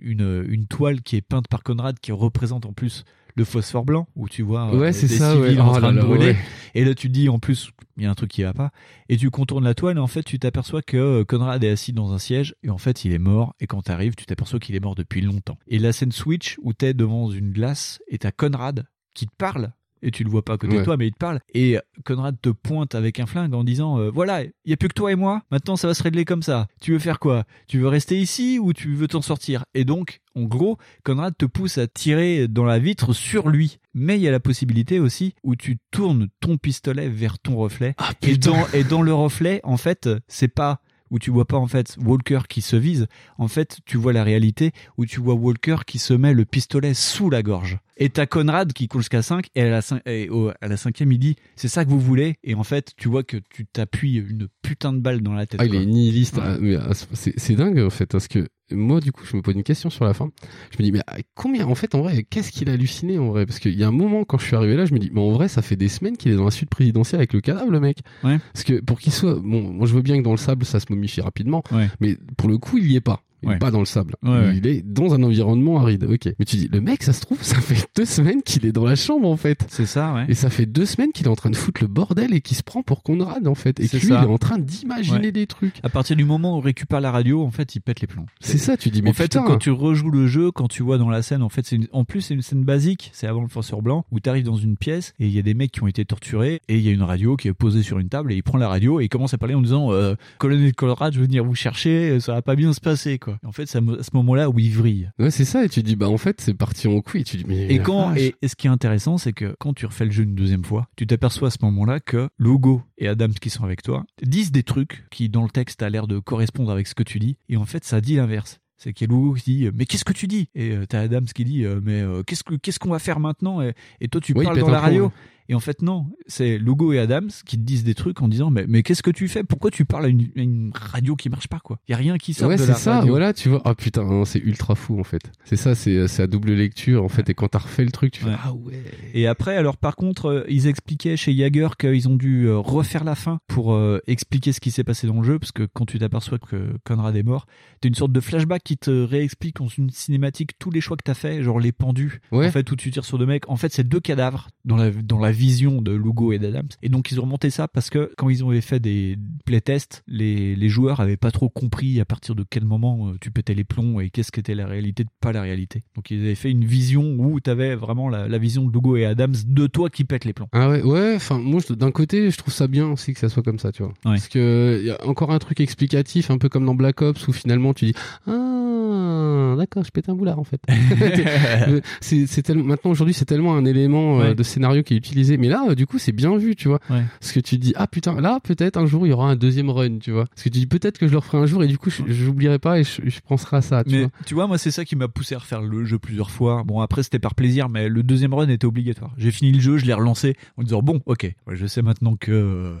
une, 0.00 0.44
une 0.48 0.66
toile 0.66 1.02
qui 1.02 1.16
est 1.16 1.22
peinte 1.22 1.48
par 1.48 1.62
Conrad 1.62 1.98
qui 1.98 2.12
représente 2.12 2.66
en 2.66 2.72
plus 2.72 3.04
le 3.36 3.44
phosphore 3.44 3.84
blanc 3.84 4.08
où 4.16 4.28
tu 4.28 4.42
vois 4.42 4.72
euh, 4.74 4.78
Ouais, 4.78 4.92
c'est 4.92 5.06
des 5.06 5.18
ça, 5.18 5.32
civils 5.32 5.42
ouais. 5.56 5.60
en 5.60 5.68
Oh 5.68 5.78
train 5.78 5.80
là 5.80 5.92
de 5.92 5.96
là, 5.98 6.02
brûler. 6.04 6.26
ouais. 6.26 6.36
Et 6.74 6.84
là, 6.84 6.94
tu 6.94 7.08
te 7.08 7.12
dis 7.12 7.28
en 7.28 7.38
plus, 7.38 7.70
il 7.96 8.02
y 8.02 8.06
a 8.06 8.10
un 8.10 8.14
truc 8.14 8.30
qui 8.30 8.42
va 8.42 8.52
pas. 8.52 8.70
Et 9.08 9.16
tu 9.16 9.30
contournes 9.30 9.64
la 9.64 9.74
toile 9.74 9.96
et 9.96 10.00
en 10.00 10.06
fait, 10.06 10.22
tu 10.22 10.38
t'aperçois 10.38 10.82
que 10.82 10.96
euh, 10.96 11.24
Conrad 11.24 11.62
est 11.64 11.70
assis 11.70 11.92
dans 11.92 12.12
un 12.12 12.18
siège 12.18 12.54
et 12.62 12.70
en 12.70 12.78
fait, 12.78 13.04
il 13.04 13.12
est 13.12 13.18
mort. 13.18 13.54
Et 13.60 13.66
quand 13.66 13.82
tu 13.82 13.90
arrives, 13.92 14.14
tu 14.14 14.26
t'aperçois 14.26 14.58
qu'il 14.58 14.74
est 14.74 14.80
mort 14.80 14.94
depuis 14.94 15.20
longtemps. 15.20 15.58
Et 15.68 15.78
la 15.78 15.92
scène 15.92 16.12
switch 16.12 16.56
où 16.62 16.72
t'es 16.72 16.92
devant 16.94 17.30
une 17.30 17.50
glace 17.52 18.00
et 18.08 18.18
t'as 18.18 18.32
Conrad 18.32 18.84
qui 19.14 19.26
te 19.26 19.32
parle. 19.38 19.72
Et 20.06 20.12
tu 20.12 20.22
le 20.22 20.30
vois 20.30 20.44
pas 20.44 20.52
à 20.52 20.56
côté 20.56 20.78
de 20.78 20.84
toi, 20.84 20.96
mais 20.96 21.08
il 21.08 21.12
te 21.12 21.18
parle. 21.18 21.40
Et 21.52 21.78
Conrad 22.04 22.36
te 22.40 22.50
pointe 22.50 22.94
avec 22.94 23.18
un 23.18 23.26
flingue 23.26 23.52
en 23.54 23.64
disant 23.64 23.98
euh, 23.98 24.08
Voilà, 24.08 24.44
il 24.44 24.52
y 24.66 24.72
a 24.72 24.76
plus 24.76 24.88
que 24.88 24.94
toi 24.94 25.10
et 25.10 25.16
moi. 25.16 25.42
Maintenant, 25.50 25.74
ça 25.74 25.88
va 25.88 25.94
se 25.94 26.02
régler 26.04 26.24
comme 26.24 26.44
ça. 26.44 26.68
Tu 26.80 26.92
veux 26.92 27.00
faire 27.00 27.18
quoi? 27.18 27.42
Tu 27.66 27.80
veux 27.80 27.88
rester 27.88 28.16
ici 28.16 28.60
ou 28.60 28.72
tu 28.72 28.94
veux 28.94 29.08
t'en 29.08 29.20
sortir? 29.20 29.64
Et 29.74 29.84
donc, 29.84 30.20
en 30.36 30.42
gros, 30.42 30.78
Conrad 31.02 31.34
te 31.36 31.44
pousse 31.44 31.76
à 31.78 31.88
tirer 31.88 32.46
dans 32.46 32.64
la 32.64 32.78
vitre 32.78 33.14
sur 33.14 33.48
lui. 33.48 33.78
Mais 33.94 34.16
il 34.16 34.22
y 34.22 34.28
a 34.28 34.30
la 34.30 34.38
possibilité 34.38 35.00
aussi 35.00 35.34
où 35.42 35.56
tu 35.56 35.78
tournes 35.90 36.28
ton 36.38 36.56
pistolet 36.56 37.08
vers 37.08 37.40
ton 37.40 37.56
reflet. 37.56 37.96
et, 38.22 38.36
dans, 38.36 38.64
et 38.74 38.84
dans 38.84 39.02
le 39.02 39.12
reflet, 39.12 39.60
en 39.64 39.76
fait, 39.76 40.08
c'est 40.28 40.46
pas 40.46 40.80
où 41.10 41.18
tu 41.18 41.30
vois 41.30 41.44
pas 41.44 41.56
en 41.56 41.66
fait 41.66 41.96
Walker 42.04 42.40
qui 42.48 42.60
se 42.62 42.76
vise. 42.76 43.06
En 43.38 43.48
fait, 43.48 43.78
tu 43.84 43.96
vois 43.96 44.12
la 44.12 44.24
réalité 44.24 44.72
où 44.98 45.06
tu 45.06 45.20
vois 45.20 45.34
Walker 45.34 45.76
qui 45.86 45.98
se 45.98 46.14
met 46.14 46.32
le 46.34 46.44
pistolet 46.44 46.94
sous 46.94 47.30
la 47.30 47.42
gorge. 47.42 47.78
Et 47.96 48.10
t'as 48.10 48.26
Conrad 48.26 48.72
qui 48.72 48.88
court 48.88 49.00
jusqu'à 49.00 49.22
5 49.22 49.46
et 49.54 49.62
à 49.62 49.70
la, 49.70 49.80
cin- 49.80 50.00
et 50.06 50.28
au- 50.28 50.50
à 50.60 50.68
la 50.68 50.76
cinquième 50.76 51.12
il 51.12 51.18
dit 51.18 51.36
c'est 51.56 51.68
ça 51.68 51.84
que 51.84 51.90
vous 51.90 52.00
voulez? 52.00 52.36
Et 52.44 52.54
en 52.54 52.64
fait 52.64 52.92
tu 52.96 53.08
vois 53.08 53.22
que 53.22 53.38
tu 53.50 53.66
t'appuies 53.66 54.16
une 54.18 54.48
putain 54.62 54.92
de 54.92 54.98
balle 54.98 55.20
dans 55.22 55.32
la 55.32 55.46
tête. 55.46 55.60
Ah, 55.62 55.66
il 55.66 55.74
est 55.74 55.86
nihiliste. 55.86 56.36
Ouais. 56.36 56.76
Ah, 56.78 56.90
ah, 56.90 56.94
c'est 57.14 57.54
dingue 57.54 57.78
en 57.78 57.90
fait 57.90 58.06
parce 58.06 58.28
que 58.28 58.46
moi 58.70 59.00
du 59.00 59.12
coup 59.12 59.24
je 59.24 59.36
me 59.36 59.42
pose 59.42 59.54
une 59.54 59.62
question 59.62 59.90
sur 59.90 60.04
la 60.04 60.14
fin. 60.14 60.30
Je 60.70 60.76
me 60.78 60.84
dis 60.84 60.92
mais 60.92 61.02
combien 61.34 61.66
en 61.66 61.74
fait 61.74 61.94
en 61.94 62.00
vrai 62.02 62.24
qu'est-ce 62.24 62.50
qu'il 62.52 62.68
a 62.70 62.72
halluciné 62.72 63.18
en 63.18 63.28
vrai? 63.28 63.46
Parce 63.46 63.58
qu'il 63.58 63.78
y 63.78 63.84
a 63.84 63.88
un 63.88 63.92
moment 63.92 64.24
quand 64.24 64.38
je 64.38 64.46
suis 64.46 64.56
arrivé 64.56 64.76
là 64.76 64.86
je 64.86 64.94
me 64.94 64.98
dis 64.98 65.10
mais 65.12 65.20
en 65.20 65.30
vrai 65.30 65.48
ça 65.48 65.62
fait 65.62 65.76
des 65.76 65.88
semaines 65.88 66.16
qu'il 66.16 66.32
est 66.32 66.36
dans 66.36 66.44
la 66.44 66.50
suite 66.50 66.70
présidentielle 66.70 67.20
avec 67.20 67.32
le 67.32 67.40
cadavre 67.40 67.70
le 67.70 67.80
mec. 67.80 67.98
Ouais. 68.24 68.38
Parce 68.52 68.64
que 68.64 68.80
pour 68.80 68.98
qu'il 68.98 69.12
soit 69.12 69.34
bon 69.34 69.62
moi 69.72 69.86
je 69.86 69.94
veux 69.94 70.02
bien 70.02 70.18
que 70.18 70.22
dans 70.22 70.32
le 70.32 70.36
sable 70.36 70.64
ça 70.64 70.80
se 70.80 70.86
momifie 70.90 71.20
rapidement 71.20 71.62
mais 72.00 72.16
pour 72.36 72.48
le 72.48 72.58
coup 72.58 72.78
il 72.78 72.90
y 72.90 72.96
est 72.96 73.00
pas. 73.00 73.22
Il 73.42 73.50
est 73.52 73.58
pas 73.58 73.70
dans 73.70 73.80
le 73.80 73.86
sable. 73.86 74.14
Ouais. 74.22 74.56
Il 74.56 74.66
est 74.66 74.82
dans 74.82 75.14
un 75.14 75.22
environnement 75.22 75.78
aride. 75.78 76.04
Ok. 76.04 76.28
Mais 76.38 76.44
tu 76.44 76.56
dis, 76.56 76.68
le 76.72 76.80
mec, 76.80 77.02
ça 77.02 77.12
se 77.12 77.20
trouve, 77.20 77.42
ça 77.42 77.56
fait 77.60 77.86
deux 77.96 78.04
semaines 78.04 78.42
qu'il 78.42 78.66
est 78.66 78.72
dans 78.72 78.84
la 78.84 78.96
chambre 78.96 79.28
en 79.28 79.36
fait. 79.36 79.64
C'est 79.68 79.86
ça, 79.86 80.12
ouais. 80.14 80.24
Et 80.28 80.34
ça 80.34 80.50
fait 80.50 80.66
deux 80.66 80.86
semaines 80.86 81.12
qu'il 81.12 81.26
est 81.26 81.30
en 81.30 81.36
train 81.36 81.50
de 81.50 81.56
foutre 81.56 81.82
le 81.82 81.88
bordel 81.88 82.32
et 82.34 82.40
qu'il 82.40 82.56
se 82.56 82.62
prend 82.62 82.82
pour 82.82 83.02
Conrad 83.02 83.46
en 83.46 83.54
fait. 83.54 83.78
Et 83.80 83.84
que 83.84 83.88
C'est 83.90 83.98
lui, 84.00 84.08
ça. 84.08 84.20
il 84.22 84.28
est 84.28 84.32
en 84.32 84.38
train 84.38 84.58
d'imaginer 84.58 85.32
des 85.32 85.46
trucs. 85.46 85.74
À 85.82 85.88
partir 85.88 86.16
du 86.16 86.24
moment 86.24 86.54
où 86.54 86.58
on 86.58 86.60
récupère 86.60 87.00
la 87.00 87.10
radio, 87.10 87.42
en 87.44 87.50
fait, 87.50 87.74
il 87.76 87.80
pète 87.80 88.00
les 88.00 88.06
plombs. 88.06 88.26
C'est 88.40 88.58
ça, 88.58 88.76
tu 88.76 88.90
dis, 88.90 89.02
mais 89.02 89.10
en 89.10 89.12
fait, 89.12 89.32
quand 89.34 89.58
tu 89.58 89.70
rejoues 89.70 90.10
le 90.10 90.26
jeu, 90.26 90.50
quand 90.50 90.68
tu 90.68 90.82
vois 90.82 90.98
dans 90.98 91.10
la 91.10 91.22
scène, 91.22 91.42
en 91.42 91.48
fait, 91.48 91.66
c'est 91.66 91.76
une- 91.76 91.88
en 91.92 92.04
plus 92.04 92.20
c'est 92.22 92.34
une 92.34 92.42
scène 92.42 92.64
basique, 92.64 93.10
c'est 93.12 93.26
avant 93.26 93.42
le 93.42 93.48
forceur 93.48 93.82
blanc, 93.82 94.04
où 94.10 94.18
tu 94.20 94.28
arrives 94.28 94.44
dans 94.44 94.56
une 94.56 94.76
pièce 94.76 95.14
et 95.20 95.26
il 95.26 95.32
y 95.32 95.38
a 95.38 95.42
des 95.42 95.54
mecs 95.54 95.72
qui 95.72 95.82
ont 95.82 95.86
été 95.86 96.04
torturés 96.04 96.60
et 96.68 96.76
il 96.76 96.82
y 96.82 96.88
a 96.88 96.92
une 96.92 97.02
radio 97.02 97.36
qui 97.36 97.48
est 97.48 97.52
posée 97.52 97.82
sur 97.82 97.98
une 97.98 98.08
table 98.08 98.32
et 98.32 98.36
il 98.36 98.42
prend 98.42 98.58
la 98.58 98.68
radio 98.68 99.00
et 99.00 99.04
il 99.04 99.08
commence 99.08 99.34
à 99.34 99.38
parler 99.38 99.54
en 99.54 99.62
disant 99.62 99.92
euh, 99.92 100.14
colonel 100.38 100.74
Colrad, 100.74 101.12
je 101.12 101.18
veux 101.20 101.26
venir 101.26 101.44
vous 101.44 101.54
chercher, 101.54 102.18
ça 102.20 102.32
va 102.32 102.42
pas 102.42 102.56
bien 102.56 102.72
se 102.72 102.80
passer 102.80 103.18
quoi. 103.18 103.25
En 103.44 103.52
fait, 103.52 103.66
c'est 103.66 103.78
à 103.78 104.02
ce 104.02 104.10
moment-là 104.14 104.50
où 104.50 104.58
il 104.58 104.70
vrille. 104.70 105.10
Ouais, 105.18 105.30
c'est 105.30 105.44
ça. 105.44 105.64
Et 105.64 105.68
tu 105.68 105.82
dis, 105.82 105.96
bah 105.96 106.08
en 106.08 106.18
fait, 106.18 106.40
c'est 106.40 106.54
parti 106.54 106.88
en 106.88 107.00
couille. 107.00 107.24
Tu 107.24 107.38
dis, 107.38 107.44
mais. 107.46 107.66
Et 107.72 107.78
quand 107.78 108.14
et, 108.14 108.34
et 108.42 108.48
ce 108.48 108.56
qui 108.56 108.66
est 108.66 108.70
intéressant, 108.70 109.18
c'est 109.18 109.32
que 109.32 109.56
quand 109.58 109.72
tu 109.74 109.86
refais 109.86 110.04
le 110.04 110.10
jeu 110.10 110.24
une 110.24 110.34
deuxième 110.34 110.64
fois, 110.64 110.88
tu 110.96 111.06
t'aperçois 111.06 111.48
à 111.48 111.50
ce 111.50 111.58
moment-là 111.62 112.00
que 112.00 112.28
Logo 112.38 112.82
et 112.98 113.08
Adams 113.08 113.34
qui 113.34 113.50
sont 113.50 113.64
avec 113.64 113.82
toi 113.82 114.04
disent 114.22 114.52
des 114.52 114.62
trucs 114.62 115.06
qui 115.10 115.28
dans 115.28 115.42
le 115.42 115.50
texte 115.50 115.82
a 115.82 115.90
l'air 115.90 116.06
de 116.06 116.18
correspondre 116.18 116.70
avec 116.70 116.86
ce 116.86 116.94
que 116.94 117.02
tu 117.02 117.18
dis, 117.18 117.36
et 117.48 117.56
en 117.56 117.64
fait 117.64 117.84
ça 117.84 118.00
dit 118.00 118.16
l'inverse. 118.16 118.60
C'est 118.78 118.92
qu'il 118.92 119.08
y 119.08 119.10
a 119.10 119.14
Logo 119.14 119.32
qui 119.34 119.56
dit 119.56 119.70
mais 119.74 119.86
qu'est-ce 119.86 120.04
que 120.04 120.12
tu 120.12 120.26
dis? 120.26 120.48
Et 120.54 120.72
euh, 120.72 120.84
t'as 120.86 121.00
Adams 121.00 121.24
qui 121.24 121.44
dit 121.44 121.64
euh, 121.64 121.80
mais 121.82 122.02
euh, 122.02 122.22
qu'est-ce 122.22 122.44
que 122.44 122.56
qu'est-ce 122.56 122.78
qu'on 122.78 122.90
va 122.90 122.98
faire 122.98 123.20
maintenant? 123.20 123.62
Et, 123.62 123.72
et 124.00 124.08
toi 124.08 124.20
tu 124.20 124.34
parles 124.34 124.58
dans 124.58 124.68
la 124.68 124.80
radio 124.80 125.06
ouais. 125.06 125.12
Et 125.48 125.54
en 125.54 125.60
fait 125.60 125.82
non 125.82 126.06
c'est 126.26 126.58
Logo 126.58 126.92
et 126.92 126.98
Adams 126.98 127.30
qui 127.44 127.56
te 127.56 127.62
disent 127.62 127.84
des 127.84 127.94
trucs 127.94 128.20
en 128.22 128.28
disant 128.28 128.50
mais 128.50 128.64
mais 128.68 128.82
qu'est-ce 128.82 129.02
que 129.02 129.10
tu 129.10 129.28
fais? 129.28 129.44
Pourquoi 129.44 129.70
tu 129.70 129.84
parles 129.84 130.06
à 130.06 130.08
une, 130.08 130.28
à 130.36 130.40
une 130.40 130.70
radio 130.74 131.16
qui 131.16 131.28
marche 131.28 131.48
pas 131.48 131.58
quoi? 131.60 131.78
Il 131.88 131.92
y 131.92 131.94
a 131.94 131.98
rien 131.98 132.18
qui 132.18 132.34
sort 132.34 132.48
Ouais, 132.48 132.56
de 132.56 132.60
c'est 132.62 132.68
la 132.68 132.74
ça, 132.74 132.94
radio. 132.98 133.10
voilà, 133.10 133.32
tu 133.32 133.48
vois. 133.48 133.62
Ah 133.64 133.74
putain, 133.74 134.04
non, 134.04 134.24
c'est 134.24 134.38
ultra 134.40 134.74
fou 134.74 134.98
en 135.00 135.04
fait. 135.04 135.30
C'est 135.44 135.56
ça, 135.56 135.74
c'est 135.74 136.08
c'est 136.08 136.22
à 136.22 136.26
double 136.26 136.52
lecture 136.52 137.02
en 137.04 137.08
fait. 137.08 137.28
Et 137.30 137.34
quand 137.34 137.48
t'as 137.48 137.58
refait 137.58 137.84
le 137.84 137.90
truc, 137.92 138.12
tu 138.12 138.20
fais 138.22 138.26
Ouais. 138.30 138.36
ah 138.42 138.52
ouais. 138.52 138.82
Et 139.14 139.26
après, 139.26 139.56
alors 139.56 139.76
par 139.76 139.96
contre, 139.96 140.26
euh, 140.26 140.44
ils 140.48 140.66
expliquaient 140.66 141.16
chez 141.16 141.34
Jagger 141.36 141.68
qu'ils 141.78 142.08
ont 142.08 142.16
dû 142.16 142.46
euh, 142.46 142.58
refaire 142.58 143.04
la 143.04 143.14
fin 143.14 143.38
pour 143.46 143.72
euh, 143.74 144.00
expliquer 144.06 144.52
ce 144.52 144.60
qui 144.60 144.70
s'est 144.70 144.84
passé 144.84 145.06
dans 145.06 145.18
le 145.20 145.22
jeu, 145.24 145.38
parce 145.38 145.52
que 145.52 145.66
quand 145.72 145.86
tu 145.86 145.98
t'aperçois 145.98 146.38
que 146.38 146.72
Conrad 146.84 147.14
est 147.16 147.22
mort, 147.22 147.46
t'as 147.80 147.88
une 147.88 147.94
sorte 147.94 148.12
de 148.12 148.20
flashback 148.20 148.62
qui 148.64 148.76
te 148.76 148.90
réexplique 149.04 149.56
une 149.78 149.90
cinématique 149.90 150.58
tous 150.58 150.70
les 150.70 150.80
choix 150.80 150.96
que 150.96 151.02
t'as 151.04 151.14
fait, 151.14 151.42
genre 151.42 151.60
les 151.60 151.72
pendus, 151.72 152.20
Ouais. 152.32 152.48
en 152.48 152.50
fait, 152.50 152.70
où 152.70 152.76
tu 152.76 152.90
tires 152.90 153.04
sur 153.04 153.18
deux 153.18 153.26
mecs. 153.26 153.48
En 153.48 153.56
fait, 153.56 153.72
c'est 153.72 153.86
deux 153.86 154.00
cadavres 154.00 154.48
dans 154.64 154.76
la, 154.76 154.90
dans 154.90 155.18
la 155.18 155.32
vision 155.36 155.82
de 155.82 155.92
Lugo 155.92 156.32
et 156.32 156.38
d'Adams. 156.38 156.68
Et 156.82 156.88
donc, 156.88 157.10
ils 157.12 157.18
ont 157.20 157.22
remonté 157.24 157.50
ça 157.50 157.68
parce 157.68 157.90
que 157.90 158.10
quand 158.16 158.28
ils 158.28 158.42
ont 158.44 158.58
fait 158.60 158.80
des 158.80 159.16
playtests, 159.44 160.02
les, 160.08 160.56
les 160.56 160.68
joueurs 160.68 161.00
avaient 161.00 161.16
pas 161.16 161.30
trop 161.30 161.48
compris 161.48 162.00
à 162.00 162.04
partir 162.04 162.34
de 162.34 162.44
quel 162.48 162.64
moment 162.64 163.08
euh, 163.08 163.12
tu 163.20 163.30
pétais 163.30 163.54
les 163.54 163.64
plombs 163.64 164.00
et 164.00 164.10
qu'est-ce 164.10 164.32
qu'était 164.32 164.54
la 164.54 164.66
réalité, 164.66 165.04
pas 165.20 165.32
la 165.32 165.42
réalité. 165.42 165.82
Donc, 165.94 166.10
ils 166.10 166.20
avaient 166.20 166.34
fait 166.34 166.50
une 166.50 166.64
vision 166.64 167.16
où 167.18 167.38
t'avais 167.40 167.74
vraiment 167.74 168.08
la, 168.08 168.26
la 168.28 168.38
vision 168.38 168.64
de 168.64 168.72
Lugo 168.72 168.96
et 168.96 169.04
Adams 169.04 169.34
de 169.46 169.66
toi 169.66 169.90
qui 169.90 170.04
pète 170.04 170.24
les 170.24 170.32
plombs. 170.32 170.48
Ah 170.52 170.68
ouais, 170.70 170.82
ouais. 170.82 171.12
Enfin, 171.16 171.38
moi, 171.38 171.60
d'un 171.70 171.90
côté, 171.90 172.30
je 172.30 172.36
trouve 172.38 172.54
ça 172.54 172.66
bien 172.66 172.86
aussi 172.88 173.12
que 173.14 173.20
ça 173.20 173.28
soit 173.28 173.42
comme 173.42 173.58
ça, 173.58 173.72
tu 173.72 173.82
vois. 173.82 173.92
Parce 174.02 174.28
que 174.28 174.82
y 174.84 174.90
a 174.90 175.06
encore 175.06 175.30
un 175.32 175.38
truc 175.38 175.60
explicatif, 175.60 176.30
un 176.30 176.38
peu 176.38 176.48
comme 176.48 176.64
dans 176.64 176.74
Black 176.74 177.02
Ops, 177.02 177.28
où 177.28 177.32
finalement 177.32 177.74
tu 177.74 177.86
dis 177.86 177.94
ah 178.26 179.54
d'accord, 179.56 179.84
je 179.84 179.90
pète 179.90 180.08
un 180.08 180.14
boulard 180.14 180.38
en 180.38 180.44
fait. 180.44 180.60
c'est 182.00 182.42
tellement 182.42 182.64
maintenant 182.64 182.90
aujourd'hui 182.90 183.14
c'est 183.14 183.24
tellement 183.24 183.54
un 183.56 183.64
élément 183.64 184.20
euh, 184.20 184.28
Ouais. 184.28 184.34
de 184.34 184.42
scénario 184.42 184.82
qui 184.82 184.94
est 184.94 184.96
utilisé, 184.96 185.25
mais 185.36 185.48
là 185.48 185.64
euh, 185.68 185.74
du 185.74 185.86
coup 185.86 185.98
c'est 185.98 186.12
bien 186.12 186.36
vu, 186.36 186.54
tu 186.56 186.68
vois. 186.68 186.80
Ouais. 186.90 187.02
Parce 187.20 187.32
que 187.32 187.40
tu 187.40 187.58
dis 187.58 187.72
ah 187.76 187.86
putain 187.86 188.20
là 188.20 188.38
peut-être 188.42 188.76
un 188.76 188.86
jour 188.86 189.06
il 189.06 189.10
y 189.10 189.12
aura 189.12 189.28
un 189.28 189.36
deuxième 189.36 189.70
run, 189.70 189.98
tu 189.98 190.12
vois. 190.12 190.26
Parce 190.26 190.42
que 190.44 190.48
tu 190.48 190.58
dis 190.58 190.66
peut-être 190.66 190.98
que 190.98 191.06
je 191.06 191.12
le 191.12 191.18
referai 191.18 191.38
un 191.38 191.46
jour 191.46 191.62
et 191.64 191.66
du 191.66 191.78
coup 191.78 191.90
je 191.90 192.02
j'oublierai 192.06 192.58
pas 192.58 192.78
et 192.78 192.84
je, 192.84 193.02
je 193.04 193.20
penserai 193.26 193.56
à 193.58 193.62
ça, 193.62 193.84
tu 193.84 193.90
mais 193.90 194.00
vois. 194.02 194.10
tu 194.26 194.34
vois, 194.34 194.46
moi, 194.46 194.58
c'est 194.58 194.70
ça 194.70 194.84
qui 194.84 194.96
m'a 194.96 195.08
poussé 195.08 195.34
à 195.34 195.38
refaire 195.38 195.62
le 195.62 195.84
jeu 195.84 195.98
plusieurs 195.98 196.30
fois. 196.30 196.62
Bon, 196.64 196.80
après, 196.80 197.02
c'était 197.02 197.18
par 197.18 197.34
plaisir, 197.34 197.68
mais 197.68 197.88
le 197.88 198.02
deuxième 198.02 198.34
run 198.34 198.48
était 198.48 198.66
obligatoire. 198.66 199.12
J'ai 199.18 199.30
fini 199.30 199.52
le 199.52 199.60
jeu, 199.60 199.78
je 199.78 199.86
l'ai 199.86 199.92
relancé 199.94 200.36
en 200.56 200.62
disant 200.62 200.82
bon, 200.82 201.00
ok, 201.06 201.32
je 201.50 201.66
sais 201.66 201.82
maintenant 201.82 202.16
que, 202.16 202.32
euh, 202.32 202.76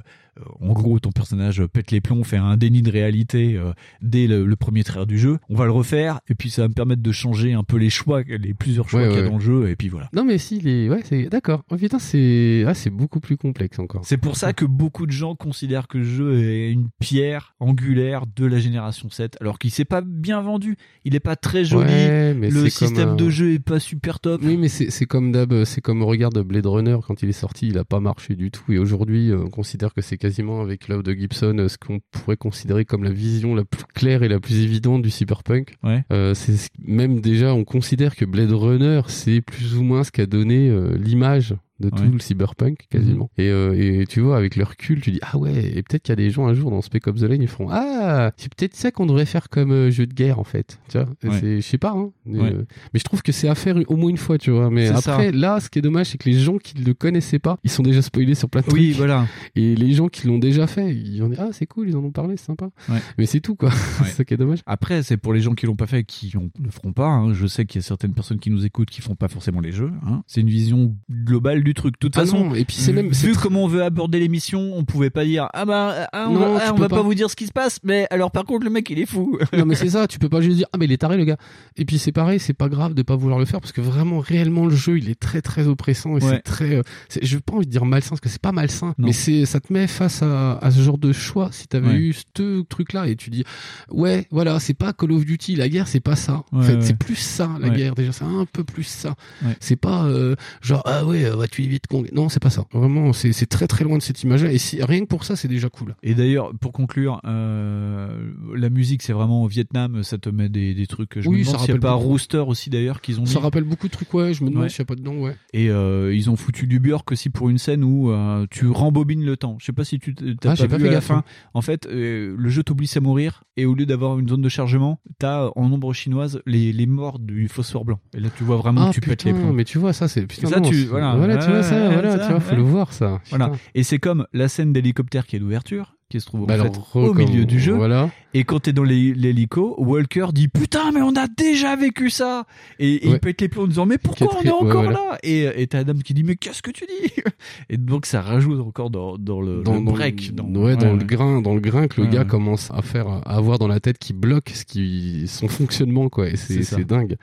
en 0.60 0.72
gros, 0.72 0.98
ton 0.98 1.12
personnage 1.12 1.64
pète 1.66 1.90
les 1.90 2.00
plombs, 2.00 2.24
fait 2.24 2.36
un 2.36 2.56
déni 2.56 2.82
de 2.82 2.90
réalité 2.90 3.56
euh, 3.56 3.72
dès 4.02 4.26
le, 4.26 4.44
le 4.44 4.56
premier 4.56 4.84
trait 4.84 5.06
du 5.06 5.18
jeu. 5.18 5.38
On 5.48 5.56
va 5.56 5.64
le 5.64 5.72
refaire, 5.72 6.20
et 6.28 6.34
puis 6.34 6.50
ça 6.50 6.62
va 6.62 6.68
me 6.68 6.74
permettre 6.74 7.02
de 7.02 7.12
changer 7.12 7.52
un 7.52 7.62
peu 7.62 7.76
les 7.76 7.90
choix, 7.90 8.22
les 8.22 8.54
plusieurs 8.54 8.88
choix 8.88 9.02
Ouais, 9.02 9.08
qu'il 9.08 9.18
y 9.18 9.20
a 9.20 9.28
dans 9.28 9.36
le 9.36 9.42
jeu, 9.42 9.68
et 9.68 9.76
puis 9.76 9.88
voilà. 9.88 10.08
Non 10.12 10.24
mais 10.24 10.38
si 10.38 10.60
les 10.60 10.88
ouais 10.88 11.00
c'est 11.04 11.24
d'accord. 11.28 11.62
Oh 11.70 11.76
putain 11.76 11.98
c'est 11.98 12.64
ah 12.66 12.74
c'est 12.74 12.90
beaucoup 12.90 13.20
plus 13.20 13.36
complexe 13.36 13.78
encore. 13.78 14.02
C'est 14.04 14.16
pour 14.16 14.36
ça 14.36 14.52
que 14.52 14.64
beaucoup 14.64 15.06
de 15.06 15.12
gens 15.12 15.34
considèrent 15.34 15.88
que 15.88 15.98
le 15.98 16.04
jeu 16.04 16.42
est 16.42 16.70
une 16.70 16.88
pierre 17.00 17.54
angulaire 17.60 18.24
de 18.34 18.46
la 18.46 18.58
génération 18.58 19.10
7, 19.10 19.36
alors 19.40 19.58
qu'il 19.58 19.70
s'est 19.70 19.84
pas 19.84 20.00
bien 20.00 20.40
vendu. 20.40 20.76
Il 21.04 21.14
est 21.14 21.20
pas 21.20 21.36
très 21.36 21.64
joli. 21.64 21.86
Ouais, 21.86 22.34
mais 22.34 22.50
le 22.50 22.68
système 22.68 23.16
de 23.16 23.30
jeu 23.30 23.52
est 23.52 23.58
pas 23.58 23.80
super 23.80 24.20
top. 24.20 24.40
Oui, 24.44 24.56
mais 24.56 24.68
c'est 24.68 24.90
c'est 24.90 25.06
comme 25.06 25.32
d'hab, 25.32 25.64
c'est 25.64 25.80
comme 25.80 26.02
regarde 26.02 26.38
Blade 26.42 26.66
Runner 26.66 26.96
quand 27.06 27.22
il 27.22 27.28
est 27.28 27.32
sorti, 27.32 27.68
il 27.68 27.78
a 27.78 27.84
pas 27.84 28.00
marché 28.00 28.34
du 28.34 28.50
tout. 28.50 28.72
Et 28.72 28.78
aujourd'hui, 28.78 29.30
euh, 29.30 29.44
on 29.44 29.50
considère 29.50 29.92
que 29.94 30.00
c'est 30.00 30.16
quasiment 30.26 30.60
avec 30.60 30.88
Love 30.88 31.02
de 31.04 31.12
Gibson 31.14 31.56
euh, 31.58 31.68
ce 31.68 31.78
qu'on 31.78 32.00
pourrait 32.10 32.36
considérer 32.36 32.84
comme 32.84 33.04
la 33.04 33.10
vision 33.12 33.54
la 33.54 33.64
plus 33.64 33.84
claire 33.94 34.24
et 34.24 34.28
la 34.28 34.40
plus 34.40 34.60
évidente 34.60 35.02
du 35.02 35.10
cyberpunk. 35.10 35.74
Ouais. 35.84 36.02
Euh, 36.12 36.34
c'est 36.34 36.56
ce- 36.56 36.68
même 36.84 37.20
déjà, 37.20 37.54
on 37.54 37.64
considère 37.64 38.16
que 38.16 38.24
Blade 38.24 38.50
Runner, 38.52 39.02
c'est 39.06 39.40
plus 39.40 39.76
ou 39.76 39.82
moins 39.84 40.02
ce 40.02 40.10
qu'a 40.10 40.26
donné 40.26 40.68
euh, 40.68 40.96
l'image 40.98 41.54
de 41.80 41.90
tout 41.90 42.02
Ouais. 42.02 42.08
le 42.08 42.18
cyberpunk 42.18 42.86
quasiment. 42.90 43.30
Et, 43.38 43.48
euh, 43.50 43.72
et 43.74 44.06
tu 44.06 44.20
vois, 44.20 44.36
avec 44.38 44.56
le 44.56 44.64
recul, 44.64 45.00
tu 45.00 45.10
dis 45.10 45.18
ah 45.22 45.36
ouais. 45.36 45.52
Et 45.76 45.82
peut-être 45.82 46.02
qu'il 46.02 46.12
y 46.12 46.14
a 46.14 46.16
des 46.16 46.30
gens 46.30 46.46
un 46.46 46.54
jour 46.54 46.70
dans 46.70 46.80
Spec 46.82 47.06
Ops 47.06 47.20
The 47.20 47.24
Line, 47.24 47.42
ils 47.42 47.48
feront 47.48 47.68
ah 47.70 48.32
c'est 48.36 48.52
peut-être 48.54 48.74
ça 48.74 48.90
qu'on 48.90 49.06
devrait 49.06 49.26
faire 49.26 49.48
comme 49.48 49.72
euh, 49.72 49.90
jeu 49.90 50.06
de 50.06 50.14
guerre 50.14 50.38
en 50.38 50.44
fait. 50.44 50.78
Tu 50.88 50.98
vois, 50.98 51.08
Ouais. 51.24 51.56
je 51.56 51.60
sais 51.60 51.78
pas. 51.78 51.92
Hein, 51.96 52.10
mais, 52.24 52.38
Ouais. 52.40 52.52
euh, 52.54 52.64
mais 52.94 52.98
je 53.00 53.04
trouve 53.04 53.22
que 53.22 53.32
c'est 53.32 53.48
à 53.48 53.54
faire 53.54 53.76
au 53.88 53.96
moins 53.96 54.10
une 54.10 54.16
fois, 54.16 54.38
tu 54.38 54.50
vois. 54.50 54.70
Mais 54.70 54.88
après, 54.88 55.00
ça. 55.00 55.30
là, 55.32 55.60
ce 55.60 55.68
qui 55.68 55.78
est 55.78 55.82
dommage, 55.82 56.06
c'est 56.06 56.18
que 56.18 56.28
les 56.28 56.38
gens 56.38 56.58
qui 56.58 56.78
le 56.78 56.94
connaissaient 56.94 57.38
pas, 57.38 57.58
ils 57.64 57.70
sont 57.70 57.82
déjà 57.82 58.02
spoilés 58.02 58.34
sur 58.34 58.48
plein 58.48 58.60
de 58.62 58.66
Oui, 58.72 58.86
trucs. 58.90 58.96
voilà. 58.96 59.26
Et 59.54 59.74
les 59.76 59.92
gens 59.92 60.08
qui 60.08 60.26
l'ont 60.26 60.38
déjà 60.38 60.66
fait, 60.66 60.94
ils 60.94 61.22
ont 61.22 61.28
dit 61.28 61.36
ah 61.38 61.48
c'est 61.52 61.66
cool, 61.66 61.88
ils 61.88 61.96
en 61.96 62.04
ont 62.04 62.10
parlé, 62.10 62.36
c'est 62.36 62.46
sympa. 62.46 62.70
Mais 63.18 63.26
c'est 63.26 63.40
tout 63.40 63.54
quoi. 63.54 63.70
c'est 64.04 64.12
ça 64.12 64.24
qui 64.24 64.34
est 64.34 64.38
dommage. 64.38 64.60
Après, 64.66 65.02
c'est 65.02 65.16
pour 65.16 65.32
les 65.34 65.40
gens 65.40 65.54
qui 65.54 65.66
l'ont 65.66 65.76
pas 65.76 65.86
fait 65.86 66.00
et 66.00 66.04
qui 66.04 66.32
ne 66.36 66.64
le 66.64 66.70
feront 66.70 66.92
pas. 66.92 67.06
hein. 67.08 67.32
Je 67.34 67.46
sais 67.46 67.64
qu'il 67.66 67.80
y 67.80 67.84
a 67.84 67.86
certaines 67.86 68.12
personnes 68.14 68.38
qui 68.38 68.50
nous 68.50 68.64
écoutent 68.64 68.90
qui 68.90 69.00
font 69.02 69.14
pas 69.14 69.28
forcément 69.28 69.60
les 69.60 69.72
jeux. 69.72 69.90
hein. 70.06 70.22
C'est 70.26 70.40
une 70.40 70.48
vision 70.50 70.96
globale 71.10 71.62
du 71.66 71.74
truc. 71.74 71.94
De 71.94 71.98
toute 71.98 72.16
Ah 72.16 72.20
façon, 72.20 72.46
non, 72.46 72.54
et 72.54 72.64
puis 72.64 72.76
c'est 72.76 72.92
même- 72.92 73.10
vu 73.10 73.34
comment 73.34 73.64
on 73.64 73.68
veut 73.68 73.82
aborder 73.82 74.18
l'émission, 74.20 74.72
on 74.76 74.84
pouvait 74.84 75.10
pas 75.10 75.24
dire 75.24 75.48
ah 75.52 75.64
bah 75.66 76.08
ah, 76.12 76.26
on 76.30 76.34
Non, 76.34 76.54
va, 76.54 76.60
ah, 76.64 76.70
on 76.72 76.74
peux 76.76 76.82
va 76.82 76.88
pas. 76.88 76.96
pas. 76.96 77.02
vous 77.02 77.14
dire 77.14 77.28
ce 77.30 77.36
qui 77.36 77.46
se 77.46 77.52
passe. 77.52 77.78
Mais 77.84 78.06
alors 78.10 78.30
par 78.30 78.44
contre 78.44 78.64
le 78.64 78.70
mec 78.70 78.88
il 78.90 78.98
est 78.98 79.06
fou. 79.06 79.38
non 79.52 79.66
mais 79.66 79.74
c'est 79.74 79.90
ça, 79.90 80.06
tu 80.06 80.18
peux 80.18 80.28
pas 80.28 80.40
juste 80.40 80.56
dire 80.56 80.66
ah 80.72 80.78
mais 80.78 80.86
il 80.86 80.92
est 80.92 80.96
taré 80.98 81.16
le 81.18 81.24
gars. 81.24 81.36
Et 81.76 81.84
puis 81.84 81.98
c'est 81.98 82.12
pareil, 82.12 82.38
c'est 82.40 82.54
pas 82.54 82.68
grave 82.68 82.94
de 82.94 83.02
pas 83.02 83.16
vouloir 83.16 83.38
le 83.38 83.44
faire 83.44 83.60
parce 83.60 83.72
que 83.72 83.80
vraiment 83.82 84.20
réellement 84.20 84.64
le 84.66 84.74
jeu 84.74 84.98
il 84.98 85.10
est 85.10 85.18
très 85.20 85.42
très 85.42 85.66
oppressant 85.66 86.16
et 86.16 86.24
Ouais. 86.24 86.30
c'est 86.36 86.40
très, 86.42 86.76
euh, 86.76 86.82
je 87.20 87.34
veux 87.36 87.40
pas 87.42 87.54
envie 87.54 87.66
de 87.66 87.70
dire 87.70 87.84
malsain 87.84 88.10
parce 88.10 88.20
que 88.20 88.28
c'est 88.28 88.40
pas 88.40 88.52
malsain, 88.52 88.94
Non. 88.98 89.06
mais 89.08 89.12
c'est 89.12 89.44
ça 89.46 89.60
te 89.60 89.72
met 89.72 89.86
face 89.86 90.22
à, 90.22 90.52
à 90.58 90.70
ce 90.70 90.80
genre 90.80 90.98
de 90.98 91.12
choix. 91.12 91.48
Si 91.52 91.66
t'avais 91.68 91.88
Ouais. 91.88 91.94
eu 91.96 92.12
ce 92.14 92.62
truc 92.62 92.92
là 92.92 93.06
et 93.08 93.16
tu 93.16 93.30
dis 93.30 93.44
ouais 93.90 94.26
voilà 94.30 94.58
c'est 94.60 94.74
pas 94.74 94.92
Call 94.92 95.12
of 95.12 95.24
Duty, 95.24 95.56
la 95.56 95.68
guerre 95.68 95.88
c'est 95.88 96.00
pas 96.00 96.16
ça. 96.16 96.44
en 96.52 96.62
fait 96.62 96.80
c'est 96.82 96.96
plus 96.98 97.16
ça 97.16 97.50
la 97.60 97.70
guerre 97.70 97.94
déjà, 97.94 98.12
c'est 98.12 98.24
un 98.24 98.46
peu 98.50 98.62
plus 98.64 98.84
ça. 98.84 99.14
C'est 99.60 99.76
pas 99.76 100.04
euh, 100.04 100.36
genre 100.62 100.82
ah 100.86 101.04
ouais 101.04 101.28
va 101.30 101.46
tuer 101.56 101.66
vite 101.68 101.86
Kong. 101.86 102.08
Non 102.12 102.28
c'est 102.28 102.40
pas 102.42 102.50
ça. 102.50 102.64
Vraiment 102.72 103.12
c'est 103.12 103.32
très 103.46 103.66
très 103.66 103.84
loin 103.84 103.96
de 103.98 104.02
cette 104.02 104.22
image 104.22 104.44
là 104.44 104.52
et 104.52 104.58
si, 104.58 104.82
rien 104.82 105.00
que 105.00 105.06
pour 105.06 105.24
ça 105.24 105.36
c'est 105.36 105.48
déjà 105.48 105.68
cool. 105.68 105.94
Et 106.02 106.14
d'ailleurs, 106.14 106.52
pour 106.60 106.72
conclure, 106.72 107.20
euh, 107.24 108.30
la 108.54 108.70
musique, 108.70 109.02
c'est 109.02 109.12
vraiment 109.12 109.42
au 109.42 109.46
Vietnam, 109.48 110.02
ça 110.02 110.18
te 110.18 110.28
met 110.28 110.48
des, 110.48 110.74
des 110.74 110.86
trucs. 110.86 111.18
Je 111.20 111.28
Oui, 111.28 111.40
me 111.40 111.44
ça 111.44 111.52
demande 111.52 111.60
s'il 111.64 111.66
n'y 111.68 111.70
a 111.72 111.74
rappelle 111.74 111.80
pas 111.80 111.96
beaucoup. 111.96 112.08
Rooster 112.08 112.38
aussi 112.46 112.70
d'ailleurs 112.70 113.00
qu'ils 113.00 113.18
ont 113.18 113.22
mis. 113.22 113.28
Ça 113.28 113.40
rappelle 113.40 113.64
beaucoup 113.64 113.86
de 113.88 113.92
trucs 113.92 114.12
ouais, 114.14 114.34
je 114.34 114.44
me 114.44 114.50
demande 114.50 114.64
Ouais. 114.64 114.68
s'il 114.68 114.78
y 114.80 114.82
a 114.82 114.84
pas 114.86 114.94
dedans 114.94 115.14
ouais. 115.16 115.36
Et 115.52 115.70
euh, 115.70 116.14
ils 116.14 116.30
ont 116.30 116.36
foutu 116.36 116.66
du 116.66 116.80
Björk 116.80 117.10
aussi 117.12 117.30
pour 117.30 117.48
une 117.48 117.58
scène 117.58 117.84
où 117.84 118.10
euh, 118.10 118.46
tu 118.50 118.66
rembobines 118.68 119.24
le 119.24 119.36
temps. 119.36 119.56
Je 119.60 119.66
sais 119.66 119.72
pas 119.72 119.84
si 119.84 119.98
tu 119.98 120.14
t'as 120.14 120.54
Ah, 120.58 120.66
pas 120.66 120.76
vu 120.78 120.88
à 120.88 120.92
la 120.92 121.00
fin. 121.00 121.16
hein. 121.18 121.24
En 121.54 121.62
fait, 121.62 121.86
le 121.90 122.48
jeu 122.48 122.62
t'oblige 122.62 122.96
à 122.96 123.00
mourir 123.00 123.44
et 123.56 123.64
au 123.66 123.74
lieu 123.74 123.86
d'avoir 123.86 124.18
une 124.18 124.28
zone 124.28 124.42
de 124.42 124.48
chargement, 124.48 125.00
t'as 125.18 125.48
en 125.56 125.68
nombre 125.68 125.92
chinoise 125.92 126.40
les, 126.46 126.72
les 126.72 126.86
morts 126.86 127.18
du 127.18 127.48
phosphore 127.48 127.84
blanc. 127.84 128.00
Et 128.16 128.20
là, 128.20 128.28
tu 128.36 128.44
vois 128.44 128.56
vraiment 128.56 128.86
Ah, 128.86 128.88
que 128.90 128.94
tu 128.94 129.00
pètes 129.00 129.24
les 129.24 129.32
putain, 129.32 129.44
plombs. 129.44 129.52
mais 129.54 129.64
tu 129.64 129.78
vois 129.78 129.92
ça 129.92 130.08
c'est 130.08 130.26
putain 130.26 130.48
ça, 130.48 130.60
non, 130.60 130.68
tu, 130.70 130.84
voilà, 130.84 131.14
tu 131.46 131.52
vois 131.52 131.62
ça, 131.62 131.88
voilà, 131.90 132.12
ça, 132.12 132.26
tu 132.26 132.30
vois, 132.32 132.40
faut 132.40 132.50
ouais. 132.50 132.56
le 132.56 132.62
voir 132.62 132.92
ça. 132.92 133.20
Voilà. 133.30 133.52
Et 133.74 133.82
c'est 133.82 133.98
comme 133.98 134.26
la 134.32 134.48
scène 134.48 134.72
d'hélicoptère 134.72 135.26
qui 135.26 135.36
est 135.36 135.38
d'ouverture, 135.38 135.95
qui 136.08 136.20
se 136.20 136.26
trouve 136.26 136.42
en 136.42 136.46
Bah 136.46 136.54
fait 136.54 136.60
alors, 136.60 136.90
au 136.94 137.12
re- 137.12 137.16
milieu 137.18 137.44
du 137.44 137.58
jeu. 137.58 137.72
voilà. 137.74 138.10
Et 138.32 138.44
quand 138.44 138.60
t'es 138.60 138.72
dans 138.72 138.84
l'hé- 138.84 139.14
l'hélico, 139.14 139.74
Walker 139.78 140.26
dit 140.32 140.46
putain 140.48 140.92
mais 140.92 141.00
on 141.00 141.14
a 141.16 141.26
déjà 141.26 141.74
vécu 141.74 142.10
ça. 142.10 142.44
Et, 142.78 142.92
et 142.94 143.06
il 143.06 143.12
Ouais. 143.12 143.18
pète 143.18 143.40
les 143.40 143.48
plombs 143.48 143.64
en 143.64 143.66
disant 143.66 143.86
mais 143.86 143.98
pourquoi 143.98 144.28
on 144.38 144.42
est 144.42 144.46
ouais, 144.46 144.52
encore 144.52 144.82
voilà. 144.84 144.90
là? 144.92 145.18
Et 145.22 145.66
t'as 145.68 145.78
Adam 145.80 145.94
qui 146.04 146.14
dit 146.14 146.22
mais 146.22 146.36
qu'est-ce 146.36 146.62
que 146.62 146.70
tu 146.70 146.84
dis? 146.86 147.12
Et 147.70 147.76
donc 147.76 148.06
ça 148.06 148.20
rajoute 148.20 148.60
encore 148.60 148.90
dans, 148.90 149.16
dans 149.18 149.40
le, 149.40 149.62
dans, 149.62 149.74
le 149.74 149.80
break. 149.80 150.34
dans- 150.34 150.44
ouais, 150.60 150.76
dans 150.76 150.92
le 150.92 151.02
grain 151.04 151.40
dans 151.40 151.54
le 151.54 151.60
grain 151.60 151.88
que 151.88 152.00
le 152.00 152.06
gars 152.06 152.24
commence 152.24 152.70
à 152.72 152.82
faire 152.82 153.08
à 153.08 153.18
avoir 153.36 153.58
dans 153.58 153.68
la 153.68 153.80
tête 153.80 153.98
qui 153.98 154.12
bloque 154.12 154.50
ce 154.54 154.64
qui 154.64 155.24
son 155.26 155.48
fonctionnement 155.48 156.08
quoi 156.08 156.28
et 156.28 156.36
c'est 156.36 156.84
dingue 156.86 157.16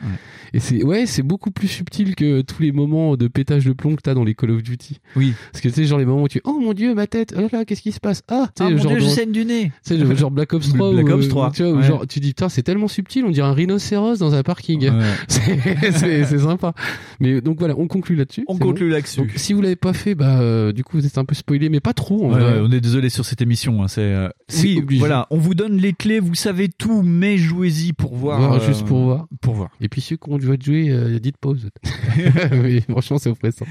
et 0.54 0.60
c'est 0.60 0.84
ouais 0.84 1.06
c'est 1.06 1.24
beaucoup 1.24 1.52
plus 1.52 1.68
subtil 1.68 2.16
que 2.16 2.42
tous 2.42 2.62
les 2.62 2.72
moments 2.72 3.16
de 3.16 3.28
pétage 3.28 3.66
de 3.66 3.74
plomb 3.74 3.96
que 3.96 4.02
t'as 4.02 4.14
dans 4.14 4.24
les 4.24 4.36
Call 4.36 4.52
of 4.52 4.64
Duty 4.64 5.00
Oui. 5.16 5.34
parce 5.52 5.62
que 5.62 5.70
tu 5.70 5.76
sais 5.76 5.86
genre 5.86 6.00
les 6.00 6.06
moments 6.06 6.24
où 6.24 6.28
tu 6.28 6.42
oh 6.44 6.60
mon 6.60 6.74
dieu 6.74 6.94
ma 6.96 7.08
tête 7.08 7.34
oh 7.38 7.48
là 7.52 7.64
qu'est-ce 7.66 7.82
qui 7.82 7.92
se 7.92 8.00
passe? 8.00 8.24
Ah 8.30 8.50
Ah, 8.60 8.73
genre, 8.78 8.92
Dieu, 8.94 9.02
je 9.02 9.06
saigne 9.08 9.32
du 9.32 9.46
nez. 9.46 9.72
Tu 9.86 9.98
sais, 9.98 10.16
genre 10.16 10.32
Black 10.32 10.54
Ops 10.54 10.74
3. 10.74 10.94
Black 10.94 11.10
Ops 11.10 11.26
euh, 11.26 11.30
3, 11.30 11.52
Tu 11.52 11.64
vois, 11.64 11.72
où 11.72 11.78
ouais. 11.78 11.84
genre, 11.84 12.08
tu 12.08 12.20
dis, 12.20 12.30
putain, 12.30 12.50
c'est 12.50 12.64
tellement 12.64 12.88
subtil, 12.88 13.26
on 13.26 13.30
dirait 13.32 13.48
un 13.48 13.54
rhinocéros 13.54 14.18
dans 14.20 14.34
un 14.36 14.44
parking. 14.44 14.90
Ouais. 14.90 15.04
C'est- 15.28 15.92
c'est 15.92 16.24
c'est 16.26 16.40
sympa. 16.40 16.74
Mais 17.20 17.42
donc 17.42 17.60
voilà, 17.60 17.76
on 17.78 17.88
conclut 17.88 18.16
là-dessus. 18.16 18.44
On 18.48 18.54
c'est 18.54 18.60
conclut 18.62 18.88
bon. 18.90 18.94
là-dessus. 18.96 19.32
Si 19.36 19.54
vous 19.54 19.62
l'avez 19.62 19.76
pas 19.76 19.94
fait, 19.94 20.16
bah, 20.16 20.40
euh, 20.40 20.72
du 20.72 20.84
coup, 20.84 20.98
vous 20.98 21.06
êtes 21.06 21.18
un 21.18 21.26
peu 21.26 21.36
spoilé, 21.36 21.70
mais 21.70 21.80
pas 21.80 21.94
trop, 21.94 22.26
en 22.26 22.34
Ouais, 22.34 22.40
vrai. 22.40 22.54
ouais, 22.54 22.60
on 22.64 22.72
est 22.72 22.82
désolé 22.82 23.10
sur 23.10 23.26
cette 23.26 23.42
émission. 23.42 23.84
hein, 23.84 23.88
c'est 23.88 24.02
euh, 24.02 24.30
C'est 24.48 24.68
oui, 24.68 24.78
obligé. 24.80 25.00
voilà, 25.00 25.28
on 25.30 25.38
vous 25.38 25.54
donne 25.56 25.78
les 25.78 25.94
clés, 25.94 26.20
vous 26.20 26.36
savez 26.36 26.70
tout, 26.70 27.02
mais 27.04 27.38
jouez-y 27.38 27.94
pour 27.94 28.16
voir. 28.16 28.40
Voir, 28.40 28.54
euh, 28.54 28.66
juste 28.68 28.86
pour 28.86 29.00
voir. 29.04 29.28
Pour 29.42 29.54
voir. 29.56 29.70
Et 29.82 29.90
puis 29.90 30.02
ceux 30.02 30.16
qui 30.18 30.30
ont 30.30 30.38
dû 30.38 30.46
jouer, 30.64 30.90
euh, 30.90 31.20
dites 31.20 31.38
pause. 31.38 31.70
oui, 32.64 32.82
franchement, 32.90 33.18
c'est 33.18 33.30
oppressant. 33.30 33.66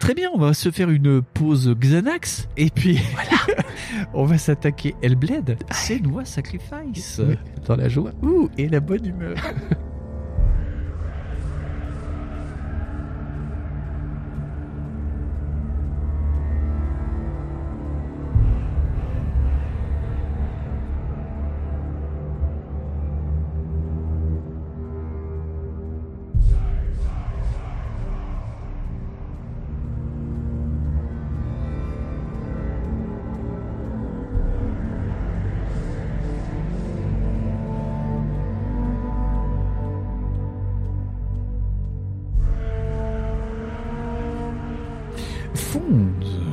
Très 0.00 0.14
bien, 0.14 0.28
on 0.34 0.38
va 0.38 0.54
se 0.54 0.70
faire 0.70 0.90
une 0.90 1.20
pause 1.22 1.74
Xanax 1.78 2.48
et 2.56 2.70
puis 2.70 2.98
voilà, 3.14 3.60
on 4.14 4.24
va 4.24 4.38
s'attaquer 4.48 4.94
Hellblade. 5.02 5.58
C'est 5.70 6.00
Noix 6.00 6.24
Sacrifice. 6.24 7.20
Dans 7.66 7.76
la 7.76 7.90
joie. 7.90 8.12
Ouh, 8.22 8.48
et 8.56 8.66
la 8.66 8.80
bonne 8.80 9.04
humeur. 9.04 9.36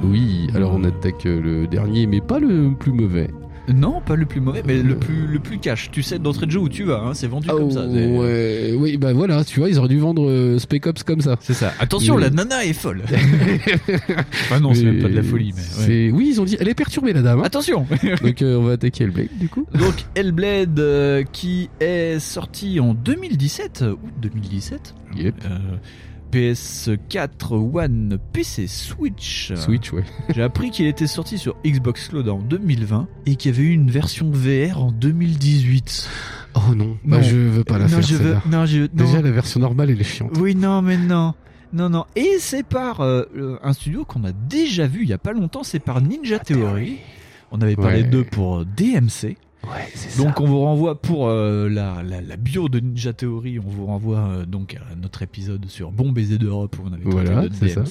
Oui, 0.03 0.47
alors 0.55 0.73
on 0.73 0.83
attaque 0.83 1.25
euh, 1.25 1.41
le 1.41 1.67
dernier, 1.67 2.05
mais 2.07 2.21
pas 2.21 2.39
le 2.39 2.71
plus 2.77 2.91
mauvais. 2.91 3.29
Non, 3.73 3.99
pas 3.99 4.15
le 4.15 4.27
plus 4.27 4.41
mauvais, 4.41 4.61
mais 4.63 4.83
le 4.83 4.95
plus 4.95 5.25
le 5.25 5.39
plus 5.39 5.57
cash. 5.57 5.89
Tu 5.91 6.03
sais 6.03 6.19
d'entrée 6.19 6.45
de 6.45 6.51
jeu 6.51 6.59
où 6.59 6.69
tu 6.69 6.83
vas, 6.83 6.99
hein, 6.99 7.15
c'est 7.15 7.25
vendu 7.25 7.47
comme 7.47 7.71
ça. 7.71 7.83
ouais, 7.87 8.75
oui, 8.77 8.97
bah 8.97 9.11
voilà, 9.13 9.43
tu 9.43 9.59
vois, 9.59 9.69
ils 9.69 9.79
auraient 9.79 9.87
dû 9.87 9.97
vendre 9.97 10.29
euh, 10.29 10.59
Spec 10.59 10.85
Ops 10.85 11.01
comme 11.01 11.21
ça. 11.21 11.37
C'est 11.39 11.55
ça. 11.55 11.73
Attention, 11.79 12.15
Mais- 12.17 12.21
la 12.25 12.29
nana 12.29 12.63
est 12.63 12.73
folle. 12.73 13.01
ah 14.51 14.59
non, 14.59 14.75
c'est 14.75 14.83
même 14.83 15.01
pas 15.01 15.09
de 15.09 15.15
la 15.15 15.23
folie, 15.23 15.51
mais. 15.55 15.87
ouais. 15.87 16.11
Oui, 16.13 16.27
ils 16.33 16.41
ont 16.41 16.45
dit, 16.45 16.57
elle 16.59 16.67
est 16.67 16.75
perturbée 16.75 17.11
la 17.13 17.23
dame. 17.23 17.39
hein. 17.39 17.43
Attention. 17.43 17.87
Donc 18.23 18.41
euh, 18.43 18.57
on 18.57 18.63
va 18.65 18.73
attaquer 18.73 19.05
Hellblade 19.05 19.29
du 19.39 19.49
coup. 19.49 19.65
Donc 19.73 20.05
Hellblade 20.13 20.79
euh, 20.79 21.23
qui 21.31 21.69
est 21.79 22.19
sorti 22.19 22.79
en 22.79 22.93
2017, 22.93 23.81
euh, 23.81 23.91
août 23.93 23.97
2017. 24.21 24.93
Yep. 25.17 25.35
Euh, 26.35 26.53
PS4, 26.53 27.53
One, 27.53 28.17
PC, 28.33 28.67
Switch. 28.67 29.53
Switch, 29.55 29.91
ouais. 29.93 30.03
J'ai 30.35 30.41
appris 30.41 30.69
qu'il 30.71 30.85
était 30.85 31.07
sorti 31.07 31.37
sur 31.37 31.55
Xbox 31.65 32.09
Cloud 32.09 32.27
en 32.29 32.39
2020 32.39 33.07
et 33.25 33.35
qu'il 33.35 33.51
y 33.51 33.53
avait 33.55 33.63
eu 33.63 33.71
une 33.71 33.89
version 33.89 34.29
VR 34.31 34.81
en 34.81 34.91
2018. 34.91 36.09
Oh 36.55 36.75
non, 36.75 36.97
bah, 37.03 37.17
Non. 37.17 37.23
je 37.23 37.35
veux 37.35 37.63
pas 37.63 37.77
la 37.77 37.85
non, 37.85 37.89
faire. 37.89 38.01
je 38.01 38.15
veux, 38.15 38.23
celle-là. 38.23 38.41
non, 38.49 38.65
je, 38.65 38.79
non. 38.81 38.87
Déjà 38.93 39.21
la 39.21 39.31
version 39.31 39.59
normale 39.59 39.89
elle 39.91 39.99
est 39.99 40.03
chiante. 40.05 40.31
Oui, 40.37 40.55
non, 40.55 40.81
mais 40.81 40.97
non. 40.97 41.33
Non, 41.73 41.89
non. 41.89 42.05
Et 42.15 42.37
c'est 42.39 42.63
par 42.63 43.01
euh, 43.01 43.57
un 43.61 43.73
studio 43.73 44.05
qu'on 44.05 44.23
a 44.23 44.31
déjà 44.31 44.87
vu 44.87 45.03
il 45.03 45.09
y 45.09 45.13
a 45.13 45.17
pas 45.17 45.33
longtemps, 45.33 45.63
c'est 45.63 45.79
par 45.79 45.99
Ninja 46.01 46.39
Theory. 46.39 46.97
On 47.51 47.59
avait 47.61 47.75
parlé 47.75 48.01
Ouais. 48.01 48.07
d'eux 48.07 48.23
pour 48.23 48.65
DMC. 48.65 49.37
Ouais, 49.71 49.87
c'est 49.93 50.23
Donc 50.23 50.39
on 50.39 50.45
vous 50.45 50.59
renvoie 50.61 51.01
pour 51.01 51.27
euh, 51.27 51.69
la, 51.69 52.03
la, 52.03 52.21
la 52.21 52.37
bio 52.37 52.69
de 52.69 52.79
Ninja 52.79 53.13
Theory, 53.13 53.59
on 53.59 53.67
vous 53.67 53.85
renvoie 53.85 54.19
euh, 54.19 54.45
donc 54.45 54.75
à 54.75 54.95
notre 54.95 55.21
épisode 55.21 55.65
sur 55.69 55.91
Bon 55.91 56.11
baiser 56.11 56.37
d'Europe 56.37 56.77
où 56.79 56.83
on 56.87 56.93
avait 56.93 57.03
Voilà, 57.03 57.47
de 57.47 57.53
c'est 57.53 57.69
ça. 57.69 57.83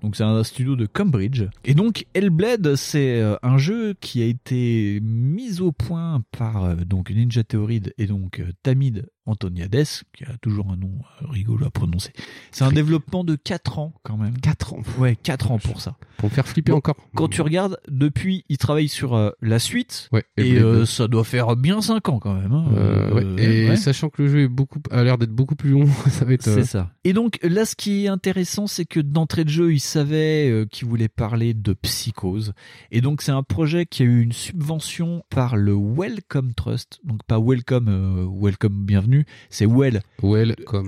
Donc 0.00 0.14
c'est 0.14 0.22
un 0.22 0.44
studio 0.44 0.76
de 0.76 0.86
Cambridge. 0.86 1.42
Et 1.64 1.74
donc 1.74 2.06
Hellblade, 2.14 2.76
c'est 2.76 3.20
euh, 3.20 3.36
un 3.42 3.58
jeu 3.58 3.94
qui 4.00 4.22
a 4.22 4.26
été 4.26 5.00
mis 5.02 5.60
au 5.60 5.72
point 5.72 6.22
par 6.30 6.76
donc 6.76 7.10
Ninja 7.10 7.42
Theory 7.42 7.82
et 7.98 8.06
donc 8.06 8.42
Tamid 8.62 9.06
Antoniades, 9.28 9.84
qui 10.16 10.24
a 10.24 10.36
toujours 10.40 10.70
un 10.70 10.76
nom 10.76 10.90
euh, 11.22 11.26
rigolo 11.28 11.66
à 11.66 11.70
prononcer. 11.70 12.12
C'est 12.50 12.64
un 12.64 12.72
développement 12.72 13.24
de 13.24 13.36
4 13.36 13.78
ans 13.78 13.92
quand 14.02 14.16
même. 14.16 14.38
4 14.40 14.74
ans. 14.74 14.82
Ouais, 14.98 15.16
4 15.16 15.50
ans 15.52 15.58
pour 15.58 15.80
ça. 15.80 15.96
Pour 16.16 16.32
faire 16.32 16.48
flipper 16.48 16.72
encore. 16.72 16.96
Quand 17.14 17.28
tu 17.28 17.42
regardes, 17.42 17.78
depuis, 17.88 18.44
il 18.48 18.58
travaille 18.58 18.88
sur 18.88 19.14
euh, 19.14 19.30
la 19.40 19.58
suite. 19.58 20.08
Ouais, 20.12 20.24
et 20.36 20.54
euh, 20.58 20.84
ça 20.86 21.06
doit 21.08 21.24
faire 21.24 21.54
bien 21.56 21.80
5 21.80 22.08
ans 22.08 22.18
quand 22.18 22.34
même. 22.34 22.52
hein. 22.52 22.64
Euh, 22.74 23.12
ouais. 23.14 23.42
Et 23.42 23.68
ouais. 23.68 23.76
sachant 23.76 24.08
que 24.08 24.22
le 24.22 24.28
jeu 24.28 24.40
est 24.44 24.48
beaucoup, 24.48 24.80
a 24.90 25.04
l'air 25.04 25.18
d'être 25.18 25.32
beaucoup 25.32 25.54
plus 25.56 25.70
long, 25.70 25.86
ça 26.10 26.24
va 26.24 26.32
être. 26.32 26.42
C'est 26.42 26.64
ça. 26.64 26.90
Et 27.04 27.12
donc 27.12 27.38
là, 27.42 27.64
ce 27.64 27.76
qui 27.76 28.04
est 28.06 28.08
intéressant, 28.08 28.66
c'est 28.66 28.84
que 28.86 29.00
d'entrée 29.00 29.44
de 29.44 29.50
jeu, 29.50 29.72
il 29.72 29.80
savait 29.80 30.66
qu'il 30.70 30.88
voulait 30.88 31.08
parler 31.08 31.54
de 31.54 31.72
psychose. 31.74 32.52
Et 32.90 33.00
donc 33.00 33.22
c'est 33.22 33.32
un 33.32 33.42
projet 33.42 33.86
qui 33.86 34.02
a 34.02 34.06
eu 34.06 34.20
une 34.22 34.32
subvention 34.32 35.22
par 35.30 35.56
le 35.56 35.74
Welcome 35.74 36.54
Trust. 36.54 37.00
Donc 37.04 37.22
pas 37.24 37.38
Welcome, 37.40 38.28
Welcome, 38.40 38.84
bienvenue. 38.84 39.17
C'est 39.50 39.66
Well. 39.66 40.02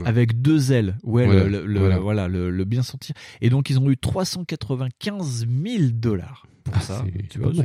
Avec 0.06 0.40
deux 0.42 0.72
L. 0.72 0.96
Well, 1.04 1.26
Voilà, 1.26 1.44
le, 1.44 1.66
le- 1.66 1.78
voilà. 1.80 1.98
voilà, 1.98 2.28
le, 2.28 2.50
le 2.50 2.64
bien 2.64 2.82
sentir. 2.82 3.14
Et 3.40 3.50
donc 3.50 3.70
ils 3.70 3.78
ont 3.78 3.90
eu 3.90 3.96
395 3.96 5.46
000 5.46 5.84
dollars 5.92 6.46
pour 6.70 6.80
Ah, 6.82 6.84
ça. 6.84 7.04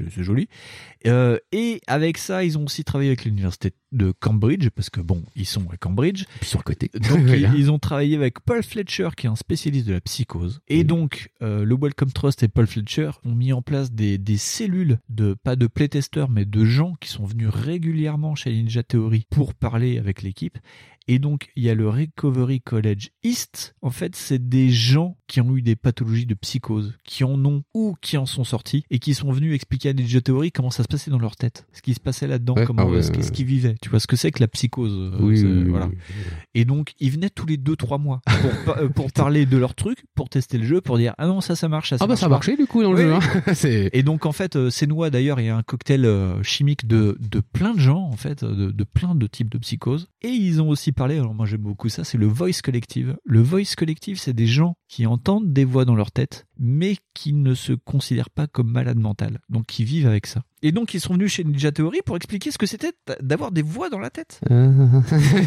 c'est- 0.10 0.24
joli. 0.24 0.48
Euh, 1.08 1.38
et 1.52 1.82
avec 1.88 2.18
ça, 2.18 2.44
ils 2.44 2.58
ont 2.58 2.66
aussi 2.66 2.84
travaillé 2.84 3.10
avec 3.12 3.26
l'université 3.26 3.72
de 3.92 4.12
Cambridge 4.12 4.70
parce 4.76 4.90
que 4.90 5.00
bon, 5.00 5.24
ils 5.36 5.46
sont 5.46 5.70
à 5.72 5.78
Cambridge. 5.78 6.26
Puis 6.42 6.50
sur 6.50 6.60
le 6.60 6.64
côté. 6.64 6.90
Donc 6.94 7.20
Voilà. 7.26 7.50
ils, 7.54 7.56
ils 7.60 7.72
ont 7.72 7.80
travaillé 7.80 8.16
avec 8.16 8.40
Paul 8.42 8.62
Fletcher 8.64 9.10
qui 9.16 9.28
est 9.28 9.30
un 9.30 9.36
spécialiste 9.36 9.88
de 9.88 9.94
la 9.94 10.02
psychose. 10.02 10.60
Et 10.68 10.84
donc 10.84 11.30
euh, 11.42 11.64
le 11.64 11.76
Welcome 11.80 12.12
Trust 12.12 12.44
et 12.44 12.48
Paul 12.48 12.68
Fletcher 12.68 13.12
ont 13.24 13.36
mis 13.36 13.54
en 13.54 13.62
place 13.62 13.92
des, 13.92 14.18
des 14.18 14.38
cellules 14.38 15.00
de 15.10 15.34
pas 15.36 15.56
de 15.56 15.68
playtesters 15.68 16.30
mais 16.30 16.46
de 16.46 16.66
gens 16.66 16.96
qui 17.00 17.10
sont 17.10 17.26
venus 17.26 17.50
régulièrement 17.50 18.36
chez 18.36 18.52
Ninja 18.52 18.84
Theory 18.84 19.26
pour 19.30 19.54
parler 19.54 19.98
avec 19.98 20.22
l'équipe. 20.24 20.58
Et 21.08 21.20
donc, 21.20 21.50
il 21.56 21.64
y 21.64 21.70
a 21.70 21.76
le 21.76 21.88
Recovery 21.88 22.62
College 22.62 23.10
East. 23.24 23.76
En 23.82 23.92
fait, 23.92 24.16
c'est 24.16 24.50
des 24.50 24.70
gens 24.70 25.18
qui 25.28 25.40
ont 25.42 25.56
eu 25.56 25.62
des 25.62 25.76
pathologies 25.76 26.26
de 26.26 26.34
psychose, 26.34 26.94
qui 27.04 27.24
en 27.24 27.44
ont 27.46 27.64
ou 27.74 27.96
qui 28.02 28.18
en 28.18 28.26
sont 28.26 28.44
sortis 28.44 28.84
et 28.90 29.00
qui 29.00 29.14
sont 29.14 29.32
venus 29.32 29.54
expliquer 29.54 29.90
à 29.90 29.94
Ninja 29.94 30.22
Theory 30.22 30.52
comment 30.52 30.72
ça 30.72 30.84
se 30.84 30.88
passait 30.88 31.12
dans 31.12 31.20
leur 31.20 31.36
tête, 31.36 31.68
ce 31.74 31.82
qui 31.82 31.94
se 31.94 32.00
passait 32.00 32.28
là-dedans, 32.28 32.56
Ouais, 32.56 32.66
comment 32.66 32.84
ah 32.84 32.90
ouais, 32.90 33.02
ce, 33.04 33.12
qui- 33.12 33.24
ce 33.24 33.32
qu'ils 33.32 33.46
vivaient. 33.46 33.76
Tu 33.82 33.90
vois 33.90 34.00
ce 34.00 34.08
que 34.08 34.16
c'est 34.16 34.32
que 34.32 34.40
la 34.40 34.48
psychose 34.48 34.92
euh, 34.94 35.18
Oui, 35.20 35.44
voilà. 35.70 35.88
oui. 35.88 35.96
Et 36.56 36.66
donc, 36.66 36.94
ils 37.00 37.12
venaient 37.12 37.30
tous 37.30 37.46
les 37.46 37.58
2-3 37.58 38.00
mois 38.02 38.22
pour, 38.66 38.78
euh, 38.78 38.90
pour 38.90 39.12
parler 39.14 39.46
de 39.46 39.58
leur 39.58 39.76
truc, 39.76 40.06
pour 40.16 40.30
tester 40.30 40.58
le 40.58 40.66
jeu, 40.66 40.82
pour 40.82 40.98
dire 40.98 41.14
ah 41.18 41.28
non 41.28 41.42
ça 41.42 41.56
ça 41.56 41.68
marche, 41.68 41.90
ça, 41.92 41.98
Ah 42.00 42.00
bah 42.02 42.08
marche 42.10 42.20
ça 42.20 42.26
pas. 42.28 42.30
marchait 42.32 42.58
du 42.58 42.66
coup 42.66 42.82
dans 42.82 42.94
le 42.94 42.98
jeu. 43.02 43.14
Hein. 43.14 43.20
Et 43.94 44.02
donc 44.04 44.26
en 44.26 44.32
fait, 44.32 44.56
euh, 44.56 44.70
noix 44.88 45.10
d'ailleurs, 45.10 45.40
il 45.40 45.46
y 45.46 45.50
a 45.50 45.58
un 45.58 45.64
cocktail 45.64 46.06
euh, 46.06 46.42
chimique 46.44 46.88
de, 46.88 47.18
de 47.20 47.40
plein 47.42 47.74
de 47.74 47.80
gens 47.80 48.02
en 48.04 48.16
fait, 48.18 48.44
de, 48.44 48.72
de 48.72 48.84
plein 48.84 49.16
de 49.16 49.28
types 49.28 49.50
de 49.50 49.58
psychose. 49.58 50.08
Et 50.22 50.30
ils 50.30 50.62
ont 50.62 50.70
aussi 50.70 50.92
parlé, 50.96 51.18
alors 51.18 51.34
moi 51.34 51.46
j'aime 51.46 51.62
beaucoup 51.62 51.90
ça, 51.90 52.04
c'est 52.04 52.18
le 52.18 52.28
voice 52.28 52.62
collective. 52.64 53.18
Le 53.24 53.42
voice 53.42 53.76
collective, 53.78 54.20
c'est 54.20 54.34
des 54.34 54.48
gens 54.48 54.76
qui 54.88 55.06
entendent 55.06 55.52
des 55.54 55.66
voix 55.66 55.86
dans 55.86 55.96
leur 55.96 56.12
tête, 56.12 56.48
mais 56.60 56.98
qui 57.14 57.34
ne 57.34 57.54
se 57.54 57.74
considèrent 57.74 58.30
pas 58.30 58.48
comme 58.48 58.70
malades 58.72 59.00
mentales, 59.00 59.40
donc 59.50 59.66
qui 59.68 59.84
vivent 59.84 60.08
avec 60.08 60.28
ça. 60.28 60.42
Et 60.62 60.72
donc 60.72 60.94
ils 60.96 61.00
sont 61.00 61.14
venus 61.14 61.32
chez 61.32 61.44
Ninja 61.44 61.72
Theory 61.72 62.00
pour 62.06 62.16
expliquer 62.16 62.50
ce 62.50 62.58
que 62.58 62.66
c'était 62.66 62.92
d'avoir 63.22 63.52
des 63.52 63.62
voix 63.62 63.90
dans 63.90 64.00
la 64.00 64.10
tête. 64.10 64.40
ouais, 64.50 64.68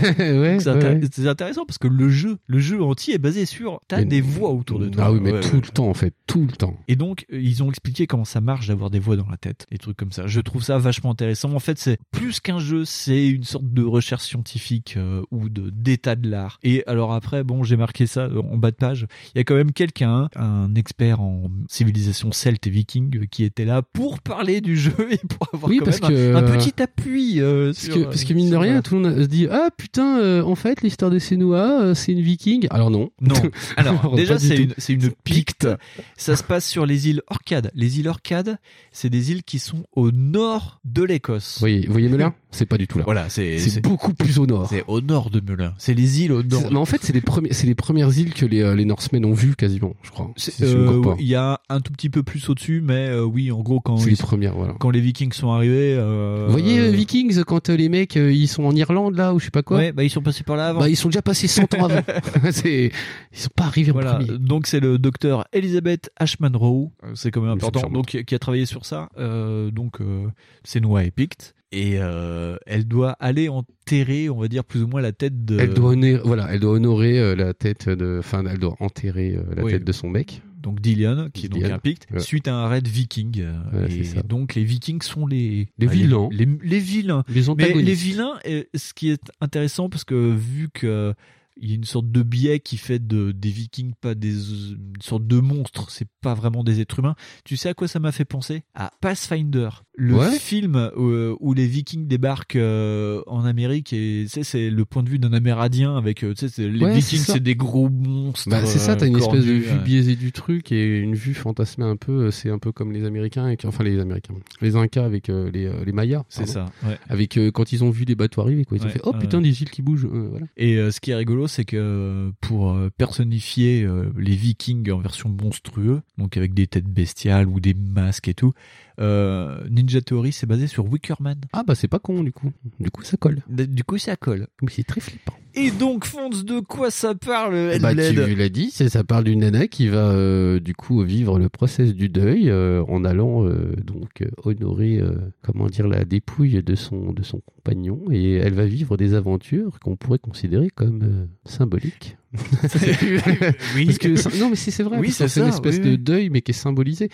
c'est 0.08 0.18
ouais, 0.38 0.58
intér- 0.58 1.00
ouais. 1.00 1.08
c'est 1.10 1.26
intéressant 1.26 1.64
parce 1.66 1.78
que 1.78 1.88
le 1.88 2.08
jeu, 2.08 2.38
le 2.46 2.58
jeu 2.58 2.82
entier 2.82 3.14
est 3.14 3.18
basé 3.18 3.44
sur 3.46 3.80
t'as 3.88 3.98
Mais- 3.98 4.04
des 4.04 4.20
voix 4.20 4.50
autour 4.50 4.78
de 4.78 4.88
toi. 4.88 5.04
Ah 5.06 5.12
oui, 5.12 5.20
mais 5.22 5.32
Ouais, 5.32 5.40
tout 5.40 5.56
le 5.56 5.62
temps 5.62 5.88
en 5.88 5.94
fait, 5.94 6.14
tout 6.26 6.42
le 6.42 6.52
temps. 6.52 6.76
Et 6.88 6.96
donc, 6.96 7.26
euh, 7.32 7.40
ils 7.40 7.62
ont 7.62 7.68
expliqué 7.68 8.06
comment 8.06 8.24
ça 8.24 8.40
marche 8.40 8.68
d'avoir 8.68 8.90
des 8.90 8.98
voix 8.98 9.16
dans 9.16 9.28
la 9.28 9.36
tête, 9.36 9.66
des 9.70 9.78
trucs 9.78 9.96
comme 9.96 10.12
ça. 10.12 10.26
Je 10.26 10.40
trouve 10.40 10.62
ça 10.62 10.78
vachement 10.78 11.10
intéressant. 11.10 11.52
En 11.52 11.58
fait, 11.58 11.78
c'est 11.78 11.98
plus 12.12 12.40
qu'un 12.40 12.58
jeu, 12.60 12.84
c'est 12.84 13.26
une 13.28 13.44
sorte 13.44 13.72
de 13.72 13.82
recherche 13.82 14.22
scientifique 14.24 14.94
euh, 14.96 15.22
ou 15.30 15.48
de 15.48 15.70
d'état 15.70 16.14
de 16.16 16.28
l'art. 16.30 16.58
Et 16.62 16.84
alors 16.86 17.12
après, 17.12 17.42
bon, 17.44 17.62
j'ai 17.64 17.76
marqué 17.76 18.06
ça 18.06 18.22
euh, 18.26 18.40
en 18.42 18.56
bas 18.56 18.70
de 18.70 18.76
page. 18.76 19.06
Il 19.34 19.38
y 19.38 19.40
a 19.40 19.44
quand 19.44 19.56
même 19.56 19.72
quelqu'un, 19.72 20.28
un 20.36 20.74
expert 20.74 20.97
en 21.12 21.44
civilisation 21.68 22.32
celte 22.32 22.66
et 22.66 22.70
viking, 22.70 23.26
qui 23.28 23.44
était 23.44 23.64
là 23.64 23.82
pour 23.82 24.20
parler 24.20 24.60
du 24.60 24.76
jeu 24.76 24.92
et 25.10 25.18
pour 25.18 25.48
avoir 25.54 25.70
Oui, 25.70 25.78
quand 25.78 25.86
parce 25.86 26.00
même 26.02 26.10
que, 26.10 26.34
un, 26.34 26.36
un 26.44 26.56
petit 26.58 26.82
appui. 26.82 27.40
euh, 27.40 27.66
Parce 27.66 27.78
sur, 27.78 27.94
que, 27.94 28.00
euh, 28.00 28.04
parce 28.04 28.24
que 28.24 28.34
mine 28.34 28.50
de 28.50 28.56
rien, 28.56 28.78
euh, 28.78 28.82
tout 28.82 28.94
le 28.96 29.00
monde 29.02 29.16
se 29.22 29.26
dit 29.26 29.46
Ah 29.50 29.68
putain, 29.76 30.18
euh, 30.18 30.42
en 30.42 30.54
fait, 30.54 30.82
l'histoire 30.82 31.10
de 31.10 31.18
Senua, 31.18 31.94
c'est 31.94 32.12
une 32.12 32.20
viking. 32.20 32.66
Alors 32.70 32.90
non. 32.90 33.10
Non. 33.20 33.34
Alors, 33.76 34.14
déjà, 34.16 34.38
c'est 34.38 34.56
une, 34.56 34.74
c'est 34.78 34.92
une 34.94 35.10
picte. 35.24 35.68
Ça 36.16 36.36
se 36.36 36.42
passe 36.42 36.66
sur 36.68 36.84
les 36.86 37.08
îles 37.08 37.22
Orcades. 37.28 37.70
Les 37.74 38.00
îles 38.00 38.08
Orcades, 38.08 38.58
c'est 38.92 39.10
des 39.10 39.30
îles 39.30 39.42
qui 39.44 39.58
sont 39.58 39.84
au 39.94 40.10
nord 40.10 40.80
de 40.84 41.02
l'Écosse. 41.02 41.58
Voyez, 41.60 41.86
voyez 41.88 42.08
Melun 42.08 42.34
C'est 42.50 42.66
pas 42.66 42.78
du 42.78 42.86
tout 42.88 42.98
là. 42.98 43.04
Voilà, 43.04 43.28
c'est 43.28 43.58
C'est 43.58 43.82
beaucoup 43.82 44.14
plus 44.14 44.38
au 44.38 44.46
nord. 44.46 44.68
C'est 44.70 44.82
au 44.86 45.00
nord 45.02 45.30
de 45.30 45.40
Melun. 45.40 45.74
C'est 45.78 45.92
les 45.94 46.22
îles 46.22 46.32
au 46.32 46.42
nord. 46.42 46.62
Mais 46.70 46.78
en 46.78 46.84
fait, 46.86 47.02
c'est 47.02 47.12
les 47.12 47.20
premiers, 47.20 47.52
c'est 47.52 47.66
les 47.66 47.74
premières 47.74 48.16
îles 48.18 48.32
que 48.32 48.46
les, 48.46 48.62
euh, 48.62 48.74
les 48.74 48.86
Norsemen 48.86 49.24
ont 49.26 49.34
vues 49.34 49.54
quasiment, 49.54 49.94
je 50.02 50.10
crois. 50.10 50.30
Si 50.36 50.52
euh, 50.62 51.02
il 51.18 51.26
y 51.26 51.34
a 51.34 51.60
un 51.68 51.80
tout 51.80 51.92
petit 51.92 52.08
peu 52.08 52.22
plus 52.22 52.48
au-dessus, 52.48 52.80
mais 52.82 53.08
euh, 53.08 53.22
oui, 53.22 53.52
en 53.52 53.60
gros, 53.60 53.80
quand 53.80 53.98
ils 53.98 54.08
les 54.10 54.16
premières, 54.16 54.54
voilà. 54.54 54.74
quand 54.80 54.90
les 54.90 55.00
Vikings 55.00 55.32
sont 55.32 55.50
arrivés, 55.52 55.94
euh, 55.98 56.46
Vous 56.46 56.52
voyez 56.52 56.78
euh, 56.78 56.90
Vikings 56.90 57.44
quand 57.44 57.68
euh, 57.68 57.76
les 57.76 57.88
mecs 57.90 58.16
euh, 58.16 58.32
ils 58.32 58.48
sont 58.48 58.64
en 58.64 58.74
Irlande 58.74 59.14
là 59.16 59.34
ou 59.34 59.38
je 59.38 59.44
sais 59.44 59.50
pas 59.50 59.62
quoi? 59.62 59.76
ouais, 59.76 59.92
bah 59.92 60.02
ils 60.04 60.10
sont 60.10 60.22
passés 60.22 60.42
par 60.44 60.56
là 60.56 60.68
avant. 60.68 60.80
Bah, 60.80 60.88
ils 60.88 60.96
sont 60.96 61.08
déjà 61.08 61.22
passés 61.22 61.48
100 61.48 61.74
ans 61.74 61.84
avant. 61.84 62.00
c'est 62.50 62.90
ils 63.32 63.38
sont 63.38 63.50
pas 63.54 63.64
arrivés 63.64 63.92
Voilà, 63.92 64.16
en 64.16 64.24
premier. 64.24 64.38
donc 64.38 64.66
c'est 64.66 64.80
le 64.80 64.98
docteur 64.98 65.44
Elizabeth 65.52 66.10
Ashman 66.16 66.56
Rowe, 66.56 66.90
c'est 67.14 67.30
quand 67.30 67.42
même 67.42 67.50
important, 67.50 67.90
donc 67.90 68.06
qui 68.06 68.24
qui 68.24 68.34
a 68.34 68.38
travaillé 68.38 68.64
sur 68.66 68.86
ça. 68.86 69.10
Euh, 69.18 69.70
donc 69.70 70.00
euh, 70.00 70.26
c'est 70.64 70.80
Noah 70.80 71.04
et 71.04 71.10
Pict, 71.10 71.54
et 71.72 71.96
euh, 71.98 72.56
elle 72.66 72.86
doit 72.88 73.12
aller 73.20 73.48
enterrer, 73.48 74.28
on 74.30 74.38
va 74.38 74.48
dire 74.48 74.64
plus 74.64 74.82
ou 74.82 74.86
moins 74.86 75.00
la 75.00 75.12
tête 75.12 75.44
de. 75.44 75.58
Elle 75.58 75.74
doit 75.74 75.90
honorer, 75.90 76.20
voilà, 76.24 76.52
elle 76.52 76.60
doit 76.60 76.72
honorer 76.72 77.18
euh, 77.18 77.34
la 77.36 77.54
tête 77.54 77.88
de, 77.88 78.16
enfin, 78.20 78.44
elle 78.46 78.58
doit 78.58 78.76
enterrer 78.80 79.36
euh, 79.36 79.42
la 79.54 79.64
Oui. 79.64 79.72
tête 79.72 79.84
de 79.84 79.92
son 79.92 80.08
mec. 80.08 80.40
donc 80.62 80.80
Dillian, 80.80 81.28
qui 81.32 81.46
est 81.46 81.48
donc 81.48 81.64
un 81.64 81.78
Pict, 81.78 82.06
Ouais. 82.12 82.20
suite 82.20 82.48
à 82.48 82.54
un 82.54 82.68
raid 82.68 82.86
viking. 82.88 83.44
Ouais, 83.72 83.86
et 83.92 84.04
c'est 84.04 84.16
ça. 84.16 84.22
donc 84.22 84.54
les 84.54 84.64
Vikings 84.64 85.02
sont 85.02 85.26
les 85.26 85.68
Les 85.78 85.86
vilains. 85.86 86.28
les, 86.32 86.46
les 86.62 86.78
vilains. 86.80 87.22
Les 87.28 87.42
Mais 87.56 87.72
les 87.74 87.94
vilains, 87.94 88.34
ce 88.74 88.94
qui 88.94 89.10
est 89.10 89.22
intéressant 89.40 89.88
parce 89.88 90.04
que 90.04 90.32
vu 90.34 90.68
que 90.72 91.14
il 91.60 91.70
y 91.70 91.72
a 91.72 91.74
une 91.74 91.82
sorte 91.84 92.10
de 92.12 92.22
biais 92.22 92.60
qui 92.60 92.76
fait 92.76 93.04
de, 93.04 93.32
des 93.32 93.50
Vikings 93.50 93.92
pas 94.00 94.14
des 94.14 94.30
une 94.30 94.92
sorte 95.00 95.26
de 95.26 95.40
monstres, 95.40 95.90
c'est 95.90 96.06
pas 96.20 96.32
vraiment 96.34 96.62
des 96.62 96.80
êtres 96.80 97.00
humains. 97.00 97.16
Tu 97.44 97.56
sais 97.56 97.68
à 97.70 97.74
quoi 97.74 97.88
ça 97.88 97.98
m'a 97.98 98.12
fait 98.12 98.24
penser? 98.24 98.62
À 98.74 98.92
Pathfinder, 99.00 99.68
le 100.00 100.14
Ouais. 100.14 100.38
film 100.38 100.76
euh, 100.76 101.34
où 101.40 101.54
les 101.54 101.66
Vikings 101.66 102.06
débarquent 102.06 102.54
euh, 102.54 103.20
en 103.26 103.44
Amérique 103.44 103.92
et 103.92 104.26
c'est 104.28 104.70
le 104.70 104.84
point 104.84 105.02
de 105.02 105.08
vue 105.08 105.18
d'un 105.18 105.32
Amérindien 105.32 105.96
avec 105.96 106.22
euh, 106.22 106.34
tu 106.34 106.46
sais 106.46 106.48
c'est- 106.48 106.68
les 106.68 106.84
Ouais, 106.84 106.94
Vikings 106.94 107.18
c'est 107.18 107.40
des 107.42 107.56
gros 107.56 107.88
monstres. 107.88 108.48
Bah, 108.48 108.64
c'est 108.64 108.78
ça, 108.78 108.94
t'as 108.94 109.08
une 109.08 109.16
espèce 109.18 109.44
de 109.44 109.52
vue 109.52 109.78
biaisée 109.84 110.14
du 110.14 110.30
truc 110.30 110.70
et 110.70 110.98
une 111.00 111.16
vue 111.16 111.34
fantasmée 111.34 111.84
un 111.84 111.96
peu. 111.96 112.30
C'est 112.30 112.48
un 112.48 112.60
peu 112.60 112.70
comme 112.70 112.92
les 112.92 113.04
Américains, 113.04 113.56
que- 113.56 113.66
enfin 113.66 113.82
les 113.82 113.98
Américains, 113.98 114.34
les 114.60 114.76
Incas 114.76 115.04
avec 115.04 115.28
euh, 115.30 115.50
les, 115.52 115.68
les 115.84 115.92
Mayas. 115.92 116.22
C'est 116.28 116.46
ça, 116.46 116.66
ouais. 116.86 116.96
Avec 117.08 117.36
euh, 117.36 117.50
quand 117.50 117.72
ils 117.72 117.82
ont 117.82 117.90
vu 117.90 118.04
les 118.04 118.14
bateaux 118.14 118.40
arriver, 118.42 118.64
quoi, 118.64 118.78
ils 118.78 118.86
ont 118.86 118.90
fait 118.90 119.00
oh 119.02 119.12
putain 119.12 119.40
des 119.40 119.62
îles 119.62 119.70
qui 119.70 119.82
bougent. 119.82 120.06
voilà. 120.06 120.46
Et 120.56 120.76
ce 120.92 121.00
qui 121.00 121.10
est 121.10 121.16
rigolo, 121.16 121.48
c'est 121.48 121.64
que 121.64 122.30
pour 122.40 122.78
personnifier 122.96 123.86
les 124.16 124.36
Vikings 124.36 124.90
en 124.92 124.98
version 124.98 125.28
monstrueux, 125.42 126.02
donc 126.18 126.36
avec 126.36 126.54
des 126.54 126.66
têtes 126.68 126.86
bestiales 126.88 127.48
ou 127.48 127.58
des 127.58 127.74
masques 127.74 128.28
et 128.28 128.34
tout, 128.34 128.52
euh, 128.98 129.60
Ninja 129.70 130.00
Theory 130.00 130.32
c'est 130.32 130.46
basé 130.46 130.66
sur 130.66 130.84
Wickerman. 130.90 131.40
Ah 131.52 131.62
bah 131.66 131.74
c'est 131.74 131.88
pas 131.88 131.98
con 131.98 132.22
du 132.22 132.32
coup. 132.32 132.50
Du 132.80 132.90
coup 132.90 133.02
ça 133.02 133.16
colle. 133.16 133.40
Du 133.48 133.84
coup 133.84 133.98
ça 133.98 134.16
colle. 134.16 134.46
Oui, 134.62 134.68
c'est 134.74 134.84
très 134.84 135.00
flippant. 135.00 135.34
Et 135.54 135.70
donc 135.72 136.04
Fonz, 136.04 136.44
de 136.44 136.60
quoi 136.60 136.90
ça 136.90 137.14
parle 137.14 137.52
Bah, 137.80 137.92
Ed 137.92 138.14
tu 138.26 138.34
l'as 138.36 138.48
dit, 138.48 138.70
c'est- 138.70 138.88
ça 138.88 139.02
parle 139.02 139.24
d'une 139.24 139.40
nana 139.40 139.66
qui 139.66 139.88
va 139.88 140.10
euh, 140.10 140.60
du 140.60 140.74
coup 140.74 141.02
vivre 141.02 141.38
le 141.38 141.48
process 141.48 141.94
du 141.94 142.08
deuil 142.08 142.48
euh, 142.50 142.84
en 142.88 143.04
allant 143.04 143.44
donc 143.84 144.24
honorer 144.44 145.00
comment 145.42 145.66
dire 145.66 145.88
la 145.88 146.04
dépouille 146.04 146.62
de 146.62 146.74
son 146.74 147.12
de 147.12 147.22
son 147.22 147.40
compagnon 147.40 148.00
et 148.10 148.34
elle 148.34 148.54
va 148.54 148.66
vivre 148.66 148.96
des 148.96 149.14
aventures 149.14 149.80
qu'on 149.80 149.96
pourrait 149.96 150.18
considérer 150.18 150.70
comme 150.70 151.28
symboliques. 151.44 152.16
oui. 153.74 153.86
Parce 153.86 153.98
que 153.98 154.16
ça- 154.16 154.30
non 154.38 154.50
mais 154.50 154.56
si 154.56 154.70
c'est 154.70 154.82
vrai, 154.82 154.98
Oui, 154.98 155.10
c'est 155.10 155.34
une 155.38 155.46
espèce 155.48 155.76
oui, 155.76 155.82
de 155.92 155.96
deuil 155.96 156.30
mais 156.30 156.42
qui 156.42 156.50
est 156.50 156.54
symbolisé, 156.54 157.08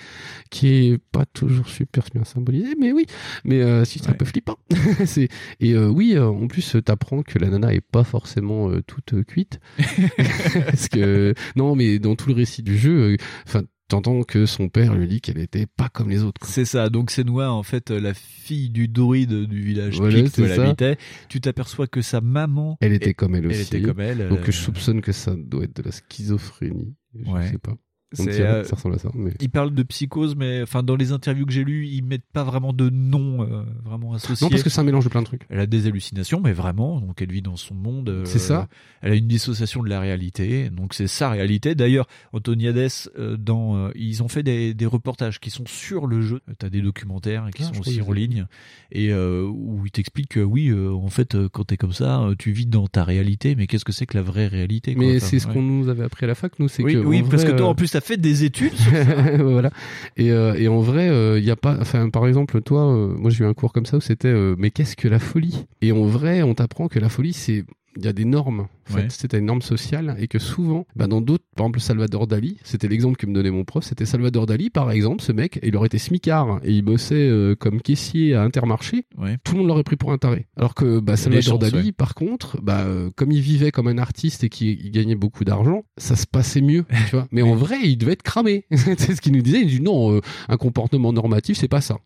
qui 0.51 0.69
est 0.69 0.99
pas 0.99 1.25
toujours 1.27 1.69
super 1.69 2.05
bien 2.13 2.25
symbolisé, 2.25 2.75
mais 2.81 2.93
oui, 2.93 3.07
mais 3.45 3.61
euh, 3.63 3.85
si 3.85 3.99
c'est 3.99 4.11
un 4.11 4.15
peu 4.15 4.25
flippant. 4.25 4.59
c'est 5.07 5.29
et 5.61 5.73
euh, 5.75 5.89
oui, 5.89 6.15
euh, 6.17 6.27
en 6.27 6.47
plus 6.49 6.77
t'apprends 6.85 7.23
que 7.23 7.39
la 7.39 7.49
nana 7.49 7.73
est 7.73 7.81
pas 7.81 8.05
forcément 8.05 8.71
euh, 8.71 8.83
toute 8.83 9.15
euh, 9.15 9.23
cuite, 9.23 9.61
parce 10.67 10.89
que 10.89 11.35
non 11.57 11.77
mais 11.77 11.99
dans 11.99 12.17
tout 12.17 12.29
le 12.29 12.35
récit 12.35 12.63
du 12.63 12.77
jeu, 12.77 13.17
enfin 13.47 13.63
t'entends 13.95 14.23
que 14.25 14.47
son 14.47 14.69
père 14.69 14.95
lui 14.95 15.07
dit 15.07 15.21
qu'elle 15.21 15.39
était 15.39 15.67
pas 15.67 15.89
comme 15.89 16.11
les 16.11 16.23
autres. 16.23 16.41
C'est 16.47 16.65
ça, 16.65 16.89
donc 16.91 17.11
c'est 17.11 17.25
Noah 17.25 17.53
en 17.53 17.63
fait 17.63 17.91
euh, 17.91 18.01
la 18.01 18.13
fille 18.15 18.69
du 18.71 18.89
druide 18.89 19.45
du 19.47 19.61
village 19.63 19.97
Voilà, 19.97 20.19
où 20.19 20.21
elle 20.21 20.29
ça. 20.31 20.63
habitait. 20.65 20.97
Tu 21.29 21.41
t'aperçois 21.41 21.87
que 21.87 22.03
sa 22.03 22.21
maman 22.21 22.77
Elle 22.81 22.93
était 22.93 23.15
comme 23.15 23.35
elle 23.35 23.45
elle 23.45 23.51
aussi. 23.53 23.63
était 23.63 23.83
comme 23.83 24.01
elle, 24.01 24.29
Donc 24.29 24.41
euh, 24.41 24.47
je 24.47 24.51
soupçonne 24.53 25.01
que 25.01 25.13
ça 25.13 25.35
doit 25.37 25.65
être 25.65 25.77
de 25.77 25.83
la 25.83 25.93
schizophrénie. 25.93 26.95
Je 27.15 27.31
Ouais. 27.31 27.49
sais 27.51 27.59
pas. 27.59 27.75
Dirait 28.23 28.41
euh, 28.43 28.65
ça 28.65 28.77
ressemble 28.77 28.95
à 28.95 28.99
ça. 28.99 29.11
Mais... 29.15 29.33
Il 29.41 29.51
parle 29.51 29.75
de 29.75 29.83
psychose, 29.83 30.37
mais 30.37 30.63
enfin 30.63 30.83
dans 30.83 30.97
les 30.97 31.13
interviews 31.13 31.47
que 31.47 31.53
j'ai 31.53 31.65
lues, 31.65 31.87
ils 31.87 32.03
mettent 32.03 32.23
pas 32.33 32.45
vraiment 32.45 32.73
de 32.73 32.91
nom 32.91 33.43
euh, 33.43 33.63
vraiment 33.85 34.15
associé. 34.15 34.45
Non, 34.45 34.51
parce 34.51 34.63
que 34.63 34.71
c'est 34.71 34.81
un 34.81 34.85
mélange 34.85 35.05
de 35.05 35.09
plein 35.11 35.21
de 35.23 35.27
trucs. 35.27 35.43
Elle 35.51 35.61
a 35.61 35.67
des 35.67 35.87
hallucinations, 35.87 36.41
mais 36.43 36.53
vraiment, 36.53 37.01
donc 37.01 37.21
elle 37.23 37.33
vit 37.33 37.43
dans 37.43 37.57
son 37.57 37.75
monde. 37.75 38.09
euh, 38.09 38.25
C'est 38.25 38.39
ça. 38.39 38.69
Elle 39.03 39.13
a 39.13 39.15
une 39.17 39.27
dissociation 39.29 39.83
de 39.83 39.89
la 39.89 40.01
réalité, 40.01 40.71
donc 40.71 40.95
c'est 40.95 41.07
sa 41.07 41.31
réalité. 41.31 41.75
D'ailleurs, 41.75 42.07
Antoniades, 42.33 42.89
euh, 43.19 43.37
dans, 43.37 43.77
euh, 43.77 43.91
ils 43.95 44.23
ont 44.23 44.29
fait 44.29 44.43
des, 44.43 44.75
des 44.75 44.87
reportages 44.87 45.41
qui 45.41 45.51
sont 45.51 45.65
sur 45.67 46.07
le 46.07 46.21
jeu. 46.21 46.41
T'as 46.59 46.69
des 46.71 46.81
documentaires 46.83 47.49
qui 47.55 47.63
Ah, 47.65 47.73
sont 47.73 47.81
aussi 47.81 48.01
en 48.03 48.13
ligne 48.13 48.47
et 48.93 49.13
où 49.15 49.83
ils 49.85 49.91
t'expliquent 49.91 50.29
que 50.31 50.41
oui, 50.41 50.73
en 50.73 51.09
fait, 51.09 51.37
quand 51.49 51.65
t'es 51.65 51.77
comme 51.77 51.93
ça, 51.93 52.29
tu 52.39 52.53
vis 52.53 52.67
dans 52.67 52.87
ta 52.87 53.05
réalité, 53.05 53.55
mais 53.57 53.67
qu'est-ce 53.67 53.85
que 53.85 53.93
c'est 53.93 54.07
que 54.07 54.17
la 54.17 54.23
vraie 54.23 54.47
réalité 54.47 54.95
quoi 54.95 55.05
Mais 55.05 55.19
c'est 55.21 55.39
ce 55.39 55.47
ouais. 55.47 55.53
qu'on 55.55 55.63
nous 55.63 55.89
avait 55.89 56.05
appris 56.05 56.25
à 56.25 56.29
la 56.29 56.35
fac, 56.35 56.59
nous, 56.59 56.69
c'est 56.69 56.83
Oui, 56.83 56.95
que. 56.95 56.99
oui 56.99 57.23
parce 57.29 57.45
que 57.45 57.53
toi, 57.53 57.67
en 57.69 57.75
plus, 57.75 57.91
t'as 57.91 58.01
fait 58.05 58.17
des 58.17 58.45
études. 58.45 58.75
voilà. 59.39 59.71
Et, 60.17 60.31
euh, 60.31 60.55
et 60.55 60.69
en 60.69 60.81
vrai, 60.81 61.09
il 61.39 61.45
y 61.45 61.51
a 61.51 61.57
pas. 61.57 61.79
Par 62.13 62.27
exemple, 62.27 62.61
toi, 62.61 62.93
euh, 62.93 63.15
moi 63.17 63.31
j'ai 63.31 63.45
eu 63.45 63.47
un 63.47 63.55
cours 63.55 63.73
comme 63.73 63.87
ça 63.87 63.97
où 63.97 64.01
c'était. 64.01 64.29
euh, 64.29 64.55
mais 64.59 64.71
qu'est-ce 64.71 64.97
que 64.97 65.09
la 65.09 65.19
folie? 65.19 65.67
Et 65.81 65.93
en 65.93 66.05
vrai, 66.05 66.43
on 66.43 66.55
t'apprend 66.55 66.89
que 66.89 66.99
la 66.99 67.09
folie, 67.09 67.33
c'est 67.33 67.65
il 67.97 68.05
y 68.05 68.09
a 68.09 68.13
des 68.13 68.25
normes. 68.25 68.67
En 68.91 68.95
Ouais. 68.95 69.03
fait, 69.03 69.11
c'était 69.13 69.39
une 69.39 69.47
norme 69.47 69.63
sociale 69.63 70.17
et 70.19 70.29
que 70.29 70.39
souvent, 70.39 70.87
bah, 70.97 71.07
dans 71.07 71.21
d'autres, 71.21 71.45
par 71.57 71.65
exemple 71.67 71.81
Salvador 71.81 72.27
Dali, 72.27 72.59
c'était 72.63 72.89
l'exemple 72.89 73.17
que 73.17 73.27
me 73.27 73.33
donnait 73.35 73.51
mon 73.51 73.65
prof, 73.65 73.85
c'était 73.85 74.05
Salvador 74.07 74.47
Dali, 74.47 74.71
par 74.71 74.91
exemple, 74.91 75.23
ce 75.23 75.33
mec, 75.33 75.59
il 75.63 75.75
aurait 75.77 75.87
été 75.87 75.99
smicard 75.99 76.61
et 76.65 76.73
il 76.73 76.83
bossait 76.83 77.15
euh, 77.15 77.55
comme 77.55 77.81
caissier 77.81 78.35
à 78.35 78.43
Intermarché. 78.43 79.05
Ouais. 79.19 79.39
Tout 79.45 79.53
le 79.55 79.59
monde 79.61 79.69
l'aurait 79.69 79.83
pris 79.85 79.97
pour 79.97 80.13
un 80.13 80.19
taré. 80.19 80.47
Alors 80.57 80.75
que 80.75 81.01
bah, 81.01 81.17
Salvador 81.17 81.61
chances, 81.61 81.71
Dali, 81.73 81.87
ouais. 81.87 81.93
par 81.93 82.15
contre, 82.15 82.61
bah, 82.63 82.81
euh, 82.85 83.11
comme 83.17 83.33
il 83.33 83.41
vivait 83.41 83.71
comme 83.71 83.89
un 83.89 83.99
artiste 83.99 84.45
et 84.45 84.49
qu'il 84.49 84.91
gagnait 84.91 85.15
beaucoup 85.15 85.45
d'argent, 85.45 85.85
ça 85.97 86.17
se 86.17 86.27
passait 86.27 86.61
mieux, 86.61 86.85
tu 87.09 87.17
vois. 87.17 87.27
Mais 87.31 87.43
en 87.43 87.55
vrai, 87.55 87.77
il 87.85 87.97
devait 87.97 88.13
être 88.13 88.23
cramé. 88.23 88.65
c'est 88.73 89.15
ce 89.15 89.21
qu'il 89.21 89.33
nous 89.33 89.43
disait. 89.43 89.61
Il 89.63 89.69
dit 89.69 89.81
non, 89.81 90.15
euh, 90.17 90.21
un 90.49 90.57
comportement 90.57 91.13
normatif, 91.13 91.57
c'est 91.59 91.69
pas 91.69 91.81
ça. 91.81 91.97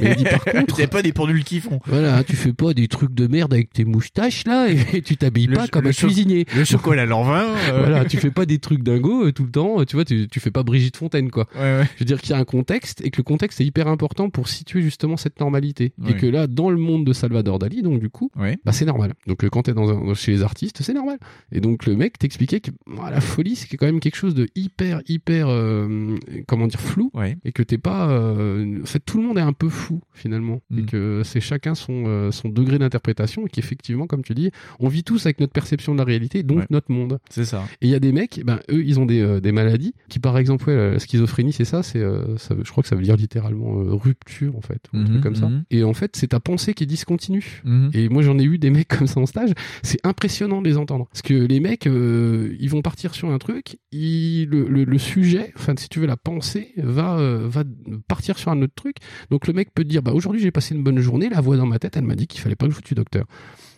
Mais 0.00 0.10
il 0.12 0.16
dit 0.16 0.24
par 0.24 0.44
contre, 0.52 0.76
C'est 0.76 0.86
pas 0.90 1.02
des 1.02 1.12
pendules 1.12 1.44
qui 1.44 1.60
font. 1.60 1.80
voilà, 1.86 2.24
tu 2.24 2.34
fais 2.36 2.52
pas 2.52 2.74
des 2.74 2.88
trucs 2.88 3.14
de 3.14 3.26
merde 3.26 3.52
avec 3.52 3.72
tes 3.72 3.84
moustaches 3.84 4.44
là 4.46 4.68
et, 4.68 5.02
tu 5.02 5.16
t'habilles 5.16 5.46
Le 5.46 5.56
pas 5.56 5.68
comme 5.68 5.84
le 5.84 5.90
un 5.90 5.92
cho- 5.92 6.08
cuisinier. 6.24 6.46
Le 6.56 6.64
chocolat 6.64 7.06
l'envin. 7.06 7.44
euh, 7.70 7.78
Voilà, 7.84 8.04
tu 8.04 8.16
fais 8.16 8.30
pas 8.30 8.46
des 8.46 8.58
trucs 8.58 8.82
dingos 8.82 9.26
euh, 9.26 9.32
tout 9.32 9.44
le 9.44 9.50
temps, 9.50 9.80
euh, 9.80 9.84
tu 9.84 9.96
vois, 9.96 10.04
tu, 10.04 10.28
tu 10.28 10.40
fais 10.40 10.50
pas 10.50 10.62
Brigitte 10.62 10.96
Fontaine 10.96 11.30
quoi. 11.30 11.46
Ouais, 11.54 11.60
ouais. 11.60 11.84
Je 11.94 12.00
veux 12.00 12.04
dire 12.06 12.20
qu'il 12.20 12.30
y 12.30 12.32
a 12.34 12.38
un 12.38 12.44
contexte 12.44 13.00
et 13.04 13.10
que 13.10 13.18
le 13.18 13.22
contexte 13.22 13.60
est 13.60 13.64
hyper 13.64 13.88
important 13.88 14.30
pour 14.30 14.48
situer 14.48 14.82
justement 14.82 15.16
cette 15.16 15.40
normalité. 15.40 15.92
Et 16.08 16.14
que 16.14 16.26
là, 16.26 16.46
dans 16.46 16.70
le 16.70 16.76
monde 16.76 17.04
de 17.04 17.12
Salvador 17.12 17.58
Dali, 17.58 17.82
donc 17.82 18.00
du 18.00 18.08
coup, 18.10 18.30
bah 18.36 18.72
c'est 18.72 18.84
normal. 18.84 19.14
Donc 19.26 19.44
euh, 19.44 19.48
quand 19.50 19.62
t'es 19.64 19.74
dans 19.74 19.88
un, 19.90 20.14
chez 20.14 20.32
les 20.32 20.42
artistes, 20.42 20.82
c'est 20.82 20.94
normal. 20.94 21.18
Et 21.52 21.60
donc 21.60 21.86
le 21.86 21.96
mec 21.96 22.18
t'expliquait 22.18 22.60
que 22.60 22.70
bah, 22.86 23.10
la 23.10 23.20
folie, 23.20 23.56
c'est 23.56 23.76
quand 23.76 23.86
même 23.86 24.00
quelque 24.00 24.16
chose 24.16 24.34
de 24.34 24.48
hyper, 24.54 25.00
hyper, 25.08 25.48
euh, 25.48 26.16
comment 26.46 26.66
dire, 26.66 26.80
flou. 26.80 27.10
Ouais. 27.14 27.36
Et 27.44 27.52
que 27.52 27.62
t'es 27.62 27.78
pas, 27.78 28.08
euh, 28.08 28.82
en 28.82 28.86
fait, 28.86 29.00
tout 29.00 29.18
le 29.18 29.24
monde 29.24 29.38
est 29.38 29.42
un 29.42 29.52
peu 29.52 29.68
fou 29.68 30.00
finalement. 30.12 30.60
Et 30.76 30.82
Mm. 30.82 30.86
que 30.86 31.22
c'est 31.24 31.40
chacun 31.40 31.74
son, 31.74 32.30
son 32.32 32.48
degré 32.48 32.78
d'interprétation 32.78 33.46
et 33.46 33.48
qu'effectivement, 33.50 34.06
comme 34.06 34.22
tu 34.22 34.34
dis, 34.34 34.50
on 34.80 34.88
vit 34.88 35.04
tous 35.04 35.24
avec 35.26 35.40
notre 35.40 35.52
perception 35.52 35.92
de 35.92 35.98
la 35.98 36.04
réalité, 36.04 36.13
donc 36.18 36.58
Ouais. 36.58 36.66
notre 36.70 36.90
monde. 36.92 37.18
C'est 37.30 37.44
ça. 37.44 37.64
Et 37.80 37.86
il 37.86 37.90
y 37.90 37.94
a 37.94 38.00
des 38.00 38.12
mecs, 38.12 38.40
ben 38.44 38.60
eux, 38.70 38.84
ils 38.84 39.00
ont 39.00 39.06
des, 39.06 39.20
euh, 39.20 39.40
des 39.40 39.52
maladies 39.52 39.94
qui, 40.08 40.18
par 40.18 40.38
exemple, 40.38 40.68
ouais, 40.68 40.92
la 40.92 40.98
schizophrénie, 40.98 41.52
c'est 41.52 41.64
ça, 41.64 41.82
c'est, 41.82 41.98
euh, 42.00 42.36
ça, 42.38 42.54
je 42.62 42.70
crois 42.70 42.82
que 42.82 42.88
ça 42.88 42.96
veut 42.96 43.02
dire 43.02 43.16
littéralement 43.16 43.80
euh, 43.80 43.92
rupture 43.94 44.56
en 44.56 44.60
fait, 44.60 44.80
ou 44.92 44.98
un 44.98 45.00
Mhm, 45.00 45.06
truc 45.08 45.20
comme 45.22 45.34
ça. 45.36 45.48
mhm. 45.48 45.64
Et 45.70 45.84
en 45.84 45.94
fait, 45.94 46.16
c'est 46.16 46.28
ta 46.28 46.40
pensée 46.40 46.74
qui 46.74 46.84
est 46.84 46.86
discontinue. 46.86 47.62
Mhm. 47.64 47.90
Et 47.94 48.08
moi, 48.08 48.22
j'en 48.22 48.38
ai 48.38 48.44
eu 48.44 48.58
des 48.58 48.70
mecs 48.70 48.88
comme 48.88 49.06
ça 49.06 49.20
en 49.20 49.26
stage. 49.26 49.50
C'est 49.82 50.00
impressionnant 50.04 50.62
de 50.62 50.68
les 50.68 50.76
entendre, 50.76 51.06
parce 51.10 51.22
que 51.22 51.34
les 51.34 51.60
mecs, 51.60 51.86
ils 51.86 52.68
vont 52.68 52.82
partir 52.82 53.14
sur 53.14 53.30
un 53.30 53.38
truc, 53.38 53.78
ils, 53.92 54.46
le, 54.46 54.66
le, 54.68 54.84
le 54.84 54.98
sujet, 54.98 55.52
enfin, 55.56 55.74
si 55.76 55.88
tu 55.88 56.00
veux, 56.00 56.06
la 56.06 56.16
pensée 56.16 56.72
va, 56.76 57.16
va 57.46 57.64
partir 58.08 58.38
sur 58.38 58.50
un 58.50 58.60
autre 58.62 58.74
truc. 58.74 58.96
Donc 59.30 59.46
le 59.46 59.52
mec 59.52 59.68
peut 59.74 59.84
te 59.84 59.88
dire, 59.88 60.02
bah 60.02 60.12
aujourd'hui 60.12 60.40
j'ai 60.40 60.50
passé 60.50 60.74
une 60.74 60.82
bonne 60.82 60.98
journée, 60.98 61.28
la 61.28 61.40
voix 61.40 61.56
dans 61.56 61.66
ma 61.66 61.78
tête, 61.78 61.96
elle 61.96 62.04
m'a 62.04 62.14
dit 62.14 62.26
qu'il 62.26 62.40
fallait 62.40 62.56
pas 62.56 62.66
que 62.66 62.70
je 62.72 62.76
foute 62.76 62.86
du 62.86 62.94
docteur. 62.94 63.24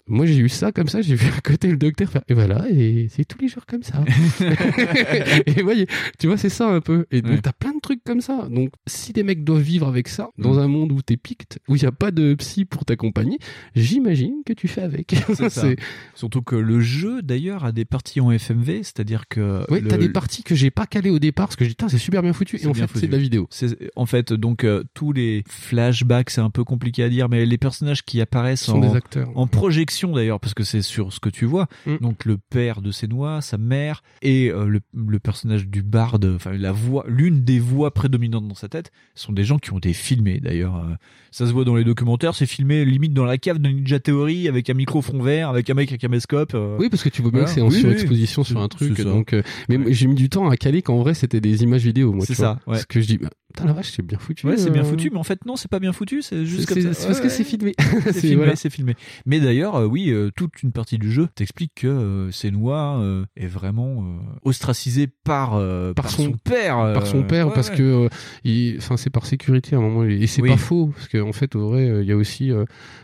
Moi 0.08 0.24
j'ai 0.26 0.36
eu 0.38 0.48
ça 0.48 0.72
comme 0.72 0.88
ça, 0.88 1.00
j'ai 1.02 1.14
vu 1.16 1.26
à 1.36 1.40
côté 1.40 1.68
le 1.68 1.76
docteur 1.76 2.08
faire 2.10 2.22
et 2.28 2.34
voilà 2.34 2.64
et 2.70 3.08
c'est 3.10 3.24
tous 3.24 3.38
les 3.40 3.48
jours 3.48 3.66
comme 3.66 3.82
ça. 3.82 4.02
et 5.46 5.62
voyez, 5.62 5.86
tu 6.18 6.26
vois 6.26 6.36
c'est 6.36 6.48
ça 6.48 6.68
un 6.68 6.80
peu. 6.80 7.06
Et 7.10 7.22
donc 7.22 7.32
Ouais. 7.32 7.40
t'as 7.42 7.52
plein 7.52 7.72
de 7.74 7.80
trucs 7.80 8.02
comme 8.04 8.20
ça. 8.20 8.48
Donc 8.50 8.70
si 8.86 9.12
des 9.12 9.22
mecs 9.22 9.42
doivent 9.44 9.62
vivre 9.62 9.88
avec 9.88 10.08
ça 10.08 10.28
dans 10.38 10.54
Mm. 10.54 10.58
un 10.58 10.68
monde 10.68 10.92
où 10.92 11.02
t'es 11.02 11.16
picte, 11.16 11.58
où 11.68 11.76
il 11.76 11.82
y 11.82 11.86
a 11.86 11.92
pas 11.92 12.10
de 12.10 12.34
psy 12.34 12.64
pour 12.64 12.84
t'accompagner, 12.84 13.38
j'imagine 13.74 14.42
que 14.46 14.52
tu 14.52 14.68
fais 14.68 14.82
avec. 14.82 15.14
C'est 15.34 15.50
ça. 15.50 15.66
Surtout 16.14 16.42
que 16.42 16.56
le 16.56 16.80
jeu, 16.80 17.20
d'ailleurs, 17.22 17.64
a 17.64 17.72
des 17.72 17.84
parties 17.84 18.20
en 18.20 18.30
FMV, 18.30 18.82
c'est-à-dire 18.84 19.24
que. 19.28 19.64
Oui, 19.70 19.80
le- 19.80 19.88
t'as 19.88 19.98
des 19.98 20.08
parties 20.08 20.42
que 20.42 20.54
j'ai 20.54 20.70
pas 20.70 20.86
calées 20.86 21.10
au 21.10 21.18
départ 21.18 21.46
parce 21.48 21.56
que 21.56 21.64
j'ai 21.64 21.70
dit, 21.70 21.76
c'est 21.88 21.98
super 21.98 22.22
bien 22.22 22.32
foutu. 22.32 22.56
Et 22.62 22.66
en 22.66 22.74
fait, 22.74 22.86
c'est 22.94 23.06
de 23.06 23.12
la 23.12 23.18
vidéo. 23.18 23.48
En 23.96 24.06
fait 24.06 24.32
donc 24.32 24.64
euh, 24.64 24.84
tous 24.94 25.12
les 25.12 25.42
flashbacks, 25.48 26.30
c'est 26.30 26.40
un 26.40 26.50
peu 26.50 26.64
compliqué 26.64 27.02
à 27.02 27.08
dire, 27.08 27.28
mais 27.28 27.44
les 27.44 27.58
personnages 27.58 28.04
qui 28.04 28.20
apparaissent 28.20 28.62
sont 28.62 28.78
en, 28.78 28.88
des 28.90 28.96
acteurs. 28.96 29.30
en 29.34 29.46
projection 29.46 29.95
d'ailleurs, 30.14 30.40
parce 30.40 30.54
que 30.54 30.64
c'est 30.64 30.82
sur 30.82 31.12
ce 31.12 31.20
que 31.20 31.28
tu 31.28 31.44
vois. 31.44 31.66
Mm. 31.86 31.96
Donc 32.00 32.24
le 32.24 32.36
père 32.38 32.82
de 32.82 32.90
Sénois, 32.90 33.40
sa 33.40 33.58
mère 33.58 34.02
et 34.22 34.50
euh, 34.50 34.66
le, 34.66 34.80
le 34.94 35.18
personnage 35.18 35.66
du 35.68 35.82
barde, 35.82 36.24
enfin 36.36 36.52
la 36.52 36.72
voix, 36.72 37.04
l'une 37.08 37.44
des 37.44 37.58
voix 37.58 37.92
prédominantes 37.92 38.46
dans 38.48 38.54
sa 38.54 38.68
tête, 38.68 38.90
sont 39.14 39.32
des 39.32 39.44
gens 39.44 39.58
qui 39.58 39.72
ont 39.72 39.78
été 39.78 39.92
filmés 39.92 40.40
d'ailleurs. 40.40 40.76
euh, 40.76 40.94
ça 41.30 41.46
se 41.46 41.52
voit 41.52 41.64
dans 41.64 41.76
les 41.76 41.84
documentaires, 41.84 42.34
c'est 42.34 42.46
filmé 42.46 42.84
limite 42.84 43.12
dans 43.12 43.24
la 43.24 43.38
cave 43.38 43.58
de 43.58 43.68
Ninja 43.68 43.98
Theory 44.00 44.48
avec 44.48 44.70
un 44.70 44.74
micro 44.74 45.02
fond 45.02 45.22
vert, 45.22 45.48
avec 45.50 45.68
un 45.70 45.74
mec 45.74 45.88
avec 45.90 46.02
un 46.02 46.08
caméscope. 46.08 46.54
euh, 46.54 46.76
Oui, 46.78 46.88
parce 46.88 47.02
que 47.02 47.08
tu 47.08 47.22
vois 47.22 47.30
bien 47.30 47.40
voilà. 47.40 47.50
que 47.52 47.54
c'est 47.54 47.60
en 47.62 47.68
Oui, 47.68 47.80
surexposition 47.80 48.42
sur 48.44 48.60
un 48.60 48.68
truc. 48.68 49.00
Donc, 49.00 49.34
mais 49.68 49.92
j'ai 49.92 50.06
mis 50.06 50.14
du 50.14 50.28
temps 50.28 50.48
à 50.48 50.56
caler 50.56 50.82
qu'en 50.82 50.98
vrai 50.98 51.14
c'était 51.14 51.40
des 51.40 51.62
images 51.62 51.82
vidéo. 51.84 52.12
Moi, 52.12 52.24
C'est 52.26 52.34
ça, 52.34 52.58
ouais. 52.66 52.74
Parce 52.74 52.86
que 52.86 53.00
je 53.00 53.06
dis, 53.06 53.18
bah, 53.18 53.28
putain 53.56 53.66
la 53.66 53.72
vache, 53.72 53.90
c'est 53.90 54.04
bien 54.04 54.18
foutu. 54.18 54.46
Ouais, 54.46 54.56
c'est 54.56 54.70
bien 54.70 54.82
euh. 54.82 54.84
foutu, 54.84 55.10
mais 55.10 55.18
en 55.18 55.24
fait 55.24 55.44
non, 55.46 55.56
c'est 55.56 55.70
pas 55.70 55.78
bien 55.80 55.92
foutu, 55.92 56.22
c'est 56.22 56.44
juste 56.44 56.68
comme 56.68 56.80
ça. 56.82 56.92
c'est 56.94 57.06
parce 57.06 57.20
que 57.20 57.28
c'est 57.28 57.44
filmé. 57.44 57.74
c'est 58.04 58.12
filmé, 58.20 58.36
voilà. 58.36 58.56
c'est 58.56 58.70
filmé. 58.70 58.94
Mais 59.24 59.40
d'ailleurs, 59.40 59.76
euh, 59.76 59.86
oui, 59.86 60.10
euh, 60.10 60.30
toute 60.36 60.62
une 60.62 60.72
partie 60.72 60.98
du 60.98 61.10
jeu 61.10 61.28
t'explique 61.34 61.72
que 61.76 62.28
Senua 62.32 63.00
est 63.36 63.46
vraiment 63.46 64.04
ostracisé 64.44 65.08
par 65.24 65.60
par, 65.94 66.10
son, 66.10 66.32
père, 66.32 66.92
par 66.94 67.06
son 67.06 67.22
père 67.22 67.48
ouais, 67.48 67.54
parce 67.54 67.70
ouais. 67.70 67.76
que 67.76 68.08
il- 68.44 68.76
enfin 68.78 68.96
c'est 68.96 69.10
par 69.10 69.26
sécurité 69.26 69.74
à 69.74 69.78
un 69.78 69.82
moment 69.82 70.04
et 70.04 70.26
c'est 70.26 70.42
Oui. 70.42 70.50
pas 70.50 70.56
faux 70.56 70.88
parce 70.94 71.08
qu'en 71.08 71.32
fait 71.32 71.54
au 71.56 71.68
vrai 71.70 72.02
il 72.02 72.06
y 72.08 72.12
a 72.12 72.16
aussi 72.16 72.50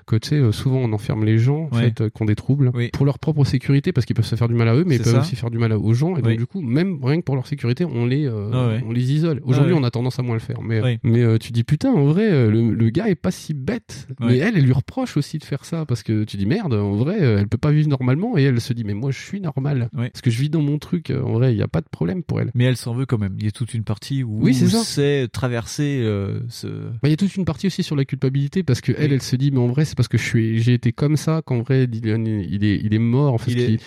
que 0.06 0.16
tu 0.16 0.28
sais 0.30 0.34
euh, 0.36 0.52
souvent 0.52 0.78
on 0.78 0.92
enferme 0.92 1.24
les 1.24 1.38
gens 1.38 1.68
en 1.70 1.76
fait 1.76 2.08
qui 2.10 2.22
ont 2.22 2.26
des 2.26 2.34
troubles 2.36 2.72
pour 2.92 3.06
leur 3.06 3.18
propre 3.18 3.44
sécurité 3.44 3.92
parce 3.92 4.04
qu'ils 4.06 4.16
peuvent 4.16 4.24
se 4.26 4.36
faire 4.36 4.48
du 4.48 4.54
mal 4.54 4.68
à 4.68 4.74
eux 4.74 4.84
mais 4.86 4.96
ils 4.96 5.02
peuvent 5.02 5.12
ça. 5.14 5.20
aussi 5.20 5.36
faire 5.36 5.50
du 5.50 5.58
mal 5.58 5.72
aux 5.72 5.94
gens 5.94 6.12
et 6.16 6.22
donc 6.22 6.26
Oui. 6.26 6.36
du 6.36 6.46
coup 6.46 6.60
même 6.60 6.98
rien 7.02 7.18
que 7.18 7.24
pour 7.24 7.34
leur 7.34 7.46
sécurité 7.46 7.84
on 7.84 8.06
les 8.06 8.26
euh, 8.26 8.50
Ah 8.52 8.68
ouais. 8.68 8.84
on 8.86 8.92
les 8.92 9.12
isole 9.12 9.40
aujourd'hui 9.44 9.72
Ah 9.72 9.74
ouais. 9.76 9.80
on 9.82 9.84
a 9.84 9.90
tendance 9.90 10.18
à 10.18 10.22
moins 10.22 10.34
le 10.34 10.40
faire 10.42 10.60
mais 10.62 10.78
euh, 10.78 10.84
Oui. 10.84 10.98
mais 11.02 11.20
euh, 11.22 11.38
tu 11.38 11.52
dis 11.52 11.64
putain 11.64 11.90
en 11.90 12.04
vrai 12.04 12.30
euh, 12.30 12.50
le, 12.50 12.72
le 12.74 12.90
gars 12.90 13.08
est 13.08 13.14
pas 13.14 13.30
si 13.30 13.54
bête 13.54 14.06
mais 14.20 14.38
elle 14.38 14.56
elle 14.56 14.64
lui 14.64 14.72
reproche 14.72 15.16
aussi 15.16 15.38
de 15.38 15.44
faire 15.44 15.64
ça 15.64 15.86
parce 15.86 16.02
que 16.02 16.24
tu 16.24 16.36
dis 16.36 16.46
merde 16.46 16.74
en 16.74 16.92
vrai 16.92 17.22
euh, 17.22 17.38
elle 17.38 17.48
peut 17.48 17.58
pas 17.58 17.70
vivre 17.72 17.88
normalement 17.88 18.36
et 18.36 18.42
elle 18.42 18.60
se 18.60 18.72
dit 18.72 18.84
mais 18.84 18.94
moi 18.94 19.10
je 19.10 19.18
suis 19.20 19.40
normal 19.40 19.88
parce 19.94 20.20
que 20.20 20.30
je 20.30 20.40
vis 20.40 20.50
dans 20.50 20.62
mon 20.62 20.78
truc 20.78 21.10
en 21.10 21.32
vrai 21.32 21.52
il 21.54 21.58
y 21.58 21.62
a 21.62 21.68
pas 21.68 21.80
de 21.80 21.88
problème 21.90 22.22
pour 22.22 22.40
elle 22.40 22.50
Mais 22.54 22.64
elle 22.64 22.76
s'en 22.76 22.94
veut 22.94 23.06
quand 23.06 23.18
même. 23.18 23.34
Il 23.38 23.44
y 23.44 23.48
a 23.48 23.50
toute 23.52 23.72
une 23.74 23.84
partie 23.84 24.22
où 24.22 24.38
Oui, 24.42 24.54
c'est 24.54 25.28
traverser 25.32 26.00
euh, 26.02 26.40
ce. 26.48 26.66
Bah, 26.66 26.98
il 27.04 27.10
y 27.10 27.14
a 27.14 27.16
toute 27.16 27.34
une 27.36 27.44
partie 27.44 27.66
aussi 27.66 27.82
sur 27.82 27.96
la 27.96 28.04
culpabilité 28.04 28.62
parce 28.62 28.80
que 28.80 28.92
elle, 28.96 29.12
elle 29.12 29.22
se 29.22 29.36
dit 29.36 29.50
mais 29.50 29.58
en 29.58 29.68
vrai 29.68 29.84
c'est 29.84 29.96
parce 29.96 30.08
que 30.08 30.18
je 30.18 30.22
suis, 30.24 30.60
j'ai 30.62 30.74
été 30.74 30.92
comme 30.92 31.16
ça 31.16 31.42
qu'en 31.44 31.60
vrai 31.62 31.86
Dylan 31.86 32.26
il 32.26 32.64
est, 32.64 32.80
il 32.82 32.94
est 32.94 32.98
mort 32.98 33.34
en 33.34 33.38
fait. 33.38 33.52
Il 33.52 33.58
Il, 33.60 33.74
est- 33.74 33.80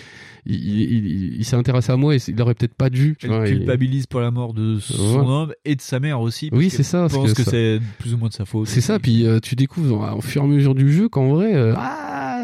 il, 0.46 0.54
il- 0.54 1.06
il- 1.06 1.36
il 1.38 1.44
s'est 1.44 1.56
intéressé 1.56 1.92
à 1.92 1.96
moi 1.96 2.14
et 2.14 2.18
il 2.28 2.40
aurait 2.40 2.54
peut-être 2.54 2.74
pas 2.74 2.90
dû. 2.90 3.16
Tu 3.18 3.26
vois, 3.26 3.46
et- 3.48 3.52
culpabilise 3.56 4.06
pour 4.06 4.20
la 4.20 4.30
mort 4.30 4.54
de 4.54 4.78
son 4.80 5.18
Ouais. 5.20 5.26
homme 5.26 5.52
et 5.64 5.74
de 5.76 5.80
sa 5.80 6.00
mère 6.00 6.20
aussi. 6.20 6.48
Oui, 6.52 6.70
c'est 6.70 6.82
ça, 6.82 7.00
parce 7.02 7.14
pense 7.14 7.32
que 7.34 7.42
c'est 7.42 7.80
plus 7.98 8.14
ou 8.14 8.18
moins 8.18 8.28
de 8.28 8.34
sa 8.34 8.44
faute. 8.44 8.68
C'est 8.68 8.80
ça, 8.80 8.98
puis 8.98 9.26
euh, 9.26 9.38
tu 9.40 9.54
découvres 9.56 10.14
au 10.16 10.20
fur 10.20 10.42
et 10.42 10.44
à 10.44 10.48
mesure 10.48 10.74
du 10.74 10.92
jeu 10.92 11.08
qu'en 11.08 11.28
vrai, 11.28 11.54
euh, 11.54 11.74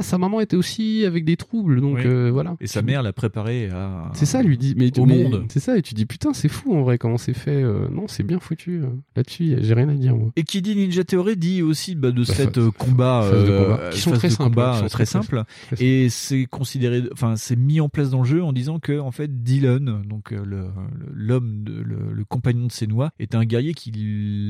ah, 0.03 0.05
sa 0.05 0.19
maman 0.19 0.41
était 0.41 0.57
aussi 0.57 1.05
avec 1.07 1.25
des 1.25 1.37
troubles, 1.37 1.81
donc 1.81 1.97
Oui. 1.97 2.03
euh, 2.07 2.31
voilà. 2.33 2.57
Et 2.61 2.67
sa 2.67 2.83
mère 2.83 3.03
l'a 3.03 3.13
préparé 3.13 3.69
à. 3.71 4.11
C'est 4.15 4.27
ça, 4.27 4.43
lui 4.43 4.59
dit, 4.59 4.75
mais 4.77 4.97
Au 4.99 5.07
mais- 5.07 5.23
monde. 5.25 5.45
C'est 5.49 5.61
ça, 5.61 5.79
et 5.79 5.83
tu 5.83 5.95
dis 5.95 6.07
putain, 6.07 6.33
c'est 6.35 6.49
fou 6.49 6.75
en 6.75 6.83
vrai 6.83 6.99
comment 6.99 7.19
c'est 7.19 7.35
fait. 7.35 7.63
euh, 7.63 7.89
non, 7.91 8.07
c'est 8.09 8.23
bien 8.23 8.39
foutu. 8.41 8.83
euh. 8.83 8.87
Là-dessus, 9.17 9.57
j'ai 9.61 9.75
rien 9.75 9.89
à 9.89 9.95
dire 9.95 10.15
moi. 10.17 10.31
Et 10.37 10.43
qui 10.45 10.61
dit 10.63 10.75
Ninja 10.77 11.05
Theory 11.05 11.37
dit 11.37 11.63
aussi 11.63 11.95
bah, 11.95 12.11
de 12.11 12.25
Bah, 12.25 12.33
cette 12.35 12.61
fa- 12.61 12.71
combat, 12.79 13.23
phase 13.31 13.45
de 13.45 13.59
combat, 13.65 13.91
qui 13.91 14.01
sont 14.01 14.11
très 14.13 14.31
simples, 14.31 14.55
sont 14.55 14.61
très, 14.71 14.81
très 14.81 14.89
très 14.89 15.07
simple. 15.07 15.45
très 15.73 15.85
Et 15.85 16.09
c'est 16.09 16.47
considéré, 16.47 17.03
enfin 17.13 17.37
c'est 17.37 17.57
mis 17.57 17.81
en 17.81 17.89
place 17.89 18.11
dans 18.11 18.23
le 18.23 18.29
jeu 18.29 18.43
en 18.43 18.53
disant 18.53 18.79
que 18.79 18.99
en 18.99 19.11
fait 19.13 19.43
Dylan, 19.43 20.03
donc 20.09 20.33
euh, 20.33 20.43
le 20.45 20.63
le- 20.63 21.13
l'homme, 21.13 21.63
de- 21.65 21.83
le, 21.83 22.25
compagnon 22.25 22.67
de 22.67 22.73
Senua, 22.73 23.11
est 23.19 23.35
un 23.35 23.45
guerrier 23.45 23.75
qui 23.75 23.93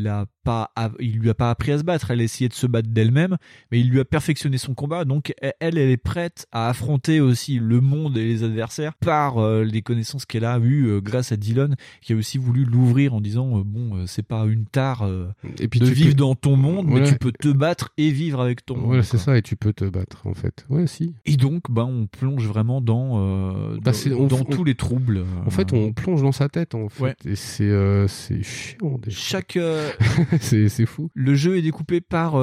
l'a 0.03 0.27
pas, 0.45 0.71
il 1.01 1.19
lui 1.19 1.31
a 1.31 1.35
pas 1.35 1.51
appris 1.51 1.73
à 1.73 1.79
se 1.79 1.85
battre. 1.85 2.11
Elle 2.11 2.21
a 2.21 2.25
essayé 2.25 2.49
de 2.49 2.55
se 2.55 2.67
battre 2.67 2.89
d'elle-même, 2.91 3.37
mais 3.71 3.81
il 3.81 3.89
lui 3.89 3.99
a 4.01 4.05
perfectionné 4.05 4.59
son 4.59 4.75
combat. 4.75 5.05
Donc 5.05 5.35
elle, 5.61 5.77
elle 5.79 5.91
est 5.91 5.97
prête 5.97 6.47
à 6.53 6.69
affronter 6.69 7.21
aussi 7.21 7.59
le 7.59 7.81
monde 7.81 8.17
et 8.17 8.25
les 8.25 8.45
adversaires 8.45 8.95
par 8.95 9.39
euh, 9.39 9.65
les 9.65 9.83
connaissances 9.83 10.25
qu'elle 10.25 10.45
a 10.45 10.59
eues 10.59 10.87
euh, 10.87 11.01
grâce 11.01 11.33
à 11.33 11.37
Dylan, 11.37 11.75
qui 12.01 12.13
a 12.13 12.17
aussi 12.17 12.39
voulu 12.39 12.65
l'ouvrir 12.65 13.15
en 13.15 13.21
disant 13.21 13.59
euh, 13.59 13.63
bon, 13.65 14.07
c'est 14.07 14.27
pas 14.27 14.45
une 14.47 14.67
tare 14.67 15.09
Et 15.61 15.69
puis 15.69 15.81
de 15.81 15.87
vivre 15.87 16.11
peux- 16.11 16.15
dans 16.17 16.35
ton 16.35 16.57
monde, 16.57 16.87
mais 16.89 17.03
tu 17.03 17.17
peux 17.17 17.33
te 17.33 17.49
battre 17.49 17.91
et 17.97 18.11
vivre 18.11 18.41
avec 18.41 18.65
ton 18.65 18.77
monde. 18.77 18.87
Voilà, 18.87 19.03
c'est 19.03 19.19
ça, 19.19 19.37
et 19.37 19.43
tu 19.43 19.57
peux 19.57 19.73
te 19.73 19.85
battre 19.85 20.27
en 20.27 20.35
fait. 20.35 20.65
Ouais, 20.69 20.87
si. 20.87 21.15
Et 21.27 21.37
donc, 21.37 21.71
ben, 21.71 21.85
on 21.85 22.07
plonge 22.07 22.47
vraiment 22.47 22.81
dans, 22.81 23.19
Bah, 23.77 23.79
dans, 23.83 23.93
c'est- 23.93 24.13
on- 24.13 24.27
dans 24.27 24.41
on- 24.41 24.45
tous 24.45 24.65
les 24.65 24.75
troubles. 24.75 25.25
En 25.47 25.51
fait, 25.51 25.73
on 25.73 25.93
plonge 25.93 26.23
dans 26.23 26.33
sa 26.33 26.49
tête 26.49 26.75
en 26.75 26.89
fait, 26.89 27.03
Ouais. 27.03 27.15
et 27.25 27.35
c'est 27.37 27.73
c'est 28.09 28.43
chiant. 28.43 28.79
Fois. 28.81 28.99
Chaque, 29.09 29.59
c'est 30.41 30.87
fou. 30.87 31.11
le 31.15 31.35
jeu 31.35 31.57
est 31.59 31.63
découpé 31.63 32.01
par 32.01 32.35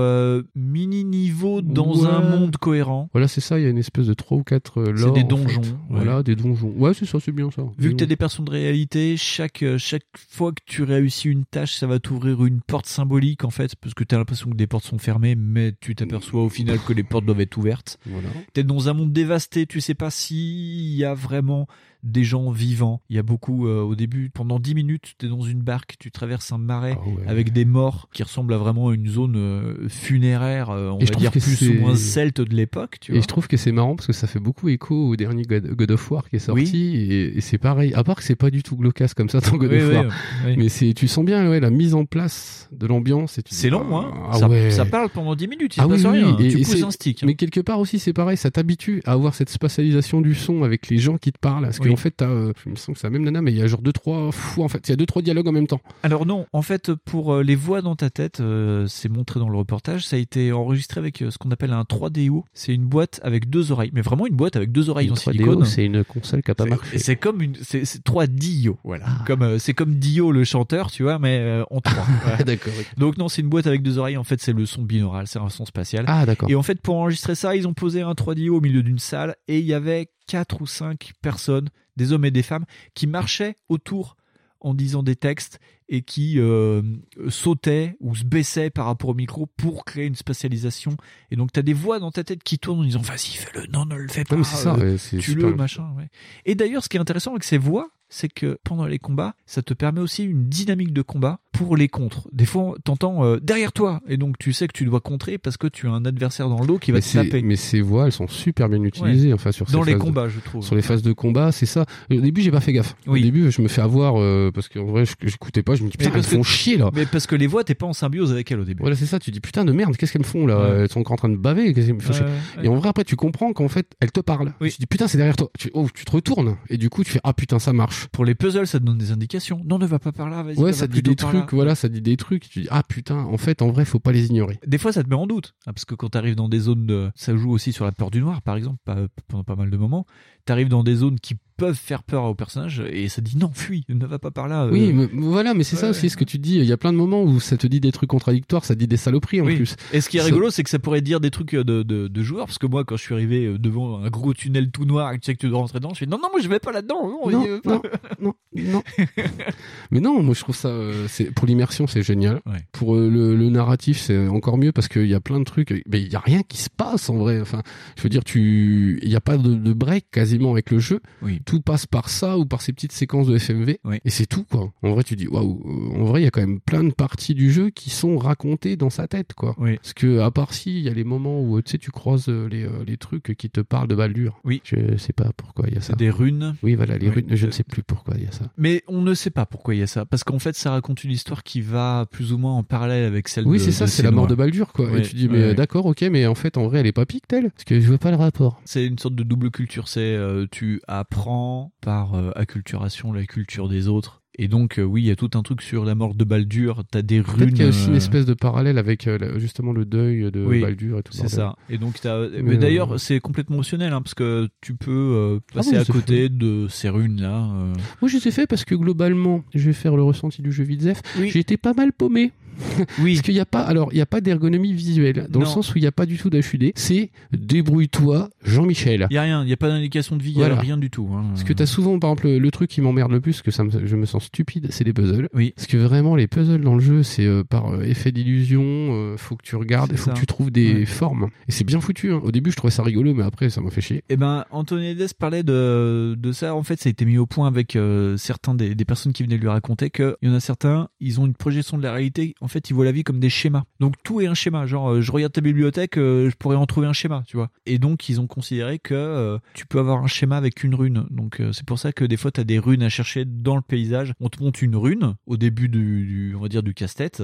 mini 0.55 1.03
niveaux 1.05 1.61
dans 1.61 1.95
Ouais. 1.95 2.07
un 2.09 2.21
monde 2.21 2.57
cohérent. 2.57 2.78
Voilà, 3.14 3.27
c'est 3.27 3.41
ça. 3.41 3.60
Il 3.60 3.64
y 3.64 3.65
a 3.65 3.69
une 3.69 3.77
espèce 3.77 4.07
de 4.07 4.14
trois 4.14 4.38
ou 4.38 4.43
quatre 4.43 4.80
euh, 4.80 4.93
C'est 4.95 5.11
des 5.14 5.23
en 5.23 5.27
donjons, 5.27 5.61
fait. 5.64 5.69
ouais. 5.72 5.76
Voilà, 5.89 6.23
des 6.23 6.35
donjons. 6.35 6.73
Ouais, 6.77 6.93
c'est 6.93 7.06
ça, 7.06 7.19
c'est 7.19 7.31
bien 7.31 7.49
ça. 7.51 7.64
Vu 7.77 7.91
que 7.91 7.95
tu 7.95 8.03
as 8.03 8.07
des 8.07 8.15
personnes 8.15 8.45
de 8.45 8.51
réalité, 8.51 9.18
chaque, 9.18 9.64
euh, 9.64 9.77
chaque 9.77 10.03
fois 10.18 10.51
que 10.51 10.61
tu 10.65 10.84
réussis 10.84 11.30
une 11.30 11.45
tâche, 11.45 11.76
ça 11.76 11.88
va 11.88 11.99
t'ouvrir 11.99 12.45
une 12.45 12.61
porte 12.61 12.85
symbolique 12.85 13.43
en 13.43 13.49
fait, 13.49 13.76
parce 13.76 13.93
que 13.93 14.03
tu 14.03 14.15
as 14.15 14.18
l'impression 14.18 14.49
que 14.49 14.56
des 14.56 14.68
portes 14.68 14.85
sont 14.85 14.97
fermées, 14.97 15.35
mais 15.35 15.73
tu 15.80 15.95
t'aperçois 15.95 16.43
au 16.43 16.49
final 16.49 16.80
que 16.80 16.93
les 16.93 17.03
portes 17.03 17.26
doivent 17.26 17.41
être 17.41 17.57
ouvertes. 17.57 17.99
Voilà. 18.06 18.30
T'es 18.53 18.64
dans 18.64 18.89
un 18.89 18.93
monde 18.93 19.11
dévasté, 19.11 19.65
tu 19.65 19.81
sais 19.81 19.95
pas 19.95 20.10
s'il 20.11 20.95
y 20.95 21.03
a 21.03 21.14
vraiment 21.14 21.68
des 22.03 22.23
gens 22.23 22.49
vivants. 22.51 23.01
Il 23.09 23.15
y 23.15 23.19
a 23.19 23.23
beaucoup, 23.23 23.67
euh, 23.67 23.81
au 23.81 23.95
début, 23.95 24.30
pendant 24.30 24.59
10 24.59 24.73
minutes, 24.76 25.13
t'es 25.17 25.27
dans 25.27 25.41
une 25.41 25.59
barque, 25.61 25.95
tu 25.99 26.11
traverses 26.11 26.51
un 26.51 26.57
marais 26.57 26.97
Ah 27.26 27.30
avec 27.31 27.51
des 27.51 27.65
morts 27.65 28.07
qui 28.13 28.23
ressemblent 28.23 28.53
à 28.53 28.57
vraiment 28.57 28.91
une 28.93 29.07
zone 29.07 29.35
euh, 29.35 29.88
funéraire, 29.89 30.69
euh, 30.69 30.89
on 30.89 30.99
Et 30.99 31.05
va 31.05 31.15
dire 31.15 31.31
que 31.31 31.39
plus 31.39 31.69
ou 31.69 31.73
moins 31.73 31.95
celte 31.95 32.41
de 32.41 32.55
l'époque, 32.55 32.97
tu 33.01 33.11
Et 33.11 33.15
vois. 33.15 33.21
je 33.21 33.27
trouve 33.27 33.47
que 33.47 33.57
c'est 33.57 33.71
marrant 33.71 33.95
parce 33.95 34.07
que 34.07 34.13
ça 34.13 34.27
fait 34.27 34.39
beaucoup 34.39 34.69
écho 34.69 34.95
au 35.09 35.15
dernier 35.15 35.43
God, 35.43 35.67
God 35.76 35.91
of 35.91 36.11
War 36.11 36.30
qui 36.30 36.38
est 36.38 36.39
sorti 36.39 36.95
et, 36.95 37.38
et 37.38 37.41
c'est 37.41 37.57
pareil. 37.57 37.93
À 37.93 38.03
part 38.03 38.15
que 38.15 38.23
c'est 38.23 38.35
pas 38.35 38.49
du 38.49 38.63
tout 38.63 38.76
glaucasse 38.77 39.13
comme 39.13 39.30
ça 39.30 39.39
dans 39.39 39.57
God 39.57 39.69
Oui, 39.71 39.81
of 39.81 39.93
War, 39.93 40.05
oui. 40.45 40.55
mais 40.57 40.69
c'est 40.69 40.93
tu 40.93 41.07
sens 41.07 41.26
bien 41.26 41.49
ouais, 41.49 41.59
la 41.59 41.69
mise 41.69 41.93
en 41.93 42.05
place 42.05 42.69
de 42.71 42.88
l'ambiance. 42.88 43.34
tu 43.45 43.53
C'est 43.53 43.69
long, 43.69 43.97
hein. 43.99 44.11
ah 44.31 44.38
ça, 44.38 44.47
ouais. 44.49 44.71
ça 44.71 44.85
parle 44.85 45.09
pendant 45.09 45.35
10 45.35 45.47
minutes, 45.47 45.77
il 45.77 45.81
Ah 45.81 45.84
se 45.84 45.89
passe 45.89 46.05
rien. 46.05 46.38
et- 46.38 46.47
tu 46.49 46.57
pousses 46.59 46.67
c'est- 46.77 46.84
un 46.84 46.91
stick. 46.91 47.23
hein. 47.23 47.26
Mais 47.27 47.35
quelque 47.35 47.59
part 47.59 47.80
aussi, 47.80 47.99
c'est 47.99 48.13
pareil, 48.13 48.38
ça 48.38 48.51
t'habitue 48.51 49.01
à 49.05 49.11
avoir 49.13 49.35
cette 49.35 49.49
spatialisation 49.49 50.21
du 50.21 50.34
son 50.35 50.63
avec 50.63 50.88
les 50.89 50.97
gens 50.97 51.17
qui 51.17 51.31
te 51.31 51.39
parlent. 51.39 51.63
Parce 51.63 51.80
Oui. 51.89 51.95
qu'en 51.95 52.01
fait, 52.01 52.11
t'as, 52.11 52.27
euh, 52.27 52.53
il 52.65 52.71
me 52.71 52.75
semble 52.75 52.95
que 52.95 53.01
c'est 53.01 53.07
la 53.07 53.11
même 53.11 53.23
nana, 53.23 53.41
mais 53.41 53.51
il 53.51 53.57
y 53.57 53.61
a 53.61 53.67
genre 53.67 53.81
deux, 53.81 53.93
trois 53.93 54.31
fous, 54.31 54.63
en 54.63 54.67
fait. 54.69 54.87
Il 54.87 54.91
y 54.91 54.93
a 54.93 54.95
deux, 54.95 55.05
trois 55.05 55.21
dialogues 55.21 55.47
en 55.47 55.51
même 55.51 55.67
temps. 55.67 55.81
Alors 56.03 56.25
non, 56.25 56.45
en 56.53 56.61
fait, 56.61 56.93
pour 56.93 57.33
euh, 57.33 57.43
les 57.43 57.55
voix 57.55 57.81
dans 57.81 57.95
ta 57.95 58.09
tête, 58.09 58.39
euh, 58.39 58.85
c'est 58.87 59.09
montré 59.09 59.39
dans 59.39 59.49
le 59.49 59.57
reportage, 59.57 60.05
ça 60.05 60.15
a 60.15 60.19
été 60.19 60.51
enregistré 60.51 60.99
avec 60.99 61.21
euh, 61.21 61.31
ce 61.31 61.37
qu'on 61.37 61.51
appelle 61.51 61.73
un 61.73 61.83
3DO. 61.83 62.43
C'est 62.53 62.73
une 62.73 62.85
boîte 62.85 63.19
avec 63.23 63.49
deux 63.49 63.71
oreilles, 63.71 63.91
mais 63.93 64.01
vraiment 64.01 64.27
une 64.27 64.35
boîte 64.35 64.55
avec 64.55 64.71
deux 64.71 64.89
oreilles 64.89 65.07
Une 65.07 65.13
en 65.13 65.15
3DO, 65.15 65.31
silicone. 65.31 65.65
c'est 65.65 65.85
une 65.85 66.03
console 66.03 66.41
qui 66.41 66.51
a 66.51 66.55
pas 66.55 66.65
marché. 66.65 66.97
C'est 66.99 67.15
comme 67.15 67.41
une, 67.41 67.55
c'est 67.61 67.85
c'est 67.85 68.03
3 68.03 68.27
Dio, 68.27 68.77
voilà. 68.83 69.05
Ah. 69.07 69.23
Comme 69.25 69.41
euh, 69.41 69.59
c'est 69.59 69.73
comme 69.73 69.95
Dio 69.95 70.31
le 70.31 70.43
chanteur, 70.43 70.91
tu 70.91 71.03
vois, 71.03 71.19
mais 71.19 71.39
euh, 71.39 71.63
en 71.71 71.81
3. 71.81 72.05
D'accord, 72.45 72.73
ok. 72.77 72.93
Donc 72.97 73.17
non, 73.17 73.29
c'est 73.29 73.41
une 73.41 73.49
boîte 73.49 73.67
avec 73.67 73.81
deux 73.81 73.97
oreilles. 73.97 74.17
En 74.17 74.23
fait, 74.23 74.41
c'est 74.41 74.53
le 74.53 74.65
son 74.65 74.83
binaural, 74.83 75.27
c'est 75.27 75.39
un 75.39 75.49
son 75.49 75.65
spatial. 75.65 76.05
Ah, 76.07 76.25
d'accord. 76.25 76.49
Et 76.49 76.55
en 76.55 76.63
fait, 76.63 76.81
pour 76.81 76.95
enregistrer 76.95 77.35
ça, 77.35 77.55
ils 77.55 77.67
ont 77.67 77.73
posé 77.73 78.01
un 78.01 78.11
3DO 78.13 78.49
au 78.49 78.61
milieu 78.61 78.83
d'une 78.83 78.99
salle 78.99 79.35
et 79.47 79.59
il 79.59 79.65
y 79.65 79.73
avait 79.73 80.09
quatre 80.30 80.61
ou 80.61 80.68
cinq 80.68 81.14
personnes, 81.23 81.69
des 81.97 82.14
hommes 82.14 82.23
et 82.26 82.31
des 82.31 82.43
femmes, 82.43 82.65
qui 82.93 83.07
marchaient 83.07 83.56
autour 83.68 84.15
en 84.61 84.73
disant 84.73 85.03
des 85.03 85.15
textes 85.15 85.60
et 85.88 86.01
qui 86.03 86.38
euh, 86.38 86.81
sautaient 87.30 87.95
ou 87.99 88.14
se 88.15 88.23
baissaient 88.26 88.69
par 88.69 88.85
rapport 88.85 89.10
au 89.10 89.14
micro 89.14 89.47
pour 89.57 89.85
créer 89.85 90.06
une 90.06 90.15
spatialisation. 90.15 90.97
Et 91.31 91.35
donc, 91.35 91.51
tu 91.51 91.60
as 91.60 91.64
des 91.64 91.73
voix 91.73 91.99
dans 91.99 92.11
ta 92.11 92.23
tête 92.23 92.43
qui 92.43 92.60
tournent 92.60 92.81
en 92.81 92.84
disant 92.84 93.01
Vas-y, 93.01 93.38
fais-le, 93.38 93.65
non, 93.68 93.85
ne 93.85 93.95
le 93.95 94.07
fais 94.07 94.23
pas. 94.26 94.35
C'est 94.43 94.56
ça, 94.56 94.76
euh, 94.76 94.93
ouais, 94.93 94.97
Tue-le, 94.97 95.41
super. 95.41 95.56
machin. 95.57 95.91
ouais. 95.97 96.10
Et 96.45 96.56
d'ailleurs, 96.56 96.84
ce 96.84 96.89
qui 96.89 96.97
est 96.97 96.99
intéressant 96.99 97.31
avec 97.31 97.43
ces 97.43 97.57
voix, 97.57 97.89
c'est 98.10 98.27
que 98.27 98.57
pendant 98.64 98.86
les 98.86 98.99
combats, 98.99 99.36
ça 99.45 99.61
te 99.61 99.73
permet 99.73 100.02
aussi 100.02 100.23
une 100.26 100.49
dynamique 100.49 100.94
de 100.94 101.02
combat 101.02 101.40
pour 101.52 101.76
les 101.77 101.88
contres. 101.88 102.27
Des 102.31 102.45
fois, 102.45 102.76
t'entends 102.84 103.23
euh, 103.26 103.40
derrière 103.41 103.72
toi, 103.73 104.02
et 104.07 104.18
donc 104.18 104.38
tu 104.38 104.53
sais 104.53 104.68
que 104.68 104.73
tu 104.73 104.86
dois 104.86 104.99
contrer 105.02 105.38
parce 105.38 105.57
que 105.57 105.68
tu 105.68 105.88
as 105.88 105.91
un 105.91 106.06
adversaire 106.06 106.49
dans 106.49 106.60
le 106.61 106.68
dos 106.68 106.77
qui 106.80 106.91
va 106.91 106.98
mais 106.98 107.02
te 107.02 107.14
taper. 107.14 107.41
Mais 107.41 107.56
ces 107.56 107.81
voix, 107.81 108.06
elles 108.06 108.11
sont 108.11 108.27
super 108.27 108.69
bien 108.69 108.81
utilisées, 108.84 109.27
Ouais. 109.30 109.34
enfin 109.34 109.52
sur 109.52 109.65
Dans 109.68 109.84
ces 109.84 109.90
les 109.91 109.95
de- 109.95 109.99
combats, 110.02 110.27
je 110.30 110.40
trouve. 110.40 110.64
Sur 110.64 110.76
les 110.76 110.81
phases 110.81 111.02
de 111.02 111.11
combat, 111.14 111.52
c'est 111.52 111.65
ça. 111.65 111.86
Au 112.11 112.15
début, 112.22 112.41
j'ai 112.41 112.52
pas 112.52 112.61
fait 112.61 112.73
gaffe. 112.73 112.95
Au 113.07 113.18
début, 113.18 113.52
je 113.52 113.61
me 113.61 113.68
fais 113.68 113.81
avoir 113.81 114.15
euh, 114.19 114.52
parce 114.53 114.69
qu'en 114.69 114.86
vrai, 114.86 115.06
je- 115.06 115.14
j'écoutais 115.27 115.64
pas. 115.64 115.76
Je 115.76 115.84
me 115.84 115.90
dis 115.90 115.98
putain, 115.98 116.06
elles 116.11 116.18
me 116.18 116.22
parce 116.22 116.30
que- 116.31 116.36
font 116.38 116.44
chier 116.44 116.77
là. 116.77 116.90
Mais 116.94 117.06
parce 117.06 117.27
que 117.27 117.36
les 117.36 117.48
voix, 117.48 117.64
t'es 117.64 117.76
pas 117.76 117.86
en 117.88 117.94
symbiose 117.94 118.31
avec 118.31 118.52
elles 118.52 118.60
au 118.60 118.65
début. 118.65 118.81
Voilà, 118.81 118.95
c'est 118.95 119.06
ça. 119.06 119.19
Tu 119.19 119.31
dis 119.31 119.40
putain 119.40 119.65
de 119.65 119.72
merde, 119.72 119.95
qu'est-ce 119.98 120.11
qu'elles 120.14 120.22
me 120.22 120.27
font 120.27 120.48
là? 120.48 120.57
Ouais. 120.60 120.77
Elles 120.84 120.90
sont 120.91 120.99
encore 121.02 121.14
en 121.14 121.18
train 121.18 121.30
de 121.30 121.36
baver. 121.38 121.73
qu'est-ce 121.73 121.88
qu'elles 121.88 121.95
me 121.95 121.99
font 122.02 122.14
chier 122.14 122.23
Ouais, 122.26 122.31
ouais. 122.57 122.65
Et 122.65 122.68
en 122.69 122.76
vrai, 122.76 122.90
après, 122.90 123.03
tu 123.03 123.15
comprends 123.15 123.53
qu'en 123.53 123.68
fait, 123.68 123.88
elles 123.99 124.11
te 124.11 124.19
parlent. 124.22 124.53
Tu 124.61 124.69
dis 124.80 124.86
putain, 124.88 125.07
c'est 125.07 125.18
derrière 125.18 125.36
toi. 125.36 125.49
Tu, 125.57 125.69
oh, 125.73 125.88
tu 125.94 126.06
te 126.06 126.11
retournes 126.11 126.56
et 126.69 126.77
du 126.77 126.90
coup, 126.90 127.03
tu 127.03 127.11
fais 127.11 127.19
ah 127.23 127.34
putain, 127.34 127.60
ça 127.60 127.73
marche. 127.73 127.98
Pour 128.11 128.26
les 128.26 128.35
puzzles, 128.35 128.67
ça 128.67 128.80
te 128.80 128.84
donne 128.85 128.97
des 128.97 129.11
indications. 129.11 129.61
Non, 129.65 129.77
ne 129.80 129.85
va 129.85 129.99
pas 129.99 130.11
par 130.11 130.30
là, 130.30 130.43
vas-y. 130.43 130.57
Ouais, 130.57 130.71
va 130.71 130.77
ça 130.77 130.88
te 130.88 130.93
dit 130.93 131.01
des 131.01 131.15
trucs. 131.15 131.34
là. 131.34 131.47
Voilà, 131.51 131.76
ça 131.76 131.88
te 131.89 131.93
dit 131.93 132.01
des 132.01 132.17
trucs. 132.17 132.49
Tu 132.49 132.61
dis 132.61 132.67
ah 132.71 132.84
putain, 132.84 133.17
en 133.17 133.38
fait, 133.38 133.61
en 133.61 133.69
vrai, 133.71 133.85
faut 133.85 133.99
pas 133.99 134.11
les 134.11 134.27
ignorer. 134.27 134.59
Des 134.65 134.77
fois, 134.77 134.91
ça 134.91 135.03
te 135.03 135.09
met 135.09 135.15
en 135.15 135.27
doute. 135.27 135.55
hein, 135.67 135.73
parce 135.73 135.85
que 135.85 135.95
quand 135.95 136.09
t'arrives 136.09 136.35
dans 136.35 136.49
des 136.49 136.59
zones 136.59 136.85
de... 136.85 137.11
Ça 137.15 137.35
joue 137.35 137.51
aussi 137.51 137.73
sur 137.73 137.85
la 137.85 137.91
peur 137.91 138.11
du 138.11 138.21
noir, 138.21 138.41
par 138.41 138.55
exemple, 138.55 138.77
pas- 138.85 139.07
pendant 139.27 139.43
pas 139.43 139.55
mal 139.55 139.69
de 139.69 139.77
moments. 139.77 140.05
T'arrives 140.45 140.69
dans 140.69 140.84
des 140.84 140.95
zones 140.95 141.19
qui 141.19 141.35
peuvent 141.60 141.76
faire 141.76 142.03
peur 142.03 142.23
au 142.26 142.34
personnage 142.36 142.84
et 142.91 143.07
ça 143.10 143.22
dit 143.22 143.38
non, 143.38 143.52
fuis, 143.53 143.84
ne 143.90 144.06
va 144.06 144.18
pas 144.19 144.31
par 144.31 144.48
là. 144.48 144.64
euh. 144.65 144.72
Oui, 144.72 144.91
mais 144.94 145.07
voilà, 145.14 145.53
mais 145.53 145.64
c'est 145.64 145.76
ça 145.76 145.90
aussi 145.90 146.10
ce 146.10 146.18
que 146.18 146.23
tu 146.23 146.40
dis. 146.40 146.56
Il 146.57 146.65
y 146.65 146.72
a 146.72 146.77
plein 146.77 146.91
de 146.91 146.98
moments 146.98 147.22
où 147.23 147.40
ça 147.40 147.57
te 147.57 147.68
dit 147.68 147.80
des 147.80 147.91
trucs 147.91 148.10
contradictoires, 148.10 148.65
ça 148.65 148.73
te 148.73 148.80
dit 148.80 148.88
des 148.88 148.98
saloperies 148.98 149.41
en 149.41 149.45
Oui. 149.45 149.56
plus. 149.57 149.76
Et 149.94 150.02
ce 150.02 150.10
qui 150.10 150.18
est 150.18 150.22
Ça- 150.22 150.26
rigolo, 150.26 150.49
c'est 150.49 150.64
que 150.64 150.69
ça 150.69 150.80
pourrait 150.80 151.02
dire 151.02 151.19
des 151.19 151.30
trucs 151.31 151.53
de, 151.56 151.64
de, 151.84 152.07
de 152.07 152.23
joueurs, 152.23 152.45
parce 152.45 152.57
que 152.57 152.68
moi, 152.68 152.84
quand 152.84 152.98
je 152.98 153.03
suis 153.03 153.14
arrivé 153.14 153.45
euh, 153.45 153.57
devant 153.60 153.99
un 154.03 154.10
gros 154.10 154.34
tunnel 154.34 154.72
tout 154.72 154.86
noir 154.86 155.11
et 155.14 155.18
que 155.18 155.22
tu 155.22 155.26
sais 155.27 155.36
que 155.36 155.40
tu 155.41 155.49
dois 155.49 155.60
rentrer 155.60 155.80
dedans, 155.80 155.94
je 155.94 155.99
fais 155.99 156.06
non, 156.06 156.18
non, 156.22 156.30
moi 156.31 156.41
je 156.41 156.48
vais 156.48 156.60
pas 156.60 156.72
là-dedans. 156.72 157.30
Non, 157.30 157.30
Non, 157.65 157.81
non, 158.19 158.34
non. 158.56 158.84
Mais 159.91 159.99
non, 159.99 160.22
moi 160.23 160.34
je 160.36 160.41
trouve 160.41 160.56
ça, 160.56 160.69
euh, 160.69 161.06
c'est 161.07 161.26
pour 161.34 161.45
l'immersion 161.48 161.88
c'est 161.88 162.03
génial. 162.03 162.41
Ouais. 162.45 162.60
Pour 162.72 162.95
euh, 162.95 163.10
le, 163.10 163.36
le 163.36 163.49
narratif 163.49 163.98
c'est 163.99 164.27
encore 164.27 164.57
mieux 164.57 164.72
parce 164.72 164.88
qu'il 164.88 165.07
y 165.07 165.14
a 165.14 165.19
plein 165.19 165.40
de 165.40 165.44
trucs. 165.45 165.72
Mais 165.90 166.02
il 166.02 166.11
y 166.11 166.15
a 166.15 166.19
rien 166.19 166.41
qui 166.48 166.57
se 166.57 166.69
passe 166.69 167.10
en 167.10 167.18
vrai. 167.18 167.41
Enfin, 167.41 167.61
je 167.98 168.03
veux 168.03 168.10
dire, 168.10 168.23
tu, 168.23 168.99
il 169.02 169.10
y 169.10 169.15
a 169.15 169.22
pas 169.22 169.38
de, 169.38 169.53
de 169.56 169.73
break 169.73 170.06
quasiment 170.11 170.52
avec 170.52 170.72
le 170.72 170.80
jeu. 170.80 170.99
Oui. 171.22 171.41
Tout 171.49 171.61
passe 171.61 171.85
par 171.85 172.09
ça 172.09 172.38
ou 172.38 172.45
par 172.45 172.61
ces 172.61 172.73
petites 172.73 172.91
séquences 172.91 173.27
de 173.27 173.38
FMV. 173.38 173.77
Et 174.05 174.09
c'est 174.09 174.26
tout 174.27 174.43
quoi. 174.49 174.71
En 174.84 174.91
vrai, 174.91 175.03
tu 175.03 175.15
dis 175.15 175.27
waouh. 175.27 175.63
euh, 175.65 175.99
En 176.01 176.03
vrai, 176.05 176.21
il 176.21 176.23
y 176.23 176.27
a 176.27 176.31
quand 176.31 176.41
même 176.41 176.59
plein 176.59 176.84
de 176.84 176.91
parties 176.91 177.34
du 177.34 177.51
jeu 177.51 177.69
qui 177.71 177.89
sont 177.89 178.17
racontées 178.17 178.76
dans 178.76 178.89
sa 178.89 179.07
tête 179.07 179.34
quoi. 179.34 179.55
Parce 179.57 179.93
que 179.93 180.19
à 180.19 180.31
part 180.31 180.53
si, 180.53 180.77
il 180.77 180.84
y 180.84 180.89
a 180.89 180.93
les 180.93 181.03
moments 181.03 181.41
où 181.41 181.61
tu 181.61 181.71
sais, 181.71 181.77
tu 181.77 181.91
croises 181.91 182.30
euh, 182.30 182.47
les, 182.49 182.63
euh, 182.63 182.84
les 182.85 182.97
trucs 182.97 183.35
qui 183.38 183.49
te 183.49 183.61
parlent 183.61 183.88
de 183.88 183.95
Baldur. 183.95 184.39
Oui. 184.43 184.61
Je 184.63 184.95
sais 184.97 185.13
pas 185.13 185.31
pourquoi 185.35 185.65
il 185.67 185.73
y 185.73 185.77
a 185.77 185.81
ça. 185.81 185.95
Des 185.95 186.09
runes. 186.09 186.55
Oui, 186.63 186.76
voilà, 186.76 186.97
les 186.97 187.07
Oui. 187.09 187.15
runes. 187.15 187.27
Je 187.35 187.45
ne 187.47 187.51
sais 187.51 187.63
plus 187.63 187.81
pourquoi 187.84 188.15
il 188.17 188.23
y 188.23 188.27
a 188.27 188.31
ça. 188.31 188.45
Mais 188.57 188.84
on 188.88 189.01
ne 189.01 189.13
sait 189.13 189.30
pas 189.31 189.45
pourquoi 189.45 189.73
il 189.76 189.80
y 189.80 189.84
a 189.84 189.88
ça, 189.88 190.05
parce 190.05 190.23
qu'en 190.23 190.39
fait, 190.39 190.55
ça 190.55 190.71
raconte 190.71 191.03
une 191.03 191.11
histoire 191.11 191.43
qui 191.43 191.61
va 191.61 192.05
plus 192.11 192.31
ou 192.34 192.38
moins 192.38 192.53
en 192.55 192.63
parallèle 192.63 193.05
avec 193.05 193.27
celle 193.27 193.47
Oui, 193.47 193.57
de 193.57 193.63
c'est 193.63 193.71
ça, 193.71 193.88
c'est 193.88 194.03
la 194.03 194.11
mort 194.11 194.27
de 194.27 194.35
Baldur, 194.35 194.71
quoi. 194.73 194.89
Ouais, 194.91 194.99
et 194.99 195.01
tu 195.01 195.15
dis, 195.15 195.27
mais 195.27 195.38
ouais, 195.38 195.43
euh, 195.43 195.47
ouais. 195.49 195.55
d'accord, 195.55 195.85
ok, 195.88 196.01
mais 196.11 196.27
en 196.27 196.35
fait, 196.35 196.57
en 196.57 196.67
vrai, 196.67 196.80
elle 196.81 196.88
est 196.88 196.91
pas 196.91 197.05
pictelle. 197.05 197.49
Parce 197.51 197.63
que 197.63 197.80
je 197.80 197.88
vois 197.88 197.97
pas 197.97 198.11
le 198.11 198.17
rapport. 198.17 198.61
C'est 198.65 198.85
une 198.85 198.99
sorte 198.99 199.15
de 199.15 199.23
double 199.23 199.49
culture. 199.51 199.88
C'est 199.88 199.99
euh, 200.01 200.45
tu 200.51 200.81
apprends 200.88 201.38
par 201.81 202.13
euh, 202.15 202.31
acculturation 202.35 203.13
la 203.13 203.25
culture 203.25 203.69
des 203.69 203.87
autres. 203.87 204.21
Et 204.41 204.47
donc, 204.47 204.79
euh, 204.79 204.83
oui, 204.83 205.01
il 205.01 205.05
y 205.07 205.11
a 205.11 205.17
tout 205.17 205.31
un 205.33 205.41
truc 205.43 205.61
sur 205.61 205.83
la 205.83 205.95
mort 205.95 206.15
de 206.15 206.23
Baldur. 206.23 206.83
T'as 206.89 207.01
des 207.01 207.19
runes. 207.19 207.35
Peut-être 207.39 207.49
qu'il 207.49 207.63
y 207.63 207.65
a 207.65 207.69
aussi 207.69 207.87
une 207.87 207.93
euh, 207.93 207.97
espèce 207.97 208.25
de 208.25 208.33
parallèle 208.33 208.77
avec 208.77 209.05
euh, 209.05 209.37
justement 209.37 209.73
le 209.73 209.83
deuil 209.83 210.31
de 210.31 210.45
oui, 210.45 210.61
Baldur 210.61 210.99
et 210.99 211.03
tout 211.03 211.11
C'est 211.11 211.27
ça. 211.27 211.57
Et 211.69 211.77
donc, 211.77 211.99
t'as- 211.99 212.29
mais, 212.29 212.41
Mais, 212.41 212.53
euh, 212.55 212.57
d'ailleurs, 212.57 212.99
c'est 213.01 213.19
complètement 213.19 213.57
optionnel, 213.57 213.91
hein, 213.91 214.01
parce 214.01 214.13
que 214.13 214.47
tu 214.61 214.75
peux 214.75 215.39
Ah 215.51 215.55
passer 215.55 215.75
bon, 215.75 215.81
à 215.81 215.85
côté 215.85 216.29
de 216.29 216.67
ces 216.69 216.87
runes-là. 216.87 217.49
euh. 217.53 217.73
Moi, 218.01 218.09
je 218.09 218.15
les 218.15 218.27
ai 218.29 218.31
fait 218.31 218.47
parce 218.47 218.63
que 218.63 218.75
globalement, 218.75 219.43
je 219.53 219.65
vais 219.65 219.73
faire 219.73 219.97
le 219.97 220.03
ressenti 220.03 220.41
du 220.41 220.53
jeu 220.53 220.63
Vidzef. 220.63 221.01
J'ai 221.21 221.39
été 221.39 221.57
pas 221.57 221.73
mal 221.73 221.91
paumé. 221.91 222.31
Oui. 222.99 223.14
Parce 223.15 223.22
qu'il 223.23 223.34
n'y 223.34 223.40
a 223.40 223.45
pas, 223.45 223.61
alors, 223.61 223.90
il 223.91 223.95
n'y 223.95 224.02
a 224.02 224.06
pas 224.06 224.22
d'ergonomie 224.22 224.73
visuelle. 224.73 225.27
Dans 225.30 225.40
le 225.40 225.45
sens 225.45 225.73
où 225.73 225.77
il 225.77 225.81
n'y 225.81 225.88
a 225.88 225.91
pas 225.91 226.06
du 226.06 226.18
tout 226.18 226.30
d'HUD. 226.30 226.72
C'est 226.76 227.11
débrouille-toi, 227.31 228.30
Jean-Michel. 228.44 229.07
Il 229.10 229.14
y 229.15 229.18
a 229.18 229.22
rien, 229.23 229.44
il 229.44 229.49
y 229.49 229.53
a 229.53 229.57
pas 229.57 229.69
d'indication 229.69 230.15
de 230.15 230.23
vie, 230.23 230.31
il 230.31 230.38
y 230.38 230.44
a 230.44 230.48
Voilà. 230.48 230.61
rien 230.61 230.77
du 230.77 230.90
tout. 230.90 231.10
hein. 231.14 231.26
Parce 231.30 231.44
que 231.44 231.53
t'as 231.53 231.65
souvent, 231.65 231.98
par 231.99 232.11
exemple, 232.11 232.30
le, 232.30 232.52
truc 232.52 232.69
qui 232.69 232.81
m'emmerde 232.81 233.11
le 233.11 233.22
plus, 233.22 233.41
que 233.41 233.52
ça 233.52 233.64
me- 233.64 233.86
je 233.86 233.95
me 233.95 234.06
sens 234.06 234.26
stupide, 234.26 234.68
c'est 234.72 234.84
les 234.84 234.94
puzzles. 234.94 235.30
Oui. 235.34 235.53
Parce 235.56 235.68
que 235.68 235.77
vraiment, 235.77 236.15
les 236.15 236.27
puzzles 236.27 236.61
dans 236.61 236.76
le 236.76 236.80
jeu, 236.81 237.03
c'est 237.03 237.26
euh, 237.26 237.44
par 237.44 237.73
euh, 237.73 237.81
effet 237.81 238.11
d'illusion, 238.11 238.61
euh, 238.64 239.18
faut 239.18 239.36
que 239.36 239.44
tu 239.44 239.56
regardes, 239.56 239.91
faut 239.95 240.06
ça. 240.06 240.14
que 240.14 240.19
tu 240.19 240.26
trouves 240.26 240.52
des 240.52 240.73
Ouais. 240.73 240.86
formes. 240.86 241.30
Et 241.48 241.52
c'est 241.52 241.64
bien 241.64 241.80
foutu. 241.81 242.11
hein. 242.11 242.22
Au 242.23 242.31
début, 242.31 242.52
je 242.52 242.56
trouvais 242.56 242.72
ça 242.72 242.84
rigolo, 242.84 243.14
mais 243.14 243.23
après, 243.23 243.49
ça 243.49 243.61
m'a 243.61 243.69
fait 243.69 243.81
chier. 243.81 244.03
Eh 244.10 244.18
ben, 244.18 244.45
Antoniades 244.52 245.14
parlait 245.18 245.44
de, 245.44 246.15
de 246.18 246.31
ça. 246.31 246.56
En 246.56 246.64
fait, 246.64 246.80
ça 246.80 246.90
a 246.90 246.91
été 246.91 247.06
mis 247.06 247.18
au 247.18 247.26
point 247.26 247.48
avec 247.48 247.76
euh, 247.76 248.18
certains 248.18 248.56
des, 248.56 248.76
des 248.76 248.86
personnes 248.86 249.13
qui 249.13 249.23
venaient 249.23 249.38
lui 249.38 249.47
raconter 249.47 249.89
qu'il 249.89 250.15
y 250.23 250.28
en 250.29 250.34
a 250.34 250.39
certains, 250.39 250.89
ils 250.99 251.20
ont 251.20 251.26
une 251.26 251.34
projection 251.36 251.78
de 251.78 251.84
la 251.84 251.94
réalité. 251.94 252.36
En 252.41 252.47
fait, 252.49 252.69
ils 252.69 252.73
voient 252.73 252.86
la 252.86 252.91
vie 252.91 253.03
comme 253.03 253.19
des 253.19 253.29
schémas. 253.29 253.63
Donc, 253.79 253.95
tout 254.03 254.21
est 254.21 254.28
un 254.28 254.34
schéma. 254.34 254.65
Genre, 254.65 254.91
euh, 254.91 255.02
je 255.02 255.11
regarde 255.11 255.31
ta 255.34 255.41
bibliothèque, 255.41 255.97
euh, 255.97 256.29
je 256.29 256.36
pourrais 256.36 256.55
en 256.55 256.65
trouver 256.65 256.87
un 256.87 256.94
schéma, 256.94 257.23
tu 257.28 257.37
vois. 257.37 257.49
Et 257.65 257.78
donc, 257.79 258.10
ils 258.10 258.19
ont 258.19 258.28
considéré 258.28 258.79
que 258.79 258.94
euh, 258.94 259.37
tu 259.53 259.65
peux 259.65 259.79
avoir 259.79 260.03
un 260.03 260.07
schéma 260.07 260.37
avec 260.37 260.63
une 260.63 260.76
rune. 260.76 261.05
Donc, 261.10 261.39
euh, 261.39 261.52
c'est 261.53 261.65
pour 261.65 261.79
ça 261.79 261.91
que 261.91 262.03
des 262.05 262.18
fois, 262.18 262.31
tu 262.31 262.41
as 262.41 262.44
des 262.44 262.60
runes 262.60 262.84
à 262.84 262.89
chercher 262.89 263.26
dans 263.26 263.55
le 263.55 263.61
paysage. 263.61 264.13
On 264.19 264.29
te 264.29 264.41
montre 264.44 264.63
une 264.63 264.76
rune 264.76 265.15
au 265.26 265.37
début 265.37 265.69
du, 265.69 266.05
du- 266.05 266.36
on 266.36 266.41
va 266.41 266.47
dire, 266.49 266.63
du 266.63 266.73
casse-tête. 266.73 267.23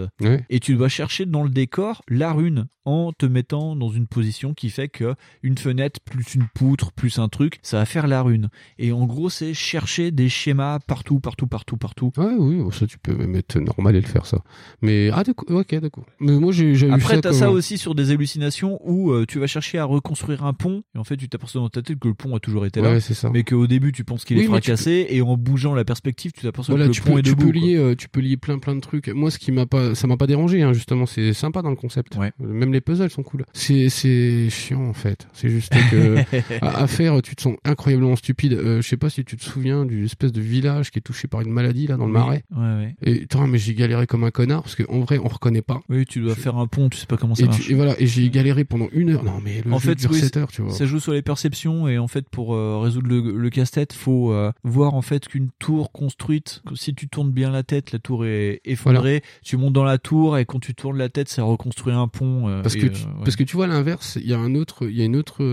Et 0.49 0.59
tu 0.59 0.75
dois 0.75 0.89
chercher 0.89 1.25
dans 1.25 1.43
le 1.43 1.49
décor 1.49 2.03
la 2.07 2.31
rune 2.31 2.67
en 2.87 3.11
te 3.17 3.25
mettant 3.25 3.75
dans 3.75 3.89
une 3.89 4.05
position 4.05 4.53
qui 4.53 4.69
fait 4.69 4.89
que 4.89 5.15
une 5.41 5.57
fenêtre 5.57 5.99
plus 6.05 6.35
une 6.35 6.45
poutre 6.53 6.91
plus 6.91 7.17
un 7.17 7.29
truc, 7.29 7.57
ça 7.63 7.77
va 7.79 7.85
faire 7.85 8.05
la 8.05 8.21
rune. 8.21 8.49
Et 8.77 8.91
en 8.91 9.05
gros, 9.07 9.29
c'est 9.31 9.55
chercher 9.55 10.11
des 10.11 10.29
schémas 10.29 10.77
partout, 10.79 11.19
partout, 11.19 11.47
partout, 11.47 11.77
partout. 11.77 12.11
Ouais, 12.17 12.35
oui, 12.37 12.61
ça, 12.71 12.85
tu 12.85 12.99
peux 12.99 13.15
même 13.15 13.35
être 13.35 13.57
normal 13.59 13.95
et 13.95 14.01
le 14.01 14.05
faire, 14.07 14.27
ça. 14.27 14.37
Mais, 14.83 15.09
ah, 15.19 15.23
d'accord, 15.23 15.45
ok, 15.57 15.75
d'accord. 15.79 16.05
Mais 16.19 16.33
moi, 16.39 16.51
j'ai 16.51 16.65
eu 16.71 16.91
Après, 16.91 17.15
ça 17.15 17.21
t'as 17.21 17.33
ça 17.33 17.51
aussi 17.51 17.77
sur 17.77 17.95
des 17.95 18.11
hallucinations 18.11 18.79
où 18.83 19.11
euh, 19.11 19.25
tu 19.27 19.39
vas 19.39 19.47
chercher 19.47 19.77
à 19.79 19.85
reconstruire 19.85 20.43
un 20.45 20.53
pont 20.53 20.83
et 20.95 20.97
en 20.97 21.03
fait, 21.03 21.17
tu 21.17 21.27
t'aperçois 21.29 21.61
dans 21.61 21.69
ta 21.69 21.81
tête 21.81 21.97
que 21.99 22.07
le 22.07 22.13
pont 22.13 22.35
a 22.35 22.39
toujours 22.39 22.65
été 22.65 22.81
là, 22.81 22.91
Ouais, 22.91 22.99
c'est 22.99 23.13
ça. 23.13 23.29
mais 23.31 23.43
qu'au 23.43 23.67
début, 23.67 23.91
tu 23.91 24.03
penses 24.03 24.25
qu'il 24.25 24.37
est 24.37 24.41
Oui, 24.41 24.47
fracassé 24.47 25.07
et 25.09 25.21
en 25.21 25.37
bougeant 25.37 25.73
la 25.73 25.85
perspective, 25.85 26.31
tu 26.31 26.41
t'aperçois 26.41 26.75
Voilà, 26.75 26.87
que 26.89 26.93
tu 26.93 27.01
le 27.01 27.05
pont 27.05 27.13
peux, 27.13 27.19
est 27.19 27.23
tu 27.23 27.29
debout. 27.31 27.45
peux 27.47 27.51
lier, 27.57 27.75
euh, 27.77 27.95
tu 27.95 28.09
peux 28.09 28.19
lier 28.19 28.37
plein 28.37 28.59
plein 28.59 28.75
de 28.75 28.81
trucs. 28.81 29.07
Moi, 29.09 29.31
ce 29.31 29.39
qui 29.39 29.51
m'a 29.51 29.65
pas, 29.65 29.95
ça 29.95 30.07
m'a 30.07 30.17
pas 30.17 30.27
dérangé, 30.27 30.61
hein, 30.61 30.73
justement, 30.73 31.05
c'est 31.05 31.33
sympa 31.33 31.61
dans 31.61 31.69
le 31.69 31.75
concept. 31.75 32.17
Euh, 32.17 32.29
Même 32.39 32.73
les 32.73 32.81
puzzles 32.81 33.09
sont 33.09 33.23
cool. 33.23 33.45
C'est, 33.53 33.89
c'est 33.89 34.49
chiant 34.49 34.85
en 34.85 34.93
fait. 34.93 35.27
C'est 35.33 35.49
juste 35.49 35.73
que 35.91 36.17
à, 36.61 36.79
à 36.83 36.87
faire, 36.87 37.21
tu 37.21 37.35
te 37.35 37.41
sens 37.41 37.55
incroyablement 37.63 38.15
stupide. 38.15 38.53
Euh, 38.53 38.81
je 38.81 38.87
sais 38.87 38.97
pas 38.97 39.09
si 39.09 39.23
tu 39.23 39.37
te 39.37 39.43
souviens 39.43 39.85
du 39.85 40.05
espèce 40.05 40.31
de 40.31 40.41
village 40.41 40.91
qui 40.91 40.99
est 40.99 41.01
touché 41.01 41.27
par 41.27 41.41
une 41.41 41.51
maladie 41.51 41.87
là 41.87 41.97
dans 41.97 42.05
le 42.07 42.13
Oui. 42.13 42.19
marais. 42.19 42.43
Ouais, 42.51 42.57
ouais. 42.59 42.95
Et 43.03 43.19
putain, 43.21 43.47
mais 43.47 43.57
j'ai 43.57 43.73
galéré 43.73 44.07
comme 44.07 44.23
un 44.23 44.31
connard 44.31 44.63
parce 44.63 44.75
qu'en 44.95 45.01
vrai, 45.05 45.17
on 45.19 45.27
reconnaît 45.27 45.61
pas. 45.61 45.81
Oui, 45.89 46.05
tu 46.05 46.21
dois 46.21 46.35
faire 46.35 46.57
un 46.57 46.67
pont, 46.67 46.89
tu 46.89 46.97
sais 46.97 47.05
pas 47.05 47.17
comment 47.17 47.35
ça 47.35 47.43
Et, 47.43 47.47
marche. 47.47 47.61
tu- 47.65 47.71
et 47.71 47.75
voilà, 47.75 47.95
et 47.99 48.07
j'ai 48.07 48.29
galéré 48.29 48.63
pendant 48.65 48.87
une 48.91 49.09
heure. 49.11 49.23
Non, 49.23 49.39
mais 49.43 49.61
le 49.65 49.73
en 49.73 49.77
jeu 49.79 49.89
fait, 49.89 49.95
dure 49.95 50.11
oui, 50.11 50.19
7 50.19 50.37
heures, 50.37 50.51
tu 50.51 50.61
vois. 50.61 50.73
ça 50.73 50.85
joue 50.85 50.99
sur 50.99 51.13
les 51.13 51.21
perceptions 51.21 51.87
et 51.87 51.97
en 51.97 52.07
fait 52.07 52.27
pour 52.29 52.53
euh, 52.55 52.79
résoudre 52.79 53.07
le, 53.07 53.37
le 53.37 53.49
casse-tête, 53.49 53.93
faut 53.93 54.31
euh, 54.31 54.51
voir 54.63 54.93
en 54.95 55.01
fait 55.01 55.27
qu'une 55.27 55.49
tour 55.59 55.91
construite, 55.91 56.61
si 56.75 56.93
tu 56.95 57.07
tournes 57.07 57.31
bien 57.31 57.51
la 57.51 57.63
tête, 57.63 57.91
la 57.91 57.99
tour 57.99 58.25
est 58.25 58.61
effondrée. 58.65 59.21
Tu 59.43 59.57
montes 59.57 59.73
dans 59.73 59.83
la 59.83 59.97
tour 59.97 60.37
et 60.37 60.45
quand 60.45 60.59
tu 60.59 60.73
tournes 60.75 60.97
la 60.97 61.09
tête, 61.09 61.29
ça 61.29 61.43
reconstruit 61.43 61.93
un 61.93 62.07
pont. 62.07 62.47
euh, 62.47 62.61
Parce 62.61 62.75
que, 62.75 62.87
tu, 62.87 63.03
ouais. 63.03 63.09
parce 63.23 63.35
que 63.35 63.43
tu 63.43 63.55
vois 63.55 63.67
l'inverse, 63.67 64.17
il 64.21 64.27
y 64.29 64.33
a 64.33 64.39
un 64.39 64.55
autre, 64.55 64.87
il 64.87 64.95
y 64.97 65.01
a 65.01 65.05
une 65.05 65.15
autre 65.15 65.43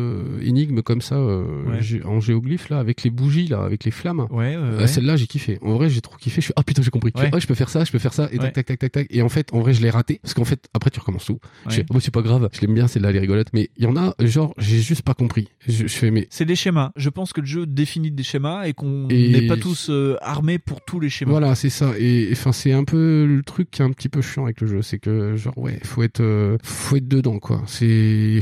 énigme 0.42 0.82
comme 0.82 1.00
ça 1.00 1.18
Ouais. 1.22 1.80
en 2.04 2.20
géoglyphe 2.20 2.68
là, 2.68 2.78
avec 2.78 3.02
les 3.02 3.10
bougies 3.10 3.46
là, 3.48 3.62
avec 3.62 3.84
les 3.84 3.90
flammes. 3.90 4.26
Ouais. 4.30 4.56
Celle-là, 4.86 5.16
j'ai 5.16 5.26
kiffé. 5.26 5.58
En 5.62 5.74
vrai, 5.74 5.88
j'ai 5.90 6.00
trop 6.00 6.16
kiffé. 6.16 6.40
Je 6.40 6.46
suis 6.46 6.54
ah 6.56 6.62
putain, 6.62 6.82
j'ai 6.82 6.90
compris. 6.90 7.12
Ah, 7.14 7.38
je 7.38 7.46
peux 7.46 7.54
faire 7.54 7.68
ça, 7.68 7.84
je 7.84 7.92
peux 7.92 7.98
faire 7.98 8.12
ça, 8.12 8.28
et 8.32 8.38
tac 8.38 8.52
tac 8.54 8.66
tac 8.66 8.78
tac 8.78 8.92
tac. 8.92 9.06
Et 9.10 9.22
en 9.22 9.28
fait, 9.32 9.52
en 9.52 9.60
vrai, 9.60 9.74
je 9.74 9.82
l'ai 9.82 9.90
raté 9.90 10.20
parce 10.22 10.34
qu'en 10.34 10.44
fait, 10.44 10.68
après, 10.74 10.90
tu 10.90 11.00
recommences 11.00 11.24
tout. 11.24 11.40
Je 11.64 11.70
Ouais. 11.70 11.74
fais, 11.76 11.86
oh, 11.90 11.98
c'est 12.00 12.12
pas 12.14 12.22
grave. 12.22 12.48
Je 12.52 12.60
l'aime 12.60 12.74
bien, 12.74 12.86
celle-là, 12.86 13.10
elle 13.10 13.16
est 13.16 13.20
rigolote. 13.20 13.48
Mais 13.52 13.70
il 13.76 13.84
y 13.84 13.86
en 13.88 13.96
a, 13.96 14.14
genre, 14.20 14.54
j'ai 14.58 14.78
juste 14.80 15.02
pas 15.02 15.14
compris. 15.14 15.48
Je, 15.66 15.86
je 15.88 15.96
fais 15.96 16.10
mais. 16.12 16.28
C'est 16.30 16.44
des 16.44 16.54
schémas. 16.56 16.92
Je 16.94 17.08
pense 17.08 17.32
que 17.32 17.40
le 17.40 17.46
jeu 17.46 17.66
définit 17.66 18.10
des 18.12 18.22
schémas 18.22 18.64
et 18.66 18.72
qu'on 18.74 19.08
n'est 19.08 19.48
pas 19.48 19.56
tous 19.56 19.88
euh, 19.90 20.16
armés 20.20 20.58
pour 20.60 20.80
tous 20.84 21.00
les 21.00 21.08
schémas. 21.10 21.32
Voilà, 21.32 21.54
c'est 21.56 21.70
ça. 21.70 21.92
Et 21.98 22.28
enfin, 22.32 22.52
c'est 22.52 22.72
un 22.72 22.84
peu 22.84 23.26
le 23.26 23.42
truc 23.42 23.70
qui 23.70 23.82
est 23.82 23.84
un 23.84 23.90
petit 23.90 24.08
peu 24.08 24.22
chiant 24.22 24.44
avec 24.44 24.60
le 24.60 24.66
jeu, 24.68 24.82
c'est 24.82 24.98
que 24.98 25.34
genre 25.36 25.56
ouais, 25.58 25.78
faut 25.82 26.02
être, 26.02 26.20
euh, 26.20 26.58
faut 26.62 26.96
être 26.96 27.08
dedans 27.08 27.38
quoi. 27.38 27.62
C'est 27.66 28.40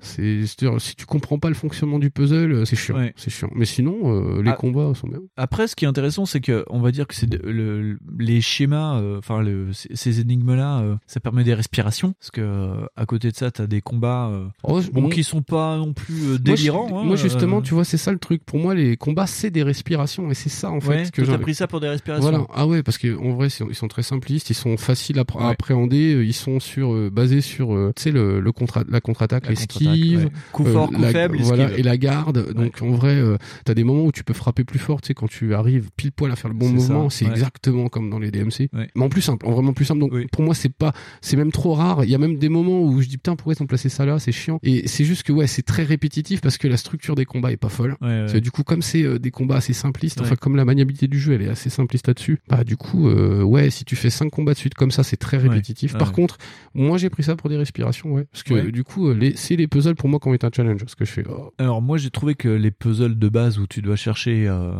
C'est, 0.00 0.46
c'est-à-dire, 0.46 0.80
si 0.80 0.94
tu 0.94 1.06
comprends 1.06 1.38
pas 1.38 1.48
le 1.48 1.54
fonctionnement 1.54 1.98
du 1.98 2.10
puzzle, 2.10 2.52
euh, 2.52 2.64
c'est 2.64 2.76
chiant. 2.76 2.96
Ouais. 2.96 3.12
C'est 3.16 3.30
chiant. 3.30 3.50
Mais 3.54 3.64
sinon, 3.64 3.96
euh, 4.38 4.42
les 4.42 4.50
Ah. 4.50 4.54
combats 4.54 4.92
sont 4.94 5.08
bien. 5.08 5.20
Après, 5.36 5.66
ce 5.66 5.74
qui 5.76 5.84
est 5.84 5.88
intéressant, 5.88 6.24
c'est 6.26 6.40
que 6.40 6.64
on 6.68 6.80
va 6.80 6.90
dire 6.92 7.06
que 7.06 7.14
c'est 7.14 7.26
de- 7.28 7.38
le, 7.44 7.82
le- 7.82 7.98
les 8.18 8.40
schémas, 8.40 9.00
euh, 9.00 9.18
enfin 9.18 9.42
le- 9.42 9.68
ces- 9.72 10.20
énigmes-là, 10.20 10.80
euh, 10.80 10.96
ça 11.06 11.20
permet 11.20 11.44
des 11.44 11.54
respirations, 11.54 12.12
parce 12.18 12.30
que 12.30 12.86
à 12.96 13.06
côté 13.06 13.30
de 13.30 13.36
ça, 13.36 13.50
t'as 13.50 13.66
des 13.66 13.80
combats 13.80 14.28
euh, 14.28 14.46
Oh, 14.62 14.80
bon, 14.92 15.02
bon. 15.02 15.08
qui 15.08 15.22
sont 15.24 15.42
pas 15.42 15.76
non 15.76 15.92
plus 15.92 16.14
euh, 16.22 16.28
Moi, 16.30 16.38
délirants. 16.38 17.00
hein, 17.00 17.04
Moi, 17.04 17.16
justement, 17.16 17.60
tu 17.62 17.74
vois, 17.74 17.84
c'est 17.84 17.96
ça 17.98 18.12
le 18.12 18.18
truc. 18.18 18.44
Pour 18.44 18.58
moi, 18.58 18.74
les 18.74 18.96
combats, 18.96 19.26
c'est 19.26 19.50
des 19.50 19.62
respirations. 19.62 20.30
Et 20.30 20.34
c'est 20.34 20.48
ça, 20.48 20.70
en 20.70 20.80
fait. 20.80 20.88
Ouais, 20.88 21.10
que 21.12 21.22
t'as 21.22 21.32
j'ai- 21.32 21.38
pris 21.38 21.54
ça 21.54 21.66
pour 21.66 21.80
des 21.80 21.88
respirations. 21.88 22.28
Voilà. 22.30 22.46
Ah 22.54 22.66
ouais, 22.66 22.82
parce 22.82 22.98
que 22.98 23.16
en 23.18 23.34
vrai, 23.34 23.48
ils 23.48 23.74
sont 23.74 23.88
très 23.88 24.02
simplistes, 24.02 24.50
ils 24.50 24.54
sont 24.54 24.76
faciles 24.76 25.18
à, 25.18 25.24
appréhender, 25.48 26.22
ils 26.24 26.32
sont 26.34 26.60
sur, 26.60 27.10
basés 27.10 27.40
sur, 27.40 27.68
tu 27.96 28.02
sais, 28.02 28.10
le, 28.10 28.40
le 28.40 28.52
la 28.88 29.00
contre-attaque, 29.00 29.44
La 29.44 29.50
l'esquive, 29.50 29.87
l'esquive, 29.92 30.18
ouais. 30.24 30.30
Coup 30.52 30.64
fort, 30.64 30.90
coup 30.90 31.00
la, 31.02 31.10
faible, 31.10 31.38
voilà, 31.40 31.64
esquive. 31.64 31.78
et 31.80 31.82
la 31.82 31.96
garde. 31.96 32.52
Donc 32.54 32.82
en 32.82 32.90
vrai, 32.90 33.16
euh, 33.16 33.36
t'as 33.64 33.74
des 33.74 33.84
moments 33.84 34.04
où 34.04 34.12
tu 34.12 34.24
peux 34.24 34.34
frapper 34.34 34.64
plus 34.64 34.78
fort, 34.78 35.00
tu 35.00 35.08
sais, 35.08 35.14
quand 35.14 35.28
tu 35.28 35.54
arrives 35.54 35.90
pile 35.96 36.12
poil 36.12 36.30
à 36.32 36.36
faire 36.36 36.50
le 36.50 36.56
bon 36.56 36.68
mouvement, 36.68 37.10
c'est 37.10 37.26
exactement 37.26 37.88
comme 37.88 38.10
dans 38.10 38.18
les 38.18 38.30
DMC. 38.30 38.68
Mais 38.72 39.02
en 39.02 39.08
plus 39.08 39.22
simple, 39.22 39.46
en 39.46 39.52
vraiment 39.52 39.72
plus 39.72 39.84
simple. 39.84 40.00
Donc 40.00 40.12
pour 40.30 40.42
moi, 40.44 40.54
c'est 40.54 40.72
pas, 40.72 40.92
c'est 41.20 41.36
même 41.36 41.52
trop 41.52 41.74
rare. 41.74 42.04
Il 42.04 42.10
y 42.10 42.14
a 42.14 42.18
même 42.18 42.38
des 42.38 42.48
moments 42.48 42.80
où 42.82 43.00
je 43.00 43.08
dis 43.08 43.16
putain, 43.16 43.36
pourquoi 43.36 43.54
ils 43.58 43.62
ont 43.62 43.66
placé 43.66 43.88
ça 43.88 44.04
là, 44.06 44.18
c'est 44.18 44.32
chiant. 44.32 44.58
Et 44.62 44.86
c'est 44.88 45.04
juste 45.04 45.22
que 45.22 45.32
ouais, 45.32 45.46
c'est 45.46 45.62
très 45.62 45.82
répétitif 45.84 46.40
parce 46.40 46.58
que 46.58 46.68
la 46.68 46.76
structure 46.76 47.14
des 47.14 47.24
combats 47.24 47.52
est 47.52 47.56
pas 47.56 47.68
folle. 47.68 47.96
du 48.42 48.50
coup, 48.50 48.62
comme 48.62 48.82
c'est 48.82 49.02
euh, 49.02 49.18
des 49.18 49.30
combats 49.30 49.56
assez 49.56 49.72
simplistes, 49.72 50.20
enfin 50.20 50.36
comme 50.36 50.56
la 50.56 50.64
maniabilité 50.64 51.08
du 51.08 51.18
jeu, 51.18 51.32
elle 51.34 51.42
est 51.42 51.48
assez 51.48 51.70
simpliste 51.70 52.08
là-dessus. 52.08 52.38
Bah 52.48 52.64
du 52.64 52.76
coup, 52.76 53.08
euh, 53.08 53.42
ouais, 53.42 53.70
si 53.70 53.84
tu 53.84 53.96
fais 53.96 54.10
cinq 54.10 54.30
combats 54.30 54.52
de 54.54 54.58
suite 54.58 54.74
comme 54.74 54.90
ça, 54.90 55.02
c'est 55.02 55.16
très 55.16 55.36
répétitif. 55.36 55.92
Ouais. 55.92 55.98
Par 55.98 56.08
Ouais. 56.08 56.14
contre, 56.14 56.38
moi 56.74 56.98
j'ai 56.98 57.10
pris 57.10 57.22
ça 57.22 57.36
pour 57.36 57.48
des 57.50 57.56
respirations, 57.56 58.12
ouais, 58.12 58.24
parce 58.32 58.42
que 58.42 58.54
Ouais. 58.54 58.72
du 58.72 58.84
coup, 58.84 59.08
euh, 59.08 59.14
les, 59.14 59.34
c'est 59.36 59.56
les 59.56 59.66
puzzles 59.78 59.94
pour 59.94 60.08
moi 60.08 60.18
qui 60.18 60.28
ont 60.28 60.34
été 60.34 60.46
un 60.46 60.50
challenge, 60.54 60.80
parce 60.80 60.94
que 60.94 61.04
je 61.04 61.12
fais. 61.12 61.24
oh, 61.28 61.52
Alors 61.58 61.80
moi 61.80 61.98
j'ai 61.98 62.10
trouvé 62.10 62.34
que 62.34 62.48
les 62.48 62.70
puzzles 62.70 63.18
de 63.18 63.28
base 63.28 63.58
où 63.58 63.66
tu 63.66 63.80
dois 63.80 63.96
chercher 63.96 64.46
euh, 64.48 64.72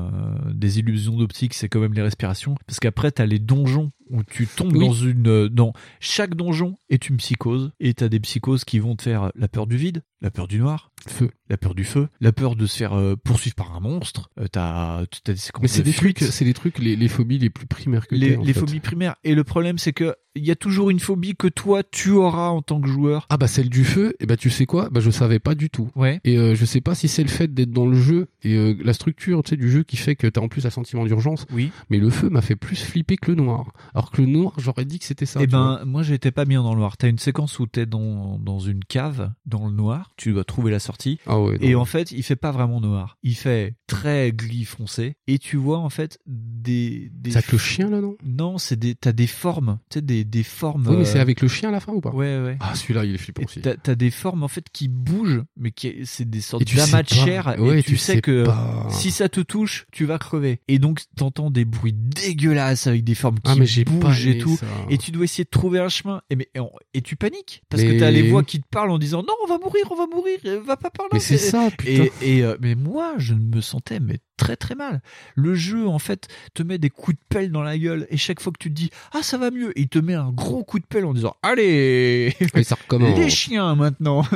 des 0.53 0.81
illusions 0.81 1.17
d'optique, 1.17 1.55
c'est 1.55 1.69
quand 1.69 1.81
même 1.81 1.95
les 1.95 2.03
respirations, 2.03 2.57
parce 2.67 2.81
qu'après 2.81 3.13
t'as 3.13 3.27
les 3.27 3.39
donjons 3.39 3.93
où 4.11 4.23
tu 4.25 4.47
tombes 4.47 4.75
Oui. 4.77 4.87
dans 4.87 4.93
une 4.93 5.27
euh, 5.29 5.49
dans 5.49 5.73
chaque 6.01 6.35
donjon 6.35 6.77
est 6.91 7.09
une 7.09 7.17
psychose 7.19 7.73
et 7.81 7.95
t'as 7.95 8.09
des 8.09 8.21
psychoses 8.21 8.65
qui 8.65 8.79
vont 8.79 8.97
te 8.97 9.03
faire 9.03 9.31
la 9.35 9.49
peur 9.49 9.67
du 9.67 9.77
vide, 9.77 10.03
la 10.21 10.31
peur 10.31 10.49
du 10.49 10.59
noir, 10.59 10.91
feu, 11.07 11.31
la 11.49 11.57
peur 11.57 11.75
du 11.75 11.85
feu, 11.85 12.09
la 12.21 12.33
peur 12.33 12.57
de 12.57 12.67
se 12.67 12.77
faire 12.77 12.93
euh, 12.95 13.17
poursuivre 13.17 13.55
par 13.57 13.75
un 13.75 13.81
monstre. 13.81 14.31
Euh, 14.41 14.47
t'as 14.51 15.05
t'as 15.25 15.33
des 15.33 15.39
séquences 15.39 15.63
Mais 15.63 15.69
c'est 15.69 15.81
de 15.81 15.87
des 15.87 15.93
trucs, 15.93 16.19
c'est 16.21 16.45
des 16.45 16.55
trucs, 16.55 16.79
les, 16.79 16.97
les 16.97 17.09
phobies 17.09 17.39
les 17.39 17.51
plus 17.51 17.67
primaires 17.67 18.07
que 18.07 18.15
les, 18.15 18.37
en 18.37 18.43
les 18.43 18.53
fait. 18.53 18.61
phobies 18.61 18.81
primaires. 18.81 19.17
Et 19.25 19.35
le 19.35 19.45
problème, 19.45 19.79
c'est 19.79 19.93
que 19.93 20.15
il 20.35 20.45
y 20.47 20.51
a 20.53 20.57
toujours 20.57 20.91
une 20.91 21.01
phobie 21.01 21.35
que 21.35 21.49
toi 21.49 21.83
tu 21.83 22.11
auras 22.11 22.49
en 22.51 22.63
tant 22.63 22.81
que 22.81 22.87
joueur. 22.89 23.27
Ah 23.29 23.37
bah 23.37 23.49
celle 23.49 23.69
du 23.71 23.85
feu, 23.85 24.15
et 24.21 24.27
bah 24.27 24.37
tu 24.37 24.51
sais 24.51 24.67
quoi, 24.67 24.89
bah 24.91 25.01
je 25.01 25.11
savais 25.11 25.41
pas 25.41 25.55
du 25.57 25.69
tout. 25.69 25.91
Ouais. 25.97 26.21
Et 26.25 26.37
euh, 26.39 26.55
je 26.55 26.65
sais 26.65 26.81
pas 26.81 26.95
si 26.95 27.09
c'est 27.09 27.23
le 27.25 27.29
fait 27.29 27.53
d'être 27.53 27.73
dans 27.73 27.87
le 27.87 27.97
jeu 27.97 28.29
et 28.43 28.55
euh, 28.55 28.75
la 28.85 28.93
structure, 28.93 29.43
tu 29.43 29.51
sais, 29.51 29.57
du 29.57 29.69
jeu 29.71 29.83
qui 29.83 29.97
fait 29.97 30.15
que 30.15 30.27
t'as 30.29 30.41
en 30.41 30.49
plus 30.49 30.65
un 30.67 30.71
sentiment 30.71 31.05
d'urgence. 31.05 31.45
Oui. 31.53 31.71
Mais 31.91 31.99
le 31.99 32.09
feu 32.11 32.29
m'a 32.31 32.41
fait 32.41 32.55
plus 32.55 32.77
flipper 32.81 33.17
que 33.17 33.33
le 33.33 33.37
noir. 33.39 33.73
Alors 33.99 34.13
que 34.13 34.23
le 34.23 34.29
noir, 34.29 34.53
j'aurais 34.59 34.85
dit 34.85 35.01
que 35.01 35.05
c'était 35.05 35.27
ça. 35.27 35.41
Eh 35.43 35.49
ben, 35.49 35.83
moi, 35.85 36.03
j'étais 36.05 36.31
pas 36.31 36.45
bien 36.45 36.63
dans 36.63 36.73
le 36.73 36.79
noir. 36.79 36.97
T'as 36.97 37.09
une 37.09 37.19
séquence 37.19 37.59
où 37.59 37.67
t'es 37.67 37.85
dans, 37.85 38.39
dans 38.39 38.61
une 38.61 38.85
cave, 38.85 39.33
dans 39.45 39.67
le 39.67 39.73
noir. 39.73 40.13
Tu 40.17 40.33
dois 40.33 40.45
trouver 40.45 40.71
la 40.71 40.79
sortie. 40.79 41.19
Ah 41.27 41.41
ouais, 41.41 41.59
et 41.61 41.75
en 41.75 41.85
fait, 41.85 42.13
il 42.13 42.23
fait 42.23 42.37
pas 42.37 42.53
vraiment 42.53 42.81
noir. 42.81 43.19
Il 43.25 43.35
fait 43.35 43.75
très 43.89 44.31
gris 44.33 44.65
foncé. 44.65 45.17
Et 45.27 45.39
tu 45.39 45.57
vois, 45.57 45.79
en 45.79 45.91
fait, 45.91 46.21
des, 46.27 47.11
des. 47.13 47.33
C'est 47.33 47.39
avec 47.39 47.51
le 47.51 47.59
chien 47.59 47.91
là, 47.91 48.01
non? 48.01 48.17
Non, 48.25 48.59
c'est 48.59 48.79
des, 48.79 48.95
t'as 48.95 49.13
des 49.13 49.27
formes. 49.27 49.79
Tu 49.91 49.95
sais, 49.99 50.03
des, 50.03 50.25
des 50.25 50.45
formes. 50.45 50.87
Oui, 50.87 50.97
mais 50.97 51.03
euh, 51.03 51.05
c'est 51.05 51.19
avec 51.19 51.41
le 51.41 51.49
chien 51.49 51.71
à 51.71 51.73
la 51.73 51.81
fin 51.81 51.93
ou 51.93 52.01
pas? 52.01 52.11
Ouais, 52.11 52.41
ouais. 52.41 52.57
Ah, 52.61 52.77
celui-là, 52.77 53.05
il 53.05 53.17
est 53.17 53.19
flippant 53.19 53.43
aussi. 53.43 53.61
T'as, 53.61 53.75
t'as 53.75 53.97
des 53.97 54.13
formes 54.13 54.45
en 54.45 54.49
fait 54.49 54.67
qui 54.73 54.87
bougent, 54.87 55.43
mais 55.57 55.73
qui 55.73 56.03
c'est 56.05 56.29
des 56.29 56.41
sortes 56.41 56.73
d'amas 56.73 57.03
de 57.03 57.09
chair. 57.09 57.57
Ouais, 57.59 57.81
et 57.81 57.83
tu, 57.83 57.93
tu 57.93 57.97
sais, 57.97 58.15
sais 58.15 58.21
que 58.21 58.45
pas. 58.45 58.87
si 58.91 59.11
ça 59.11 59.29
te 59.29 59.41
touche, 59.41 59.87
tu 59.91 60.05
vas 60.05 60.19
crever. 60.19 60.61
Et 60.69 60.79
donc 60.79 61.03
t'entends 61.17 61.51
des 61.51 61.65
bruits 61.65 61.95
dégueulasses 61.95 62.87
avec 62.87 63.03
des 63.03 63.17
formes 63.17 63.41
qui 63.41 63.51
Ah, 63.51 63.57
mais 63.57 63.67
j'ai 63.67 63.88
pas 63.89 64.09
bougent 64.09 64.27
et 64.27 64.39
tout. 64.39 64.57
ça. 64.57 64.67
Et 64.91 64.99
tu 64.99 65.11
dois 65.11 65.25
essayer 65.25 65.45
de 65.45 65.51
trouver 65.51 65.79
un 65.79 65.89
chemin. 65.89 66.23
Et, 66.31 66.37
mais, 66.37 66.49
et, 66.55 66.61
on- 66.61 66.71
et 66.95 67.03
tu 67.03 67.17
paniques 67.17 67.63
parce 67.69 67.83
que 67.83 67.99
t'as 67.99 68.11
les 68.11 68.23
voix 68.31 68.43
qui 68.43 68.61
te 68.61 68.67
parlent 68.71 68.91
en 68.91 68.99
disant 68.99 69.23
non, 69.23 69.35
on 69.45 69.47
va 69.49 69.59
mourir, 69.59 69.85
on 69.91 69.95
va 69.97 70.07
mourir, 70.07 70.39
va 70.65 70.77
pas 70.77 70.91
par 70.91 71.07
là. 71.07 71.11
Mais 71.15 71.21
c'est 71.21 71.39
ça, 71.39 71.69
putain. 71.77 72.05
Et, 72.23 72.39
et, 72.39 72.45
euh, 72.45 72.57
mais 72.61 72.75
moi, 72.75 73.15
je 73.19 73.35
me 73.35 73.61
sentais 73.61 74.01
mais 74.01 74.19
très 74.39 74.57
très 74.57 74.75
mal. 74.75 75.03
Le 75.35 75.55
jeu 75.55 75.87
en 75.87 75.99
fait 75.99 76.29
te 76.55 76.63
met 76.63 76.79
des 76.79 76.89
coups 76.91 77.17
de 77.19 77.23
pelle 77.29 77.53
dans 77.53 77.63
la 77.63 77.77
gueule 77.77 78.07
et 78.11 78.17
chaque 78.17 78.41
fois 78.41 78.53
que 78.53 78.59
tu 78.59 78.71
te 78.71 78.75
dis 78.75 78.91
ah 79.13 79.23
ça 79.23 79.37
va 79.37 79.51
mieux, 79.51 79.73
il 79.79 79.89
te 79.89 79.99
met 79.99 80.15
un 80.15 80.31
gros 80.33 80.65
coup 80.65 80.79
de 80.79 80.87
pelle 80.87 81.05
en 81.05 81.13
disant 81.13 81.35
allez 81.43 82.35
Et 82.55 82.65
ça 82.65 82.77
recommence. 82.77 83.19
les 83.19 83.29
chiens 83.29 83.75
maintenant. 83.75 84.25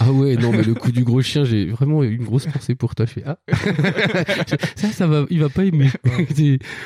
Ah 0.00 0.10
ouais, 0.10 0.36
non, 0.36 0.52
mais 0.52 0.62
le 0.62 0.74
coup 0.74 0.90
du 0.90 1.04
gros 1.04 1.20
chien, 1.20 1.44
j'ai 1.44 1.66
vraiment 1.66 2.02
eu 2.02 2.14
une 2.14 2.24
grosse 2.24 2.46
pensée 2.46 2.74
pour 2.74 2.94
toi. 2.94 3.04
Je 3.04 3.12
fais, 3.12 3.24
ah. 3.26 3.36
ça, 4.74 4.88
ça 4.88 5.06
va, 5.06 5.26
il 5.28 5.38
va 5.38 5.50
pas 5.50 5.64
aimer. 5.64 5.90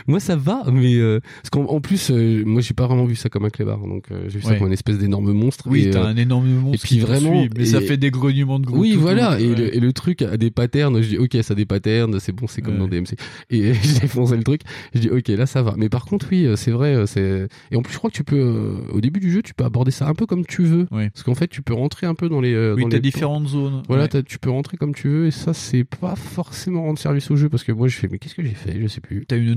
Moi, 0.08 0.18
ça 0.18 0.34
va, 0.36 0.64
mais, 0.72 0.96
euh, 0.96 1.20
parce 1.36 1.50
qu'en 1.50 1.64
en 1.66 1.80
plus, 1.80 2.10
euh, 2.10 2.42
moi, 2.44 2.60
j'ai 2.60 2.74
pas 2.74 2.86
vraiment 2.86 3.04
vu 3.04 3.14
ça 3.14 3.28
comme 3.28 3.44
un 3.44 3.50
clébard, 3.50 3.78
donc, 3.78 4.10
euh, 4.10 4.24
j'ai 4.28 4.38
vu 4.40 4.44
ça 4.44 4.56
comme 4.56 4.66
une 4.66 4.72
espèce 4.72 4.98
d'énorme 4.98 5.32
monstre. 5.32 5.66
Oui, 5.68 5.88
t'as 5.90 6.00
euh, 6.00 6.06
un 6.08 6.16
énorme 6.16 6.48
monstre 6.48 6.84
Et 6.84 6.88
puis 6.88 6.98
vraiment. 6.98 7.42
suit, 7.42 7.50
mais 7.56 7.64
ça 7.64 7.80
fait 7.80 7.96
des 7.96 8.10
grognements 8.10 8.58
de 8.58 8.66
gros 8.66 8.78
Oui, 8.78 8.96
voilà. 8.96 9.38
le, 9.38 9.74
et 9.74 9.80
le 9.80 9.92
truc 9.92 10.22
a 10.22 10.36
des 10.36 10.50
patterns. 10.50 11.00
Je 11.00 11.08
dis, 11.10 11.18
ok, 11.18 11.36
ça 11.42 11.52
a 11.52 11.54
des 11.56 11.66
patterns, 11.66 12.18
c'est 12.18 12.32
bon, 12.36 12.46
c'est 12.46 12.62
comme 12.62 12.74
Ouais. 12.74 12.80
dans 12.80 12.88
DMC. 12.88 13.16
Et 13.50 13.74
j'ai 13.82 14.00
défoncé 14.00 14.36
le 14.36 14.42
truc. 14.44 14.60
Je 14.94 15.00
dis, 15.00 15.10
ok, 15.10 15.28
là, 15.28 15.46
ça 15.46 15.62
va. 15.62 15.74
Mais 15.76 15.88
par 15.88 16.04
contre, 16.04 16.26
oui, 16.30 16.44
euh, 16.46 16.56
c'est 16.56 16.70
vrai, 16.70 16.94
euh, 16.94 17.06
c'est, 17.06 17.48
et 17.70 17.76
en 17.76 17.82
plus, 17.82 17.92
je 17.94 17.98
crois 17.98 18.10
que 18.10 18.16
tu 18.16 18.24
peux, 18.24 18.36
euh, 18.38 18.92
au 18.92 19.00
début 19.00 19.20
du 19.20 19.30
jeu, 19.32 19.42
tu 19.42 19.54
peux 19.54 19.64
aborder 19.64 19.90
ça 19.90 20.06
un 20.08 20.14
peu 20.14 20.26
comme 20.26 20.44
tu 20.46 20.62
veux. 20.62 20.86
Oui. 20.90 21.08
Parce 21.10 21.22
qu'en 21.22 21.34
fait, 21.34 21.48
tu 21.48 21.62
peux 21.62 21.74
rentrer 21.74 22.06
un 22.06 22.14
peu 22.14 22.28
dans 22.28 22.40
les, 22.40 22.54
Oui, 22.72 22.82
dans 22.82 22.88
t'as 22.88 22.96
les 22.96 23.00
différentes 23.02 23.48
zones. 23.48 23.82
Voilà, 23.88 24.04
Ouais. 24.12 24.22
tu 24.22 24.38
peux 24.38 24.50
rentrer 24.50 24.76
comme 24.76 24.94
tu 24.94 25.08
veux 25.08 25.26
et 25.26 25.30
ça, 25.30 25.52
c'est 25.54 25.84
pas 25.84 26.14
forcément 26.16 26.82
rendre 26.82 26.98
service 26.98 27.30
au 27.30 27.36
jeu 27.36 27.48
parce 27.48 27.64
que 27.64 27.72
moi, 27.72 27.88
je 27.88 27.96
fais, 27.96 28.08
mais 28.10 28.18
qu'est-ce 28.18 28.34
que 28.34 28.42
j'ai 28.44 28.54
fait? 28.54 28.78
Je 28.80 28.86
sais 28.86 29.00
plus. 29.00 29.24
T'as 29.26 29.36
une 29.36 29.54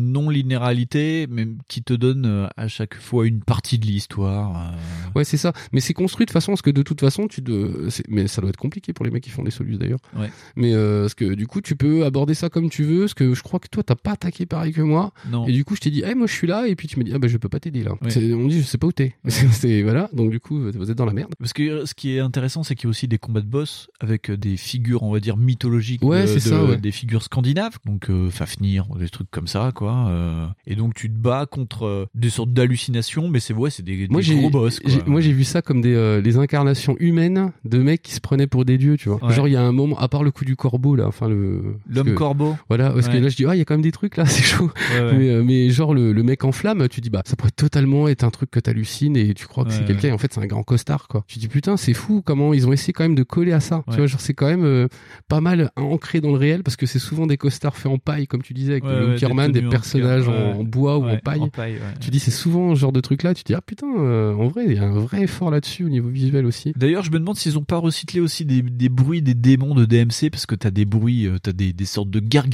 non-linéarité, 0.49 1.27
mais 1.30 1.48
qui 1.67 1.83
te 1.83 1.93
donne 1.93 2.49
à 2.58 2.67
chaque 2.67 2.95
fois 2.95 3.27
une 3.27 3.41
partie 3.41 3.77
de 3.80 3.85
l'histoire. 3.85 4.74
euh. 4.74 4.75
Ouais, 5.19 5.24
c'est 5.24 5.38
ça. 5.38 5.53
Mais 5.74 5.80
c'est 5.80 5.93
construit 5.93 6.25
de 6.25 6.32
façon 6.32 6.53
à 6.53 6.56
ce 6.56 6.61
que 6.64 6.69
de 6.72 6.82
toute 6.83 6.99
façon, 7.01 7.27
tu 7.27 7.41
de... 7.41 7.88
c'est- 7.90 8.06
mais 8.09 8.27
ça 8.27 8.41
doit 8.41 8.49
être 8.49 8.58
compliqué 8.58 8.93
pour 8.93 9.06
les 9.06 9.11
mecs 9.11 9.24
qui 9.24 9.30
font 9.30 9.43
des 9.43 9.51
solus 9.51 9.77
d'ailleurs. 9.77 9.99
Ouais. 10.17 10.30
Mais 10.56 10.74
euh, 10.74 11.01
parce 11.03 11.14
que 11.16 11.33
du 11.33 11.48
coup, 11.48 11.61
tu 11.61 11.75
peux 11.75 12.06
aborder 12.06 12.33
ça 12.33 12.49
comme 12.49 12.69
tu 12.70 12.84
veux. 12.84 13.02
Parce 13.02 13.14
que 13.14 13.34
je 13.34 13.44
crois 13.44 13.60
que 13.60 13.68
toi, 13.68 13.84
t'as 13.84 13.96
pas 13.96 14.12
attaqué 14.12 14.46
pareil 14.46 14.72
que 14.74 14.82
moi. 14.82 15.12
Non. 15.30 15.48
Et 15.48 15.52
du 15.52 15.66
coup, 15.66 15.76
je 15.76 15.82
t'ai 15.82 15.90
dit, 15.92 16.04
hey, 16.04 16.16
moi, 16.16 16.28
je 16.28 16.34
suis 16.34 16.48
là. 16.48 16.68
Et 16.68 16.76
puis 16.76 16.88
tu 16.88 16.98
me 17.00 17.04
dis, 17.04 17.12
ah 17.14 17.20
bah, 17.20 17.28
je 17.28 17.38
peux 17.38 17.50
pas 17.50 17.60
t'aider 17.60 17.84
là. 17.84 17.92
On 18.02 18.06
me 18.06 18.50
dit, 18.50 18.62
je 18.62 18.66
sais 18.66 18.78
pas 18.78 18.88
où 18.88 18.92
t'es. 18.92 19.16
voilà. 19.84 20.10
Donc 20.14 20.32
du 20.32 20.40
coup, 20.40 20.60
vous 20.60 20.92
êtes 20.92 20.98
dans 20.98 21.06
la 21.06 21.14
merde. 21.14 21.34
Parce 21.40 21.54
que 21.54 21.64
euh, 21.64 21.86
ce 21.86 21.94
qui 21.94 22.16
est 22.16 22.20
intéressant, 22.20 22.64
c'est 22.64 22.76
qu'il 22.76 22.86
y 22.86 22.88
a 22.88 22.92
aussi 22.92 23.08
des 23.08 23.18
combats 23.18 23.42
de 23.42 23.48
boss 23.48 23.90
avec 24.00 24.30
euh, 24.30 24.38
des 24.38 24.58
figures, 24.58 25.04
on 25.04 25.12
va 25.12 25.20
dire, 25.20 25.38
mythologiques. 25.38 26.04
Ouais, 26.04 26.22
de- 26.24 26.28
c'est 26.28 26.36
de- 26.36 26.40
ça, 26.40 26.64
ouais. 26.64 26.78
Des 26.78 26.92
figures 26.92 27.24
scandinaves, 27.24 27.78
donc 27.86 28.10
euh, 28.10 28.30
Fafnir, 28.30 28.86
des 29.00 29.10
trucs 29.10 29.30
comme 29.32 29.48
ça, 29.48 29.72
quoi. 29.74 30.08
euh. 30.10 30.46
et 30.68 30.76
donc 30.76 30.94
tu 30.94 31.10
te 31.10 31.16
bats 31.16 31.46
contre 31.50 31.86
euh, 31.86 32.06
des 32.16 32.30
sortes 32.30 32.54
d'hallucinations, 32.54 33.28
mais 33.30 33.40
c'est 33.40 33.54
ouais, 33.54 33.70
c'est 33.70 33.84
des, 33.84 34.08
gros 34.08 34.50
boss. 34.50 34.80
Quoi. 34.80 34.92
moi 35.08 35.22
j'ai 35.22 35.34
vu 35.34 35.44
ça 35.44 35.62
comme 35.62 35.82
des 35.82 35.94
euh, 35.94 36.22
les 36.22 36.38
incarnations 36.38 36.96
humaines 37.00 37.52
de 37.66 37.78
mecs 37.80 38.02
qui 38.02 38.14
se 38.14 38.20
prenaient 38.22 38.48
pour 38.48 38.66
des 38.66 38.78
dieux, 38.78 38.98
tu 38.98 39.10
vois. 39.10 39.20
Genre 39.32 39.48
il 39.48 39.52
y 39.52 39.58
a 39.58 39.62
un 39.62 39.72
moment 39.72 39.98
à 40.00 40.08
part 40.08 40.24
le 40.24 40.32
coup 40.32 40.46
du 40.46 40.56
corbeau 40.56 40.96
là, 40.96 41.08
enfin 41.08 41.28
le 41.28 41.76
L'homme 41.90 42.14
corbeau. 42.14 42.56
Voilà, 42.68 42.90
parce 42.92 43.08
Ouais. 43.08 43.14
que 43.14 43.18
là 43.18 43.30
je 43.30 43.36
dis 43.36 43.46
ah 43.46 43.56
il 43.56 43.60
y 43.60 43.62
a 43.62 43.66
quand 43.66 43.74
même 43.74 43.82
des 43.82 43.92
trucs 43.92 44.18
là, 44.18 44.26
c'est 44.28 44.44
chaud. 44.44 44.72
Ouais. 44.94 45.14
Mais, 45.18 45.30
euh, 45.30 45.44
mais 45.44 45.70
genre 45.70 45.94
le, 45.94 46.12
le 46.14 46.24
mec 46.24 46.44
en 46.44 46.52
flamme, 46.52 46.88
tu 46.90 47.02
dis 47.02 47.10
bah 47.10 47.22
ça 47.26 47.36
pourrait 47.36 47.52
totalement 47.52 48.08
être 48.08 48.24
un 48.24 48.30
truc 48.30 48.52
que 48.52 48.60
t'hallucines 48.60 49.16
et 49.18 49.34
tu 49.34 49.48
crois 49.48 49.66
que 49.66 49.72
c'est 49.72 49.86
quelqu'un 49.86 50.10
et 50.10 50.12
en 50.12 50.18
fait 50.18 50.34
c'est 50.34 50.42
un 50.42 50.46
grand 50.48 50.64
costard 50.64 51.08
quoi. 51.08 51.24
Tu 51.28 51.40
dis 51.40 51.48
putain 51.48 51.78
c'est 51.78 51.94
fou 51.94 52.22
comment 52.26 52.54
ils 52.54 52.68
ont 52.68 52.74
essayé 52.74 52.94
quand 52.94 53.04
même 53.04 53.16
de 53.16 53.24
coller 53.24 53.54
à 53.54 53.60
ça. 53.60 53.84
Tu 53.90 53.98
vois 53.98 54.08
genre 54.08 54.22
c'est 54.22 54.34
quand 54.34 54.48
même 54.48 54.64
euh, 54.66 54.88
pas 55.28 55.42
mal 55.42 55.72
ancré 55.76 56.22
dans 56.22 56.32
le 56.32 56.38
réel 56.38 56.64
parce 56.64 56.76
que 56.76 56.86
c'est 56.86 57.00
souvent 57.00 57.28
des 57.28 57.38
costards 57.38 57.78
faits 57.78 57.92
en 57.92 57.98
paille 57.98 58.28
comme 58.28 58.42
tu 58.42 58.54
disais 58.54 58.74
avec 58.74 58.84
le 58.86 59.12
Wickerman, 59.12 59.52
des 59.52 59.62
des, 59.62 59.70
personnages 59.70 60.28
en, 60.28 60.64
bois 60.64 60.98
ou 60.98 61.08
en 61.08 61.18
paille. 61.18 61.40
en 61.42 61.48
paille, 61.50 61.74
ouais. 61.74 61.80
Tu 62.00 62.10
dis 62.12 62.20
c'est 62.20 62.32
souvent 62.32 62.76
ce 62.76 62.80
genre 62.80 62.92
de 62.92 63.02
truc 63.02 63.24
là, 63.24 63.34
tu 63.34 63.44
dis 63.44 63.54
ah 63.54 63.62
putain 63.62 63.88
euh, 63.98 64.34
en 64.34 64.48
vrai 64.48 64.66
il 64.68 64.74
y 64.74 64.80
a 64.80 64.84
un 64.84 64.92
vrai 65.00 65.24
effort 65.24 65.52
là-dessus 65.52 65.86
au 65.86 65.90
niveau 65.90 66.10
visuel 66.10 66.46
aussi. 66.46 66.74
D'ailleurs, 66.76 67.04
je 67.04 67.12
me 67.12 67.20
demande 67.20 67.36
s'ils 67.38 67.58
ont 67.58 67.64
pas 67.64 67.78
recyclé 67.78 68.20
aussi 68.20 68.46
des, 68.46 68.62
des 68.62 68.90
bruits 68.90 69.22
des 69.22 69.34
démons 69.34 69.74
de 69.76 69.86
DMC, 69.86 70.30
parce 70.32 70.46
que 70.46 70.56
t'as 70.56 70.72
des 70.72 70.86
bruits, 70.86 71.26
euh, 71.28 71.38
t'as 71.42 71.52
des, 71.52 71.74
des 71.74 71.86
sortes 71.86 72.10
de 72.10 72.20
gargarismes 72.20 72.49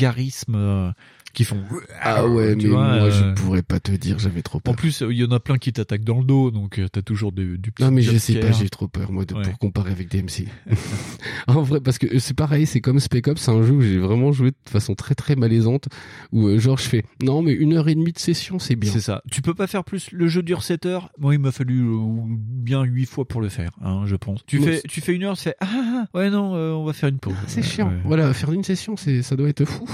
euh, 0.55 0.91
qui 1.35 1.43
font. 1.43 1.59
Ah 2.01 2.25
ouais, 2.27 2.55
tu 2.55 2.65
mais 2.65 2.71
vois, 2.73 2.83
moi 2.83 2.93
euh, 3.03 3.11
je 3.11 3.41
pourrais 3.41 3.61
pas 3.61 3.79
te 3.79 3.91
dire, 3.91 4.17
j'avais 4.17 4.41
trop 4.41 4.59
peur. 4.59 4.73
En 4.73 4.75
plus, 4.75 5.01
euh, 5.03 5.11
il 5.13 5.17
y 5.19 5.23
en 5.23 5.31
a 5.31 5.39
plein 5.39 5.57
qui 5.57 5.71
t'attaquent 5.71 6.03
dans 6.03 6.17
le 6.19 6.25
dos, 6.25 6.49
donc 6.49 6.79
euh, 6.79 6.87
t'as 6.91 7.01
toujours 7.03 7.31
de- 7.31 7.55
du 7.57 7.71
petit 7.71 7.83
Non 7.83 7.91
mais 7.91 8.01
je 8.01 8.17
sais 8.17 8.39
pas, 8.39 8.51
j'ai 8.51 8.69
trop 8.69 8.87
peur 8.87 9.11
moi 9.11 9.25
de, 9.25 9.35
Ouais. 9.35 9.43
pour 9.43 9.59
comparer 9.59 9.91
avec 9.91 10.09
DMC. 10.09 10.47
en 11.47 11.61
vrai, 11.61 11.81
parce 11.81 11.97
que 11.97 12.17
c'est 12.19 12.33
pareil, 12.33 12.65
c'est 12.65 12.81
comme 12.81 12.99
Spec 12.99 13.27
Ops, 13.27 13.41
c'est 13.41 13.51
un 13.51 13.61
jeu 13.63 13.73
où 13.73 13.81
j'ai 13.81 13.97
vraiment 13.99 14.31
joué 14.31 14.51
de 14.51 14.69
façon 14.69 14.95
très 14.95 15.13
très 15.15 15.35
malaisante, 15.35 15.87
où 16.31 16.47
euh, 16.47 16.57
genre 16.57 16.77
je 16.77 16.83
fais 16.87 17.03
non 17.21 17.41
mais 17.41 17.51
une 17.53 17.73
heure 17.73 17.87
et 17.89 17.95
demie 17.95 18.13
de 18.13 18.19
session 18.19 18.57
c'est 18.59 18.75
bien. 18.75 18.91
C'est 18.91 19.01
ça. 19.01 19.21
Tu 19.31 19.41
peux 19.41 19.53
pas 19.53 19.67
faire 19.67 19.83
plus. 19.83 20.09
Le 20.11 20.27
jeu 20.27 20.41
dure 20.41 20.63
7 20.63 20.85
heures? 20.85 21.09
Moi, 21.19 21.33
il 21.35 21.39
m'a 21.39 21.51
fallu 21.51 21.81
euh, 21.81 21.97
bien 22.27 22.83
8 22.83 23.05
fois 23.05 23.25
pour 23.27 23.41
le 23.41 23.49
faire, 23.49 23.71
hein, 23.83 24.03
je 24.05 24.15
pense. 24.15 24.39
Tu 24.45 24.59
fais, 24.61 24.77
c'est- 24.77 24.87
tu 24.87 25.01
fais 25.01 25.13
une 25.13 25.23
heure, 25.23 25.37
fais 25.37 25.55
ah, 25.59 25.67
ah, 25.69 26.05
ah, 26.13 26.17
ouais 26.17 26.29
non, 26.29 26.55
euh, 26.55 26.71
on 26.71 26.85
va 26.85 26.93
faire 26.93 27.09
une 27.09 27.19
pause. 27.19 27.33
C'est 27.47 27.57
Ouais, 27.61 27.63
chiant. 27.67 27.87
ouais. 27.89 27.97
Voilà, 28.05 28.33
faire 28.33 28.51
une 28.51 28.63
session, 28.63 28.95
c'est 28.97 29.21
ça 29.21 29.35
doit 29.35 29.49
être 29.49 29.65
fou. 29.65 29.85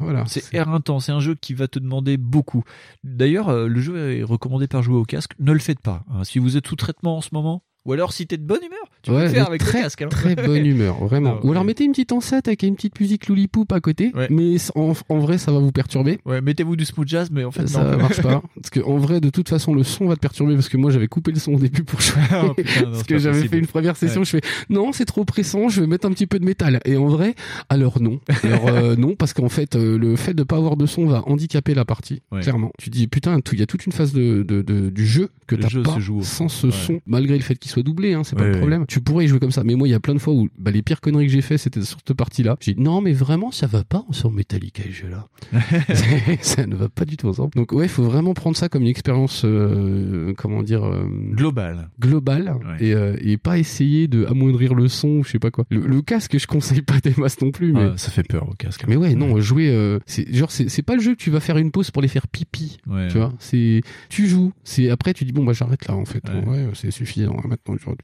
Voilà. 0.00 0.24
C'est 0.26 0.52
éreintant, 0.54 0.89
c'est 0.98 1.12
un 1.12 1.20
jeu 1.20 1.36
qui 1.36 1.54
va 1.54 1.68
te 1.68 1.78
demander 1.78 2.16
beaucoup. 2.16 2.64
D'ailleurs, 3.04 3.50
euh, 3.50 3.68
le 3.68 3.80
jeu 3.80 4.12
est 4.18 4.22
recommandé 4.24 4.66
par 4.66 4.82
jouer 4.82 4.96
au 4.96 5.04
casque. 5.04 5.32
Ne 5.38 5.52
le 5.52 5.58
faites 5.60 5.80
pas. 5.80 6.04
hein. 6.10 6.24
Si 6.24 6.38
vous 6.40 6.56
êtes 6.56 6.66
sous 6.66 6.76
traitement 6.76 7.18
en 7.18 7.20
ce 7.20 7.28
moment, 7.32 7.62
ou 7.86 7.92
alors 7.92 8.12
si 8.12 8.26
t'es 8.26 8.36
de 8.36 8.42
bonne 8.42 8.60
humeur, 8.64 8.78
tu 9.02 9.10
peux 9.10 9.16
Ouais, 9.16 9.24
le 9.24 9.30
faire 9.30 9.46
avec 9.48 9.60
très, 9.60 9.78
le 9.78 9.84
casque. 9.84 10.02
hein. 10.02 10.08
Très 10.08 10.34
bonne 10.36 10.66
humeur, 10.66 11.02
vraiment. 11.04 11.38
Ah, 11.40 11.40
Ou 11.46 11.50
alors 11.52 11.64
mettez 11.64 11.84
une 11.84 11.92
petite 11.92 12.12
enceinte 12.12 12.46
avec 12.48 12.62
une 12.62 12.76
petite 12.76 12.98
musique 13.00 13.28
lollipop 13.28 13.72
à 13.72 13.80
côté, 13.80 14.12
Ouais. 14.14 14.26
mais 14.30 14.56
en, 14.74 14.92
en 15.08 15.18
vrai 15.18 15.38
ça 15.38 15.50
va 15.52 15.58
vous 15.58 15.72
perturber. 15.72 16.18
Ouais, 16.26 16.40
mettez-vous 16.40 16.76
du 16.76 16.84
smooth 16.84 17.08
jazz, 17.08 17.28
mais 17.32 17.44
en 17.44 17.50
fait 17.50 17.66
ça 17.68 17.82
non. 17.84 17.96
marche 17.98 18.20
pas 18.20 18.42
parce 18.54 18.70
que 18.70 18.80
en 18.80 18.96
vrai 18.98 19.20
de 19.20 19.30
toute 19.30 19.48
façon 19.48 19.74
le 19.74 19.82
son 19.84 20.06
va 20.06 20.16
te 20.16 20.20
perturber 20.20 20.54
parce 20.54 20.68
que 20.68 20.76
moi 20.76 20.90
j'avais 20.90 21.08
coupé 21.08 21.32
le 21.32 21.38
son 21.38 21.54
au 21.54 21.58
début 21.58 21.82
pour 21.84 22.00
jouer 22.00 22.20
Oh, 22.44 22.54
putain, 22.54 22.80
non, 22.82 22.90
parce 22.92 23.02
que 23.04 23.18
j'avais 23.18 23.48
fait 23.48 23.58
une 23.58 23.66
première 23.66 23.96
session 23.96 24.24
je 24.24 24.30
fais 24.30 24.40
non 24.68 24.92
c'est 24.92 25.04
trop 25.04 25.24
pressant 25.24 25.68
je 25.68 25.80
vais 25.80 25.86
mettre 25.86 26.06
un 26.06 26.10
petit 26.12 26.26
peu 26.26 26.38
de 26.38 26.44
métal 26.44 26.80
et 26.84 26.96
en 26.96 27.06
vrai 27.08 27.34
alors 27.68 28.00
non 28.00 28.20
alors 28.42 28.68
euh, 28.68 28.96
non 28.96 29.14
parce 29.16 29.32
qu'en 29.32 29.48
fait 29.48 29.76
euh, 29.76 29.98
le 29.98 30.16
fait 30.16 30.34
de 30.34 30.42
pas 30.42 30.56
avoir 30.56 30.76
de 30.76 30.86
son 30.86 31.06
va 31.06 31.22
handicaper 31.26 31.74
la 31.74 31.84
partie 31.84 32.22
clairement 32.40 32.70
tu 32.78 32.90
dis 32.90 33.06
putain 33.08 33.38
il 33.52 33.58
y 33.58 33.62
a 33.62 33.66
toute 33.66 33.86
une 33.86 33.92
phase 33.92 34.12
de, 34.12 34.42
de, 34.42 34.62
de- 34.62 34.90
du 34.90 35.06
jeu 35.06 35.30
que 35.46 35.56
t'as 35.56 35.68
pas 35.82 35.94
se 35.94 36.00
joue 36.00 36.18
au 36.18 36.22
sans 36.22 36.48
ce 36.48 36.70
son 36.70 37.00
malgré 37.06 37.36
le 37.36 37.42
fait 37.42 37.56
qu'il 37.56 37.69
qu'il 37.70 37.74
soit 37.74 37.82
doublé, 37.82 38.14
hein, 38.14 38.22
c'est 38.24 38.36
pas 38.36 38.42
Ouais, 38.42 38.48
le 38.48 38.54
ouais. 38.54 38.58
problème. 38.60 38.84
Tu 38.86 39.00
pourrais 39.00 39.24
y 39.24 39.28
jouer 39.28 39.38
comme 39.40 39.50
ça. 39.52 39.62
Mais 39.64 39.74
moi, 39.74 39.86
il 39.88 39.90
y 39.90 39.94
a 39.94 40.00
plein 40.00 40.14
de 40.14 40.18
fois 40.18 40.34
où 40.34 40.48
bah, 40.58 40.70
les 40.70 40.82
pires 40.82 41.00
conneries 41.00 41.26
que 41.26 41.32
j'ai 41.32 41.40
fait, 41.42 41.58
c'était 41.58 41.82
sur 41.82 41.98
cette 42.06 42.16
partie-là. 42.16 42.56
J'ai 42.60 42.74
dit 42.74 42.80
non, 42.82 43.00
mais 43.00 43.12
vraiment, 43.12 43.50
ça 43.50 43.66
va 43.66 43.84
pas 43.84 44.04
sur 44.10 44.30
Metallica 44.30 44.82
ce 44.84 44.90
jeu-là. 44.90 45.28
ça 46.40 46.66
ne 46.66 46.74
va 46.74 46.88
pas 46.88 47.04
du 47.04 47.16
tout 47.16 47.28
ensemble. 47.28 47.50
Donc 47.56 47.72
ouais, 47.72 47.84
il 47.86 47.88
faut 47.88 48.02
vraiment 48.02 48.34
prendre 48.34 48.56
ça 48.56 48.68
comme 48.68 48.82
une 48.82 48.88
expérience, 48.88 49.42
euh, 49.44 50.32
comment 50.36 50.62
dire, 50.62 50.84
euh, 50.84 51.04
Global. 51.32 51.90
globale 52.00 52.54
et, 52.80 52.94
euh, 52.94 53.16
et 53.20 53.36
pas 53.36 53.58
essayer 53.58 54.08
de 54.08 54.24
amoindrir 54.26 54.74
le 54.74 54.88
son 54.88 55.08
ou 55.08 55.24
je 55.24 55.30
sais 55.30 55.38
pas 55.38 55.50
quoi. 55.50 55.64
Le, 55.70 55.80
le 55.86 56.02
casque, 56.02 56.38
je 56.38 56.46
conseille 56.46 56.82
pas 56.82 56.98
des 57.00 57.14
masses 57.16 57.40
non 57.40 57.50
plus. 57.50 57.72
Mais 57.72 57.90
Ah, 57.92 57.94
ça 57.96 58.10
fait 58.10 58.22
peur 58.22 58.48
au 58.48 58.54
casque. 58.54 58.84
mais 58.88 58.96
ouais, 58.96 59.14
non, 59.14 59.40
jouer, 59.40 59.98
c'est 60.06 60.32
genre 60.34 60.50
c'est 60.50 60.68
c'est 60.68 60.82
pas 60.82 60.94
le 60.96 61.00
jeu 61.02 61.12
que 61.14 61.20
tu 61.22 61.30
vas 61.30 61.40
faire 61.40 61.56
une 61.58 61.70
pause 61.70 61.90
pour 61.90 62.02
les 62.02 62.08
faire 62.08 62.26
pipi. 62.28 62.78
Tu 63.10 63.18
vois, 63.18 63.32
c'est 63.38 63.82
tu 64.08 64.26
joues, 64.26 64.52
c'est 64.64 64.90
après 64.90 65.12
tu 65.14 65.24
dis 65.24 65.32
bon 65.32 65.44
bah 65.44 65.52
j'arrête 65.52 65.86
là 65.88 65.94
en 65.94 66.04
fait. 66.04 66.22
Ouais, 66.46 66.66
c'est 66.74 66.90
suffisant. 66.90 67.36
hein, 67.44 67.48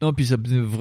Non, 0.02 0.12
puis 0.12 0.26
ça, 0.26 0.36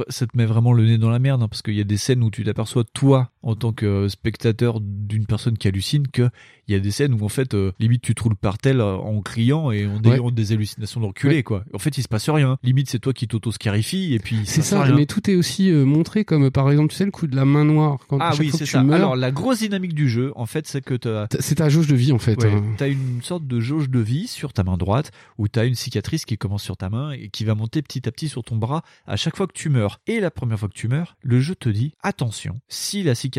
ça 0.09 0.27
te 0.27 0.37
met 0.37 0.45
vraiment 0.45 0.73
le 0.73 0.85
nez 0.85 0.97
dans 0.97 1.09
la 1.09 1.19
merde, 1.19 1.41
hein, 1.41 1.47
parce 1.47 1.61
qu'il 1.61 1.75
y 1.75 1.81
a 1.81 1.85
des 1.85 1.97
scènes 1.97 2.23
où 2.23 2.29
tu 2.29 2.43
t'aperçois, 2.43 2.83
toi, 2.83 3.31
en 3.45 3.55
tant 3.55 3.71
que 3.71 4.09
spectateur 4.09 4.79
d'une 4.81 5.25
personne 5.25 5.57
qui 5.57 5.67
hallucine, 5.69 6.07
que 6.07 6.29
il 6.67 6.73
y 6.73 6.75
a 6.75 6.79
des 6.79 6.89
scènes 6.89 7.13
où, 7.13 7.23
en 7.23 7.29
fait, 7.29 7.53
euh, 7.53 7.71
limite, 7.79 8.01
tu 8.01 8.15
te 8.15 8.23
roules 8.23 8.35
par 8.35 8.57
terre 8.57 8.79
euh, 8.79 8.95
en 8.95 9.21
criant 9.21 9.69
et 9.69 9.85
en 9.85 10.01
ayant 10.03 10.31
des 10.31 10.51
hallucinations 10.51 10.99
d'enculé, 10.99 11.35
Ouais. 11.37 11.43
quoi. 11.43 11.63
En 11.75 11.77
fait, 11.77 11.95
il 11.97 12.01
se 12.01 12.07
passe 12.07 12.27
rien. 12.27 12.57
Limite, 12.63 12.89
c'est 12.89 12.97
toi 12.97 13.13
qui 13.13 13.27
t'auto-scarifie, 13.27 14.15
et 14.15 14.19
puis 14.19 14.39
C'est 14.45 14.63
ça, 14.63 14.81
rien. 14.81 14.95
mais 14.95 15.05
tout 15.05 15.29
est 15.29 15.35
aussi 15.35 15.69
euh, 15.69 15.85
montré 15.85 16.25
comme 16.25 16.45
euh, 16.45 16.49
par 16.51 16.71
exemple, 16.71 16.89
tu 16.89 16.95
sais, 16.95 17.05
le 17.05 17.11
coup 17.11 17.27
de 17.27 17.35
la 17.35 17.45
main 17.45 17.65
noire. 17.65 17.99
Quand, 18.07 18.17
Ah 18.19 18.31
oui, 18.39 18.49
c'est 18.51 18.65
ça. 18.65 18.81
meurs, 18.83 18.95
Alors, 18.95 19.15
la 19.15 19.29
grosse 19.31 19.59
dynamique 19.59 19.93
du 19.93 20.09
jeu, 20.09 20.31
en 20.35 20.47
fait, 20.47 20.65
c'est 20.67 20.81
que 20.83 20.95
t'as... 20.95 21.27
c'est 21.39 21.55
ta 21.55 21.69
jauge 21.69 21.85
de 21.85 21.95
vie 21.95 22.11
en 22.11 22.17
fait. 22.19 22.41
Ouais, 22.43 22.51
hein. 22.51 22.63
t'as 22.77 22.89
une 22.89 23.21
sorte 23.21 23.45
de 23.45 23.59
jauge 23.59 23.89
de 23.91 23.99
vie 23.99 24.25
sur 24.27 24.51
ta 24.51 24.63
main 24.63 24.77
droite 24.77 25.11
où 25.37 25.47
t'as 25.47 25.67
une 25.67 25.75
cicatrice 25.75 26.25
qui 26.25 26.35
commence 26.39 26.63
sur 26.63 26.77
ta 26.77 26.89
main 26.89 27.11
et 27.11 27.29
qui 27.29 27.43
va 27.45 27.53
monter 27.53 27.83
petit 27.83 28.07
à 28.07 28.11
petit 28.11 28.27
sur 28.27 28.43
ton 28.43 28.55
bras 28.55 28.81
à 29.05 29.17
chaque 29.17 29.37
fois 29.37 29.45
que 29.45 29.53
tu 29.53 29.69
meurs. 29.69 29.99
Et 30.07 30.19
la 30.19 30.31
première 30.31 30.57
fois 30.57 30.67
que 30.67 30.73
tu 30.73 30.87
meurs, 30.87 31.15
le 31.21 31.39
jeu 31.39 31.53
te 31.53 31.69
dit 31.69 31.93
attention, 32.01 32.59
si 32.69 33.03
la 33.03 33.13
cicatrice 33.13 33.34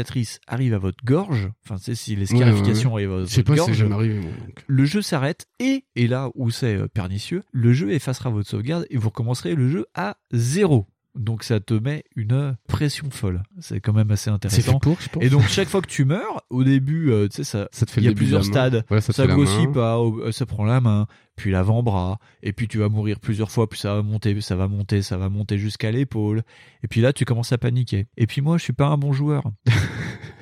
arrive 0.47 0.75
à 0.75 0.79
votre 0.79 1.05
gorge, 1.05 1.49
enfin 1.65 1.77
c'est 1.81 1.95
si 1.95 2.17
les 2.17 2.31
Ouais, 2.33 2.39
ouais, 2.39 2.45
scarifications 2.45 2.91
ouais. 2.95 3.03
arrivent 3.03 3.13
à 3.13 3.19
votre 3.25 3.43
pas, 3.43 3.55
gorge, 3.55 3.73
jamais 3.73 3.95
arrivé. 3.95 4.19
moi, 4.21 4.31
donc. 4.47 4.65
le 4.67 4.85
jeu 4.85 5.03
s'arrête 5.03 5.47
et, 5.59 5.85
et 5.97 6.07
là 6.07 6.31
où 6.35 6.51
c'est 6.51 6.77
euh, 6.77 6.89
pernicieux, 6.89 7.43
le 7.53 7.73
jeu 7.73 7.91
effacera 7.93 8.31
votre 8.31 8.49
sauvegarde 8.49 8.87
et 8.91 8.97
vous 8.97 9.09
recommencerez 9.09 9.55
le 9.55 9.69
jeu 9.71 9.87
à 9.95 10.17
zéro. 10.33 10.87
Donc 11.17 11.43
ça 11.45 11.61
te 11.61 11.75
met 11.75 12.05
une 12.15 12.57
pression 12.69 13.11
folle. 13.11 13.43
C'est 13.61 13.81
quand 13.81 13.93
même 13.93 14.11
assez 14.11 14.31
intéressant. 14.31 14.73
fait 14.73 14.79
pour, 14.81 15.01
je 15.01 15.09
pense. 15.09 15.23
Et 15.23 15.31
donc 15.31 15.43
chaque 15.49 15.69
fois 15.69 15.81
que 15.81 15.89
tu 15.89 16.05
meurs, 16.05 16.43
au 16.51 16.65
début, 16.65 17.11
euh, 17.11 17.29
tu 17.29 17.37
sais 17.37 17.45
ça, 17.45 17.69
Ça 17.73 17.87
te 17.87 17.91
fait 17.91 18.01
il 18.01 18.05
y 18.05 18.09
a 18.09 18.13
plusieurs 18.13 18.45
stades. 18.45 18.85
Ça 19.01 19.13
ça 19.13 19.27
grossit 19.27 19.73
pas, 19.73 19.99
euh, 19.99 20.33
ça 20.33 20.47
prend 20.47 20.65
la 20.65 20.81
main, 20.81 21.07
puis 21.37 21.51
l'avant-bras, 21.51 22.19
et 22.43 22.53
puis 22.53 22.69
tu 22.69 22.79
vas 22.79 22.89
mourir 22.89 23.21
plusieurs 23.21 23.51
fois, 23.51 23.69
puis 23.69 23.79
ça 23.79 23.95
va 23.95 24.03
monter, 24.03 24.41
ça 24.41 24.57
va 24.57 24.69
monter, 24.69 25.03
ça 25.03 25.17
va 25.17 25.29
monter 25.29 25.59
jusqu'à 25.59 25.91
l'épaule. 25.91 26.43
Et 26.83 26.89
puis 26.89 27.01
là, 27.01 27.13
tu 27.13 27.25
commences 27.25 27.53
à 27.53 27.59
paniquer. 27.59 28.07
Et 28.17 28.27
puis 28.27 28.41
moi, 28.41 28.59
je 28.59 28.65
suis 28.65 28.73
pas 28.73 28.87
un 28.87 28.99
bon 28.99 29.13
joueur. 29.13 29.45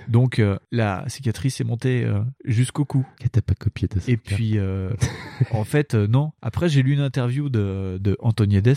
Donc 0.09 0.39
euh, 0.39 0.59
la 0.71 1.05
cicatrice 1.09 1.61
est 1.61 1.65
montée 1.65 2.05
euh, 2.05 2.21
jusqu'au 2.45 2.85
cou. 2.85 3.07
T'as 3.33 3.41
pas 3.41 3.55
copié 3.55 3.89
ta 3.89 3.99
Et 4.07 4.17
puis, 4.17 4.59
euh, 4.59 4.91
en 5.51 5.65
fait, 5.65 5.95
non. 5.95 6.33
Après, 6.43 6.69
j'ai 6.69 6.83
lu 6.83 6.93
une 6.93 7.01
interview 7.01 7.49
de, 7.49 7.99
de 8.01 8.17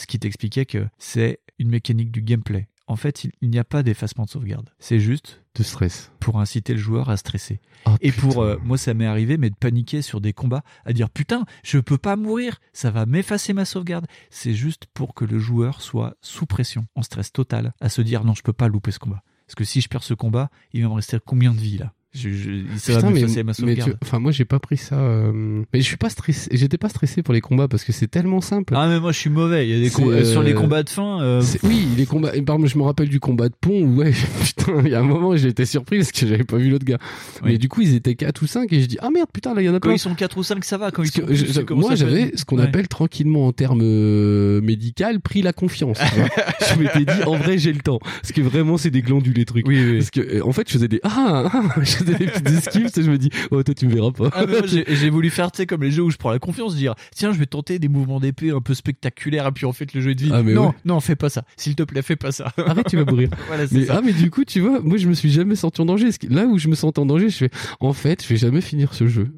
qui 0.06 0.19
t'expliquait 0.19 0.66
que 0.66 0.85
c'est 0.98 1.40
une 1.60 1.69
mécanique 1.69 2.11
du 2.11 2.22
gameplay. 2.22 2.68
En 2.88 2.95
fait, 2.95 3.26
il, 3.26 3.32
il 3.42 3.50
n'y 3.50 3.60
a 3.60 3.66
pas 3.66 3.84
d'effacement 3.84 4.24
de 4.24 4.30
sauvegarde. 4.30 4.69
C'est 4.80 5.00
juste 5.00 5.44
de 5.56 5.64
stress 5.64 6.11
pour 6.19 6.40
inciter 6.40 6.74
le 6.74 6.80
joueur 6.80 7.10
à 7.10 7.18
stresser. 7.18 7.60
Ah, 7.86 7.98
et 8.02 8.11
pour 8.11 8.42
euh, 8.42 8.58
moi, 8.64 8.77
ça 8.77 8.94
m'est 8.94 9.06
arrivé, 9.06 9.38
mais 9.38 9.50
de 9.50 9.56
paniquer 9.56 10.02
sur 10.02 10.22
des 10.22 10.34
combats, 10.34 10.64
à 10.86 10.94
dire 10.94 11.10
putain, 11.10 11.45
je 11.64 11.80
peux 11.80 11.98
pas 11.98 12.16
mourir, 12.16 12.60
ça 12.74 12.92
va 12.92 13.06
m'effacer 13.06 13.53
ma 13.53 13.66
sauvegarde. 13.66 14.08
C'est 14.30 14.53
juste 14.53 14.86
pour 14.94 15.14
que 15.14 15.26
le 15.26 15.40
joueur 15.40 15.82
soit 15.82 16.16
sous 16.22 16.45
pression, 16.45 16.88
en 16.95 17.02
stress 17.02 17.34
total, 17.34 17.74
à 17.82 17.90
se 17.90 18.02
dire 18.02 18.24
non, 18.24 18.34
je 18.34 18.44
peux 18.44 18.53
pas 18.53 18.69
louper 18.69 18.92
ce 18.92 19.00
combat. 19.00 19.24
Parce 19.48 19.56
que 19.56 19.64
si 19.64 19.82
je 19.82 19.90
perds 19.90 20.03
ce 20.03 20.14
combat, 20.14 20.50
il 20.74 20.84
va 20.84 20.90
me 20.90 20.94
rester 20.94 21.18
combien 21.26 21.53
de 21.53 21.60
vies 21.60 21.77
là? 21.77 21.94
Je, 22.16 22.30
je- 22.30 22.50
Putain, 22.94 23.11
mais, 23.11 23.22
ma 23.44 23.52
mais 23.64 23.76
tu- 23.76 23.94
enfin 24.02 24.18
moi 24.19 24.32
j'ai 24.32 24.45
pas 24.45 24.60
pris 24.60 24.77
ça 24.77 24.95
euh, 24.98 25.32
mais 25.72 25.82
je 25.82 25.86
suis 25.86 25.98
pas 25.98 26.10
stressé 26.10 26.50
j'étais 26.53 26.77
pas 26.77 26.90
stressé 26.90 27.22
pour 27.22 27.34
les 27.34 27.42
combats 27.42 27.68
parce 27.68 27.84
que 27.84 27.92
c'est 27.92 28.08
tellement 28.08 28.42
simple 28.42 28.74
Ah 28.76 28.88
mais 28.88 29.00
moi 29.00 29.11
je 29.11 29.19
suis 29.19 29.30
mauvais. 29.30 29.68
Il 29.68 29.76
y 29.76 29.80
a 29.80 29.84
des 29.84 29.90
com- 29.92 30.10
euh, 30.10 30.24
sur 30.24 30.42
les 30.42 30.53
euh, 30.53 30.56
combats 30.56 30.84
de 30.84 30.90
fin. 30.90 31.22
euh, 31.22 31.44
oui, 31.64 31.86
les 31.98 32.06
combats. 32.06 32.34
et 32.36 32.42
par 32.42 32.56
exemple, 32.56 32.72
je 32.74 32.77
me 32.77 32.84
rappelle 32.84 33.10
du 33.10 33.19
combat 33.19 33.50
de 33.50 33.53
pont 33.60 33.82
où, 33.84 33.98
ouais, 33.98 34.11
putain, 34.44 34.82
il 34.86 34.92
y 34.92 34.95
a 34.95 35.00
un 35.00 35.03
moment, 35.03 35.36
j'ai 35.36 35.50
été 35.50 35.66
surpris 35.66 35.98
parce 35.98 36.11
que 36.11 36.26
j'avais 36.26 36.44
pas 36.44 36.58
vu 36.58 36.69
l'autre 36.69 36.86
gars. 36.86 36.98
Mais 37.44 37.58
du 37.58 37.68
coup, 37.69 37.82
ils 37.82 37.94
étaient 37.95 38.16
4 38.16 38.42
ou 38.42 38.48
5 38.48 38.72
et 38.74 38.82
je 38.82 38.86
dis, 38.88 38.98
ah 39.02 39.10
merde, 39.10 39.30
putain, 39.34 39.53
là, 39.53 39.61
il 39.61 39.66
y 39.66 39.69
en 39.69 39.74
a 39.74 39.80
Quand 39.80 39.90
plein. 39.90 39.95
ils 39.95 40.00
sont 40.00 40.16
4 40.16 40.38
ou 40.38 40.44
5, 40.44 40.64
ça 40.66 40.77
va. 40.77 40.92
Quand 40.92 41.03
ils 41.03 41.11
sont 41.11 41.22
que 41.22 41.34
je- 41.36 41.45
je- 41.45 41.74
moi, 41.74 41.95
j'avais 41.95 42.32
ce 42.36 42.45
qu'on 42.45 42.58
Ouais. 42.58 42.64
appelle 42.64 42.88
tranquillement 42.88 43.48
en 43.48 43.52
termes 43.53 43.82
euh, 43.84 44.61
médical 44.61 45.19
pris 45.19 45.42
la 45.42 45.53
confiance. 45.53 46.00
je 46.74 46.80
m'étais 46.80 47.06
dit, 47.06 47.24
en 47.26 47.36
vrai, 47.36 47.58
j'ai 47.58 47.74
le 47.74 47.80
temps. 47.82 48.00
Parce 48.02 48.32
que 48.32 48.42
vraiment, 48.42 48.77
c'est 48.77 48.92
des 48.92 49.02
glandules, 49.02 49.36
les 49.36 49.45
trucs. 49.45 49.66
Parce 49.66 50.10
que, 50.11 50.22
euh, 50.22 50.45
en 50.45 50.52
fait, 50.53 50.68
je 50.68 50.74
faisais 50.74 50.88
des, 50.88 51.00
ah, 51.03 51.50
ah, 51.53 51.82
je 52.00 52.03
des 52.17 52.27
petites 52.27 52.50
esquives, 52.50 52.90
je 52.95 53.09
me 53.09 53.17
dis, 53.17 53.30
oh, 53.51 53.64
toi, 53.64 53.74
tu 53.74 53.88
me 53.88 53.93
verras 53.93 54.11
pas. 54.11 54.30
Ah, 54.34 54.45
j'ai 54.66 55.09
voulu 55.09 55.30
faire, 55.30 55.51
tu 55.51 55.58
sais, 55.58 55.66
comme 55.66 55.84
les 55.84 55.92
jeux 55.92 56.03
où 56.03 56.11
je 56.11 56.17
prends 56.17 56.32
la 56.32 56.40
confiance, 56.40 56.76
dire, 56.76 56.95
tiens, 57.16 57.32
je 57.32 57.40
vais 57.40 57.45
tenter 57.45 57.80
des 57.80 57.88
mouvements 57.88 58.19
d'épée 58.19 58.51
un 58.51 58.61
peu 58.61 58.74
spectaculaires, 58.74 59.48
et 59.48 59.51
puis 59.51 59.66
en 59.66 59.74
fait, 59.74 59.93
le 59.93 60.01
jeu 60.01 60.16
de 60.16 60.22
vie. 60.22 60.32
Ah, 60.34 60.43
non, 60.43 60.67
ouais. 60.67 60.74
non, 60.85 61.00
fais 61.00 61.16
pas 61.16 61.30
ça. 61.30 61.43
S'il 61.56 61.76
te 61.76 61.84
plaît, 61.84 62.01
fais 62.01 62.16
pas 62.16 62.32
ça. 62.32 62.51
Arrête, 62.66 62.88
tu 62.88 62.98
vas 62.98 63.06
mourir. 63.06 63.30
voilà, 63.48 63.67
c'est 63.67 63.76
mais, 63.76 63.85
ça. 63.85 63.95
ah, 63.98 64.01
mais 64.03 64.14
du 64.14 64.30
coup, 64.30 64.45
tu 64.45 64.59
vois, 64.59 64.80
moi, 64.82 64.98
je 64.98 65.08
me 65.08 65.14
suis 65.14 65.32
jamais 65.32 65.56
senti 65.56 65.82
en 65.82 65.85
danger. 65.85 66.09
Là 66.30 66.45
où 66.45 66.58
je 66.58 66.67
me 66.67 66.76
sens 66.76 66.93
en 66.98 67.06
danger, 67.06 67.30
je 67.30 67.38
fais, 67.38 67.50
en 67.80 67.93
fait, 67.93 68.24
je 68.24 68.30
vais 68.30 68.38
jamais 68.38 68.61
finir 68.61 68.93
ce 68.93 69.08
jeu. 69.08 69.30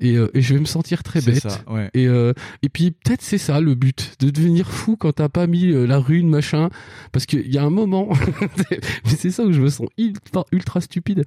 Et, 0.00 0.16
euh, 0.16 0.28
et 0.34 0.42
je 0.42 0.54
vais 0.54 0.60
me 0.60 0.64
sentir 0.66 1.02
très 1.02 1.20
bête. 1.20 1.40
ça, 1.40 1.60
ouais. 1.70 1.90
Et, 1.94 2.06
euh, 2.06 2.32
et 2.62 2.68
puis, 2.68 2.90
peut-être 2.90 3.22
c'est 3.22 3.38
ça 3.38 3.60
le 3.60 3.74
but, 3.74 4.12
de 4.20 4.30
devenir 4.30 4.70
fou 4.70 4.96
quand 4.96 5.12
t'as 5.12 5.28
pas 5.28 5.46
mis 5.46 5.66
euh, 5.70 5.86
la 5.86 5.98
rune, 5.98 6.28
machin. 6.28 6.68
Parce 7.12 7.26
qu'il 7.26 7.52
y 7.52 7.58
a 7.58 7.64
un 7.64 7.70
moment, 7.70 8.08
mais 8.70 8.78
c'est 9.16 9.30
ça 9.30 9.44
où 9.44 9.52
je 9.52 9.60
me 9.60 9.68
sens 9.68 9.88
ultra, 9.98 10.44
ultra 10.52 10.80
stupide, 10.80 11.24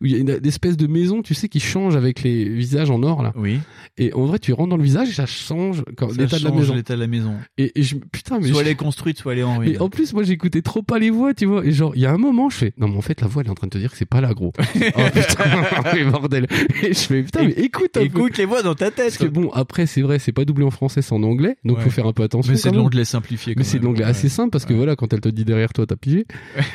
où 0.00 0.06
il 0.06 0.12
y 0.12 0.14
a 0.14 0.18
une, 0.18 0.30
une 0.30 0.46
espèce 0.46 0.76
de 0.76 0.86
maison, 0.86 1.22
tu 1.22 1.34
sais, 1.34 1.48
qui 1.48 1.60
change 1.60 1.96
avec 1.96 2.22
les 2.22 2.48
visages 2.48 2.90
en 2.90 3.02
or, 3.02 3.22
là. 3.22 3.32
Oui. 3.36 3.58
Et 3.98 4.12
en 4.14 4.24
vrai, 4.24 4.38
tu 4.38 4.52
rentres 4.52 4.70
dans 4.70 4.76
le 4.76 4.82
visage 4.84 5.08
et 5.08 5.12
ça 5.12 5.26
change 5.26 5.82
l'état 6.16 6.38
de 6.38 6.44
la 6.44 6.50
maison. 6.52 6.74
l'état 6.74 6.94
de 6.94 7.00
la 7.00 7.06
maison. 7.06 7.34
Et, 7.58 7.72
et 7.78 7.82
je, 7.82 7.96
putain, 7.96 8.38
mais 8.40 8.48
soit 8.48 8.60
je- 8.62 8.66
elle 8.66 8.72
est 8.72 8.76
construite, 8.76 9.18
soit 9.18 9.32
elle 9.32 9.40
est 9.40 9.42
en 9.42 9.58
ruine. 9.58 9.72
mais 9.72 9.78
en 9.80 9.88
plus, 9.88 10.12
moi, 10.12 10.22
j'écoutais 10.22 10.62
trop 10.62 10.82
pas 10.82 10.98
les 10.98 11.10
voix, 11.10 11.34
tu 11.34 11.46
vois. 11.46 11.64
Et 11.64 11.72
genre, 11.72 11.92
il 11.96 12.02
y 12.02 12.06
a 12.06 12.12
un 12.12 12.18
moment, 12.18 12.48
je 12.50 12.56
fais, 12.56 12.72
non, 12.78 12.88
mais 12.88 12.96
en 12.96 13.02
fait, 13.02 13.20
la 13.20 13.26
voix, 13.26 13.42
elle 13.42 13.48
est 13.48 13.50
en 13.50 13.54
train 13.54 13.66
de 13.66 13.72
te 13.72 13.78
dire 13.78 13.90
que 13.90 13.96
c'est 13.96 14.04
pas 14.08 14.20
là, 14.20 14.32
gros. 14.32 14.52
oh 14.58 15.00
putain, 15.12 15.64
mais 15.94 16.04
bordel. 16.04 16.46
Et 16.82 16.94
je 16.94 17.00
fais, 17.00 17.22
putain, 17.22 17.44
mais 17.44 17.52
écoute 17.52 17.79
un 17.84 18.00
peu. 18.00 18.00
Écoute 18.06 18.38
les 18.38 18.44
voix 18.44 18.62
dans 18.62 18.74
ta 18.74 18.90
tête. 18.90 19.06
Parce 19.06 19.18
que 19.18 19.26
bon, 19.26 19.50
après, 19.50 19.86
c'est 19.86 20.02
vrai, 20.02 20.18
c'est 20.18 20.32
pas 20.32 20.44
doublé 20.44 20.64
en 20.64 20.70
français, 20.70 21.02
c'est 21.02 21.12
en 21.12 21.22
anglais. 21.22 21.56
Donc, 21.64 21.78
Ouais. 21.78 21.84
faut 21.84 21.90
faire 21.90 22.06
un 22.06 22.12
peu 22.12 22.22
attention. 22.22 22.52
Mais 22.52 22.58
c'est 22.58 22.70
de 22.70 22.76
l'anglais 22.76 23.04
simplifié. 23.04 23.54
Mais 23.56 23.64
c'est 23.64 23.78
de 23.78 23.84
l'anglais 23.84 24.04
assez 24.04 24.28
simple 24.28 24.50
parce 24.50 24.64
que 24.64 24.74
voilà, 24.74 24.96
quand 24.96 25.12
elle 25.12 25.20
te 25.20 25.28
dit 25.28 25.44
derrière 25.44 25.72
toi, 25.72 25.86
t'as 25.86 25.96
pigé. 25.96 26.26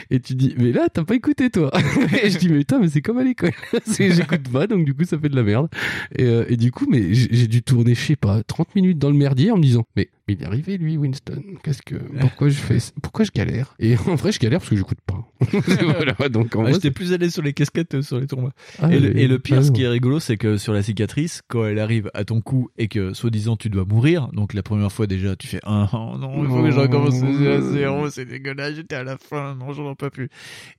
Et 0.09 0.19
tu 0.19 0.35
dis, 0.35 0.55
mais 0.57 0.71
là, 0.71 0.87
t'as 0.93 1.03
pas 1.03 1.15
écouté, 1.15 1.49
toi. 1.49 1.71
et 2.23 2.29
je 2.29 2.37
dis, 2.37 2.49
mais 2.49 2.59
putain, 2.59 2.79
mais 2.79 2.87
c'est 2.89 3.01
comme 3.01 3.17
à 3.17 3.23
l'école. 3.23 3.51
J'écoute 3.99 4.49
pas, 4.51 4.67
donc 4.67 4.85
du 4.85 4.93
coup, 4.93 5.03
ça 5.05 5.17
fait 5.17 5.29
de 5.29 5.35
la 5.35 5.43
merde. 5.43 5.67
Et, 6.17 6.23
euh, 6.23 6.45
et 6.49 6.57
du 6.57 6.71
coup, 6.71 6.85
mais 6.89 7.13
j'ai 7.13 7.27
j'ai 7.31 7.47
dû 7.47 7.61
tourner, 7.63 7.95
je 7.95 8.01
sais 8.01 8.15
pas, 8.15 8.41
30 8.43 8.75
minutes 8.75 8.97
dans 8.99 9.09
le 9.09 9.15
merdier 9.17 9.51
en 9.51 9.57
me 9.57 9.61
disant, 9.63 9.85
mais, 9.95 10.09
mais 10.27 10.33
il 10.33 10.43
est 10.43 10.45
arrivé, 10.45 10.77
lui, 10.77 10.97
Winston. 10.97 11.41
Qu'est-ce 11.63 11.81
que, 11.81 11.95
pourquoi 12.19 12.49
je 12.49 12.55
fais, 12.55 12.77
pourquoi 13.01 13.25
je 13.25 13.31
galère? 13.31 13.75
Et 13.79 13.95
en 14.07 14.15
vrai, 14.15 14.31
je 14.31 14.39
galère 14.39 14.59
parce 14.59 14.69
que 14.69 14.75
j'écoute 14.75 14.99
pas. 15.05 15.27
voilà, 15.51 16.29
donc 16.29 16.55
en 16.55 16.65
J'étais 16.65 16.91
plus 16.91 17.13
allé 17.13 17.29
sur 17.29 17.41
les 17.43 17.53
casquettes 17.53 17.89
que 17.89 18.01
sur 18.01 18.19
les 18.19 18.27
tournois. 18.27 18.51
Ah, 18.79 18.91
et, 18.91 18.99
le, 18.99 19.13
mais- 19.13 19.21
et 19.21 19.27
le 19.27 19.39
pire, 19.39 19.57
ah 19.59 19.63
ce 19.63 19.71
qui 19.71 19.83
est 19.83 19.87
rigolo, 19.87 20.19
c'est 20.19 20.37
que 20.37 20.57
sur 20.57 20.73
la 20.73 20.81
cicatrice, 20.81 21.41
quand 21.47 21.65
elle 21.65 21.79
arrive 21.79 22.09
à 22.13 22.23
ton 22.25 22.41
cou 22.41 22.69
et 22.77 22.87
que 22.87 23.13
soi-disant 23.13 23.55
tu 23.55 23.69
dois 23.69 23.85
mourir, 23.85 24.29
donc 24.33 24.53
la 24.53 24.63
première 24.63 24.91
fois 24.91 25.07
déjà 25.07 25.35
tu 25.35 25.47
fais 25.47 25.59
ah 25.63 25.89
oh 25.93 26.17
non, 26.17 26.43
il 26.43 26.49
faut 26.49 26.63
que 26.63 26.71
je 26.71 26.79
recommence 26.79 27.21
à 27.21 27.61
zéro, 27.61 28.09
c'est 28.09 28.25
dégueulasse, 28.25 28.75
j'étais 28.75 28.95
à 28.95 29.03
la 29.03 29.17
fin, 29.17 29.55
non, 29.55 29.73
j'en 29.73 29.91
ai 29.91 29.95
pas 29.95 30.09
plus. 30.09 30.29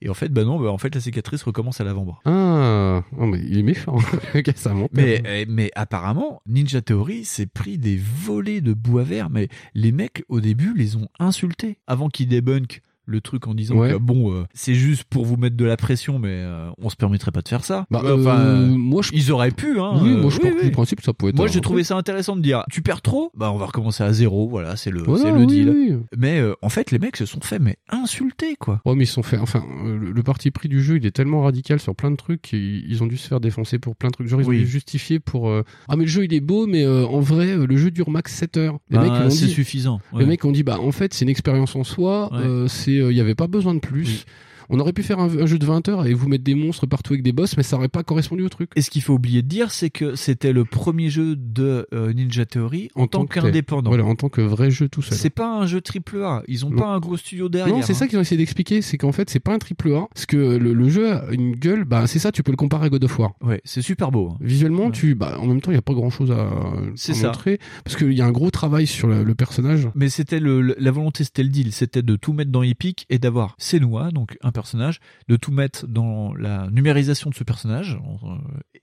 Et 0.01 0.09
en 0.09 0.13
fait, 0.13 0.29
bah 0.29 0.43
non, 0.43 0.59
bah 0.59 0.71
en 0.71 0.77
fait 0.77 0.93
la 0.93 1.01
cicatrice 1.01 1.43
recommence 1.43 1.81
à 1.81 1.83
l'avant-bras. 1.83 2.19
Ah, 2.25 3.03
oh, 3.17 3.25
mais 3.25 3.39
il 3.39 3.57
est 3.59 3.63
méchant. 3.63 3.97
ça 4.55 4.73
monte. 4.73 4.91
Mais, 4.93 5.21
eh, 5.25 5.45
mais 5.47 5.71
apparemment, 5.75 6.41
Ninja 6.47 6.81
Theory 6.81 7.25
s'est 7.25 7.45
pris 7.45 7.77
des 7.77 7.97
volets 7.97 8.61
de 8.61 8.73
bois 8.73 9.03
vert, 9.03 9.29
mais 9.37 9.49
les 9.75 9.91
mecs 9.91 10.23
au 10.29 10.41
début 10.41 10.73
les 10.73 10.95
ont 10.95 11.09
insultés 11.19 11.77
avant 11.85 12.09
qu'ils 12.09 12.27
débunkent 12.27 12.81
le 13.07 13.21
truc 13.21 13.47
en 13.47 13.53
disant 13.55 13.75
Ouais. 13.77 13.91
que 13.93 13.97
bon, 13.97 14.31
euh, 14.33 14.43
c'est 14.53 14.75
juste 14.75 15.05
pour 15.05 15.25
vous 15.25 15.37
mettre 15.37 15.55
de 15.55 15.65
la 15.65 15.77
pression, 15.77 16.19
mais 16.19 16.29
euh, 16.29 16.69
on 16.77 16.89
se 16.89 16.95
permettrait 16.95 17.31
pas 17.31 17.41
de 17.41 17.47
faire 17.47 17.63
ça. 17.63 17.85
Bah, 17.89 18.01
enfin, 18.03 18.39
euh, 18.39 18.63
euh, 18.63 18.67
moi, 18.67 19.01
je... 19.01 19.11
ils 19.13 19.31
auraient 19.31 19.49
pu, 19.51 19.79
hein. 19.79 19.93
Oui, 20.01 20.09
moi, 20.11 20.29
je 20.29 20.37
pense 20.37 20.45
oui, 20.45 20.51
que 20.51 20.59
oui. 20.59 20.65
du 20.65 20.71
principe, 20.71 21.01
ça 21.01 21.13
pouvait 21.13 21.29
être. 21.31 21.37
Moi, 21.37 21.47
j'ai 21.47 21.61
trouvé 21.61 21.83
ça 21.83 21.95
intéressant 21.95 22.35
de 22.35 22.41
dire, 22.41 22.63
tu 22.69 22.81
perds 22.81 23.01
trop, 23.01 23.31
bah 23.35 23.51
on 23.51 23.57
va 23.57 23.65
recommencer 23.65 24.03
à 24.03 24.11
zéro, 24.13 24.47
voilà, 24.49 24.75
c'est 24.75 24.91
le, 24.91 25.01
Voilà, 25.03 25.31
le 25.31 25.39
oui, 25.39 25.47
deal. 25.47 25.99
Mais 26.17 26.41
en 26.61 26.69
fait, 26.69 26.91
les 26.91 26.99
mecs 26.99 27.15
se 27.17 27.25
sont 27.25 27.39
fait 27.41 27.59
mais 27.59 27.77
insulter 27.89 28.55
quoi. 28.59 28.81
Ouais, 28.85 28.93
mais 28.95 29.05
ils 29.05 29.07
sont 29.07 29.23
fait. 29.23 29.37
Enfin, 29.37 29.63
le, 29.85 30.11
le 30.11 30.23
parti 30.23 30.51
pris 30.51 30.67
du 30.69 30.81
jeu, 30.83 30.97
il 30.97 31.05
est 31.05 31.11
tellement 31.11 31.41
radical 31.43 31.79
sur 31.79 31.95
plein 31.95 32.11
de 32.11 32.15
trucs 32.17 32.41
qu'ils 32.41 32.85
ils 32.89 33.03
ont 33.03 33.07
dû 33.07 33.17
se 33.17 33.27
faire 33.27 33.39
défoncer 33.39 33.79
pour 33.79 33.95
plein 33.95 34.09
de 34.09 34.13
trucs. 34.13 34.27
Genre, 34.27 34.41
ils 34.41 34.47
ont 34.47 34.51
dû 34.51 34.67
justifier 34.67 35.19
pour. 35.19 35.49
Ah, 35.87 35.95
mais 35.95 36.03
le 36.03 36.09
jeu, 36.09 36.25
il 36.25 36.33
est 36.33 36.41
beau, 36.41 36.67
mais 36.67 36.85
en 36.85 37.19
vrai, 37.21 37.55
le 37.55 37.77
jeu 37.77 37.89
dure 37.91 38.09
max 38.09 38.33
7 38.35 38.57
heures. 38.57 38.79
Les 38.89 38.97
Bah, 38.97 39.03
mecs, 39.23 39.31
c'est 39.31 39.47
suffisant. 39.47 39.99
Les 40.17 40.25
mecs 40.25 40.43
ont 40.45 40.51
dit, 40.51 40.63
bah, 40.63 40.79
en 40.79 40.91
fait, 40.91 41.13
c'est 41.13 41.23
une 41.25 41.29
expérience 41.29 41.75
en 41.75 41.83
soi. 41.83 42.29
Ouais. 42.33 42.67
c'est, 42.67 42.96
il 42.97 43.15
y 43.17 43.21
avait 43.21 43.35
pas 43.35 43.47
besoin 43.47 43.73
de 43.73 43.79
plus. 43.79 44.25
On 44.69 44.79
aurait 44.79 44.93
pu 44.93 45.03
faire 45.03 45.19
un, 45.19 45.29
un 45.29 45.45
jeu 45.45 45.57
de 45.59 45.65
20 45.65 45.87
heures 45.89 46.05
et 46.05 46.13
vous 46.13 46.27
mettre 46.27 46.43
des 46.43 46.55
monstres 46.55 46.85
partout 46.87 47.13
avec 47.13 47.23
des 47.23 47.31
boss, 47.31 47.55
mais 47.57 47.63
ça 47.63 47.77
aurait 47.77 47.87
pas 47.87 48.03
correspondu 48.03 48.43
au 48.43 48.49
truc. 48.49 48.71
Et 48.75 48.81
ce 48.81 48.89
qu'il 48.89 49.01
faut 49.01 49.13
oublier 49.13 49.41
de 49.41 49.47
dire, 49.47 49.71
c'est 49.71 49.89
que 49.89 50.15
c'était 50.15 50.53
le 50.53 50.65
premier 50.65 51.09
jeu 51.09 51.35
de 51.35 51.87
euh, 51.93 52.13
Ninja 52.13 52.45
Theory 52.45 52.89
en, 52.95 53.07
tant 53.07 53.25
qu'indépendant. 53.25 53.89
Voilà, 53.89 54.05
en 54.05 54.15
tant 54.15 54.29
que 54.29 54.41
vrai 54.41 54.69
jeu 54.71 54.89
tout 54.89 55.01
seul. 55.01 55.17
C'est 55.17 55.29
pas 55.29 55.47
un 55.49 55.65
jeu 55.65 55.81
triple 55.81 56.21
A. 56.23 56.43
Ils 56.47 56.65
ont 56.65 56.69
Non. 56.69 56.77
pas 56.81 56.87
un 56.87 56.99
gros 56.99 57.17
studio 57.17 57.49
derrière. 57.49 57.75
Non, 57.75 57.81
c'est 57.81 57.93
ça 57.93 58.05
hein. 58.05 58.07
qu'ils 58.07 58.17
ont 58.17 58.21
essayé 58.21 58.37
d'expliquer, 58.37 58.81
c'est 58.81 58.97
qu'en 58.97 59.11
fait, 59.11 59.29
c'est 59.29 59.39
pas 59.39 59.53
un 59.53 59.59
triple 59.59 59.93
A, 59.93 60.07
parce 60.13 60.25
que 60.25 60.37
le, 60.37 60.73
le 60.73 60.89
jeu 60.89 61.11
a 61.13 61.25
une 61.31 61.53
gueule, 61.55 61.85
bah, 61.85 62.05
c'est 62.07 62.19
ça, 62.19 62.31
tu 62.31 62.43
peux 62.43 62.51
le 62.51 62.57
comparer 62.57 62.87
à 62.87 62.89
God 62.89 63.03
of 63.03 63.19
War. 63.19 63.33
Ouais, 63.41 63.61
c'est 63.63 63.81
super 63.81 64.11
beau. 64.11 64.31
hein. 64.33 64.37
Visuellement, 64.41 64.91
tu, 64.91 65.15
bah, 65.15 65.37
en 65.39 65.45
même 65.47 65.61
temps, 65.61 65.71
il 65.71 65.75
y 65.75 65.77
a 65.77 65.81
pas 65.81 65.93
grand 65.93 66.09
chose 66.09 66.31
à, 66.31 66.49
C'est 66.95 67.13
ça. 67.13 67.27
montrer, 67.27 67.59
parce 67.83 67.95
qu'il 67.95 68.13
y 68.13 68.21
a 68.21 68.25
un 68.25 68.31
gros 68.31 68.51
travail 68.51 68.87
sur 68.87 69.07
le, 69.07 69.23
le 69.23 69.35
personnage. 69.35 69.87
Mais 69.95 70.09
c'était 70.09 70.39
le- 70.39 70.61
la 70.61 70.91
volonté, 70.91 71.23
c'était 71.23 71.43
le 71.43 71.49
deal, 71.49 71.71
c'était 71.71 72.01
de 72.01 72.15
tout 72.15 72.33
mettre 72.33 72.51
dans 72.51 72.63
Epic 72.63 73.05
et 73.09 73.19
d'avoir 73.19 73.55
Senua, 73.57 74.11
donc 74.11 74.37
un 74.41 74.51
personnage, 74.57 74.99
de 75.29 75.35
tout 75.35 75.51
mettre 75.51 75.85
dans 75.87 76.33
la 76.33 76.67
numérisation 76.71 77.29
de 77.29 77.35
ce 77.35 77.43
personnage 77.43 77.99
euh, 78.23 78.27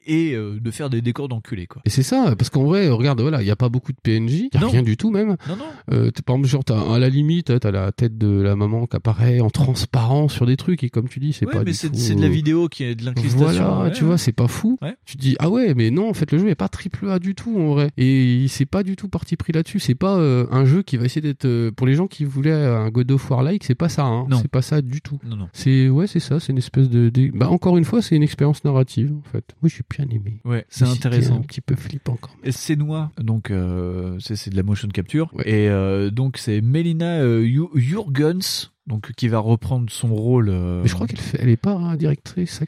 et 0.06 0.34
euh, 0.34 0.60
de 0.60 0.70
faire 0.70 0.88
des 0.88 1.02
décors 1.02 1.28
d'enculé 1.28 1.66
quoi. 1.66 1.82
Et 1.84 1.90
c'est 1.90 2.04
ça, 2.04 2.36
parce 2.38 2.48
qu'en 2.48 2.62
vrai, 2.62 2.88
regarde, 2.90 3.20
voilà, 3.20 3.42
il 3.42 3.46
y 3.48 3.50
a 3.50 3.56
pas 3.56 3.68
beaucoup 3.68 3.90
de 3.92 3.98
PNJ, 4.00 4.32
il 4.32 4.48
y 4.54 4.56
a 4.56 4.60
Non. 4.60 4.68
rien 4.70 4.82
du 4.82 4.96
tout 4.96 5.10
même. 5.10 5.36
Non, 5.48 5.56
non. 5.56 5.64
Euh, 5.92 6.10
par 6.24 6.36
exemple, 6.36 6.48
genre, 6.48 6.64
t'as, 6.64 6.94
à 6.94 6.98
la 7.00 7.08
limite, 7.08 7.58
t'as 7.58 7.70
la 7.72 7.90
tête 7.90 8.16
de 8.18 8.40
la 8.40 8.54
maman 8.54 8.86
qui 8.86 8.96
apparaît 8.96 9.40
en 9.40 9.50
transparent 9.50 10.28
sur 10.28 10.46
des 10.46 10.56
trucs, 10.56 10.84
et 10.84 10.90
comme 10.90 11.08
tu 11.08 11.18
dis, 11.18 11.32
c'est 11.32 11.46
Ouais, 11.46 11.52
pas 11.52 11.58
mais 11.58 11.64
du 11.72 11.74
c'est 11.74 11.88
tout, 11.90 11.96
c'est 11.96 12.14
de 12.14 12.20
la 12.20 12.28
euh, 12.28 12.30
vidéo 12.30 12.68
qui 12.68 12.84
est 12.84 12.94
de 12.94 13.04
l'incrustation. 13.04 13.38
Voilà, 13.46 13.82
ouais. 13.84 13.92
tu 13.92 14.04
vois, 14.04 14.16
c'est 14.18 14.32
pas 14.32 14.46
fou. 14.48 14.78
Tu 15.04 15.16
te 15.16 15.20
dis 15.22 15.34
ah 15.40 15.50
ouais, 15.50 15.74
mais 15.74 15.90
non, 15.90 16.08
en 16.08 16.14
fait 16.14 16.30
le 16.30 16.38
jeu 16.38 16.48
est 16.48 16.54
pas 16.54 16.68
triple 16.68 17.10
A 17.10 17.18
du 17.18 17.34
tout 17.34 17.58
en 17.58 17.74
vrai. 17.74 17.90
Et 17.96 18.34
il 18.34 18.48
s'est 18.48 18.66
pas 18.66 18.82
du 18.82 18.94
tout 18.96 19.08
parti 19.08 19.36
pris 19.36 19.52
là-dessus. 19.52 19.80
C'est 19.80 19.94
pas 19.94 20.16
euh, 20.18 20.46
un 20.50 20.64
jeu 20.64 20.82
qui 20.82 20.96
va 20.96 21.04
essayer 21.06 21.20
d'être 21.20 21.44
euh, 21.46 21.70
pour 21.72 21.86
les 21.86 21.94
gens 21.94 22.06
qui 22.06 22.24
voulaient 22.24 22.52
un 22.52 22.88
God 22.90 23.10
of 23.10 23.30
War 23.30 23.42
like, 23.42 23.64
c'est 23.64 23.74
pas 23.74 23.88
ça. 23.88 24.04
Hein. 24.04 24.26
Non. 24.30 24.38
C'est 24.40 24.48
pas 24.50 24.62
ça 24.62 24.80
du 24.82 25.00
tout. 25.00 25.18
C'est 25.64 25.88
ouais, 25.88 26.06
c'est 26.06 26.20
ça. 26.20 26.40
C'est 26.40 26.52
une 26.52 26.58
espèce 26.58 26.88
de, 26.90 27.08
de- 27.08 27.30
bah 27.34 27.48
encore 27.48 27.76
une 27.78 27.84
fois, 27.84 28.02
c'est 28.02 28.14
une 28.16 28.22
expérience 28.22 28.62
narrative 28.64 29.12
en 29.16 29.22
fait. 29.30 29.44
Moi, 29.62 29.70
j'ai 29.74 29.82
bien 29.88 30.06
aimé. 30.14 30.40
Ouais, 30.44 30.66
c'est 30.68 30.84
intéressant. 30.84 31.36
Un 31.36 31.40
petit 31.42 31.60
peu 31.62 31.74
flippant 31.74 32.18
quand 32.20 32.30
même. 32.36 32.40
Et 32.48 32.52
Senua, 32.52 33.10
donc 33.18 33.50
euh, 33.50 34.16
c'est 34.20 34.36
c'est 34.36 34.50
de 34.50 34.56
la 34.56 34.62
motion 34.62 34.88
capture. 34.88 35.30
Et 35.44 35.68
euh, 35.70 36.10
donc 36.10 36.36
c'est 36.38 36.60
Melina 36.60 37.20
euh, 37.20 37.44
Ju- 37.46 37.68
Jurgens, 37.74 38.72
donc 38.86 39.12
qui 39.12 39.28
va 39.28 39.38
reprendre 39.38 39.90
son 39.90 40.14
rôle. 40.14 40.48
euh, 40.50 40.82
Mais 40.82 40.88
je 40.88 40.94
crois 40.94 41.06
qu'elle 41.06 41.18
elle 41.38 41.48
est 41.48 41.56
pas 41.56 41.72
hein, 41.72 41.96
directrice, 41.96 42.60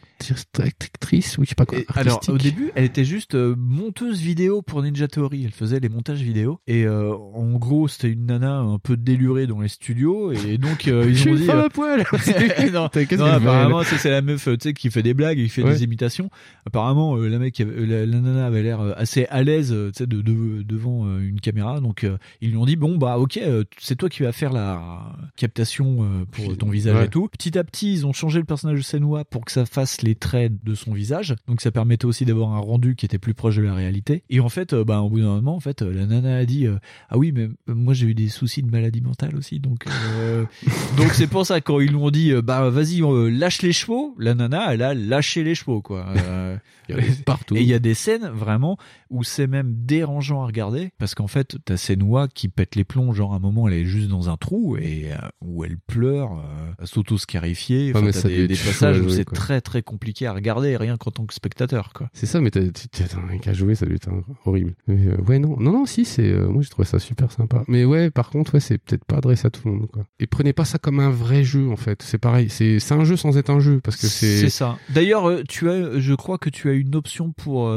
actrice, 0.58 1.36
oui, 1.38 1.44
je 1.44 1.50
sais 1.50 1.54
pas 1.54 1.66
quoi. 1.66 1.78
Alors 1.94 2.20
au 2.28 2.38
début, 2.38 2.70
elle 2.74 2.84
était 2.84 3.04
juste 3.04 3.34
euh, 3.34 3.54
monteuse 3.56 4.20
vidéo 4.20 4.62
pour 4.62 4.82
Ninja 4.82 5.08
Theory. 5.08 5.44
Elle 5.44 5.50
faisait 5.52 5.80
les 5.80 5.88
montages 5.88 6.22
vidéo 6.22 6.60
et 6.66 6.84
euh, 6.84 7.12
en 7.34 7.52
gros 7.58 7.88
c'était 7.88 8.10
une 8.10 8.26
nana 8.26 8.58
un 8.58 8.78
peu 8.78 8.96
délurée 8.96 9.46
dans 9.46 9.60
les 9.60 9.68
studios 9.68 10.32
et 10.32 10.58
donc 10.58 10.82
Je 10.86 11.08
ils 11.08 11.28
ont 11.28 11.34
dit 11.34 11.44
femme 11.44 11.58
à 11.60 11.68
poil. 11.68 12.04
non, 12.72 12.88
non, 13.18 13.24
apparemment 13.26 13.82
c'est 13.82 14.10
la 14.10 14.22
meuf 14.22 14.44
tu 14.44 14.56
sais 14.60 14.72
qui 14.74 14.90
fait 14.90 15.02
des 15.02 15.14
blagues 15.14 15.38
et 15.38 15.44
qui 15.44 15.48
fait 15.50 15.62
Ouais. 15.66 15.72
des 15.72 15.84
imitations. 15.84 16.30
Apparemment 16.66 17.16
la 17.16 17.38
mec 17.38 17.60
avait- 17.60 17.84
la, 17.86 18.06
la 18.06 18.20
nana 18.20 18.46
avait 18.46 18.62
l'air 18.62 18.80
assez 18.96 19.26
à 19.26 19.42
l'aise 19.42 19.74
tu 19.92 19.98
sais 19.98 20.06
de, 20.06 20.20
de- 20.22 20.62
devant 20.62 21.18
une 21.18 21.40
caméra 21.40 21.80
donc 21.80 22.06
ils 22.40 22.50
lui 22.50 22.56
ont 22.56 22.66
dit 22.66 22.76
bon 22.76 22.96
bah 22.96 23.18
OK 23.18 23.38
c'est 23.78 23.96
toi 23.96 24.08
qui 24.08 24.22
vas 24.22 24.32
faire 24.32 24.52
la 24.52 25.12
captation 25.36 26.05
pour 26.30 26.56
ton 26.56 26.68
visage 26.70 26.96
Ouais. 26.96 27.06
et 27.06 27.08
tout. 27.08 27.28
Petit 27.28 27.58
à 27.58 27.64
petit, 27.64 27.92
ils 27.92 28.06
ont 28.06 28.12
changé 28.12 28.38
le 28.38 28.44
personnage 28.44 28.78
de 28.78 28.84
Senua 28.84 29.24
pour 29.24 29.44
que 29.44 29.52
ça 29.52 29.66
fasse 29.66 30.02
les 30.02 30.14
traits 30.14 30.52
de 30.64 30.74
son 30.74 30.92
visage. 30.92 31.34
Donc 31.46 31.60
ça 31.60 31.70
permettait 31.70 32.04
aussi 32.06 32.24
d'avoir 32.24 32.52
un 32.52 32.58
rendu 32.58 32.94
qui 32.96 33.06
était 33.06 33.18
plus 33.18 33.34
proche 33.34 33.56
de 33.56 33.62
la 33.62 33.74
réalité. 33.74 34.22
Et 34.30 34.40
en 34.40 34.48
fait, 34.48 34.72
euh, 34.72 34.84
bah, 34.84 35.00
au 35.00 35.10
bout 35.10 35.20
d'un 35.20 35.34
moment, 35.36 35.54
en 35.56 35.60
fait, 35.60 35.82
euh, 35.82 35.92
la 35.92 36.06
nana 36.06 36.36
a 36.36 36.44
dit 36.44 36.66
euh, 36.66 36.76
ah 37.10 37.18
oui, 37.18 37.32
mais 37.32 37.44
euh, 37.68 37.74
moi 37.74 37.94
j'ai 37.94 38.06
eu 38.06 38.14
des 38.14 38.28
soucis 38.28 38.62
de 38.62 38.70
maladie 38.70 39.00
mentale 39.00 39.36
aussi, 39.36 39.60
donc 39.60 39.84
euh, 39.86 40.44
donc 40.96 41.12
c'est 41.12 41.26
pour 41.26 41.46
ça 41.46 41.60
quand 41.60 41.80
ils 41.80 41.88
lui 41.88 41.96
ont 41.96 42.10
dit 42.10 42.32
euh, 42.32 42.42
bah 42.42 42.68
vas-y 42.70 43.02
euh, 43.02 43.28
lâche 43.30 43.62
les 43.62 43.72
chevaux, 43.72 44.14
la 44.18 44.34
nana 44.34 44.72
elle 44.74 44.82
a 44.82 44.94
lâché 44.94 45.44
les 45.44 45.54
chevaux 45.54 45.82
quoi. 45.82 46.06
Euh, 46.16 46.56
Il 46.88 46.94
y 46.94 46.98
en 46.98 47.02
a 47.02 47.04
partout. 47.26 47.56
Et 47.56 47.62
il 47.62 47.66
y 47.66 47.74
a 47.74 47.80
des 47.80 47.94
scènes 47.94 48.28
vraiment 48.28 48.78
où 49.10 49.24
c'est 49.24 49.48
même 49.48 49.74
dérangeant 49.86 50.42
à 50.42 50.46
regarder 50.46 50.90
parce 50.98 51.14
qu'en 51.16 51.26
fait 51.26 51.56
t'as 51.64 51.76
Senua 51.76 52.28
qui 52.28 52.48
pète 52.48 52.76
les 52.76 52.84
plombs, 52.84 53.12
genre 53.12 53.32
à 53.32 53.36
un 53.36 53.40
moment 53.40 53.66
elle 53.66 53.74
est 53.74 53.84
juste 53.84 54.08
dans 54.08 54.28
un 54.30 54.36
trou 54.36 54.76
et 54.76 55.10
euh, 55.12 55.16
où 55.44 55.64
elle 55.64 55.78
pleure, 55.96 56.32
euh, 56.32 56.82
à 56.82 56.86
s'auto-scarifier. 56.86 57.92
Enfin, 57.94 58.10
t'as 58.10 58.28
des, 58.28 58.48
passages 58.48 58.98
à 58.98 59.00
où 59.00 59.08
c'est 59.08 59.24
quoi. 59.24 59.36
très 59.36 59.60
très 59.60 59.82
compliqué 59.82 60.26
à 60.26 60.32
regarder 60.32 60.76
rien 60.76 60.96
qu'en 60.96 61.10
tant 61.10 61.24
que 61.26 61.34
spectateur 61.34 61.92
quoi. 61.92 62.08
C'est 62.12 62.26
ça, 62.26 62.40
mais 62.40 62.50
t'as 62.50 62.60
t'as- 62.60 63.04
t'as 63.08 63.26
rien 63.26 63.38
qu'à 63.38 63.52
jouer, 63.52 63.74
ça 63.74 63.86
doit 63.86 63.94
être 63.94 64.08
horrible. 64.44 64.74
Mais, 64.86 65.06
euh, 65.06 65.16
ouais, 65.26 65.38
non, 65.38 65.56
non, 65.58 65.72
non, 65.72 65.86
si, 65.86 66.04
c'est, 66.04 66.30
euh, 66.30 66.48
moi 66.48 66.62
j'ai 66.62 66.68
trouvé 66.70 66.86
ça 66.86 66.98
super 66.98 67.30
sympa. 67.32 67.62
Mais 67.68 67.84
ouais, 67.84 68.10
par 68.10 68.30
contre, 68.30 68.54
ouais, 68.54 68.60
c'est 68.60 68.78
peut-être 68.78 69.04
pas 69.04 69.16
adressé 69.16 69.46
à 69.46 69.50
tout 69.50 69.62
le 69.64 69.72
monde, 69.74 69.86
quoi. 69.90 70.04
Et 70.20 70.26
prenez 70.26 70.52
pas 70.52 70.64
ça 70.64 70.78
comme 70.78 71.00
un 71.00 71.10
vrai 71.10 71.44
jeu, 71.44 71.68
en 71.70 71.76
fait. 71.76 72.02
C'est 72.02 72.18
pareil, 72.18 72.48
c'est, 72.50 72.78
c'est 72.80 72.94
un 72.94 73.04
jeu 73.04 73.16
sans 73.16 73.36
être 73.38 73.50
un 73.50 73.60
jeu, 73.60 73.80
parce 73.82 73.96
que 73.96 74.06
c'est. 74.06 74.36
C'est 74.38 74.50
ça. 74.50 74.78
D'ailleurs, 74.90 75.28
euh, 75.28 75.42
tu 75.48 75.68
as, 75.70 75.98
je 75.98 76.14
crois 76.14 76.38
que 76.38 76.50
tu 76.50 76.68
as 76.68 76.72
une 76.72 76.94
option 76.94 77.32
pour 77.32 77.70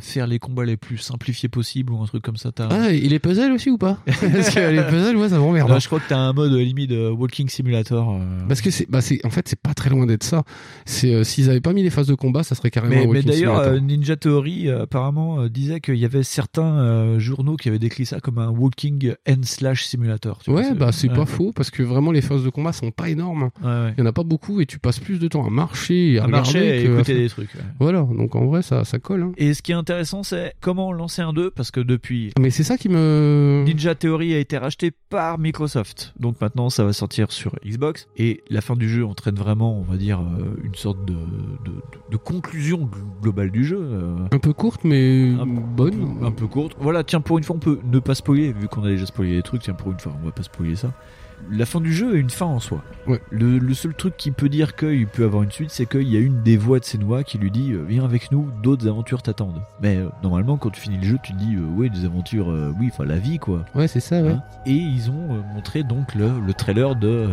faire 0.00 0.26
les 0.26 0.38
combats 0.38 0.64
les 0.64 0.76
plus 0.76 0.98
simplifiés 0.98 1.48
possibles 1.48 1.92
ou 1.92 2.02
un 2.02 2.06
truc 2.06 2.22
comme 2.22 2.36
ça. 2.36 2.52
t'as- 2.52 2.68
Ah, 2.70 2.90
et 2.92 3.00
les 3.08 3.18
puzzles 3.18 3.52
aussi 3.52 3.70
ou 3.70 3.78
pas? 3.78 3.98
Parce 4.06 4.54
que 4.54 4.70
les 4.70 4.82
puzzles, 4.82 5.16
ouais, 5.16 5.28
ça 5.28 5.38
m'emmerde. 5.38 5.68
Là, 5.68 5.76
hein. 5.76 5.78
je 5.78 5.86
crois 5.86 6.00
que 6.00 6.08
t'as 6.08 6.18
un 6.18 6.32
mode 6.32 6.52
limite 6.52 6.90
euh, 6.92 7.10
walking 7.46 7.48
simulator. 7.48 8.10
euh. 8.12 8.18
Parce 8.48 8.60
que 8.60 8.70
c'est, 8.70 8.88
bah 8.90 9.00
c'est, 9.00 9.24
en 9.24 9.30
fait, 9.30 9.48
c'est 9.48 9.58
pas 9.60 9.74
très 9.74 9.90
loin 9.90 10.06
d'être 10.06 10.24
ça. 10.24 10.42
C'est, 10.84 11.12
euh, 11.14 11.24
s'ils 11.24 11.48
avaient 11.50 11.60
pas 11.60 11.72
mis 11.72 11.82
les 11.82 11.90
phases 11.90 12.06
de 12.06 12.14
combat, 12.14 12.42
ça 12.42 12.54
serait 12.54 12.70
carrément 12.70 12.94
Mais, 12.94 13.06
un 13.06 13.12
mais 13.12 13.22
d'ailleurs, 13.22 13.56
simulator. 13.62 13.74
euh, 13.74 13.80
Ninja 13.80 14.16
Theory 14.16 14.68
euh, 14.68 14.82
apparemment 14.82 15.46
disait 15.48 15.80
qu'il 15.80 15.96
y 15.96 16.04
avait 16.04 16.22
certains 16.22 17.18
journaux 17.18 17.56
qui 17.56 17.68
avaient 17.68 17.78
décrit 17.78 18.06
ça 18.06 18.20
comme 18.20 18.38
un 18.38 18.48
walking 18.50 19.12
and 19.28 19.42
slash 19.42 19.84
simulator. 19.84 20.38
tu 20.42 20.50
vois, 20.50 20.60
Ouais, 20.60 20.74
bah 20.74 20.90
c'est 20.92 21.08
ouais. 21.08 21.14
pas 21.16 21.26
faux 21.26 21.52
parce 21.54 21.70
que 21.70 21.82
vraiment 21.82 22.12
les 22.12 22.20
phases 22.22 22.44
de 22.44 22.50
combat 22.50 22.72
sont 22.72 22.90
pas 22.90 23.08
énormes. 23.08 23.50
Ouais, 23.62 23.66
ouais. 23.68 23.94
Il 23.96 24.00
y 24.00 24.02
en 24.02 24.06
a 24.06 24.12
pas 24.12 24.22
beaucoup 24.24 24.60
et 24.60 24.66
tu 24.66 24.78
passes 24.78 24.98
plus 24.98 25.18
de 25.18 25.28
temps 25.28 25.46
à 25.46 25.50
marcher 25.50 26.12
et 26.14 26.18
à, 26.18 26.24
À 26.24 26.28
marcher 26.28 26.80
et 26.80 26.84
que 26.84 26.90
à 26.90 26.94
écouter 26.94 27.14
des 27.14 27.28
trucs. 27.28 27.50
Voilà, 27.78 28.00
donc 28.02 28.34
en 28.36 28.46
vrai 28.46 28.62
ça 28.62 28.84
ça 28.84 28.98
colle. 28.98 29.22
hein. 29.22 29.32
Et 29.36 29.54
ce 29.54 29.62
qui 29.62 29.72
est 29.72 29.76
intéressant, 29.76 30.22
c'est 30.22 30.54
comment 30.60 30.92
lancer 30.92 31.22
un 31.22 31.32
2 31.32 31.50
parce 31.50 31.70
que 31.70 31.80
depuis 31.80 32.32
Mais 32.40 32.50
c'est 32.50 32.62
ça 32.64 32.76
qui 32.78 32.88
me 32.88 33.64
Ninja 33.66 33.94
Theory 33.94 34.34
a 34.34 34.38
été 34.38 34.58
racheté 34.58 34.92
par 35.08 35.38
Microsoft. 35.38 36.14
Donc 36.18 36.40
maintenant, 36.40 36.70
ça 36.70 36.84
va 36.84 36.92
sortir 36.92 37.30
sur 37.36 37.52
Xbox. 37.64 38.08
Et 38.16 38.42
la 38.50 38.60
fin 38.60 38.74
du 38.74 38.88
jeu 38.88 39.04
entraîne 39.06 39.36
vraiment, 39.36 39.78
on 39.78 39.82
va 39.82 39.96
dire, 39.96 40.20
euh, 40.20 40.56
une 40.64 40.74
sorte 40.74 41.04
de, 41.04 41.12
de, 41.14 41.72
de 42.10 42.16
conclusion 42.16 42.78
gl- 42.86 43.22
globale 43.22 43.50
du 43.50 43.64
jeu. 43.64 43.78
euh, 43.80 44.16
un 44.32 44.38
peu 44.38 44.52
courte 44.52 44.82
mais 44.84 45.30
un, 45.38 45.46
bonne. 45.46 46.18
un 46.22 46.30
peu 46.32 46.46
courte. 46.46 46.76
Voilà, 46.80 47.04
tiens, 47.04 47.20
pour 47.20 47.38
une 47.38 47.44
fois, 47.44 47.56
on 47.56 47.60
peut 47.60 47.78
ne 47.84 47.98
pas 47.98 48.14
spoiler, 48.14 48.52
vu 48.52 48.68
qu'on 48.68 48.82
a 48.84 48.88
déjà 48.88 49.06
spoilé 49.06 49.34
les 49.36 49.42
trucs. 49.42 49.62
Tiens, 49.62 49.74
pour 49.74 49.92
une 49.92 49.98
fois, 50.00 50.12
on 50.20 50.24
va 50.24 50.32
pas 50.32 50.42
spoiler 50.42 50.74
ça. 50.76 50.92
La 51.50 51.64
fin 51.66 51.80
du 51.80 51.92
jeu 51.92 52.16
est 52.16 52.20
une 52.20 52.30
fin 52.30 52.46
en 52.46 52.58
soi. 52.60 52.82
Ouais. 53.06 53.20
Le, 53.30 53.58
le 53.58 53.74
seul 53.74 53.94
truc 53.94 54.16
qui 54.16 54.30
peut 54.32 54.48
dire 54.48 54.74
qu'il 54.74 55.06
peut 55.06 55.24
avoir 55.24 55.42
une 55.44 55.50
suite, 55.52 55.70
c'est 55.70 55.86
qu'il 55.86 56.08
y 56.08 56.16
a 56.16 56.20
une 56.20 56.42
des 56.42 56.56
voix 56.56 56.80
de 56.80 56.84
Senua 56.84 57.22
qui 57.22 57.38
lui 57.38 57.50
dit 57.52 57.72
euh, 57.72 57.84
Viens 57.86 58.04
avec 58.04 58.32
nous, 58.32 58.48
d'autres 58.62 58.88
aventures 58.88 59.22
t'attendent. 59.22 59.62
Mais 59.80 59.96
euh, 59.96 60.08
normalement, 60.22 60.56
quand 60.56 60.70
tu 60.70 60.80
finis 60.80 60.98
le 60.98 61.04
jeu, 61.04 61.18
tu 61.22 61.32
te 61.32 61.38
dis 61.38 61.54
euh, 61.54 61.64
Ouais, 61.76 61.88
des 61.88 62.04
aventures, 62.04 62.50
euh, 62.50 62.72
oui, 62.80 62.88
enfin 62.92 63.04
la 63.04 63.18
vie 63.18 63.38
quoi. 63.38 63.64
Ouais, 63.74 63.86
c'est 63.86 64.00
ça, 64.00 64.20
ouais. 64.22 64.30
Hein 64.30 64.42
Et 64.66 64.72
ils 64.72 65.08
ont 65.10 65.42
montré 65.54 65.82
donc 65.84 66.14
le, 66.14 66.30
le 66.44 66.52
trailer 66.54 66.96
de 66.96 67.28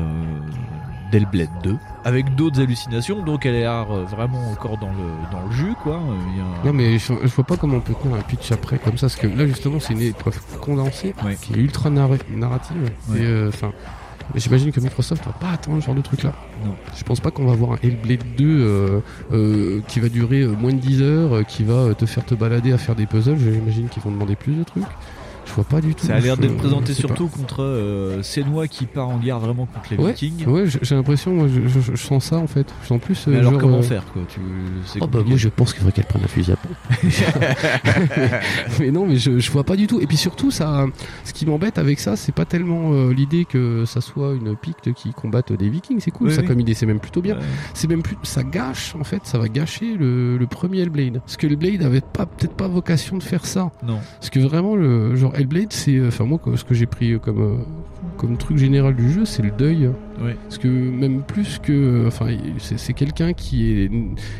d'Hellblade 1.11 1.49
2 1.63 1.75
avec 2.05 2.33
d'autres 2.35 2.59
hallucinations. 2.61 3.23
Donc 3.23 3.45
elle 3.45 3.55
est 3.55 3.83
vraiment 4.09 4.49
encore 4.51 4.77
dans 4.79 4.89
le 4.91 5.31
dans 5.31 5.45
le 5.45 5.51
jus 5.51 5.73
quoi. 5.83 5.99
Il 6.31 6.37
y 6.37 6.41
a- 6.41 6.65
Non 6.65 6.73
mais 6.73 6.97
je, 6.97 7.13
je 7.21 7.27
vois 7.27 7.43
pas 7.45 7.55
comment 7.57 7.77
on 7.77 7.81
peut 7.81 7.93
tenir 7.93 8.15
un 8.15 8.21
pitch 8.21 8.51
après 8.51 8.77
comme 8.79 8.97
ça 8.97 9.07
parce 9.07 9.15
que 9.17 9.27
là 9.27 9.45
justement 9.45 9.79
c'est 9.79 9.93
une 9.93 10.01
épreuve 10.01 10.39
condensée 10.59 11.13
qui 11.41 11.53
est 11.53 11.57
ultra 11.57 11.89
narra- 11.89 12.17
narrative 12.35 12.89
Ouais. 13.09 13.19
et 13.19 13.25
euh, 13.25 13.51
enfin 14.29 14.39
j'imagine 14.39 14.71
que 14.71 14.79
Microsoft 14.79 15.25
va 15.25 15.33
pas 15.33 15.49
attendre 15.51 15.81
ce 15.81 15.85
genre 15.85 15.95
de 15.95 16.01
truc 16.01 16.23
là. 16.23 16.33
Non. 16.65 16.75
Je 16.95 17.03
pense 17.03 17.19
pas 17.19 17.31
qu'on 17.31 17.45
va 17.45 17.53
avoir 17.53 17.73
un 17.73 17.77
Hellblade 17.83 18.23
2 18.37 18.45
euh, 18.45 18.99
euh, 19.31 19.81
qui 19.87 19.99
va 19.99 20.09
durer 20.09 20.41
euh, 20.41 20.53
moins 20.53 20.71
de 20.73 20.79
10 20.79 21.01
heures, 21.01 21.45
qui 21.45 21.63
va 21.63 21.93
te 21.93 22.05
faire 22.05 22.25
te 22.25 22.35
balader 22.35 22.71
à 22.73 22.77
faire 22.77 22.95
des 22.95 23.05
puzzles. 23.05 23.37
J'imagine 23.37 23.89
qu'ils 23.89 24.03
vont 24.03 24.11
demander 24.11 24.35
plus 24.35 24.53
de 24.53 24.63
trucs. 24.63 24.83
Je 25.53 25.55
vois 25.57 25.65
pas 25.65 25.81
du 25.81 25.93
tout. 25.93 26.07
Ça 26.07 26.15
a 26.15 26.19
l'air 26.19 26.35
d'être 26.35 26.57
présenté 26.57 26.95
surtout 26.95 27.27
pas. 27.27 27.37
contre 27.37 27.61
euh, 27.61 28.21
qui 28.69 28.85
part 28.87 29.07
en 29.09 29.19
guerre 29.19 29.37
vraiment 29.39 29.67
contre 29.67 29.85
les 29.91 29.97
Ouais, 29.97 30.13
Vikings. 30.13 30.47
ouais, 30.47 30.63
j'ai 30.81 30.95
l'impression, 30.95 31.31
moi, 31.35 31.47
je, 31.47 31.67
je- 31.67 31.91
je 31.91 31.95
sens 31.95 32.23
ça 32.25 32.37
en 32.37 32.47
fait. 32.47 32.65
Je 32.81 32.87
sens 32.87 32.99
plus. 32.99 33.27
euh, 33.27 33.31
Mais 33.31 33.37
alors 33.37 33.51
genre, 33.51 33.61
comment 33.61 33.77
euh, 33.77 33.81
faire 33.83 34.03
quoi 34.11 34.23
tu... 34.27 34.39
Oh 34.99 35.05
bah 35.07 35.19
moi 35.25 35.37
je 35.37 35.49
pense 35.49 35.71
qu'il 35.73 35.79
faudrait 35.81 35.91
qu'elle 35.91 36.05
prenne 36.05 36.23
un 36.23 36.27
fusil 36.27 36.53
à 36.53 36.55
pompe. 36.55 36.75
mais 38.79 38.91
non 38.91 39.05
mais 39.05 39.17
je, 39.17 39.39
je 39.39 39.51
vois 39.51 39.63
pas 39.63 39.75
du 39.75 39.87
tout. 39.87 39.99
Et 40.01 40.07
puis 40.07 40.17
surtout 40.17 40.51
ça, 40.51 40.85
ce 41.23 41.33
qui 41.33 41.45
m'embête 41.45 41.77
avec 41.77 41.99
ça, 41.99 42.15
c'est 42.15 42.31
pas 42.33 42.45
tellement 42.45 42.93
euh, 42.93 43.13
l'idée 43.13 43.45
que 43.45 43.85
ça 43.85 44.01
soit 44.01 44.33
une 44.33 44.55
picte 44.55 44.93
qui 44.93 45.13
combatte 45.13 45.53
des 45.53 45.69
Vikings. 45.69 45.99
C'est 45.99 46.11
cool, 46.11 46.29
Oui, 46.29 46.33
ça 46.33 46.41
oui. 46.41 46.47
comme 46.47 46.59
idée, 46.59 46.73
c'est 46.73 46.85
même 46.85 46.99
plutôt 46.99 47.21
bien. 47.21 47.35
Ouais. 47.35 47.43
C'est 47.73 47.87
même 47.87 48.01
plus, 48.01 48.17
ça 48.23 48.43
gâche 48.43 48.95
en 48.99 49.03
fait, 49.03 49.21
ça 49.25 49.37
va 49.37 49.47
gâcher 49.47 49.95
le, 49.97 50.37
le 50.37 50.47
premier 50.47 50.79
Hellblade. 50.81 51.19
Parce 51.19 51.37
que 51.37 51.47
Hellblade 51.47 51.83
avait 51.83 52.01
pas 52.01 52.25
peut-être 52.25 52.53
pas 52.55 52.67
vocation 52.67 53.17
de 53.17 53.23
faire 53.23 53.45
ça. 53.45 53.71
Non. 53.85 53.99
Parce 54.19 54.29
que 54.29 54.39
vraiment 54.39 54.75
le 54.75 55.15
genre 55.15 55.33
Hellblade, 55.43 55.71
c'est, 55.73 55.95
euh, 55.97 56.07
enfin 56.07 56.25
moi 56.25 56.39
ce 56.55 56.63
que 56.63 56.73
j'ai 56.73 56.85
pris 56.85 57.19
comme 57.19 57.41
euh, 57.41 57.57
comme 58.17 58.37
truc 58.37 58.57
général 58.57 58.95
du 58.95 59.11
jeu, 59.11 59.25
c'est 59.25 59.41
le 59.43 59.51
deuil. 59.51 59.87
Ouais. 60.21 60.35
Parce 60.43 60.57
que 60.57 60.67
même 60.67 61.23
plus 61.23 61.59
que, 61.59 62.05
enfin, 62.07 62.27
c'est 62.59 62.93
quelqu'un 62.93 63.33
qui 63.33 63.71
est 63.71 63.91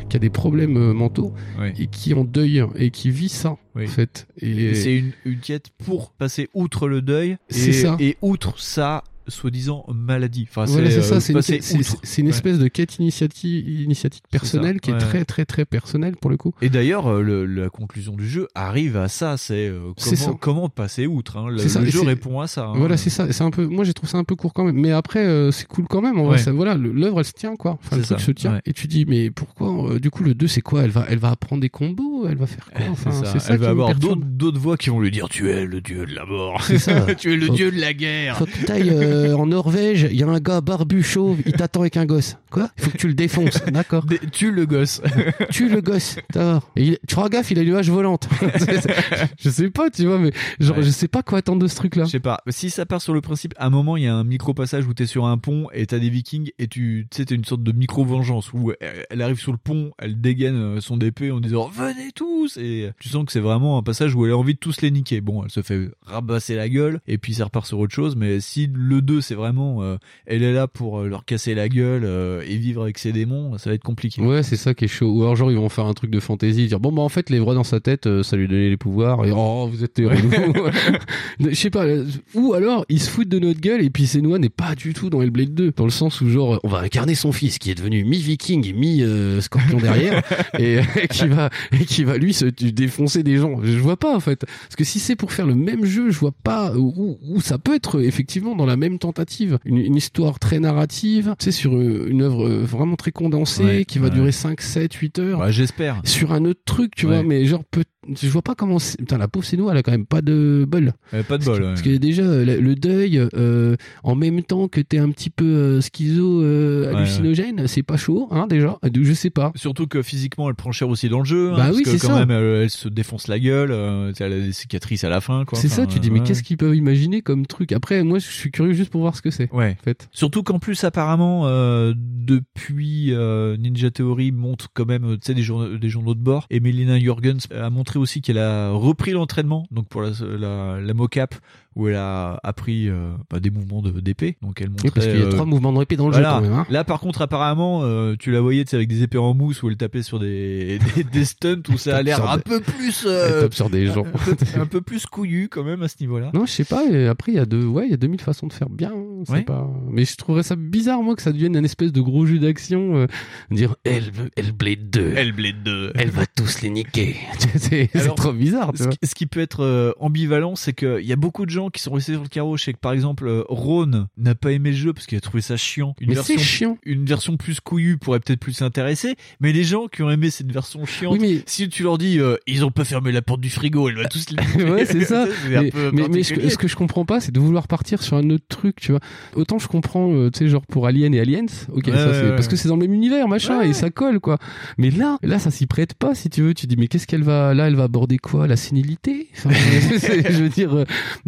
qui 0.08 0.16
a 0.16 0.20
des 0.20 0.30
problèmes 0.30 0.76
euh, 0.76 0.92
mentaux 0.92 1.32
Ouais. 1.58 1.72
et 1.78 1.86
qui 1.86 2.12
est 2.12 2.14
en 2.14 2.24
deuil 2.24 2.64
et 2.76 2.90
qui 2.90 3.10
vit 3.10 3.28
ça 3.28 3.56
Oui. 3.74 3.84
en 3.84 3.88
fait. 3.88 4.26
Et 4.40 4.50
Et, 4.70 4.74
c'est 4.74 4.96
une, 4.96 5.12
une 5.24 5.38
quête 5.38 5.70
pour 5.84 6.10
passer 6.12 6.48
outre 6.54 6.88
le 6.88 7.02
deuil. 7.02 7.36
C'est 7.48 7.72
ça. 7.72 7.96
Et 8.00 8.16
outre 8.22 8.58
ça, 8.60 9.02
soi-disant 9.28 9.84
maladie. 9.94 10.46
Enfin, 10.50 10.64
Voilà, 10.66 10.90
c'est 10.90 10.98
euh, 10.98 11.02
ça, 11.02 11.20
c'est 11.20 11.32
une, 11.32 11.38
passer 11.38 11.58
c'est- 11.60 12.20
une 12.20 12.26
Ouais. 12.26 12.30
espèce 12.32 12.58
de 12.58 12.68
quête 12.68 12.98
initiative, 12.98 13.68
initiatique 13.82 14.24
personnelle 14.30 14.80
qui 14.80 14.90
est 14.90 14.98
très 14.98 15.24
très 15.24 15.44
très 15.44 15.64
personnelle 15.64 16.16
pour 16.16 16.30
le 16.30 16.36
coup. 16.36 16.52
Et 16.62 16.68
d'ailleurs, 16.68 17.10
euh, 17.10 17.44
la 17.46 17.68
conclusion 17.70 18.14
du 18.16 18.28
jeu 18.28 18.48
arrive 18.54 18.96
à 18.96 19.08
ça, 19.08 19.36
c'est 19.36 19.68
euh, 19.68 19.92
comment, 20.02 20.34
comment 20.36 20.68
passer 20.68 21.06
outre. 21.06 21.36
hein. 21.38 21.48
Le, 21.50 21.58
ça, 21.58 21.84
jeu 21.84 22.02
répond 22.02 22.40
à 22.40 22.46
ça. 22.46 22.66
hein. 22.66 22.72
Voilà, 22.76 22.96
c'est 22.96 23.10
ça. 23.10 23.32
C'est 23.32 23.44
un 23.44 23.50
peu. 23.50 23.66
Moi, 23.66 23.84
j'ai 23.84 23.94
trouvé 23.94 24.10
ça 24.10 24.18
un 24.18 24.24
peu 24.24 24.36
court 24.36 24.52
quand 24.52 24.64
même. 24.64 24.76
Mais 24.78 24.90
après, 24.92 25.24
euh, 25.24 25.50
c'est 25.50 25.66
cool 25.66 25.86
quand 25.88 26.00
même. 26.02 26.18
En 26.18 26.24
vrai, 26.24 26.32
Ouais. 26.36 26.38
ça, 26.42 26.52
voilà, 26.52 26.74
l'œuvre, 26.76 27.20
elle 27.20 27.24
se 27.24 27.32
tient 27.32 27.56
quoi. 27.56 27.78
Enfin, 27.84 27.96
le 27.96 28.02
truc 28.02 28.18
ça, 28.20 28.24
se 28.26 28.30
tient. 28.32 28.60
Et 28.66 28.72
tu 28.72 28.86
dis, 28.88 29.04
mais 29.06 29.30
pourquoi 29.30 29.92
euh, 29.94 29.98
Du 29.98 30.10
coup, 30.10 30.22
le 30.24 30.34
2 30.34 30.46
c'est 30.46 30.60
quoi? 30.60 30.82
Elle 30.82 30.90
va, 30.90 31.06
elle 31.08 31.18
va 31.18 31.30
apprendre 31.30 31.62
des 31.62 31.68
combos. 31.70 32.26
Elle 32.28 32.36
va 32.36 32.46
faire 32.46 32.68
quoi? 32.74 32.86
Enfin, 32.90 33.10
C'est 33.12 33.24
ça. 33.26 33.38
ça 33.38 33.54
Elle 33.54 33.60
va 33.60 33.70
avoir 33.70 33.94
d'autres 33.94 34.58
voix 34.58 34.76
qui 34.76 34.90
vont 34.90 35.00
lui 35.00 35.10
dire 35.10 35.28
Tu 35.28 35.50
es 35.50 35.64
le 35.64 35.80
dieu 35.80 36.06
de 36.06 36.14
la 36.14 36.24
mort. 36.24 36.62
Tu 37.18 37.32
es 37.32 37.36
le 37.36 37.48
dieu 37.48 37.70
de 37.70 37.80
la 37.80 37.92
guerre. 37.92 38.42
Euh, 39.14 39.34
en 39.34 39.46
Norvège. 39.46 40.08
Il 40.10 40.16
y 40.18 40.22
a 40.22 40.26
un 40.26 40.40
gars 40.40 40.60
barbu 40.60 41.02
chauve. 41.02 41.38
Il 41.46 41.52
t'attend 41.52 41.80
avec 41.80 41.96
un 41.96 42.06
gosse. 42.06 42.36
Quoi? 42.54 42.70
Il 42.78 42.84
faut 42.84 42.90
que 42.92 42.98
tu 42.98 43.08
le 43.08 43.14
défonces. 43.14 43.64
D'accord. 43.72 44.06
Tue 44.30 44.52
le 44.52 44.64
gosse. 44.64 45.02
Tue 45.50 45.68
le 45.68 45.80
gosse. 45.80 46.16
D'accord. 46.32 46.70
Il- 46.76 46.98
tu 47.08 47.16
feras 47.16 47.28
gaffe. 47.28 47.50
Il 47.50 47.58
a 47.58 47.62
une 47.62 47.70
nuage 47.70 47.90
volante. 47.90 48.28
je 49.38 49.50
sais 49.50 49.70
pas, 49.70 49.90
tu 49.90 50.06
vois, 50.06 50.18
mais 50.20 50.30
genre, 50.60 50.76
Ouais. 50.78 50.84
je 50.84 50.90
sais 50.90 51.08
pas 51.08 51.24
quoi 51.24 51.38
attendre 51.38 51.60
de 51.60 51.66
ce 51.66 51.74
truc-là. 51.74 52.04
Je 52.04 52.10
sais 52.10 52.20
pas. 52.20 52.40
Si 52.50 52.70
ça 52.70 52.86
part 52.86 53.02
sur 53.02 53.12
le 53.12 53.20
principe, 53.20 53.54
à 53.58 53.66
un 53.66 53.70
moment, 53.70 53.96
il 53.96 54.04
y 54.04 54.06
a 54.06 54.14
un 54.14 54.22
micro 54.22 54.54
passage 54.54 54.86
où 54.86 54.94
t'es 54.94 55.06
sur 55.06 55.26
un 55.26 55.36
pont 55.36 55.66
et 55.72 55.84
t'as 55.86 55.98
des 55.98 56.10
vikings 56.10 56.50
et 56.60 56.68
tu 56.68 57.08
sais, 57.12 57.24
t'as 57.24 57.34
une 57.34 57.44
sorte 57.44 57.64
de 57.64 57.72
micro 57.72 58.04
vengeance 58.04 58.52
où 58.52 58.72
elle, 59.10 59.20
arrive 59.20 59.40
sur 59.40 59.50
le 59.50 59.58
pont, 59.58 59.90
elle 59.98 60.20
dégaine 60.20 60.54
euh, 60.54 60.80
son 60.80 61.00
épée 61.00 61.32
en 61.32 61.40
disant 61.40 61.68
venez 61.68 62.12
tous 62.14 62.56
et 62.56 62.90
tu 63.00 63.08
sens 63.08 63.24
que 63.24 63.32
c'est 63.32 63.40
vraiment 63.40 63.78
un 63.78 63.82
passage 63.82 64.14
où 64.14 64.24
elle 64.26 64.32
a 64.32 64.38
envie 64.38 64.54
de 64.54 64.58
tous 64.60 64.80
les 64.80 64.92
niquer. 64.92 65.20
Bon, 65.20 65.42
elle 65.42 65.50
se 65.50 65.62
fait 65.62 65.88
rabasser 66.06 66.54
la 66.54 66.68
gueule 66.68 67.00
et 67.08 67.18
puis 67.18 67.34
ça 67.34 67.44
repart 67.46 67.66
sur 67.66 67.80
autre 67.80 67.94
chose. 67.94 68.14
Mais 68.14 68.38
si 68.38 68.70
le 68.72 69.02
2 69.02 69.20
c'est 69.20 69.34
vraiment, 69.34 69.82
euh, 69.82 69.96
elle 70.26 70.44
est 70.44 70.52
là 70.52 70.68
pour 70.68 71.00
euh, 71.00 71.08
leur 71.08 71.24
casser 71.24 71.54
la 71.56 71.68
gueule 71.68 72.04
euh, 72.04 72.42
et 72.46 72.56
vivre 72.56 72.82
avec 72.82 72.98
ses 72.98 73.12
démons, 73.12 73.56
ça 73.58 73.70
va 73.70 73.74
être 73.74 73.82
compliqué. 73.82 74.22
Ouais, 74.22 74.42
c'est 74.42 74.56
ça 74.56 74.74
qui 74.74 74.84
est 74.84 74.88
chaud. 74.88 75.10
Ou 75.10 75.22
alors, 75.22 75.36
genre, 75.36 75.50
ils 75.50 75.56
vont 75.56 75.68
faire 75.68 75.86
un 75.86 75.94
truc 75.94 76.10
de 76.10 76.20
fantaisie, 76.20 76.66
dire 76.66 76.80
bon, 76.80 76.92
bah, 76.92 77.02
en 77.02 77.08
fait, 77.08 77.30
les 77.30 77.38
voix 77.40 77.54
dans 77.54 77.64
sa 77.64 77.80
tête, 77.80 78.06
euh, 78.06 78.22
ça 78.22 78.36
lui 78.36 78.48
donnait 78.48 78.70
les 78.70 78.76
pouvoirs, 78.76 79.24
et 79.26 79.32
oh, 79.34 79.68
vous 79.72 79.84
êtes. 79.84 80.00
Je 81.40 81.54
sais 81.54 81.70
pas. 81.70 81.84
euh, 81.84 82.04
Ou 82.34 82.54
alors, 82.54 82.84
ils 82.88 83.00
se 83.00 83.10
foutent 83.10 83.28
de 83.28 83.38
notre 83.38 83.60
gueule, 83.60 83.82
et 83.82 83.90
puis 83.90 84.06
Senua 84.06 84.38
n'est 84.38 84.48
pas 84.48 84.74
du 84.74 84.92
tout 84.94 85.10
dans 85.10 85.22
Hellblade 85.22 85.54
2, 85.54 85.72
dans 85.76 85.84
le 85.84 85.90
sens 85.90 86.20
où, 86.20 86.28
genre, 86.28 86.60
on 86.64 86.68
va 86.68 86.80
incarner 86.80 87.14
son 87.14 87.32
fils, 87.32 87.58
qui 87.58 87.70
est 87.70 87.74
devenu 87.74 88.04
mi-viking 88.04 88.66
et 88.66 88.72
mi-scorpion 88.72 89.78
derrière, 89.78 90.22
et, 90.58 90.78
et 91.02 91.08
qui 91.08 91.26
va, 91.28 91.50
et 91.72 91.84
qui 91.84 92.04
va, 92.04 92.16
lui, 92.18 92.32
se 92.34 92.46
défoncer 92.46 93.22
des 93.22 93.36
gens. 93.36 93.60
Je 93.62 93.78
vois 93.78 93.96
pas, 93.96 94.14
en 94.14 94.20
fait. 94.20 94.44
Parce 94.44 94.76
que 94.76 94.84
si 94.84 94.98
c'est 94.98 95.16
pour 95.16 95.32
faire 95.32 95.46
le 95.46 95.54
même 95.54 95.84
jeu, 95.84 96.10
je 96.10 96.18
vois 96.18 96.32
pas 96.32 96.72
où, 96.76 97.18
où 97.28 97.40
ça 97.40 97.58
peut 97.58 97.74
être, 97.74 98.00
effectivement, 98.02 98.54
dans 98.56 98.66
la 98.66 98.76
même 98.76 98.98
tentative. 98.98 99.58
Une, 99.64 99.78
une 99.78 99.96
histoire 99.96 100.38
très 100.38 100.60
narrative, 100.60 101.34
tu 101.38 101.44
sais, 101.46 101.52
sur 101.52 101.74
euh, 101.74 102.06
une 102.08 102.22
œuvre 102.22 102.33
euh, 102.42 102.64
vraiment 102.64 102.96
très 102.96 103.12
condensée, 103.12 103.64
Ouais, 103.64 103.84
qui 103.84 103.98
va 103.98 104.08
ouais. 104.08 104.14
durer 104.14 104.32
5, 104.32 104.60
7, 104.60 104.92
8 104.94 105.18
heures. 105.18 105.40
Ouais, 105.40 105.52
J'espère. 105.52 106.00
Sur 106.04 106.32
un 106.32 106.44
autre 106.44 106.60
truc, 106.64 106.94
tu 106.96 107.06
vois, 107.06 107.22
mais 107.22 107.44
genre, 107.44 107.64
peut 107.64 107.84
je 108.20 108.28
vois 108.28 108.42
pas 108.42 108.54
comment. 108.54 108.78
Putain, 108.98 109.18
la 109.18 109.28
pauvre 109.28 109.44
Senua, 109.44 109.72
elle 109.72 109.78
a 109.78 109.82
quand 109.82 109.92
même 109.92 110.06
pas 110.06 110.22
de 110.22 110.64
bol. 110.68 110.92
Elle 111.12 111.20
a 111.20 111.22
pas 111.24 111.38
de 111.38 111.44
bol. 111.44 111.60
ouais. 111.62 111.68
Parce 111.68 111.82
que 111.82 111.96
déjà, 111.96 112.22
euh, 112.22 112.44
le 112.60 112.74
deuil, 112.74 113.18
euh, 113.34 113.76
en 114.02 114.14
même 114.14 114.42
temps 114.42 114.68
que 114.68 114.80
t'es 114.80 114.98
un 114.98 115.10
petit 115.10 115.30
peu 115.30 115.44
euh, 115.44 115.80
schizo 115.80 116.42
euh, 116.42 116.90
Ouais, 116.90 116.96
hallucinogène, 116.96 117.66
c'est 117.66 117.82
pas 117.82 117.96
chaud, 117.96 118.28
hein, 118.30 118.46
déjà. 118.46 118.78
Donc, 118.82 119.04
Je 119.04 119.12
sais 119.12 119.30
pas. 119.30 119.52
Surtout 119.54 119.86
que 119.86 120.02
physiquement, 120.02 120.48
elle 120.48 120.54
prend 120.54 120.72
cher 120.72 120.88
aussi 120.88 121.08
dans 121.08 121.18
le 121.20 121.24
jeu. 121.24 121.50
hein, 121.52 121.56
Bah 121.56 121.64
parce 121.66 121.76
oui, 121.76 121.82
que 121.82 121.90
c'est 121.90 121.98
quand 121.98 122.14
ça. 122.14 122.24
même, 122.26 122.30
elle, 122.30 122.62
elle 122.62 122.70
se 122.70 122.88
défonce 122.88 123.28
la 123.28 123.38
gueule. 123.38 123.70
euh, 123.72 124.12
elle 124.20 124.32
a 124.32 124.40
des 124.40 124.52
cicatrices 124.52 125.04
à 125.04 125.08
la 125.08 125.20
fin. 125.20 125.44
quoi. 125.44 125.58
C'est 125.58 125.68
ça, 125.68 125.86
tu 125.86 125.98
dis, 126.00 126.08
euh, 126.08 126.12
mais 126.12 126.20
qu'est-ce 126.20 126.42
qu'ils 126.42 126.56
peuvent 126.56 126.74
imaginer 126.76 127.22
comme 127.22 127.46
truc? 127.46 127.72
Après, 127.72 128.02
moi, 128.04 128.18
je 128.18 128.26
suis 128.26 128.50
curieux 128.50 128.72
juste 128.72 128.90
pour 128.90 129.00
voir 129.00 129.16
ce 129.16 129.22
que 129.22 129.30
c'est. 129.30 129.50
Ouais. 129.52 129.76
En 129.80 129.84
fait. 129.84 130.08
Surtout 130.12 130.42
qu'en 130.42 130.58
plus, 130.58 130.82
apparemment, 130.84 131.42
euh, 131.46 131.94
depuis 131.96 133.12
euh, 133.12 133.56
Ninja 133.56 133.90
Theory 133.90 134.32
montre 134.32 134.68
quand 134.74 134.86
même, 134.86 135.04
euh, 135.04 135.14
tu 135.16 135.26
sais, 135.26 135.34
des, 135.34 135.42
journaux, 135.42 135.76
des 135.78 135.88
journaux 135.88 136.14
de 136.14 136.20
bord. 136.20 136.46
Et 136.50 136.60
Melina 136.60 136.98
Jurgens 136.98 137.46
a 137.54 137.70
montré 137.70 137.93
aussi 137.98 138.20
qu'elle 138.20 138.38
a 138.38 138.70
repris 138.70 139.12
l'entraînement, 139.12 139.66
donc 139.70 139.88
pour 139.88 140.02
la, 140.02 140.10
la, 140.38 140.80
la 140.80 140.94
mocap, 140.94 141.34
où 141.76 141.88
elle 141.88 141.96
a 141.96 142.38
appris 142.44 142.88
euh, 142.88 143.10
bah, 143.30 143.40
des 143.40 143.50
mouvements 143.50 143.82
de- 143.82 144.00
d'épée. 144.00 144.36
Donc 144.42 144.60
elle 144.60 144.70
montrait. 144.70 144.88
Oui, 144.88 144.92
parce 144.94 145.06
qu'il 145.06 145.18
y 145.18 145.22
a 145.22 145.26
euh, 145.26 145.30
trois 145.30 145.44
mouvements 145.46 145.72
répit 145.72 145.96
dans 145.96 146.06
le 146.08 146.12
voilà. 146.12 146.30
jeu 146.30 146.34
quand 146.36 146.42
même. 146.42 146.52
Hein. 146.52 146.66
Là, 146.70 146.84
par 146.84 147.00
contre, 147.00 147.22
apparemment, 147.22 147.80
euh, 147.82 148.14
tu 148.18 148.30
la 148.30 148.40
voyais 148.40 148.64
avec 148.74 148.88
des 148.88 149.02
épées 149.02 149.18
en 149.18 149.34
mousse 149.34 149.62
où 149.62 149.68
elle 149.70 149.76
tapait 149.76 150.02
sur 150.02 150.18
des, 150.20 150.78
des, 150.96 151.04
des 151.04 151.24
stunts 151.24 151.62
où 151.72 151.76
ça 151.78 151.96
a 151.96 152.02
l'air 152.02 152.28
un 152.30 152.36
des- 152.36 152.42
peu 152.42 152.60
plus. 152.60 153.06
Elle 153.06 153.40
tape 153.40 153.54
sur 153.54 153.70
des 153.70 153.86
gens. 153.86 154.04
un 154.04 154.18
peu, 154.34 154.36
un 154.60 154.66
peu 154.66 154.80
plus 154.80 155.06
couillu 155.06 155.48
quand 155.48 155.64
même 155.64 155.82
à 155.82 155.88
ce 155.88 155.96
niveau-là. 156.00 156.30
Non, 156.34 156.46
je 156.46 156.52
sais 156.52 156.64
pas. 156.64 156.84
et 156.90 157.06
après, 157.08 157.32
il 157.32 157.36
y 157.36 157.40
a 157.40 157.46
deux, 157.46 157.64
ouais, 157.66 157.86
il 157.86 157.90
y 157.90 157.94
a 157.94 157.98
2000 157.98 158.20
façons 158.20 158.46
de 158.46 158.52
faire 158.52 158.68
bien. 158.68 158.92
hein, 158.94 159.00
Ouais. 159.28 159.42
pas. 159.42 159.68
Mais 159.90 160.04
je 160.04 160.16
trouverais 160.16 160.42
ça 160.42 160.54
bizarre, 160.54 161.02
moi, 161.02 161.16
que 161.16 161.22
ça 161.22 161.32
devienne 161.32 161.56
un 161.56 161.64
espèce 161.64 161.92
de 161.92 162.00
gros 162.02 162.26
jeu 162.26 162.38
d'action. 162.38 162.96
euh, 162.96 163.06
dire, 163.50 163.74
elle, 163.84 164.04
elle 164.36 164.52
Blade 164.52 164.90
2. 164.90 165.14
Hellblade 165.16 165.62
2. 165.64 165.92
Elle 165.94 166.10
va 166.10 166.26
tous 166.26 166.60
les 166.62 166.68
niquer. 166.70 167.16
c'est 167.56 167.88
trop 168.16 168.32
bizarre, 168.32 168.72
tu 168.72 168.78
Ce 168.78 168.82
vois. 168.84 168.92
qui, 168.92 168.98
ce 169.06 169.14
qui 169.14 169.26
peut 169.26 169.40
être 169.40 169.94
ambivalent, 169.98 170.56
c'est 170.56 170.72
qu'il 170.74 171.04
y 171.06 171.12
a 171.12 171.16
beaucoup 171.16 171.46
de 171.46 171.50
gens 171.50 171.63
qui 171.70 171.82
sont 171.82 171.92
restés 171.92 172.12
sur 172.12 172.22
le 172.22 172.28
carreau. 172.28 172.56
Je 172.56 172.64
sais 172.64 172.72
que 172.72 172.78
par 172.78 172.92
exemple, 172.92 173.26
euh, 173.26 173.42
Ron 173.48 174.06
n'a 174.16 174.34
pas 174.34 174.52
aimé 174.52 174.70
le 174.70 174.76
jeu 174.76 174.92
parce 174.92 175.06
qu'il 175.06 175.18
a 175.18 175.20
trouvé 175.20 175.40
ça 175.40 175.56
chiant. 175.56 175.94
Une 176.00 176.08
Mais 176.08 176.14
version, 176.14 176.34
c'est 176.36 176.42
chiant. 176.42 176.78
Une 176.84 177.04
version 177.06 177.36
plus 177.36 177.60
couillue 177.60 177.96
pourrait 177.98 178.20
peut-être 178.20 178.40
plus 178.40 178.52
s'intéresser. 178.52 179.16
Mais 179.40 179.52
les 179.52 179.64
gens 179.64 179.86
qui 179.88 180.02
ont 180.02 180.10
aimé 180.10 180.30
cette 180.30 180.50
version 180.52 180.84
chiante, 180.86 181.12
Oui, 181.14 181.18
mais- 181.20 181.42
si 181.46 181.68
tu 181.68 181.82
leur 181.82 181.98
dis 181.98 182.18
euh, 182.20 182.36
ils 182.46 182.64
ont 182.64 182.70
pas 182.70 182.84
fermé 182.84 183.12
la 183.12 183.22
porte 183.22 183.40
du 183.40 183.50
frigo, 183.50 183.88
elle 183.88 183.96
va 183.96 184.06
tous 184.08 184.26
les. 184.30 184.64
ouais, 184.70 184.84
c'est 184.86 185.04
ça. 185.04 185.26
Mais 185.48 185.70
peu 185.70 185.90
mais, 185.92 186.02
mais 186.08 186.22
ce, 186.22 186.30
que, 186.30 186.34
particulier. 186.34 186.50
ce 186.50 186.58
que 186.58 186.68
je 186.68 186.76
comprends 186.76 187.04
pas, 187.04 187.20
c'est 187.20 187.32
de 187.32 187.40
vouloir 187.40 187.68
partir 187.68 188.02
sur 188.02 188.16
un 188.16 188.28
autre 188.30 188.44
truc, 188.48 188.76
tu 188.80 188.92
vois. 188.92 189.00
Autant 189.34 189.58
je 189.58 189.68
comprends, 189.68 190.12
euh, 190.12 190.30
tu 190.30 190.40
sais, 190.40 190.48
genre 190.48 190.64
pour 190.66 190.86
Alien 190.86 191.14
et 191.14 191.20
Aliens, 191.20 191.46
ok, 191.72 191.86
Ouais, 191.86 191.92
ça 191.92 192.06
ouais, 192.06 192.12
c'est 192.14 192.22
ouais. 192.24 192.30
parce 192.30 192.48
que 192.48 192.56
c'est 192.56 192.68
dans 192.68 192.76
le 192.76 192.82
même 192.82 192.94
univers, 192.94 193.28
machin, 193.28 193.60
et 193.62 193.72
ça 193.72 193.90
colle, 193.90 194.20
quoi. 194.20 194.38
Mais 194.78 194.90
là, 194.90 195.18
là, 195.22 195.38
ça 195.38 195.50
s'y 195.50 195.66
prête 195.66 195.94
pas, 195.94 196.14
si 196.14 196.30
tu 196.30 196.42
veux. 196.42 196.54
Tu 196.54 196.66
dis, 196.66 196.76
mais 196.76 196.88
qu'est-ce 196.88 197.06
qu'elle 197.06 197.22
va, 197.22 197.54
là, 197.54 197.66
elle 197.68 197.76
va 197.76 197.84
aborder 197.84 198.18
quoi, 198.18 198.46
la 198.46 198.56
sénilité? 198.56 199.28
Enfin, 199.36 199.50
Je 200.30 200.42
veux 200.42 200.48
dire, 200.48 200.84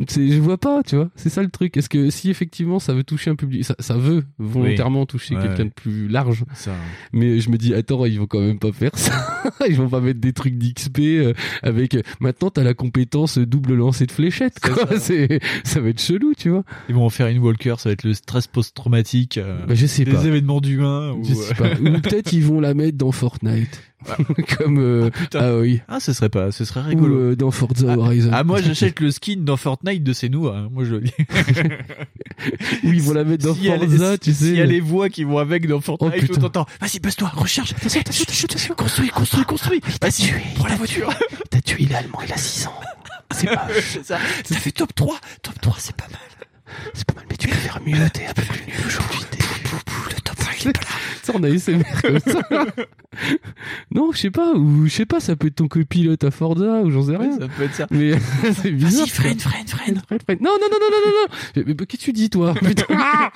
c'est- 0.09 0.26
je 0.33 0.39
vois 0.41 0.59
pas, 0.59 0.83
tu 0.83 0.97
vois. 0.97 1.09
C'est 1.17 1.29
ça 1.31 1.43
le 1.43 1.49
truc. 1.51 1.77
Est-ce 1.77 1.89
que 1.89 2.11
si 2.11 2.31
effectivement 2.31 2.79
ça 2.79 2.95
veut 2.95 3.05
toucher 3.05 3.31
un 3.31 3.37
public, 3.37 3.65
ça, 3.65 3.75
ça 3.79 3.97
veut 3.97 4.25
volontairement 4.39 5.07
toucher 5.07 5.35
Ouais, 5.37 5.43
quelqu'un 5.43 5.65
de 5.67 5.71
plus 5.71 6.09
large. 6.09 6.45
Ça. 6.55 6.73
Mais 7.13 7.41
je 7.41 7.51
me 7.51 7.57
dis, 7.59 7.75
attends, 7.75 8.05
ils 8.07 8.19
vont 8.19 8.27
quand 8.27 8.41
même 8.41 8.59
pas 8.59 8.73
faire 8.73 8.91
ça. 8.97 9.45
ils 9.69 9.77
vont 9.77 9.89
pas 9.89 10.01
mettre 10.01 10.21
des 10.21 10.33
trucs 10.33 10.57
d'XP 10.59 10.99
euh, 11.01 11.33
avec. 11.63 11.95
euh, 11.95 12.03
Maintenant, 12.21 12.51
t'as 12.51 12.63
la 12.63 12.75
compétence 12.75 13.39
double 13.39 13.75
lancer 13.75 14.07
de 14.07 14.13
fléchettes. 14.13 14.59
Quoi. 14.61 14.87
C'est, 14.99 15.41
ça 15.65 15.81
va 15.81 15.89
être 15.91 16.01
chelou, 16.01 16.33
tu 16.37 16.49
vois. 16.51 16.65
Ils 16.89 16.95
vont 16.95 17.05
en 17.05 17.11
faire 17.11 17.27
une 17.29 17.39
Walker, 17.39 17.75
ça 17.79 17.89
va 17.89 17.93
être 17.93 18.05
le 18.05 18.15
stress 18.15 18.47
post-traumatique. 18.47 19.39
euh, 19.39 19.65
Bah, 19.67 19.75
je 19.75 19.87
sais 19.87 20.05
des 20.05 20.13
pas. 20.13 20.25
événements 20.25 20.61
d'humains. 20.61 21.13
ou, 21.13 21.25
Je 21.25 21.35
sais 21.35 21.53
euh, 21.53 21.55
pas. 21.75 21.81
Ou 21.81 22.01
peut-être 22.03 22.33
ils 22.33 22.45
vont 22.45 22.61
la 22.61 22.75
mettre 22.75 22.97
dans 22.99 23.13
Fortnite. 23.13 23.83
Comme 24.59 24.79
euh, 24.79 25.11
ah 25.35 25.57
oui. 25.57 25.81
Ah, 25.89 26.01
ce 26.01 26.13
serait 26.13 26.29
pas, 26.29 26.53
ce 26.53 26.65
serait 26.65 26.81
Ou 26.81 26.89
rigolo. 26.89 27.17
euh, 27.19 27.37
dans 27.37 27.51
Forza 27.51 27.87
Ah, 27.91 27.97
Horizon. 27.99 28.31
Ah, 28.33 28.45
moi 28.45 28.61
j'achète 28.61 29.01
le 29.01 29.11
skin 29.11 29.39
dans 29.39 29.57
Fortnite 29.57 30.05
de 30.05 30.13
Senua. 30.13 30.57
Hein. 30.57 30.69
Moi 30.71 30.85
je 30.85 30.97
le 30.97 31.01
dis. 31.01 31.13
Ou 32.85 32.93
ils 32.93 33.03
vont 33.03 33.15
la 33.15 33.25
mettre 33.25 33.47
dans 33.47 33.55
S'il 33.55 33.65
y 33.65 33.71
a 33.71 33.77
les- 33.77 33.87
Forza, 33.89 34.19
tu 34.19 34.33
sais. 34.33 34.45
S'il 34.45 34.55
y 34.57 34.61
a 34.61 34.67
les 34.67 34.81
voix 34.81 35.09
qui 35.09 35.25
vont 35.25 35.39
avec 35.39 35.67
dans 35.67 35.81
Fortnite, 35.81 36.13
Oh, 36.31 36.35
tout 36.35 36.49
temps. 36.51 36.67
Vas-y, 36.81 37.01
baisse-toi, 37.01 37.29
recherche. 37.35 37.73
Attention, 37.73 38.01
attention, 38.01 38.45
attention, 38.45 38.75
construis, 38.75 39.09
construis, 39.09 39.45
construis. 39.45 39.81
Vas-y, 40.01 40.33
prends 40.57 40.69
la 40.69 40.77
voiture. 40.77 41.13
T'as 41.51 41.61
tué 41.61 41.87
l'allemand, 41.91 42.19
il 42.27 42.33
a 42.33 42.37
6 42.37 42.67
ans. 42.67 42.73
C'est 43.33 43.47
pas. 43.49 43.67
Ça. 44.05 44.19
Ça 44.45 44.55
fait 44.57 44.73
top 44.73 44.95
3. 44.95 45.19
Top 45.43 45.61
3, 45.61 45.77
c'est 45.79 45.97
pas 45.97 46.07
mal. 46.09 46.21
C'est 46.95 47.05
pas 47.07 47.15
mal, 47.15 47.25
mais 47.31 47.37
tu 47.37 47.49
peux 47.49 47.55
faire 47.57 47.81
mieux, 47.85 48.09
t'es 48.13 48.27
un 48.27 48.33
peu 48.35 48.43
plus 48.43 48.67
nul 48.67 48.75
aujourd'hui. 48.87 49.21
Le 50.65 50.65
top 50.65 50.65
5, 50.65 50.65
il 50.65 50.69
est 50.69 50.73
pas 50.73 50.81
là. 50.81 50.87
Ça, 51.23 51.33
on 51.35 51.43
a 51.43 51.59
SMR 51.59 52.03
comme 52.03 52.19
ça. 52.21 52.41
non, 53.95 54.13
je 54.13 54.19
sais 54.19 54.31
pas, 54.31 54.53
ou 54.55 54.87
je 54.87 54.93
sais 54.93 55.07
pas, 55.07 55.21
ça 55.21 55.37
peut 55.37 55.49
être 55.49 55.57
ton 55.57 55.69
copilote 55.69 56.23
à 56.25 56.31
Forza, 56.31 56.81
ou 56.83 56.91
j'en 56.91 57.03
sais 57.03 57.17
rien. 57.17 57.39
Ça 57.39 57.49
peut 57.49 57.63
être 57.65 57.75
ça. 57.75 57.87
Mais 57.91 58.13
c'est 58.63 58.71
bizarre. 58.71 59.01
Vas-y, 59.07 59.09
freine, 59.09 59.39
freine, 59.39 59.97
freine. 59.99 60.39
Non, 60.41 60.51
non, 60.61 60.69
non, 60.71 60.79
non, 60.81 60.89
non, 60.91 60.99
non, 61.07 61.13
non. 61.13 61.65
Mais, 61.67 61.87
qu'est-ce 61.87 62.01
que 62.01 62.05
tu 62.07 62.13
dis, 62.13 62.31
toi 62.31 62.55
Putain. 62.55 62.85
Ah 62.99 63.31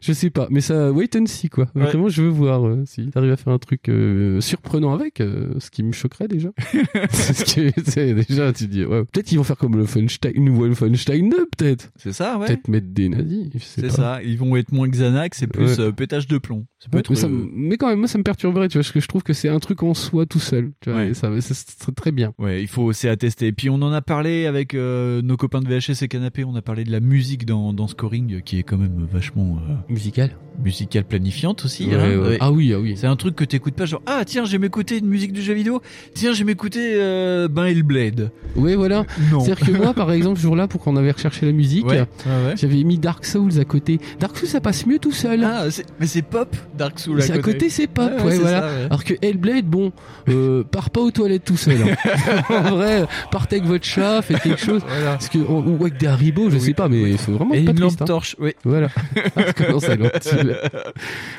Je 0.00 0.12
sais 0.12 0.30
pas, 0.30 0.46
mais 0.50 0.60
ça, 0.60 0.92
wait 0.92 1.14
and 1.16 1.26
see, 1.26 1.48
quoi. 1.48 1.66
Ouais. 1.74 1.82
Vraiment, 1.84 2.08
je 2.08 2.22
veux 2.22 2.28
voir 2.28 2.66
euh, 2.66 2.82
si 2.86 3.08
t'arrives 3.08 3.32
à 3.32 3.36
faire 3.36 3.52
un 3.52 3.58
truc 3.58 3.88
euh, 3.88 4.40
surprenant 4.40 4.92
avec, 4.92 5.20
euh, 5.20 5.48
ce 5.58 5.70
qui 5.70 5.82
me 5.82 5.92
choquerait 5.92 6.28
déjà. 6.28 6.50
c'est 7.10 7.34
ce 7.34 7.70
c'est 7.86 8.14
déjà, 8.14 8.52
tu 8.52 8.66
dis, 8.66 8.84
ouais. 8.84 9.04
Peut-être 9.04 9.32
ils 9.32 9.36
vont 9.38 9.44
faire 9.44 9.56
comme 9.56 9.76
le 9.76 9.86
Funstein, 9.86 10.30
une 10.34 10.44
nouvelle 10.46 10.74
Funstein 10.74 11.28
2, 11.28 11.48
peut-être. 11.56 11.90
C'est 11.96 12.12
ça, 12.12 12.38
ouais. 12.38 12.46
Peut-être 12.46 12.68
mettre 12.68 12.88
des 12.88 13.08
nazis, 13.08 13.48
C'est 13.60 13.90
ça. 13.90 14.20
Ils 14.22 14.38
vont 14.38 14.56
être 14.56 14.72
moins 14.72 14.88
Xanax 14.88 15.42
et 15.42 15.46
plus 15.46 15.78
Ouais. 15.78 15.80
euh, 15.80 15.92
pétage 15.92 16.26
de 16.26 16.38
plomb. 16.38 16.49
Ça 16.78 16.88
peut 16.90 16.96
Ouais, 16.96 17.00
être. 17.00 17.10
mais 17.10 17.16
ça, 17.16 17.28
mais 17.30 17.76
quand 17.76 17.88
même, 17.88 17.98
moi, 17.98 18.08
ça 18.08 18.18
me 18.18 18.22
perturberait, 18.22 18.68
tu 18.68 18.74
vois, 18.78 18.82
parce 18.82 18.92
que 18.92 19.00
je 19.00 19.08
trouve 19.08 19.22
que 19.22 19.32
c'est 19.32 19.48
un 19.48 19.58
truc 19.58 19.82
en 19.82 19.94
soi 19.94 20.26
tout 20.26 20.38
seul, 20.38 20.72
tu 20.80 20.90
vois, 20.90 21.00
Ouais. 21.00 21.08
et 21.10 21.14
ça, 21.14 21.28
ça 21.40 21.54
serait 21.54 21.92
très 21.92 22.12
bien. 22.12 22.32
Ouais, 22.38 22.60
il 22.62 22.68
faut 22.68 22.92
c'est 22.92 23.08
à 23.08 23.16
tester. 23.16 23.48
Et 23.48 23.52
puis 23.52 23.70
on 23.70 23.74
en 23.82 23.92
a 23.92 24.00
parlé 24.02 24.46
avec 24.46 24.74
euh, 24.74 25.22
nos 25.22 25.36
copains 25.36 25.60
de 25.60 25.68
VHS 25.68 26.02
et 26.02 26.08
Canapé, 26.08 26.44
on 26.44 26.54
a 26.56 26.62
parlé 26.62 26.84
de 26.84 26.90
la 26.92 27.00
musique 27.00 27.46
dans, 27.46 27.72
dans 27.72 27.86
Scoring 27.88 28.34
euh, 28.36 28.40
qui 28.40 28.58
est 28.58 28.62
quand 28.62 28.78
même 28.78 29.06
vachement 29.10 29.58
euh, 29.68 29.74
Musical 29.88 30.30
musicale 30.62 31.04
planifiante 31.04 31.64
aussi. 31.64 31.86
Ouais, 31.86 31.94
hein. 31.94 32.18
ouais. 32.18 32.36
Ah 32.38 32.52
oui, 32.52 32.74
ah 32.74 32.80
oui. 32.80 32.94
C'est 32.94 33.06
un 33.06 33.16
truc 33.16 33.34
que 33.34 33.44
t'écoutes 33.44 33.72
pas 33.74 33.86
genre 33.86 34.02
ah 34.04 34.24
tiens, 34.26 34.44
je 34.44 34.52
vais 34.52 34.58
m'écouter 34.58 34.98
une 34.98 35.06
musique 35.06 35.32
du 35.32 35.40
jeu 35.40 35.54
vidéo. 35.54 35.80
Tiens, 36.12 36.34
je 36.34 36.40
vais 36.40 36.44
m'écouter 36.44 36.96
euh, 37.00 37.48
Ben 37.48 37.64
Hellblade. 37.64 38.30
Oui, 38.56 38.74
voilà. 38.74 39.06
Non. 39.32 39.40
C'est-à-dire 39.40 39.66
que 39.66 39.72
moi, 39.72 39.94
par 39.94 40.12
exemple, 40.12 40.36
ce 40.36 40.42
jour-là, 40.42 40.68
pour 40.68 40.82
qu'on 40.82 40.96
avait 40.96 41.12
recherché 41.12 41.46
la 41.46 41.52
musique, 41.52 41.86
ouais. 41.86 42.04
j'avais 42.56 42.82
mis 42.84 42.98
Dark 42.98 43.24
Souls 43.24 43.58
à 43.58 43.64
côté. 43.64 44.00
Dark 44.18 44.36
Souls, 44.36 44.48
ça 44.48 44.60
passe 44.60 44.86
mieux 44.86 44.98
tout 44.98 45.12
seul. 45.12 45.44
Ah, 45.44 45.70
c'est- 45.70 45.86
mais 45.98 46.06
c'est 46.06 46.20
pop 46.44 46.56
Dark 46.76 46.98
Souls 46.98 47.20
C'est 47.22 47.32
à 47.32 47.38
côté, 47.38 47.68
c'est 47.70 47.86
pop, 47.86 48.10
ouais, 48.24 48.30
c'est 48.32 48.38
voilà. 48.38 48.60
ça, 48.60 48.66
ouais. 48.66 48.84
Alors 48.86 49.04
que 49.04 49.14
Hellblade, 49.22 49.66
bon, 49.66 49.92
euh, 50.28 50.62
pars 50.64 50.90
pas 50.90 51.00
aux 51.00 51.10
toilettes 51.10 51.44
tout 51.44 51.56
seul. 51.56 51.76
hein. 51.82 52.42
en 52.48 52.76
vrai, 52.76 53.06
partez 53.30 53.56
avec 53.56 53.68
votre 53.68 53.84
chat, 53.84 54.22
faites 54.22 54.40
quelque 54.42 54.60
chose. 54.60 54.82
Parce 55.04 55.28
que, 55.28 55.38
ou 55.38 55.76
ou 55.76 55.82
avec 55.82 55.98
des 55.98 56.06
haribots, 56.06 56.50
je 56.50 56.58
sais 56.58 56.74
pas, 56.74 56.88
mais 56.88 57.02
il 57.10 57.18
faut 57.18 57.32
vraiment 57.32 57.54
Et 57.54 57.64
pas 57.64 57.70
une 57.72 57.76
triste, 57.78 58.00
lampe 58.00 58.02
hein. 58.02 58.04
torche, 58.06 58.36
oui. 58.38 58.52
Voilà. 58.64 58.88
Commence 59.56 59.88
à 59.88 59.94
utile. 59.94 60.56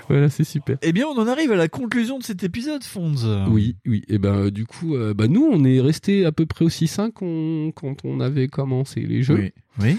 Voilà, 0.09 0.29
c'est 0.29 0.43
super. 0.43 0.77
Eh 0.81 0.91
bien, 0.91 1.05
on 1.07 1.17
en 1.19 1.27
arrive 1.27 1.51
à 1.51 1.55
la 1.55 1.67
conclusion 1.67 2.17
de 2.19 2.23
cet 2.23 2.43
épisode, 2.43 2.83
Fonz. 2.83 3.27
Oui, 3.49 3.75
oui. 3.85 4.03
Et 4.07 4.17
ben, 4.17 4.49
du 4.49 4.65
coup, 4.65 4.95
euh, 4.95 5.13
bah, 5.13 5.27
nous, 5.27 5.47
on 5.51 5.63
est 5.63 5.79
resté 5.81 6.25
à 6.25 6.31
peu 6.31 6.45
près 6.45 6.65
aussi 6.65 6.87
sain 6.87 7.11
qu'on- 7.11 7.71
quand 7.75 7.97
on 8.03 8.19
avait 8.19 8.47
commencé 8.47 9.01
les 9.01 9.23
jeux. 9.23 9.35
Oui. 9.35 9.51
Oui. 9.81 9.97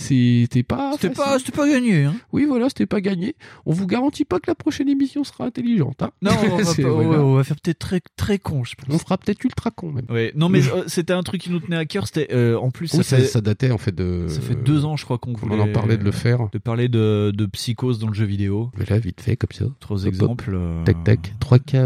C'était 0.00 0.62
pas. 0.62 0.92
C'était 0.92 1.10
pas, 1.14 1.38
c'était 1.38 1.52
pas 1.52 1.68
gagné. 1.68 2.04
Hein. 2.04 2.14
Oui, 2.32 2.44
voilà, 2.46 2.68
c'était 2.68 2.86
pas 2.86 3.00
gagné. 3.00 3.34
On 3.66 3.72
vous 3.72 3.86
garantit 3.86 4.24
pas 4.24 4.38
que 4.40 4.50
la 4.50 4.54
prochaine 4.54 4.88
émission 4.88 5.24
sera 5.24 5.44
intelligente. 5.44 6.02
Hein. 6.02 6.10
Non, 6.22 6.32
on 6.50 6.56
va, 6.56 6.64
C'est- 6.74 6.82
pas- 6.82 6.88
voilà. 6.90 7.10
ouais, 7.10 7.16
on 7.16 7.34
va 7.34 7.44
faire 7.44 7.56
peut-être 7.62 7.78
très, 7.78 8.00
très 8.16 8.38
con, 8.38 8.64
je 8.64 8.74
pense. 8.74 8.94
On 8.94 8.98
fera 8.98 9.18
peut-être 9.18 9.44
ultra 9.44 9.70
con 9.70 9.92
même. 9.92 10.06
Ouais. 10.08 10.32
Non, 10.34 10.48
mais 10.48 10.66
euh, 10.68 10.84
c'était 10.86 11.12
un 11.12 11.22
truc 11.22 11.42
qui 11.42 11.50
nous 11.50 11.60
tenait 11.60 11.76
à 11.76 11.84
cœur. 11.84 12.06
C'était 12.06 12.28
euh, 12.32 12.56
en 12.56 12.70
plus, 12.70 12.90
Oui, 12.92 12.98
ça, 12.98 13.02
ça, 13.02 13.16
fait, 13.18 13.24
ça 13.26 13.40
datait 13.40 13.70
en 13.70 13.78
fait 13.78 13.94
de. 13.94 14.26
ça 14.28 14.40
fait 14.40 14.54
deux 14.54 14.84
ans, 14.84 14.96
je 14.96 15.04
crois, 15.04 15.18
qu'on 15.18 15.34
voulait. 15.34 15.60
en 15.60 15.72
parlait 15.72 15.98
de 15.98 16.04
le 16.04 16.12
faire. 16.12 16.48
De 16.50 16.58
parler 16.58 16.88
de, 16.88 17.32
de 17.34 17.46
psychose 17.46 17.98
dans 17.98 18.08
le 18.08 18.14
jeu 18.14 18.24
vidéo. 18.24 18.70
Mais 18.78 18.84
là, 18.86 18.98
vite 18.98 19.20
fait, 19.20 19.36
comme 19.36 19.52
ça. 19.52 19.66
Trois 19.80 20.04
exemples. 20.06 20.52
euh, 20.54 20.82
Tac, 20.84 21.04
tac. 21.04 21.34
Trois 21.40 21.58
cas, 21.58 21.84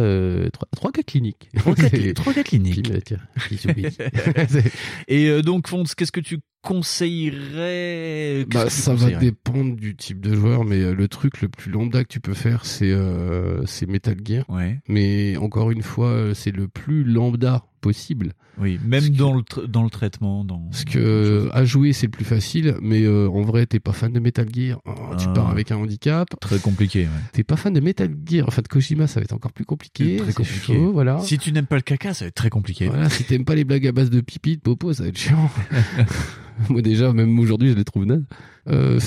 trois, 0.52 0.68
trois 0.76 0.92
cas 0.92 1.02
cliniques. 1.02 1.48
Trois 1.56 1.74
cas, 1.74 1.88
trois 2.14 2.32
cas 2.32 2.42
cliniques. 2.44 2.90
Et 5.08 5.42
donc, 5.42 5.68
Fonz, 5.68 5.94
qu'est-ce 5.94 6.12
que 6.12 6.20
tu 6.20 6.38
conseillerais 6.64 8.46
Bah, 8.50 8.68
ça 8.70 8.94
va 8.94 9.10
dépendre 9.10 9.76
du 9.76 9.94
type 9.96 10.20
de 10.20 10.34
joueur, 10.34 10.64
mais 10.64 10.80
euh, 10.80 10.94
le 10.94 11.08
truc 11.08 11.40
le 11.42 11.48
plus 11.48 11.70
lambda 11.70 12.02
que 12.02 12.08
tu 12.08 12.20
peux 12.20 12.34
faire, 12.34 12.64
c'est 12.64 12.90
euh, 12.90 13.64
c'est 13.66 13.86
Metal 13.88 14.16
Gear. 14.24 14.44
Ouais. 14.48 14.80
Mais 14.88 15.36
encore 15.36 15.70
une 15.70 15.82
fois, 15.82 16.08
euh, 16.08 16.34
c'est 16.34 16.50
le 16.52 16.68
plus 16.68 17.04
lambda 17.04 17.64
possible. 17.80 18.32
Oui, 18.56 18.78
même 18.84 19.08
dans 19.10 19.34
le, 19.34 19.42
tra- 19.42 19.66
dans 19.66 19.82
le 19.82 19.90
traitement. 19.90 20.44
Dans... 20.44 20.58
Parce 20.70 20.84
que 20.84 21.48
à 21.52 21.64
jouer, 21.64 21.92
c'est 21.92 22.06
le 22.06 22.12
plus 22.12 22.24
facile, 22.24 22.76
mais 22.80 23.02
euh, 23.02 23.28
en 23.28 23.42
vrai, 23.42 23.66
t'es 23.66 23.80
pas 23.80 23.92
fan 23.92 24.12
de 24.12 24.20
Metal 24.20 24.46
Gear, 24.54 24.80
oh, 24.86 24.92
tu 25.18 25.26
Ah. 25.28 25.32
pars 25.34 25.50
avec 25.50 25.70
un 25.72 25.76
handicap. 25.76 26.28
Très 26.40 26.60
compliqué, 26.60 27.00
ouais. 27.02 27.08
T'es 27.32 27.42
pas 27.44 27.56
fan 27.56 27.72
de 27.74 27.80
Metal 27.80 28.08
Gear, 28.24 28.46
enfin 28.48 28.62
de 28.62 28.68
Kojima, 28.68 29.06
ça 29.06 29.20
va 29.20 29.24
être 29.24 29.32
encore 29.32 29.52
plus 29.52 29.64
compliqué. 29.66 30.16
Très 30.16 30.32
compliqué. 30.32 30.74
chaud, 30.74 30.92
voilà. 30.92 31.18
Si 31.20 31.36
tu 31.36 31.52
n'aimes 31.52 31.66
pas 31.66 31.76
le 31.76 31.82
caca, 31.82 32.14
ça 32.14 32.24
va 32.24 32.28
être 32.28 32.34
très 32.36 32.48
compliqué. 32.50 32.86
Voilà, 32.86 33.10
si 33.10 33.24
t'aimes 33.24 33.44
pas 33.44 33.54
les 33.56 33.64
blagues 33.64 33.86
à 33.88 33.92
base 33.92 34.08
de 34.10 34.20
pipi, 34.20 34.56
de 34.56 34.62
popo, 34.62 34.92
ça 34.94 35.02
va 35.02 35.08
être 35.10 35.18
chiant. 35.18 35.50
Moi 36.70 36.82
déjà, 36.82 37.12
même 37.12 37.38
aujourd'hui, 37.38 37.70
je 37.70 37.74
les 37.76 37.84
trouve 37.84 38.04
nazes. 38.06 38.24
Euh, 38.66 38.98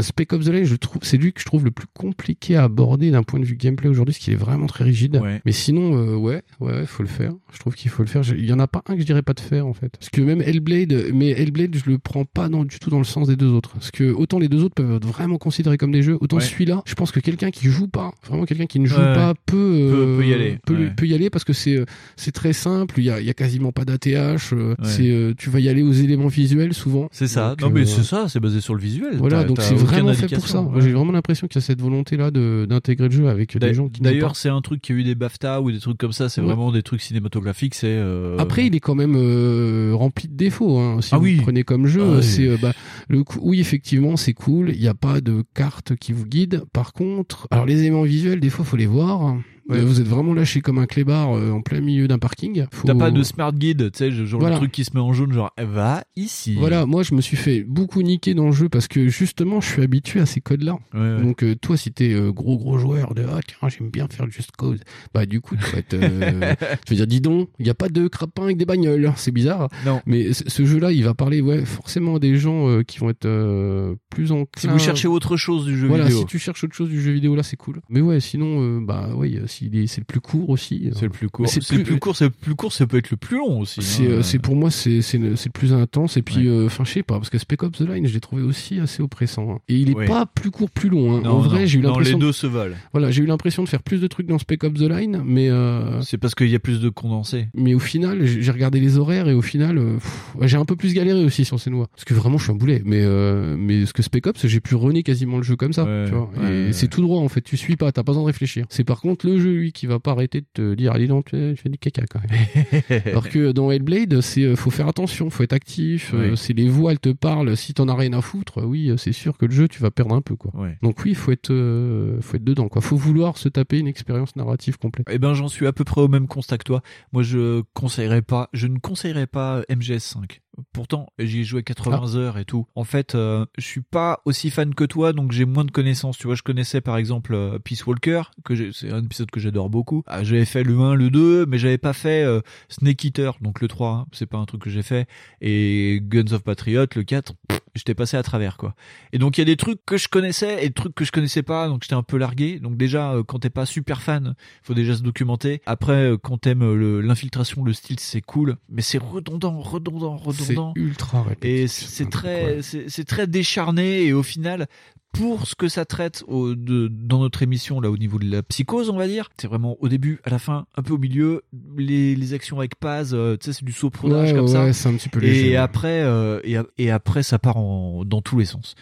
Spec 0.00 0.32
Ops 0.32 0.46
The 0.46 0.50
Line, 0.50 0.64
je 0.64 0.76
trouve, 0.76 1.02
c'est 1.02 1.16
lui 1.16 1.32
que 1.32 1.40
je 1.40 1.44
trouve 1.46 1.64
le 1.64 1.72
plus 1.72 1.86
compliqué 1.92 2.54
à 2.56 2.62
aborder 2.64 3.10
d'un 3.10 3.24
point 3.24 3.40
de 3.40 3.44
vue 3.44 3.56
gameplay 3.56 3.88
aujourd'hui, 3.88 4.12
parce 4.14 4.24
qu'il 4.24 4.32
est 4.32 4.36
vraiment 4.36 4.66
très 4.66 4.84
rigide. 4.84 5.16
Ouais. 5.20 5.40
Mais 5.44 5.50
sinon, 5.50 5.96
euh, 5.96 6.14
ouais, 6.16 6.42
ouais, 6.60 6.86
faut 6.86 7.02
le 7.02 7.08
faire. 7.08 7.32
Je 7.52 7.58
trouve 7.58 7.74
qu'il 7.74 7.90
faut 7.90 8.02
le 8.04 8.08
faire. 8.08 8.22
Il 8.36 8.44
y 8.46 8.52
en 8.52 8.60
a 8.60 8.68
pas 8.68 8.82
un 8.88 8.94
que 8.94 9.00
je 9.00 9.06
dirais 9.06 9.22
pas 9.22 9.32
de 9.32 9.40
faire 9.40 9.66
en 9.66 9.72
fait. 9.74 9.88
Parce 9.98 10.10
que 10.10 10.20
même 10.20 10.40
Hellblade, 10.40 11.10
mais 11.12 11.30
Hellblade, 11.30 11.74
je 11.76 11.90
le 11.90 11.98
prends 11.98 12.24
pas 12.24 12.48
dans, 12.48 12.64
du 12.64 12.78
tout 12.78 12.88
dans 12.90 12.98
le 12.98 13.04
sens 13.04 13.26
des 13.26 13.34
deux 13.36 13.48
autres. 13.50 13.70
Parce 13.72 13.90
que 13.90 14.12
autant 14.12 14.38
les 14.38 14.48
deux 14.48 14.62
autres 14.62 14.74
peuvent 14.76 14.94
être 14.96 15.06
vraiment 15.06 15.38
considérés 15.38 15.76
comme 15.78 15.90
des 15.92 16.02
jeux, 16.02 16.16
autant 16.20 16.36
Ouais. 16.36 16.42
celui-là, 16.42 16.82
je 16.86 16.94
pense 16.94 17.10
que 17.10 17.18
quelqu'un 17.20 17.50
qui 17.50 17.68
joue 17.68 17.88
pas, 17.88 18.12
vraiment 18.28 18.44
quelqu'un 18.44 18.66
qui 18.66 18.78
ne 18.78 18.86
joue 18.86 18.94
Ouais. 18.96 19.14
pas 19.14 19.34
peut, 19.46 19.56
euh, 19.56 20.18
peut 20.18 20.26
y 20.26 20.34
aller, 20.34 20.58
peut, 20.96 21.06
y 21.06 21.14
aller 21.14 21.30
parce 21.30 21.44
que 21.44 21.52
c'est 21.52 21.76
euh, 21.76 21.84
c'est 22.16 22.32
très 22.32 22.52
simple. 22.52 22.94
Il 22.98 23.04
y 23.04 23.10
a, 23.10 23.20
y 23.20 23.30
a 23.30 23.34
quasiment 23.34 23.72
pas 23.72 23.84
d'ATH. 23.84 24.52
euh. 24.52 24.74
C'est 24.84 25.10
euh, 25.10 25.34
tu 25.36 25.50
vas 25.50 25.58
y 25.60 25.68
aller 25.68 25.82
aux 25.82 25.92
éléments 25.92 26.28
visuels 26.28 26.73
souvent. 26.74 27.08
C'est 27.12 27.26
ça. 27.28 27.50
Donc, 27.56 27.60
non, 27.62 27.70
mais 27.70 27.82
euh, 27.82 27.86
c'est 27.86 28.02
ça, 28.02 28.28
c'est 28.28 28.40
basé 28.40 28.60
sur 28.60 28.74
le 28.74 28.80
visuel. 28.82 29.16
Voilà, 29.16 29.44
donc 29.44 29.60
c'est 29.62 29.74
vraiment 29.74 30.12
fait 30.12 30.28
pour 30.34 30.46
ça. 30.46 30.60
ouais. 30.60 30.82
J'ai 30.82 30.92
vraiment 30.92 31.12
l'impression 31.12 31.46
qu'il 31.48 31.56
y 31.60 31.64
a 31.64 31.66
cette 31.66 31.80
volonté-là 31.80 32.30
de- 32.30 32.66
d'intégrer 32.68 33.08
le 33.08 33.14
jeu 33.14 33.28
avec 33.28 33.56
des 33.56 33.72
gens 33.74 33.88
qui. 33.88 34.00
D'ailleurs, 34.02 34.36
c'est 34.36 34.48
un 34.50 34.60
truc 34.60 34.82
qui 34.82 34.92
a 34.92 34.96
eu 34.96 35.04
des 35.04 35.14
BAFTA 35.14 35.60
ou 35.62 35.70
des 35.72 35.78
trucs 35.78 35.96
comme 35.98 36.12
ça. 36.12 36.28
C'est 36.28 36.40
Ouais. 36.42 36.46
vraiment 36.48 36.70
des 36.72 36.82
trucs 36.82 37.00
cinématographiques. 37.00 37.74
C'est 37.74 37.86
euh, 37.88 38.36
Après, 38.38 38.66
il 38.66 38.74
est 38.74 38.80
quand 38.80 38.94
même 38.94 39.14
euh, 39.16 39.92
rempli 39.94 40.28
de 40.28 40.34
défauts. 40.36 40.78
Hein. 40.78 41.00
Si 41.00 41.10
Ah 41.14 41.18
vous 41.18 41.24
oui. 41.24 41.36
le 41.36 41.42
prenez 41.42 41.62
comme 41.64 41.86
jeu, 41.86 42.02
Ah 42.04 42.16
oui. 42.18 42.22
c'est 42.22 42.56
bah, 42.58 42.72
le 43.08 43.24
coup- 43.24 43.40
oui 43.42 43.60
effectivement 43.60 44.16
c'est 44.16 44.34
cool. 44.34 44.70
Il 44.74 44.80
n'y 44.80 44.88
a 44.88 44.94
pas 44.94 45.20
de 45.20 45.42
carte 45.54 45.94
qui 45.96 46.12
vous 46.12 46.26
guide. 46.26 46.62
Par 46.72 46.92
contre, 46.92 47.46
alors 47.50 47.64
les 47.66 47.80
éléments 47.80 48.02
visuels, 48.02 48.40
des 48.40 48.50
fois 48.50 48.64
faut 48.64 48.76
les 48.76 48.86
voir. 48.86 49.36
Ouais. 49.68 49.80
Vous 49.80 50.00
êtes 50.00 50.06
vraiment 50.06 50.34
lâché 50.34 50.60
comme 50.60 50.78
un 50.78 50.86
clébard 50.86 51.36
euh, 51.36 51.50
en 51.50 51.62
plein 51.62 51.80
milieu 51.80 52.06
d'un 52.06 52.18
parking. 52.18 52.64
Faut- 52.70 52.86
T'as 52.86 52.94
pas 52.94 53.10
de 53.10 53.22
smart 53.22 53.52
guide, 53.52 53.90
tu 53.92 53.98
sais, 53.98 54.10
genre 54.10 54.40
Voilà. 54.40 54.56
le 54.56 54.60
truc 54.60 54.72
qui 54.72 54.84
se 54.84 54.90
met 54.94 55.00
en 55.00 55.12
jaune, 55.14 55.32
genre 55.32 55.52
va 55.58 56.04
ici. 56.16 56.54
Voilà, 56.58 56.84
moi 56.86 57.02
je 57.02 57.14
me 57.14 57.20
suis 57.20 57.36
fait 57.36 57.62
beaucoup 57.62 58.02
niquer 58.02 58.34
dans 58.34 58.46
le 58.46 58.52
jeu 58.52 58.68
parce 58.68 58.88
que 58.88 59.08
justement 59.08 59.60
je 59.60 59.68
suis 59.70 59.82
habitué 59.82 60.20
à 60.20 60.26
ces 60.26 60.40
codes-là. 60.40 60.76
Ouais, 60.92 61.00
ouais. 61.00 61.22
Donc 61.22 61.42
euh, 61.42 61.54
toi 61.54 61.76
si 61.76 61.92
t'es 61.92 62.12
euh, 62.12 62.30
gros 62.32 62.58
gros 62.58 62.76
joueur 62.78 63.14
de 63.14 63.24
ah 63.26 63.40
tiens 63.46 63.68
j'aime 63.68 63.88
bien 63.90 64.06
faire 64.08 64.30
Just 64.30 64.50
Cause, 64.56 64.80
bah 65.14 65.24
du 65.26 65.40
coup 65.40 65.56
tu 65.56 65.64
vas 65.72 65.78
être, 65.78 65.94
euh, 65.94 66.54
je 66.86 66.90
veux 66.90 66.96
dire 66.96 67.06
dis 67.06 67.20
donc 67.20 67.48
il 67.58 67.66
y 67.66 67.70
a 67.70 67.74
pas 67.74 67.88
de 67.88 68.06
crapin 68.08 68.44
avec 68.44 68.56
des 68.58 68.66
bagnoles, 68.66 69.12
c'est 69.16 69.32
bizarre. 69.32 69.68
Non. 69.86 70.00
Mais 70.06 70.32
ce 70.34 70.64
jeu-là 70.64 70.92
il 70.92 71.04
va 71.04 71.14
parler 71.14 71.40
ouais 71.40 71.64
forcément 71.64 72.16
à 72.16 72.18
des 72.18 72.36
gens 72.36 72.68
euh, 72.68 72.82
qui 72.82 72.98
vont 72.98 73.08
être 73.10 73.24
euh, 73.24 73.94
plus 74.10 74.30
en 74.32 74.44
Si 74.58 74.66
vous 74.66 74.78
cherchez 74.78 75.08
autre 75.08 75.36
chose 75.36 75.64
du 75.64 75.78
jeu 75.78 75.88
voilà, 75.88 76.04
vidéo. 76.04 76.20
si 76.20 76.26
tu 76.26 76.38
cherches 76.38 76.64
autre 76.64 76.74
chose 76.74 76.90
du 76.90 77.00
jeu 77.00 77.12
vidéo 77.12 77.34
là, 77.34 77.42
c'est 77.42 77.56
cool. 77.56 77.80
Mais 77.88 78.00
ouais, 78.00 78.20
sinon, 78.20 78.60
euh, 78.60 78.80
bah 78.82 79.10
oui, 79.16 79.38
euh, 79.62 79.82
est, 79.82 79.86
c'est 79.86 80.00
le 80.00 80.04
plus 80.04 80.20
court 80.20 80.50
aussi. 80.50 80.84
euh. 80.86 80.90
C'est 80.94 81.04
le 81.06 81.10
plus 81.10 81.28
court. 81.28 81.48
C'est 81.48 81.60
le 81.72 81.82
plus 81.84 81.98
court, 81.98 82.16
c'est 82.16 82.24
le 82.24 82.30
plus 82.30 82.54
court, 82.54 82.72
ça 82.72 82.86
peut 82.86 82.98
être 82.98 83.10
le 83.10 83.16
plus 83.16 83.36
long 83.38 83.60
aussi. 83.60 83.82
C'est, 83.82 84.02
hein. 84.02 84.10
euh, 84.10 84.22
c'est 84.22 84.38
pour 84.38 84.56
moi, 84.56 84.70
c'est, 84.70 85.02
c'est, 85.02 85.18
le, 85.18 85.34
plus 85.52 85.72
intense. 85.72 86.16
Et 86.16 86.22
puis, 86.22 86.48
Ouais. 86.48 86.48
euh, 86.48 86.66
enfin, 86.66 86.84
je 86.84 86.92
sais 86.92 87.02
pas, 87.02 87.14
parce 87.16 87.30
que 87.30 87.38
Spec 87.38 87.62
Ops 87.62 87.78
The 87.78 87.88
Line, 87.88 88.06
je 88.06 88.14
l'ai 88.14 88.20
trouvé 88.20 88.42
aussi 88.42 88.80
assez 88.80 89.02
oppressant. 89.02 89.50
hein. 89.54 89.58
Et 89.68 89.76
il 89.76 89.90
est 89.90 89.94
Ouais. 89.94 90.06
pas 90.06 90.26
plus 90.26 90.50
court, 90.50 90.70
plus 90.70 90.88
long. 90.88 91.16
hein. 91.16 91.20
Non, 91.24 91.32
en 91.32 91.38
vrai, 91.40 91.66
j'ai 91.66 91.78
eu 91.78 91.82
l'impression. 91.82 92.16
les 92.18 92.20
de- 92.22 92.26
deux 92.26 92.32
se 92.32 92.46
valent. 92.46 92.74
Voilà, 92.92 93.10
j'ai 93.10 93.22
eu 93.22 93.26
l'impression 93.26 93.62
de 93.62 93.68
faire 93.68 93.82
plus 93.82 94.00
de 94.00 94.06
trucs 94.06 94.26
dans 94.26 94.38
Spec 94.38 94.64
Ops 94.64 94.78
The 94.80 94.88
Line, 94.90 95.22
mais. 95.24 95.48
Euh... 95.50 96.00
C'est 96.02 96.18
parce 96.18 96.34
qu'il 96.34 96.48
y 96.48 96.54
a 96.54 96.58
plus 96.58 96.80
de 96.80 96.88
condensé. 96.88 97.46
Mais 97.54 97.74
au 97.74 97.78
final, 97.78 98.24
j'ai 98.26 98.50
regardé 98.50 98.80
les 98.80 98.98
horaires 98.98 99.28
et 99.28 99.34
au 99.34 99.42
final, 99.42 99.78
euh, 99.78 99.96
j'ai 100.42 100.56
un 100.56 100.64
peu 100.64 100.76
plus 100.76 100.94
galéré 100.94 101.24
aussi 101.24 101.44
sur 101.44 101.60
ces 101.60 101.70
noix. 101.70 101.88
Parce 101.92 102.04
que 102.04 102.14
vraiment, 102.14 102.38
je 102.38 102.44
suis 102.44 102.52
un 102.52 102.56
boulet. 102.56 102.82
Mais, 102.84 103.02
euh, 103.02 103.56
mais 103.58 103.86
ce 103.86 103.92
que 103.92 104.02
Spec 104.02 104.26
Ops, 104.26 104.46
j'ai 104.46 104.60
pu 104.60 104.74
runner 104.74 105.02
quasiment 105.02 105.36
le 105.36 105.42
jeu 105.42 105.56
comme 105.56 105.72
ça. 105.72 105.84
Ouais, 105.84 106.04
tu 106.06 106.12
vois. 106.14 106.30
ouais, 106.36 106.48
et 106.52 106.66
ouais. 106.66 106.72
c'est 106.72 106.88
tout 106.88 107.00
droit 107.02 107.20
en 107.20 107.28
fait. 107.28 107.40
Tu 107.42 107.56
suis 107.56 107.76
pas, 107.76 107.92
t'as 107.92 108.02
pas 108.02 108.12
besoin 108.12 108.22
de 108.22 108.26
réfléchir. 108.26 108.66
C'est 108.68 108.84
par 108.84 109.00
contre 109.00 109.26
le 109.26 109.38
jeu, 109.38 109.43
lui, 109.48 109.72
qui 109.72 109.86
va 109.86 109.98
pas 110.00 110.12
arrêter 110.12 110.40
de 110.40 110.46
te 110.52 110.74
dire, 110.74 110.92
allez, 110.92 111.06
non, 111.08 111.22
tu 111.22 111.30
fais, 111.36 111.54
tu 111.54 111.62
fais 111.62 111.68
du 111.68 111.78
caca 111.78 112.02
quand 112.06 112.20
même. 112.20 113.00
Alors 113.06 113.28
que 113.28 113.52
dans 113.52 113.70
Hellblade, 113.70 114.20
c'est 114.20 114.42
euh, 114.44 114.56
faut 114.56 114.70
faire 114.70 114.88
attention, 114.88 115.30
faut 115.30 115.42
être 115.42 115.52
actif. 115.52 116.12
euh, 116.14 116.30
Oui. 116.30 116.36
c'est 116.36 116.52
les 116.52 116.68
voix, 116.68 116.92
elles 116.92 116.98
te 117.00 117.10
parlent. 117.10 117.56
Si 117.56 117.74
t'en 117.74 117.88
as 117.88 117.94
rien 117.94 118.12
à 118.12 118.20
foutre, 118.20 118.64
oui, 118.64 118.90
euh, 118.90 118.96
c'est 118.96 119.12
sûr 119.12 119.36
que 119.38 119.46
le 119.46 119.52
jeu, 119.52 119.68
tu 119.68 119.80
vas 119.80 119.90
perdre 119.90 120.14
un 120.14 120.22
peu 120.22 120.36
quoi. 120.36 120.50
Ouais. 120.54 120.78
Donc 120.82 121.04
oui, 121.04 121.14
faut 121.14 121.32
être, 121.32 121.50
euh, 121.52 122.20
faut 122.20 122.36
être 122.36 122.44
dedans 122.44 122.68
quoi. 122.68 122.82
Faut 122.82 122.96
vouloir 122.96 123.36
se 123.38 123.48
taper 123.48 123.78
une 123.78 123.86
expérience 123.88 124.36
narrative 124.36 124.78
complète. 124.78 125.06
Eh 125.10 125.18
ben, 125.18 125.34
j'en 125.34 125.48
suis 125.48 125.66
à 125.66 125.72
peu 125.72 125.84
près 125.84 126.00
au 126.00 126.08
même 126.08 126.26
constat 126.26 126.58
que 126.58 126.64
toi. 126.64 126.82
Moi, 127.12 127.22
je 127.22 127.62
conseillerais 127.74 128.22
pas, 128.22 128.48
je 128.52 128.66
ne 128.66 128.78
conseillerais 128.78 129.26
pas 129.26 129.62
MGS5. 129.70 130.40
Pourtant, 130.72 131.06
j'y 131.18 131.40
ai 131.40 131.44
joué 131.44 131.62
80 131.62 132.14
heures 132.16 132.38
et 132.38 132.44
tout. 132.44 132.66
En 132.74 132.84
fait, 132.84 133.14
euh, 133.14 133.44
je 133.58 133.64
suis 133.64 133.80
pas 133.80 134.20
aussi 134.24 134.50
fan 134.50 134.74
que 134.74 134.84
toi, 134.84 135.12
donc 135.12 135.32
j'ai 135.32 135.44
moins 135.44 135.64
de 135.64 135.70
connaissances. 135.70 136.16
Tu 136.18 136.26
vois, 136.26 136.36
je 136.36 136.42
connaissais 136.42 136.80
par 136.80 136.96
exemple 136.96 137.34
euh, 137.34 137.58
Peace 137.58 137.84
Walker, 137.86 138.22
que 138.44 138.70
c'est 138.72 138.92
un 138.92 139.02
épisode 139.04 139.30
que 139.30 139.40
j'adore 139.40 139.70
beaucoup. 139.70 140.02
Ah, 140.06 140.22
j'avais 140.24 140.44
fait 140.44 140.62
le 140.62 140.78
1, 140.78 140.94
le 140.94 141.10
2, 141.10 141.46
mais 141.46 141.58
j'avais 141.58 141.78
pas 141.78 141.92
fait 141.92 142.22
euh, 142.24 142.40
Snake 142.68 143.04
Eater, 143.04 143.32
donc 143.40 143.60
le 143.60 143.68
3, 143.68 143.88
hein, 143.90 144.06
c'est 144.12 144.26
pas 144.26 144.38
un 144.38 144.44
truc 144.44 144.62
que 144.62 144.70
j'ai 144.70 144.82
fait. 144.82 145.08
Et 145.40 146.00
Guns 146.02 146.32
of 146.32 146.42
Patriot, 146.42 146.86
le 146.94 147.02
4, 147.02 147.34
pff, 147.48 147.60
j'étais 147.74 147.94
passé 147.94 148.16
à 148.16 148.22
travers 148.22 148.56
quoi. 148.56 148.74
Et 149.12 149.18
donc 149.18 149.36
il 149.36 149.40
y 149.40 149.42
a 149.42 149.46
des 149.46 149.56
trucs 149.56 149.84
que 149.84 149.96
je 149.96 150.08
connaissais 150.08 150.64
et 150.64 150.68
des 150.68 150.74
trucs 150.74 150.94
que 150.94 151.04
je 151.04 151.12
connaissais 151.12 151.42
pas, 151.42 151.68
donc 151.68 151.82
j'étais 151.82 151.94
un 151.94 152.02
peu 152.02 152.16
largué. 152.16 152.60
Donc 152.60 152.76
déjà, 152.76 153.12
euh, 153.12 153.22
quand 153.24 153.40
t'es 153.40 153.50
pas 153.50 153.66
super 153.66 154.02
fan, 154.02 154.34
faut 154.62 154.74
déjà 154.74 154.94
se 154.94 155.02
documenter. 155.02 155.60
Après, 155.66 156.10
euh, 156.12 156.16
quand 156.16 156.38
t'aimes 156.38 156.74
le- 156.74 157.00
l'infiltration, 157.00 157.64
le 157.64 157.72
style, 157.72 157.98
c'est 158.00 158.20
cool, 158.20 158.56
mais 158.68 158.82
c'est 158.82 158.98
redondant, 158.98 159.60
redondant, 159.60 160.16
C'est 160.44 160.80
ultra 160.80 161.22
répétitif. 161.22 161.64
Et 161.64 161.66
c'est 161.68 162.10
très, 162.10 162.60
c'est 162.62 163.04
très 163.04 163.26
décharné 163.26 164.04
et 164.04 164.12
au 164.12 164.22
final, 164.22 164.66
pour 165.12 165.46
ce 165.46 165.54
que 165.54 165.68
ça 165.68 165.84
traite 165.84 166.24
au, 166.26 166.54
de, 166.56 166.88
dans 166.88 167.20
notre 167.20 167.42
émission 167.42 167.80
là 167.80 167.88
au 167.90 167.96
niveau 167.96 168.18
de 168.18 168.28
la 168.28 168.42
psychose, 168.42 168.90
on 168.90 168.96
va 168.96 169.06
dire, 169.06 169.28
c'est 169.40 169.46
vraiment 169.46 169.76
au 169.80 169.88
début, 169.88 170.20
à 170.24 170.30
la 170.30 170.38
fin, 170.40 170.66
un 170.76 170.82
peu 170.82 170.92
au 170.92 170.98
milieu, 170.98 171.42
les, 171.76 172.16
les 172.16 172.32
actions 172.34 172.58
avec 172.58 172.74
Paz, 172.76 173.10
euh, 173.14 173.36
tu 173.36 173.46
sais, 173.46 173.52
c'est 173.52 173.64
du 173.64 173.72
sauprenage 173.72 174.30
Ouais, 174.32 174.36
comme 174.36 174.48
ça. 174.48 174.64
ouais, 174.64 174.72
c'est 174.72 174.88
un 174.88 174.94
petit 174.94 175.08
peu 175.08 175.20
léger, 175.20 175.46
Et 175.46 175.50
ouais. 175.50 175.56
après, 175.56 176.02
euh, 176.02 176.40
et, 176.42 176.56
et 176.78 176.90
après, 176.90 177.22
ça 177.22 177.38
part 177.38 177.56
en, 177.58 178.04
dans 178.04 178.22
tous 178.22 178.38
les 178.38 178.44
sens. 178.44 178.74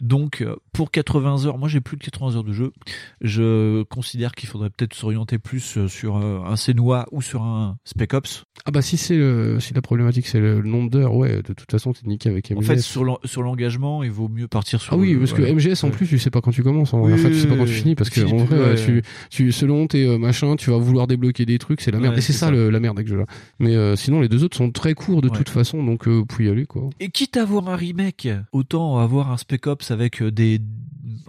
Donc, 0.00 0.40
euh, 0.40 0.56
pour 0.72 0.90
80 0.90 1.44
heures, 1.44 1.58
moi 1.58 1.68
j'ai 1.68 1.82
plus 1.82 1.98
de 1.98 2.02
80 2.02 2.36
heures 2.36 2.44
de 2.44 2.54
jeu. 2.54 2.72
Je 3.20 3.82
considère 3.82 4.32
qu'il 4.32 4.48
faudrait 4.48 4.70
peut-être 4.70 4.94
s'orienter 4.94 5.38
plus 5.38 5.76
euh, 5.76 5.88
sur 5.88 6.16
euh, 6.16 6.40
un 6.46 6.56
Senua 6.56 7.04
ou 7.12 7.20
sur 7.20 7.42
un 7.42 7.76
Spec 7.84 8.14
Ops. 8.14 8.44
Ah 8.66 8.70
bah 8.70 8.82
si 8.82 8.96
c'est 8.96 9.16
le- 9.16 9.58
si 9.60 9.72
la 9.74 9.80
problématique 9.82 10.26
c'est 10.26 10.38
le, 10.40 10.60
le 10.60 10.68
nombre 10.68 10.90
d'heures, 10.90 11.14
ouais, 11.14 11.36
de 11.42 11.52
toute 11.54 11.70
façon 11.70 11.92
t'es 11.92 12.06
niqué 12.06 12.28
avec 12.28 12.50
MGS. 12.50 12.58
En 12.58 12.62
fait, 12.62 12.78
sur 12.80 13.04
l'en- 13.04 13.18
sur 13.24 13.42
l'engagement, 13.42 14.02
il 14.02 14.10
vaut 14.10 14.28
mieux 14.28 14.48
partir 14.48 14.80
sur. 14.80 14.92
Ah 14.92 14.96
oui, 14.96 15.16
parce 15.16 15.32
que 15.32 15.42
MGS 15.42 15.82
en 15.84 15.88
Ouais. 15.88 15.92
plus, 15.94 16.06
tu 16.06 16.18
sais 16.18 16.30
pas 16.30 16.40
quand 16.40 16.50
tu 16.50 16.62
commences. 16.62 16.92
En 16.94 17.00
Oui, 17.02 17.16
fait, 17.18 17.30
tu 17.30 17.38
sais 17.38 17.46
pas 17.48 17.56
quand 17.56 17.64
tu 17.64 17.72
finis 17.72 17.94
parce 17.94 18.10
que 18.10 18.26
si, 18.26 18.32
en 18.32 18.36
vrai, 18.38 18.58
ouais. 18.58 18.74
tu, 18.74 19.02
tu, 19.30 19.52
selon 19.52 19.86
tes 19.86 20.04
euh, 20.06 20.18
machins, 20.18 20.56
tu 20.56 20.70
vas 20.70 20.76
vouloir 20.78 21.06
débloquer 21.06 21.46
des 21.46 21.58
trucs, 21.58 21.80
c'est 21.80 21.90
la 21.90 21.98
merde. 22.00 22.18
Et 22.18 22.20
c'est 22.20 22.32
ça, 22.32 22.46
ça. 22.46 22.50
le- 22.50 22.70
la 22.70 22.80
merde 22.80 22.98
avec 22.98 23.08
ce 23.08 23.12
jeu-là. 23.14 23.26
Mais 23.58 23.74
euh, 23.74 23.96
sinon, 23.96 24.20
les 24.20 24.28
deux 24.28 24.44
autres 24.44 24.56
sont 24.56 24.70
très 24.70 24.94
courts 24.94 25.22
de 25.22 25.28
toute 25.28 25.48
façon, 25.48 25.82
donc 25.82 26.06
euh, 26.06 26.10
vous 26.12 26.26
pouvez 26.26 26.44
y 26.46 26.50
aller 26.50 26.66
quoi. 26.66 26.90
Et 27.00 27.08
quitte 27.08 27.36
à 27.36 27.42
avoir 27.42 27.68
un 27.68 27.76
remake, 27.76 28.28
autant 28.52 28.98
avoir 28.98 29.30
un 29.32 29.36
Spec 29.36 29.66
Ops 29.66 29.90
avec 29.90 30.20
euh, 30.22 30.30
des, 30.30 30.60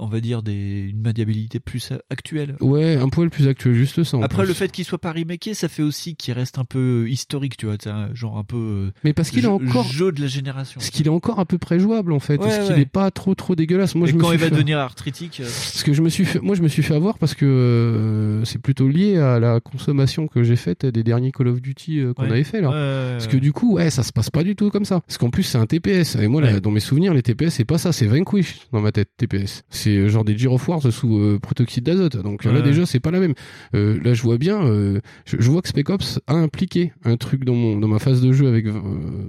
on 0.01 0.07
va 0.07 0.19
dire 0.19 0.43
des 0.43 0.89
une 0.89 1.01
maniabilité 1.01 1.59
plus 1.59 1.93
actuelle. 2.09 2.55
Ouais, 2.59 2.95
un 2.97 3.07
poil 3.09 3.29
plus 3.29 3.47
actuel, 3.47 3.73
juste 3.73 4.03
ça. 4.03 4.17
Après, 4.21 4.43
plus. 4.43 4.49
le 4.49 4.53
fait 4.53 4.71
qu'il 4.71 4.83
soit 4.85 4.97
pas 4.97 5.11
remaké, 5.13 5.53
ça 5.53 5.67
fait 5.69 5.83
aussi 5.83 6.15
qu'il 6.15 6.33
reste 6.33 6.57
un 6.59 6.65
peu 6.65 7.07
historique, 7.09 7.55
tu 7.57 7.65
vois, 7.67 7.75
un- 7.85 8.13
genre 8.13 8.37
un 8.37 8.43
peu. 8.43 8.57
euh, 8.57 8.91
Mais 9.03 9.13
parce 9.13 9.29
qu'il 9.31 9.43
est 9.45 9.47
encore 9.47 9.85
jeu 9.85 10.11
de 10.11 10.19
la 10.21 10.27
génération. 10.27 10.79
Parce 10.79 10.89
qu'il 10.89 11.05
est 11.05 11.09
encore 11.09 11.39
à 11.39 11.45
peu 11.45 11.57
près 11.57 11.79
jouable 11.79 12.11
en 12.13 12.19
fait, 12.19 12.33
Ouais, 12.33 12.47
parce 12.47 12.65
qu'il 12.67 12.75
ouais. 12.75 12.81
est 12.81 12.85
pas 12.91 13.11
trop 13.11 13.35
trop 13.35 13.55
dégueulasse. 13.55 13.95
Moi, 13.95 14.07
Et 14.07 14.11
je 14.11 14.15
me 14.17 14.21
quand 14.21 14.27
suis 14.29 14.35
il 14.37 14.39
va 14.39 14.45
fait- 14.47 14.51
devenir 14.51 14.79
arthritique. 14.79 15.39
euh, 15.39 15.43
Parce 15.45 15.83
que 15.83 15.93
je 15.93 16.01
me 16.01 16.09
suis 16.09 16.25
fait, 16.25 16.39
moi 16.39 16.55
je 16.55 16.61
me 16.61 16.67
suis 16.67 16.83
fait 16.83 16.95
avoir 16.95 17.17
parce 17.17 17.33
que 17.35 17.45
euh, 17.45 18.43
c'est 18.45 18.59
plutôt 18.59 18.87
lié 18.87 19.17
à 19.17 19.39
la 19.39 19.59
consommation 19.59 20.27
que 20.27 20.43
j'ai 20.43 20.55
faite 20.55 20.85
des 20.85 21.03
derniers 21.03 21.31
Call 21.31 21.47
of 21.47 21.61
Duty 21.61 21.99
euh, 21.99 22.13
qu'on 22.13 22.23
Ouais. 22.23 22.31
avait 22.31 22.43
fait 22.43 22.61
là. 22.61 22.69
Parce 23.13 23.27
que 23.27 23.37
du 23.37 23.53
coup, 23.53 23.75
ouais, 23.75 23.89
ça 23.89 24.03
se 24.03 24.11
passe 24.11 24.29
pas 24.29 24.43
du 24.43 24.55
tout 24.55 24.69
comme 24.69 24.85
ça. 24.85 25.01
Parce 25.01 25.17
qu'en 25.17 25.29
plus 25.29 25.43
c'est 25.43 25.57
un 25.57 25.65
TPS. 25.65 26.15
Et 26.15 26.27
moi, 26.27 26.41
là, 26.41 26.59
dans 26.59 26.71
mes 26.71 26.79
souvenirs, 26.79 27.13
les 27.13 27.21
TPS 27.23 27.55
c'est 27.55 27.65
pas 27.65 27.77
ça, 27.77 27.91
c'est 27.91 28.07
Vanquish 28.07 28.59
dans 28.71 28.81
ma 28.81 28.91
tête 28.91 29.09
TPS. 29.17 29.63
C'est 29.69 29.90
euh, 29.97 30.09
genre 30.09 30.23
des 30.23 30.37
Gear 30.37 30.53
of 30.53 30.67
Wars 30.67 30.81
sous 30.91 31.17
euh, 31.17 31.39
protoxyde 31.41 31.83
d'azote. 31.83 32.17
Donc 32.17 32.43
là 32.43 32.61
déjà 32.61 32.85
c'est 32.85 32.99
pas 32.99 33.11
la 33.11 33.19
même. 33.19 33.33
Euh, 33.75 33.99
là 34.03 34.13
je 34.13 34.21
vois 34.21 34.37
bien, 34.37 34.61
euh, 34.63 34.99
je, 35.25 35.37
je 35.39 35.49
vois 35.51 35.61
que 35.61 35.67
Spec 35.67 35.89
Ops 35.89 36.19
a 36.27 36.33
impliqué 36.33 36.91
un 37.03 37.17
truc 37.17 37.43
dans 37.45 37.55
mon 37.55 37.77
dans 37.77 37.87
ma 37.87 37.99
phase 37.99 38.21
de 38.21 38.31
jeu 38.31 38.47
avec 38.47 38.65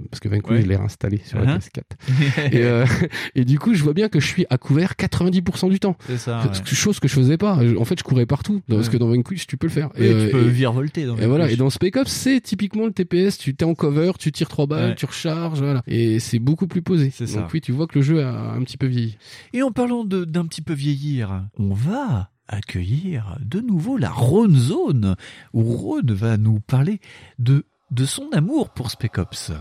parce 0.09 0.19
que 0.19 0.29
Vanquish 0.29 0.49
Ouais. 0.51 0.61
je 0.61 0.67
l'ai 0.67 0.75
réinstallé 0.75 1.19
sur 1.25 1.39
la 1.39 1.57
Uh-huh. 1.57 1.59
PS4. 1.59 2.51
et, 2.51 3.09
et 3.41 3.45
du 3.45 3.59
coup 3.59 3.73
je 3.73 3.83
vois 3.83 3.93
bien 3.93 4.09
que 4.09 4.19
je 4.19 4.27
suis 4.27 4.45
à 4.49 4.57
couvert 4.57 4.93
90% 4.97 5.69
du 5.69 5.79
temps. 5.79 5.95
C'est 6.07 6.17
ça, 6.17 6.41
ouais. 6.43 6.49
Chose 6.65 6.99
que 6.99 7.07
je 7.07 7.13
faisais 7.13 7.37
pas. 7.37 7.59
En 7.77 7.85
fait, 7.85 7.97
je 7.99 8.03
courais 8.03 8.25
partout. 8.25 8.61
Parce 8.67 8.89
que 8.89 8.97
dans 8.97 9.07
Vanquish, 9.07 9.47
tu 9.47 9.57
peux 9.57 9.67
le 9.67 9.71
faire. 9.71 9.89
Oui, 9.99 10.07
tu 10.25 10.31
peux 10.31 10.39
virevolter 10.41 11.05
dans 11.05 11.17
Et 11.17 11.25
voilà. 11.27 11.49
Et 11.51 11.55
dans 11.55 11.69
Spec 11.69 11.95
Ops, 11.97 12.11
c'est 12.11 12.41
typiquement 12.41 12.85
le 12.85 12.91
TPS. 12.91 13.37
Tu 13.37 13.55
t'es 13.55 13.65
en 13.65 13.75
cover, 13.75 14.11
tu 14.19 14.31
tires 14.31 14.49
trois 14.49 14.65
balles, 14.67 14.95
tu 14.95 15.05
recharges, 15.05 15.59
voilà. 15.59 15.81
Et 15.87 16.19
c'est 16.19 16.39
beaucoup 16.39 16.67
plus 16.67 16.81
posé. 16.81 17.11
C'est 17.13 17.25
Donc 17.25 17.33
ça. 17.33 17.47
oui, 17.53 17.61
tu 17.61 17.71
vois 17.71 17.87
que 17.87 17.97
le 17.99 18.03
jeu 18.03 18.23
a 18.23 18.53
un 18.53 18.61
petit 18.63 18.77
peu 18.77 18.87
vieilli. 18.87 19.17
Et 19.53 19.61
en 19.61 19.71
parlant 19.71 20.03
de- 20.03 20.25
d'un 20.25 20.45
petit 20.53 20.61
peu 20.61 20.73
vieillir, 20.73 21.47
on 21.57 21.73
va 21.73 22.29
accueillir 22.47 23.39
de 23.41 23.59
nouveau 23.59 23.97
la 23.97 24.11
Rhône 24.11 24.55
Zone, 24.55 25.15
où 25.51 25.63
Rhône 25.63 26.13
va 26.13 26.37
nous 26.37 26.59
parler 26.59 26.99
de, 27.39 27.65
de 27.89 28.05
son 28.05 28.29
amour 28.33 28.69
pour 28.69 28.91
Spec 28.91 29.17
Ops. 29.17 29.51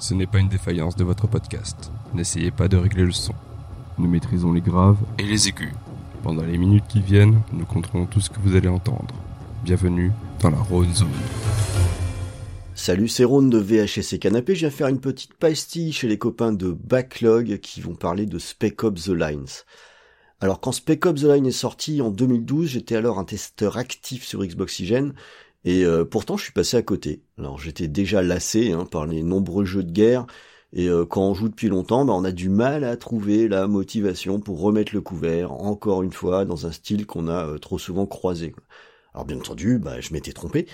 Ce 0.00 0.14
n'est 0.14 0.26
pas 0.26 0.40
une 0.40 0.48
défaillance 0.48 0.96
de 0.96 1.04
votre 1.04 1.28
podcast. 1.28 1.92
N'essayez 2.12 2.50
pas 2.50 2.66
de 2.66 2.76
régler 2.76 3.04
le 3.04 3.12
son. 3.12 3.34
Nous 3.98 4.08
maîtrisons 4.08 4.52
les 4.52 4.60
graves 4.60 4.98
et 5.16 5.22
les 5.22 5.46
aigus. 5.46 5.74
Pendant 6.24 6.42
les 6.42 6.58
minutes 6.58 6.88
qui 6.88 7.00
viennent, 7.00 7.42
nous 7.52 7.64
contrôlons 7.64 8.06
tout 8.06 8.20
ce 8.20 8.30
que 8.30 8.40
vous 8.40 8.56
allez 8.56 8.66
entendre. 8.66 9.14
Bienvenue 9.62 10.10
dans 10.40 10.50
la 10.50 10.58
Rhône 10.58 10.92
Zone. 10.92 11.08
Salut, 12.74 13.06
c'est 13.06 13.22
Ron 13.22 13.42
de 13.42 13.58
VHS 13.58 14.14
et 14.14 14.18
Canapé. 14.18 14.56
Je 14.56 14.60
viens 14.66 14.70
faire 14.70 14.88
une 14.88 15.00
petite 15.00 15.34
pastille 15.34 15.92
chez 15.92 16.08
les 16.08 16.18
copains 16.18 16.52
de 16.52 16.72
Backlog 16.72 17.60
qui 17.60 17.80
vont 17.80 17.94
parler 17.94 18.26
de 18.26 18.40
Spec 18.40 18.82
Ops 18.82 19.04
The 19.04 19.10
Lines. 19.10 19.64
Alors, 20.40 20.60
quand 20.60 20.72
Spec 20.72 21.04
Ops 21.06 21.22
The 21.22 21.24
Line 21.24 21.46
est 21.46 21.50
sorti 21.50 22.00
en 22.00 22.10
2012, 22.10 22.66
j'étais 22.68 22.96
alors 22.96 23.18
un 23.18 23.24
testeur 23.24 23.76
actif 23.76 24.24
sur 24.24 24.44
Xboxygen 24.44 25.14
et 25.64 25.84
euh, 25.84 26.04
pourtant 26.04 26.36
je 26.38 26.44
suis 26.44 26.52
passé 26.52 26.76
à 26.76 26.82
côté. 26.82 27.22
Alors, 27.38 27.58
j'étais 27.58 27.88
déjà 27.88 28.22
lassé 28.22 28.72
hein, 28.72 28.86
par 28.86 29.06
les 29.06 29.22
nombreux 29.22 29.64
jeux 29.64 29.82
de 29.82 29.92
guerre 29.92 30.26
et 30.72 30.88
euh, 30.88 31.04
quand 31.04 31.22
on 31.22 31.34
joue 31.34 31.48
depuis 31.48 31.68
longtemps, 31.68 32.04
bah, 32.04 32.12
on 32.14 32.24
a 32.24 32.32
du 32.32 32.48
mal 32.48 32.84
à 32.84 32.96
trouver 32.96 33.48
la 33.48 33.66
motivation 33.66 34.40
pour 34.40 34.60
remettre 34.60 34.94
le 34.94 35.00
couvert, 35.00 35.52
encore 35.52 36.02
une 36.02 36.12
fois, 36.12 36.44
dans 36.44 36.66
un 36.66 36.72
style 36.72 37.06
qu'on 37.06 37.28
a 37.28 37.46
euh, 37.46 37.58
trop 37.58 37.78
souvent 37.78 38.06
croisé. 38.06 38.54
Alors, 39.14 39.26
bien 39.26 39.36
entendu, 39.38 39.78
bah, 39.78 40.00
je 40.00 40.12
m'étais 40.12 40.32
trompé. 40.32 40.66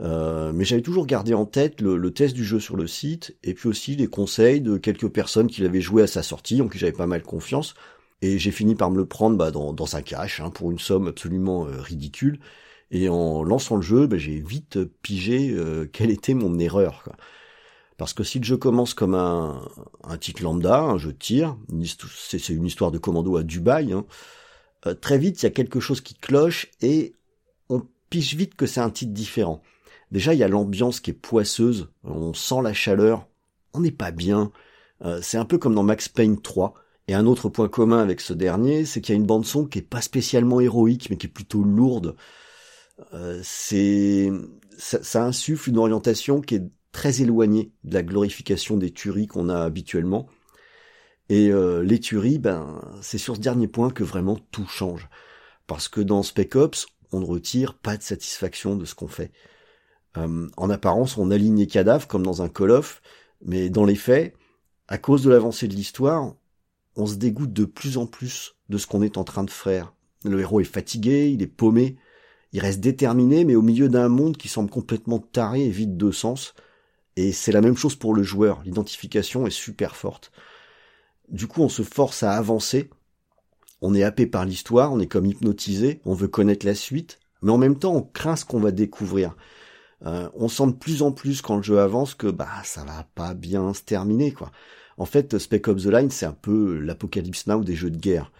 Euh, 0.00 0.52
mais 0.52 0.64
j'avais 0.64 0.82
toujours 0.82 1.06
gardé 1.06 1.32
en 1.32 1.46
tête 1.46 1.80
le 1.80 2.10
test 2.12 2.34
du 2.34 2.44
jeu 2.44 2.60
sur 2.60 2.76
le 2.76 2.86
site 2.86 3.34
et 3.42 3.54
puis 3.54 3.66
aussi 3.68 3.96
les 3.96 4.08
conseils 4.08 4.60
de 4.60 4.76
quelques 4.76 5.08
personnes 5.08 5.46
qui 5.46 5.62
l'avaient 5.62 5.80
joué 5.80 6.02
à 6.02 6.06
sa 6.06 6.22
sortie, 6.22 6.60
en 6.60 6.68
qui 6.68 6.76
j'avais 6.78 6.92
pas 6.92 7.06
mal 7.06 7.22
confiance. 7.22 7.74
Et 8.22 8.38
j'ai 8.38 8.50
fini 8.50 8.74
par 8.74 8.90
me 8.90 8.96
le 8.96 9.06
prendre 9.06 9.36
bah, 9.36 9.50
dans, 9.50 9.72
dans 9.72 9.96
un 9.96 10.02
cache 10.02 10.40
hein, 10.40 10.50
pour 10.50 10.70
une 10.70 10.78
somme 10.78 11.08
absolument 11.08 11.66
euh, 11.66 11.80
ridicule. 11.80 12.40
Et 12.90 13.08
en 13.08 13.42
lançant 13.42 13.76
le 13.76 13.82
jeu, 13.82 14.06
bah, 14.06 14.16
j'ai 14.16 14.40
vite 14.40 14.78
pigé 15.02 15.50
euh, 15.50 15.86
quelle 15.92 16.10
était 16.10 16.34
mon 16.34 16.58
erreur. 16.58 17.02
Quoi. 17.04 17.16
Parce 17.96 18.12
que 18.12 18.24
si 18.24 18.38
le 18.38 18.44
jeu 18.44 18.56
commence 18.56 18.94
comme 18.94 19.14
un, 19.14 19.62
un 20.04 20.18
titre 20.18 20.42
lambda, 20.42 20.80
un 20.82 20.98
jeu 20.98 21.12
de 21.12 21.18
tir, 21.18 21.56
c'est 22.14 22.48
une 22.50 22.66
histoire 22.66 22.90
de 22.90 22.98
commando 22.98 23.36
à 23.36 23.42
Dubaï, 23.42 23.92
hein, 23.92 24.04
euh, 24.86 24.94
très 24.94 25.18
vite 25.18 25.42
il 25.42 25.46
y 25.46 25.48
a 25.48 25.50
quelque 25.50 25.80
chose 25.80 26.00
qui 26.00 26.14
cloche 26.14 26.68
et 26.82 27.14
on 27.70 27.82
pige 28.10 28.34
vite 28.34 28.54
que 28.54 28.66
c'est 28.66 28.80
un 28.80 28.90
titre 28.90 29.12
différent. 29.12 29.62
Déjà, 30.12 30.34
il 30.34 30.38
y 30.38 30.44
a 30.44 30.48
l'ambiance 30.48 31.00
qui 31.00 31.10
est 31.10 31.14
poisseuse, 31.14 31.88
on 32.04 32.34
sent 32.34 32.62
la 32.62 32.74
chaleur, 32.74 33.26
on 33.72 33.80
n'est 33.80 33.90
pas 33.90 34.10
bien. 34.10 34.52
Euh, 35.04 35.20
c'est 35.22 35.38
un 35.38 35.44
peu 35.44 35.58
comme 35.58 35.74
dans 35.74 35.82
Max 35.82 36.08
Payne 36.08 36.40
3. 36.40 36.74
Et 37.08 37.14
un 37.14 37.26
autre 37.26 37.48
point 37.48 37.68
commun 37.68 38.00
avec 38.00 38.20
ce 38.20 38.32
dernier, 38.32 38.84
c'est 38.84 39.00
qu'il 39.00 39.14
y 39.14 39.16
a 39.16 39.20
une 39.20 39.26
bande 39.26 39.46
son 39.46 39.64
qui 39.66 39.78
est 39.78 39.82
pas 39.82 40.00
spécialement 40.00 40.60
héroïque, 40.60 41.08
mais 41.10 41.16
qui 41.16 41.26
est 41.26 41.30
plutôt 41.30 41.62
lourde. 41.62 42.16
Euh, 43.14 43.40
c'est 43.44 44.32
ça, 44.76 45.02
ça 45.02 45.24
insuffle 45.24 45.70
une 45.70 45.78
orientation 45.78 46.40
qui 46.40 46.56
est 46.56 46.64
très 46.92 47.22
éloignée 47.22 47.72
de 47.84 47.94
la 47.94 48.02
glorification 48.02 48.76
des 48.76 48.90
tueries 48.90 49.26
qu'on 49.26 49.48
a 49.48 49.60
habituellement. 49.60 50.28
Et 51.28 51.50
euh, 51.50 51.82
les 51.82 52.00
tueries, 52.00 52.38
ben, 52.38 52.80
c'est 53.02 53.18
sur 53.18 53.36
ce 53.36 53.40
dernier 53.40 53.68
point 53.68 53.90
que 53.90 54.04
vraiment 54.04 54.38
tout 54.50 54.66
change. 54.66 55.08
Parce 55.66 55.88
que 55.88 56.00
dans 56.00 56.22
Spec 56.22 56.56
Ops, 56.56 56.86
on 57.12 57.20
ne 57.20 57.26
retire 57.26 57.74
pas 57.74 57.96
de 57.96 58.02
satisfaction 58.02 58.76
de 58.76 58.84
ce 58.84 58.94
qu'on 58.94 59.08
fait. 59.08 59.32
Euh, 60.16 60.48
en 60.56 60.70
apparence, 60.70 61.16
on 61.18 61.30
aligne 61.30 61.58
les 61.58 61.66
cadavres 61.66 62.06
comme 62.06 62.22
dans 62.22 62.42
un 62.42 62.48
Call 62.48 62.70
of, 62.70 63.02
mais 63.44 63.68
dans 63.70 63.84
les 63.84 63.96
faits, 63.96 64.34
à 64.88 64.98
cause 64.98 65.22
de 65.22 65.30
l'avancée 65.30 65.68
de 65.68 65.74
l'histoire, 65.74 66.34
on 66.96 67.06
se 67.06 67.16
dégoûte 67.16 67.52
de 67.52 67.64
plus 67.64 67.98
en 67.98 68.06
plus 68.06 68.56
de 68.68 68.78
ce 68.78 68.86
qu'on 68.86 69.02
est 69.02 69.16
en 69.16 69.24
train 69.24 69.44
de 69.44 69.50
faire. 69.50 69.92
Le 70.24 70.40
héros 70.40 70.60
est 70.60 70.64
fatigué, 70.64 71.30
il 71.30 71.42
est 71.42 71.46
paumé, 71.46 71.96
il 72.52 72.60
reste 72.60 72.80
déterminé, 72.80 73.44
mais 73.44 73.54
au 73.54 73.62
milieu 73.62 73.88
d'un 73.88 74.08
monde 74.08 74.36
qui 74.36 74.48
semble 74.48 74.70
complètement 74.70 75.18
taré 75.18 75.64
et 75.64 75.70
vide 75.70 75.96
de 75.96 76.10
sens. 76.10 76.54
Et 77.16 77.32
c'est 77.32 77.52
la 77.52 77.60
même 77.60 77.76
chose 77.76 77.96
pour 77.96 78.14
le 78.14 78.22
joueur, 78.22 78.62
l'identification 78.64 79.46
est 79.46 79.50
super 79.50 79.96
forte. 79.96 80.32
Du 81.28 81.46
coup, 81.46 81.62
on 81.62 81.68
se 81.68 81.82
force 81.82 82.22
à 82.22 82.32
avancer, 82.32 82.90
on 83.80 83.94
est 83.94 84.02
happé 84.02 84.26
par 84.26 84.44
l'histoire, 84.44 84.92
on 84.92 85.00
est 85.00 85.06
comme 85.06 85.26
hypnotisé, 85.26 86.00
on 86.04 86.14
veut 86.14 86.28
connaître 86.28 86.66
la 86.66 86.74
suite, 86.74 87.18
mais 87.42 87.52
en 87.52 87.58
même 87.58 87.78
temps, 87.78 87.94
on 87.94 88.02
craint 88.02 88.36
ce 88.36 88.44
qu'on 88.44 88.60
va 88.60 88.70
découvrir. 88.70 89.34
Euh, 90.04 90.28
on 90.34 90.48
sent 90.48 90.66
de 90.66 90.72
plus 90.72 91.02
en 91.02 91.12
plus 91.12 91.40
quand 91.40 91.56
le 91.56 91.62
jeu 91.62 91.80
avance 91.80 92.14
que 92.14 92.26
bah 92.26 92.48
ça 92.64 92.84
va 92.84 93.06
pas 93.14 93.32
bien 93.32 93.72
se 93.72 93.82
terminer 93.82 94.30
quoi. 94.32 94.50
En 94.96 95.06
fait, 95.06 95.38
Spec 95.38 95.68
Ops 95.68 95.84
The 95.84 95.86
Line, 95.86 96.10
c'est 96.10 96.26
un 96.26 96.32
peu 96.32 96.78
l'apocalypse 96.78 97.46
now 97.46 97.62
des 97.62 97.74
jeux 97.74 97.90
de 97.90 97.98
guerre. 97.98 98.32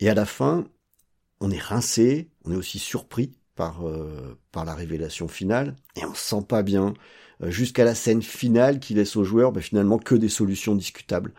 Et 0.00 0.08
à 0.08 0.14
la 0.14 0.26
fin, 0.26 0.66
on 1.40 1.50
est 1.50 1.62
rincé, 1.62 2.30
on 2.44 2.52
est 2.52 2.56
aussi 2.56 2.78
surpris 2.78 3.32
par 3.54 3.86
euh, 3.86 4.38
par 4.52 4.64
la 4.64 4.74
révélation 4.74 5.28
finale 5.28 5.76
et 5.96 6.04
on 6.04 6.14
se 6.14 6.24
sent 6.24 6.44
pas 6.48 6.62
bien 6.62 6.94
euh, 7.42 7.50
jusqu'à 7.50 7.84
la 7.84 7.94
scène 7.94 8.22
finale 8.22 8.80
qui 8.80 8.94
laisse 8.94 9.16
aux 9.16 9.24
joueurs 9.24 9.52
bah, 9.52 9.60
finalement 9.60 9.98
que 9.98 10.14
des 10.14 10.28
solutions 10.28 10.74
discutables. 10.74 11.32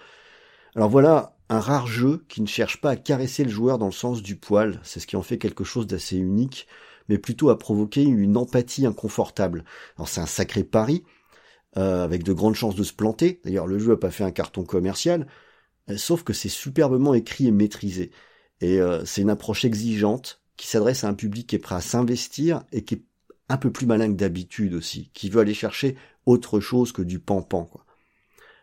Alors 0.75 0.90
voilà 0.90 1.35
un 1.50 1.59
rare 1.59 1.88
jeu 1.88 2.25
qui 2.27 2.42
ne 2.42 2.48
cherche 2.48 2.82
pas 2.82 2.92
à 2.92 2.95
caresser 2.95 3.43
le 3.43 3.50
joueur 3.50 3.77
dans 3.77 3.85
le 3.85 3.92
sens 3.92 4.22
du 4.22 4.35
poil, 4.35 4.80
c'est 4.84 5.00
ce 5.00 5.08
qui 5.08 5.16
en 5.16 5.22
fait 5.22 5.38
quelque 5.38 5.64
chose 5.64 5.88
d'assez 5.88 6.17
unique, 6.17 6.67
mais 7.08 7.17
plutôt 7.17 7.50
à 7.50 7.59
provoquer 7.59 8.03
une 8.03 8.38
empathie 8.38 8.85
inconfortable. 8.85 9.64
Alors 9.98 10.09
c'est 10.09 10.22
un 10.22 10.25
sacré 10.25 10.64
pari, 10.64 11.03
euh, 11.77 12.03
avec 12.05 12.23
de 12.23 12.31
grandes 12.31 12.55
chances 12.55 12.75
de 12.75 12.83
se 12.83 12.93
planter. 12.93 13.41
D'ailleurs, 13.43 13.67
le 13.67 13.77
jeu 13.79 13.93
a 13.93 13.97
pas 13.97 14.11
fait 14.11 14.23
un 14.23 14.31
carton 14.31 14.63
commercial, 14.63 15.27
euh, 15.89 15.97
sauf 15.97 16.23
que 16.23 16.31
c'est 16.31 16.47
superbement 16.47 17.13
écrit 17.13 17.47
et 17.47 17.51
maîtrisé. 17.51 18.11
Et 18.61 18.79
euh, 18.79 19.03
c'est 19.03 19.21
une 19.21 19.29
approche 19.29 19.65
exigeante 19.65 20.41
qui 20.55 20.67
s'adresse 20.67 21.03
à 21.03 21.09
un 21.09 21.13
public 21.13 21.47
qui 21.47 21.57
est 21.57 21.59
prêt 21.59 21.75
à 21.75 21.81
s'investir 21.81 22.63
et 22.71 22.85
qui 22.85 22.95
est 22.95 23.03
un 23.49 23.57
peu 23.57 23.71
plus 23.71 23.85
malin 23.85 24.07
que 24.07 24.17
d'habitude 24.17 24.73
aussi, 24.73 25.11
qui 25.13 25.29
veut 25.29 25.41
aller 25.41 25.53
chercher 25.53 25.97
autre 26.25 26.61
chose 26.61 26.93
que 26.93 27.01
du 27.01 27.19
pan-pan. 27.19 27.69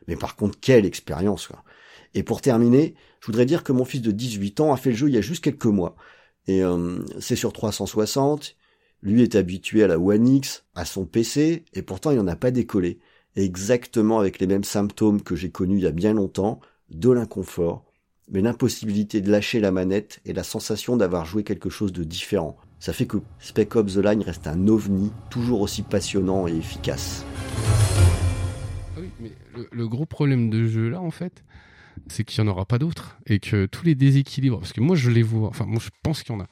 Mais 0.08 0.16
par 0.16 0.34
contre, 0.34 0.58
quelle 0.58 0.86
expérience, 0.86 1.48
quoi. 1.48 1.62
Et 2.14 2.22
pour 2.22 2.40
terminer, 2.40 2.94
je 3.20 3.26
voudrais 3.26 3.46
dire 3.46 3.62
que 3.62 3.72
mon 3.72 3.84
fils 3.84 4.00
de 4.00 4.10
18 4.10 4.60
ans 4.60 4.72
a 4.72 4.76
fait 4.78 4.90
le 4.90 4.96
jeu 4.96 5.08
il 5.08 5.14
y 5.14 5.18
a 5.18 5.22
juste 5.22 5.44
quelques 5.44 5.66
mois. 5.66 5.96
Et 6.46 6.62
c'est 7.20 7.36
sur 7.36 7.52
360. 7.52 8.56
Lui 9.02 9.22
est 9.22 9.34
habitué 9.34 9.82
à 9.82 9.88
la 9.88 9.98
One 9.98 10.28
X, 10.28 10.64
à 10.76 10.84
son 10.84 11.06
PC, 11.06 11.64
et 11.74 11.82
pourtant 11.82 12.12
il 12.12 12.18
n'en 12.18 12.28
a 12.28 12.36
pas 12.36 12.52
décollé. 12.52 13.00
Exactement 13.34 14.20
avec 14.20 14.38
les 14.38 14.46
mêmes 14.46 14.62
symptômes 14.62 15.22
que 15.22 15.34
j'ai 15.34 15.50
connus 15.50 15.78
il 15.78 15.82
y 15.82 15.88
a 15.88 15.92
bien 15.92 16.14
longtemps, 16.14 16.60
de 16.90 17.10
l'inconfort, 17.10 17.84
mais 18.30 18.42
l'impossibilité 18.42 19.20
de 19.20 19.30
lâcher 19.30 19.58
la 19.58 19.72
manette 19.72 20.20
et 20.24 20.32
la 20.32 20.44
sensation 20.44 20.96
d'avoir 20.96 21.24
joué 21.24 21.42
quelque 21.42 21.70
chose 21.70 21.92
de 21.92 22.04
différent. 22.04 22.56
Ça 22.78 22.92
fait 22.92 23.06
que 23.06 23.16
Spec 23.40 23.74
Ops 23.74 23.94
The 23.94 24.04
Line 24.04 24.22
reste 24.22 24.46
un 24.46 24.68
ovni, 24.68 25.10
toujours 25.30 25.62
aussi 25.62 25.82
passionnant 25.82 26.46
et 26.46 26.56
efficace. 26.56 27.24
Ah 28.96 29.00
oui, 29.00 29.08
mais 29.18 29.32
le, 29.56 29.68
le 29.72 29.88
gros 29.88 30.06
problème 30.06 30.48
de 30.48 30.66
jeu 30.68 30.88
là, 30.90 31.00
en 31.00 31.10
fait, 31.10 31.42
c'est 32.08 32.24
qu'il 32.24 32.42
n'y 32.42 32.48
en 32.48 32.52
aura 32.52 32.64
pas 32.64 32.78
d'autres 32.78 33.18
et 33.26 33.38
que 33.38 33.66
tous 33.66 33.84
les 33.84 33.94
déséquilibres, 33.94 34.58
parce 34.58 34.72
que 34.72 34.80
moi 34.80 34.96
je 34.96 35.10
les 35.10 35.22
vois, 35.22 35.48
enfin 35.48 35.64
moi 35.66 35.80
je 35.82 35.90
pense 36.02 36.22
qu'il 36.22 36.34
y 36.34 36.38
en 36.38 36.40
a, 36.40 36.46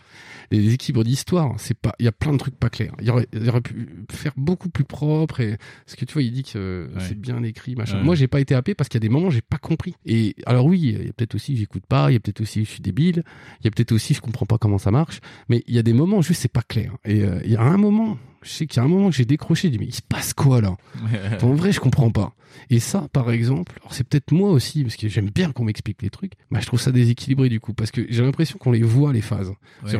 les 0.50 0.60
déséquilibres 0.60 1.04
d'histoire, 1.04 1.54
c'est 1.58 1.76
pas, 1.76 1.94
il 1.98 2.04
y 2.04 2.08
a 2.08 2.12
plein 2.12 2.32
de 2.32 2.38
trucs 2.38 2.56
pas 2.56 2.70
clairs. 2.70 2.94
Il 3.00 3.06
y 3.06 3.10
aurait, 3.10 3.26
il 3.32 3.48
aurait 3.48 3.60
pu 3.60 3.88
faire 4.10 4.32
beaucoup 4.36 4.68
plus 4.68 4.84
propre 4.84 5.40
et 5.40 5.56
parce 5.84 5.96
que 5.96 6.04
tu 6.04 6.14
vois, 6.14 6.22
il 6.22 6.32
dit 6.32 6.42
que 6.44 6.90
c'est 6.98 7.18
bien 7.18 7.42
écrit, 7.42 7.74
machin. 7.76 7.98
Ouais. 7.98 8.04
Moi 8.04 8.14
j'ai 8.14 8.28
pas 8.28 8.40
été 8.40 8.54
happé 8.54 8.74
parce 8.74 8.88
qu'il 8.88 8.96
y 8.96 9.02
a 9.04 9.06
des 9.06 9.12
moments 9.12 9.30
j'ai 9.30 9.42
pas 9.42 9.58
compris. 9.58 9.94
Et 10.06 10.34
alors 10.46 10.66
oui, 10.66 10.80
il 10.80 11.06
y 11.06 11.08
a 11.08 11.12
peut-être 11.12 11.34
aussi 11.34 11.56
j'écoute 11.56 11.86
pas, 11.86 12.10
il 12.10 12.14
y 12.14 12.16
a 12.16 12.20
peut-être 12.20 12.40
aussi 12.40 12.64
je 12.64 12.70
suis 12.70 12.80
débile, 12.80 13.24
il 13.60 13.64
y 13.64 13.68
a 13.68 13.70
peut-être 13.70 13.92
aussi 13.92 14.14
je 14.14 14.20
comprends 14.20 14.46
pas 14.46 14.58
comment 14.58 14.78
ça 14.78 14.90
marche, 14.90 15.20
mais 15.48 15.62
il 15.66 15.74
y 15.74 15.78
a 15.78 15.82
des 15.82 15.92
moments 15.92 16.22
juste 16.22 16.42
c'est 16.42 16.52
pas 16.52 16.62
clair. 16.62 16.96
Et 17.04 17.22
euh, 17.22 17.40
il 17.44 17.52
y 17.52 17.56
a 17.56 17.62
un 17.62 17.76
moment, 17.76 18.18
je 18.42 18.48
sais 18.50 18.66
qu'il 18.66 18.78
y 18.78 18.80
a 18.80 18.84
un 18.84 18.88
moment 18.88 19.10
que 19.10 19.16
j'ai 19.16 19.24
décroché, 19.24 19.68
je 19.68 19.72
dis 19.72 19.78
mais 19.78 19.86
il 19.86 19.94
se 19.94 20.02
passe 20.02 20.32
quoi 20.34 20.60
là 20.60 20.76
En 21.42 21.54
vrai, 21.54 21.72
je 21.72 21.80
comprends 21.80 22.10
pas. 22.10 22.34
Et 22.68 22.80
ça, 22.80 23.06
par 23.12 23.30
exemple, 23.30 23.76
alors 23.80 23.94
c'est 23.94 24.02
peut-être 24.04 24.32
moi 24.32 24.50
aussi, 24.50 24.82
parce 24.82 24.96
que 24.96 25.08
j'aime 25.08 25.30
bien 25.30 25.52
qu'on 25.52 25.64
m'explique 25.64 26.02
les 26.02 26.10
trucs, 26.10 26.32
mais 26.50 26.60
je 26.60 26.66
trouve 26.66 26.80
ça 26.80 26.90
déséquilibré 26.90 27.48
du 27.48 27.60
coup, 27.60 27.74
parce 27.74 27.90
que 27.92 28.04
j'ai 28.08 28.22
l'impression 28.22 28.58
qu'on 28.58 28.72
les 28.72 28.82
voit 28.82 29.12
les 29.12 29.20
phases. 29.20 29.52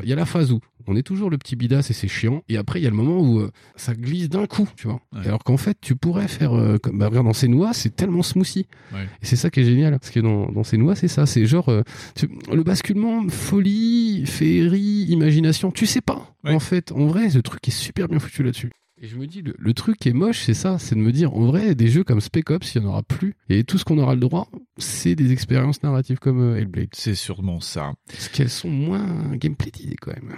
Il 0.02 0.09
y 0.09 0.12
a 0.12 0.17
la 0.17 0.27
phase 0.27 0.51
où 0.51 0.59
on 0.89 0.97
est 0.97 1.02
toujours 1.05 1.31
le 1.31 1.39
petit 1.39 1.55
bidas 1.55 1.86
et 1.89 1.93
c'est 1.93 2.09
chiant, 2.09 2.43
et 2.49 2.57
après 2.57 2.81
il 2.81 2.83
y 2.83 2.86
a 2.86 2.91
le 2.91 2.97
moment 2.97 3.20
où 3.20 3.39
euh, 3.39 3.51
ça 3.77 3.94
glisse 3.94 4.28
d'un 4.28 4.47
coup, 4.47 4.69
tu 4.77 4.89
vois. 4.89 5.01
Alors 5.25 5.44
qu'en 5.44 5.57
fait, 5.59 5.77
tu 5.81 5.94
pourrais 5.94 6.27
faire, 6.27 6.52
euh, 6.55 6.78
comme 6.78 6.99
bah, 6.99 7.07
regarde 7.09 7.27
dans 7.27 7.33
ces 7.33 7.47
noix, 7.49 7.73
c'est 7.73 7.94
tellement 7.94 8.23
smoothie. 8.25 8.67
Ouais. 8.93 9.05
Et 9.23 9.27
c'est 9.27 9.36
ça 9.36 9.51
qui 9.51 9.60
est 9.60 9.65
génial, 9.65 9.93
parce 9.99 10.10
que 10.10 10.19
dans, 10.19 10.51
dans 10.51 10.65
ces 10.65 10.77
noix, 10.77 10.97
c'est 10.97 11.07
ça, 11.09 11.27
c'est 11.27 11.47
genre 11.47 11.69
euh, 11.69 11.83
tu- 12.17 12.28
le 12.52 12.62
basculement, 12.65 13.28
folie, 13.28 14.25
féerie, 14.27 15.07
imagination, 15.09 15.70
tu 15.70 15.86
sais 15.86 16.01
pas. 16.01 16.35
En 16.44 16.59
fait, 16.59 16.91
en 16.93 17.07
vrai, 17.07 17.28
ce 17.28 17.39
truc 17.39 17.69
est 17.69 17.70
super 17.70 18.09
bien 18.09 18.19
foutu 18.19 18.30
là-dessus. 18.39 18.70
Et 19.02 19.07
je 19.09 19.17
me 19.17 19.26
dis, 19.26 19.41
le, 19.41 19.55
le 19.59 19.73
truc 19.73 19.97
qui 19.99 20.10
est 20.10 20.12
moche, 20.12 20.41
c'est 20.42 20.52
ça, 20.55 20.78
c'est 20.78 20.94
de 20.94 21.00
me 21.00 21.10
dire, 21.10 21.34
en 21.34 21.47
vrai, 21.47 21.75
des 21.75 21.89
jeux 21.89 22.05
comme 22.05 22.20
Spec 22.20 22.50
Ops, 22.50 22.75
il 22.75 22.81
n'y 22.83 22.86
en 22.86 22.91
aura 22.91 23.02
plus. 23.02 23.34
Et 23.49 23.65
tout 23.65 23.78
ce 23.78 23.84
qu'on 23.84 23.97
aura 23.97 24.12
le 24.15 24.20
droit, 24.20 24.49
c'est 24.76 25.15
des 25.15 25.33
expériences 25.33 25.83
narratives 25.83 26.18
comme 26.18 26.41
euh, 26.41 26.59
Hellblade. 26.59 26.91
C'est 26.92 27.15
sûrement 27.15 27.60
ça. 27.60 27.94
Parce 28.09 28.28
qu'elles 28.28 28.50
sont 28.50 28.68
moins 28.68 29.34
gameplay 29.36 29.70
d'idées 29.70 29.97
quand 29.99 30.12
même. 30.12 30.34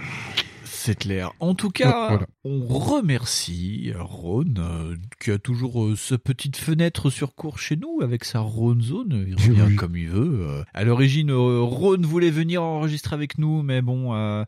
C'est 0.65 0.97
clair. 0.99 1.33
En 1.41 1.55
tout 1.55 1.71
cas, 1.71 2.09
voilà. 2.11 2.27
on 2.45 2.61
remercie 2.67 3.93
Ron, 3.99 4.45
euh, 4.59 4.95
qui 5.21 5.31
a 5.33 5.39
toujours 5.39 5.85
euh, 5.85 5.97
sa 5.97 6.19
petite 6.19 6.57
fenêtre 6.57 7.11
sur 7.11 7.35
cours 7.35 7.59
chez 7.59 7.77
nous 7.77 8.01
avec 8.03 8.25
sa 8.25 8.41
Ron 8.41 8.81
Zone. 8.81 9.25
Il 9.29 9.35
revient 9.37 9.63
Oui. 9.71 9.77
comme 9.77 9.97
il 9.97 10.09
veut. 10.09 10.41
euh. 10.47 10.63
À 10.73 10.85
l'origine, 10.85 11.31
euh, 11.31 11.61
Ron 11.61 12.01
voulait 12.03 12.31
venir 12.31 12.63
enregistrer 12.63 13.15
avec 13.15 13.39
nous, 13.39 13.63
mais 13.63 13.83
bon, 13.83 14.15
euh, 14.15 14.45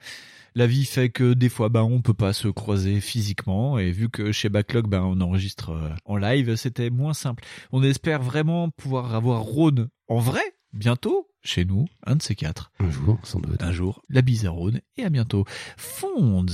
la 0.55 0.67
vie 0.67 0.85
fait 0.85 1.11
que 1.11 1.35
des 1.35 1.49
fois, 1.49 1.69
ben, 1.69 1.83
on 1.83 2.01
peut 2.01 2.15
pas 2.15 2.33
se 2.33 2.49
croiser 2.49 3.01
physiquement. 3.01 3.79
Et 3.79 3.91
vu 3.91 4.09
que 4.09 4.33
chez 4.33 4.49
Backlog, 4.49 4.89
ben, 4.89 5.03
on 5.03 5.21
enregistre 5.21 5.71
euh, 5.71 5.91
en 6.05 6.17
live, 6.17 6.55
c'était 6.57 6.91
moins 6.91 7.15
simple. 7.15 7.45
On 7.73 7.83
espère 7.83 8.23
vraiment 8.23 8.71
pouvoir 8.71 9.15
avoir 9.15 9.43
Ron 9.43 9.89
en 10.09 10.19
vrai 10.19 10.43
bientôt 10.73 11.29
chez 11.43 11.65
nous, 11.65 11.87
un 12.07 12.17
de 12.17 12.23
ces 12.23 12.35
quatre. 12.35 12.73
Un 12.79 12.91
jour, 12.91 13.19
sans 13.23 13.39
doute. 13.39 13.63
Un 13.63 13.73
jour, 13.73 14.03
la 14.09 14.23
bise 14.23 14.47
à 14.47 14.51
Rhône 14.51 14.81
et 14.97 15.05
à 15.05 15.11
bientôt. 15.11 15.45
Fonds, 15.77 16.47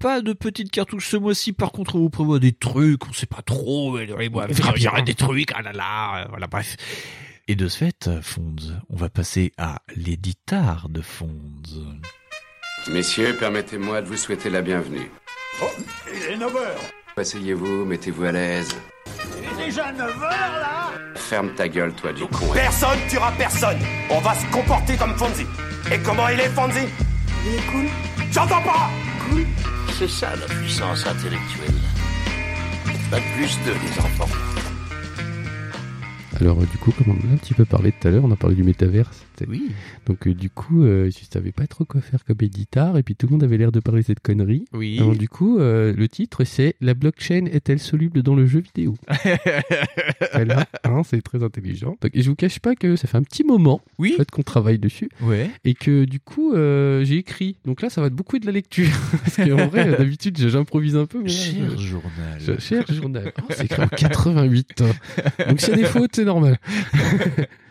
pas 0.00 0.22
de 0.22 0.32
petites 0.32 0.70
cartouches 0.70 1.08
ce 1.08 1.16
mois-ci. 1.16 1.52
Par 1.52 1.70
contre, 1.70 1.96
on 1.96 1.98
vous 1.98 2.10
prévoit 2.10 2.38
des 2.38 2.52
trucs, 2.52 3.06
on 3.06 3.12
sait 3.12 3.26
pas 3.26 3.42
trop. 3.42 3.98
Il 3.98 4.08
y 4.08 4.88
aura 4.88 5.02
des 5.02 5.14
trucs, 5.14 5.52
ah 5.54 5.62
là 5.62 5.72
là, 5.72 6.22
euh, 6.22 6.26
voilà, 6.30 6.46
bref. 6.46 6.76
Et 7.46 7.56
de 7.56 7.68
ce 7.68 7.78
fait, 7.78 8.10
Fonds, 8.22 8.56
on 8.88 8.96
va 8.96 9.08
passer 9.08 9.52
à 9.58 9.82
l'éditar 9.96 10.88
de 10.88 11.00
Fonds. 11.00 11.62
Messieurs, 12.86 13.36
permettez-moi 13.38 14.00
de 14.00 14.06
vous 14.06 14.16
souhaiter 14.16 14.48
la 14.48 14.62
bienvenue. 14.62 15.10
Oh, 15.62 15.66
il 16.10 16.32
est 16.32 16.36
9h 16.36 16.58
Asseyez-vous, 17.16 17.84
mettez-vous 17.84 18.24
à 18.24 18.32
l'aise. 18.32 18.68
Il 19.38 19.44
est 19.62 19.66
déjà 19.66 19.92
9h 19.92 20.20
là 20.30 20.90
Ferme 21.16 21.50
ta 21.54 21.68
gueule, 21.68 21.92
toi, 21.92 22.12
du 22.12 22.24
con. 22.26 22.46
Personne 22.54 22.98
tuera 23.10 23.30
personne. 23.32 23.78
On 24.08 24.20
va 24.20 24.34
se 24.34 24.46
comporter 24.46 24.96
comme 24.96 25.14
Fonzie. 25.18 25.46
Et 25.92 25.98
comment 25.98 26.28
il 26.28 26.40
est, 26.40 26.48
Fonzie? 26.48 26.88
Il 27.46 27.54
est 27.54 27.66
cool. 27.70 27.86
J'entends 28.30 28.62
pas 28.62 28.88
Cool 29.28 29.44
C'est 29.98 30.08
ça 30.08 30.30
la 30.36 30.46
puissance 30.46 31.06
intellectuelle. 31.06 31.74
Pas 33.10 33.20
plus 33.36 33.58
de 33.66 33.72
les 33.72 33.98
enfants. 34.00 34.28
Alors, 36.40 36.56
du 36.58 36.78
coup, 36.78 36.92
comme 36.92 37.10
on 37.18 37.30
a 37.30 37.34
un 37.34 37.36
petit 37.36 37.54
peu 37.54 37.64
parlé 37.66 37.92
tout 37.92 38.08
à 38.08 38.10
l'heure, 38.10 38.24
on 38.24 38.30
a 38.30 38.36
parlé 38.36 38.54
du 38.56 38.62
métaverse. 38.62 39.24
Oui. 39.48 39.70
Donc, 40.06 40.26
euh, 40.26 40.34
du 40.34 40.50
coup, 40.50 40.82
euh, 40.82 41.10
je 41.10 41.18
savais 41.30 41.52
pas 41.52 41.66
trop 41.66 41.84
quoi 41.84 42.00
faire 42.00 42.24
comme 42.24 42.36
éditar, 42.40 42.96
et 42.98 43.02
puis 43.02 43.14
tout 43.16 43.26
le 43.26 43.32
monde 43.32 43.44
avait 43.44 43.56
l'air 43.58 43.72
de 43.72 43.80
parler 43.80 44.02
de 44.02 44.06
cette 44.06 44.20
connerie. 44.20 44.64
Oui. 44.72 44.96
Alors, 44.98 45.14
du 45.14 45.28
coup, 45.28 45.58
euh, 45.58 45.92
le 45.96 46.08
titre, 46.08 46.44
c'est 46.44 46.74
La 46.80 46.94
blockchain 46.94 47.46
est-elle 47.46 47.78
soluble 47.78 48.22
dans 48.22 48.34
le 48.34 48.46
jeu 48.46 48.60
vidéo? 48.60 48.96
Voilà, 50.32 50.66
hein, 50.84 51.02
c'est 51.04 51.20
très 51.22 51.42
intelligent. 51.42 51.96
Donc, 52.00 52.10
et 52.14 52.22
je 52.22 52.28
vous 52.30 52.36
cache 52.36 52.60
pas 52.60 52.74
que 52.74 52.96
ça 52.96 53.08
fait 53.08 53.16
un 53.16 53.22
petit 53.22 53.44
moment 53.44 53.80
oui. 53.98 54.12
en 54.14 54.16
fait, 54.18 54.30
qu'on 54.30 54.42
travaille 54.42 54.78
dessus. 54.78 55.08
Ouais. 55.22 55.50
Et 55.64 55.74
que 55.74 56.04
du 56.04 56.20
coup, 56.20 56.52
euh, 56.52 57.04
j'ai 57.04 57.16
écrit. 57.16 57.56
Donc 57.64 57.82
là, 57.82 57.90
ça 57.90 58.00
va 58.00 58.06
être 58.08 58.14
beaucoup 58.14 58.38
de 58.38 58.46
la 58.46 58.52
lecture. 58.52 58.88
Parce 59.24 59.36
qu'en 59.36 59.66
vrai, 59.68 59.90
d'habitude, 59.96 60.36
j'improvise 60.48 60.96
un 60.96 61.06
peu. 61.06 61.18
Mais 61.18 61.28
là, 61.28 61.34
Cher 61.34 61.70
je- 61.70 61.76
journal. 61.86 62.38
je- 62.38 62.58
cher 62.60 62.84
journal. 62.92 63.32
Oh, 63.42 63.46
c'est 63.50 63.64
écrit 63.64 63.82
en 63.82 63.88
88. 63.88 64.82
Donc 65.48 65.60
s'il 65.60 65.70
y 65.70 65.72
a 65.72 65.76
des 65.76 65.84
fautes, 65.84 66.14
c'est 66.14 66.24
normal. 66.24 66.58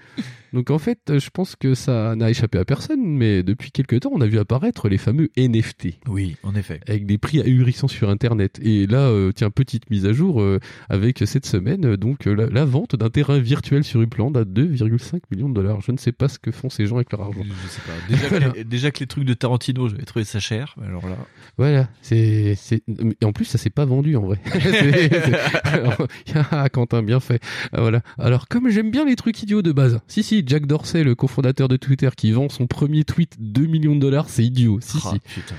Donc 0.57 0.71
en 0.71 0.79
fait, 0.79 0.97
euh, 1.11 1.19
je 1.19 1.29
pense 1.29 1.55
que 1.55 1.75
ça 1.75 2.15
n'a 2.15 2.31
échappé 2.31 2.57
à 2.57 2.65
personne, 2.65 2.99
mais 3.05 3.43
depuis 3.43 3.69
quelques 3.69 3.99
temps, 3.99 4.09
on 4.11 4.21
a 4.21 4.25
vu 4.25 4.39
apparaître 4.39 4.89
les 4.89 4.97
fameux 4.97 5.29
NFT. 5.37 5.99
Oui, 6.07 6.35
en 6.41 6.55
effet. 6.55 6.79
Avec 6.87 7.05
des 7.05 7.19
prix 7.19 7.41
ahurissants 7.41 7.87
sur 7.87 8.09
Internet. 8.09 8.59
Et 8.63 8.87
là, 8.87 9.01
euh, 9.09 9.31
tiens, 9.31 9.51
petite 9.51 9.87
mise 9.91 10.07
à 10.07 10.13
jour 10.13 10.41
euh, 10.41 10.59
avec 10.89 11.21
cette 11.27 11.45
semaine, 11.45 11.95
donc 11.95 12.25
la, 12.25 12.47
la 12.47 12.65
vente 12.65 12.95
d'un 12.95 13.11
terrain 13.11 13.37
virtuel 13.37 13.83
sur 13.83 14.01
Upland 14.01 14.35
à 14.35 14.45
2,5 14.45 15.19
millions 15.29 15.47
de 15.47 15.53
dollars. 15.53 15.81
Je 15.81 15.91
ne 15.91 15.97
sais 15.97 16.11
pas 16.11 16.27
ce 16.27 16.39
que 16.39 16.49
font 16.51 16.71
ces 16.71 16.87
gens 16.87 16.95
avec 16.95 17.11
leur 17.11 17.21
argent. 17.21 17.41
Je 17.43 17.67
sais 17.69 17.81
pas. 17.81 17.93
Déjà, 18.09 18.29
que 18.51 18.57
les, 18.57 18.63
déjà 18.63 18.89
que 18.89 18.99
les 19.01 19.07
trucs 19.07 19.25
de 19.25 19.35
Tarantino, 19.35 19.89
j'avais 19.89 20.05
trouvé 20.05 20.25
ça 20.25 20.39
cher. 20.39 20.75
Alors 20.83 21.07
là. 21.07 21.17
Voilà, 21.59 21.87
c'est, 22.01 22.55
c'est, 22.55 22.81
et 23.21 23.25
en 23.25 23.31
plus, 23.31 23.45
ça 23.45 23.59
s'est 23.59 23.69
pas 23.69 23.85
vendu 23.85 24.15
en 24.15 24.21
vrai. 24.23 24.39
C'est- 24.53 25.09
c'est- 25.09 25.67
Alors, 25.67 25.97
ah, 26.51 26.67
Quentin, 26.69 27.03
bien 27.03 27.19
fait. 27.19 27.41
Ah, 27.73 27.81
Voilà. 27.81 28.01
Alors, 28.17 28.47
comme 28.47 28.69
j'aime 28.69 28.89
bien 28.89 29.05
les 29.05 29.15
trucs 29.15 29.43
idiots 29.43 29.61
de 29.61 29.71
base, 29.71 29.99
si, 30.07 30.23
si, 30.23 30.43
Jack 30.47 30.65
Dorsey, 30.65 31.03
le 31.03 31.13
cofondateur 31.13 31.67
de 31.67 31.77
Twitter, 31.77 32.09
qui 32.15 32.31
vend 32.31 32.49
son 32.49 32.67
premier 32.67 33.03
tweet 33.03 33.35
2 33.39 33.65
millions 33.67 33.95
de 33.95 33.99
dollars, 34.01 34.29
c'est 34.29 34.43
idiot. 34.45 34.79
Si, 34.81 34.97
Ah, 35.05 35.11
si. 35.13 35.19
putain. 35.41 35.55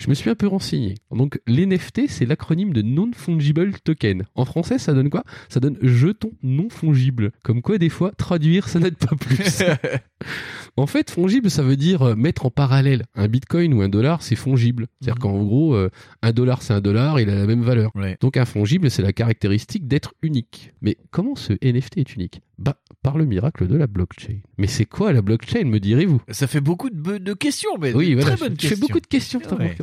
Je 0.00 0.08
me 0.08 0.14
suis 0.14 0.30
un 0.30 0.36
peu 0.36 0.46
renseigné. 0.46 0.94
Donc, 1.10 1.40
l'NFT, 1.48 2.02
c'est 2.08 2.24
l'acronyme 2.24 2.72
de 2.72 2.82
Non-Fungible 2.82 3.72
Token. 3.82 4.26
En 4.36 4.44
français, 4.44 4.78
ça 4.78 4.94
donne 4.94 5.10
quoi? 5.10 5.24
Ça 5.48 5.58
donne 5.58 5.76
jeton 5.82 6.30
non 6.44 6.68
fongible. 6.70 7.32
Comme 7.42 7.62
quoi, 7.62 7.78
des 7.78 7.88
fois, 7.88 8.12
traduire, 8.16 8.68
ça 8.68 8.78
n'aide 8.78 8.94
pas 8.94 9.16
plus. 9.16 9.38
en 10.76 10.86
fait, 10.86 11.10
fongible, 11.10 11.50
ça 11.50 11.64
veut 11.64 11.74
dire 11.74 12.02
euh, 12.02 12.14
mettre 12.14 12.46
en 12.46 12.50
parallèle. 12.50 13.06
Un 13.16 13.26
bitcoin 13.26 13.74
ou 13.74 13.82
un 13.82 13.88
dollar, 13.88 14.22
c'est 14.22 14.36
fongible. 14.36 14.86
C'est-à-dire 15.00 15.20
qu'en 15.20 15.42
gros, 15.42 15.74
euh, 15.74 15.90
un 16.22 16.30
dollar, 16.30 16.62
c'est 16.62 16.74
un 16.74 16.80
dollar, 16.80 17.18
il 17.18 17.28
a 17.28 17.34
la 17.34 17.46
même 17.46 17.62
valeur. 17.62 17.90
Donc, 18.20 18.36
un 18.36 18.44
fongible, 18.44 18.92
c'est 18.92 19.02
la 19.02 19.12
caractéristique 19.12 19.88
d'être 19.88 20.14
unique. 20.22 20.70
Mais 20.80 20.96
comment 21.10 21.34
ce 21.34 21.54
NFT 21.54 21.98
est 21.98 22.14
unique? 22.14 22.40
Bah, 22.58 22.76
par 23.08 23.16
le 23.16 23.24
miracle 23.24 23.66
de 23.66 23.74
la 23.74 23.86
blockchain. 23.86 24.40
Mais 24.58 24.66
c'est 24.66 24.84
quoi 24.84 25.14
la 25.14 25.22
blockchain, 25.22 25.64
me 25.64 25.80
direz-vous? 25.80 26.20
Ça 26.28 26.46
fait 26.46 26.60
beaucoup 26.60 26.90
de, 26.90 27.16
de 27.16 27.32
questions, 27.32 27.70
mais 27.80 27.94
oui, 27.94 28.12
voilà, 28.12 28.36
très 28.36 28.48
bonnes 28.48 28.56
questions. 28.56 28.78
beaucoup 28.86 29.00
de 29.00 29.06
questions. 29.06 29.40
putain, 29.40 29.56
Ouais. 29.56 29.74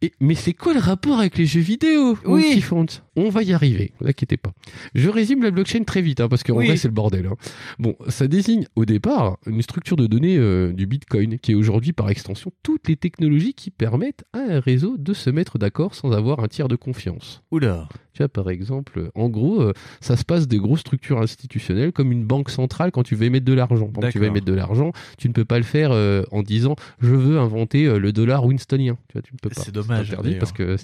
Et, 0.00 0.12
mais 0.20 0.34
c'est 0.34 0.54
quoi 0.54 0.72
le 0.72 0.80
rapport 0.80 1.18
avec 1.18 1.36
les 1.36 1.44
jeux 1.44 1.60
vidéo 1.60 2.16
Oui. 2.24 2.62
On 3.16 3.28
va 3.28 3.42
y 3.42 3.52
arriver, 3.52 3.92
ne 4.00 4.04
vous 4.06 4.10
inquiétez 4.10 4.38
pas. 4.38 4.52
Je 4.94 5.08
résume 5.10 5.42
la 5.42 5.50
blockchain 5.50 5.84
très 5.84 6.00
vite, 6.00 6.20
hein, 6.20 6.28
parce 6.28 6.42
qu'en 6.42 6.56
Oui. 6.56 6.66
vrai 6.68 6.76
c'est 6.78 6.88
le 6.88 6.94
bordel. 6.94 7.26
hein. 7.26 7.36
Bon, 7.78 7.94
ça 8.08 8.26
désigne 8.28 8.66
au 8.76 8.86
départ 8.86 9.36
une 9.46 9.60
structure 9.62 9.96
de 9.96 10.06
données 10.06 10.38
euh, 10.38 10.72
du 10.72 10.86
Bitcoin, 10.86 11.38
qui 11.38 11.52
est 11.52 11.54
aujourd'hui 11.54 11.92
par 11.92 12.08
extension 12.08 12.50
toutes 12.62 12.88
les 12.88 12.96
technologies 12.96 13.52
qui 13.54 13.70
permettent 13.70 14.24
à 14.32 14.38
un 14.38 14.60
réseau 14.60 14.96
de 14.96 15.12
se 15.12 15.28
mettre 15.30 15.58
d'accord 15.58 15.94
sans 15.94 16.12
avoir 16.12 16.40
un 16.40 16.48
tiers 16.48 16.68
de 16.68 16.76
confiance. 16.76 17.42
Oula. 17.50 17.88
Tu 18.14 18.18
vois, 18.22 18.28
par 18.28 18.48
exemple, 18.48 19.10
en 19.16 19.28
gros, 19.28 19.60
euh, 19.60 19.72
ça 20.00 20.16
se 20.16 20.24
passe 20.24 20.46
des 20.48 20.58
grosses 20.58 20.80
structures 20.80 21.20
institutionnelles 21.20 21.92
comme 21.92 22.12
une 22.12 22.24
banque 22.24 22.48
centrale 22.54 22.90
quand 22.90 23.02
tu 23.02 23.14
veux 23.14 23.26
émettre 23.26 23.44
de 23.46 23.52
l'argent. 23.52 23.90
Quand 23.94 24.08
tu 24.10 24.18
veux 24.18 24.26
émettre 24.26 24.46
de 24.46 24.52
l'argent, 24.54 24.92
tu 25.18 25.28
ne 25.28 25.32
peux 25.34 25.44
pas 25.44 25.58
le 25.58 25.64
faire 25.64 25.90
euh, 25.92 26.22
en 26.30 26.42
disant 26.42 26.76
je 27.00 27.14
veux 27.14 27.38
inventer 27.38 27.86
euh, 27.86 27.98
le 27.98 28.12
dollar 28.12 28.44
winstonien. 28.44 28.96
Tu 29.08 29.12
vois, 29.14 29.22
tu 29.22 29.32
ne 29.34 29.38
peux 29.38 29.50
pas. 29.50 29.62
C'est 29.62 29.72
dommage, 29.74 30.10
interdit 30.10 30.36
parce 30.36 30.52
que 30.52 30.76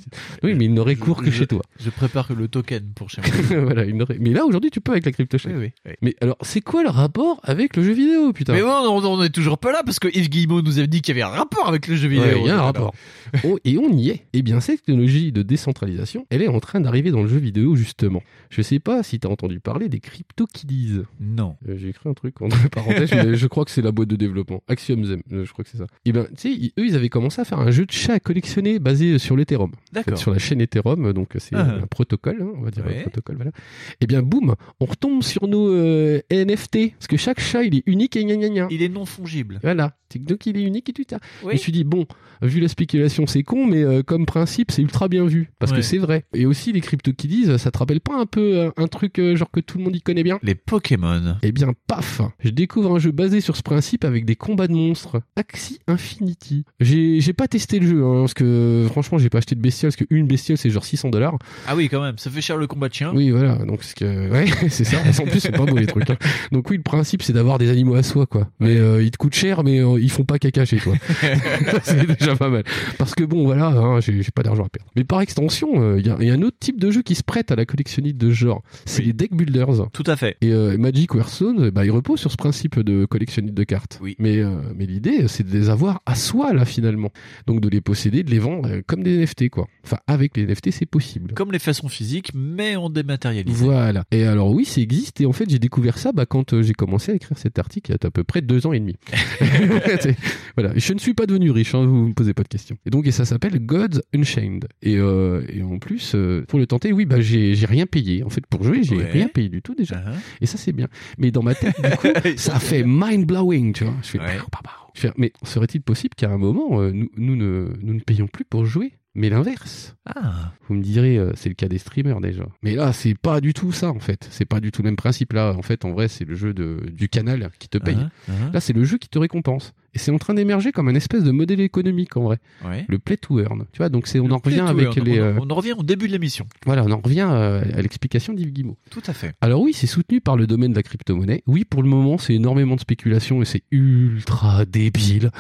oui, 0.42 0.54
mais 0.54 0.66
il 0.66 0.74
n'aurait 0.74 0.96
cours 0.96 1.22
que 1.22 1.30
Je- 1.30 1.38
chez 1.38 1.46
toi. 1.46 1.62
Je 1.78 1.90
prépare 1.90 2.28
le 2.36 2.48
token 2.48 2.82
pour 2.94 3.08
chez 3.10 3.20
moi. 3.22 3.30
voilà, 3.64 3.84
il 3.84 3.96
n'aurait- 3.96 4.18
Mais 4.20 4.30
là 4.30 4.44
aujourd'hui, 4.44 4.70
tu 4.70 4.80
peux 4.80 4.92
avec 4.92 5.04
la 5.06 5.12
crypto 5.12 5.38
Oui, 5.46 5.52
oui, 5.56 5.70
oui. 5.86 5.92
Mais 6.02 6.14
alors, 6.20 6.36
c'est 6.42 6.60
quoi 6.60 6.82
le 6.82 6.90
rapport 6.90 7.40
avec 7.44 7.76
le 7.76 7.82
jeu 7.82 7.92
vidéo, 7.92 8.32
putain? 8.32 8.52
Mais 8.52 8.62
bon, 8.62 8.68
on, 8.70 9.04
on 9.04 9.22
est 9.22 9.30
toujours 9.30 9.58
pas 9.58 9.72
là 9.72 9.82
parce 9.84 9.98
que 9.98 10.08
Yves 10.08 10.28
Guillemot 10.28 10.62
nous 10.62 10.78
avait 10.78 10.86
dit 10.86 11.00
qu'il 11.02 11.16
y 11.16 11.20
avait 11.22 11.30
un 11.30 11.36
rapport 11.36 11.68
avec 11.68 11.86
le 11.88 11.96
jeu 11.96 12.08
vidéo. 12.08 12.24
Ouais, 12.24 12.40
il 12.40 12.46
y 12.46 12.50
a 12.50 12.58
un 12.58 12.62
rapport. 12.62 12.92
Oh, 13.44 13.58
et 13.64 13.78
on 13.78 13.92
y 13.92 14.08
est. 14.10 14.26
Eh 14.32 14.42
bien, 14.42 14.58
cette 14.58 14.82
technologie 14.82 15.30
de 15.30 15.42
décentralisation, 15.42 16.26
elle 16.30 16.42
est 16.42 16.48
en 16.48 16.58
train 16.58 16.80
d'arriver 16.80 17.12
dans 17.12 17.22
le 17.22 17.28
jeu 17.28 17.38
vidéo, 17.38 17.76
justement. 17.76 18.22
Je 18.50 18.60
sais 18.60 18.80
pas 18.80 19.04
si 19.04 19.20
tu 19.20 19.26
as 19.28 19.30
entendu 19.30 19.60
parler 19.60 19.88
des 19.88 20.00
crypto-kiddies. 20.00 21.02
Non. 21.20 21.49
Non. 21.50 21.56
Euh, 21.72 21.76
J'ai 21.78 21.88
écrit 21.88 22.08
un 22.08 22.14
truc 22.14 22.40
entre 22.42 22.56
parenthèses, 22.70 23.12
mais 23.12 23.34
je 23.34 23.46
crois 23.46 23.64
que 23.64 23.70
c'est 23.70 23.82
la 23.82 23.92
boîte 23.92 24.08
de 24.08 24.16
développement. 24.16 24.62
Axiom 24.68 25.04
Zen, 25.04 25.22
euh, 25.32 25.44
je 25.44 25.52
crois 25.52 25.64
que 25.64 25.70
c'est 25.70 25.78
ça. 25.78 25.86
Et 26.04 26.12
ben, 26.12 26.26
tu 26.36 26.54
sais, 26.54 26.72
eux, 26.78 26.86
ils 26.86 26.96
avaient 26.96 27.08
commencé 27.08 27.40
à 27.40 27.44
faire 27.44 27.58
un 27.60 27.70
jeu 27.70 27.86
de 27.86 27.92
chat 27.92 28.14
à 28.14 28.20
collectionner 28.20 28.78
basé 28.78 29.18
sur 29.18 29.36
l'Ethereum. 29.36 29.72
D'accord. 29.92 30.14
En 30.14 30.16
fait, 30.16 30.22
sur 30.22 30.32
la 30.32 30.38
chaîne 30.38 30.60
Ethereum, 30.60 31.12
donc 31.12 31.30
c'est 31.38 31.54
Ah. 31.56 31.78
un 31.82 31.86
protocole, 31.86 32.38
hein, 32.40 32.52
on 32.56 32.62
va 32.62 32.70
dire 32.70 32.84
Ouais. 32.86 32.98
un 32.98 33.02
protocole, 33.02 33.36
voilà. 33.36 33.52
Et 34.00 34.06
bien, 34.06 34.22
boum, 34.22 34.54
on 34.80 34.84
retombe 34.84 35.22
sur 35.22 35.46
nos 35.48 35.68
euh, 35.72 36.20
NFT. 36.30 36.92
Parce 36.98 37.06
que 37.08 37.16
chaque 37.16 37.40
chat, 37.40 37.64
il 37.64 37.74
est 37.76 37.82
unique 37.86 38.16
et 38.16 38.24
gna 38.24 38.36
gna 38.36 38.48
gna. 38.48 38.66
Il 38.70 38.82
est 38.82 38.88
non 38.88 39.04
fongible. 39.04 39.58
Voilà. 39.62 39.96
Donc 40.16 40.46
il 40.46 40.56
est 40.56 40.62
unique 40.64 40.88
et 40.88 40.92
tout 40.92 41.04
ça. 41.08 41.18
Oui. 41.42 41.50
Je 41.50 41.52
me 41.52 41.58
suis 41.58 41.72
dit, 41.72 41.84
bon, 41.84 42.04
vu 42.42 42.58
la 42.58 42.66
spéculation, 42.66 43.26
c'est 43.28 43.44
con, 43.44 43.66
mais 43.66 43.82
euh, 43.84 44.02
comme 44.02 44.26
principe, 44.26 44.72
c'est 44.72 44.82
ultra 44.82 45.06
bien 45.06 45.24
vu. 45.24 45.50
Parce 45.60 45.70
Ouais. 45.70 45.78
que 45.78 45.82
c'est 45.82 45.98
vrai. 45.98 46.24
Et 46.34 46.46
aussi, 46.46 46.72
les 46.72 46.80
crypto 46.80 47.12
qui 47.12 47.28
disent, 47.28 47.56
ça 47.58 47.70
te 47.70 47.78
rappelle 47.78 48.00
pas 48.00 48.16
un 48.18 48.26
peu 48.26 48.58
euh, 48.58 48.70
un 48.76 48.88
truc 48.88 49.18
euh, 49.20 49.36
genre 49.36 49.50
que 49.52 49.60
tout 49.60 49.78
le 49.78 49.84
monde 49.84 49.94
y 49.94 50.00
connaît 50.02 50.24
bien? 50.24 50.38
Les 50.42 50.56
Pokémon. 50.56 51.36
Eh 51.42 51.52
bien, 51.52 51.72
paf 51.86 52.20
Je 52.40 52.50
découvre 52.50 52.94
un 52.94 52.98
jeu 52.98 53.10
basé 53.12 53.40
sur 53.40 53.56
ce 53.56 53.62
principe 53.62 54.04
avec 54.04 54.24
des 54.24 54.36
combats 54.36 54.66
de 54.68 54.72
monstres. 54.72 55.20
Axie 55.36 55.78
Infinity. 55.86 56.64
J'ai 56.80 57.32
pas 57.32 57.48
testé 57.48 57.78
le 57.78 57.86
jeu, 57.86 58.04
hein, 58.04 58.20
parce 58.20 58.34
que 58.34 58.86
franchement, 58.90 59.18
j'ai 59.18 59.30
pas 59.30 59.38
acheté 59.38 59.54
de 59.54 59.60
bestiole, 59.60 59.92
parce 59.92 60.06
qu'une 60.06 60.26
bestiole, 60.26 60.58
c'est 60.58 60.70
genre 60.70 60.84
600 60.84 61.10
dollars. 61.10 61.36
Ah 61.66 61.76
oui, 61.76 61.88
quand 61.88 62.02
même, 62.02 62.18
ça 62.18 62.30
fait 62.30 62.40
cher 62.40 62.56
le 62.56 62.66
combat 62.66 62.88
de 62.88 62.94
chien. 62.94 63.12
Oui, 63.14 63.30
voilà. 63.30 63.56
Donc, 63.64 63.82
ce 63.82 63.94
que, 63.94 64.30
ouais, 64.32 64.46
c'est 64.68 64.84
ça. 64.84 64.98
En 65.20 65.26
plus, 65.26 65.40
c'est 65.40 65.52
pas 65.52 65.64
beau 65.64 65.76
les 65.76 65.86
trucs. 65.86 66.10
hein. 66.10 66.16
Donc 66.52 66.68
oui, 66.70 66.76
le 66.76 66.82
principe, 66.82 67.22
c'est 67.22 67.32
d'avoir 67.32 67.58
des 67.58 67.70
animaux 67.70 67.94
à 67.94 68.02
soi, 68.02 68.26
quoi. 68.26 68.48
Mais 68.60 68.76
euh, 68.76 69.02
ils 69.02 69.10
te 69.10 69.16
coûtent 69.16 69.34
cher, 69.34 69.64
mais 69.64 69.80
euh, 69.80 69.98
ils 70.00 70.10
font 70.10 70.24
pas 70.24 70.38
caca 70.38 70.64
chez 70.64 70.78
toi. 70.78 70.94
c'est 71.82 72.18
déjà 72.18 72.36
pas 72.36 72.48
mal. 72.48 72.64
Parce 72.98 73.14
que 73.14 73.24
bon, 73.24 73.44
voilà, 73.44 73.68
hein, 73.68 74.00
j'ai 74.00 74.22
pas 74.34 74.42
d'argent 74.42 74.64
à 74.64 74.68
perdre. 74.68 74.90
Mais 74.96 75.04
par 75.04 75.20
extension, 75.20 75.68
euh, 75.80 75.98
il 76.00 76.06
y, 76.06 76.10
a, 76.10 76.16
il 76.20 76.26
y 76.26 76.30
a 76.30 76.34
un 76.34 76.42
autre 76.42 76.56
type 76.60 76.78
de 76.80 76.90
jeu 76.90 77.02
qui 77.02 77.14
se 77.14 77.22
prête 77.22 77.50
à 77.50 77.56
la 77.56 77.64
collectionnite 77.64 78.18
de 78.18 78.28
ce 78.30 78.34
genre. 78.34 78.62
C'est 78.84 79.02
les 79.02 79.12
deck 79.12 79.34
builders. 79.34 79.88
Tout 79.92 80.04
à 80.06 80.16
fait. 80.16 80.36
Et 80.40 80.50
Magic 80.78 81.14
ou 81.14 81.20
Hearthstone, 81.30 81.70
bah, 81.70 81.84
il 81.84 81.90
repose 81.90 82.18
sur 82.20 82.30
ce 82.32 82.36
principe 82.36 82.80
de 82.80 83.04
collectionnite 83.04 83.54
de 83.54 83.64
cartes. 83.64 83.98
Oui. 84.02 84.16
Mais, 84.18 84.38
euh, 84.38 84.50
mais 84.74 84.86
l'idée, 84.86 85.28
c'est 85.28 85.46
de 85.48 85.52
les 85.56 85.70
avoir 85.70 86.02
à 86.06 86.14
soi, 86.16 86.52
là, 86.52 86.64
finalement. 86.64 87.10
Donc 87.46 87.60
de 87.60 87.68
les 87.68 87.80
posséder, 87.80 88.22
de 88.24 88.30
les 88.30 88.38
vendre 88.40 88.68
euh, 88.68 88.80
comme 88.86 89.02
des 89.02 89.16
NFT, 89.18 89.48
quoi. 89.48 89.68
Enfin, 89.84 89.98
avec 90.06 90.36
les 90.36 90.44
NFT, 90.46 90.70
c'est 90.72 90.86
possible. 90.86 91.32
Comme 91.34 91.52
les 91.52 91.58
façons 91.58 91.88
physiques, 91.88 92.32
mais 92.34 92.74
en 92.76 92.90
dématérialisé. 92.90 93.54
Voilà. 93.64 94.04
Et 94.10 94.24
alors 94.24 94.50
oui, 94.52 94.64
ça 94.64 94.80
existe. 94.80 95.20
Et 95.20 95.26
en 95.26 95.32
fait, 95.32 95.48
j'ai 95.48 95.58
découvert 95.58 95.98
ça 95.98 96.12
bah, 96.12 96.26
quand 96.26 96.52
euh, 96.52 96.62
j'ai 96.62 96.72
commencé 96.74 97.12
à 97.12 97.14
écrire 97.14 97.38
cet 97.38 97.58
article 97.58 97.90
il 97.90 97.94
y 97.94 97.98
a 98.04 98.06
à 98.06 98.10
peu 98.10 98.24
près 98.24 98.42
deux 98.42 98.66
ans 98.66 98.72
et 98.72 98.80
demi. 98.80 98.96
Voilà. 100.56 100.72
Je 100.76 100.92
ne 100.92 100.98
suis 100.98 101.14
pas 101.14 101.26
devenu 101.26 101.50
riche, 101.50 101.74
hein, 101.74 101.84
vous 101.86 102.08
me 102.08 102.12
posez 102.12 102.34
pas 102.34 102.42
de 102.42 102.48
questions. 102.48 102.76
Et 102.84 102.90
donc, 102.90 103.06
et 103.06 103.12
ça 103.12 103.24
s'appelle 103.24 103.58
Gods 103.64 104.00
Unchained. 104.14 104.66
Et, 104.82 104.96
euh, 104.96 105.42
et 105.48 105.62
en 105.62 105.78
plus, 105.78 106.16
pour 106.48 106.58
le 106.58 106.66
tenter, 106.66 106.92
oui, 106.92 107.04
bah 107.06 107.20
j'ai 107.20 107.54
rien 107.66 107.86
payé. 107.86 108.22
En 108.24 108.30
fait, 108.30 108.44
pour 108.46 108.64
jouer, 108.64 108.82
j'ai 108.82 108.96
Ouais. 108.96 109.10
rien 109.10 109.28
payé 109.28 109.48
du 109.48 109.62
tout 109.62 109.74
déjà. 109.74 109.96
Uh-huh. 109.96 110.14
Et 110.40 110.46
ça, 110.46 110.58
c'est 110.58 110.72
bien. 110.72 110.88
Mais 111.20 111.30
dans 111.30 111.42
ma 111.42 111.54
tête, 111.54 111.76
du 111.80 111.96
coup, 111.96 112.08
ça 112.36 112.58
fait 112.58 112.82
mind 112.84 113.26
blowing, 113.26 113.74
tu 113.74 113.84
vois. 113.84 113.94
Je 114.02 114.08
fais, 114.08 114.18
bah, 114.18 114.24
bah, 114.50 114.60
bah. 114.64 114.70
Je 114.94 115.02
fais, 115.02 115.12
mais 115.16 115.32
serait-il 115.44 115.82
possible 115.82 116.14
qu'à 116.16 116.30
un 116.30 116.38
moment, 116.38 116.80
euh, 116.80 116.90
nous, 116.92 117.10
nous, 117.16 117.36
ne, 117.36 117.68
nous 117.82 117.94
ne 117.94 118.00
payons 118.00 118.26
plus 118.26 118.44
pour 118.44 118.64
jouer? 118.64 118.94
Mais 119.14 119.28
l'inverse. 119.28 119.96
Ah. 120.06 120.52
Vous 120.68 120.74
me 120.74 120.82
direz, 120.82 121.18
euh, 121.18 121.32
c'est 121.34 121.48
le 121.48 121.54
cas 121.54 121.68
des 121.68 121.78
streamers 121.78 122.20
déjà. 122.20 122.44
Mais 122.62 122.74
là, 122.74 122.92
c'est 122.92 123.14
pas 123.14 123.40
du 123.40 123.52
tout 123.52 123.72
ça 123.72 123.90
en 123.90 123.98
fait. 123.98 124.28
C'est 124.30 124.44
pas 124.44 124.60
du 124.60 124.70
tout 124.70 124.82
le 124.82 124.88
même 124.88 124.96
principe 124.96 125.32
là. 125.32 125.52
En 125.58 125.62
fait, 125.62 125.84
en 125.84 125.92
vrai, 125.92 126.06
c'est 126.06 126.24
le 126.24 126.36
jeu 126.36 126.54
de, 126.54 126.80
du 126.92 127.08
canal 127.08 127.50
qui 127.58 127.68
te 127.68 127.76
paye. 127.78 127.96
Uh-huh, 127.96 128.30
uh-huh. 128.30 128.52
Là, 128.52 128.60
c'est 128.60 128.72
le 128.72 128.84
jeu 128.84 128.98
qui 128.98 129.08
te 129.08 129.18
récompense. 129.18 129.74
Et 129.94 129.98
c'est 129.98 130.10
en 130.10 130.18
train 130.18 130.34
d'émerger 130.34 130.72
comme 130.72 130.88
un 130.88 130.94
espèce 130.94 131.24
de 131.24 131.30
modèle 131.30 131.60
économique 131.60 132.16
en 132.16 132.22
vrai. 132.22 132.38
Ouais. 132.64 132.84
Le 132.88 132.98
play 132.98 133.16
to 133.16 133.40
earn. 133.40 133.64
Tu 133.72 133.78
vois, 133.78 133.88
donc 133.88 134.06
c'est 134.06 134.20
on 134.20 134.28
Le 134.28 134.34
en 134.34 134.38
revient 134.38 134.60
avec 134.60 134.96
earn. 134.96 135.04
les. 135.06 135.20
On, 135.20 135.24
euh, 135.24 135.38
on 135.40 135.50
en 135.50 135.54
revient 135.54 135.72
au 135.76 135.82
début 135.82 136.06
de 136.06 136.12
l'émission. 136.12 136.46
Voilà, 136.66 136.84
on 136.84 136.90
en 136.92 137.00
revient 137.00 137.26
euh, 137.30 137.62
à 137.76 137.82
l'explication 137.82 138.32
d'Yves 138.32 138.52
Guimau. 138.52 138.76
Tout 138.90 139.02
à 139.06 139.12
fait. 139.12 139.32
Alors 139.40 139.60
oui, 139.62 139.72
c'est 139.74 139.86
soutenu 139.86 140.20
par 140.20 140.36
le 140.36 140.46
domaine 140.46 140.70
de 140.70 140.76
la 140.76 140.82
crypto-monnaie. 140.82 141.42
Oui, 141.46 141.64
pour 141.64 141.82
le 141.82 141.88
moment, 141.88 142.18
c'est 142.18 142.34
énormément 142.34 142.76
de 142.76 142.80
spéculation 142.80 143.42
et 143.42 143.44
c'est 143.44 143.62
ultra 143.70 144.64
débile. 144.64 145.30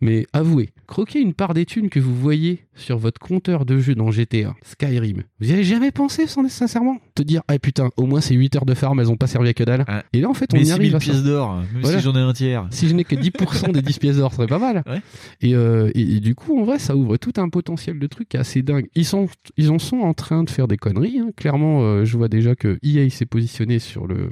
Mais 0.00 0.26
avouez, 0.32 0.70
croquer 0.88 1.20
une 1.20 1.32
part 1.32 1.54
des 1.54 1.64
thunes 1.64 1.88
que 1.88 2.00
vous 2.00 2.14
voyez 2.14 2.64
sur 2.74 2.98
votre 2.98 3.20
compteur 3.20 3.64
de 3.64 3.78
jeu 3.78 3.94
dans 3.94 4.10
GTA, 4.10 4.54
Skyrim, 4.62 5.22
vous 5.40 5.48
y 5.50 5.52
avez 5.52 5.62
jamais 5.62 5.92
pensé, 5.92 6.26
sans 6.26 6.48
sincèrement? 6.48 6.96
Te 7.14 7.22
dire, 7.22 7.42
ah 7.46 7.56
putain, 7.60 7.90
au 7.96 8.06
moins 8.06 8.20
ces 8.20 8.34
8 8.34 8.56
heures 8.56 8.64
de 8.66 8.74
farm, 8.74 8.98
elles 8.98 9.10
ont 9.10 9.16
pas 9.16 9.28
servi 9.28 9.48
à 9.50 9.54
que 9.54 9.62
dalle. 9.62 9.84
Et 10.12 10.20
là, 10.20 10.28
en 10.28 10.34
fait, 10.34 10.52
on 10.52 10.56
Mais 10.56 10.62
y 10.62 10.66
6 10.66 10.72
arrive 10.72 10.86
000 10.86 10.96
à 10.96 10.98
pièces 10.98 11.22
d'or, 11.22 11.54
même 11.56 11.66
Voilà. 11.82 11.98
si 11.98 12.04
j'en 12.04 12.16
ai 12.16 12.18
un 12.18 12.32
tiers. 12.32 12.66
Si 12.70 12.88
je 12.88 12.94
n'ai 12.94 13.04
que 13.04 13.14
10% 13.14 13.61
des 13.68 13.82
10 13.82 13.98
pièces 13.98 14.16
d'or, 14.16 14.30
ce 14.32 14.38
serait 14.38 14.46
pas 14.48 14.58
mal. 14.58 14.82
Ouais. 14.86 15.00
Et, 15.40 15.54
euh, 15.54 15.90
et, 15.94 16.00
et 16.16 16.20
du 16.20 16.34
coup, 16.34 16.58
en 16.58 16.64
vrai, 16.64 16.78
ça 16.78 16.96
ouvre 16.96 17.16
tout 17.18 17.32
un 17.36 17.48
potentiel 17.48 17.98
de 17.98 18.06
trucs 18.06 18.34
assez 18.34 18.62
dingue. 18.62 18.88
Ils, 18.94 19.04
sont, 19.04 19.28
ils 19.56 19.70
en 19.70 19.78
sont 19.78 19.98
en 19.98 20.14
train 20.14 20.42
de 20.42 20.50
faire 20.50 20.66
des 20.66 20.76
conneries. 20.76 21.18
hein. 21.20 21.30
Clairement, 21.36 21.82
euh, 21.82 22.04
je 22.04 22.16
vois 22.16 22.28
déjà 22.28 22.54
que 22.56 22.78
EA 22.82 23.08
s'est 23.10 23.26
positionné 23.26 23.78
sur 23.78 24.06
le, 24.06 24.30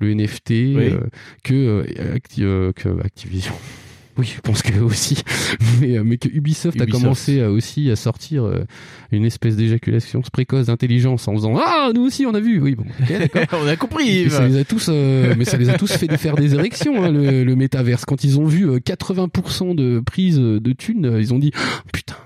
le 0.00 0.14
NFT, 0.14 0.50
Oui. 0.50 0.74
euh, 0.90 1.00
que, 1.44 1.84
Acti- 2.14 2.72
que 2.74 3.00
Activision. 3.04 3.54
Oui, 4.16 4.32
je 4.36 4.40
pense 4.40 4.62
que 4.62 4.78
aussi, 4.80 5.22
mais, 5.80 5.98
euh, 5.98 6.02
mais 6.04 6.18
que 6.18 6.28
Ubisoft, 6.28 6.80
a 6.80 6.86
commencé 6.86 7.40
à, 7.40 7.50
aussi 7.50 7.90
à 7.90 7.96
sortir 7.96 8.44
euh, 8.44 8.64
une 9.12 9.24
espèce 9.24 9.56
d'éjaculation 9.56 10.22
précoce 10.32 10.66
d'intelligence 10.66 11.28
en 11.28 11.34
faisant 11.34 11.54
ah 11.56 11.90
nous 11.94 12.02
aussi 12.02 12.26
on 12.26 12.34
a 12.34 12.40
vu 12.40 12.60
oui 12.60 12.74
bon 12.74 12.84
ok, 13.00 13.32
d'accord 13.34 13.60
on 13.64 13.66
a 13.66 13.76
compris. 13.76 14.30
ça 14.30 14.46
les 14.46 14.58
a 14.58 14.64
tous, 14.64 14.88
euh, 14.88 15.34
mais 15.36 15.44
ça 15.44 15.56
les 15.56 15.68
a 15.68 15.78
tous 15.78 15.92
fait 15.92 16.14
faire 16.16 16.36
des 16.36 16.54
érections, 16.54 17.02
hein, 17.02 17.10
le, 17.10 17.44
le 17.44 17.56
métaverse. 17.56 18.04
Quand 18.04 18.24
ils 18.24 18.38
ont 18.38 18.46
vu 18.46 18.68
euh, 18.68 18.78
80% 18.78 19.74
de 19.74 20.00
prise 20.00 20.38
de 20.38 20.72
thunes, 20.72 21.06
euh, 21.06 21.20
ils 21.20 21.32
ont 21.34 21.38
dit 21.38 21.52
Ah, 21.56 21.82
putain. 21.92 22.16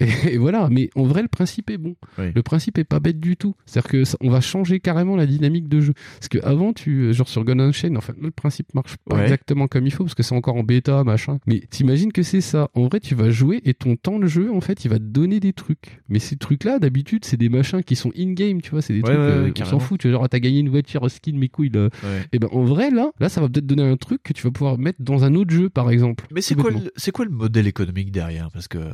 Et, 0.00 0.34
et 0.34 0.38
voilà, 0.38 0.68
mais 0.70 0.90
en 0.94 1.04
vrai, 1.04 1.22
le 1.22 1.28
principe 1.28 1.70
est 1.70 1.78
bon. 1.78 1.94
Oui. 2.18 2.26
Le 2.34 2.42
principe 2.42 2.78
est 2.78 2.84
pas 2.84 3.00
bête 3.00 3.20
du 3.20 3.36
tout. 3.36 3.54
C'est-à-dire 3.66 3.90
que 3.90 4.04
ça- 4.04 4.18
on 4.20 4.30
va 4.30 4.40
changer 4.40 4.80
carrément 4.80 5.16
la 5.16 5.26
dynamique 5.26 5.68
de 5.68 5.80
jeu. 5.80 5.94
Parce 6.18 6.28
que 6.28 6.38
avant, 6.44 6.72
tu, 6.72 7.04
euh, 7.04 7.12
genre 7.12 7.28
sur 7.28 7.44
Gun 7.44 7.58
Unchained, 7.58 7.96
en 7.96 8.00
fait, 8.00 8.14
le 8.20 8.30
principe 8.30 8.74
marche 8.74 8.96
pas 9.08 9.16
Ouais. 9.16 9.22
exactement 9.24 9.68
comme 9.68 9.86
il 9.86 9.92
faut 9.92 10.04
parce 10.04 10.14
que 10.14 10.22
c'est 10.22 10.34
encore 10.34 10.56
en 10.56 10.62
bêta, 10.62 11.04
machin. 11.04 11.38
Mais 11.46 11.60
t'imagines 11.70 12.12
que 12.12 12.22
c'est 12.22 12.40
ça. 12.40 12.68
En 12.74 12.86
vrai, 12.86 13.00
tu 13.00 13.14
vas 13.14 13.30
jouer 13.30 13.60
et 13.64 13.74
ton 13.74 13.96
temps 13.96 14.18
de 14.18 14.26
jeu, 14.26 14.50
en 14.52 14.60
fait, 14.60 14.84
il 14.84 14.88
va 14.88 14.98
te 14.98 15.04
donner 15.04 15.40
des 15.40 15.52
trucs. 15.52 16.00
Mais 16.08 16.18
ces 16.18 16.36
trucs-là, 16.36 16.78
d'habitude, 16.78 17.24
c'est 17.24 17.36
des 17.36 17.48
machins 17.48 17.82
qui 17.82 17.96
sont 17.96 18.12
in-game, 18.18 18.60
tu 18.60 18.70
vois. 18.70 18.82
C'est 18.82 18.92
des 18.92 19.00
Ouais, 19.00 19.04
trucs, 19.04 19.16
ouais, 19.18 19.24
euh, 19.24 19.52
on 19.60 19.64
s'en 19.64 19.78
fout. 19.78 20.00
Tu 20.00 20.08
vois, 20.08 20.18
genre, 20.18 20.28
t'as 20.28 20.38
gagné 20.40 20.60
une 20.60 20.68
voiture, 20.68 21.08
skin, 21.10 21.32
mes 21.36 21.48
couilles, 21.48 21.70
là. 21.70 21.88
Et 22.32 22.38
ben 22.38 22.48
en 22.52 22.64
vrai 22.64 22.90
là, 22.90 23.10
là 23.20 23.28
ça 23.28 23.40
va 23.40 23.48
peut-être 23.48 23.66
donner 23.66 23.82
un 23.82 23.96
truc 23.96 24.22
que 24.22 24.32
tu 24.32 24.42
vas 24.42 24.50
pouvoir 24.50 24.78
mettre 24.78 25.00
dans 25.02 25.24
un 25.24 25.34
autre 25.34 25.50
jeu 25.50 25.68
par 25.70 25.90
exemple. 25.90 26.26
Mais 26.32 26.40
c'est 26.40 26.54
quoi, 26.54 26.70
le- 26.70 26.90
c'est 26.96 27.10
quoi 27.10 27.24
le 27.24 27.30
modèle 27.30 27.66
économique 27.66 28.10
derrière? 28.12 28.50
Parce 28.52 28.68
que 28.68 28.78
euh, 28.78 28.90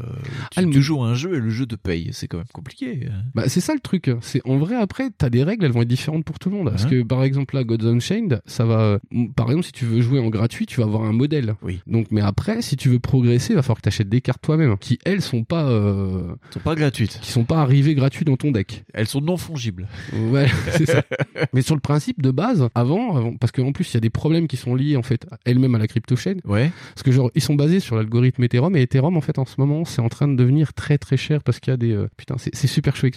tu, 0.51 0.59
Ah, 0.59 0.63
joues 0.81 1.03
à 1.03 1.09
un 1.09 1.15
jeu 1.15 1.35
et 1.37 1.41
le 1.41 1.51
jeu 1.51 1.67
te 1.67 1.75
paye, 1.75 2.11
c'est 2.13 2.29
quand 2.29 2.39
même 2.39 2.47
compliqué. 2.53 3.09
hein. 3.11 3.23
Bah 3.35 3.45
c'est 3.49 3.61
ça 3.61 3.75
le 3.75 3.81
truc. 3.81 4.11
C'est 4.21 4.41
en 4.45 4.59
vrai 4.59 4.77
après 4.77 5.11
t'as 5.17 5.31
des 5.31 5.43
règles, 5.43 5.65
elles 5.65 5.73
vont 5.73 5.83
être 5.83 5.89
différentes 5.89 6.25
pour 6.25 6.39
tout 6.39 6.51
le 6.51 6.57
monde. 6.57 6.71
Parce 6.71 6.85
Hein 6.85 6.89
que 6.91 7.03
par 7.03 7.23
exemple 7.25 7.55
là 7.55 7.65
Gods 7.65 7.87
Unchained, 7.87 8.41
ça 8.47 8.65
va. 8.65 8.99
Par 9.37 9.47
exemple 9.47 9.65
si 9.67 9.73
tu 9.73 9.85
veux 9.85 10.01
jouer 10.01 10.21
en 10.21 10.29
gratuit, 10.29 10.67
tu 10.67 10.81
vas 10.81 10.87
avoir 10.87 11.03
un 11.05 11.13
modèle. 11.13 11.55
Oui. 11.63 11.81
Donc 11.87 12.09
mais 12.11 12.21
après 12.21 12.63
si 12.63 12.77
tu 12.77 12.89
veux 12.89 12.99
progresser, 12.99 13.53
il 13.53 13.57
va 13.57 13.63
falloir 13.63 13.79
que 13.79 13.83
t'achètes 13.83 14.09
des 14.09 14.21
cartes 14.21 14.43
toi-même, 14.43 14.77
qui 14.79 14.99
elles 15.05 15.23
sont 15.23 15.45
pas. 15.45 15.69
euh, 15.69 16.35
sont 16.51 16.61
pas 16.61 16.75
gratuites. 16.75 17.19
Qui 17.21 17.31
sont 17.33 17.45
pas 17.45 17.59
arrivées 17.61 17.95
gratuites 17.95 18.27
dans 18.27 18.37
ton 18.37 18.51
deck. 18.51 18.85
Elles 18.95 19.07
sont 19.09 19.21
non 19.21 19.37
fongibles. 19.37 19.89
Ouais, 20.31 20.47
c'est 20.73 20.87
ça. 20.87 21.03
Mais 21.53 21.63
sur 21.63 21.75
le 21.75 21.81
principe 21.81 22.23
de 22.23 22.31
base, 22.31 22.69
avant, 22.75 23.17
avant 23.17 23.37
parce 23.37 23.53
qu'en 23.53 23.73
plus 23.73 23.91
il 23.91 23.95
y 23.95 23.97
a 23.99 24.01
des 24.01 24.11
problèmes 24.11 24.49
qui 24.49 24.57
sont 24.57 24.75
liés 24.75 24.97
en 24.97 25.03
fait 25.03 25.27
elles-mêmes 25.45 25.75
à 25.75 25.79
la 25.79 25.87
crypto 25.87 26.17
chain. 26.17 26.37
Ouais. 26.45 26.71
Parce 26.95 27.03
que 27.05 27.13
genre 27.13 27.31
ils 27.35 27.43
sont 27.43 27.55
basés 27.55 27.81
sur 27.81 27.95
l'algorithme 27.97 28.43
Ethereum 28.43 28.75
et 28.77 28.83
Ethereum 28.83 29.17
en 29.17 29.21
fait 29.21 29.39
en 29.39 29.45
ce 29.45 29.55
moment 29.59 29.85
c'est 29.85 30.01
en 30.01 30.09
train 30.09 30.27
de 30.27 30.35
devenir 30.35 30.58
très 30.67 30.99
très 30.99 31.17
cher 31.17 31.43
parce 31.43 31.61
qu'il 31.61 31.71
y 31.71 31.75
a 31.75 31.77
des 31.77 31.93
euh, 31.93 32.09
putain 32.17 32.37
c'est 32.39 32.67
super 32.67 32.97
chaud. 32.97 33.09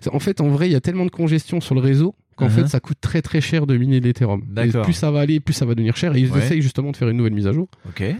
C'est- 0.00 0.10
En 0.14 0.18
fait 0.20 0.40
en 0.40 0.48
vrai 0.48 0.68
il 0.68 0.72
y 0.72 0.76
a 0.76 0.80
tellement 0.80 1.04
de 1.04 1.10
congestion 1.10 1.60
sur 1.60 1.74
le 1.74 1.80
réseau 1.80 2.14
qu'en 2.36 2.46
Uh-huh. 2.46 2.50
fait 2.50 2.68
ça 2.68 2.80
coûte 2.80 2.96
très 3.00 3.20
très 3.22 3.40
cher 3.40 3.66
de 3.66 3.76
miner 3.76 4.00
l'Ethereum. 4.00 4.42
Plus 4.84 4.92
ça 4.94 5.10
va 5.10 5.20
aller, 5.20 5.38
plus 5.40 5.52
ça 5.52 5.66
va 5.66 5.74
devenir 5.74 5.96
cher 5.96 6.14
et 6.16 6.20
ils 6.20 6.30
Ouais. 6.32 6.38
essayent 6.38 6.62
justement 6.62 6.90
de 6.90 6.96
faire 6.96 7.08
une 7.08 7.16
nouvelle 7.18 7.34
mise 7.34 7.46
à 7.46 7.52
jour 7.52 7.68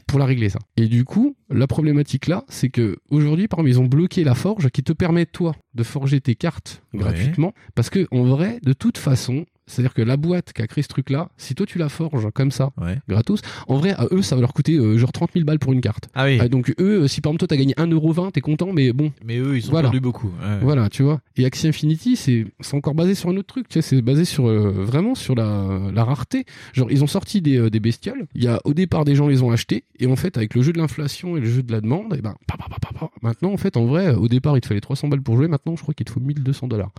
pour 0.07 0.18
la 0.18 0.26
régler 0.26 0.49
ça. 0.51 0.59
Et 0.76 0.86
du 0.86 1.05
coup, 1.05 1.34
la 1.51 1.67
problématique 1.67 2.26
là, 2.26 2.44
c'est 2.49 2.68
que 2.68 2.97
aujourd'hui, 3.10 3.49
par 3.49 3.60
exemple, 3.60 3.70
ils 3.70 3.81
ont 3.81 3.86
bloqué 3.86 4.23
la 4.25 4.34
forge 4.34 4.68
qui 4.70 4.83
te 4.83 4.92
permet 4.92 5.25
toi 5.26 5.55
de 5.75 5.83
forger 5.83 6.20
tes 6.20 6.34
cartes 6.34 6.83
Ouais. 6.92 7.01
gratuitement 7.01 7.55
parce 7.75 7.89
que 7.91 8.07
en 8.10 8.25
vrai, 8.25 8.59
de 8.62 8.73
toute 8.75 8.99
façon, 8.99 9.47
c'est-à-dire 9.66 9.94
que 9.94 10.02
la 10.02 10.16
boîte 10.16 10.52
qui 10.52 10.62
a 10.62 10.66
créé 10.66 10.82
ce 10.82 10.89
truc-là, 10.89 11.28
si 11.36 11.55
toi 11.55 11.66
tu 11.66 11.78
la 11.78 11.89
forges 11.89 12.28
comme 12.34 12.50
ça, 12.50 12.70
Ouais. 12.81 12.99
gratos, 13.08 13.41
en 13.68 13.76
vrai, 13.76 13.92
à 13.92 14.07
eux, 14.10 14.23
ça 14.23 14.34
va 14.34 14.41
leur 14.41 14.52
coûter 14.52 14.76
euh, 14.76 14.99
genre 14.99 15.12
30 15.12 15.31
000 15.34 15.44
balles 15.44 15.58
pour 15.58 15.73
une 15.73 15.81
carte. 15.81 16.08
Ah 16.15 16.24
oui. 16.24 16.49
donc 16.49 16.70
eux, 16.81 17.02
euh, 17.02 17.08
si 17.08 17.20
par 17.20 17.31
exemple 17.31 17.41
toi 17.41 17.49
t'as 17.49 17.57
gagné 17.57 17.74
1,20€, 17.76 18.32
t'es 18.32 18.41
content, 18.41 18.73
mais 18.73 18.92
bon. 18.92 19.12
Mais 19.24 19.39
eux, 19.39 19.57
ils 19.57 19.66
ont 19.68 19.70
Voilà. 19.70 19.89
perdu 19.89 20.00
beaucoup. 20.00 20.28
Ouais. 20.42 20.58
Voilà, 20.62 20.89
tu 20.89 21.02
vois. 21.02 21.20
Et 21.36 21.44
Axie 21.44 21.68
Infinity, 21.68 22.16
c'est 22.16 22.47
encore 22.73 22.94
basé 22.94 23.15
sur 23.15 23.28
un 23.31 23.36
autre 23.36 23.47
truc, 23.49 23.68
tu 23.68 23.74
sais, 23.74 23.82
c'est 23.82 24.02
basé 24.02 24.24
sur 24.24 24.49
euh, 24.49 24.70
vraiment 24.84 25.15
sur 25.15 25.34
la, 25.34 25.81
la 25.94 26.05
rareté. 26.05 26.44
Genre, 26.73 26.91
ils 26.91 27.02
ont 27.05 27.07
sorti 27.07 27.41
des, 27.41 27.58
euh, 27.58 27.70
des 27.70 27.81
bestioles. 27.81 28.26
Il 28.34 28.42
y 28.42 28.49
a 28.49 28.60
au 28.65 28.74
départ 28.74 29.05
des 29.05 29.15
gens 29.15 29.28
les 29.28 29.42
ont 29.42 29.50
achetés, 29.50 29.84
et 29.99 30.07
en 30.07 30.16
fait, 30.16 30.36
avec 30.36 30.55
le 30.55 30.62
jeu 30.62 30.73
de 30.73 30.78
l'inflation 30.78 31.36
et 31.36 31.41
le 31.41 31.47
jeu 31.47 31.62
de 31.62 31.73
la 31.73 31.81
demande, 31.81 32.15
et 32.16 32.20
ben, 32.23 32.34
pa, 32.47 32.57
pa, 32.57 32.66
pa, 32.68 32.76
pa, 32.81 32.99
pa. 32.99 33.10
maintenant, 33.23 33.52
en 33.52 33.57
fait, 33.57 33.76
en 33.76 33.84
vrai, 33.86 34.15
au 34.15 34.28
départ, 34.28 34.57
il 34.57 34.60
te 34.60 34.66
fallait 34.66 34.81
300 34.81 35.08
balles 35.08 35.23
pour 35.23 35.36
jouer. 35.36 35.49
Maintenant, 35.49 35.76
je 35.76 35.82
crois 35.82 35.94
qu'il 35.94 36.05
te 36.07 36.10
faut 36.12 36.20
1200 36.20 36.66
dollars 36.68 36.91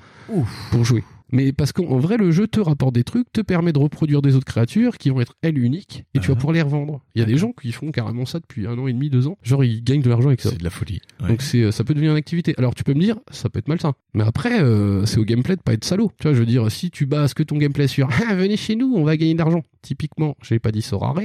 pour 0.71 0.83
jouer. 0.85 1.03
Mais 1.33 1.51
parce 1.51 1.71
qu'en 1.71 1.97
vrai, 1.97 2.17
le 2.17 2.29
jeu 2.29 2.47
te 2.47 2.59
rapporte 2.59 2.93
des 2.93 3.03
trucs, 3.03 3.29
te 3.33 3.41
permet 3.41 3.73
de 3.73 3.79
reproduire 3.79 4.21
des 4.21 4.35
autres 4.35 4.45
créatures 4.45 4.99
qui 4.99 5.09
vont 5.09 5.19
être 5.19 5.35
elles 5.41 5.57
uniques, 5.57 6.05
et 6.13 6.19
tu 6.19 6.27
vas 6.27 6.35
pouvoir 6.35 6.53
les 6.53 6.61
revendre. 6.61 7.01
Il 7.15 7.19
y 7.19 7.23
a 7.23 7.25
des 7.25 7.37
gens 7.37 7.51
qui 7.53 7.71
font 7.71 7.91
carrément 7.91 8.27
ça 8.27 8.39
depuis 8.39 8.67
un 8.67 8.77
an 8.77 8.85
et 8.85 8.93
demi, 8.93 9.09
deux 9.09 9.27
ans. 9.27 9.39
Genre, 9.41 9.63
ils 9.63 9.83
gagnent 9.83 10.03
de 10.03 10.09
l'argent 10.09 10.27
avec 10.27 10.41
ça. 10.41 10.51
C'est 10.51 10.59
de 10.59 10.63
la 10.63 10.69
folie. 10.69 11.01
Ouais. 11.21 11.29
Donc 11.29 11.41
c'est, 11.41 11.71
ça 11.71 11.83
peut 11.83 11.95
devenir 11.95 12.11
une 12.11 12.17
activité. 12.17 12.53
Alors 12.59 12.75
tu 12.75 12.83
peux 12.83 12.93
me 12.93 12.99
dire, 12.99 13.17
ça 13.31 13.49
peut 13.49 13.57
être 13.57 13.67
malsain. 13.67 13.95
Mais 14.13 14.23
après, 14.23 14.61
euh, 14.61 15.07
c'est 15.07 15.17
au 15.17 15.25
gameplay 15.25 15.55
de 15.55 15.61
pas 15.61 15.73
être 15.73 15.85
salaud. 15.85 16.11
Tu 16.19 16.27
vois, 16.27 16.35
je 16.35 16.39
veux 16.39 16.45
dire, 16.45 16.69
si 16.71 16.91
tu 16.91 17.07
bases 17.07 17.33
que 17.33 17.41
ton 17.41 17.57
gameplay 17.57 17.87
sur, 17.87 18.09
ah, 18.29 18.35
venez 18.35 18.55
chez 18.55 18.75
nous, 18.75 18.93
on 18.95 19.03
va 19.03 19.17
gagner 19.17 19.33
de 19.33 19.39
l'argent. 19.39 19.63
typiquement, 19.81 20.37
j'ai 20.43 20.59
pas 20.59 20.71
dit 20.71 20.83
Sorare, 20.83 21.19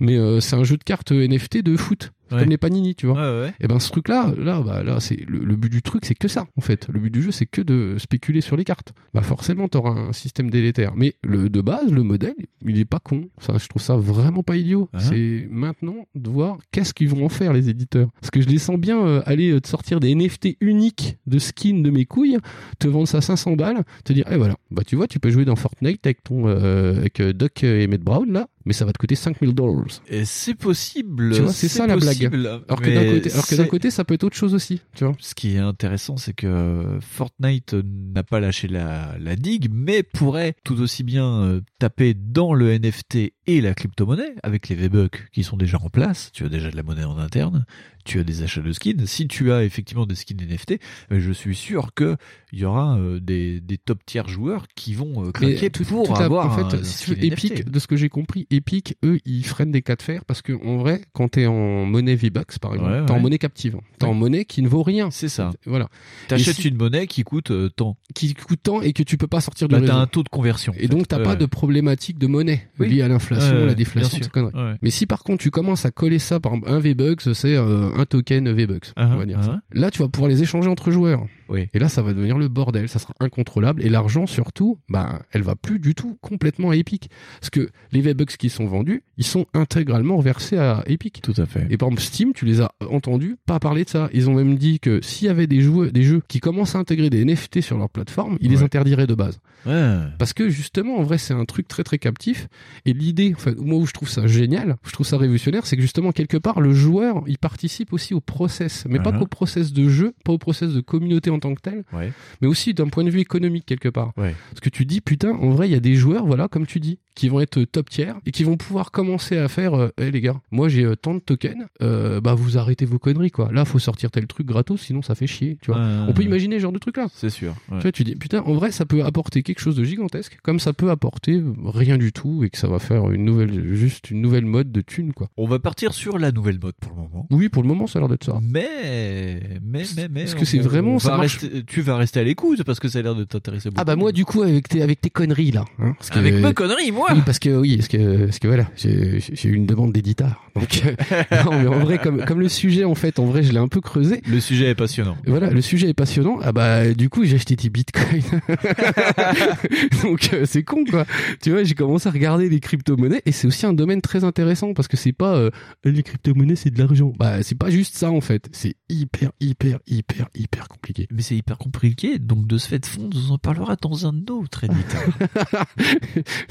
mais 0.00 0.16
euh, 0.16 0.40
c'est 0.40 0.56
un 0.56 0.64
jeu 0.64 0.78
de 0.78 0.84
cartes 0.84 1.12
NFT 1.12 1.62
de 1.62 1.76
foot. 1.76 2.10
Ouais. 2.30 2.40
Comme 2.40 2.50
les 2.50 2.58
Panini, 2.58 2.94
tu 2.94 3.06
vois. 3.06 3.16
Ouais, 3.16 3.40
ouais. 3.46 3.54
Et 3.60 3.68
ben 3.68 3.78
ce 3.78 3.90
truc-là, 3.90 4.32
là, 4.36 4.60
bah 4.60 4.82
là, 4.82 5.00
c'est 5.00 5.16
le, 5.28 5.38
le 5.38 5.56
but 5.56 5.70
du 5.70 5.82
truc, 5.82 6.04
c'est 6.04 6.14
que 6.14 6.28
ça, 6.28 6.46
en 6.56 6.60
fait. 6.60 6.88
Le 6.88 6.98
but 6.98 7.10
du 7.10 7.22
jeu, 7.22 7.30
c'est 7.30 7.46
que 7.46 7.60
de 7.60 7.96
spéculer 7.98 8.40
sur 8.40 8.56
les 8.56 8.64
cartes. 8.64 8.92
Bah 9.14 9.22
forcément, 9.22 9.68
t'auras 9.68 9.90
un 9.90 10.12
système 10.12 10.50
délétère. 10.50 10.92
Mais 10.96 11.14
le 11.22 11.48
de 11.48 11.60
base, 11.60 11.90
le 11.90 12.02
modèle, 12.02 12.34
il 12.64 12.78
est 12.78 12.84
pas 12.84 12.98
con. 12.98 13.28
Ça, 13.38 13.54
je 13.58 13.66
trouve 13.68 13.82
ça 13.82 13.96
vraiment 13.96 14.42
pas 14.42 14.56
idiot. 14.56 14.88
Ah. 14.92 14.98
C'est 15.00 15.46
maintenant 15.50 16.06
de 16.14 16.30
voir 16.30 16.58
qu'est-ce 16.72 16.94
qu'ils 16.94 17.08
vont 17.08 17.24
en 17.24 17.28
faire 17.28 17.52
les 17.52 17.68
éditeurs. 17.68 18.08
Parce 18.20 18.30
que 18.30 18.40
je 18.40 18.48
les 18.48 18.58
sens 18.58 18.78
bien 18.78 19.04
euh, 19.04 19.22
aller 19.26 19.50
euh, 19.50 19.60
te 19.60 19.68
sortir 19.68 20.00
des 20.00 20.14
NFT 20.14 20.56
uniques 20.60 21.18
de 21.26 21.38
skins 21.38 21.82
de 21.82 21.90
mes 21.90 22.04
couilles, 22.04 22.38
te 22.78 22.88
vendre 22.88 23.08
ça 23.08 23.20
500 23.20 23.52
balles, 23.54 23.84
te 24.04 24.12
dire, 24.12 24.24
eh 24.30 24.36
voilà, 24.36 24.56
bah 24.70 24.82
tu 24.86 24.96
vois, 24.96 25.06
tu 25.06 25.18
peux 25.18 25.30
jouer 25.30 25.44
dans 25.44 25.56
Fortnite 25.56 26.06
avec 26.06 26.22
ton 26.24 26.46
euh, 26.46 26.98
avec 26.98 27.22
Doc 27.22 27.62
et 27.64 27.86
Matt 27.86 28.00
Brown 28.00 28.30
là, 28.32 28.48
mais 28.64 28.72
ça 28.72 28.84
va 28.84 28.92
te 28.92 28.98
coûter 28.98 29.14
5000 29.14 29.54
dollars. 29.54 29.86
Et 30.08 30.24
c'est 30.24 30.54
possible. 30.54 31.32
Tu 31.34 31.42
vois, 31.42 31.52
c'est 31.52 31.68
ça 31.68 31.86
la 31.86 31.96
blague. 31.96 32.15
Possible, 32.18 32.46
Alors 32.46 32.80
que 32.80 32.90
d'un 32.94 33.04
côté, 33.12 33.32
alors 33.32 33.46
que 33.46 33.54
d'un 33.54 33.62
c'est- 33.64 33.68
côté, 33.68 33.90
ça 33.90 34.04
peut 34.04 34.14
être 34.14 34.24
autre 34.24 34.36
chose 34.36 34.54
aussi, 34.54 34.80
tu 34.94 35.04
vois. 35.04 35.14
Ce 35.20 35.34
qui 35.34 35.54
est 35.56 35.58
intéressant, 35.58 36.16
c'est 36.16 36.32
que 36.32 36.98
Fortnite 37.00 37.74
n'a 37.74 38.22
pas 38.22 38.40
lâché 38.40 38.68
la, 38.68 39.14
la 39.20 39.36
digue, 39.36 39.68
mais 39.72 40.02
pourrait 40.02 40.54
tout 40.64 40.80
aussi 40.80 41.02
bien 41.02 41.42
euh, 41.42 41.60
taper 41.78 42.14
dans 42.14 42.54
le 42.54 42.72
NFT 42.78 43.32
et 43.46 43.60
la 43.60 43.74
crypto-monnaie 43.74 44.34
avec 44.42 44.68
les 44.68 44.74
V-Bucks 44.76 45.28
qui 45.32 45.42
sont 45.44 45.56
déjà 45.56 45.78
en 45.82 45.88
place. 45.88 46.30
Tu 46.32 46.44
as 46.44 46.48
déjà 46.48 46.70
de 46.70 46.76
la 46.76 46.82
monnaie 46.82 47.04
en 47.04 47.18
interne, 47.18 47.64
tu 48.04 48.18
as 48.20 48.24
des 48.24 48.42
achats 48.42 48.60
de 48.60 48.72
skins. 48.72 49.04
Si 49.06 49.26
tu 49.28 49.52
as 49.52 49.64
effectivement 49.64 50.06
des 50.06 50.14
skins 50.14 50.36
NFT, 50.40 50.78
je 51.10 51.32
suis 51.32 51.56
sûr 51.56 51.92
que 51.94 52.16
il 52.52 52.60
y 52.60 52.64
aura 52.64 52.96
euh, 52.96 53.18
des, 53.20 53.60
des 53.60 53.76
top 53.76 53.98
tiers 54.06 54.28
joueurs 54.28 54.66
qui 54.76 54.94
vont 54.94 55.26
euh, 55.26 55.32
craquer 55.32 55.68
tout- 55.70 55.84
pour 55.84 56.06
toute 56.06 56.18
la- 56.18 56.24
avoir 56.26 56.46
en 56.46 56.52
un, 56.64 56.70
fait, 56.70 56.76
un 56.78 56.82
si 56.84 57.04
tu 57.04 57.10
veux, 57.10 57.16
skin 57.16 57.26
Epic, 57.26 57.52
NFT. 57.52 57.68
de 57.70 57.78
ce 57.80 57.86
que 57.88 57.96
j'ai 57.96 58.08
compris, 58.08 58.46
Epic, 58.50 58.94
eux, 59.04 59.18
ils 59.24 59.44
freinent 59.44 59.72
des 59.72 59.82
cas 59.82 59.96
de 59.96 60.02
fer 60.02 60.24
parce 60.24 60.42
que 60.42 60.52
en 60.64 60.76
vrai, 60.78 61.02
quand 61.12 61.28
t'es 61.28 61.46
en 61.46 61.84
monnaie 61.84 62.14
V-Bucks, 62.14 62.58
par 62.60 62.74
exemple, 62.74 62.90
Ouais, 62.92 63.04
t'es 63.04 63.10
en 63.12 63.16
ouais. 63.16 63.20
monnaie 63.22 63.38
captive, 63.38 63.76
t'es 63.98 64.06
en 64.06 64.14
monnaie 64.14 64.44
qui 64.44 64.62
ne 64.62 64.68
vaut 64.68 64.82
rien. 64.84 65.10
C'est 65.10 65.28
ça. 65.28 65.50
Voilà. 65.66 65.88
T'achètes 66.28 66.56
si- 66.56 66.68
une 66.68 66.76
monnaie 66.76 67.06
qui 67.08 67.24
coûte 67.24 67.50
euh, 67.50 67.68
tant. 67.68 67.96
qui 68.14 68.34
coûte 68.34 68.60
tant 68.62 68.80
et 68.80 68.92
que 68.92 69.02
tu 69.02 69.16
peux 69.18 69.26
pas 69.26 69.40
sortir 69.40 69.68
du 69.68 69.74
Bah, 69.74 69.80
t'as 69.84 69.96
un 69.96 70.06
taux 70.06 70.22
de 70.22 70.28
conversion. 70.28 70.72
Et 70.78 70.86
donc 70.88 71.08
t'as 71.08 71.18
Ouais. 71.18 71.24
pas 71.24 71.36
de 71.36 71.46
problématique 71.46 72.18
de 72.18 72.26
monnaie 72.28 72.68
Oui. 72.78 72.88
liée 72.88 73.02
à 73.02 73.08
l'inflation, 73.08 73.35
Ouais, 73.38 73.58
la 73.60 73.64
bien 73.66 73.74
déflation, 73.74 74.16
sûr. 74.16 74.24
ces 74.24 74.30
conneries. 74.30 74.54
Ouais. 74.54 74.74
Mais 74.82 74.90
si 74.90 75.06
par 75.06 75.22
contre 75.22 75.42
tu 75.42 75.50
commences 75.50 75.84
à 75.86 75.90
coller 75.90 76.18
ça 76.18 76.40
par 76.40 76.52
exemple, 76.54 76.70
un 76.72 76.78
V-Bucks, 76.78 77.22
c'est 77.34 77.54
euh, 77.56 77.90
un 77.96 78.04
token 78.04 78.50
V-Bucks, 78.52 78.92
Ah, 78.96 79.08
on 79.12 79.16
va 79.16 79.26
dire 79.26 79.38
ah. 79.40 79.44
ça. 79.44 79.60
Là 79.72 79.90
tu 79.90 80.00
vas 80.02 80.08
pouvoir 80.08 80.28
les 80.30 80.42
échanger 80.42 80.68
entre 80.68 80.90
joueurs. 80.90 81.24
Oui. 81.48 81.68
Et 81.74 81.78
là 81.78 81.88
ça 81.88 82.02
va 82.02 82.12
devenir 82.12 82.38
le 82.38 82.48
bordel, 82.48 82.88
ça 82.88 82.98
sera 82.98 83.14
incontrôlable 83.20 83.82
et 83.82 83.88
l'argent 83.88 84.26
surtout, 84.26 84.78
bah 84.88 85.22
elle 85.32 85.42
va 85.42 85.54
plus 85.56 85.78
du 85.78 85.94
tout 85.94 86.18
complètement 86.20 86.70
à 86.70 86.76
Epic 86.76 87.10
parce 87.40 87.50
que 87.50 87.68
les 87.92 88.00
V-Bucks 88.00 88.36
qui 88.36 88.50
sont 88.50 88.66
vendus, 88.66 89.02
ils 89.16 89.24
sont 89.24 89.46
intégralement 89.54 90.18
versés 90.20 90.58
à 90.58 90.82
Epic. 90.86 91.20
Tout 91.22 91.34
à 91.36 91.46
fait. 91.46 91.66
Et 91.70 91.76
par 91.76 91.88
exemple 91.88 92.02
Steam, 92.02 92.32
tu 92.32 92.44
les 92.44 92.60
as 92.60 92.72
entendus 92.90 93.36
pas 93.46 93.58
parler 93.58 93.84
de 93.84 93.88
ça. 93.88 94.08
Ils 94.12 94.28
ont 94.30 94.34
même 94.34 94.56
dit 94.56 94.80
que 94.80 95.00
s'il 95.02 95.26
y 95.26 95.30
avait 95.30 95.46
des 95.46 95.60
jeux, 95.60 95.90
des 95.90 96.02
jeux 96.02 96.22
qui 96.28 96.40
commencent 96.40 96.74
à 96.74 96.78
intégrer 96.78 97.10
des 97.10 97.24
NFT 97.24 97.60
sur 97.60 97.78
leur 97.78 97.90
plateforme, 97.90 98.38
ils 98.40 98.50
les 98.50 98.62
interdiraient 98.62 99.06
de 99.06 99.14
base. 99.14 99.40
Ouais. 99.66 99.98
Parce 100.18 100.32
que 100.32 100.48
justement, 100.48 100.98
en 100.98 101.02
vrai, 101.02 101.18
c'est 101.18 101.34
un 101.34 101.44
truc 101.44 101.66
très 101.66 101.82
très 101.82 101.98
captif. 101.98 102.48
Et 102.84 102.92
l'idée, 102.92 103.32
enfin, 103.34 103.52
moi 103.58 103.78
où 103.78 103.86
je 103.86 103.92
trouve 103.92 104.08
ça 104.08 104.26
génial, 104.26 104.76
je 104.84 104.92
trouve 104.92 105.06
ça 105.06 105.16
révolutionnaire, 105.18 105.66
c'est 105.66 105.76
que 105.76 105.82
justement 105.82 106.12
quelque 106.12 106.36
part 106.36 106.60
le 106.60 106.72
joueur, 106.72 107.22
il 107.26 107.38
participe 107.38 107.92
aussi 107.92 108.14
au 108.14 108.20
process, 108.20 108.84
mais 108.88 109.00
pas 109.00 109.06
Uh-huh. 109.16 109.20
qu'au 109.20 109.26
process 109.26 109.72
de 109.72 109.88
jeu, 109.88 110.12
pas 110.24 110.32
au 110.32 110.38
process 110.38 110.72
de 110.72 110.80
communauté 110.80 111.30
en 111.36 111.40
tant 111.40 111.54
que 111.54 111.60
tel, 111.60 111.84
Ouais. 111.92 112.12
mais 112.40 112.48
aussi 112.48 112.74
d'un 112.74 112.88
point 112.88 113.04
de 113.04 113.10
vue 113.10 113.20
économique 113.20 113.64
quelque 113.66 113.88
part. 113.88 114.12
Ouais. 114.16 114.34
Parce 114.50 114.60
que 114.60 114.68
tu 114.70 114.84
dis 114.84 115.00
putain, 115.00 115.30
en 115.32 115.50
vrai, 115.50 115.68
il 115.68 115.72
y 115.72 115.76
a 115.76 115.80
des 115.80 115.94
joueurs, 115.94 116.26
voilà, 116.26 116.48
comme 116.48 116.66
tu 116.66 116.80
dis, 116.80 116.98
qui 117.14 117.28
vont 117.30 117.40
être 117.40 117.62
top 117.64 117.88
tiers 117.88 118.16
et 118.26 118.30
qui 118.30 118.44
vont 118.44 118.56
pouvoir 118.58 118.90
commencer 118.90 119.38
à 119.38 119.48
faire, 119.48 119.74
euh, 119.74 119.88
Eh, 119.98 120.10
les 120.10 120.20
gars, 120.20 120.36
moi 120.50 120.68
j'ai 120.68 120.84
euh, 120.84 120.96
tant 120.96 121.14
de 121.14 121.20
tokens, 121.20 121.64
euh, 121.82 122.20
bah 122.20 122.34
vous 122.34 122.58
arrêtez 122.58 122.84
vos 122.84 122.98
conneries 122.98 123.30
quoi. 123.30 123.50
Là, 123.52 123.64
faut 123.64 123.78
sortir 123.78 124.10
tel 124.10 124.26
truc 124.26 124.46
gratos, 124.46 124.80
sinon 124.82 125.00
ça 125.00 125.14
fait 125.14 125.26
chier, 125.26 125.56
tu 125.62 125.70
vois. 125.70 125.80
On 126.08 126.12
peut 126.12 126.22
imaginer 126.22 126.56
ce 126.56 126.62
genre 126.62 126.72
de 126.72 126.78
truc 126.78 126.96
là. 126.98 127.06
C'est 127.14 127.30
sûr. 127.30 127.54
Tu 127.70 127.74
vois, 127.80 127.92
tu 127.92 128.04
dis, 128.04 128.16
putain, 128.16 128.42
en 128.42 128.52
vrai, 128.54 128.70
ça 128.72 128.84
peut 128.84 129.02
apporter 129.04 129.42
quelque 129.42 129.60
chose 129.60 129.76
de 129.76 129.84
gigantesque, 129.84 130.38
comme 130.42 130.58
ça 130.60 130.72
peut 130.72 130.90
apporter 130.90 131.42
rien 131.64 131.96
du 131.96 132.12
tout 132.12 132.44
et 132.44 132.50
que 132.50 132.58
ça 132.58 132.68
va 132.68 132.78
faire 132.78 133.10
une 133.10 133.24
nouvelle, 133.24 133.74
juste 133.74 134.10
une 134.10 134.20
nouvelle 134.20 134.44
mode 134.44 134.70
de 134.70 134.80
thune, 134.82 135.12
quoi. 135.14 135.28
On 135.38 135.46
va 135.46 135.58
partir 135.58 135.94
sur 135.94 136.18
la 136.18 136.32
nouvelle 136.32 136.58
mode 136.60 136.74
pour 136.80 136.92
le 136.92 136.98
moment. 137.02 137.26
Oui, 137.30 137.48
pour 137.48 137.62
le 137.62 137.68
moment, 137.68 137.86
ça 137.86 137.98
a 137.98 138.00
l'air 138.00 138.08
d'être 138.08 138.24
ça. 138.24 138.38
Mais, 138.42 139.40
mais, 139.62 139.84
mais, 139.96 140.08
mais. 140.10 140.22
Est-ce 140.22 140.36
que 140.36 140.44
c'est 140.44 140.58
vraiment- 140.58 140.98
ça 140.98 141.16
marche 141.16 141.25
rester- 141.26 141.64
Tu 141.66 141.80
vas 141.82 141.96
rester 141.96 142.20
à 142.20 142.24
l'écoute 142.24 142.62
parce 142.64 142.80
que 142.80 142.88
ça 142.88 142.98
a 142.98 143.02
l'air 143.02 143.14
de 143.14 143.24
t'intéresser 143.24 143.68
beaucoup. 143.70 143.80
Ah 143.80 143.84
bah 143.84 143.96
moi, 143.96 144.12
du 144.12 144.24
coup, 144.24 144.42
avec 144.42 144.68
tes, 144.68 144.82
avec 144.82 145.00
tes 145.00 145.10
conneries, 145.10 145.50
là. 145.52 145.64
hein, 145.78 145.94
parce 145.98 146.10
que- 146.10 146.18
Avec 146.18 146.34
mes 146.34 146.54
conneries, 146.54 146.92
moi 146.92 147.08
Oui, 147.12 147.20
parce 147.24 147.38
que, 147.38 147.50
oui, 147.50 147.76
parce 147.76 147.88
que, 147.88 148.24
parce 148.26 148.38
que 148.38 148.46
voilà, 148.48 148.66
j'ai 148.76 149.20
eu 149.48 149.54
une 149.54 149.66
demande 149.66 149.92
d'éditeur. 149.92 150.42
Donc, 150.54 150.82
euh, 150.86 150.94
non, 151.44 151.50
mais 151.60 151.66
en 151.68 151.78
vrai, 151.80 151.98
comme, 151.98 152.24
comme 152.24 152.40
le 152.40 152.48
sujet, 152.48 152.84
en 152.84 152.94
fait, 152.94 153.18
en 153.18 153.26
vrai, 153.26 153.42
je 153.42 153.52
l'ai 153.52 153.58
un 153.58 153.68
peu 153.68 153.80
creusé. 153.80 154.22
Le 154.28 154.40
sujet 154.40 154.66
est 154.70 154.74
passionnant. 154.74 155.16
Voilà, 155.26 155.50
le 155.50 155.60
sujet 155.60 155.88
est 155.88 155.94
passionnant. 155.94 156.38
Ah 156.42 156.52
bah 156.52 156.92
du 156.94 157.08
coup 157.10 157.24
j'ai 157.24 157.36
acheté 157.36 157.56
des 157.56 157.68
bitcoins. 157.70 158.22
Donc 160.02 160.30
euh, 160.32 160.44
c'est 160.46 160.62
con 160.62 160.84
quoi. 160.84 161.04
Tu 161.42 161.50
vois, 161.50 161.64
j'ai 161.64 161.74
commencé 161.74 162.08
à 162.08 162.12
regarder 162.12 162.48
les 162.48 162.60
crypto-monnaies 162.60 163.22
et 163.26 163.32
c'est 163.32 163.46
aussi 163.46 163.66
un 163.66 163.72
domaine 163.72 164.00
très 164.00 164.24
intéressant 164.24 164.74
parce 164.74 164.88
que 164.88 164.96
c'est 164.96 165.12
pas 165.12 165.34
euh, 165.36 165.50
les 165.84 166.02
crypto-monnaies 166.02 166.56
c'est 166.56 166.70
de 166.70 166.78
l'argent. 166.78 167.12
Bah 167.18 167.42
c'est 167.42 167.56
pas 167.58 167.70
juste 167.70 167.96
ça 167.96 168.10
en 168.10 168.20
fait. 168.20 168.48
C'est 168.52 168.74
hyper 168.88 169.32
hyper 169.40 169.78
hyper 169.86 170.28
hyper 170.34 170.68
compliqué. 170.68 171.06
Mais 171.16 171.22
c'est 171.22 171.34
hyper 171.36 171.56
compliqué, 171.56 172.18
donc 172.18 172.46
de 172.46 172.58
ce 172.58 172.68
fait, 172.68 172.84
fond, 172.84 173.08
on 173.14 173.32
en 173.32 173.38
parlera 173.38 173.74
dans 173.76 174.06
un 174.06 174.14
autre 174.28 174.64
éditeur. 174.64 175.02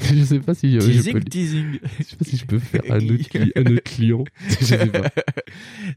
je 0.00 0.24
sais 0.24 0.40
pas 0.40 0.54
si 0.54 0.76
euh, 0.76 0.80
je 0.80 0.90
teasing, 0.90 1.12
peux 1.12 1.20
teasing. 1.20 1.78
je 1.98 2.02
sais 2.04 2.16
pas 2.16 2.24
si 2.24 2.36
je 2.36 2.44
peux 2.46 2.58
faire 2.58 2.82
un 2.90 2.96
autre, 3.08 3.28
cli- 3.30 3.52
un 3.54 3.72
autre 3.72 3.82
client. 3.84 4.24
Je 4.60 4.64
sais 4.66 4.86
pas. 4.86 5.08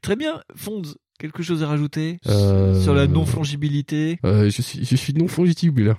Très 0.03 0.15
bien, 0.15 0.39
Fonds, 0.55 0.83
quelque 1.17 1.41
chose 1.41 1.63
à 1.63 1.67
rajouter 1.67 2.19
Euh, 2.27 2.79
sur 2.81 2.93
la 2.93 3.07
non-fongibilité 3.07 4.19
Euh, 4.23 4.49
je 4.51 4.61
suis 4.61 4.85
je 4.85 4.95
suis 4.95 5.13
non 5.13 5.27
fongible. 5.27 5.95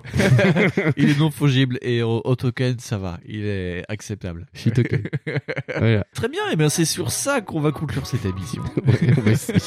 Il 0.96 1.10
est 1.10 1.18
non 1.18 1.30
fongible 1.32 1.78
et 1.82 2.02
au, 2.02 2.20
au 2.24 2.36
token, 2.36 2.78
ça 2.78 2.98
va, 2.98 3.18
il 3.26 3.44
est 3.44 3.84
acceptable. 3.88 4.46
Je 4.54 4.60
suis 4.60 4.70
token. 4.72 5.02
Voilà. 5.76 6.04
Très 6.14 6.28
bien, 6.28 6.42
et 6.52 6.56
bien 6.56 6.68
c'est 6.68 6.84
sur 6.84 7.10
ça 7.10 7.40
qu'on 7.40 7.60
va 7.60 7.72
conclure 7.72 8.06
cette 8.06 8.24
émission. 8.24 8.62
Ouais, 8.86 9.12
on 9.18 9.20
va 9.22 9.32
essayer. 9.32 9.58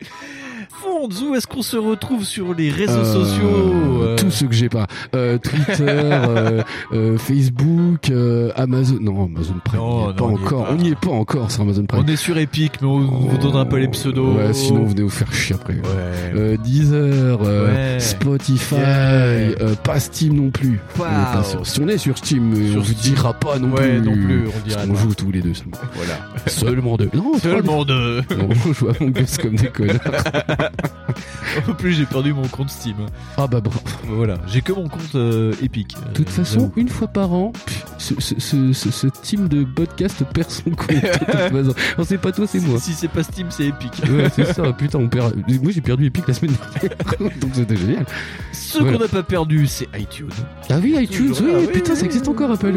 Fonds, 0.82 1.08
où 1.28 1.34
est-ce 1.34 1.46
qu'on 1.46 1.62
se 1.62 1.76
retrouve 1.76 2.24
sur 2.24 2.54
les 2.54 2.70
réseaux 2.70 2.92
Euh, 2.92 3.12
sociaux 3.24 4.02
euh, 4.02 4.16
Tous 4.16 4.30
ceux 4.30 4.46
que 4.46 4.54
j'ai 4.54 4.68
pas. 4.68 4.86
Euh, 5.14 5.38
Twitter, 5.38 5.84
euh, 6.92 7.18
Facebook, 7.18 8.10
Amazon. 8.56 8.98
Non, 9.00 9.24
Amazon 9.24 9.54
Prime. 9.64 9.80
Non, 9.80 9.86
on 9.86 10.08
y 10.08 10.10
est 10.10 10.12
non, 10.12 10.14
pas 10.14 10.24
on 10.24 10.30
y 10.30 10.34
est 10.34 10.44
encore. 10.44 10.64
pas. 10.66 10.72
On 10.72 10.76
n'y 10.76 10.88
est 10.90 11.00
pas 11.00 11.10
encore 11.10 11.50
sur 11.50 11.62
Amazon 11.62 11.84
Prime. 11.86 12.02
On 12.04 12.08
est 12.08 12.16
sur 12.16 12.38
Epic, 12.38 12.72
mais 12.80 12.86
on 12.88 12.98
vous 13.00 13.38
donnera 13.38 13.64
pas 13.64 13.78
les 13.78 13.88
pseudos. 13.88 14.36
Ouais, 14.36 14.52
sinon 14.52 14.84
venez 14.84 15.02
vous 15.02 15.08
faire 15.08 15.32
chier 15.32 15.56
après. 15.56 15.74
Ouais. 15.74 16.56
Deezer, 16.58 17.40
Ouais. 17.40 17.98
Spotify, 17.98 18.74
Yeah. 18.76 19.74
pas 19.82 19.98
Steam 20.00 20.34
non 20.34 20.50
plus. 20.50 20.78
Wow. 20.98 21.04
On 21.06 21.06
est 21.06 21.32
pas 21.36 21.44
sur- 21.44 21.66
Si 21.66 21.80
on 21.80 21.88
est 21.88 21.98
sur 21.98 22.16
Steam, 22.18 22.54
Sur 22.70 22.80
on 22.80 22.82
vous 22.82 22.94
dira 22.94 23.32
pas 23.34 23.58
non 23.58 23.70
plus. 23.70 24.00
non 24.00 24.12
plus, 24.12 24.44
on 24.48 24.68
dira 24.68 24.82
joue 25.02 25.14
tous 25.14 25.30
les 25.32 25.40
deux 25.40 25.54
seulement. 25.54 25.78
Voilà. 25.94 26.14
Seulement 26.46 26.96
deux. 26.96 27.10
Non, 27.14 27.32
Seulement 27.42 27.84
deux. 27.84 28.22
on 28.38 28.72
joue 28.72 28.88
à 28.88 28.92
Among 29.00 29.18
Us 29.18 29.38
comme 29.38 29.56
des. 29.56 29.68
En 31.68 31.72
plus, 31.74 31.92
j'ai 31.94 32.06
perdu 32.06 32.32
mon 32.32 32.46
compte 32.46 32.70
Steam. 32.70 32.94
Ah 33.36 33.46
bah 33.46 33.60
bon. 33.60 33.70
Voilà, 34.06 34.36
j'ai 34.46 34.60
que 34.60 34.72
mon 34.72 34.86
compte 34.88 35.14
euh, 35.16 35.52
Epic. 35.62 35.96
De 36.10 36.14
toute 36.14 36.28
façon, 36.28 36.70
une 36.76 36.88
fois 36.88 37.08
par 37.08 37.32
an, 37.32 37.52
pff, 37.52 37.84
ce, 37.98 38.14
ce, 38.20 38.34
ce, 38.38 38.72
ce- 38.72 38.90
ce 38.90 39.06
team 39.08 39.48
de 39.48 39.64
podcast 39.64 40.22
perd 40.32 40.50
son 40.50 40.70
compte. 40.70 40.88
Non, 41.98 42.04
c'est 42.04 42.18
pas 42.18 42.30
toi, 42.32 42.46
c'est 42.46 42.60
moi. 42.60 42.78
Si 42.78 42.92
c'est 42.92 43.08
pas 43.08 43.22
Steam, 43.22 43.46
c'est 43.50 43.66
Epic. 43.68 43.90
Ouais, 44.08 44.28
c'est 44.34 44.52
ça, 44.52 44.72
putain, 44.72 44.98
on 45.00 45.08
perd. 45.08 45.34
Moi 45.62 45.72
j'ai 45.72 45.80
perdu 45.80 46.06
Epic 46.06 46.28
la 46.28 46.34
semaine 46.34 46.54
dernière, 46.72 46.96
donc 47.40 47.50
c'était 47.54 47.76
génial. 47.76 48.06
Ce 48.52 48.78
Voilà. 48.78 48.96
qu'on 48.98 49.02
n'a 49.04 49.08
pas 49.08 49.22
perdu, 49.22 49.66
c'est 49.66 49.88
iTunes. 49.98 50.28
Ah 50.70 50.78
oui, 50.80 50.94
iTunes, 51.00 51.32
oui, 51.40 51.66
putain, 51.72 51.94
ça 51.96 52.04
existe 52.04 52.28
encore 52.28 52.50
Apple. 52.52 52.72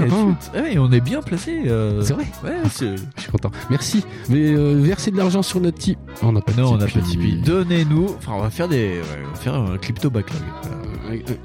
oui, 0.55 0.79
on 0.79 0.91
est 0.91 1.01
bien 1.01 1.21
placé. 1.21 1.63
euh, 1.67 2.01
C'est 2.01 2.13
vrai 2.13 2.25
Ouais. 2.43 2.55
Je 2.65 3.21
suis 3.21 3.31
content. 3.31 3.51
Merci. 3.69 4.03
Mais 4.29 4.53
euh, 4.53 4.79
verser 4.81 5.11
de 5.11 5.17
l'argent 5.17 5.41
sur 5.43 5.59
notre 5.61 5.77
Tipeee. 5.77 5.97
Oh, 6.23 6.27
on 6.27 6.31
n'a 6.31 6.41
pas 6.41 6.53
de 6.53 6.61
Non, 6.61 6.73
on 6.73 6.77
n'a 6.77 6.85
Tipeee. 6.87 6.99
pas 7.00 7.00
Tipeee. 7.03 7.41
Donnez-nous. 7.45 8.15
Enfin, 8.17 8.33
on 8.35 8.41
va 8.41 8.49
faire 8.49 8.67
des. 8.67 8.77
ouais, 8.77 9.01
on 9.27 9.29
va 9.31 9.35
faire 9.35 9.53
un 9.55 9.77
crypto 9.77 10.09
backlog. 10.09 10.41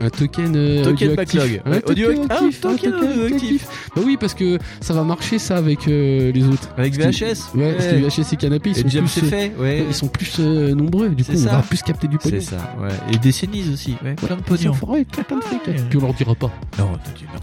Un, 0.01 0.07
un 0.07 0.11
token, 0.11 0.55
euh, 0.55 0.85
Token 0.85 1.11
audioactif. 1.11 1.41
backlog. 1.41 1.63
Un 1.65 1.71
Ouais, 1.73 1.83
audio- 1.91 2.09
ah, 2.31 2.35
actif, 2.35 2.65
un 2.65 2.69
token 2.77 2.93
token 2.93 3.11
audioactif. 3.25 3.67
Bah 3.97 4.03
oui, 4.05 4.17
parce 4.21 4.35
que 4.35 4.59
ça 4.81 4.95
va 4.95 5.03
marcher 5.03 5.39
ça 5.41 5.57
avec 5.57 5.89
euh, 5.89 6.31
les 6.31 6.45
autres. 6.47 6.69
Avec 6.77 6.95
VHS 6.95 7.51
Ouais, 7.55 7.73
parce 7.73 7.87
que 7.89 7.95
Ouais. 7.97 8.09
VHS 8.09 8.33
et 8.33 8.37
Canapé, 8.37 8.71
ils 8.71 8.79
Et 8.79 8.83
sont 8.83 8.89
Jam 8.89 9.05
plus, 9.05 9.11
c'est 9.13 9.27
euh, 9.27 9.29
fait, 9.29 9.53
ouais. 9.59 9.85
Ils 9.89 9.95
sont 9.95 10.07
plus 10.07 10.37
euh, 10.39 10.73
nombreux, 10.75 11.09
du 11.09 11.25
coup, 11.25 11.33
C'est 11.33 11.39
on 11.39 11.45
ça. 11.51 11.57
va 11.57 11.63
plus 11.63 11.83
capter 11.83 12.07
du 12.07 12.17
pognon. 12.19 12.37
C'est 12.39 12.47
ça, 12.55 12.77
ouais. 12.81 12.91
Et 13.13 13.19
des 13.19 13.33
Cénises 13.33 13.73
aussi, 13.73 13.97
ouais. 14.05 14.15
Plein 14.15 14.37
de 14.37 14.43
pognon. 14.43 14.73
Ouais, 14.87 15.05
plein 15.05 15.39
de 15.39 15.43
fric. 15.45 15.63
Puis 15.89 15.99
on 15.99 16.03
leur 16.03 16.15
dira 16.15 16.35
pas. 16.37 16.51
Non. 16.79 16.91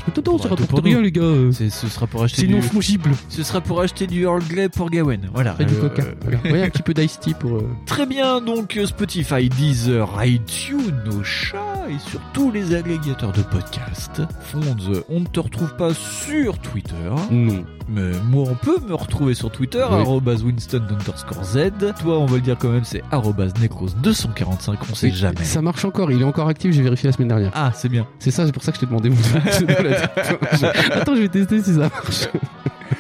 Attends, 0.08 0.38
ça 0.38 0.48
rapporte 0.50 0.84
rien, 0.84 1.02
les 1.02 1.12
gars. 1.12 1.22
euh. 1.24 1.52
Ce 1.52 1.70
sera 1.88 2.08
pour 2.08 2.24
acheter 2.24 2.42
C'est 2.44 2.48
non 2.48 2.62
fongible. 2.62 3.10
Ce 3.28 3.44
sera 3.44 3.60
pour 3.60 3.82
acheter 3.82 4.08
du 4.08 4.22
Earl 4.22 4.42
Grey 4.48 4.70
pour 4.70 4.90
Gawain. 4.90 5.18
Voilà. 5.34 5.56
Et 5.60 5.66
du 5.66 5.74
Euh, 5.74 5.90
coca. 5.90 6.04
Ouais, 6.46 6.64
un 6.64 6.70
petit 6.70 6.84
peu 6.84 6.94
d'ice 6.94 7.20
tea 7.20 7.34
pour. 7.34 7.58
euh, 7.58 7.68
Très 8.04 8.16
bien, 8.16 8.42
donc 8.42 8.78
Spotify, 8.86 9.48
Deezer, 9.48 10.10
iTunes, 10.26 10.94
nos 11.06 11.24
chats 11.24 11.88
et 11.90 11.98
sur 12.00 12.20
tous 12.34 12.52
les 12.52 12.76
agrégateurs 12.76 13.32
de 13.32 13.42
podcasts. 13.44 14.22
Fonds, 14.42 14.60
on 15.08 15.22
ne 15.22 15.26
te 15.26 15.40
retrouve 15.40 15.74
pas 15.78 15.94
sur 15.94 16.60
Twitter. 16.60 16.94
Non. 17.32 17.64
Mais 17.88 18.12
moi, 18.30 18.44
on 18.52 18.56
peut 18.56 18.76
me 18.86 18.94
retrouver 18.94 19.34
sur 19.36 19.52
Twitter, 19.52 19.86
Oui. 19.90 20.22
Winston 20.44 20.84
underscore 20.90 21.46
Z. 21.46 21.72
Toi, 22.02 22.20
on 22.20 22.26
va 22.26 22.36
le 22.36 22.42
dire 22.42 22.58
quand 22.60 22.72
même, 22.72 22.84
c'est 22.84 23.04
arrobas 23.10 23.54
Necros245, 23.62 24.76
on 24.92 24.96
sait 24.96 25.08
Et 25.08 25.12
jamais. 25.12 25.42
Ça 25.42 25.62
marche 25.62 25.86
encore, 25.86 26.12
il 26.12 26.22
est 26.22 26.26
encore 26.26 26.50
actif, 26.50 26.74
j'ai 26.74 26.82
vérifié 26.82 27.08
la 27.08 27.14
semaine 27.14 27.30
dernière. 27.30 27.52
Ah, 27.56 27.72
c'est 27.74 27.88
bien. 27.88 28.06
C'est 28.20 28.32
ça, 28.32 28.46
c'est 28.46 28.52
pour 28.52 28.64
ça 28.64 28.74
que 28.74 28.80
je 28.80 28.82
t'ai 28.82 28.88
demandé 28.88 29.12
mon. 29.12 29.16
Attends, 30.92 31.16
je 31.16 31.22
vais 31.22 31.30
tester 31.30 31.64
si 31.64 31.76
ça 31.76 31.80
marche. 31.80 32.28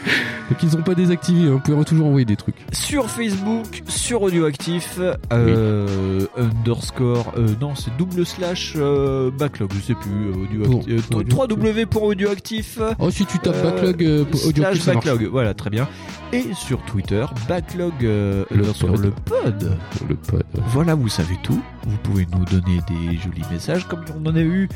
Donc 0.49 0.61
ils 0.61 0.75
ont 0.75 0.81
pas 0.81 0.93
désactivé, 0.95 1.47
hein. 1.47 1.51
vous 1.53 1.59
pouvez 1.59 1.85
toujours 1.85 2.07
envoyer 2.07 2.25
des 2.25 2.35
trucs. 2.35 2.55
Sur 2.73 3.09
Facebook, 3.09 3.81
sur 3.87 4.21
Audioactif, 4.23 4.99
euh, 5.31 6.25
underscore, 6.37 7.33
euh, 7.37 7.47
non, 7.61 7.75
c'est 7.75 7.95
double 7.97 8.25
slash 8.25 8.73
euh, 8.75 9.31
backlog, 9.31 9.71
je 9.75 9.81
sais 9.81 9.95
plus, 9.95 10.11
euh, 10.29 10.43
audioactif, 10.43 11.11
euh, 11.13 11.23
3W 11.23 11.85
pour 11.85 12.03
Audioactif. 12.03 12.79
Oh, 12.99 13.09
si 13.09 13.25
tu 13.25 13.39
tapes 13.39 13.61
backlog, 13.63 14.03
euh, 14.03 14.25
pour 14.25 14.45
Audioactif, 14.45 14.83
slash 14.83 14.95
backlog, 14.95 15.27
voilà, 15.31 15.53
très 15.53 15.69
bien. 15.69 15.87
Et 16.33 16.53
sur 16.55 16.81
Twitter, 16.85 17.25
backlog 17.47 17.93
euh, 18.03 18.43
Le 18.49 18.63
pod. 18.63 18.99
le 18.99 19.11
pod. 19.11 19.77
Le 20.09 20.15
pod. 20.15 20.43
Voilà, 20.67 20.95
vous 20.95 21.07
savez 21.07 21.37
tout. 21.43 21.61
Vous 21.85 21.97
pouvez 21.97 22.25
nous 22.31 22.43
donner 22.45 22.79
des 22.87 23.17
jolis 23.17 23.43
messages, 23.51 23.87
comme 23.87 24.03
on 24.17 24.27
en 24.29 24.35
a 24.35 24.41
eu 24.41 24.67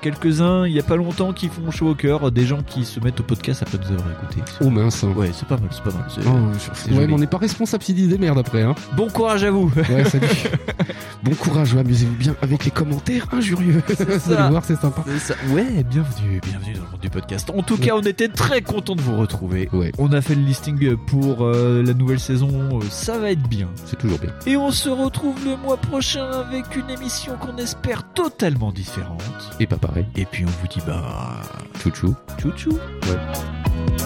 quelques-uns 0.00 0.66
il 0.66 0.72
y 0.72 0.80
a 0.80 0.82
pas 0.82 0.96
longtemps 0.96 1.32
qui 1.32 1.48
font 1.48 1.70
chaud 1.70 1.90
au 1.90 1.94
cœur, 1.94 2.32
des 2.32 2.46
gens 2.46 2.62
qui 2.62 2.84
se 2.84 2.98
mettent 3.00 3.20
au 3.20 3.22
podcast 3.22 3.62
après 3.62 3.78
nous 3.78 3.92
avoir 3.92 4.10
écouté. 4.22 4.40
Oh 4.60 4.70
mince. 4.74 5.02
Ouais, 5.16 5.30
c'est 5.32 5.46
pas 5.48 5.56
mal, 5.56 5.68
c'est 5.70 5.82
pas 5.82 5.90
mal. 5.92 6.04
c'est- 6.08 6.20
Oh, 6.26 6.30
c'est 6.74 6.92
ouais, 6.92 7.06
mais 7.06 7.12
on 7.14 7.18
n'est 7.18 7.26
pas 7.26 7.38
responsable 7.38 7.82
s'ils 7.82 7.94
disent 7.94 8.08
des 8.08 8.18
merdes 8.18 8.38
après. 8.38 8.62
Hein. 8.62 8.74
Bon 8.96 9.08
courage 9.08 9.44
à 9.44 9.50
vous. 9.50 9.70
Ouais, 9.76 10.04
salut. 10.04 10.26
bon 11.22 11.34
courage, 11.34 11.74
ouais, 11.74 11.80
amusez-vous 11.80 12.14
bien 12.16 12.34
avec 12.42 12.64
les 12.64 12.70
commentaires 12.70 13.26
injurieux. 13.32 13.82
Vous 13.88 14.32
allez 14.32 14.50
voir, 14.50 14.64
c'est 14.64 14.76
sympa. 14.80 15.04
C'est 15.06 15.18
ça. 15.18 15.34
Ouais, 15.50 15.82
bienvenue, 15.88 16.40
bienvenue 16.42 16.74
dans 16.74 16.84
le 16.84 16.90
monde 16.90 17.00
du 17.00 17.10
podcast. 17.10 17.50
En 17.56 17.62
tout 17.62 17.76
cas, 17.78 17.92
on 17.94 18.02
était 18.02 18.28
très 18.28 18.62
content 18.62 18.94
de 18.96 19.00
vous 19.00 19.16
retrouver. 19.16 19.68
Ouais. 19.72 19.92
On 19.98 20.12
a 20.12 20.20
fait 20.20 20.34
le 20.34 20.42
listing 20.42 20.96
pour 20.96 21.44
euh, 21.44 21.82
la 21.82 21.94
nouvelle 21.94 22.20
saison, 22.20 22.48
euh, 22.78 22.80
ça 22.90 23.18
va 23.18 23.30
être 23.30 23.46
bien. 23.48 23.68
C'est 23.86 23.96
toujours 23.98 24.18
bien. 24.18 24.30
Et 24.46 24.56
on 24.56 24.70
se 24.70 24.88
retrouve 24.88 25.36
le 25.44 25.56
mois 25.56 25.76
prochain 25.76 26.24
avec 26.30 26.76
une 26.76 26.90
émission 26.90 27.32
qu'on 27.40 27.56
espère 27.58 28.02
totalement 28.12 28.72
différente. 28.72 29.22
Et 29.60 29.66
pas 29.66 29.76
pareil. 29.76 30.06
Et 30.16 30.24
puis 30.24 30.44
on 30.44 30.50
vous 30.60 30.68
dit 30.68 30.80
bah 30.86 31.40
Chouchou. 31.82 32.14
chouchou. 32.40 32.70
Ouais. 32.72 33.73